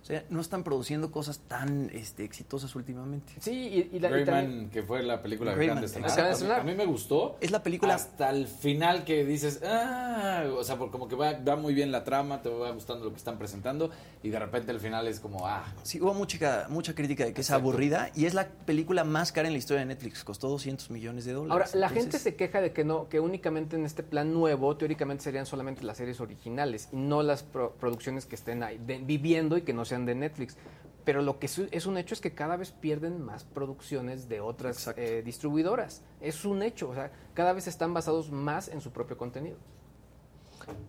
O 0.08 0.10
sea, 0.10 0.24
no 0.30 0.40
están 0.40 0.64
produciendo 0.64 1.10
cosas 1.12 1.40
tan 1.48 1.90
este, 1.92 2.24
exitosas 2.24 2.74
últimamente. 2.74 3.34
Sí, 3.40 3.52
y, 3.92 3.96
y 3.96 3.98
la- 4.00 4.08
y 4.08 4.12
Rayman, 4.12 4.24
también- 4.44 4.70
que 4.70 4.82
fue 4.82 5.02
la 5.02 5.20
película 5.20 5.54
Rayman, 5.54 5.76
acaban 5.78 5.92
de 5.92 5.98
A 5.98 6.24
mí- 6.24 6.32
estrenar. 6.32 6.60
A 6.60 6.64
mí 6.64 6.74
me 6.74 6.86
gustó. 6.86 7.36
Es 7.42 7.50
la 7.50 7.62
película- 7.62 7.94
Hasta 7.94 8.30
el 8.30 8.46
final 8.46 9.04
que 9.04 9.26
dices, 9.26 9.60
ah, 9.66 10.44
o 10.56 10.64
sea, 10.64 10.78
por- 10.78 10.90
como 10.90 11.08
que 11.08 11.14
va, 11.14 11.34
va 11.46 11.56
muy 11.56 11.74
bien 11.74 11.92
la 11.92 12.04
trama, 12.04 12.40
te 12.40 12.48
va 12.48 12.70
gustando 12.70 13.04
lo 13.04 13.10
que 13.10 13.18
están 13.18 13.36
presentando, 13.36 13.90
y 14.22 14.30
de 14.30 14.38
repente 14.38 14.72
el 14.72 14.80
final 14.80 15.06
es 15.08 15.20
como, 15.20 15.46
ah. 15.46 15.66
Sí, 15.82 16.00
hubo 16.00 16.14
mucha, 16.14 16.66
mucha 16.70 16.94
crítica 16.94 17.26
de 17.26 17.34
que 17.34 17.42
es 17.42 17.50
aburrida 17.50 18.10
y 18.14 18.24
es 18.24 18.32
la 18.32 18.48
película 18.48 19.04
más 19.04 19.30
cara 19.30 19.46
en 19.48 19.52
la 19.52 19.58
historia 19.58 19.80
de 19.80 19.86
Netflix, 19.86 20.24
costó 20.24 20.48
200 20.48 20.90
millones 20.90 21.26
de 21.26 21.34
dólares. 21.34 21.52
Ahora, 21.74 21.78
la 21.78 21.90
gente 21.90 22.18
se 22.18 22.34
queja 22.34 22.62
de 22.62 22.72
que 22.72 22.82
no, 22.82 23.10
que 23.10 23.20
únicamente 23.20 23.76
en 23.76 23.84
este 23.84 24.02
plan 24.02 24.32
nuevo, 24.32 24.74
teóricamente 24.78 25.24
serían 25.24 25.44
solamente 25.44 25.84
las 25.84 25.98
series 25.98 26.18
originales 26.20 26.88
y 26.92 26.96
no 26.96 27.22
las 27.22 27.42
pro- 27.42 27.74
producciones 27.78 28.24
que 28.24 28.36
estén 28.36 28.62
ahí 28.62 28.78
de- 28.78 28.98
viviendo 28.98 29.58
y 29.58 29.62
que 29.62 29.74
no 29.74 29.84
sean 29.84 29.97
de 30.06 30.14
Netflix. 30.14 30.56
Pero 31.04 31.22
lo 31.22 31.38
que 31.38 31.46
es 31.46 31.86
un 31.86 31.96
hecho 31.96 32.14
es 32.14 32.20
que 32.20 32.34
cada 32.34 32.56
vez 32.56 32.70
pierden 32.72 33.22
más 33.22 33.44
producciones 33.44 34.28
de 34.28 34.40
otras 34.40 34.92
eh, 34.96 35.22
distribuidoras. 35.24 36.02
Es 36.20 36.44
un 36.44 36.62
hecho, 36.62 36.90
o 36.90 36.94
sea, 36.94 37.10
cada 37.32 37.54
vez 37.54 37.66
están 37.66 37.94
basados 37.94 38.30
más 38.30 38.68
en 38.68 38.82
su 38.82 38.90
propio 38.90 39.16
contenido. 39.16 39.56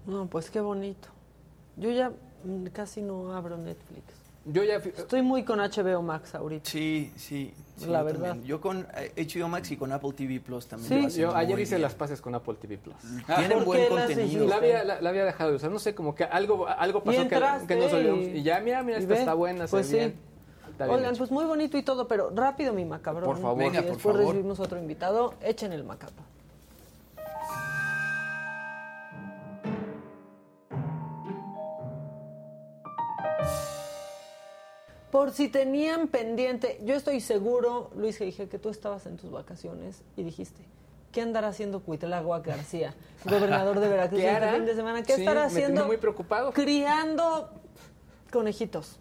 No, 0.05 0.27
pues 0.27 0.49
qué 0.49 0.59
bonito. 0.59 1.07
Yo 1.77 1.91
ya 1.91 2.11
mm, 2.43 2.65
casi 2.73 3.01
no 3.01 3.33
abro 3.33 3.57
Netflix. 3.57 4.03
Yo 4.45 4.63
ya 4.63 4.79
fui- 4.79 4.93
Estoy 4.97 5.21
muy 5.21 5.43
con 5.43 5.59
HBO 5.59 6.01
Max 6.01 6.33
ahorita. 6.33 6.69
Sí, 6.69 7.11
sí. 7.15 7.53
sí, 7.77 7.85
La 7.87 7.99
yo 7.99 8.05
verdad. 8.05 8.27
también. 8.29 8.47
Yo 8.47 8.61
con 8.61 8.87
eh, 8.97 9.13
HBO 9.15 9.47
Max 9.47 9.69
y 9.71 9.77
con 9.77 9.91
Apple 9.91 10.13
TV 10.13 10.39
Plus 10.39 10.65
también. 10.67 11.11
Sí. 11.11 11.19
yo 11.21 11.35
ayer 11.35 11.59
hice 11.59 11.75
bien. 11.75 11.81
las 11.83 11.93
pases 11.93 12.19
con 12.21 12.33
Apple 12.33 12.55
TV 12.59 12.77
Plus. 12.77 12.95
Tienen 13.27 13.57
¿Por 13.59 13.65
buen 13.65 13.87
contenido. 13.89 14.47
La 14.47 14.55
había, 14.55 14.83
la, 14.83 15.01
la 15.01 15.09
había 15.09 15.25
dejado 15.25 15.51
de 15.51 15.55
usar, 15.57 15.69
no 15.71 15.77
sé, 15.79 15.93
como 15.93 16.15
que 16.15 16.23
algo, 16.23 16.67
algo 16.67 17.03
pasó 17.03 17.17
que, 17.27 17.35
entraste 17.35 17.67
que 17.67 17.75
nos 17.75 17.93
olvidamos. 17.93 18.25
y- 18.25 18.37
Y 18.37 18.43
ya, 18.43 18.59
mira, 18.61 18.81
mira, 18.81 18.97
esta 18.97 19.13
ve, 19.13 19.19
está 19.19 19.33
buena, 19.33 19.67
pues 19.67 19.87
sí. 19.87 19.95
bien. 19.95 20.15
Oigan, 20.79 21.05
hecho. 21.09 21.17
pues 21.17 21.31
muy 21.31 21.43
bonito 21.43 21.77
y 21.77 21.83
todo, 21.83 22.07
pero 22.07 22.29
rápido 22.33 22.73
mi 22.73 22.85
macabrón. 22.85 23.25
Por 23.25 23.37
favor. 23.41 23.57
Venga, 23.57 23.81
por 23.81 23.91
después 23.91 24.15
favor. 24.15 24.29
recibimos 24.31 24.59
otro 24.61 24.79
invitado. 24.79 25.33
Echen 25.41 25.73
el 25.73 25.83
macabro. 25.83 26.23
Por 35.11 35.31
si 35.31 35.49
tenían 35.49 36.07
pendiente, 36.07 36.79
yo 36.83 36.95
estoy 36.95 37.19
seguro, 37.19 37.89
Luis 37.95 38.19
dije 38.19 38.47
que 38.47 38.59
tú 38.59 38.69
estabas 38.69 39.07
en 39.07 39.17
tus 39.17 39.31
vacaciones 39.31 40.03
y 40.15 40.23
dijiste, 40.23 40.61
¿qué 41.11 41.21
andará 41.21 41.47
haciendo 41.47 41.79
Cuitlagua 41.81 42.41
García, 42.41 42.93
gobernador 43.25 43.79
de 43.79 43.89
Veracruz, 43.89 44.21
¿Qué 44.21 44.31
este 44.31 44.51
fin 44.51 44.65
de 44.65 44.75
semana? 44.75 45.01
¿Qué 45.03 45.13
Sí, 45.13 45.21
estará 45.21 45.45
haciendo? 45.45 45.85
muy 45.85 45.97
preocupado. 45.97 46.51
Criando 46.53 47.49
conejitos. 48.31 48.99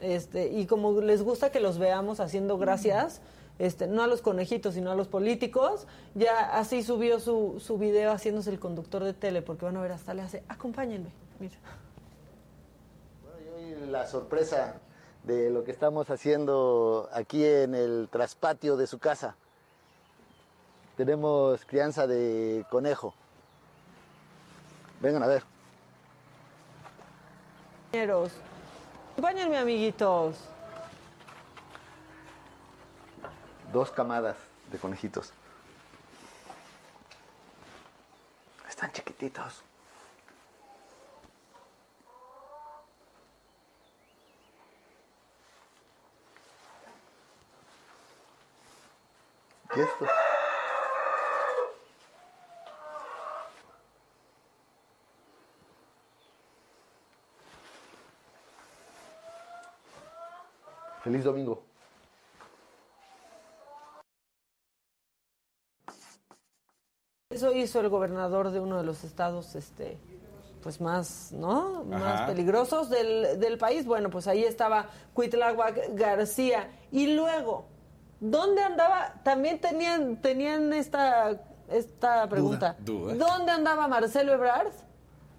Este, 0.00 0.48
y 0.48 0.66
como 0.66 1.00
les 1.00 1.22
gusta 1.22 1.50
que 1.50 1.60
los 1.60 1.78
veamos 1.78 2.20
haciendo 2.20 2.56
gracias, 2.56 3.20
este, 3.58 3.88
no 3.88 4.02
a 4.02 4.06
los 4.06 4.22
conejitos, 4.22 4.74
sino 4.74 4.92
a 4.92 4.94
los 4.94 5.08
políticos, 5.08 5.86
ya 6.14 6.56
así 6.56 6.82
subió 6.82 7.18
su, 7.18 7.60
su 7.60 7.76
video 7.76 8.12
haciéndose 8.12 8.50
el 8.50 8.60
conductor 8.60 9.02
de 9.02 9.12
tele, 9.12 9.42
porque 9.42 9.66
van 9.66 9.76
a 9.76 9.82
ver, 9.82 9.92
hasta 9.92 10.14
le 10.14 10.22
hace, 10.22 10.42
acompáñenme, 10.48 11.10
mira. 11.40 11.56
Y 13.60 13.90
la 13.90 14.06
sorpresa 14.06 14.80
de 15.24 15.50
lo 15.50 15.64
que 15.64 15.70
estamos 15.70 16.08
haciendo 16.10 17.08
aquí 17.12 17.44
en 17.44 17.74
el 17.74 18.08
traspatio 18.10 18.76
de 18.76 18.86
su 18.86 18.98
casa. 18.98 19.36
Tenemos 20.96 21.64
crianza 21.64 22.06
de 22.06 22.64
conejo. 22.70 23.14
Vengan 25.00 25.22
a 25.22 25.26
ver. 25.26 25.44
Compañeros, 27.90 28.32
acompáñenme, 29.12 29.58
amiguitos. 29.58 30.36
Dos 33.72 33.90
camadas 33.90 34.36
de 34.70 34.78
conejitos. 34.78 35.32
Están 38.68 38.92
chiquititos. 38.92 39.64
¿Y 49.76 49.80
esto? 49.80 50.06
Feliz 61.02 61.24
domingo. 61.24 61.62
Eso 67.30 67.52
hizo 67.52 67.80
el 67.80 67.88
gobernador 67.88 68.50
de 68.50 68.60
uno 68.60 68.76
de 68.76 68.84
los 68.84 69.04
estados, 69.04 69.54
este, 69.54 69.98
pues 70.62 70.80
más, 70.80 71.32
¿no? 71.32 71.84
Más 71.84 72.02
Ajá. 72.02 72.26
peligrosos 72.26 72.90
del, 72.90 73.38
del 73.38 73.56
país. 73.56 73.86
Bueno, 73.86 74.10
pues 74.10 74.26
ahí 74.26 74.44
estaba 74.44 74.90
Cuitláhuac 75.14 75.94
García. 75.94 76.70
Y 76.90 77.14
luego, 77.14 77.66
¿dónde 78.20 78.62
andaba? 78.62 79.14
También 79.24 79.58
tenían, 79.60 80.20
tenían 80.20 80.72
esta, 80.72 81.40
esta 81.70 82.28
pregunta. 82.28 82.76
duda. 82.78 83.14
¿Dónde 83.14 83.52
andaba 83.52 83.88
Marcelo 83.88 84.32
Ebrard? 84.32 84.72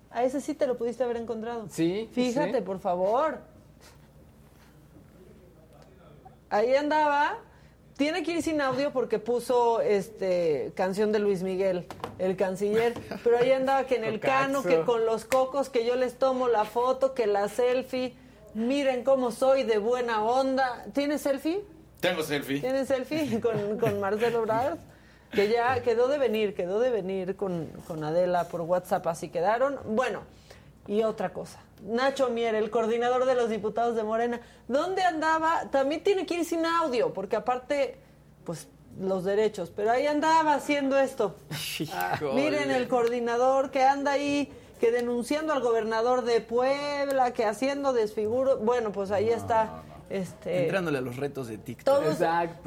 A 0.09 0.23
ese 0.23 0.41
sí 0.41 0.53
te 0.53 0.67
lo 0.67 0.77
pudiste 0.77 1.03
haber 1.03 1.17
encontrado. 1.17 1.67
Sí. 1.69 2.09
Fíjate, 2.11 2.57
sí. 2.57 2.61
por 2.61 2.79
favor. 2.79 3.39
Ahí 6.49 6.75
andaba. 6.75 7.37
Tiene 7.95 8.23
que 8.23 8.33
ir 8.33 8.41
sin 8.41 8.59
audio 8.61 8.91
porque 8.91 9.19
puso 9.19 9.79
este 9.79 10.73
canción 10.75 11.11
de 11.11 11.19
Luis 11.19 11.43
Miguel, 11.43 11.85
el 12.17 12.35
canciller. 12.35 12.93
Pero 13.23 13.37
ahí 13.37 13.51
andaba 13.51 13.85
que 13.85 13.95
en 13.95 14.03
el 14.03 14.19
cano, 14.19 14.63
que 14.63 14.81
con 14.81 15.05
los 15.05 15.23
cocos, 15.23 15.69
que 15.69 15.85
yo 15.85 15.95
les 15.95 16.17
tomo 16.17 16.47
la 16.47 16.65
foto, 16.65 17.13
que 17.13 17.27
la 17.27 17.47
selfie. 17.47 18.15
Miren 18.53 19.03
cómo 19.03 19.31
soy 19.31 19.63
de 19.63 19.77
buena 19.77 20.23
onda. 20.23 20.85
¿Tienes 20.93 21.21
selfie? 21.21 21.63
Tengo 22.01 22.23
selfie. 22.23 22.59
¿Tienes 22.59 22.89
selfie 22.89 23.39
con, 23.41 23.77
con 23.79 23.99
Marcelo 24.01 24.39
Ebrard? 24.39 24.77
Que 25.31 25.47
ya 25.47 25.81
quedó 25.81 26.09
de 26.09 26.17
venir, 26.17 26.53
quedó 26.53 26.81
de 26.81 26.89
venir 26.89 27.37
con, 27.37 27.67
con 27.87 28.03
Adela 28.03 28.49
por 28.49 28.59
WhatsApp, 28.61 29.07
así 29.07 29.29
quedaron. 29.29 29.79
Bueno, 29.85 30.23
y 30.87 31.03
otra 31.03 31.31
cosa. 31.31 31.59
Nacho 31.83 32.29
Mier, 32.29 32.55
el 32.55 32.69
coordinador 32.69 33.25
de 33.25 33.35
los 33.35 33.49
diputados 33.49 33.95
de 33.95 34.03
Morena, 34.03 34.41
¿dónde 34.67 35.03
andaba? 35.03 35.69
También 35.71 36.03
tiene 36.03 36.25
que 36.25 36.33
ir 36.33 36.45
sin 36.45 36.65
audio, 36.65 37.13
porque 37.13 37.37
aparte, 37.37 37.97
pues 38.43 38.67
los 38.99 39.23
derechos, 39.23 39.71
pero 39.73 39.91
ahí 39.91 40.05
andaba 40.05 40.53
haciendo 40.53 40.99
esto. 40.99 41.37
Miren 42.33 42.71
el 42.71 42.89
coordinador 42.89 43.71
que 43.71 43.83
anda 43.83 44.11
ahí, 44.11 44.51
que 44.81 44.91
denunciando 44.91 45.53
al 45.53 45.61
gobernador 45.61 46.25
de 46.25 46.41
Puebla, 46.41 47.31
que 47.31 47.45
haciendo 47.45 47.93
desfiguro. 47.93 48.57
Bueno, 48.57 48.91
pues 48.91 49.11
ahí 49.11 49.29
está. 49.29 49.83
Este, 50.11 50.63
Entrándole 50.63 50.97
a 50.97 51.01
los 51.01 51.15
retos 51.15 51.47
de 51.47 51.57
TikTok. 51.57 52.03
todos, 52.03 52.17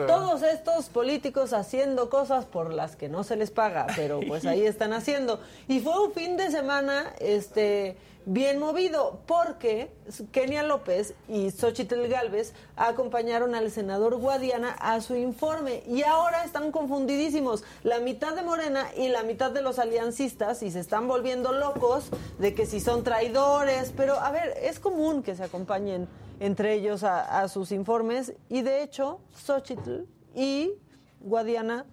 todos 0.06 0.42
estos 0.42 0.88
políticos 0.88 1.52
haciendo 1.52 2.08
cosas 2.08 2.46
por 2.46 2.72
las 2.72 2.96
que 2.96 3.08
no 3.08 3.22
se 3.22 3.36
les 3.36 3.50
paga, 3.50 3.86
pero 3.94 4.20
pues 4.26 4.46
ahí 4.46 4.64
están 4.64 4.94
haciendo. 4.94 5.40
Y 5.68 5.80
fue 5.80 6.06
un 6.06 6.12
fin 6.12 6.36
de 6.38 6.50
semana 6.50 7.12
este 7.20 7.96
bien 8.26 8.58
movido, 8.58 9.20
porque 9.26 9.90
Kenia 10.32 10.62
López 10.62 11.14
y 11.28 11.50
Xochitl 11.50 12.06
Galvez 12.08 12.52
acompañaron 12.76 13.54
al 13.54 13.70
senador 13.70 14.16
Guadiana 14.16 14.72
a 14.72 15.00
su 15.00 15.14
informe 15.14 15.82
y 15.86 16.02
ahora 16.02 16.44
están 16.44 16.72
confundidísimos. 16.72 17.64
La 17.82 18.00
mitad 18.00 18.34
de 18.34 18.42
Morena 18.42 18.86
y 18.96 19.08
la 19.08 19.22
mitad 19.22 19.50
de 19.50 19.62
los 19.62 19.78
aliancistas 19.78 20.62
y 20.62 20.70
se 20.70 20.80
están 20.80 21.08
volviendo 21.08 21.52
locos 21.52 22.10
de 22.38 22.54
que 22.54 22.66
si 22.66 22.80
son 22.80 23.04
traidores, 23.04 23.92
pero 23.96 24.14
a 24.14 24.30
ver, 24.30 24.54
es 24.62 24.80
común 24.80 25.22
que 25.22 25.36
se 25.36 25.44
acompañen 25.44 26.08
entre 26.40 26.74
ellos 26.74 27.04
a, 27.04 27.48
sus 27.48 27.72
informes 27.72 28.32
y 28.48 28.62
de 28.62 28.82
hecho 28.82 29.20
Xochitl 29.34 30.04
y 30.34 30.72
Guadiana 31.20 31.86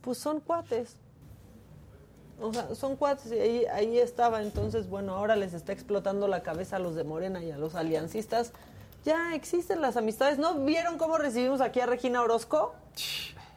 pues 0.00 0.18
son 0.18 0.40
cuates. 0.40 0.96
O 2.44 2.52
sea, 2.52 2.74
son 2.74 2.96
cuates 2.96 3.32
y 3.32 3.38
ahí, 3.38 3.64
ahí 3.72 3.98
estaba. 3.98 4.42
Entonces, 4.42 4.88
bueno, 4.88 5.14
ahora 5.14 5.34
les 5.34 5.54
está 5.54 5.72
explotando 5.72 6.28
la 6.28 6.42
cabeza 6.42 6.76
a 6.76 6.78
los 6.78 6.94
de 6.94 7.02
Morena 7.02 7.42
y 7.42 7.50
a 7.50 7.56
los 7.56 7.74
aliancistas. 7.74 8.52
Ya 9.04 9.34
existen 9.34 9.80
las 9.80 9.96
amistades. 9.96 10.38
¿No 10.38 10.54
vieron 10.54 10.98
cómo 10.98 11.16
recibimos 11.18 11.60
aquí 11.60 11.80
a 11.80 11.86
Regina 11.86 12.22
Orozco? 12.22 12.74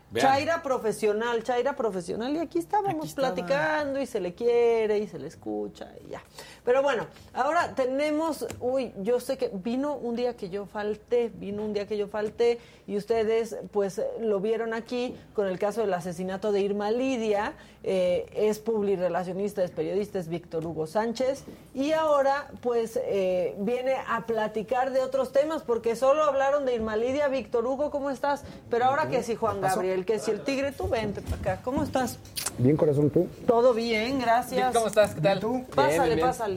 Vean. 0.10 0.26
Chaira 0.26 0.64
profesional, 0.64 1.44
Chaira 1.44 1.76
profesional. 1.76 2.34
Y 2.34 2.40
aquí 2.40 2.60
estábamos 2.60 3.14
platicando 3.14 4.00
y 4.00 4.06
se 4.06 4.22
le 4.22 4.34
quiere 4.34 5.00
y 5.00 5.08
se 5.08 5.20
le 5.20 5.28
escucha 5.28 5.92
y 6.06 6.12
ya. 6.12 6.22
Pero 6.68 6.84
bueno, 6.84 7.08
ahora 7.34 7.74
tenemos, 7.76 8.46
uy, 8.60 8.92
yo 9.02 9.22
sé 9.22 9.38
que 9.38 9.50
vino 9.54 9.96
un 9.96 10.18
día 10.18 10.36
que 10.36 10.50
yo 10.50 10.66
falté, 10.66 11.32
vino 11.34 11.64
un 11.64 11.72
día 11.72 11.88
que 11.88 11.96
yo 11.96 12.10
falté 12.10 12.60
y 12.86 12.98
ustedes 12.98 13.56
pues 13.72 14.02
lo 14.20 14.42
vieron 14.42 14.74
aquí 14.74 15.16
con 15.34 15.48
el 15.48 15.60
caso 15.60 15.80
del 15.80 15.94
asesinato 15.94 16.52
de 16.52 16.60
Irma 16.60 16.92
Lidia, 16.92 17.54
eh, 17.84 18.26
es 18.36 18.60
publirelacionista, 18.60 19.64
es 19.64 19.72
periodista, 19.72 20.20
es 20.20 20.28
Víctor 20.28 20.66
Hugo 20.66 20.88
Sánchez 20.88 21.46
y 21.74 21.94
ahora 21.94 22.50
pues 22.60 23.00
eh, 23.02 23.56
viene 23.60 23.96
a 24.06 24.26
platicar 24.26 24.92
de 24.92 25.00
otros 25.00 25.32
temas 25.32 25.64
porque 25.64 25.96
solo 25.96 26.24
hablaron 26.24 26.66
de 26.66 26.76
Irma 26.76 26.98
Lidia, 26.98 27.30
Víctor 27.30 27.66
Hugo, 27.66 27.92
¿cómo 27.92 28.10
estás? 28.10 28.44
Pero 28.70 28.84
ahora 28.84 29.08
que 29.08 29.24
si 29.24 29.36
Juan 29.36 29.62
Gabriel, 29.62 30.04
que 30.04 30.20
si 30.20 30.32
el 30.32 30.42
tigre, 30.42 30.74
tú 30.74 30.90
vente 30.90 31.22
para 31.22 31.38
acá, 31.38 31.62
¿cómo 31.64 31.82
estás? 31.82 32.20
Bien, 32.58 32.76
corazón, 32.76 33.10
tú. 33.10 33.28
Todo 33.46 33.74
bien, 33.74 34.20
gracias. 34.20 34.74
¿Cómo 34.74 34.88
estás? 34.88 35.14
¿Qué 35.14 35.22
tal? 35.22 35.40
¿Tú? 35.40 35.64
Pásale, 35.74 35.88
Bien, 35.92 36.04
bien, 36.04 36.16
bien. 36.16 36.28
pásale. 36.28 36.57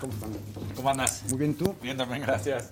¿Cómo 0.00 0.12
están? 0.12 0.30
¿Cómo 0.76 0.90
andas? 0.90 1.22
Muy 1.28 1.38
bien, 1.38 1.54
¿tú? 1.54 1.74
Bien 1.82 1.96
también, 1.96 2.22
gracias. 2.22 2.70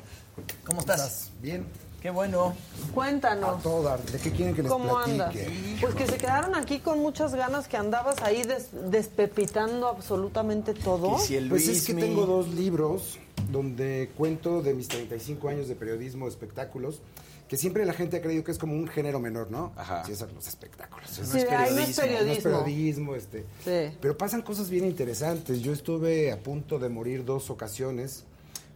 ¿Cómo 0.65 0.81
estás? 0.81 1.31
Bien. 1.43 1.67
Qué 2.01 2.11
bueno. 2.11 2.55
Cuéntanos. 2.95 3.61
Todo 3.63 3.83
dar. 3.83 4.01
¿De 4.01 4.19
qué 4.21 4.31
quieren 4.31 4.55
que 4.55 4.63
les 4.63 4.71
¿Cómo 4.71 4.95
platique? 4.95 5.21
andas? 5.47 5.81
Pues 5.81 5.95
que 5.97 6.07
se 6.07 6.17
quedaron 6.17 6.55
aquí 6.55 6.79
con 6.79 7.01
muchas 7.01 7.35
ganas, 7.35 7.67
que 7.67 7.77
andabas 7.77 8.23
ahí 8.23 8.45
des- 8.45 8.69
despepitando 8.91 9.89
absolutamente 9.89 10.75
todo. 10.75 11.17
Pues 11.49 11.69
es 11.69 11.85
que 11.85 11.95
tengo 11.95 12.25
dos 12.25 12.49
libros 12.55 13.19
donde 13.51 14.11
cuento 14.17 14.63
de 14.63 14.75
mis 14.75 14.87
35 14.87 15.49
años 15.49 15.67
de 15.69 15.75
periodismo, 15.75 16.27
de 16.27 16.31
espectáculos, 16.31 17.01
que 17.49 17.57
siempre 17.57 17.85
la 17.87 17.95
gente 17.95 18.19
ha 18.19 18.21
creído 18.23 18.45
que 18.45 18.51
es 18.53 18.59
como 18.59 18.75
un 18.75 18.87
género 18.89 19.21
menor, 19.21 19.51
¿no? 19.51 19.73
Ajá. 19.77 20.05
Sí, 20.05 20.13
esos 20.13 20.33
los 20.33 20.47
espectáculos. 20.47 21.11
Eso 21.19 21.25
Sí, 21.25 21.39
ahí 21.49 21.75
no 21.75 21.81
es 21.81 21.87
No 21.87 21.93
es 21.93 22.01
periodismo. 22.01 22.43
periodismo, 22.65 23.15
este. 23.17 23.47
Sí. 23.65 23.97
Pero 24.01 24.17
pasan 24.19 24.43
cosas 24.43 24.69
bien 24.71 24.85
interesantes. 24.85 25.61
Yo 25.63 25.73
estuve 25.73 26.31
a 26.31 26.39
punto 26.43 26.79
de 26.79 26.89
morir 26.91 27.25
dos 27.25 27.49
ocasiones. 27.51 28.25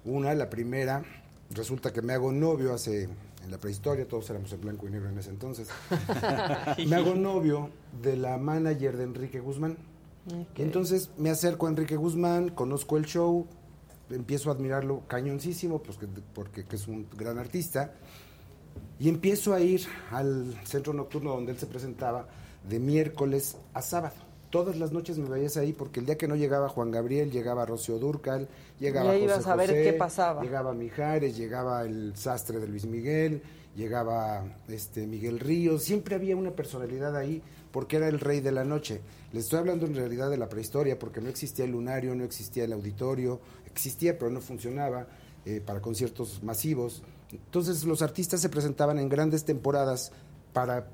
Una, 0.04 0.34
la 0.34 0.48
primera, 0.50 1.04
resulta 1.50 1.92
que 1.92 2.02
me 2.02 2.12
hago 2.14 2.32
novio 2.32 2.72
hace, 2.72 3.04
en 3.04 3.50
la 3.50 3.58
prehistoria, 3.58 4.08
todos 4.08 4.28
éramos 4.30 4.52
en 4.52 4.60
blanco 4.62 4.88
y 4.88 4.90
negro 4.90 5.10
en 5.10 5.18
ese 5.18 5.30
entonces. 5.30 5.68
me 6.88 6.96
hago 6.96 7.14
novio 7.14 7.70
de 8.02 8.16
la 8.16 8.38
manager 8.38 8.96
de 8.96 9.04
Enrique 9.04 9.40
Guzmán. 9.40 9.76
Y 10.56 10.62
entonces 10.62 11.10
me 11.18 11.30
acerco 11.30 11.66
a 11.66 11.70
Enrique 11.70 11.96
Guzmán, 11.96 12.48
conozco 12.50 12.96
el 12.96 13.04
show, 13.06 13.46
empiezo 14.10 14.50
a 14.50 14.54
admirarlo 14.54 15.02
cañoncísimo, 15.08 15.82
pues 15.82 15.98
que- 15.98 16.06
porque 16.06 16.64
que 16.64 16.76
es 16.76 16.86
un 16.86 17.08
gran 17.16 17.38
artista. 17.38 17.92
Y 18.98 19.08
empiezo 19.08 19.54
a 19.54 19.60
ir 19.60 19.82
al 20.10 20.54
centro 20.64 20.92
nocturno 20.92 21.32
donde 21.32 21.52
él 21.52 21.58
se 21.58 21.66
presentaba 21.66 22.26
de 22.68 22.78
miércoles 22.78 23.56
a 23.74 23.82
sábado. 23.82 24.14
todas 24.50 24.76
las 24.76 24.92
noches 24.92 25.18
me 25.18 25.28
veías 25.28 25.56
ahí 25.56 25.72
porque 25.72 26.00
el 26.00 26.06
día 26.06 26.18
que 26.18 26.28
no 26.28 26.36
llegaba 26.36 26.68
Juan 26.68 26.90
Gabriel, 26.90 27.30
llegaba 27.30 27.64
Rocío 27.64 27.98
Durcal, 27.98 28.48
llegaba 28.78 29.12
José 29.12 29.24
ibas 29.24 29.46
a 29.46 29.56
ver 29.56 29.70
José, 29.70 29.82
qué 29.82 29.92
pasaba. 29.94 30.42
llegaba 30.42 30.74
Mijares, 30.74 31.36
llegaba 31.36 31.82
el 31.84 32.12
sastre 32.14 32.60
de 32.60 32.68
Luis 32.68 32.84
Miguel, 32.84 33.42
llegaba 33.74 34.44
este 34.68 35.06
Miguel 35.06 35.40
Ríos, 35.40 35.82
siempre 35.82 36.14
había 36.14 36.36
una 36.36 36.50
personalidad 36.50 37.16
ahí 37.16 37.42
porque 37.72 37.96
era 37.96 38.08
el 38.08 38.20
rey 38.20 38.40
de 38.40 38.52
la 38.52 38.64
noche. 38.64 39.00
Les 39.32 39.44
estoy 39.44 39.58
hablando 39.60 39.86
en 39.86 39.94
realidad 39.94 40.30
de 40.30 40.36
la 40.36 40.48
prehistoria 40.48 40.98
porque 40.98 41.20
no 41.22 41.30
existía 41.30 41.64
el 41.64 41.72
lunario, 41.72 42.14
no 42.14 42.22
existía 42.22 42.64
el 42.64 42.72
auditorio, 42.74 43.40
existía 43.66 44.18
pero 44.18 44.30
no 44.30 44.40
funcionaba 44.40 45.06
eh, 45.46 45.60
para 45.64 45.80
conciertos 45.80 46.42
masivos. 46.42 47.02
Entonces 47.32 47.84
los 47.84 48.02
artistas 48.02 48.40
se 48.40 48.48
presentaban 48.48 48.98
en 48.98 49.08
grandes 49.08 49.44
temporadas 49.44 50.12
para 50.52 50.86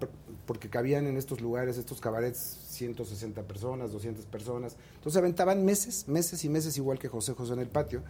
porque 0.46 0.70
cabían 0.70 1.06
en 1.06 1.18
estos 1.18 1.42
lugares, 1.42 1.76
estos 1.76 2.00
cabarets, 2.00 2.38
160 2.70 3.42
personas, 3.42 3.92
200 3.92 4.24
personas. 4.24 4.76
Entonces 4.94 5.18
aventaban 5.18 5.62
meses, 5.62 6.08
meses 6.08 6.42
y 6.42 6.48
meses, 6.48 6.78
igual 6.78 6.98
que 6.98 7.08
José 7.08 7.34
José 7.34 7.52
en 7.52 7.58
el 7.58 7.68
patio. 7.68 8.02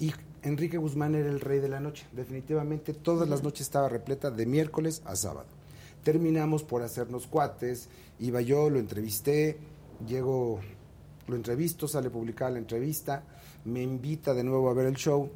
Y 0.00 0.12
Enrique 0.42 0.78
Guzmán 0.78 1.14
era 1.14 1.28
el 1.28 1.40
rey 1.40 1.60
de 1.60 1.68
la 1.68 1.78
noche. 1.78 2.06
Definitivamente 2.10 2.92
todas 2.92 3.28
las 3.28 3.44
noches 3.44 3.62
estaba 3.62 3.88
repleta 3.88 4.32
de 4.32 4.46
miércoles 4.46 5.00
a 5.04 5.14
sábado. 5.14 5.46
Terminamos 6.02 6.64
por 6.64 6.82
hacernos 6.82 7.28
cuates, 7.28 7.88
iba 8.18 8.40
yo, 8.40 8.68
lo 8.68 8.80
entrevisté, 8.80 9.58
llego, 10.06 10.60
lo 11.28 11.36
entrevisto, 11.36 11.86
sale 11.86 12.10
publicada 12.10 12.52
la 12.52 12.58
entrevista, 12.58 13.22
me 13.64 13.82
invita 13.82 14.34
de 14.34 14.42
nuevo 14.42 14.70
a 14.70 14.74
ver 14.74 14.86
el 14.86 14.96
show 14.96 15.30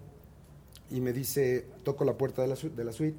y 0.91 1.01
me 1.01 1.13
dice, 1.13 1.67
toco 1.85 2.05
la 2.05 2.15
puerta 2.15 2.43
de 2.43 2.49
la, 2.49 2.55
de 2.57 2.85
la 2.85 2.93
suite, 2.93 3.19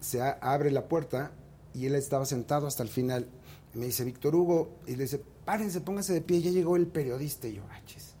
se 0.00 0.20
a- 0.20 0.38
abre 0.40 0.70
la 0.70 0.86
puerta 0.86 1.32
y 1.72 1.86
él 1.86 1.94
estaba 1.94 2.24
sentado 2.26 2.66
hasta 2.66 2.82
el 2.82 2.88
final. 2.88 3.26
Me 3.74 3.86
dice, 3.86 4.04
Víctor 4.04 4.34
Hugo, 4.36 4.70
y 4.86 4.96
le 4.96 5.04
dice, 5.04 5.20
párense, 5.44 5.80
pónganse 5.80 6.12
de 6.12 6.20
pie, 6.20 6.40
ya 6.42 6.50
llegó 6.50 6.76
el 6.76 6.86
periodista. 6.86 7.48
Y 7.48 7.54
yo, 7.54 7.62
ah, 7.70 7.80
chis". 7.86 8.14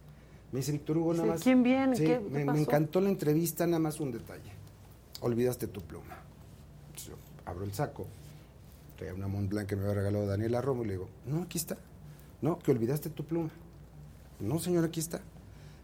Me 0.50 0.60
dice, 0.60 0.72
Víctor 0.72 0.98
Hugo, 0.98 1.14
nada 1.14 1.26
más. 1.26 1.42
¿quién 1.42 1.62
viene? 1.62 1.94
Sí, 1.96 2.04
¿Qué- 2.04 2.20
qué 2.32 2.44
me, 2.44 2.60
encantó 2.60 3.00
la 3.00 3.10
entrevista, 3.10 3.66
nada 3.66 3.78
más 3.78 4.00
un 4.00 4.10
detalle. 4.12 4.50
Olvidaste 5.20 5.66
tu 5.68 5.80
pluma. 5.82 6.18
Entonces 6.86 7.08
yo 7.10 7.14
abro 7.44 7.64
el 7.64 7.72
saco, 7.72 8.06
traía 8.96 9.14
una 9.14 9.28
Mont 9.28 9.48
Blanc 9.50 9.68
que 9.68 9.76
me 9.76 9.82
había 9.82 9.94
regalado 9.94 10.26
Daniela 10.26 10.60
Romo 10.60 10.82
y 10.84 10.86
le 10.86 10.92
digo, 10.94 11.08
no, 11.26 11.42
aquí 11.42 11.58
está. 11.58 11.76
No, 12.42 12.58
que 12.58 12.70
olvidaste 12.72 13.10
tu 13.10 13.24
pluma. 13.24 13.50
No, 14.40 14.58
señor, 14.58 14.84
aquí 14.84 15.00
está. 15.00 15.20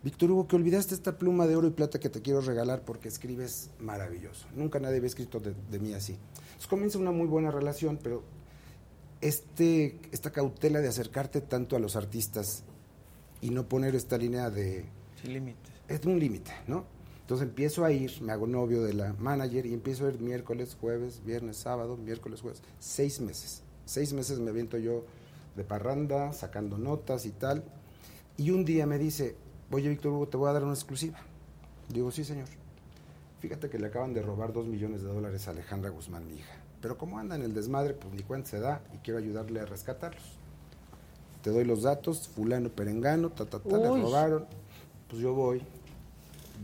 Víctor 0.02 0.30
Hugo, 0.30 0.48
que 0.48 0.56
olvidaste 0.56 0.94
esta 0.94 1.18
pluma 1.18 1.46
de 1.46 1.56
oro 1.56 1.68
y 1.68 1.72
plata 1.72 2.00
que 2.00 2.08
te 2.08 2.22
quiero 2.22 2.40
regalar 2.40 2.84
porque 2.84 3.08
escribes 3.08 3.70
maravilloso. 3.78 4.46
Nunca 4.54 4.80
nadie 4.80 4.96
había 4.96 5.08
escrito 5.08 5.40
de, 5.40 5.54
de 5.70 5.78
mí 5.78 5.92
así. 5.92 6.18
Entonces 6.34 6.66
comienza 6.68 6.98
una 6.98 7.10
muy 7.10 7.26
buena 7.26 7.50
relación, 7.50 7.98
pero 8.02 8.22
este, 9.20 10.00
esta 10.12 10.30
cautela 10.30 10.80
de 10.80 10.88
acercarte 10.88 11.42
tanto 11.42 11.76
a 11.76 11.78
los 11.78 11.96
artistas 11.96 12.64
y 13.42 13.50
no 13.50 13.68
poner 13.68 13.94
esta 13.94 14.16
línea 14.16 14.48
de... 14.48 14.86
Sin 15.20 15.34
límites. 15.34 15.72
Es 15.88 16.04
un 16.06 16.18
límite, 16.18 16.52
¿no? 16.66 16.84
Entonces 17.20 17.46
empiezo 17.46 17.84
a 17.84 17.92
ir, 17.92 18.22
me 18.22 18.32
hago 18.32 18.46
novio 18.46 18.82
de 18.82 18.94
la 18.94 19.12
manager 19.12 19.66
y 19.66 19.74
empiezo 19.74 20.06
a 20.06 20.08
ir 20.08 20.20
miércoles, 20.20 20.76
jueves, 20.80 21.22
viernes, 21.24 21.58
sábado, 21.58 21.96
miércoles, 21.96 22.40
jueves. 22.40 22.62
Seis 22.78 23.20
meses. 23.20 23.62
Seis 23.84 24.12
meses 24.12 24.38
me 24.38 24.50
aviento 24.50 24.78
yo 24.78 25.04
de 25.56 25.64
parranda, 25.64 26.32
sacando 26.32 26.78
notas 26.78 27.26
y 27.26 27.30
tal. 27.30 27.62
Y 28.36 28.50
un 28.50 28.64
día 28.64 28.86
me 28.86 28.98
dice, 28.98 29.36
oye 29.70 29.88
Víctor 29.88 30.12
Hugo, 30.12 30.28
te 30.28 30.36
voy 30.36 30.50
a 30.50 30.52
dar 30.52 30.64
una 30.64 30.74
exclusiva. 30.74 31.18
Digo, 31.88 32.10
sí, 32.10 32.24
señor. 32.24 32.48
Fíjate 33.40 33.70
que 33.70 33.78
le 33.78 33.86
acaban 33.86 34.12
de 34.12 34.22
robar 34.22 34.52
dos 34.52 34.66
millones 34.66 35.02
de 35.02 35.08
dólares 35.08 35.48
a 35.48 35.52
Alejandra 35.52 35.90
Guzmán, 35.90 36.26
mi 36.26 36.34
hija. 36.34 36.54
Pero 36.82 36.98
como 36.98 37.18
anda 37.18 37.36
en 37.36 37.42
el 37.42 37.54
desmadre, 37.54 37.94
pues 37.94 38.12
ni 38.14 38.22
cuenta 38.22 38.50
se 38.50 38.60
da 38.60 38.82
y 38.94 38.98
quiero 38.98 39.18
ayudarle 39.18 39.60
a 39.60 39.66
rescatarlos. 39.66 40.22
Te 41.42 41.50
doy 41.50 41.64
los 41.64 41.82
datos, 41.82 42.28
fulano, 42.28 42.68
perengano, 42.68 43.30
ta, 43.30 43.46
ta, 43.46 43.58
ta, 43.58 43.78
le 43.78 43.88
robaron. 43.88 44.46
Pues 45.08 45.22
yo 45.22 45.34
voy, 45.34 45.62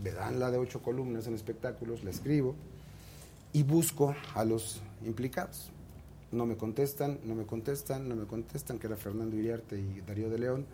me 0.03 0.11
dan 0.11 0.39
la 0.39 0.51
de 0.51 0.57
ocho 0.57 0.81
columnas 0.81 1.27
en 1.27 1.33
espectáculos, 1.33 2.03
la 2.03 2.11
escribo 2.11 2.55
y 3.53 3.63
busco 3.63 4.15
a 4.35 4.45
los 4.45 4.81
implicados. 5.05 5.69
No 6.31 6.45
me 6.45 6.57
contestan, 6.57 7.19
no 7.23 7.35
me 7.35 7.45
contestan, 7.45 8.07
no 8.07 8.15
me 8.15 8.25
contestan, 8.25 8.79
que 8.79 8.87
era 8.87 8.97
Fernando 8.97 9.35
Iriarte 9.35 9.79
y 9.79 10.01
Darío 10.05 10.29
de 10.29 10.37
León. 10.37 10.65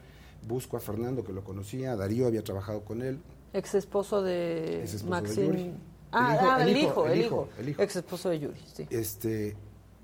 Busco 0.47 0.77
a 0.77 0.79
Fernando, 0.79 1.23
que 1.23 1.33
lo 1.33 1.43
conocía, 1.43 1.95
Darío 1.95 2.27
había 2.27 2.43
trabajado 2.43 2.83
con 2.83 3.01
él. 3.01 3.19
Ex 3.53 3.75
esposo 3.75 4.21
de 4.21 4.81
Ex 4.81 4.95
esposo 4.95 5.05
de 5.15 5.21
Maxine. 5.21 5.45
Yuri. 5.47 5.73
Ah, 6.11 6.33
El 6.33 6.35
hijo, 6.35 6.51
ah, 6.51 6.61
el 6.63 6.69
el, 6.69 6.77
hijo, 6.77 6.89
hijo, 6.89 7.07
el 7.07 7.19
hijo, 7.19 7.25
hijo, 7.25 7.49
el 7.59 7.69
hijo. 7.69 7.81
Ex 7.81 7.95
esposo 7.95 8.29
de 8.29 8.39
Yuri, 8.39 8.59
sí. 8.73 8.87
Este, 8.89 9.55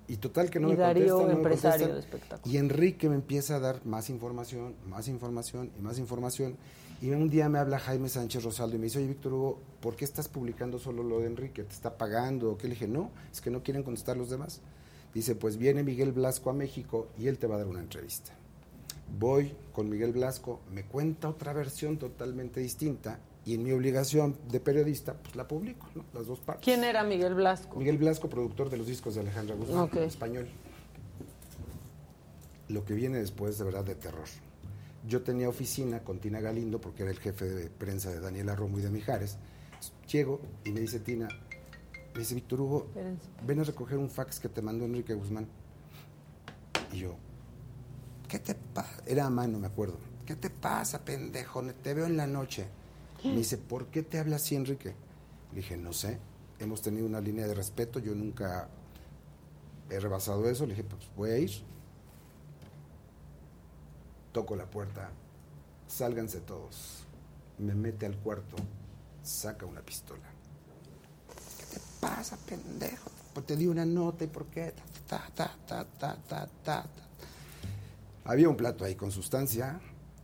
y 0.07 0.17
total 0.17 0.49
que 0.49 0.59
no 0.59 0.69
Y 0.69 0.71
me 0.71 0.77
Darío, 0.77 1.17
contestan, 1.17 1.21
no 1.21 1.27
me 1.27 1.33
empresario 1.33 1.87
contestan. 1.87 1.93
de 1.93 1.99
espectáculos. 2.17 2.53
Y 2.53 2.57
Enrique 2.57 3.09
me 3.09 3.15
empieza 3.15 3.55
a 3.57 3.59
dar 3.59 3.85
más 3.85 4.09
información, 4.09 4.75
más 4.87 5.07
información 5.07 5.71
y 5.77 5.81
más 5.81 5.99
información. 5.99 6.55
Y 7.01 7.11
un 7.11 7.29
día 7.29 7.47
me 7.47 7.59
habla 7.59 7.79
Jaime 7.79 8.09
Sánchez 8.09 8.43
Rosaldo 8.43 8.75
y 8.75 8.79
me 8.79 8.85
dice, 8.85 8.97
oye 8.99 9.07
Víctor 9.07 9.33
Hugo, 9.33 9.59
¿por 9.79 9.95
qué 9.95 10.03
estás 10.03 10.27
publicando 10.27 10.79
solo 10.79 11.01
lo 11.03 11.19
de 11.19 11.27
Enrique? 11.27 11.63
¿Te 11.63 11.73
está 11.73 11.97
pagando? 11.97 12.57
¿Qué 12.57 12.67
le 12.67 12.73
dije? 12.73 12.87
No, 12.87 13.11
es 13.31 13.39
que 13.39 13.49
no 13.51 13.63
quieren 13.63 13.83
contestar 13.83 14.17
los 14.17 14.29
demás. 14.29 14.61
Dice, 15.13 15.35
pues 15.35 15.57
viene 15.57 15.81
Miguel 15.83 16.11
Blasco 16.11 16.49
a 16.49 16.53
México 16.53 17.07
y 17.17 17.27
él 17.27 17.37
te 17.37 17.47
va 17.47 17.55
a 17.55 17.59
dar 17.59 17.67
una 17.67 17.79
entrevista. 17.79 18.33
Voy 19.17 19.55
con 19.73 19.89
Miguel 19.89 20.11
Blasco, 20.13 20.61
me 20.71 20.83
cuenta 20.83 21.29
otra 21.29 21.53
versión 21.53 21.97
totalmente 21.97 22.59
distinta 22.59 23.19
y 23.45 23.55
en 23.55 23.63
mi 23.63 23.71
obligación 23.71 24.37
de 24.49 24.59
periodista, 24.59 25.13
pues 25.13 25.35
la 25.35 25.47
publico, 25.47 25.87
¿no? 25.95 26.05
Las 26.13 26.27
dos 26.27 26.39
partes. 26.39 26.63
¿Quién 26.63 26.83
era 26.83 27.03
Miguel 27.03 27.33
Blasco? 27.33 27.77
Miguel 27.79 27.97
Blasco, 27.97 28.29
productor 28.29 28.69
de 28.69 28.77
los 28.77 28.87
discos 28.87 29.15
de 29.15 29.21
Alejandra 29.21 29.55
Guzmán, 29.55 29.89
español. 29.99 30.47
Lo 32.67 32.85
que 32.85 32.93
viene 32.93 33.17
después, 33.17 33.57
de 33.57 33.63
verdad, 33.65 33.83
de 33.83 33.95
terror. 33.95 34.27
Yo 35.07 35.23
tenía 35.23 35.49
oficina 35.49 36.03
con 36.03 36.19
Tina 36.19 36.39
Galindo, 36.41 36.79
porque 36.79 37.03
era 37.03 37.11
el 37.11 37.17
jefe 37.19 37.45
de 37.45 37.69
prensa 37.69 38.11
de 38.11 38.19
Daniela 38.19 38.55
Romo 38.55 38.77
y 38.79 38.81
de 38.81 38.89
Mijares. 38.89 39.37
Llego 40.11 40.41
y 40.65 40.71
me 40.71 40.81
dice 40.81 40.99
Tina, 40.99 41.27
me 42.13 42.19
dice 42.19 42.35
Víctor 42.35 42.61
Hugo, 42.61 42.85
Espérense. 42.89 43.27
ven 43.47 43.59
a 43.61 43.63
recoger 43.63 43.97
un 43.97 44.09
fax 44.09 44.39
que 44.39 44.49
te 44.49 44.61
mandó 44.61 44.85
Enrique 44.85 45.13
Guzmán. 45.13 45.47
Y 46.91 46.97
yo, 46.99 47.15
¿qué 48.29 48.39
te 48.39 48.55
pasa? 48.55 49.01
Era 49.05 49.25
a 49.25 49.29
mano, 49.29 49.59
me 49.59 49.67
acuerdo. 49.67 49.97
¿Qué 50.25 50.35
te 50.35 50.49
pasa, 50.49 51.03
pendejo? 51.03 51.61
Te 51.83 51.93
veo 51.93 52.05
en 52.05 52.15
la 52.15 52.27
noche. 52.27 52.67
Me 53.25 53.35
dice, 53.35 53.57
¿por 53.57 53.87
qué 53.87 54.03
te 54.03 54.19
habla 54.19 54.37
así, 54.37 54.55
Enrique? 54.55 54.95
Le 55.51 55.57
dije, 55.57 55.75
no 55.75 55.91
sé. 55.91 56.17
Hemos 56.59 56.81
tenido 56.81 57.05
una 57.05 57.19
línea 57.19 57.47
de 57.47 57.53
respeto. 57.53 57.99
Yo 57.99 58.15
nunca 58.15 58.69
he 59.89 59.99
rebasado 59.99 60.47
eso. 60.47 60.65
Le 60.65 60.75
dije, 60.75 60.85
pues 60.85 61.09
voy 61.17 61.31
a 61.31 61.37
ir. 61.39 61.51
Toco 64.31 64.55
la 64.55 64.69
puerta. 64.69 65.09
Sálganse 65.87 66.39
todos. 66.41 67.03
Me 67.57 67.73
mete 67.73 68.05
al 68.05 68.15
cuarto. 68.17 68.55
Saca 69.23 69.65
una 69.65 69.81
pistola. 69.81 70.23
¿Qué 71.57 71.65
te 71.65 71.81
pasa, 71.99 72.37
pendejo? 72.37 73.09
Pues 73.33 73.45
te 73.45 73.57
di 73.57 73.67
una 73.67 73.85
nota 73.85 74.23
y 74.23 74.27
por 74.27 74.45
qué. 74.45 74.73
Ta, 75.07 75.27
ta, 75.35 75.51
ta, 75.67 75.85
ta, 75.85 76.15
ta, 76.15 76.47
ta, 76.63 76.85
ta. 76.87 77.08
Había 78.25 78.49
un 78.49 78.55
plato 78.55 78.85
ahí 78.85 78.95
con 78.95 79.11
sustancia 79.11 79.79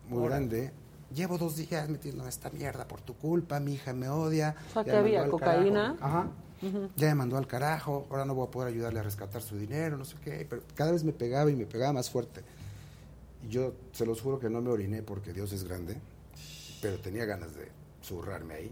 muy 0.10 0.28
grande. 0.28 0.72
Llevo 1.14 1.38
dos 1.38 1.56
días 1.56 1.88
metiendo 1.90 2.28
esta 2.28 2.50
mierda 2.50 2.88
por 2.88 3.02
tu 3.02 3.16
culpa, 3.16 3.60
mi 3.60 3.74
hija 3.76 3.94
me 3.94 4.10
odia. 4.10 4.56
O 4.70 4.74
sea, 4.74 4.82
ya 4.84 4.86
que 4.86 4.92
me 4.92 4.98
había 4.98 5.30
cocaína. 5.30 5.96
carajo. 6.00 6.06
Ajá. 6.06 6.28
Ya 6.96 7.08
me 7.10 7.16
mandó 7.16 7.38
al 7.38 7.46
carajo, 7.48 8.08
ahora 8.10 8.26
no 8.26 8.34
voy 8.34 8.48
a 8.48 8.52
poder 8.52 8.70
ayudarle 8.74 9.00
a 9.00 9.04
rescatar 9.04 9.42
su 9.42 9.56
dinero, 9.58 9.98
no 9.98 10.06
sé 10.06 10.16
qué. 10.24 10.48
Pero 10.50 10.64
cada 10.74 10.92
vez 10.92 11.04
me 11.04 11.14
pegaba 11.14 11.52
y 11.52 11.56
me 11.56 11.66
pegaba 11.66 11.94
más 11.94 12.10
fuerte. 12.10 12.42
Y 13.46 13.50
yo 13.50 13.74
se 13.92 14.06
los 14.06 14.20
juro 14.22 14.40
que 14.40 14.50
no 14.50 14.62
me 14.62 14.72
oriné 14.72 15.04
porque 15.04 15.32
Dios 15.32 15.54
es 15.54 15.64
grande, 15.64 15.98
pero 16.82 16.98
tenía 17.00 17.26
ganas 17.26 17.54
de 17.56 17.70
zurrarme 18.04 18.56
ahí. 18.56 18.72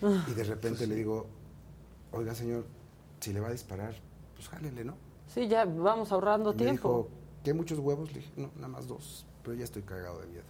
Y 0.30 0.34
de 0.34 0.44
repente 0.44 0.86
le 0.86 0.94
digo, 0.94 1.26
oiga 2.12 2.34
señor, 2.34 2.66
si 3.20 3.32
le 3.32 3.40
va 3.40 3.48
a 3.48 3.52
disparar, 3.52 3.94
pues 4.36 4.48
jálele, 4.48 4.84
¿no? 4.84 4.94
Sí, 5.26 5.48
ya 5.48 5.64
vamos 5.64 6.12
ahorrando 6.12 6.52
me 6.52 6.58
tiempo. 6.58 7.08
dijo, 7.08 7.08
¿qué 7.44 7.54
muchos 7.54 7.78
huevos? 7.78 8.12
Le 8.12 8.20
dije, 8.20 8.32
no, 8.36 8.50
nada 8.56 8.68
más 8.68 8.86
dos, 8.86 9.26
pero 9.42 9.54
ya 9.56 9.64
estoy 9.64 9.82
cagado 9.82 10.20
de 10.20 10.26
miedo. 10.28 10.44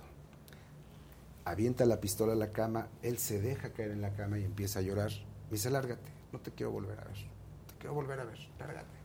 Avienta 1.44 1.86
la 1.86 1.98
pistola 2.00 2.32
a 2.34 2.36
la 2.36 2.52
cama, 2.52 2.88
él 3.02 3.18
se 3.18 3.40
deja 3.40 3.70
caer 3.72 3.92
en 3.92 4.02
la 4.02 4.12
cama 4.14 4.38
y 4.38 4.44
empieza 4.44 4.80
a 4.80 4.82
llorar. 4.82 5.10
Me 5.50 5.52
dice, 5.56 5.70
lárgate, 5.70 6.10
no 6.32 6.40
te 6.40 6.50
quiero 6.50 6.72
volver 6.72 6.98
a 7.00 7.04
ver. 7.04 7.14
Te 7.16 7.74
quiero 7.78 7.94
volver 7.94 8.20
a 8.20 8.24
ver, 8.24 8.38
lárgate. 8.58 8.98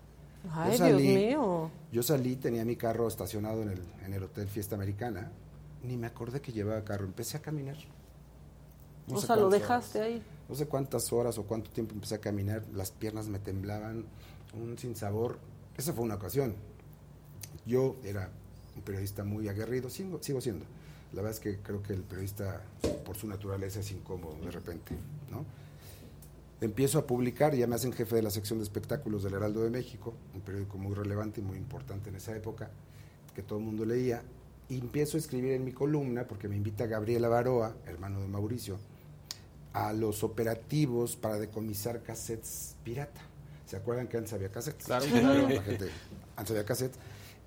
Ay, 0.52 0.78
Yo 0.78 0.86
Dios 0.86 0.98
salí- 1.02 1.16
mío. 1.16 1.72
Yo 1.94 2.04
salí, 2.04 2.36
tenía 2.36 2.66
mi 2.66 2.76
carro 2.76 3.08
estacionado 3.08 3.62
en 3.62 3.70
el, 3.70 3.82
en 4.06 4.14
el 4.14 4.24
Hotel 4.24 4.50
Fiesta 4.50 4.76
Americana. 4.76 5.32
Ni 5.84 5.96
me 5.96 6.08
acordé 6.08 6.42
que 6.42 6.52
llevaba 6.52 6.84
carro. 6.84 7.06
Empecé 7.06 7.38
a 7.38 7.42
caminar. 7.42 7.78
No 9.08 9.16
o 9.18 9.22
sea, 9.22 9.38
lo 9.38 9.50
dejaste 9.50 10.00
horas. 10.00 10.12
ahí. 10.12 10.24
No 10.50 10.56
sé 10.56 10.68
cuántas 10.68 11.14
horas 11.14 11.38
o 11.38 11.44
cuánto 11.44 11.70
tiempo 11.72 11.94
empecé 11.94 12.16
a 12.16 12.20
caminar. 12.20 12.64
Las 12.74 12.92
piernas 12.92 13.28
me 13.30 13.40
temblaban, 13.40 14.06
un 14.54 14.78
sinsabor. 14.78 15.40
Esa 15.78 15.94
fue 15.94 16.04
una 16.04 16.16
ocasión. 16.16 16.56
Yo 17.66 17.96
era 18.04 18.30
un 18.76 18.82
periodista 18.82 19.24
muy 19.24 19.48
aguerrido, 19.48 19.90
sigo, 19.90 20.22
sigo 20.22 20.42
siendo. 20.42 20.66
La 21.14 21.22
verdad 21.22 21.32
es 21.32 21.40
que 21.40 21.58
creo 21.60 21.84
que 21.84 21.94
el 21.94 22.02
periodista, 22.02 22.62
por 23.06 23.16
su 23.16 23.28
naturaleza, 23.28 23.80
es 23.80 23.92
incómodo 23.92 24.36
de 24.44 24.52
repente, 24.52 24.96
¿no? 25.30 25.46
Empiezo 26.60 26.98
a 26.98 27.06
publicar, 27.06 27.54
ya 27.54 27.68
me 27.68 27.76
hacen 27.76 27.92
jefe 27.92 28.16
de 28.16 28.22
la 28.22 28.32
sección 28.32 28.58
de 28.60 28.64
espectáculos 28.64 29.24
del 29.24 29.34
Heraldo 29.34 29.64
de 29.64 29.70
México, 29.70 30.14
un 30.34 30.42
periódico 30.42 30.78
muy 30.78 30.94
relevante 30.96 31.42
y 31.42 31.44
muy 31.44 31.58
importante 31.58 32.10
en 32.10 32.16
esa 32.16 32.36
época, 32.36 32.72
que 33.36 33.44
todo 33.44 33.60
el 33.60 33.66
mundo 33.66 33.86
leía, 33.86 34.24
y 34.70 34.80
empiezo 34.80 35.18
a 35.18 35.20
escribir 35.20 35.52
en 35.54 35.66
mi 35.66 35.72
columna, 35.74 36.26
porque 36.26 36.48
me 36.48 36.56
invita 36.56 36.88
Gabriela 36.88 37.28
Baroa, 37.28 37.76
hermano 37.86 38.22
de 38.22 38.28
Mauricio, 38.28 38.80
a 39.74 39.92
los 39.92 40.24
operativos 40.24 41.16
para 41.16 41.38
decomisar 41.38 42.02
cassettes 42.02 42.76
pirata. 42.84 43.22
¿Se 43.68 43.76
acuerdan 43.76 44.08
que 44.08 44.18
antes 44.18 44.34
había 44.34 44.50
cassettes? 44.50 44.86
Claro, 44.86 45.06
claro. 45.06 45.28
claro. 45.28 45.50
La 45.50 45.62
gente, 45.64 45.90
antes 46.38 46.52
había 46.52 46.66
cassettes. 46.66 46.98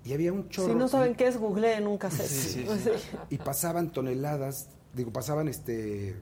Y 0.07 0.13
había 0.13 0.31
un 0.31 0.47
chorro. 0.47 0.69
Si 0.69 0.75
no 0.75 0.87
saben 0.87 1.15
qué 1.15 1.27
es, 1.27 1.37
google 1.37 1.75
en 1.75 1.85
un 1.85 1.97
cassette. 1.97 2.27
Sí, 2.27 2.65
sí, 2.83 2.89
Sí. 2.95 3.17
Y 3.29 3.37
pasaban 3.37 3.91
toneladas, 3.91 4.69
digo, 4.93 5.11
pasaban 5.11 5.49
este 5.49 6.15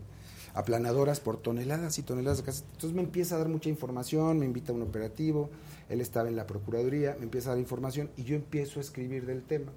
aplanadoras 0.56 1.20
por 1.20 1.38
toneladas 1.38 2.00
y 2.00 2.04
toneladas 2.04 2.40
de 2.40 2.46
cassettes. 2.46 2.72
Entonces 2.74 2.96
me 2.96 3.04
empieza 3.04 3.36
a 3.36 3.38
dar 3.38 3.50
mucha 3.50 3.70
información, 3.70 4.40
me 4.40 4.46
invita 4.46 4.72
a 4.72 4.76
un 4.76 4.82
operativo, 4.82 5.52
él 5.90 6.02
estaba 6.02 6.30
en 6.30 6.36
la 6.36 6.48
Procuraduría, 6.48 7.16
me 7.20 7.26
empieza 7.26 7.50
a 7.50 7.52
dar 7.52 7.60
información 7.60 8.10
y 8.18 8.24
yo 8.24 8.36
empiezo 8.36 8.80
a 8.80 8.82
escribir 8.82 9.28
del 9.28 9.44
tema. 9.44 9.72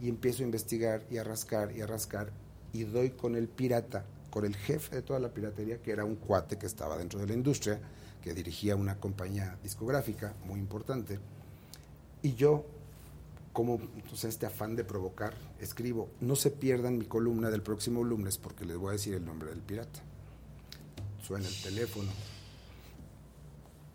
Y 0.00 0.08
empiezo 0.08 0.42
a 0.42 0.46
investigar 0.46 1.04
y 1.08 1.18
a 1.18 1.24
rascar 1.24 1.70
y 1.76 1.80
a 1.80 1.86
rascar 1.86 2.32
y 2.72 2.82
doy 2.82 3.10
con 3.10 3.36
el 3.36 3.46
pirata, 3.46 4.04
con 4.30 4.44
el 4.44 4.56
jefe 4.56 4.96
de 4.96 5.02
toda 5.02 5.20
la 5.20 5.28
piratería, 5.28 5.80
que 5.80 5.92
era 5.92 6.04
un 6.04 6.16
cuate 6.16 6.58
que 6.58 6.66
estaba 6.66 6.98
dentro 6.98 7.20
de 7.20 7.28
la 7.28 7.34
industria, 7.34 7.78
que 8.20 8.34
dirigía 8.34 8.74
una 8.74 8.98
compañía 8.98 9.56
discográfica 9.62 10.34
muy 10.44 10.58
importante. 10.58 11.20
Y 12.22 12.34
yo 12.34 12.64
como 13.54 13.76
entonces, 13.94 14.24
este 14.24 14.46
afán 14.46 14.74
de 14.74 14.82
provocar, 14.82 15.32
escribo, 15.60 16.10
no 16.20 16.34
se 16.34 16.50
pierdan 16.50 16.98
mi 16.98 17.04
columna 17.04 17.50
del 17.50 17.62
próximo 17.62 18.02
lunes 18.02 18.36
porque 18.36 18.64
les 18.64 18.76
voy 18.76 18.88
a 18.88 18.92
decir 18.92 19.14
el 19.14 19.24
nombre 19.24 19.50
del 19.50 19.60
pirata. 19.60 20.00
Suena 21.22 21.46
el 21.46 21.62
teléfono. 21.62 22.10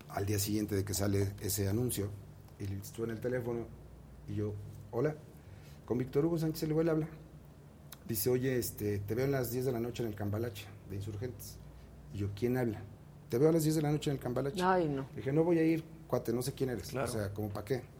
Al 0.08 0.24
día 0.24 0.38
siguiente 0.38 0.74
de 0.74 0.82
que 0.82 0.94
sale 0.94 1.34
ese 1.40 1.68
anuncio, 1.68 2.08
y 2.58 2.64
suena 2.82 3.12
el 3.12 3.20
teléfono, 3.20 3.66
y 4.28 4.36
yo, 4.36 4.54
hola, 4.92 5.14
con 5.84 5.98
Víctor 5.98 6.24
Hugo 6.24 6.38
Sánchez 6.38 6.66
Leguel 6.66 6.88
habla. 6.88 7.08
Dice, 8.08 8.30
oye, 8.30 8.56
este, 8.56 8.98
te 8.98 9.14
veo 9.14 9.26
a 9.26 9.28
las 9.28 9.52
10 9.52 9.66
de 9.66 9.72
la 9.72 9.80
noche 9.80 10.02
en 10.02 10.08
el 10.08 10.14
Cambalache 10.14 10.64
de 10.88 10.96
Insurgentes. 10.96 11.58
Y 12.14 12.18
yo, 12.18 12.30
¿quién 12.34 12.56
habla? 12.56 12.82
Te 13.28 13.36
veo 13.36 13.50
a 13.50 13.52
las 13.52 13.62
10 13.62 13.76
de 13.76 13.82
la 13.82 13.92
noche 13.92 14.10
en 14.10 14.16
el 14.16 14.22
Cambalache. 14.22 14.62
Ay, 14.62 14.88
no. 14.88 15.06
Dije, 15.14 15.32
no 15.32 15.44
voy 15.44 15.58
a 15.58 15.64
ir, 15.64 15.84
cuate, 16.08 16.32
no 16.32 16.40
sé 16.40 16.54
quién 16.54 16.70
eres. 16.70 16.94
O 16.94 17.06
sea, 17.06 17.34
¿como 17.34 17.50
para 17.50 17.66
qué? 17.66 17.99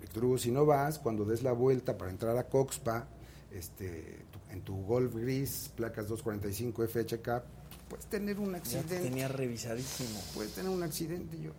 Víctor 0.00 0.24
Hugo, 0.24 0.38
si 0.38 0.50
no 0.50 0.64
vas, 0.64 0.98
cuando 0.98 1.24
des 1.24 1.42
la 1.42 1.52
vuelta 1.52 1.96
para 1.98 2.10
entrar 2.10 2.36
a 2.38 2.44
Coxpa, 2.48 3.06
este, 3.52 4.24
tu- 4.30 4.52
en 4.52 4.62
tu 4.62 4.76
Golf 4.84 5.14
gris, 5.14 5.70
placas 5.76 6.08
245 6.08 6.82
FHK, 6.84 7.42
puedes 7.88 8.06
tener 8.06 8.38
un 8.38 8.52
Ya 8.52 8.58
accidente. 8.58 8.96
te 8.96 9.02
tenía 9.02 9.28
revisadísimo. 9.28 10.20
Puedes 10.34 10.52
tener 10.52 10.70
un 10.70 10.82
accidente. 10.82 11.36
Y 11.36 11.42
yo, 11.44 11.52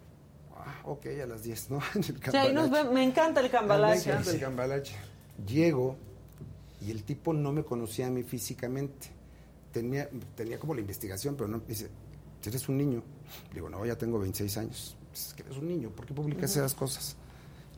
ah, 0.55 0.81
ok, 0.85 1.05
a 1.23 1.25
las 1.27 1.43
10, 1.43 1.69
¿no? 1.71 1.79
En 1.95 2.03
el 2.03 2.03
Sí, 2.03 2.37
ahí 2.37 2.53
nos 2.53 2.63
Cambalache. 2.69 2.87
ve- 2.89 2.93
me 2.93 3.03
encanta 3.03 3.39
el 3.41 3.49
cambalache. 3.51 4.05
Me 4.07 4.11
encanta 4.13 4.31
el 4.31 4.39
cambalache. 4.39 4.95
Llego 5.47 5.95
y 6.81 6.91
el 6.91 7.03
tipo 7.03 7.33
no 7.33 7.51
me 7.51 7.63
conocía 7.63 8.07
a 8.07 8.09
mí 8.09 8.23
físicamente. 8.23 9.09
Tenía, 9.71 10.09
tenía 10.35 10.59
como 10.59 10.73
la 10.73 10.81
investigación, 10.81 11.35
pero 11.35 11.47
no. 11.47 11.59
me 11.59 11.65
Dice, 11.67 11.89
¿eres 12.43 12.67
un 12.69 12.77
niño? 12.77 13.03
Le 13.49 13.55
digo, 13.55 13.69
no, 13.69 13.85
ya 13.85 13.95
tengo 13.97 14.17
26 14.19 14.57
años. 14.57 14.95
Es 15.13 15.33
que 15.35 15.43
eres 15.43 15.57
un 15.57 15.67
niño, 15.67 15.89
¿por 15.91 16.05
qué 16.05 16.13
publicas 16.13 16.51
esas 16.51 16.73
cosas? 16.73 17.15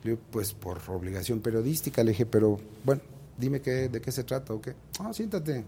Le 0.04 0.10
digo, 0.12 0.22
pues 0.30 0.52
por 0.52 0.80
obligación 0.88 1.40
periodística. 1.40 2.02
Le 2.02 2.10
dije, 2.12 2.26
pero 2.26 2.58
bueno, 2.84 3.00
dime 3.38 3.60
qué, 3.60 3.88
de 3.88 4.00
qué 4.00 4.10
se 4.12 4.24
trata 4.24 4.52
o 4.52 4.60
qué. 4.60 4.74
Ah, 5.00 5.12
siéntate. 5.12 5.64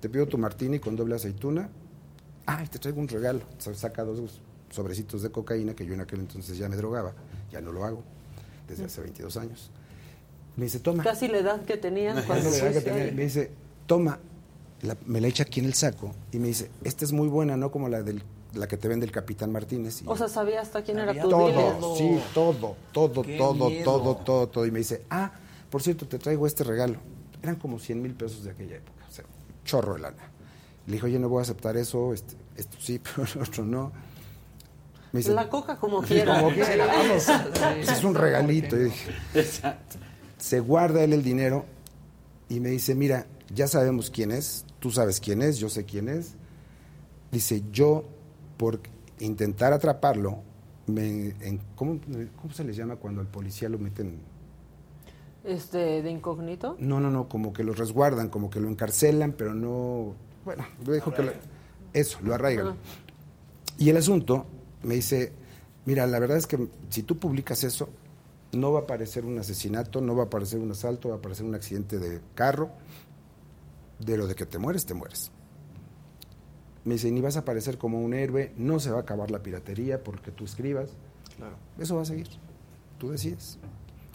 Te 0.00 0.08
pido 0.08 0.26
tu 0.26 0.38
martini 0.38 0.78
con 0.78 0.96
doble 0.96 1.14
aceituna. 1.16 1.68
Ah, 2.46 2.62
y 2.64 2.68
te 2.68 2.78
traigo 2.78 3.00
un 3.00 3.08
regalo. 3.08 3.40
Sa- 3.58 3.74
Saca 3.74 4.04
dos 4.04 4.40
sobrecitos 4.70 5.22
de 5.22 5.30
cocaína 5.30 5.74
que 5.74 5.86
yo 5.86 5.94
en 5.94 6.00
aquel 6.00 6.20
entonces 6.20 6.58
ya 6.58 6.68
me 6.68 6.76
drogaba. 6.76 7.12
Ya 7.50 7.60
no 7.60 7.72
lo 7.72 7.84
hago 7.84 8.02
desde 8.68 8.84
hace 8.84 9.00
22 9.00 9.36
años. 9.36 9.70
Me 10.56 10.64
dice, 10.64 10.80
toma. 10.80 11.02
Casi 11.04 11.28
la 11.28 11.38
edad 11.38 11.62
que 11.64 11.76
tenían 11.76 12.22
cuando 12.24 12.50
la 12.50 12.56
edad 12.56 12.72
que 12.72 12.80
tenía. 12.80 13.12
Me 13.12 13.22
dice, 13.24 13.50
toma. 13.86 14.18
La- 14.82 14.96
me 15.06 15.20
la 15.20 15.28
echa 15.28 15.44
aquí 15.44 15.60
en 15.60 15.66
el 15.66 15.74
saco 15.74 16.12
y 16.32 16.38
me 16.38 16.48
dice, 16.48 16.70
esta 16.84 17.04
es 17.04 17.12
muy 17.12 17.28
buena, 17.28 17.56
no 17.56 17.70
como 17.70 17.88
la 17.88 18.02
del 18.02 18.22
la 18.56 18.66
que 18.68 18.76
te 18.76 18.88
vende 18.88 19.06
el 19.06 19.12
Capitán 19.12 19.52
Martínez. 19.52 20.02
Y 20.02 20.04
O 20.08 20.16
sea, 20.16 20.28
sabía 20.28 20.60
hasta 20.60 20.82
quién 20.82 20.98
era 20.98 21.12
tu 21.20 21.28
todo, 21.28 21.46
dealer. 21.48 21.74
sí, 21.96 22.20
todo, 22.34 22.76
todo, 22.92 23.22
Qué 23.22 23.36
todo, 23.36 23.68
miedo. 23.70 23.84
todo, 23.84 24.16
todo, 24.16 24.48
todo. 24.48 24.66
Y 24.66 24.70
me 24.70 24.78
dice, 24.80 25.04
ah, 25.10 25.32
por 25.70 25.82
cierto, 25.82 26.06
te 26.06 26.18
traigo 26.18 26.46
este 26.46 26.64
regalo. 26.64 26.98
Eran 27.42 27.56
como 27.56 27.78
100 27.78 28.02
mil 28.02 28.14
pesos 28.14 28.44
de 28.44 28.50
aquella 28.50 28.76
época, 28.76 29.04
o 29.08 29.12
sea, 29.12 29.24
chorro 29.64 29.94
de 29.94 30.00
lana. 30.00 30.30
Le 30.86 30.94
dije, 30.94 31.06
oye, 31.06 31.18
no 31.18 31.28
voy 31.28 31.40
a 31.40 31.42
aceptar 31.42 31.76
eso, 31.76 32.12
este, 32.12 32.34
esto 32.56 32.76
sí, 32.80 33.00
pero 33.16 33.26
el 33.34 33.42
otro 33.42 33.64
no. 33.64 33.92
Me 35.12 35.20
dice, 35.20 35.32
La 35.32 35.48
coca 35.48 35.76
como 35.76 36.02
quiera. 36.02 36.40
como 36.40 36.54
quiera, 36.54 36.86
vamos. 36.88 37.22
Sí. 37.22 37.32
Pues 37.76 37.88
es 37.90 38.04
un 38.04 38.14
regalito. 38.14 38.76
Y 38.76 38.84
dije, 38.84 39.10
se 40.38 40.60
guarda 40.60 41.02
él 41.04 41.12
el 41.12 41.22
dinero 41.22 41.64
y 42.48 42.60
me 42.60 42.70
dice, 42.70 42.94
mira, 42.94 43.26
ya 43.54 43.68
sabemos 43.68 44.10
quién 44.10 44.30
es, 44.32 44.64
tú 44.78 44.90
sabes 44.90 45.20
quién 45.20 45.42
es, 45.42 45.58
yo 45.58 45.68
sé 45.68 45.84
quién 45.84 46.08
es. 46.08 46.32
Dice, 47.30 47.62
yo 47.72 48.04
por 48.56 48.80
intentar 49.20 49.72
atraparlo, 49.72 50.38
me, 50.86 51.28
en, 51.40 51.60
¿cómo, 51.74 51.98
¿cómo 52.40 52.52
se 52.52 52.64
les 52.64 52.76
llama 52.76 52.96
cuando 52.96 53.20
al 53.20 53.26
policía 53.26 53.68
lo 53.68 53.78
meten? 53.78 54.18
Este, 55.44 56.02
de 56.02 56.10
incógnito. 56.10 56.76
No, 56.78 57.00
no, 57.00 57.10
no, 57.10 57.28
como 57.28 57.52
que 57.52 57.62
lo 57.64 57.72
resguardan, 57.72 58.28
como 58.28 58.50
que 58.50 58.60
lo 58.60 58.68
encarcelan, 58.68 59.32
pero 59.32 59.54
no, 59.54 60.14
bueno, 60.44 60.64
lo 60.84 60.92
dijo 60.92 61.12
que 61.14 61.22
lo- 61.22 61.32
eso, 61.92 62.18
lo 62.22 62.34
arraigan. 62.34 62.76
Y 63.78 63.90
el 63.90 63.96
asunto 63.96 64.46
me 64.82 64.94
dice, 64.96 65.32
mira, 65.84 66.06
la 66.06 66.18
verdad 66.18 66.36
es 66.36 66.46
que 66.46 66.68
si 66.90 67.02
tú 67.02 67.18
publicas 67.18 67.62
eso, 67.64 67.88
no 68.52 68.72
va 68.72 68.80
a 68.80 68.82
aparecer 68.82 69.24
un 69.24 69.38
asesinato, 69.38 70.00
no 70.00 70.16
va 70.16 70.24
a 70.24 70.26
aparecer 70.26 70.58
un 70.60 70.70
asalto, 70.70 71.10
va 71.10 71.16
a 71.16 71.18
aparecer 71.18 71.44
un 71.46 71.54
accidente 71.54 71.98
de 71.98 72.20
carro, 72.34 72.70
de 73.98 74.16
lo 74.16 74.26
de 74.26 74.34
que 74.34 74.46
te 74.46 74.58
mueres, 74.58 74.84
te 74.86 74.94
mueres. 74.94 75.30
Me 76.86 76.94
dice, 76.94 77.10
ni 77.10 77.20
vas 77.20 77.36
a 77.36 77.40
aparecer 77.40 77.76
como 77.76 78.00
un 78.00 78.14
héroe, 78.14 78.52
no 78.56 78.80
se 78.80 78.90
va 78.90 78.98
a 78.98 79.00
acabar 79.02 79.30
la 79.30 79.42
piratería 79.42 80.02
porque 80.02 80.30
tú 80.30 80.44
escribas. 80.44 80.90
Claro. 81.36 81.56
Eso 81.78 81.96
va 81.96 82.02
a 82.02 82.06
seguir. 82.06 82.28
Tú 82.98 83.10
decides. 83.10 83.58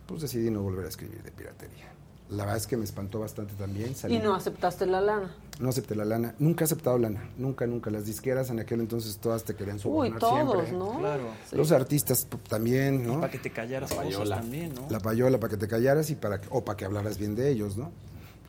Pues 0.07 0.21
decidí 0.23 0.49
no 0.49 0.63
volver 0.63 0.85
a 0.85 0.89
escribir 0.89 1.21
de 1.21 1.31
piratería. 1.31 1.91
La 2.29 2.43
verdad 2.45 2.57
es 2.57 2.65
que 2.67 2.77
me 2.77 2.85
espantó 2.85 3.19
bastante 3.19 3.53
también. 3.55 3.93
salí- 3.93 4.15
Y 4.15 4.19
no 4.19 4.33
aceptaste 4.33 4.85
la 4.85 5.01
lana. 5.01 5.35
no 5.59 5.67
acepté 5.69 5.95
la 5.95 6.05
lana. 6.05 6.33
Nunca 6.39 6.63
he 6.63 6.65
aceptado 6.65 6.97
lana. 6.97 7.29
Nunca, 7.37 7.67
nunca. 7.67 7.91
Las 7.91 8.05
disqueras 8.05 8.49
en 8.49 8.59
aquel 8.61 8.79
entonces 8.79 9.17
todas 9.17 9.43
te 9.43 9.53
querían 9.53 9.75
Uy, 9.75 9.81
sobornar 9.81 10.19
todos, 10.19 10.65
siempre. 10.65 10.71
¿no? 10.71 10.97
Claro. 10.99 11.23
Los 11.51 11.71
artistas 11.73 12.25
también, 12.47 13.05
¿no? 13.05 13.19
Para 13.19 13.31
que 13.31 13.37
te 13.39 13.51
callaras 13.51 13.89
La 13.91 13.97
cosas 13.97 14.13
payola. 14.13 14.35
también, 14.37 14.73
¿no? 14.73 14.87
La 14.89 14.99
payola 15.01 15.39
para 15.41 15.51
que 15.51 15.57
te 15.57 15.67
callaras 15.67 16.09
y 16.09 16.15
para 16.15 16.39
que, 16.39 16.47
o 16.51 16.63
para 16.63 16.77
que 16.77 16.85
hablaras 16.85 17.17
bien 17.17 17.35
de 17.35 17.49
ellos, 17.51 17.75
¿no? 17.75 17.91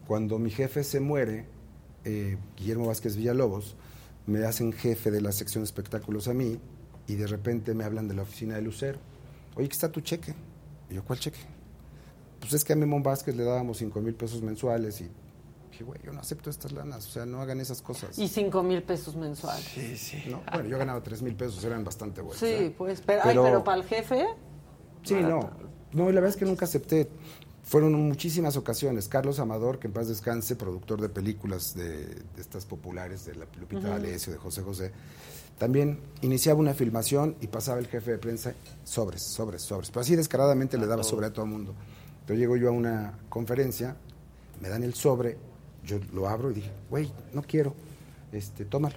Cuando 0.07 0.39
mi 0.39 0.51
jefe 0.51 0.85
se 0.85 1.01
muere, 1.01 1.47
eh, 2.05 2.39
Guillermo 2.57 2.87
Vázquez 2.87 3.17
Villalobos, 3.17 3.75
me 4.27 4.45
hacen 4.45 4.73
jefe 4.73 5.11
de 5.11 5.21
la 5.21 5.33
sección 5.33 5.63
de 5.63 5.67
espectáculos 5.67 6.29
a 6.29 6.35
mí 6.35 6.59
y 7.07 7.15
de 7.17 7.27
repente 7.27 7.75
me 7.75 7.85
hablan 7.85 8.09
de 8.09 8.15
la 8.15 8.23
oficina 8.23 8.55
de 8.57 8.63
Lucero. 8.63 8.99
Oye, 9.57 9.69
¿qué 9.69 9.73
está 9.75 9.91
tu 9.91 10.01
cheque? 10.01 10.35
Y 10.91 10.95
yo, 10.95 11.05
¿cuál 11.05 11.19
cheque? 11.19 11.41
Pues 12.41 12.53
es 12.55 12.65
que 12.65 12.73
a 12.73 12.77
Memón 12.77 13.03
Vázquez 13.03 13.37
le 13.37 13.45
dábamos 13.45 13.79
cinco 13.79 14.01
mil 14.01 14.15
pesos 14.15 14.43
mensuales 14.43 15.01
y 15.01 15.09
dije, 15.71 15.85
güey, 15.85 16.01
yo 16.05 16.13
no 16.13 16.21
acepto 16.21 16.51
estas 16.51 16.73
lanas, 16.73 17.07
o 17.07 17.11
sea, 17.11 17.27
no 17.27 17.41
hagan 17.41 17.61
esas 17.61 17.83
cosas. 17.83 18.19
Y 18.19 18.29
cinco 18.29 18.63
mil 18.63 18.83
pesos 18.83 19.15
mensuales. 19.17 19.65
Sí, 19.65 19.97
sí. 19.97 20.23
¿no? 20.29 20.43
Bueno, 20.53 20.69
yo 20.69 20.79
ganaba 20.79 21.03
tres 21.03 21.23
mil 21.23 21.35
pesos, 21.35 21.63
eran 21.65 21.85
bastante 21.85 22.21
buenos. 22.21 22.39
Sí, 22.41 22.47
¿eh? 22.47 22.75
pues, 22.77 23.01
pero, 23.01 23.21
ay, 23.23 23.29
Pero- 23.31 23.43
pero 23.45 23.65
para 23.65 23.79
el 23.81 23.85
jefe. 23.85 24.27
Sí, 25.03 25.15
no. 25.15 25.51
No, 25.93 26.05
y 26.09 26.13
la 26.13 26.21
verdad 26.21 26.31
es 26.31 26.37
que 26.37 26.45
nunca 26.47 26.65
acepté. 26.65 27.09
Fueron 27.63 27.95
muchísimas 27.95 28.57
ocasiones. 28.57 29.09
Carlos 29.09 29.39
Amador, 29.39 29.79
que 29.79 29.87
en 29.87 29.93
paz 29.93 30.09
descanse, 30.09 30.57
productor 30.57 31.01
de 31.01 31.09
películas 31.09 31.75
de, 31.75 32.07
de 32.07 32.41
estas 32.41 32.67
populares, 32.67 33.25
de 33.25 33.35
la 33.37 33.47
Lupita 33.59 33.83
Ujú. 33.83 33.89
D'Alessio, 33.89 34.33
de 34.33 34.39
José 34.39 34.63
José, 34.63 34.93
también 35.59 36.01
iniciaba 36.23 36.59
una 36.59 36.75
filmación 36.75 37.37
y 37.41 37.47
pasaba 37.47 37.79
el 37.79 37.87
jefe 37.87 38.11
de 38.13 38.19
prensa 38.19 38.53
sobres, 38.83 39.23
sobres, 39.23 39.63
sobres. 39.63 39.91
Pero 39.91 40.01
así 40.01 40.17
descaradamente 40.17 40.77
le 40.77 40.87
daba 40.87 41.05
sobre 41.05 41.27
a 41.27 41.33
todo 41.33 41.45
el 41.45 41.53
mundo. 41.53 41.75
Pero 42.27 42.39
llego 42.39 42.57
yo 42.57 42.69
a 42.69 42.73
una 42.73 43.19
conferencia, 43.29 43.97
me 44.61 44.69
dan 44.69 44.83
el 44.83 44.95
sobre, 44.95 45.39
yo 45.85 45.99
lo 46.13 46.29
abro 46.29 46.51
y 46.51 46.55
dije, 46.55 46.71
güey, 46.91 47.13
no 47.33 47.43
quiero, 47.43 47.75
este, 48.33 48.65
tómalo. 48.65 48.97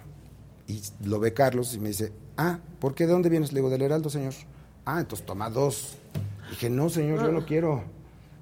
Y 0.67 0.81
lo 1.03 1.19
ve 1.19 1.33
Carlos 1.33 1.75
y 1.75 1.79
me 1.79 1.89
dice, 1.89 2.11
ah, 2.37 2.59
¿por 2.79 2.95
qué? 2.95 3.05
¿De 3.05 3.13
dónde 3.13 3.29
vienes? 3.29 3.53
Le 3.53 3.59
digo, 3.59 3.69
del 3.69 3.83
Heraldo, 3.83 4.09
señor. 4.09 4.33
Ah, 4.85 4.99
entonces 5.01 5.25
toma 5.25 5.49
dos. 5.49 5.97
Dije, 6.49 6.69
no, 6.69 6.89
señor, 6.89 7.21
yo 7.21 7.31
no 7.31 7.45
quiero. 7.45 7.83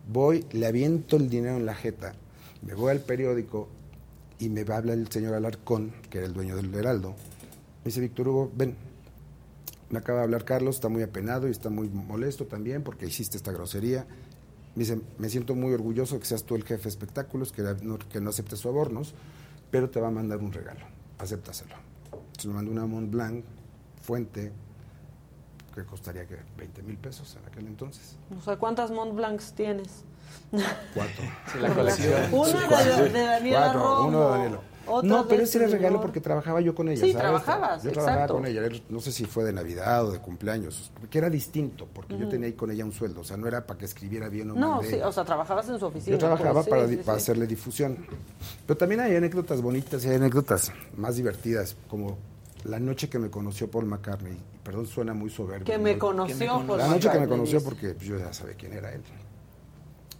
Voy, 0.07 0.45
le 0.51 0.67
aviento 0.67 1.15
el 1.15 1.29
dinero 1.29 1.55
en 1.55 1.65
la 1.65 1.75
jeta, 1.75 2.13
me 2.61 2.73
voy 2.73 2.91
al 2.91 2.99
periódico 2.99 3.69
y 4.39 4.49
me 4.49 4.61
habla 4.61 4.93
el 4.93 5.09
señor 5.09 5.33
Alarcón, 5.33 5.93
que 6.09 6.17
era 6.17 6.27
el 6.27 6.33
dueño 6.33 6.55
del 6.55 6.73
Heraldo. 6.73 7.11
Me 7.11 7.85
dice, 7.85 8.01
Víctor 8.01 8.27
Hugo, 8.27 8.51
ven, 8.55 8.75
me 9.89 9.99
acaba 9.99 10.19
de 10.19 10.23
hablar 10.25 10.43
Carlos, 10.43 10.75
está 10.75 10.89
muy 10.89 11.03
apenado 11.03 11.47
y 11.47 11.51
está 11.51 11.69
muy 11.69 11.87
molesto 11.87 12.45
también 12.45 12.83
porque 12.83 13.05
hiciste 13.05 13.37
esta 13.37 13.51
grosería. 13.51 14.05
Me 14.75 14.83
dice, 14.83 14.99
me 15.17 15.29
siento 15.29 15.55
muy 15.55 15.73
orgulloso 15.73 16.19
que 16.19 16.25
seas 16.25 16.43
tú 16.43 16.55
el 16.55 16.63
jefe 16.63 16.83
de 16.83 16.89
espectáculos, 16.89 17.51
que 17.51 17.61
no, 17.61 17.99
que 17.99 18.19
no 18.19 18.31
aceptes 18.31 18.59
sobornos, 18.59 19.13
pero 19.71 19.89
te 19.89 19.99
va 19.99 20.07
a 20.07 20.11
mandar 20.11 20.39
un 20.39 20.51
regalo, 20.51 20.85
acéptaselo. 21.19 21.75
Se 22.37 22.47
me 22.47 22.55
mandó 22.55 22.71
una 22.71 22.85
Mont 22.85 23.11
Blanc, 23.11 23.43
fuente, 24.01 24.51
que 25.73 25.83
costaría 25.85 26.25
que 26.25 26.37
20 26.57 26.83
mil 26.83 26.97
pesos 26.97 27.35
en 27.39 27.45
aquel 27.47 27.67
entonces. 27.67 28.15
O 28.37 28.41
sea, 28.41 28.57
¿cuántas 28.57 28.91
Mont 28.91 29.15
Blancs 29.15 29.53
tienes? 29.53 30.03
Cuatro. 30.93 31.23
Sí, 31.51 31.59
la 31.59 31.69
colección. 31.73 32.33
Una 32.33 32.83
de, 32.83 33.09
de 33.09 33.19
Daniela 33.21 33.59
Cuatro, 33.61 33.79
Romo. 33.83 34.07
uno 34.07 34.19
de 34.25 34.29
Daniela. 34.31 34.59
otra 34.87 35.09
No, 35.09 35.27
pero 35.27 35.43
ese 35.43 35.57
era 35.59 35.65
este 35.67 35.77
regalo 35.77 36.01
porque 36.01 36.19
trabajaba 36.21 36.59
yo 36.61 36.73
con 36.75 36.89
ella. 36.89 37.01
Sí, 37.03 37.11
¿sabes? 37.11 37.21
trabajabas, 37.23 37.83
Yo 37.83 37.91
trabajaba 37.91 38.27
con 38.27 38.45
ella. 38.45 38.61
No 38.89 38.99
sé 38.99 39.11
si 39.11 39.25
fue 39.25 39.43
de 39.43 39.53
Navidad 39.53 40.05
o 40.07 40.11
de 40.11 40.19
cumpleaños, 40.19 40.91
que 41.09 41.17
era 41.19 41.29
distinto, 41.29 41.87
porque 41.93 42.17
yo 42.17 42.27
tenía 42.29 42.47
ahí 42.47 42.53
con 42.53 42.71
ella 42.71 42.83
un 42.85 42.91
sueldo. 42.93 43.21
O 43.21 43.23
sea, 43.23 43.37
no 43.37 43.47
era 43.47 43.65
para 43.65 43.77
que 43.79 43.85
escribiera 43.85 44.27
bien 44.29 44.51
o 44.51 44.55
No, 44.55 44.81
sí, 44.83 44.95
o 44.95 45.11
sea, 45.11 45.23
trabajabas 45.23 45.69
en 45.69 45.79
su 45.79 45.85
oficina. 45.85 46.13
Yo 46.15 46.19
trabajaba 46.19 46.53
pues, 46.63 46.67
para, 46.67 46.87
sí, 46.87 46.95
di- 46.95 47.03
para 47.03 47.17
sí. 47.19 47.23
hacerle 47.23 47.47
difusión. 47.47 48.05
Pero 48.65 48.77
también 48.77 49.01
hay 49.01 49.15
anécdotas 49.15 49.61
bonitas 49.61 50.03
y 50.05 50.09
hay 50.09 50.15
anécdotas 50.15 50.71
más 50.97 51.15
divertidas, 51.15 51.75
como 51.89 52.17
la 52.65 52.79
noche 52.79 53.09
que 53.09 53.19
me 53.19 53.29
conoció 53.29 53.69
Paul 53.69 53.85
McCartney. 53.85 54.37
Perdón, 54.63 54.85
suena 54.85 55.13
muy 55.13 55.29
soberbio. 55.29 55.65
Que 55.65 55.77
me 55.77 55.93
¿no? 55.93 55.99
conoció 55.99 56.65
Paul 56.65 56.77
La 56.77 56.87
noche 56.87 57.09
que 57.11 57.19
me 57.19 57.27
conoció, 57.27 57.63
porque 57.63 57.93
pues, 57.93 58.05
yo 58.05 58.17
ya 58.17 58.33
sabía 58.33 58.55
quién 58.55 58.73
era 58.73 58.93
él. 58.93 59.01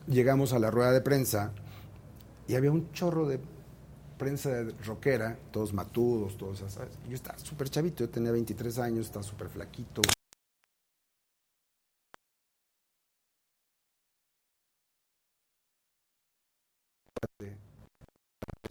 Llegamos 0.08 0.52
a 0.54 0.60
la 0.60 0.70
rueda 0.70 0.92
de 0.92 1.02
prensa 1.02 1.54
y 2.48 2.56
había 2.56 2.72
un 2.72 2.92
chorro 2.92 3.28
de 3.28 3.40
prensa 4.18 4.50
rockera, 4.86 5.38
todos 5.52 5.74
matudos, 5.74 6.38
todos, 6.38 6.60
¿sabes? 6.60 6.98
Yo 7.08 7.16
estaba 7.16 7.38
súper 7.40 7.70
chavito, 7.70 8.04
yo 8.04 8.10
tenía 8.10 8.32
23 8.32 8.80
años, 8.80 9.06
estaba 9.06 9.24
súper 9.24 9.48
flaquito. 9.48 10.02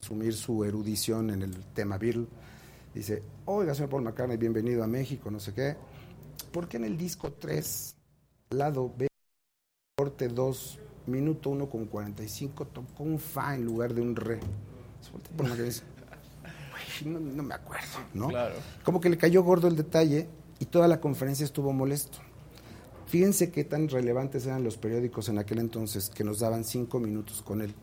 Asumir 0.00 0.34
su 0.34 0.64
erudición 0.64 1.30
en 1.30 1.42
el 1.42 1.64
tema 1.72 1.96
Beatle. 1.96 2.26
Dice, 2.94 3.22
oiga, 3.46 3.74
señor 3.74 3.88
Paul 3.88 4.02
McCartney, 4.02 4.36
bienvenido 4.36 4.84
a 4.84 4.86
México, 4.86 5.30
no 5.30 5.40
sé 5.40 5.54
qué. 5.54 5.76
¿Por 6.52 6.68
qué 6.68 6.76
en 6.76 6.84
el 6.84 6.98
disco 6.98 7.32
3, 7.32 7.96
lado 8.50 8.92
B, 8.96 9.08
corte 9.96 10.28
2, 10.28 10.78
minuto 11.06 11.50
1 11.50 11.70
con 11.70 11.86
45, 11.86 12.66
tocó 12.66 13.04
un 13.04 13.18
fa 13.18 13.54
en 13.54 13.64
lugar 13.64 13.94
de 13.94 14.02
un 14.02 14.14
re? 14.14 14.40
Se 15.00 15.10
voltea 15.10 15.36
Paul 15.36 15.48
McCartney 15.48 15.66
y 15.66 15.70
dice, 15.70 15.84
"Güey, 17.02 17.12
no, 17.14 17.20
no 17.20 17.42
me 17.42 17.54
acuerdo, 17.54 17.86
¿no? 18.12 18.28
Claro. 18.28 18.56
Como 18.84 19.00
que 19.00 19.08
le 19.08 19.16
cayó 19.16 19.42
gordo 19.42 19.68
el 19.68 19.76
detalle 19.76 20.28
y 20.58 20.66
toda 20.66 20.86
la 20.86 21.00
conferencia 21.00 21.44
estuvo 21.44 21.72
molesto. 21.72 22.18
Fíjense 23.06 23.50
qué 23.50 23.64
tan 23.64 23.88
relevantes 23.88 24.46
eran 24.46 24.64
los 24.64 24.76
periódicos 24.76 25.28
en 25.28 25.38
aquel 25.38 25.58
entonces 25.58 26.08
que 26.08 26.24
nos 26.24 26.40
daban 26.40 26.64
cinco 26.64 27.00
minutos 27.00 27.42
con 27.42 27.62
él. 27.62 27.74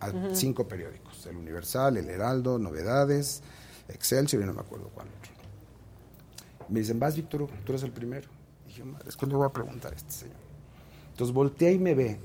A. 0.00 0.12
Cinco 0.34 0.68
periódicos, 0.68 1.24
el 1.26 1.36
Universal, 1.36 1.96
el 1.96 2.10
Heraldo, 2.10 2.58
Novedades, 2.58 3.42
Excelsior 3.88 4.42
y 4.42 4.46
no 4.46 4.52
me 4.52 4.60
acuerdo 4.60 4.88
cuál 4.94 5.08
otro. 5.08 5.32
Me 6.68 6.80
dicen, 6.80 6.98
vas 6.98 7.16
Víctor, 7.16 7.48
tú 7.64 7.72
eres 7.72 7.82
el 7.82 7.92
primero. 7.92 8.28
Y 8.64 8.68
dije, 8.68 8.84
madre, 8.84 9.08
es 9.08 9.22
le 9.22 9.34
voy 9.34 9.46
a 9.46 9.52
preguntar 9.52 9.92
a 9.92 9.96
este 9.96 10.10
señor. 10.10 10.36
Entonces 11.10 11.34
voltea 11.34 11.70
y 11.70 11.78
me 11.78 11.94
ve. 11.94 12.18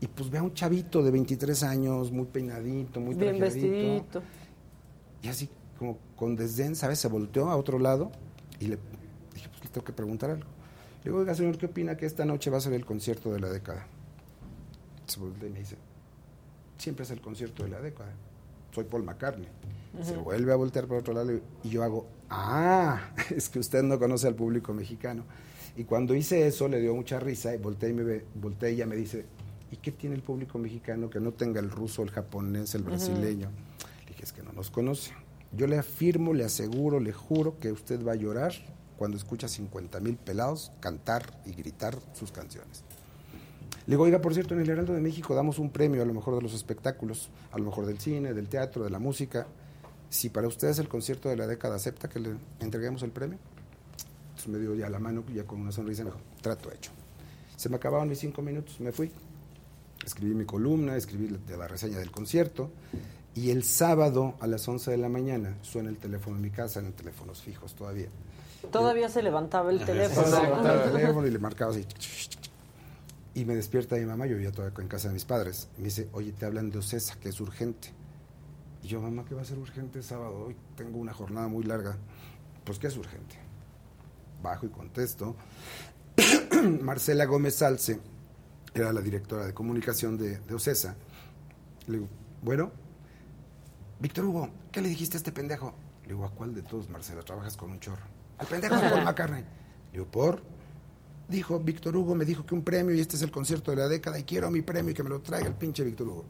Y 0.00 0.06
pues 0.06 0.30
ve 0.30 0.38
a 0.38 0.42
un 0.42 0.54
chavito 0.54 1.02
de 1.02 1.10
23 1.10 1.62
años, 1.62 2.10
muy 2.10 2.26
peinadito, 2.26 3.00
muy 3.00 3.14
Bien 3.14 3.38
vestidito. 3.38 4.22
Y 5.22 5.28
así 5.28 5.48
como 5.78 5.98
con 6.16 6.34
desdén, 6.36 6.74
¿sabes? 6.74 6.98
Se 6.98 7.08
volteó 7.08 7.50
a 7.50 7.56
otro 7.56 7.78
lado 7.78 8.10
y 8.58 8.66
le 8.66 8.78
dije, 9.34 9.48
pues 9.48 9.64
le 9.64 9.70
tengo 9.70 9.84
que 9.84 9.92
preguntar 9.92 10.30
algo. 10.30 10.48
Le 11.04 11.10
digo, 11.10 11.18
oiga, 11.18 11.34
señor, 11.34 11.58
¿qué 11.58 11.66
opina 11.66 11.96
que 11.96 12.06
esta 12.06 12.24
noche 12.24 12.50
va 12.50 12.58
a 12.58 12.60
ser 12.60 12.72
el 12.72 12.84
concierto 12.84 13.32
de 13.32 13.40
la 13.40 13.48
década? 13.48 13.86
Se 15.06 15.20
voltea 15.20 15.48
y 15.48 15.52
me 15.52 15.58
dice, 15.58 15.76
siempre 16.78 17.04
es 17.04 17.10
el 17.10 17.20
concierto 17.20 17.64
de 17.64 17.70
la 17.70 17.80
década. 17.80 18.12
Soy 18.72 18.84
Paul 18.84 19.04
McCartney. 19.04 19.48
Se 20.00 20.16
vuelve 20.16 20.52
a 20.52 20.56
voltear 20.56 20.86
por 20.86 20.98
otro 20.98 21.12
lado 21.12 21.32
y 21.62 21.68
yo 21.68 21.82
hago, 21.82 22.06
ah, 22.30 23.12
es 23.30 23.48
que 23.48 23.58
usted 23.58 23.82
no 23.82 23.98
conoce 23.98 24.26
al 24.26 24.34
público 24.34 24.72
mexicano. 24.72 25.24
Y 25.76 25.84
cuando 25.84 26.14
hice 26.14 26.46
eso 26.46 26.68
le 26.68 26.80
dio 26.80 26.94
mucha 26.94 27.20
risa 27.20 27.54
y 27.54 27.58
volteé 27.58 27.90
y, 27.90 27.92
me 27.92 28.02
ve, 28.02 28.24
volteé 28.34 28.72
y 28.72 28.74
ella 28.76 28.86
me 28.86 28.96
dice, 28.96 29.26
¿y 29.70 29.76
qué 29.76 29.92
tiene 29.92 30.16
el 30.16 30.22
público 30.22 30.58
mexicano 30.58 31.10
que 31.10 31.20
no 31.20 31.32
tenga 31.32 31.60
el 31.60 31.70
ruso, 31.70 32.02
el 32.02 32.10
japonés, 32.10 32.74
el 32.74 32.82
brasileño? 32.82 33.50
Le 34.04 34.08
dije, 34.08 34.24
es 34.24 34.32
que 34.32 34.42
no 34.42 34.52
nos 34.52 34.70
conoce. 34.70 35.12
Yo 35.52 35.66
le 35.66 35.78
afirmo, 35.78 36.32
le 36.32 36.44
aseguro, 36.44 37.00
le 37.00 37.12
juro 37.12 37.58
que 37.58 37.72
usted 37.72 38.04
va 38.04 38.12
a 38.12 38.16
llorar 38.16 38.52
cuando 38.96 39.16
escucha 39.16 39.48
50 39.48 40.00
mil 40.00 40.16
pelados 40.16 40.72
cantar 40.80 41.40
y 41.44 41.52
gritar 41.52 41.98
sus 42.14 42.32
canciones. 42.32 42.84
Le 43.86 43.94
digo, 43.94 44.04
oiga, 44.04 44.20
por 44.20 44.32
cierto, 44.32 44.54
en 44.54 44.60
el 44.60 44.70
Heraldo 44.70 44.92
de 44.94 45.00
México 45.00 45.34
damos 45.34 45.58
un 45.58 45.70
premio 45.70 46.02
a 46.02 46.04
lo 46.04 46.14
mejor 46.14 46.36
de 46.36 46.42
los 46.42 46.54
espectáculos, 46.54 47.30
a 47.50 47.58
lo 47.58 47.64
mejor 47.64 47.86
del 47.86 47.98
cine, 47.98 48.32
del 48.32 48.48
teatro, 48.48 48.84
de 48.84 48.90
la 48.90 48.98
música. 48.98 49.48
Si 50.12 50.28
para 50.28 50.46
usted 50.46 50.68
es 50.68 50.78
el 50.78 50.88
concierto 50.90 51.30
de 51.30 51.36
la 51.36 51.46
década, 51.46 51.76
¿acepta 51.76 52.06
que 52.06 52.20
le 52.20 52.34
entreguemos 52.60 53.02
el 53.02 53.12
premio? 53.12 53.38
Entonces 54.28 54.46
me 54.46 54.58
dio 54.58 54.74
ya 54.74 54.90
la 54.90 54.98
mano, 54.98 55.24
ya 55.34 55.44
con 55.44 55.58
una 55.58 55.72
sonrisa, 55.72 56.04
me 56.04 56.10
dijo, 56.10 56.20
trato 56.42 56.70
hecho. 56.70 56.90
Se 57.56 57.70
me 57.70 57.76
acabaron 57.76 58.10
mis 58.10 58.18
cinco 58.18 58.42
minutos, 58.42 58.78
me 58.80 58.92
fui. 58.92 59.10
Escribí 60.04 60.34
mi 60.34 60.44
columna, 60.44 60.96
escribí 60.96 61.28
la, 61.48 61.56
la 61.56 61.66
reseña 61.66 61.96
del 61.96 62.10
concierto. 62.10 62.70
Y 63.34 63.52
el 63.52 63.64
sábado 63.64 64.34
a 64.40 64.46
las 64.46 64.68
11 64.68 64.90
de 64.90 64.98
la 64.98 65.08
mañana 65.08 65.56
suena 65.62 65.88
el 65.88 65.96
teléfono 65.96 66.36
en 66.36 66.42
mi 66.42 66.50
casa, 66.50 66.80
en 66.80 66.92
teléfonos 66.92 67.40
fijos 67.40 67.74
todavía. 67.74 68.08
Todavía 68.70 69.08
se 69.08 69.22
levantaba 69.22 69.70
el 69.70 69.82
teléfono. 69.82 70.26
Se 70.26 70.42
levantaba 70.42 70.84
el 70.84 70.92
teléfono 70.92 71.26
y 71.26 71.30
le 71.30 71.38
marcaba 71.38 71.70
así. 71.70 71.86
Y 73.32 73.46
me 73.46 73.56
despierta 73.56 73.96
mi 73.96 74.04
mamá, 74.04 74.26
yo 74.26 74.34
vivía 74.34 74.52
todavía 74.52 74.78
en 74.78 74.88
casa 74.88 75.08
de 75.08 75.14
mis 75.14 75.24
padres. 75.24 75.68
Y 75.78 75.80
me 75.80 75.84
dice, 75.86 76.10
oye, 76.12 76.32
te 76.32 76.44
hablan 76.44 76.70
de 76.70 76.80
Ocesa, 76.80 77.14
que 77.18 77.30
es 77.30 77.40
urgente. 77.40 78.01
Y 78.82 78.88
yo, 78.88 79.00
mamá, 79.00 79.24
¿qué 79.24 79.34
va 79.34 79.42
a 79.42 79.44
ser 79.44 79.58
urgente 79.58 80.02
sábado? 80.02 80.46
Hoy 80.46 80.56
tengo 80.76 80.98
una 80.98 81.12
jornada 81.12 81.46
muy 81.48 81.62
larga. 81.64 81.96
Pues, 82.64 82.78
¿qué 82.78 82.88
es 82.88 82.96
urgente? 82.96 83.36
Bajo 84.42 84.66
y 84.66 84.70
contesto. 84.70 85.36
Marcela 86.82 87.24
Gómez 87.26 87.54
Salce 87.54 88.00
era 88.74 88.92
la 88.92 89.00
directora 89.00 89.46
de 89.46 89.54
comunicación 89.54 90.18
de, 90.18 90.38
de 90.38 90.54
Ocesa. 90.54 90.96
Le 91.86 91.98
digo, 91.98 92.08
bueno, 92.42 92.72
Víctor 94.00 94.24
Hugo, 94.24 94.50
¿qué 94.72 94.80
le 94.80 94.88
dijiste 94.88 95.16
a 95.16 95.18
este 95.18 95.30
pendejo? 95.30 95.74
Le 96.02 96.08
digo, 96.08 96.24
¿a 96.24 96.30
cuál 96.30 96.54
de 96.54 96.62
todos, 96.62 96.90
Marcela? 96.90 97.22
Trabajas 97.22 97.56
con 97.56 97.70
un 97.70 97.78
chorro. 97.78 98.02
Al 98.38 98.46
pendejo 98.48 98.74
de 98.74 98.90
Paul 98.90 99.04
McCartney. 99.04 99.42
Le 99.42 99.92
digo, 99.92 100.06
¿por? 100.06 100.42
Dijo, 101.28 101.60
Víctor 101.60 101.96
Hugo 101.96 102.16
me 102.16 102.24
dijo 102.24 102.44
que 102.44 102.54
un 102.54 102.64
premio 102.64 102.94
y 102.94 103.00
este 103.00 103.14
es 103.14 103.22
el 103.22 103.30
concierto 103.30 103.70
de 103.70 103.76
la 103.76 103.88
década 103.88 104.18
y 104.18 104.24
quiero 104.24 104.50
mi 104.50 104.60
premio 104.62 104.90
y 104.90 104.94
que 104.94 105.04
me 105.04 105.10
lo 105.10 105.20
traiga 105.20 105.46
el 105.46 105.54
pinche 105.54 105.84
Víctor 105.84 106.08
Hugo. 106.08 106.24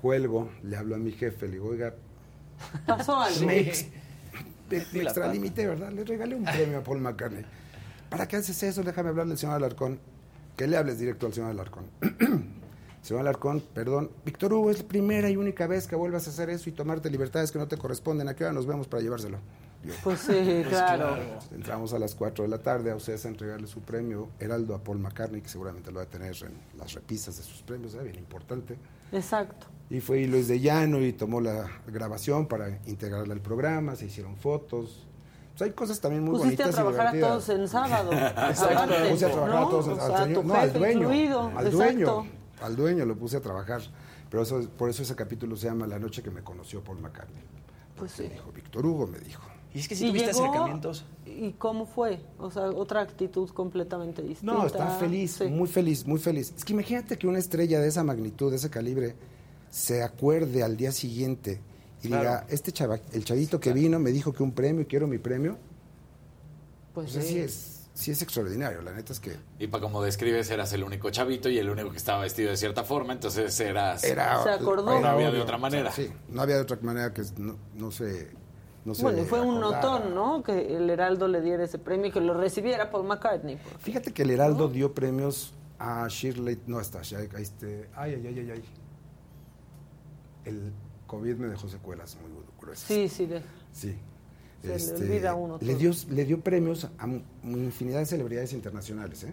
Cuelgo, 0.00 0.50
le 0.62 0.76
hablo 0.76 0.94
a 0.94 0.98
mi 0.98 1.12
jefe, 1.12 1.46
le 1.46 1.52
digo, 1.54 1.68
oiga, 1.68 1.94
Pasó 2.86 3.16
algo. 3.20 3.46
me, 3.46 3.58
ex- 3.60 3.86
me- 4.70 4.84
me 4.92 5.02
extralimité, 5.02 5.66
¿verdad? 5.66 5.90
Le 5.92 6.04
regalé 6.04 6.34
un 6.36 6.44
premio 6.44 6.78
a 6.78 6.82
Paul 6.82 7.00
McCartney. 7.00 7.44
¿Para 8.08 8.26
qué 8.26 8.36
haces 8.36 8.62
eso? 8.62 8.82
Déjame 8.82 9.10
hablarle 9.10 9.32
al 9.32 9.38
señor 9.38 9.56
Alarcón. 9.56 9.98
Que 10.56 10.66
le 10.66 10.76
hables 10.76 10.98
directo 10.98 11.26
al 11.26 11.32
señor 11.32 11.50
Alarcón. 11.50 11.84
señor 13.02 13.20
Alarcón, 13.20 13.60
perdón. 13.74 14.10
Víctor 14.24 14.52
Hugo, 14.52 14.70
es 14.70 14.78
la 14.82 14.88
primera 14.88 15.30
y 15.30 15.36
única 15.36 15.66
vez 15.66 15.86
que 15.86 15.96
vuelvas 15.96 16.26
a 16.26 16.30
hacer 16.30 16.50
eso 16.50 16.68
y 16.68 16.72
tomarte 16.72 17.08
libertades 17.10 17.50
que 17.52 17.58
no 17.58 17.68
te 17.68 17.76
corresponden. 17.76 18.28
¿A 18.28 18.34
qué 18.34 18.44
hora 18.44 18.52
nos 18.52 18.66
vemos 18.66 18.86
para 18.88 19.02
llevárselo? 19.02 19.38
Yo, 19.84 19.94
Pues 20.04 20.20
sí, 20.20 20.62
claro. 20.68 21.16
Entramos 21.54 21.94
a 21.94 21.98
las 21.98 22.14
4 22.14 22.44
de 22.44 22.50
la 22.50 22.58
tarde 22.58 22.90
a 22.90 22.96
ustedes 22.96 23.24
a 23.24 23.28
entregarle 23.28 23.66
su 23.66 23.80
premio 23.80 24.28
Heraldo 24.38 24.74
a 24.74 24.82
Paul 24.84 24.98
McCartney, 24.98 25.40
que 25.40 25.48
seguramente 25.48 25.90
lo 25.90 25.96
va 25.98 26.02
a 26.04 26.08
tener 26.08 26.34
en 26.44 26.52
las 26.78 26.92
repisas 26.92 27.36
de 27.38 27.42
sus 27.42 27.62
premios, 27.62 27.94
¿eh? 27.94 28.02
bien 28.02 28.16
importante. 28.18 28.76
Exacto. 29.12 29.66
Y 29.90 30.00
fue 30.00 30.24
Luis 30.26 30.46
de 30.48 30.60
Llano 30.60 31.02
y 31.04 31.12
tomó 31.12 31.40
la 31.40 31.68
grabación 31.88 32.46
para 32.46 32.78
integrarla 32.86 33.34
al 33.34 33.40
programa, 33.40 33.96
se 33.96 34.06
hicieron 34.06 34.36
fotos. 34.36 35.06
Pues 35.50 35.62
hay 35.68 35.74
cosas 35.74 36.00
también 36.00 36.22
muy 36.24 36.38
Pusiste 36.38 36.62
a 36.62 36.66
bonitas 36.66 36.70
y 36.70 36.74
trabajar 36.82 37.06
a 37.08 37.12
divertidas. 37.12 37.44
todos 37.46 37.58
en 37.60 37.68
sábado. 37.68 38.12
Exacto, 38.50 38.78
aparte, 38.78 39.10
puse 39.10 39.26
a 39.26 39.30
trabajar 39.32 39.56
a 39.56 39.60
¿no? 39.60 39.68
todos 39.68 39.86
en- 39.88 39.92
O 39.92 40.00
al 40.00 40.06
sea, 40.12 40.24
señor- 40.24 40.42
tu 40.42 40.48
no, 40.48 40.54
al 40.54 40.72
dueño, 40.72 41.00
incluido. 41.02 41.40
al 41.56 41.66
Exacto. 41.66 41.76
dueño, 41.76 42.26
al 42.62 42.76
dueño 42.76 43.04
lo 43.04 43.16
puse 43.16 43.36
a 43.36 43.40
trabajar. 43.40 43.80
Pero 44.30 44.44
eso, 44.44 44.60
por 44.78 44.88
eso 44.88 45.02
ese 45.02 45.16
capítulo 45.16 45.56
se 45.56 45.66
llama 45.66 45.88
La 45.88 45.98
noche 45.98 46.22
que 46.22 46.30
me 46.30 46.42
conoció 46.42 46.84
Paul 46.84 47.00
McCartney. 47.00 47.42
Pues 47.96 48.12
sí. 48.12 48.22
Me 48.22 48.28
dijo, 48.30 48.52
Víctor 48.52 48.86
Hugo 48.86 49.08
me 49.08 49.18
dijo. 49.18 49.42
Y 49.74 49.80
es 49.80 49.88
que 49.88 49.96
si 49.96 50.06
¿Y 50.06 50.10
tuviste 50.10 50.32
llegó? 50.32 50.44
acercamientos. 50.44 51.04
¿Y 51.26 51.50
cómo 51.52 51.84
fue? 51.84 52.20
O 52.38 52.48
sea, 52.50 52.66
otra 52.70 53.00
actitud 53.00 53.50
completamente 53.50 54.22
distinta. 54.22 54.54
No, 54.54 54.66
está 54.66 54.86
feliz, 54.98 55.32
Sí. 55.32 55.44
muy 55.48 55.66
feliz, 55.68 56.06
muy 56.06 56.20
feliz. 56.20 56.54
Es 56.56 56.64
que 56.64 56.72
imagínate 56.74 57.18
que 57.18 57.26
una 57.26 57.38
estrella 57.40 57.80
de 57.80 57.88
esa 57.88 58.04
magnitud, 58.04 58.50
de 58.50 58.56
ese 58.56 58.70
calibre, 58.70 59.16
se 59.70 60.02
acuerde 60.02 60.62
al 60.62 60.76
día 60.76 60.92
siguiente 60.92 61.60
y 62.02 62.08
Claro. 62.08 62.22
diga, 62.22 62.46
este 62.48 62.72
chava, 62.72 62.98
el 63.12 63.24
chavito 63.24 63.60
que 63.60 63.72
vino 63.72 63.98
me 63.98 64.10
dijo 64.10 64.32
que 64.32 64.42
un 64.42 64.52
premio 64.52 64.82
y 64.82 64.86
quiero 64.86 65.06
mi 65.06 65.18
premio. 65.18 65.58
Pues 66.94 67.12
sí. 67.12 67.22
sí 67.22 67.38
es, 67.38 67.88
sí 67.94 68.10
es 68.10 68.20
extraordinario, 68.22 68.82
la 68.82 68.92
neta 68.92 69.12
es 69.12 69.20
que 69.20 69.36
Y 69.58 69.68
para 69.68 69.82
como 69.82 70.02
describes, 70.02 70.50
eras 70.50 70.72
el 70.72 70.82
único 70.82 71.10
chavito 71.10 71.48
y 71.48 71.58
el 71.58 71.70
único 71.70 71.90
que 71.90 71.98
estaba 71.98 72.22
vestido 72.22 72.50
de 72.50 72.56
cierta 72.56 72.82
forma, 72.84 73.12
entonces 73.12 73.58
eras... 73.60 74.02
era... 74.02 74.42
Se 74.42 74.50
acordó. 74.50 74.90
era 74.90 75.00
No 75.00 75.08
había 75.08 75.30
de 75.30 75.40
otra 75.40 75.58
manera. 75.58 75.92
Sí, 75.92 76.10
no 76.30 76.42
había 76.42 76.56
de 76.56 76.62
otra 76.62 76.78
manera 76.82 77.12
que 77.12 77.22
no, 77.38 77.56
no 77.76 77.90
se... 77.90 78.30
No 78.84 78.94
se 78.94 79.02
Bueno, 79.02 79.20
y 79.22 79.24
fue 79.26 79.42
un 79.42 79.60
notón, 79.60 80.14
¿no? 80.14 80.42
Que 80.42 80.74
el 80.74 80.88
Heraldo 80.88 81.28
le 81.28 81.42
diera 81.42 81.62
ese 81.62 81.78
premio 81.78 82.06
y 82.06 82.12
que 82.12 82.20
lo 82.20 82.32
recibiera 82.32 82.90
Paul 82.90 83.06
McCartney. 83.06 83.58
Fíjate 83.78 84.12
que 84.12 84.22
el 84.22 84.30
Heraldo 84.30 84.68
dio 84.68 84.94
premios 84.94 85.52
a 85.78 86.06
Shirley, 86.08 86.58
no 86.66 86.80
está, 86.80 87.02
este, 87.02 87.88
ay, 87.94 88.14
ay, 88.14 88.26
ay, 88.26 88.38
ay, 88.38 88.50
ay. 88.52 88.64
El 90.44 90.72
COVID 91.06 91.36
me 91.36 91.48
dejó 91.48 91.68
secuelas 91.68 92.16
muy 92.22 92.30
gruesas. 92.60 92.86
Sí, 92.86 93.08
sí. 93.08 93.26
de- 93.26 93.42
Sí. 93.72 93.96
Se 94.62 94.68
le 94.68 95.04
olvida 95.06 95.34
uno 95.34 95.56
le, 95.58 95.74
dio, 95.74 95.90
le 96.10 96.24
dio 96.26 96.40
premios 96.40 96.84
a 96.98 97.06
infinidad 97.44 98.00
de 98.00 98.04
celebridades 98.04 98.52
internacionales. 98.52 99.24
¿eh? 99.24 99.32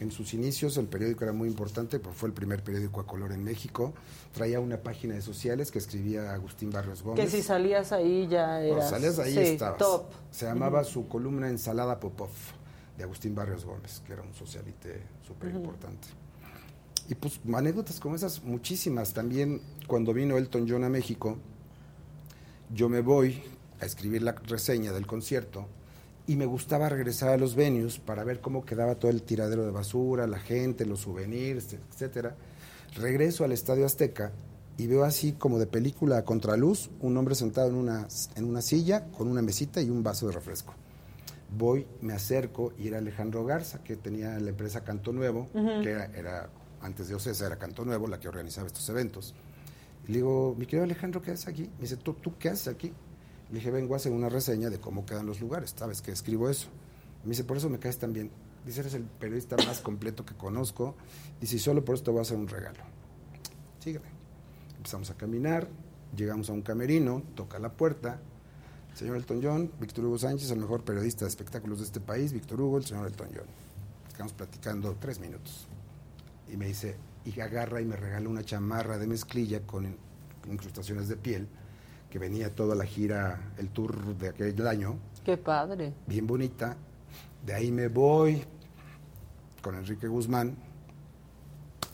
En 0.00 0.10
sus 0.10 0.34
inicios 0.34 0.76
el 0.76 0.86
periódico 0.86 1.22
era 1.22 1.32
muy 1.32 1.46
importante, 1.48 2.00
porque 2.00 2.18
fue 2.18 2.28
el 2.30 2.32
primer 2.34 2.64
periódico 2.64 3.00
a 3.00 3.06
color 3.06 3.30
en 3.30 3.44
México. 3.44 3.94
Traía 4.32 4.58
una 4.58 4.78
página 4.78 5.14
de 5.14 5.22
sociales 5.22 5.70
que 5.70 5.78
escribía 5.78 6.32
Agustín 6.34 6.70
Barrios 6.70 7.00
Gómez. 7.04 7.24
Que 7.24 7.30
si 7.30 7.44
salías 7.44 7.92
ahí 7.92 8.26
ya 8.26 8.56
Cuando 8.56 8.74
eras 8.74 8.90
salías 8.90 9.18
ahí 9.20 9.34
sí, 9.34 9.38
estabas. 9.40 9.78
top. 9.78 10.06
Se 10.32 10.46
llamaba 10.46 10.82
su 10.82 11.06
columna 11.06 11.48
Ensalada 11.48 12.00
Popov, 12.00 12.30
de 12.98 13.04
Agustín 13.04 13.36
Barrios 13.36 13.64
Gómez, 13.64 14.02
que 14.04 14.14
era 14.14 14.22
un 14.22 14.34
socialite 14.34 15.00
súper 15.24 15.54
importante. 15.54 16.08
Y 17.10 17.16
pues 17.16 17.40
anécdotas 17.52 17.98
como 17.98 18.14
esas, 18.14 18.44
muchísimas. 18.44 19.12
También 19.12 19.60
cuando 19.88 20.14
vino 20.14 20.38
Elton 20.38 20.66
John 20.68 20.84
a 20.84 20.88
México, 20.88 21.38
yo 22.72 22.88
me 22.88 23.00
voy 23.00 23.42
a 23.80 23.84
escribir 23.84 24.22
la 24.22 24.32
reseña 24.32 24.92
del 24.92 25.08
concierto 25.08 25.66
y 26.28 26.36
me 26.36 26.46
gustaba 26.46 26.88
regresar 26.88 27.30
a 27.30 27.36
los 27.36 27.56
venues 27.56 27.98
para 27.98 28.22
ver 28.22 28.40
cómo 28.40 28.64
quedaba 28.64 28.94
todo 28.94 29.10
el 29.10 29.24
tiradero 29.24 29.64
de 29.64 29.72
basura, 29.72 30.28
la 30.28 30.38
gente, 30.38 30.86
los 30.86 31.00
souvenirs, 31.00 31.72
etcétera. 31.72 32.36
Regreso 32.94 33.42
al 33.42 33.50
Estadio 33.50 33.86
Azteca 33.86 34.30
y 34.78 34.86
veo 34.86 35.02
así 35.02 35.32
como 35.32 35.58
de 35.58 35.66
película 35.66 36.18
a 36.18 36.24
contraluz 36.24 36.90
un 37.00 37.16
hombre 37.16 37.34
sentado 37.34 37.70
en 37.70 37.74
una, 37.74 38.06
en 38.36 38.44
una 38.44 38.62
silla 38.62 39.06
con 39.10 39.26
una 39.26 39.42
mesita 39.42 39.82
y 39.82 39.90
un 39.90 40.04
vaso 40.04 40.28
de 40.28 40.32
refresco. 40.34 40.74
Voy, 41.58 41.88
me 42.02 42.12
acerco 42.12 42.72
y 42.78 42.86
era 42.86 42.98
Alejandro 42.98 43.44
Garza, 43.44 43.82
que 43.82 43.96
tenía 43.96 44.38
la 44.38 44.50
empresa 44.50 44.84
Canto 44.84 45.12
Nuevo, 45.12 45.48
que 45.52 45.90
era, 45.90 46.04
era, 46.14 46.48
antes 46.82 47.08
de 47.08 47.14
Ocesa 47.14 47.46
era 47.46 47.56
Canto 47.56 47.84
Nuevo, 47.84 48.06
la 48.06 48.18
que 48.18 48.28
organizaba 48.28 48.66
estos 48.66 48.88
eventos. 48.88 49.34
Y 50.04 50.12
le 50.12 50.18
digo, 50.18 50.54
mi 50.58 50.66
querido 50.66 50.84
Alejandro, 50.84 51.20
¿qué 51.20 51.32
haces 51.32 51.48
aquí? 51.48 51.62
Me 51.62 51.82
dice, 51.82 51.96
¿tú, 51.96 52.16
qué 52.38 52.48
haces 52.48 52.68
aquí? 52.68 52.92
Le 53.50 53.56
dije, 53.56 53.70
vengo 53.70 53.94
a 53.94 53.96
hacer 53.96 54.12
una 54.12 54.28
reseña 54.28 54.70
de 54.70 54.78
cómo 54.78 55.04
quedan 55.04 55.26
los 55.26 55.40
lugares, 55.40 55.74
¿sabes 55.76 56.00
que 56.00 56.12
escribo 56.12 56.48
eso? 56.48 56.68
Me 57.24 57.30
dice, 57.30 57.44
por 57.44 57.56
eso 57.56 57.68
me 57.68 57.78
caes 57.78 57.98
tan 57.98 58.12
bien. 58.12 58.30
Dice, 58.64 58.80
eres 58.80 58.94
el 58.94 59.04
periodista 59.04 59.56
más 59.66 59.80
completo 59.80 60.24
que 60.24 60.34
conozco. 60.34 60.94
Dice, 61.40 61.56
y 61.56 61.58
solo 61.58 61.84
por 61.84 61.94
eso 61.94 62.04
te 62.04 62.10
voy 62.10 62.20
a 62.20 62.22
hacer 62.22 62.36
un 62.36 62.48
regalo. 62.48 62.80
Sígueme. 63.78 64.08
Empezamos 64.76 65.10
a 65.10 65.14
caminar, 65.14 65.68
llegamos 66.16 66.48
a 66.48 66.52
un 66.52 66.62
camerino, 66.62 67.22
toca 67.34 67.58
la 67.58 67.72
puerta. 67.72 68.20
Señor 68.94 69.16
Elton 69.16 69.40
John, 69.42 69.70
Víctor 69.80 70.04
Hugo 70.06 70.18
Sánchez, 70.18 70.50
el 70.50 70.58
mejor 70.58 70.84
periodista 70.84 71.24
de 71.24 71.28
espectáculos 71.28 71.78
de 71.78 71.84
este 71.84 72.00
país, 72.00 72.32
Víctor 72.32 72.60
Hugo, 72.60 72.78
el 72.78 72.84
señor 72.84 73.06
Elton 73.06 73.28
John. 73.34 73.46
Estamos 74.08 74.32
platicando 74.32 74.96
tres 75.00 75.20
minutos. 75.20 75.69
Y 76.52 76.56
me 76.56 76.66
dice, 76.66 76.96
y 77.24 77.38
agarra 77.40 77.80
y 77.80 77.84
me 77.84 77.96
regala 77.96 78.28
una 78.28 78.42
chamarra 78.44 78.98
de 78.98 79.06
mezclilla 79.06 79.60
con 79.66 79.84
in- 79.84 79.96
incrustaciones 80.50 81.08
de 81.08 81.16
piel, 81.16 81.46
que 82.10 82.18
venía 82.18 82.54
toda 82.54 82.74
la 82.74 82.84
gira, 82.84 83.52
el 83.58 83.68
tour 83.68 84.16
de 84.16 84.28
aquel 84.30 84.66
año, 84.66 84.96
Qué 85.24 85.36
padre. 85.36 85.92
bien 86.06 86.26
bonita. 86.26 86.76
De 87.44 87.54
ahí 87.54 87.70
me 87.70 87.88
voy 87.88 88.42
con 89.62 89.74
Enrique 89.76 90.08
Guzmán. 90.08 90.56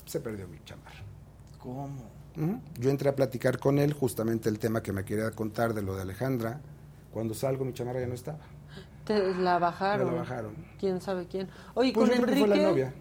Se 0.07 0.21
perdió 0.21 0.47
mi 0.49 0.59
chamarra. 0.65 1.01
¿Cómo? 1.59 2.17
Yo 2.79 2.91
entré 2.91 3.09
a 3.09 3.17
platicar 3.17 3.59
con 3.59 3.79
él 3.79 3.93
justamente 3.95 4.49
el 4.49 4.59
tema 4.59 4.83
que 4.83 4.93
me 4.93 5.05
quería 5.05 5.31
contar 5.31 5.73
de 5.75 5.83
lo 5.83 5.95
de 5.97 6.03
Alejandra. 6.03 6.61
Cuando 7.13 7.33
salgo 7.35 7.65
mi 7.65 7.73
chamarra 7.73 8.01
ya 8.01 8.07
no 8.07 8.15
estaba. 8.15 8.39
Te 9.05 9.35
la 9.35 9.59
bajaron. 9.59 10.07
Me 10.09 10.13
la 10.13 10.19
bajaron. 10.21 10.55
¿Quién 10.79 11.01
sabe 11.01 11.27
quién? 11.27 11.49
Oye, 11.75 11.93
Pues 11.93 12.09
con 12.11 12.19
yo 12.19 12.23
creo 12.25 12.35
que 12.35 12.41
Enrique. 12.43 12.47
fue 12.49 12.63
la 12.63 12.71
novia. 12.71 12.95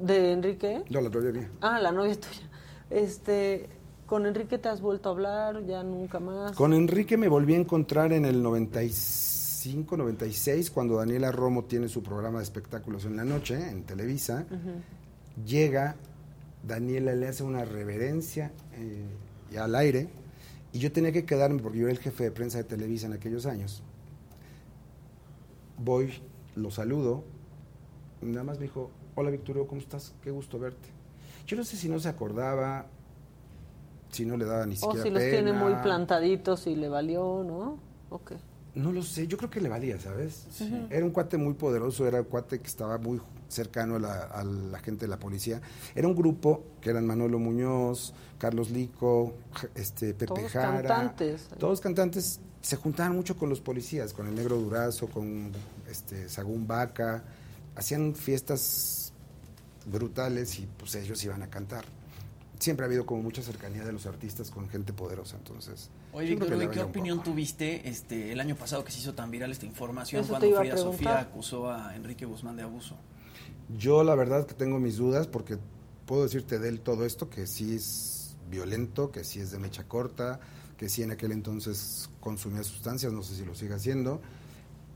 ¿De 0.00 0.32
Enrique? 0.32 0.84
No, 0.90 1.00
la 1.00 1.08
novia 1.08 1.32
mía. 1.32 1.50
Ah, 1.60 1.78
la 1.80 1.92
novia 1.92 2.14
tuya. 2.14 2.48
Este, 2.90 3.68
¿con 4.06 4.26
Enrique 4.26 4.58
te 4.58 4.68
has 4.68 4.80
vuelto 4.80 5.08
a 5.08 5.12
hablar? 5.12 5.64
¿Ya 5.64 5.82
nunca 5.82 6.20
más? 6.20 6.52
Con 6.52 6.72
Enrique 6.72 7.16
me 7.16 7.28
volví 7.28 7.54
a 7.54 7.58
encontrar 7.58 8.12
en 8.12 8.24
el 8.24 8.42
95, 8.42 9.96
96, 9.96 10.70
cuando 10.70 10.96
Daniela 10.96 11.32
Romo 11.32 11.64
tiene 11.64 11.88
su 11.88 12.02
programa 12.02 12.38
de 12.38 12.44
espectáculos 12.44 13.04
en 13.06 13.16
la 13.16 13.24
noche, 13.24 13.70
en 13.70 13.84
Televisa. 13.84 14.46
Llega, 15.46 15.96
Daniela 16.66 17.14
le 17.14 17.28
hace 17.28 17.42
una 17.42 17.64
reverencia 17.64 18.52
eh, 18.74 19.06
y 19.50 19.56
al 19.56 19.74
aire, 19.74 20.08
y 20.72 20.78
yo 20.78 20.92
tenía 20.92 21.12
que 21.12 21.24
quedarme 21.24 21.62
porque 21.62 21.78
yo 21.78 21.84
era 21.84 21.92
el 21.92 21.98
jefe 21.98 22.24
de 22.24 22.30
prensa 22.30 22.58
de 22.58 22.64
Televisa 22.64 23.06
en 23.06 23.14
aquellos 23.14 23.46
años. 23.46 23.82
Voy, 25.78 26.12
lo 26.54 26.70
saludo, 26.70 27.24
y 28.20 28.26
nada 28.26 28.44
más 28.44 28.58
me 28.58 28.64
dijo, 28.64 28.90
hola 29.14 29.30
Victorio, 29.30 29.66
¿cómo 29.66 29.80
estás? 29.80 30.14
Qué 30.22 30.30
gusto 30.30 30.58
verte. 30.58 30.88
Yo 31.46 31.56
no 31.56 31.64
sé 31.64 31.76
si 31.76 31.88
no 31.88 31.98
se 31.98 32.08
acordaba, 32.08 32.86
si 34.10 34.24
no 34.24 34.36
le 34.36 34.44
daba 34.44 34.66
ni 34.66 34.74
O 34.74 34.76
siquiera 34.76 35.02
si 35.02 35.10
los 35.10 35.22
tiene 35.22 35.52
muy 35.52 35.74
plantaditos 35.76 36.66
y 36.66 36.76
le 36.76 36.88
valió, 36.88 37.42
¿no? 37.44 37.78
Ok. 38.10 38.32
No 38.74 38.90
lo 38.90 39.02
sé, 39.02 39.26
yo 39.26 39.36
creo 39.36 39.50
que 39.50 39.60
le 39.60 39.68
valía, 39.68 39.98
¿sabes? 40.00 40.46
Sí. 40.50 40.86
Era 40.88 41.04
un 41.04 41.10
cuate 41.10 41.36
muy 41.36 41.52
poderoso, 41.54 42.06
era 42.06 42.20
un 42.20 42.24
cuate 42.26 42.58
que 42.60 42.68
estaba 42.68 42.96
muy 42.96 43.20
cercano 43.48 43.96
a 43.96 43.98
la, 43.98 44.22
a 44.22 44.44
la 44.44 44.78
gente 44.78 45.04
de 45.04 45.08
la 45.08 45.18
policía. 45.18 45.60
Era 45.94 46.08
un 46.08 46.14
grupo 46.14 46.62
que 46.80 46.88
eran 46.88 47.06
Manolo 47.06 47.38
Muñoz, 47.38 48.14
Carlos 48.38 48.70
Lico, 48.70 49.34
este, 49.74 50.14
Pepe 50.14 50.26
Todos 50.34 50.50
Jara. 50.52 50.88
cantantes. 50.88 51.48
Todos 51.58 51.80
cantantes 51.82 52.40
se 52.62 52.76
juntaban 52.76 53.14
mucho 53.14 53.36
con 53.36 53.50
los 53.50 53.60
policías, 53.60 54.14
con 54.14 54.26
el 54.26 54.34
Negro 54.34 54.56
Durazo, 54.56 55.06
con 55.08 55.52
este, 55.90 56.30
Sagún 56.30 56.66
Vaca. 56.66 57.24
Hacían 57.74 58.14
fiestas 58.14 59.01
brutales 59.86 60.58
y 60.58 60.68
pues 60.78 60.94
ellos 60.94 61.22
iban 61.24 61.42
a 61.42 61.48
cantar. 61.48 61.84
Siempre 62.58 62.84
ha 62.84 62.86
habido 62.86 63.04
como 63.06 63.22
mucha 63.22 63.42
cercanía 63.42 63.84
de 63.84 63.92
los 63.92 64.06
artistas 64.06 64.50
con 64.50 64.68
gente 64.68 64.92
poderosa, 64.92 65.36
entonces... 65.36 65.90
Oye, 66.12 66.30
Víctor, 66.30 66.50
que 66.50 66.56
le 66.56 66.64
¿y 66.66 66.68
¿qué 66.68 66.82
opinión 66.82 67.22
tuviste 67.22 67.88
este, 67.88 68.30
el 68.30 68.38
año 68.38 68.54
pasado 68.54 68.84
que 68.84 68.92
se 68.92 69.00
hizo 69.00 69.14
tan 69.14 69.30
viral 69.32 69.50
esta 69.50 69.66
información 69.66 70.24
cuando 70.26 70.56
Frida 70.56 70.76
Sofía 70.76 71.20
acusó 71.20 71.70
a 71.70 71.96
Enrique 71.96 72.24
Guzmán 72.24 72.56
de 72.56 72.62
abuso? 72.62 72.96
Yo 73.76 74.04
la 74.04 74.14
verdad 74.14 74.46
que 74.46 74.54
tengo 74.54 74.78
mis 74.78 74.96
dudas 74.96 75.26
porque 75.26 75.58
puedo 76.06 76.22
decirte 76.22 76.58
de 76.58 76.68
él 76.68 76.80
todo 76.80 77.04
esto, 77.04 77.28
que 77.28 77.46
sí 77.46 77.74
es 77.74 78.36
violento, 78.50 79.10
que 79.10 79.24
sí 79.24 79.40
es 79.40 79.50
de 79.50 79.58
mecha 79.58 79.84
corta, 79.84 80.40
que 80.76 80.88
sí 80.88 81.02
en 81.02 81.10
aquel 81.10 81.32
entonces 81.32 82.10
consumía 82.20 82.62
sustancias, 82.62 83.12
no 83.12 83.22
sé 83.22 83.34
si 83.34 83.44
lo 83.44 83.54
sigue 83.54 83.74
haciendo, 83.74 84.20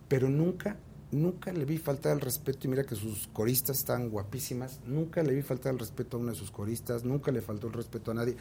pero 0.08 0.28
nunca, 0.28 0.76
nunca 1.12 1.52
le 1.52 1.64
vi 1.64 1.78
faltar 1.78 2.12
el 2.12 2.20
respeto 2.20 2.66
y 2.66 2.70
mira 2.70 2.84
que 2.84 2.94
sus 2.94 3.28
coristas 3.28 3.78
están 3.78 4.10
guapísimas, 4.10 4.80
nunca 4.86 5.22
le 5.22 5.34
vi 5.34 5.42
faltar 5.42 5.72
el 5.72 5.78
respeto 5.78 6.16
a 6.16 6.20
una 6.20 6.32
de 6.32 6.38
sus 6.38 6.50
coristas, 6.50 7.04
nunca 7.04 7.30
le 7.30 7.40
faltó 7.40 7.68
el 7.68 7.72
respeto 7.72 8.10
a 8.10 8.14
nadie. 8.14 8.36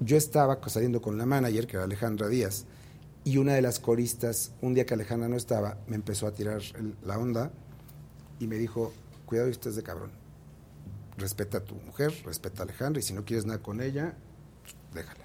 Yo 0.00 0.16
estaba 0.16 0.58
saliendo 0.68 1.00
con 1.00 1.16
la 1.16 1.26
manager, 1.26 1.66
que 1.66 1.76
era 1.76 1.84
Alejandra 1.84 2.28
Díaz, 2.28 2.66
y 3.24 3.38
una 3.38 3.54
de 3.54 3.62
las 3.62 3.80
coristas, 3.80 4.52
un 4.60 4.74
día 4.74 4.84
que 4.84 4.94
Alejandra 4.94 5.28
no 5.28 5.36
estaba, 5.36 5.78
me 5.86 5.96
empezó 5.96 6.26
a 6.26 6.32
tirar 6.32 6.60
la 7.04 7.18
onda 7.18 7.50
y 8.38 8.46
me 8.46 8.56
dijo, 8.56 8.92
cuidado 9.24 9.48
y 9.48 9.52
estés 9.52 9.76
de 9.76 9.82
cabrón. 9.82 10.10
Respeta 11.16 11.58
a 11.58 11.64
tu 11.64 11.76
mujer, 11.76 12.12
respeta 12.24 12.62
a 12.62 12.64
Alejandra 12.64 13.00
y 13.00 13.02
si 13.02 13.14
no 13.14 13.24
quieres 13.24 13.46
nada 13.46 13.62
con 13.62 13.80
ella, 13.80 14.14
déjala. 14.92 15.24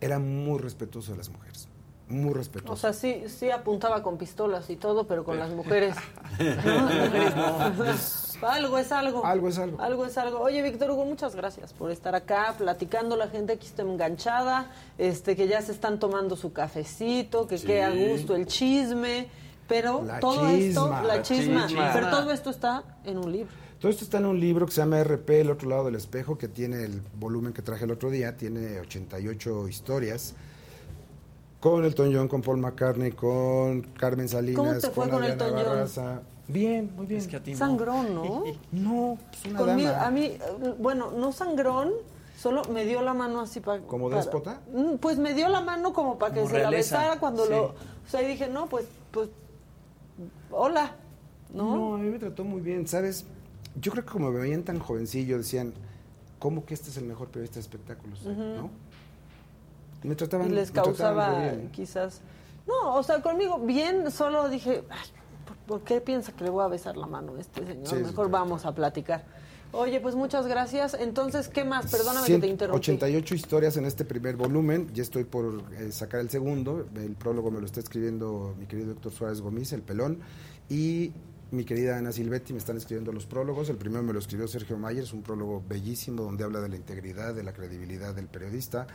Era 0.00 0.18
muy 0.18 0.58
respetuoso 0.60 1.12
de 1.12 1.18
las 1.18 1.28
mujeres, 1.28 1.65
muy 2.08 2.32
respetuoso. 2.34 2.72
O 2.72 2.76
sea, 2.76 2.92
sí, 2.92 3.24
sí 3.28 3.50
apuntaba 3.50 4.02
con 4.02 4.16
pistolas 4.16 4.70
y 4.70 4.76
todo, 4.76 5.06
pero 5.06 5.24
con 5.24 5.38
las 5.38 5.50
mujeres. 5.50 5.94
Algo 8.42 8.78
es 8.78 8.92
algo. 8.92 9.24
Algo 9.24 9.48
es 9.48 9.58
algo. 9.58 9.80
Algo 9.80 10.06
es 10.06 10.18
algo. 10.18 10.40
Oye, 10.40 10.62
Víctor 10.62 10.90
Hugo, 10.90 11.04
muchas 11.04 11.34
gracias 11.34 11.72
por 11.72 11.90
estar 11.90 12.14
acá 12.14 12.54
platicando. 12.58 13.16
La 13.16 13.28
gente 13.28 13.54
aquí 13.54 13.66
está 13.66 13.82
enganchada, 13.82 14.70
este, 14.98 15.36
que 15.36 15.48
ya 15.48 15.62
se 15.62 15.72
están 15.72 15.98
tomando 15.98 16.36
su 16.36 16.52
cafecito, 16.52 17.46
que 17.46 17.58
Sí. 17.58 17.66
qué 17.66 17.82
a 17.82 17.90
gusto 17.90 18.36
el 18.36 18.46
chisme. 18.46 19.28
Pero 19.68 20.04
La 20.04 20.20
todo 20.20 20.46
esto, 20.48 20.82
chisma. 20.82 21.02
La 21.02 21.22
chisma, 21.22 21.66
chisma. 21.66 21.90
pero 21.92 22.10
todo 22.10 22.30
esto 22.30 22.50
está 22.50 22.84
en 23.04 23.18
un 23.18 23.32
libro. 23.32 23.52
Todo 23.80 23.90
esto 23.90 24.04
está 24.04 24.18
en 24.18 24.26
un 24.26 24.38
libro 24.38 24.64
que 24.66 24.72
se 24.72 24.80
llama 24.80 25.00
RP, 25.00 25.40
El 25.40 25.50
otro 25.50 25.68
lado 25.68 25.86
del 25.86 25.96
espejo, 25.96 26.38
que 26.38 26.46
tiene 26.48 26.84
el 26.84 27.02
volumen 27.18 27.52
que 27.52 27.62
traje 27.62 27.84
el 27.84 27.90
otro 27.90 28.10
día, 28.10 28.36
tiene 28.36 28.78
88 28.80 29.66
historias. 29.68 30.34
Con 31.66 31.84
Elton 31.84 32.14
John, 32.14 32.28
con 32.28 32.42
Paul 32.42 32.58
McCartney, 32.58 33.10
con 33.10 33.82
Carmen 33.98 34.28
Salinas, 34.28 34.56
¿Cómo 34.56 34.78
te 34.78 34.88
fue 34.90 35.08
con 35.10 35.20
Adriana 35.20 35.82
Elton 35.82 35.90
John? 35.96 36.20
Bien, 36.46 36.92
muy 36.94 37.06
bien. 37.06 37.56
Sangrón, 37.56 38.14
¿no? 38.14 38.44
No, 38.70 39.18
es 39.32 39.50
una 39.50 39.58
Conmigo- 39.58 39.90
dama. 39.90 40.06
a 40.06 40.10
mí, 40.12 40.26
eh, 40.26 40.38
bueno, 40.78 41.10
no 41.10 41.32
sangrón, 41.32 41.90
solo 42.38 42.62
me 42.72 42.84
dio 42.84 43.02
la 43.02 43.14
mano 43.14 43.40
así 43.40 43.58
para... 43.58 43.82
¿Como 43.82 44.08
déspota? 44.10 44.60
Pues 45.00 45.18
me 45.18 45.34
dio 45.34 45.48
la 45.48 45.60
mano 45.60 45.92
como 45.92 46.20
para 46.20 46.32
que 46.34 46.40
Como 46.42 46.52
se 46.52 46.58
la 46.60 46.70
realeza, 46.70 46.98
besara 46.98 47.18
cuando 47.18 47.46
sí. 47.46 47.50
lo... 47.50 47.64
O 47.64 47.74
sea, 48.08 48.22
y 48.22 48.28
dije, 48.28 48.46
no, 48.46 48.66
pues, 48.66 48.86
pues, 49.10 49.28
hola, 50.52 50.92
¿no? 51.52 51.74
No, 51.74 51.94
a 51.96 51.98
mí 51.98 52.08
me 52.08 52.20
trató 52.20 52.44
muy 52.44 52.60
bien, 52.60 52.86
¿sabes? 52.86 53.24
Yo 53.80 53.90
creo 53.90 54.04
que 54.04 54.12
como 54.12 54.30
me 54.30 54.38
veían 54.38 54.62
tan 54.62 54.78
jovencillo, 54.78 55.36
decían, 55.38 55.74
¿cómo 56.38 56.64
que 56.64 56.74
este 56.74 56.90
es 56.90 56.96
el 56.96 57.06
mejor 57.06 57.26
periodista 57.26 57.56
de 57.56 57.62
espectáculos? 57.62 58.22
¿No? 58.24 58.70
Me 60.02 60.14
trataban 60.14 60.48
y 60.48 60.50
les 60.50 60.70
causaba 60.70 61.38
bien. 61.38 61.70
quizás... 61.70 62.20
No, 62.66 62.96
o 62.96 63.02
sea, 63.02 63.22
conmigo 63.22 63.60
bien, 63.60 64.10
solo 64.10 64.48
dije, 64.48 64.82
ay, 64.90 65.08
¿por, 65.46 65.56
por 65.56 65.80
qué 65.82 66.00
piensa 66.00 66.32
que 66.32 66.44
le 66.44 66.50
voy 66.50 66.64
a 66.64 66.68
besar 66.68 66.96
la 66.96 67.06
mano 67.06 67.36
a 67.36 67.40
este 67.40 67.64
señor? 67.64 67.86
Sí, 67.86 67.96
sí, 67.96 68.02
Mejor 68.02 68.28
vamos 68.28 68.66
a 68.66 68.74
platicar. 68.74 69.24
Oye, 69.72 70.00
pues 70.00 70.14
muchas 70.14 70.46
gracias. 70.46 70.94
Entonces, 70.94 71.48
¿qué 71.48 71.64
más? 71.64 71.90
Perdóname 71.90 72.26
que 72.26 72.34
te 72.34 72.40
100 72.40 72.50
interrumpí. 72.50 72.78
88 72.78 73.34
historias 73.34 73.76
en 73.76 73.84
este 73.84 74.04
primer 74.04 74.36
volumen. 74.36 74.88
Ya 74.94 75.02
estoy 75.02 75.24
por 75.24 75.62
eh, 75.78 75.92
sacar 75.92 76.20
el 76.20 76.30
segundo. 76.30 76.86
El 76.94 77.14
prólogo 77.14 77.50
me 77.50 77.60
lo 77.60 77.66
está 77.66 77.80
escribiendo 77.80 78.54
mi 78.58 78.66
querido 78.66 78.92
Héctor 78.92 79.12
Suárez 79.12 79.40
Gomis, 79.40 79.72
el 79.72 79.82
pelón. 79.82 80.20
Y 80.70 81.12
mi 81.50 81.64
querida 81.64 81.98
Ana 81.98 82.10
Silvetti 82.10 82.52
me 82.52 82.58
están 82.58 82.76
escribiendo 82.76 83.12
los 83.12 83.26
prólogos. 83.26 83.68
El 83.68 83.76
primero 83.76 84.02
me 84.02 84.12
lo 84.12 84.18
escribió 84.18 84.48
Sergio 84.48 84.78
Mayer, 84.78 85.04
es 85.04 85.12
un 85.12 85.22
prólogo 85.22 85.62
bellísimo 85.68 86.22
donde 86.22 86.44
habla 86.44 86.60
de 86.60 86.68
la 86.68 86.76
integridad, 86.76 87.34
de 87.34 87.42
la 87.42 87.52
credibilidad 87.52 88.14
del 88.14 88.28
periodista. 88.28 88.86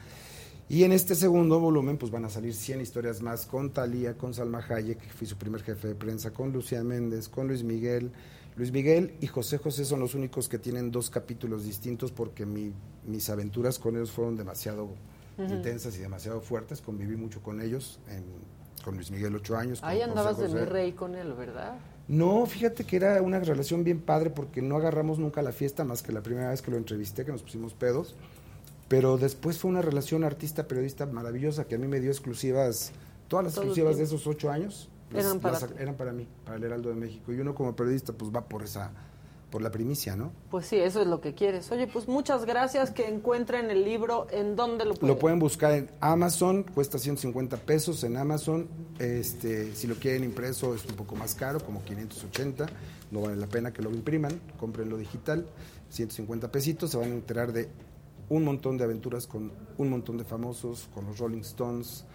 Y 0.72 0.86
en 0.86 0.94
este 0.94 1.16
segundo 1.16 1.60
volumen 1.60 1.98
pues 1.98 2.14
van 2.14 2.24
a 2.24 2.30
salir 2.30 2.54
100 2.54 2.80
historias 2.80 3.22
más 3.22 3.46
con 3.46 3.72
Talía, 3.72 4.18
con 4.18 4.34
Salma 4.34 4.64
Hayek, 4.70 5.00
que 5.00 5.10
fui 5.10 5.28
su 5.28 5.36
primer 5.36 5.62
jefe 5.64 5.90
de 5.90 5.96
prensa, 5.96 6.32
con 6.32 6.54
Lucía 6.54 6.82
Méndez, 6.82 7.28
con 7.28 7.50
Luis 7.50 7.62
Miguel. 7.62 8.10
Luis 8.56 8.72
Miguel 8.72 9.16
y 9.20 9.28
José 9.28 9.58
José 9.58 9.84
son 9.84 10.00
los 10.00 10.16
únicos 10.16 10.48
que 10.48 10.58
tienen 10.60 10.90
dos 10.90 11.10
capítulos 11.10 11.66
distintos 11.66 12.14
porque 12.14 12.46
mi- 12.46 12.72
mis 13.06 13.30
aventuras 13.30 13.80
con 13.80 13.98
ellos 13.98 14.12
fueron 14.12 14.38
demasiado 14.38 14.92
intensas 15.38 15.98
y 15.98 16.00
demasiado 16.00 16.40
fuertes. 16.40 16.80
Conviví 16.80 17.18
mucho 17.18 17.42
con 17.42 17.60
ellos, 17.60 18.00
en- 18.08 18.24
con 18.86 18.96
Luis 18.96 19.12
Miguel 19.12 19.36
ocho 19.36 19.58
años. 19.58 19.82
con 19.82 19.90
Ahí 19.90 19.98
José 19.98 20.10
andabas 20.10 20.38
de 20.38 20.48
mi 20.48 20.64
rey 20.66 20.94
con 20.94 21.16
él, 21.16 21.34
¿verdad? 21.34 21.80
No, 22.08 22.46
fíjate 22.46 22.86
que 22.86 22.96
era 22.96 23.22
una 23.22 23.40
relación 23.42 23.84
bien 23.84 24.00
padre 24.00 24.30
porque 24.30 24.62
no 24.62 24.78
agarramos 24.78 25.20
nunca 25.20 25.42
la 25.42 25.52
fiesta 25.52 25.84
más 25.84 26.02
que 26.02 26.14
la 26.14 26.22
primera 26.24 26.50
vez 26.52 26.62
que 26.62 26.72
lo 26.72 26.78
entrevisté, 26.78 27.26
que 27.26 27.32
nos 27.34 27.44
pusimos 27.44 27.74
pedos. 27.74 28.16
Pero 28.92 29.18
después 29.18 29.58
fue 29.58 29.72
una 29.72 29.82
relación 29.82 30.26
artista-periodista 30.26 31.06
maravillosa 31.06 31.64
que 31.64 31.76
a 31.76 31.78
mí 31.78 31.88
me 31.88 32.02
dio 32.02 32.12
exclusivas, 32.12 32.92
todas 33.30 33.46
las 33.46 33.56
exclusivas 33.56 33.96
de 33.96 34.04
esos 34.04 34.28
ocho 34.28 34.52
años. 34.52 34.90
Eran 35.16 35.40
para 35.40 35.60
eran 35.80 35.96
para 35.96 36.12
mí, 36.12 36.28
para 36.44 36.58
el 36.58 36.64
Heraldo 36.66 36.90
de 36.90 36.96
México. 36.96 37.32
Y 37.32 37.40
uno 37.40 37.56
como 37.56 37.74
periodista 37.74 38.12
pues 38.12 38.36
va 38.36 38.50
por 38.50 38.64
esa, 38.64 38.92
por 39.50 39.62
la 39.62 39.72
primicia, 39.72 40.18
¿no? 40.18 40.34
Pues 40.50 40.66
sí, 40.66 40.76
eso 40.76 41.00
es 41.00 41.08
lo 41.08 41.22
que 41.22 41.34
quieres. 41.34 41.72
Oye, 41.72 41.88
pues 41.88 42.10
muchas 42.10 42.44
gracias. 42.44 42.92
Que 42.92 43.08
encuentren 43.08 43.72
el 43.72 43.86
libro. 43.86 44.28
¿En 44.30 44.58
dónde 44.58 44.84
lo 44.84 44.96
pueden? 44.96 45.08
Lo 45.16 45.18
pueden 45.18 45.40
buscar 45.40 45.72
en 45.72 45.90
Amazon, 46.02 46.64
cuesta 46.64 46.98
150 46.98 47.56
pesos 47.56 48.04
en 48.04 48.18
Amazon. 48.18 48.68
Este, 49.00 49.74
si 49.74 49.88
lo 49.88 49.96
quieren 49.96 50.26
impreso 50.26 50.76
es 50.76 50.84
un 50.84 50.98
poco 50.98 51.16
más 51.16 51.34
caro, 51.34 51.62
como 51.62 51.82
580. 51.82 52.66
No 53.12 53.22
vale 53.22 53.38
la 53.38 53.48
pena 53.48 53.72
que 53.72 53.82
lo 53.82 53.90
impriman, 53.90 54.38
cómprenlo 54.60 54.98
digital, 54.98 55.46
150 55.92 56.52
pesitos. 56.52 56.92
Se 56.92 56.98
van 56.98 57.12
a 57.12 57.14
enterar 57.14 57.54
de 57.54 57.70
un 58.32 58.46
montón 58.46 58.78
de 58.78 58.86
aventuras 58.86 59.28
con 59.28 59.52
un 59.78 59.90
montón 59.90 60.18
de 60.18 60.24
famosos, 60.24 60.88
con 60.94 61.06
los 61.06 61.20
Rolling 61.20 61.42
Stones, 61.42 62.06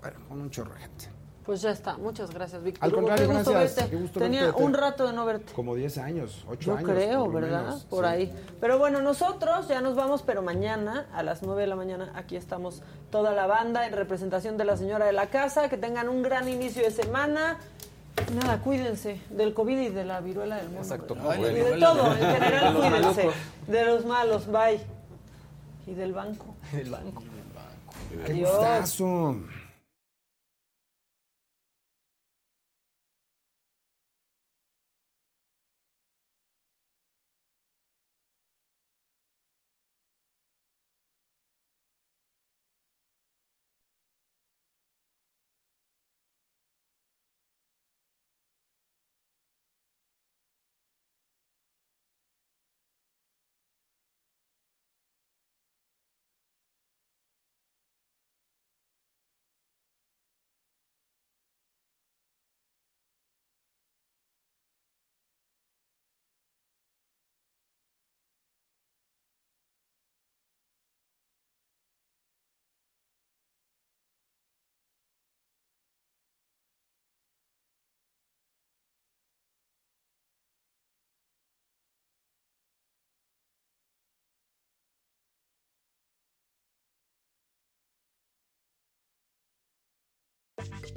bueno, 0.00 0.16
con 0.26 0.40
un 0.40 0.50
chorro 0.50 0.72
de 0.74 0.80
gente. 0.80 1.04
Pues 1.44 1.60
ya 1.62 1.70
está. 1.70 1.96
Muchas 1.98 2.30
gracias, 2.32 2.62
Víctor. 2.62 2.82
Al 2.84 2.92
contrario, 2.92 3.28
qué 3.28 3.34
gusto 3.34 3.50
gracias. 3.52 3.76
verte. 3.76 3.90
Qué 3.90 3.96
gusto 4.02 4.18
Tenía 4.18 4.46
verte. 4.46 4.62
un 4.64 4.74
rato 4.74 5.06
de 5.06 5.12
no 5.12 5.24
verte. 5.26 5.52
Como 5.52 5.74
10 5.76 5.98
años, 5.98 6.44
8 6.48 6.60
Yo 6.60 6.76
años. 6.76 6.90
creo, 6.90 7.24
por 7.26 7.34
¿verdad? 7.34 7.60
menos, 7.66 7.84
Por 7.84 8.04
sí. 8.04 8.10
ahí. 8.10 8.32
Pero 8.60 8.78
bueno, 8.78 9.00
nosotros 9.02 9.68
ya 9.68 9.80
nos 9.80 9.94
vamos, 9.94 10.22
pero 10.22 10.42
mañana 10.42 11.06
a 11.12 11.22
las 11.22 11.42
9 11.42 11.60
de 11.60 11.66
la 11.68 11.76
mañana 11.76 12.10
aquí 12.16 12.34
estamos 12.36 12.82
toda 13.10 13.32
la 13.32 13.46
banda 13.46 13.86
en 13.86 13.92
representación 13.92 14.56
de 14.56 14.64
la 14.64 14.76
señora 14.76 15.04
de 15.06 15.12
la 15.12 15.26
casa. 15.28 15.68
Que 15.68 15.76
tengan 15.76 16.08
un 16.08 16.22
gran 16.22 16.48
inicio 16.48 16.82
de 16.82 16.90
semana. 16.90 17.58
Nada, 18.34 18.60
cuídense 18.62 19.20
del 19.30 19.52
COVID 19.54 19.78
y 19.78 19.88
de 19.90 20.04
la 20.06 20.20
viruela 20.20 20.56
del 20.56 20.66
mundo. 20.68 20.80
Exacto. 20.82 21.16
Ay, 21.28 21.42
y 21.42 21.54
de 21.54 21.76
todo, 21.78 22.06
en 22.12 22.18
general, 22.34 22.74
cuídense. 22.76 23.28
De 23.68 23.84
los 23.84 24.04
malos, 24.06 24.46
bye. 24.50 24.80
Y 25.86 25.94
del 25.94 26.12
banco. 26.12 26.56
El 26.72 26.90
banco. 26.90 27.22
¡Qué 28.26 28.32
Adiós. 28.32 29.00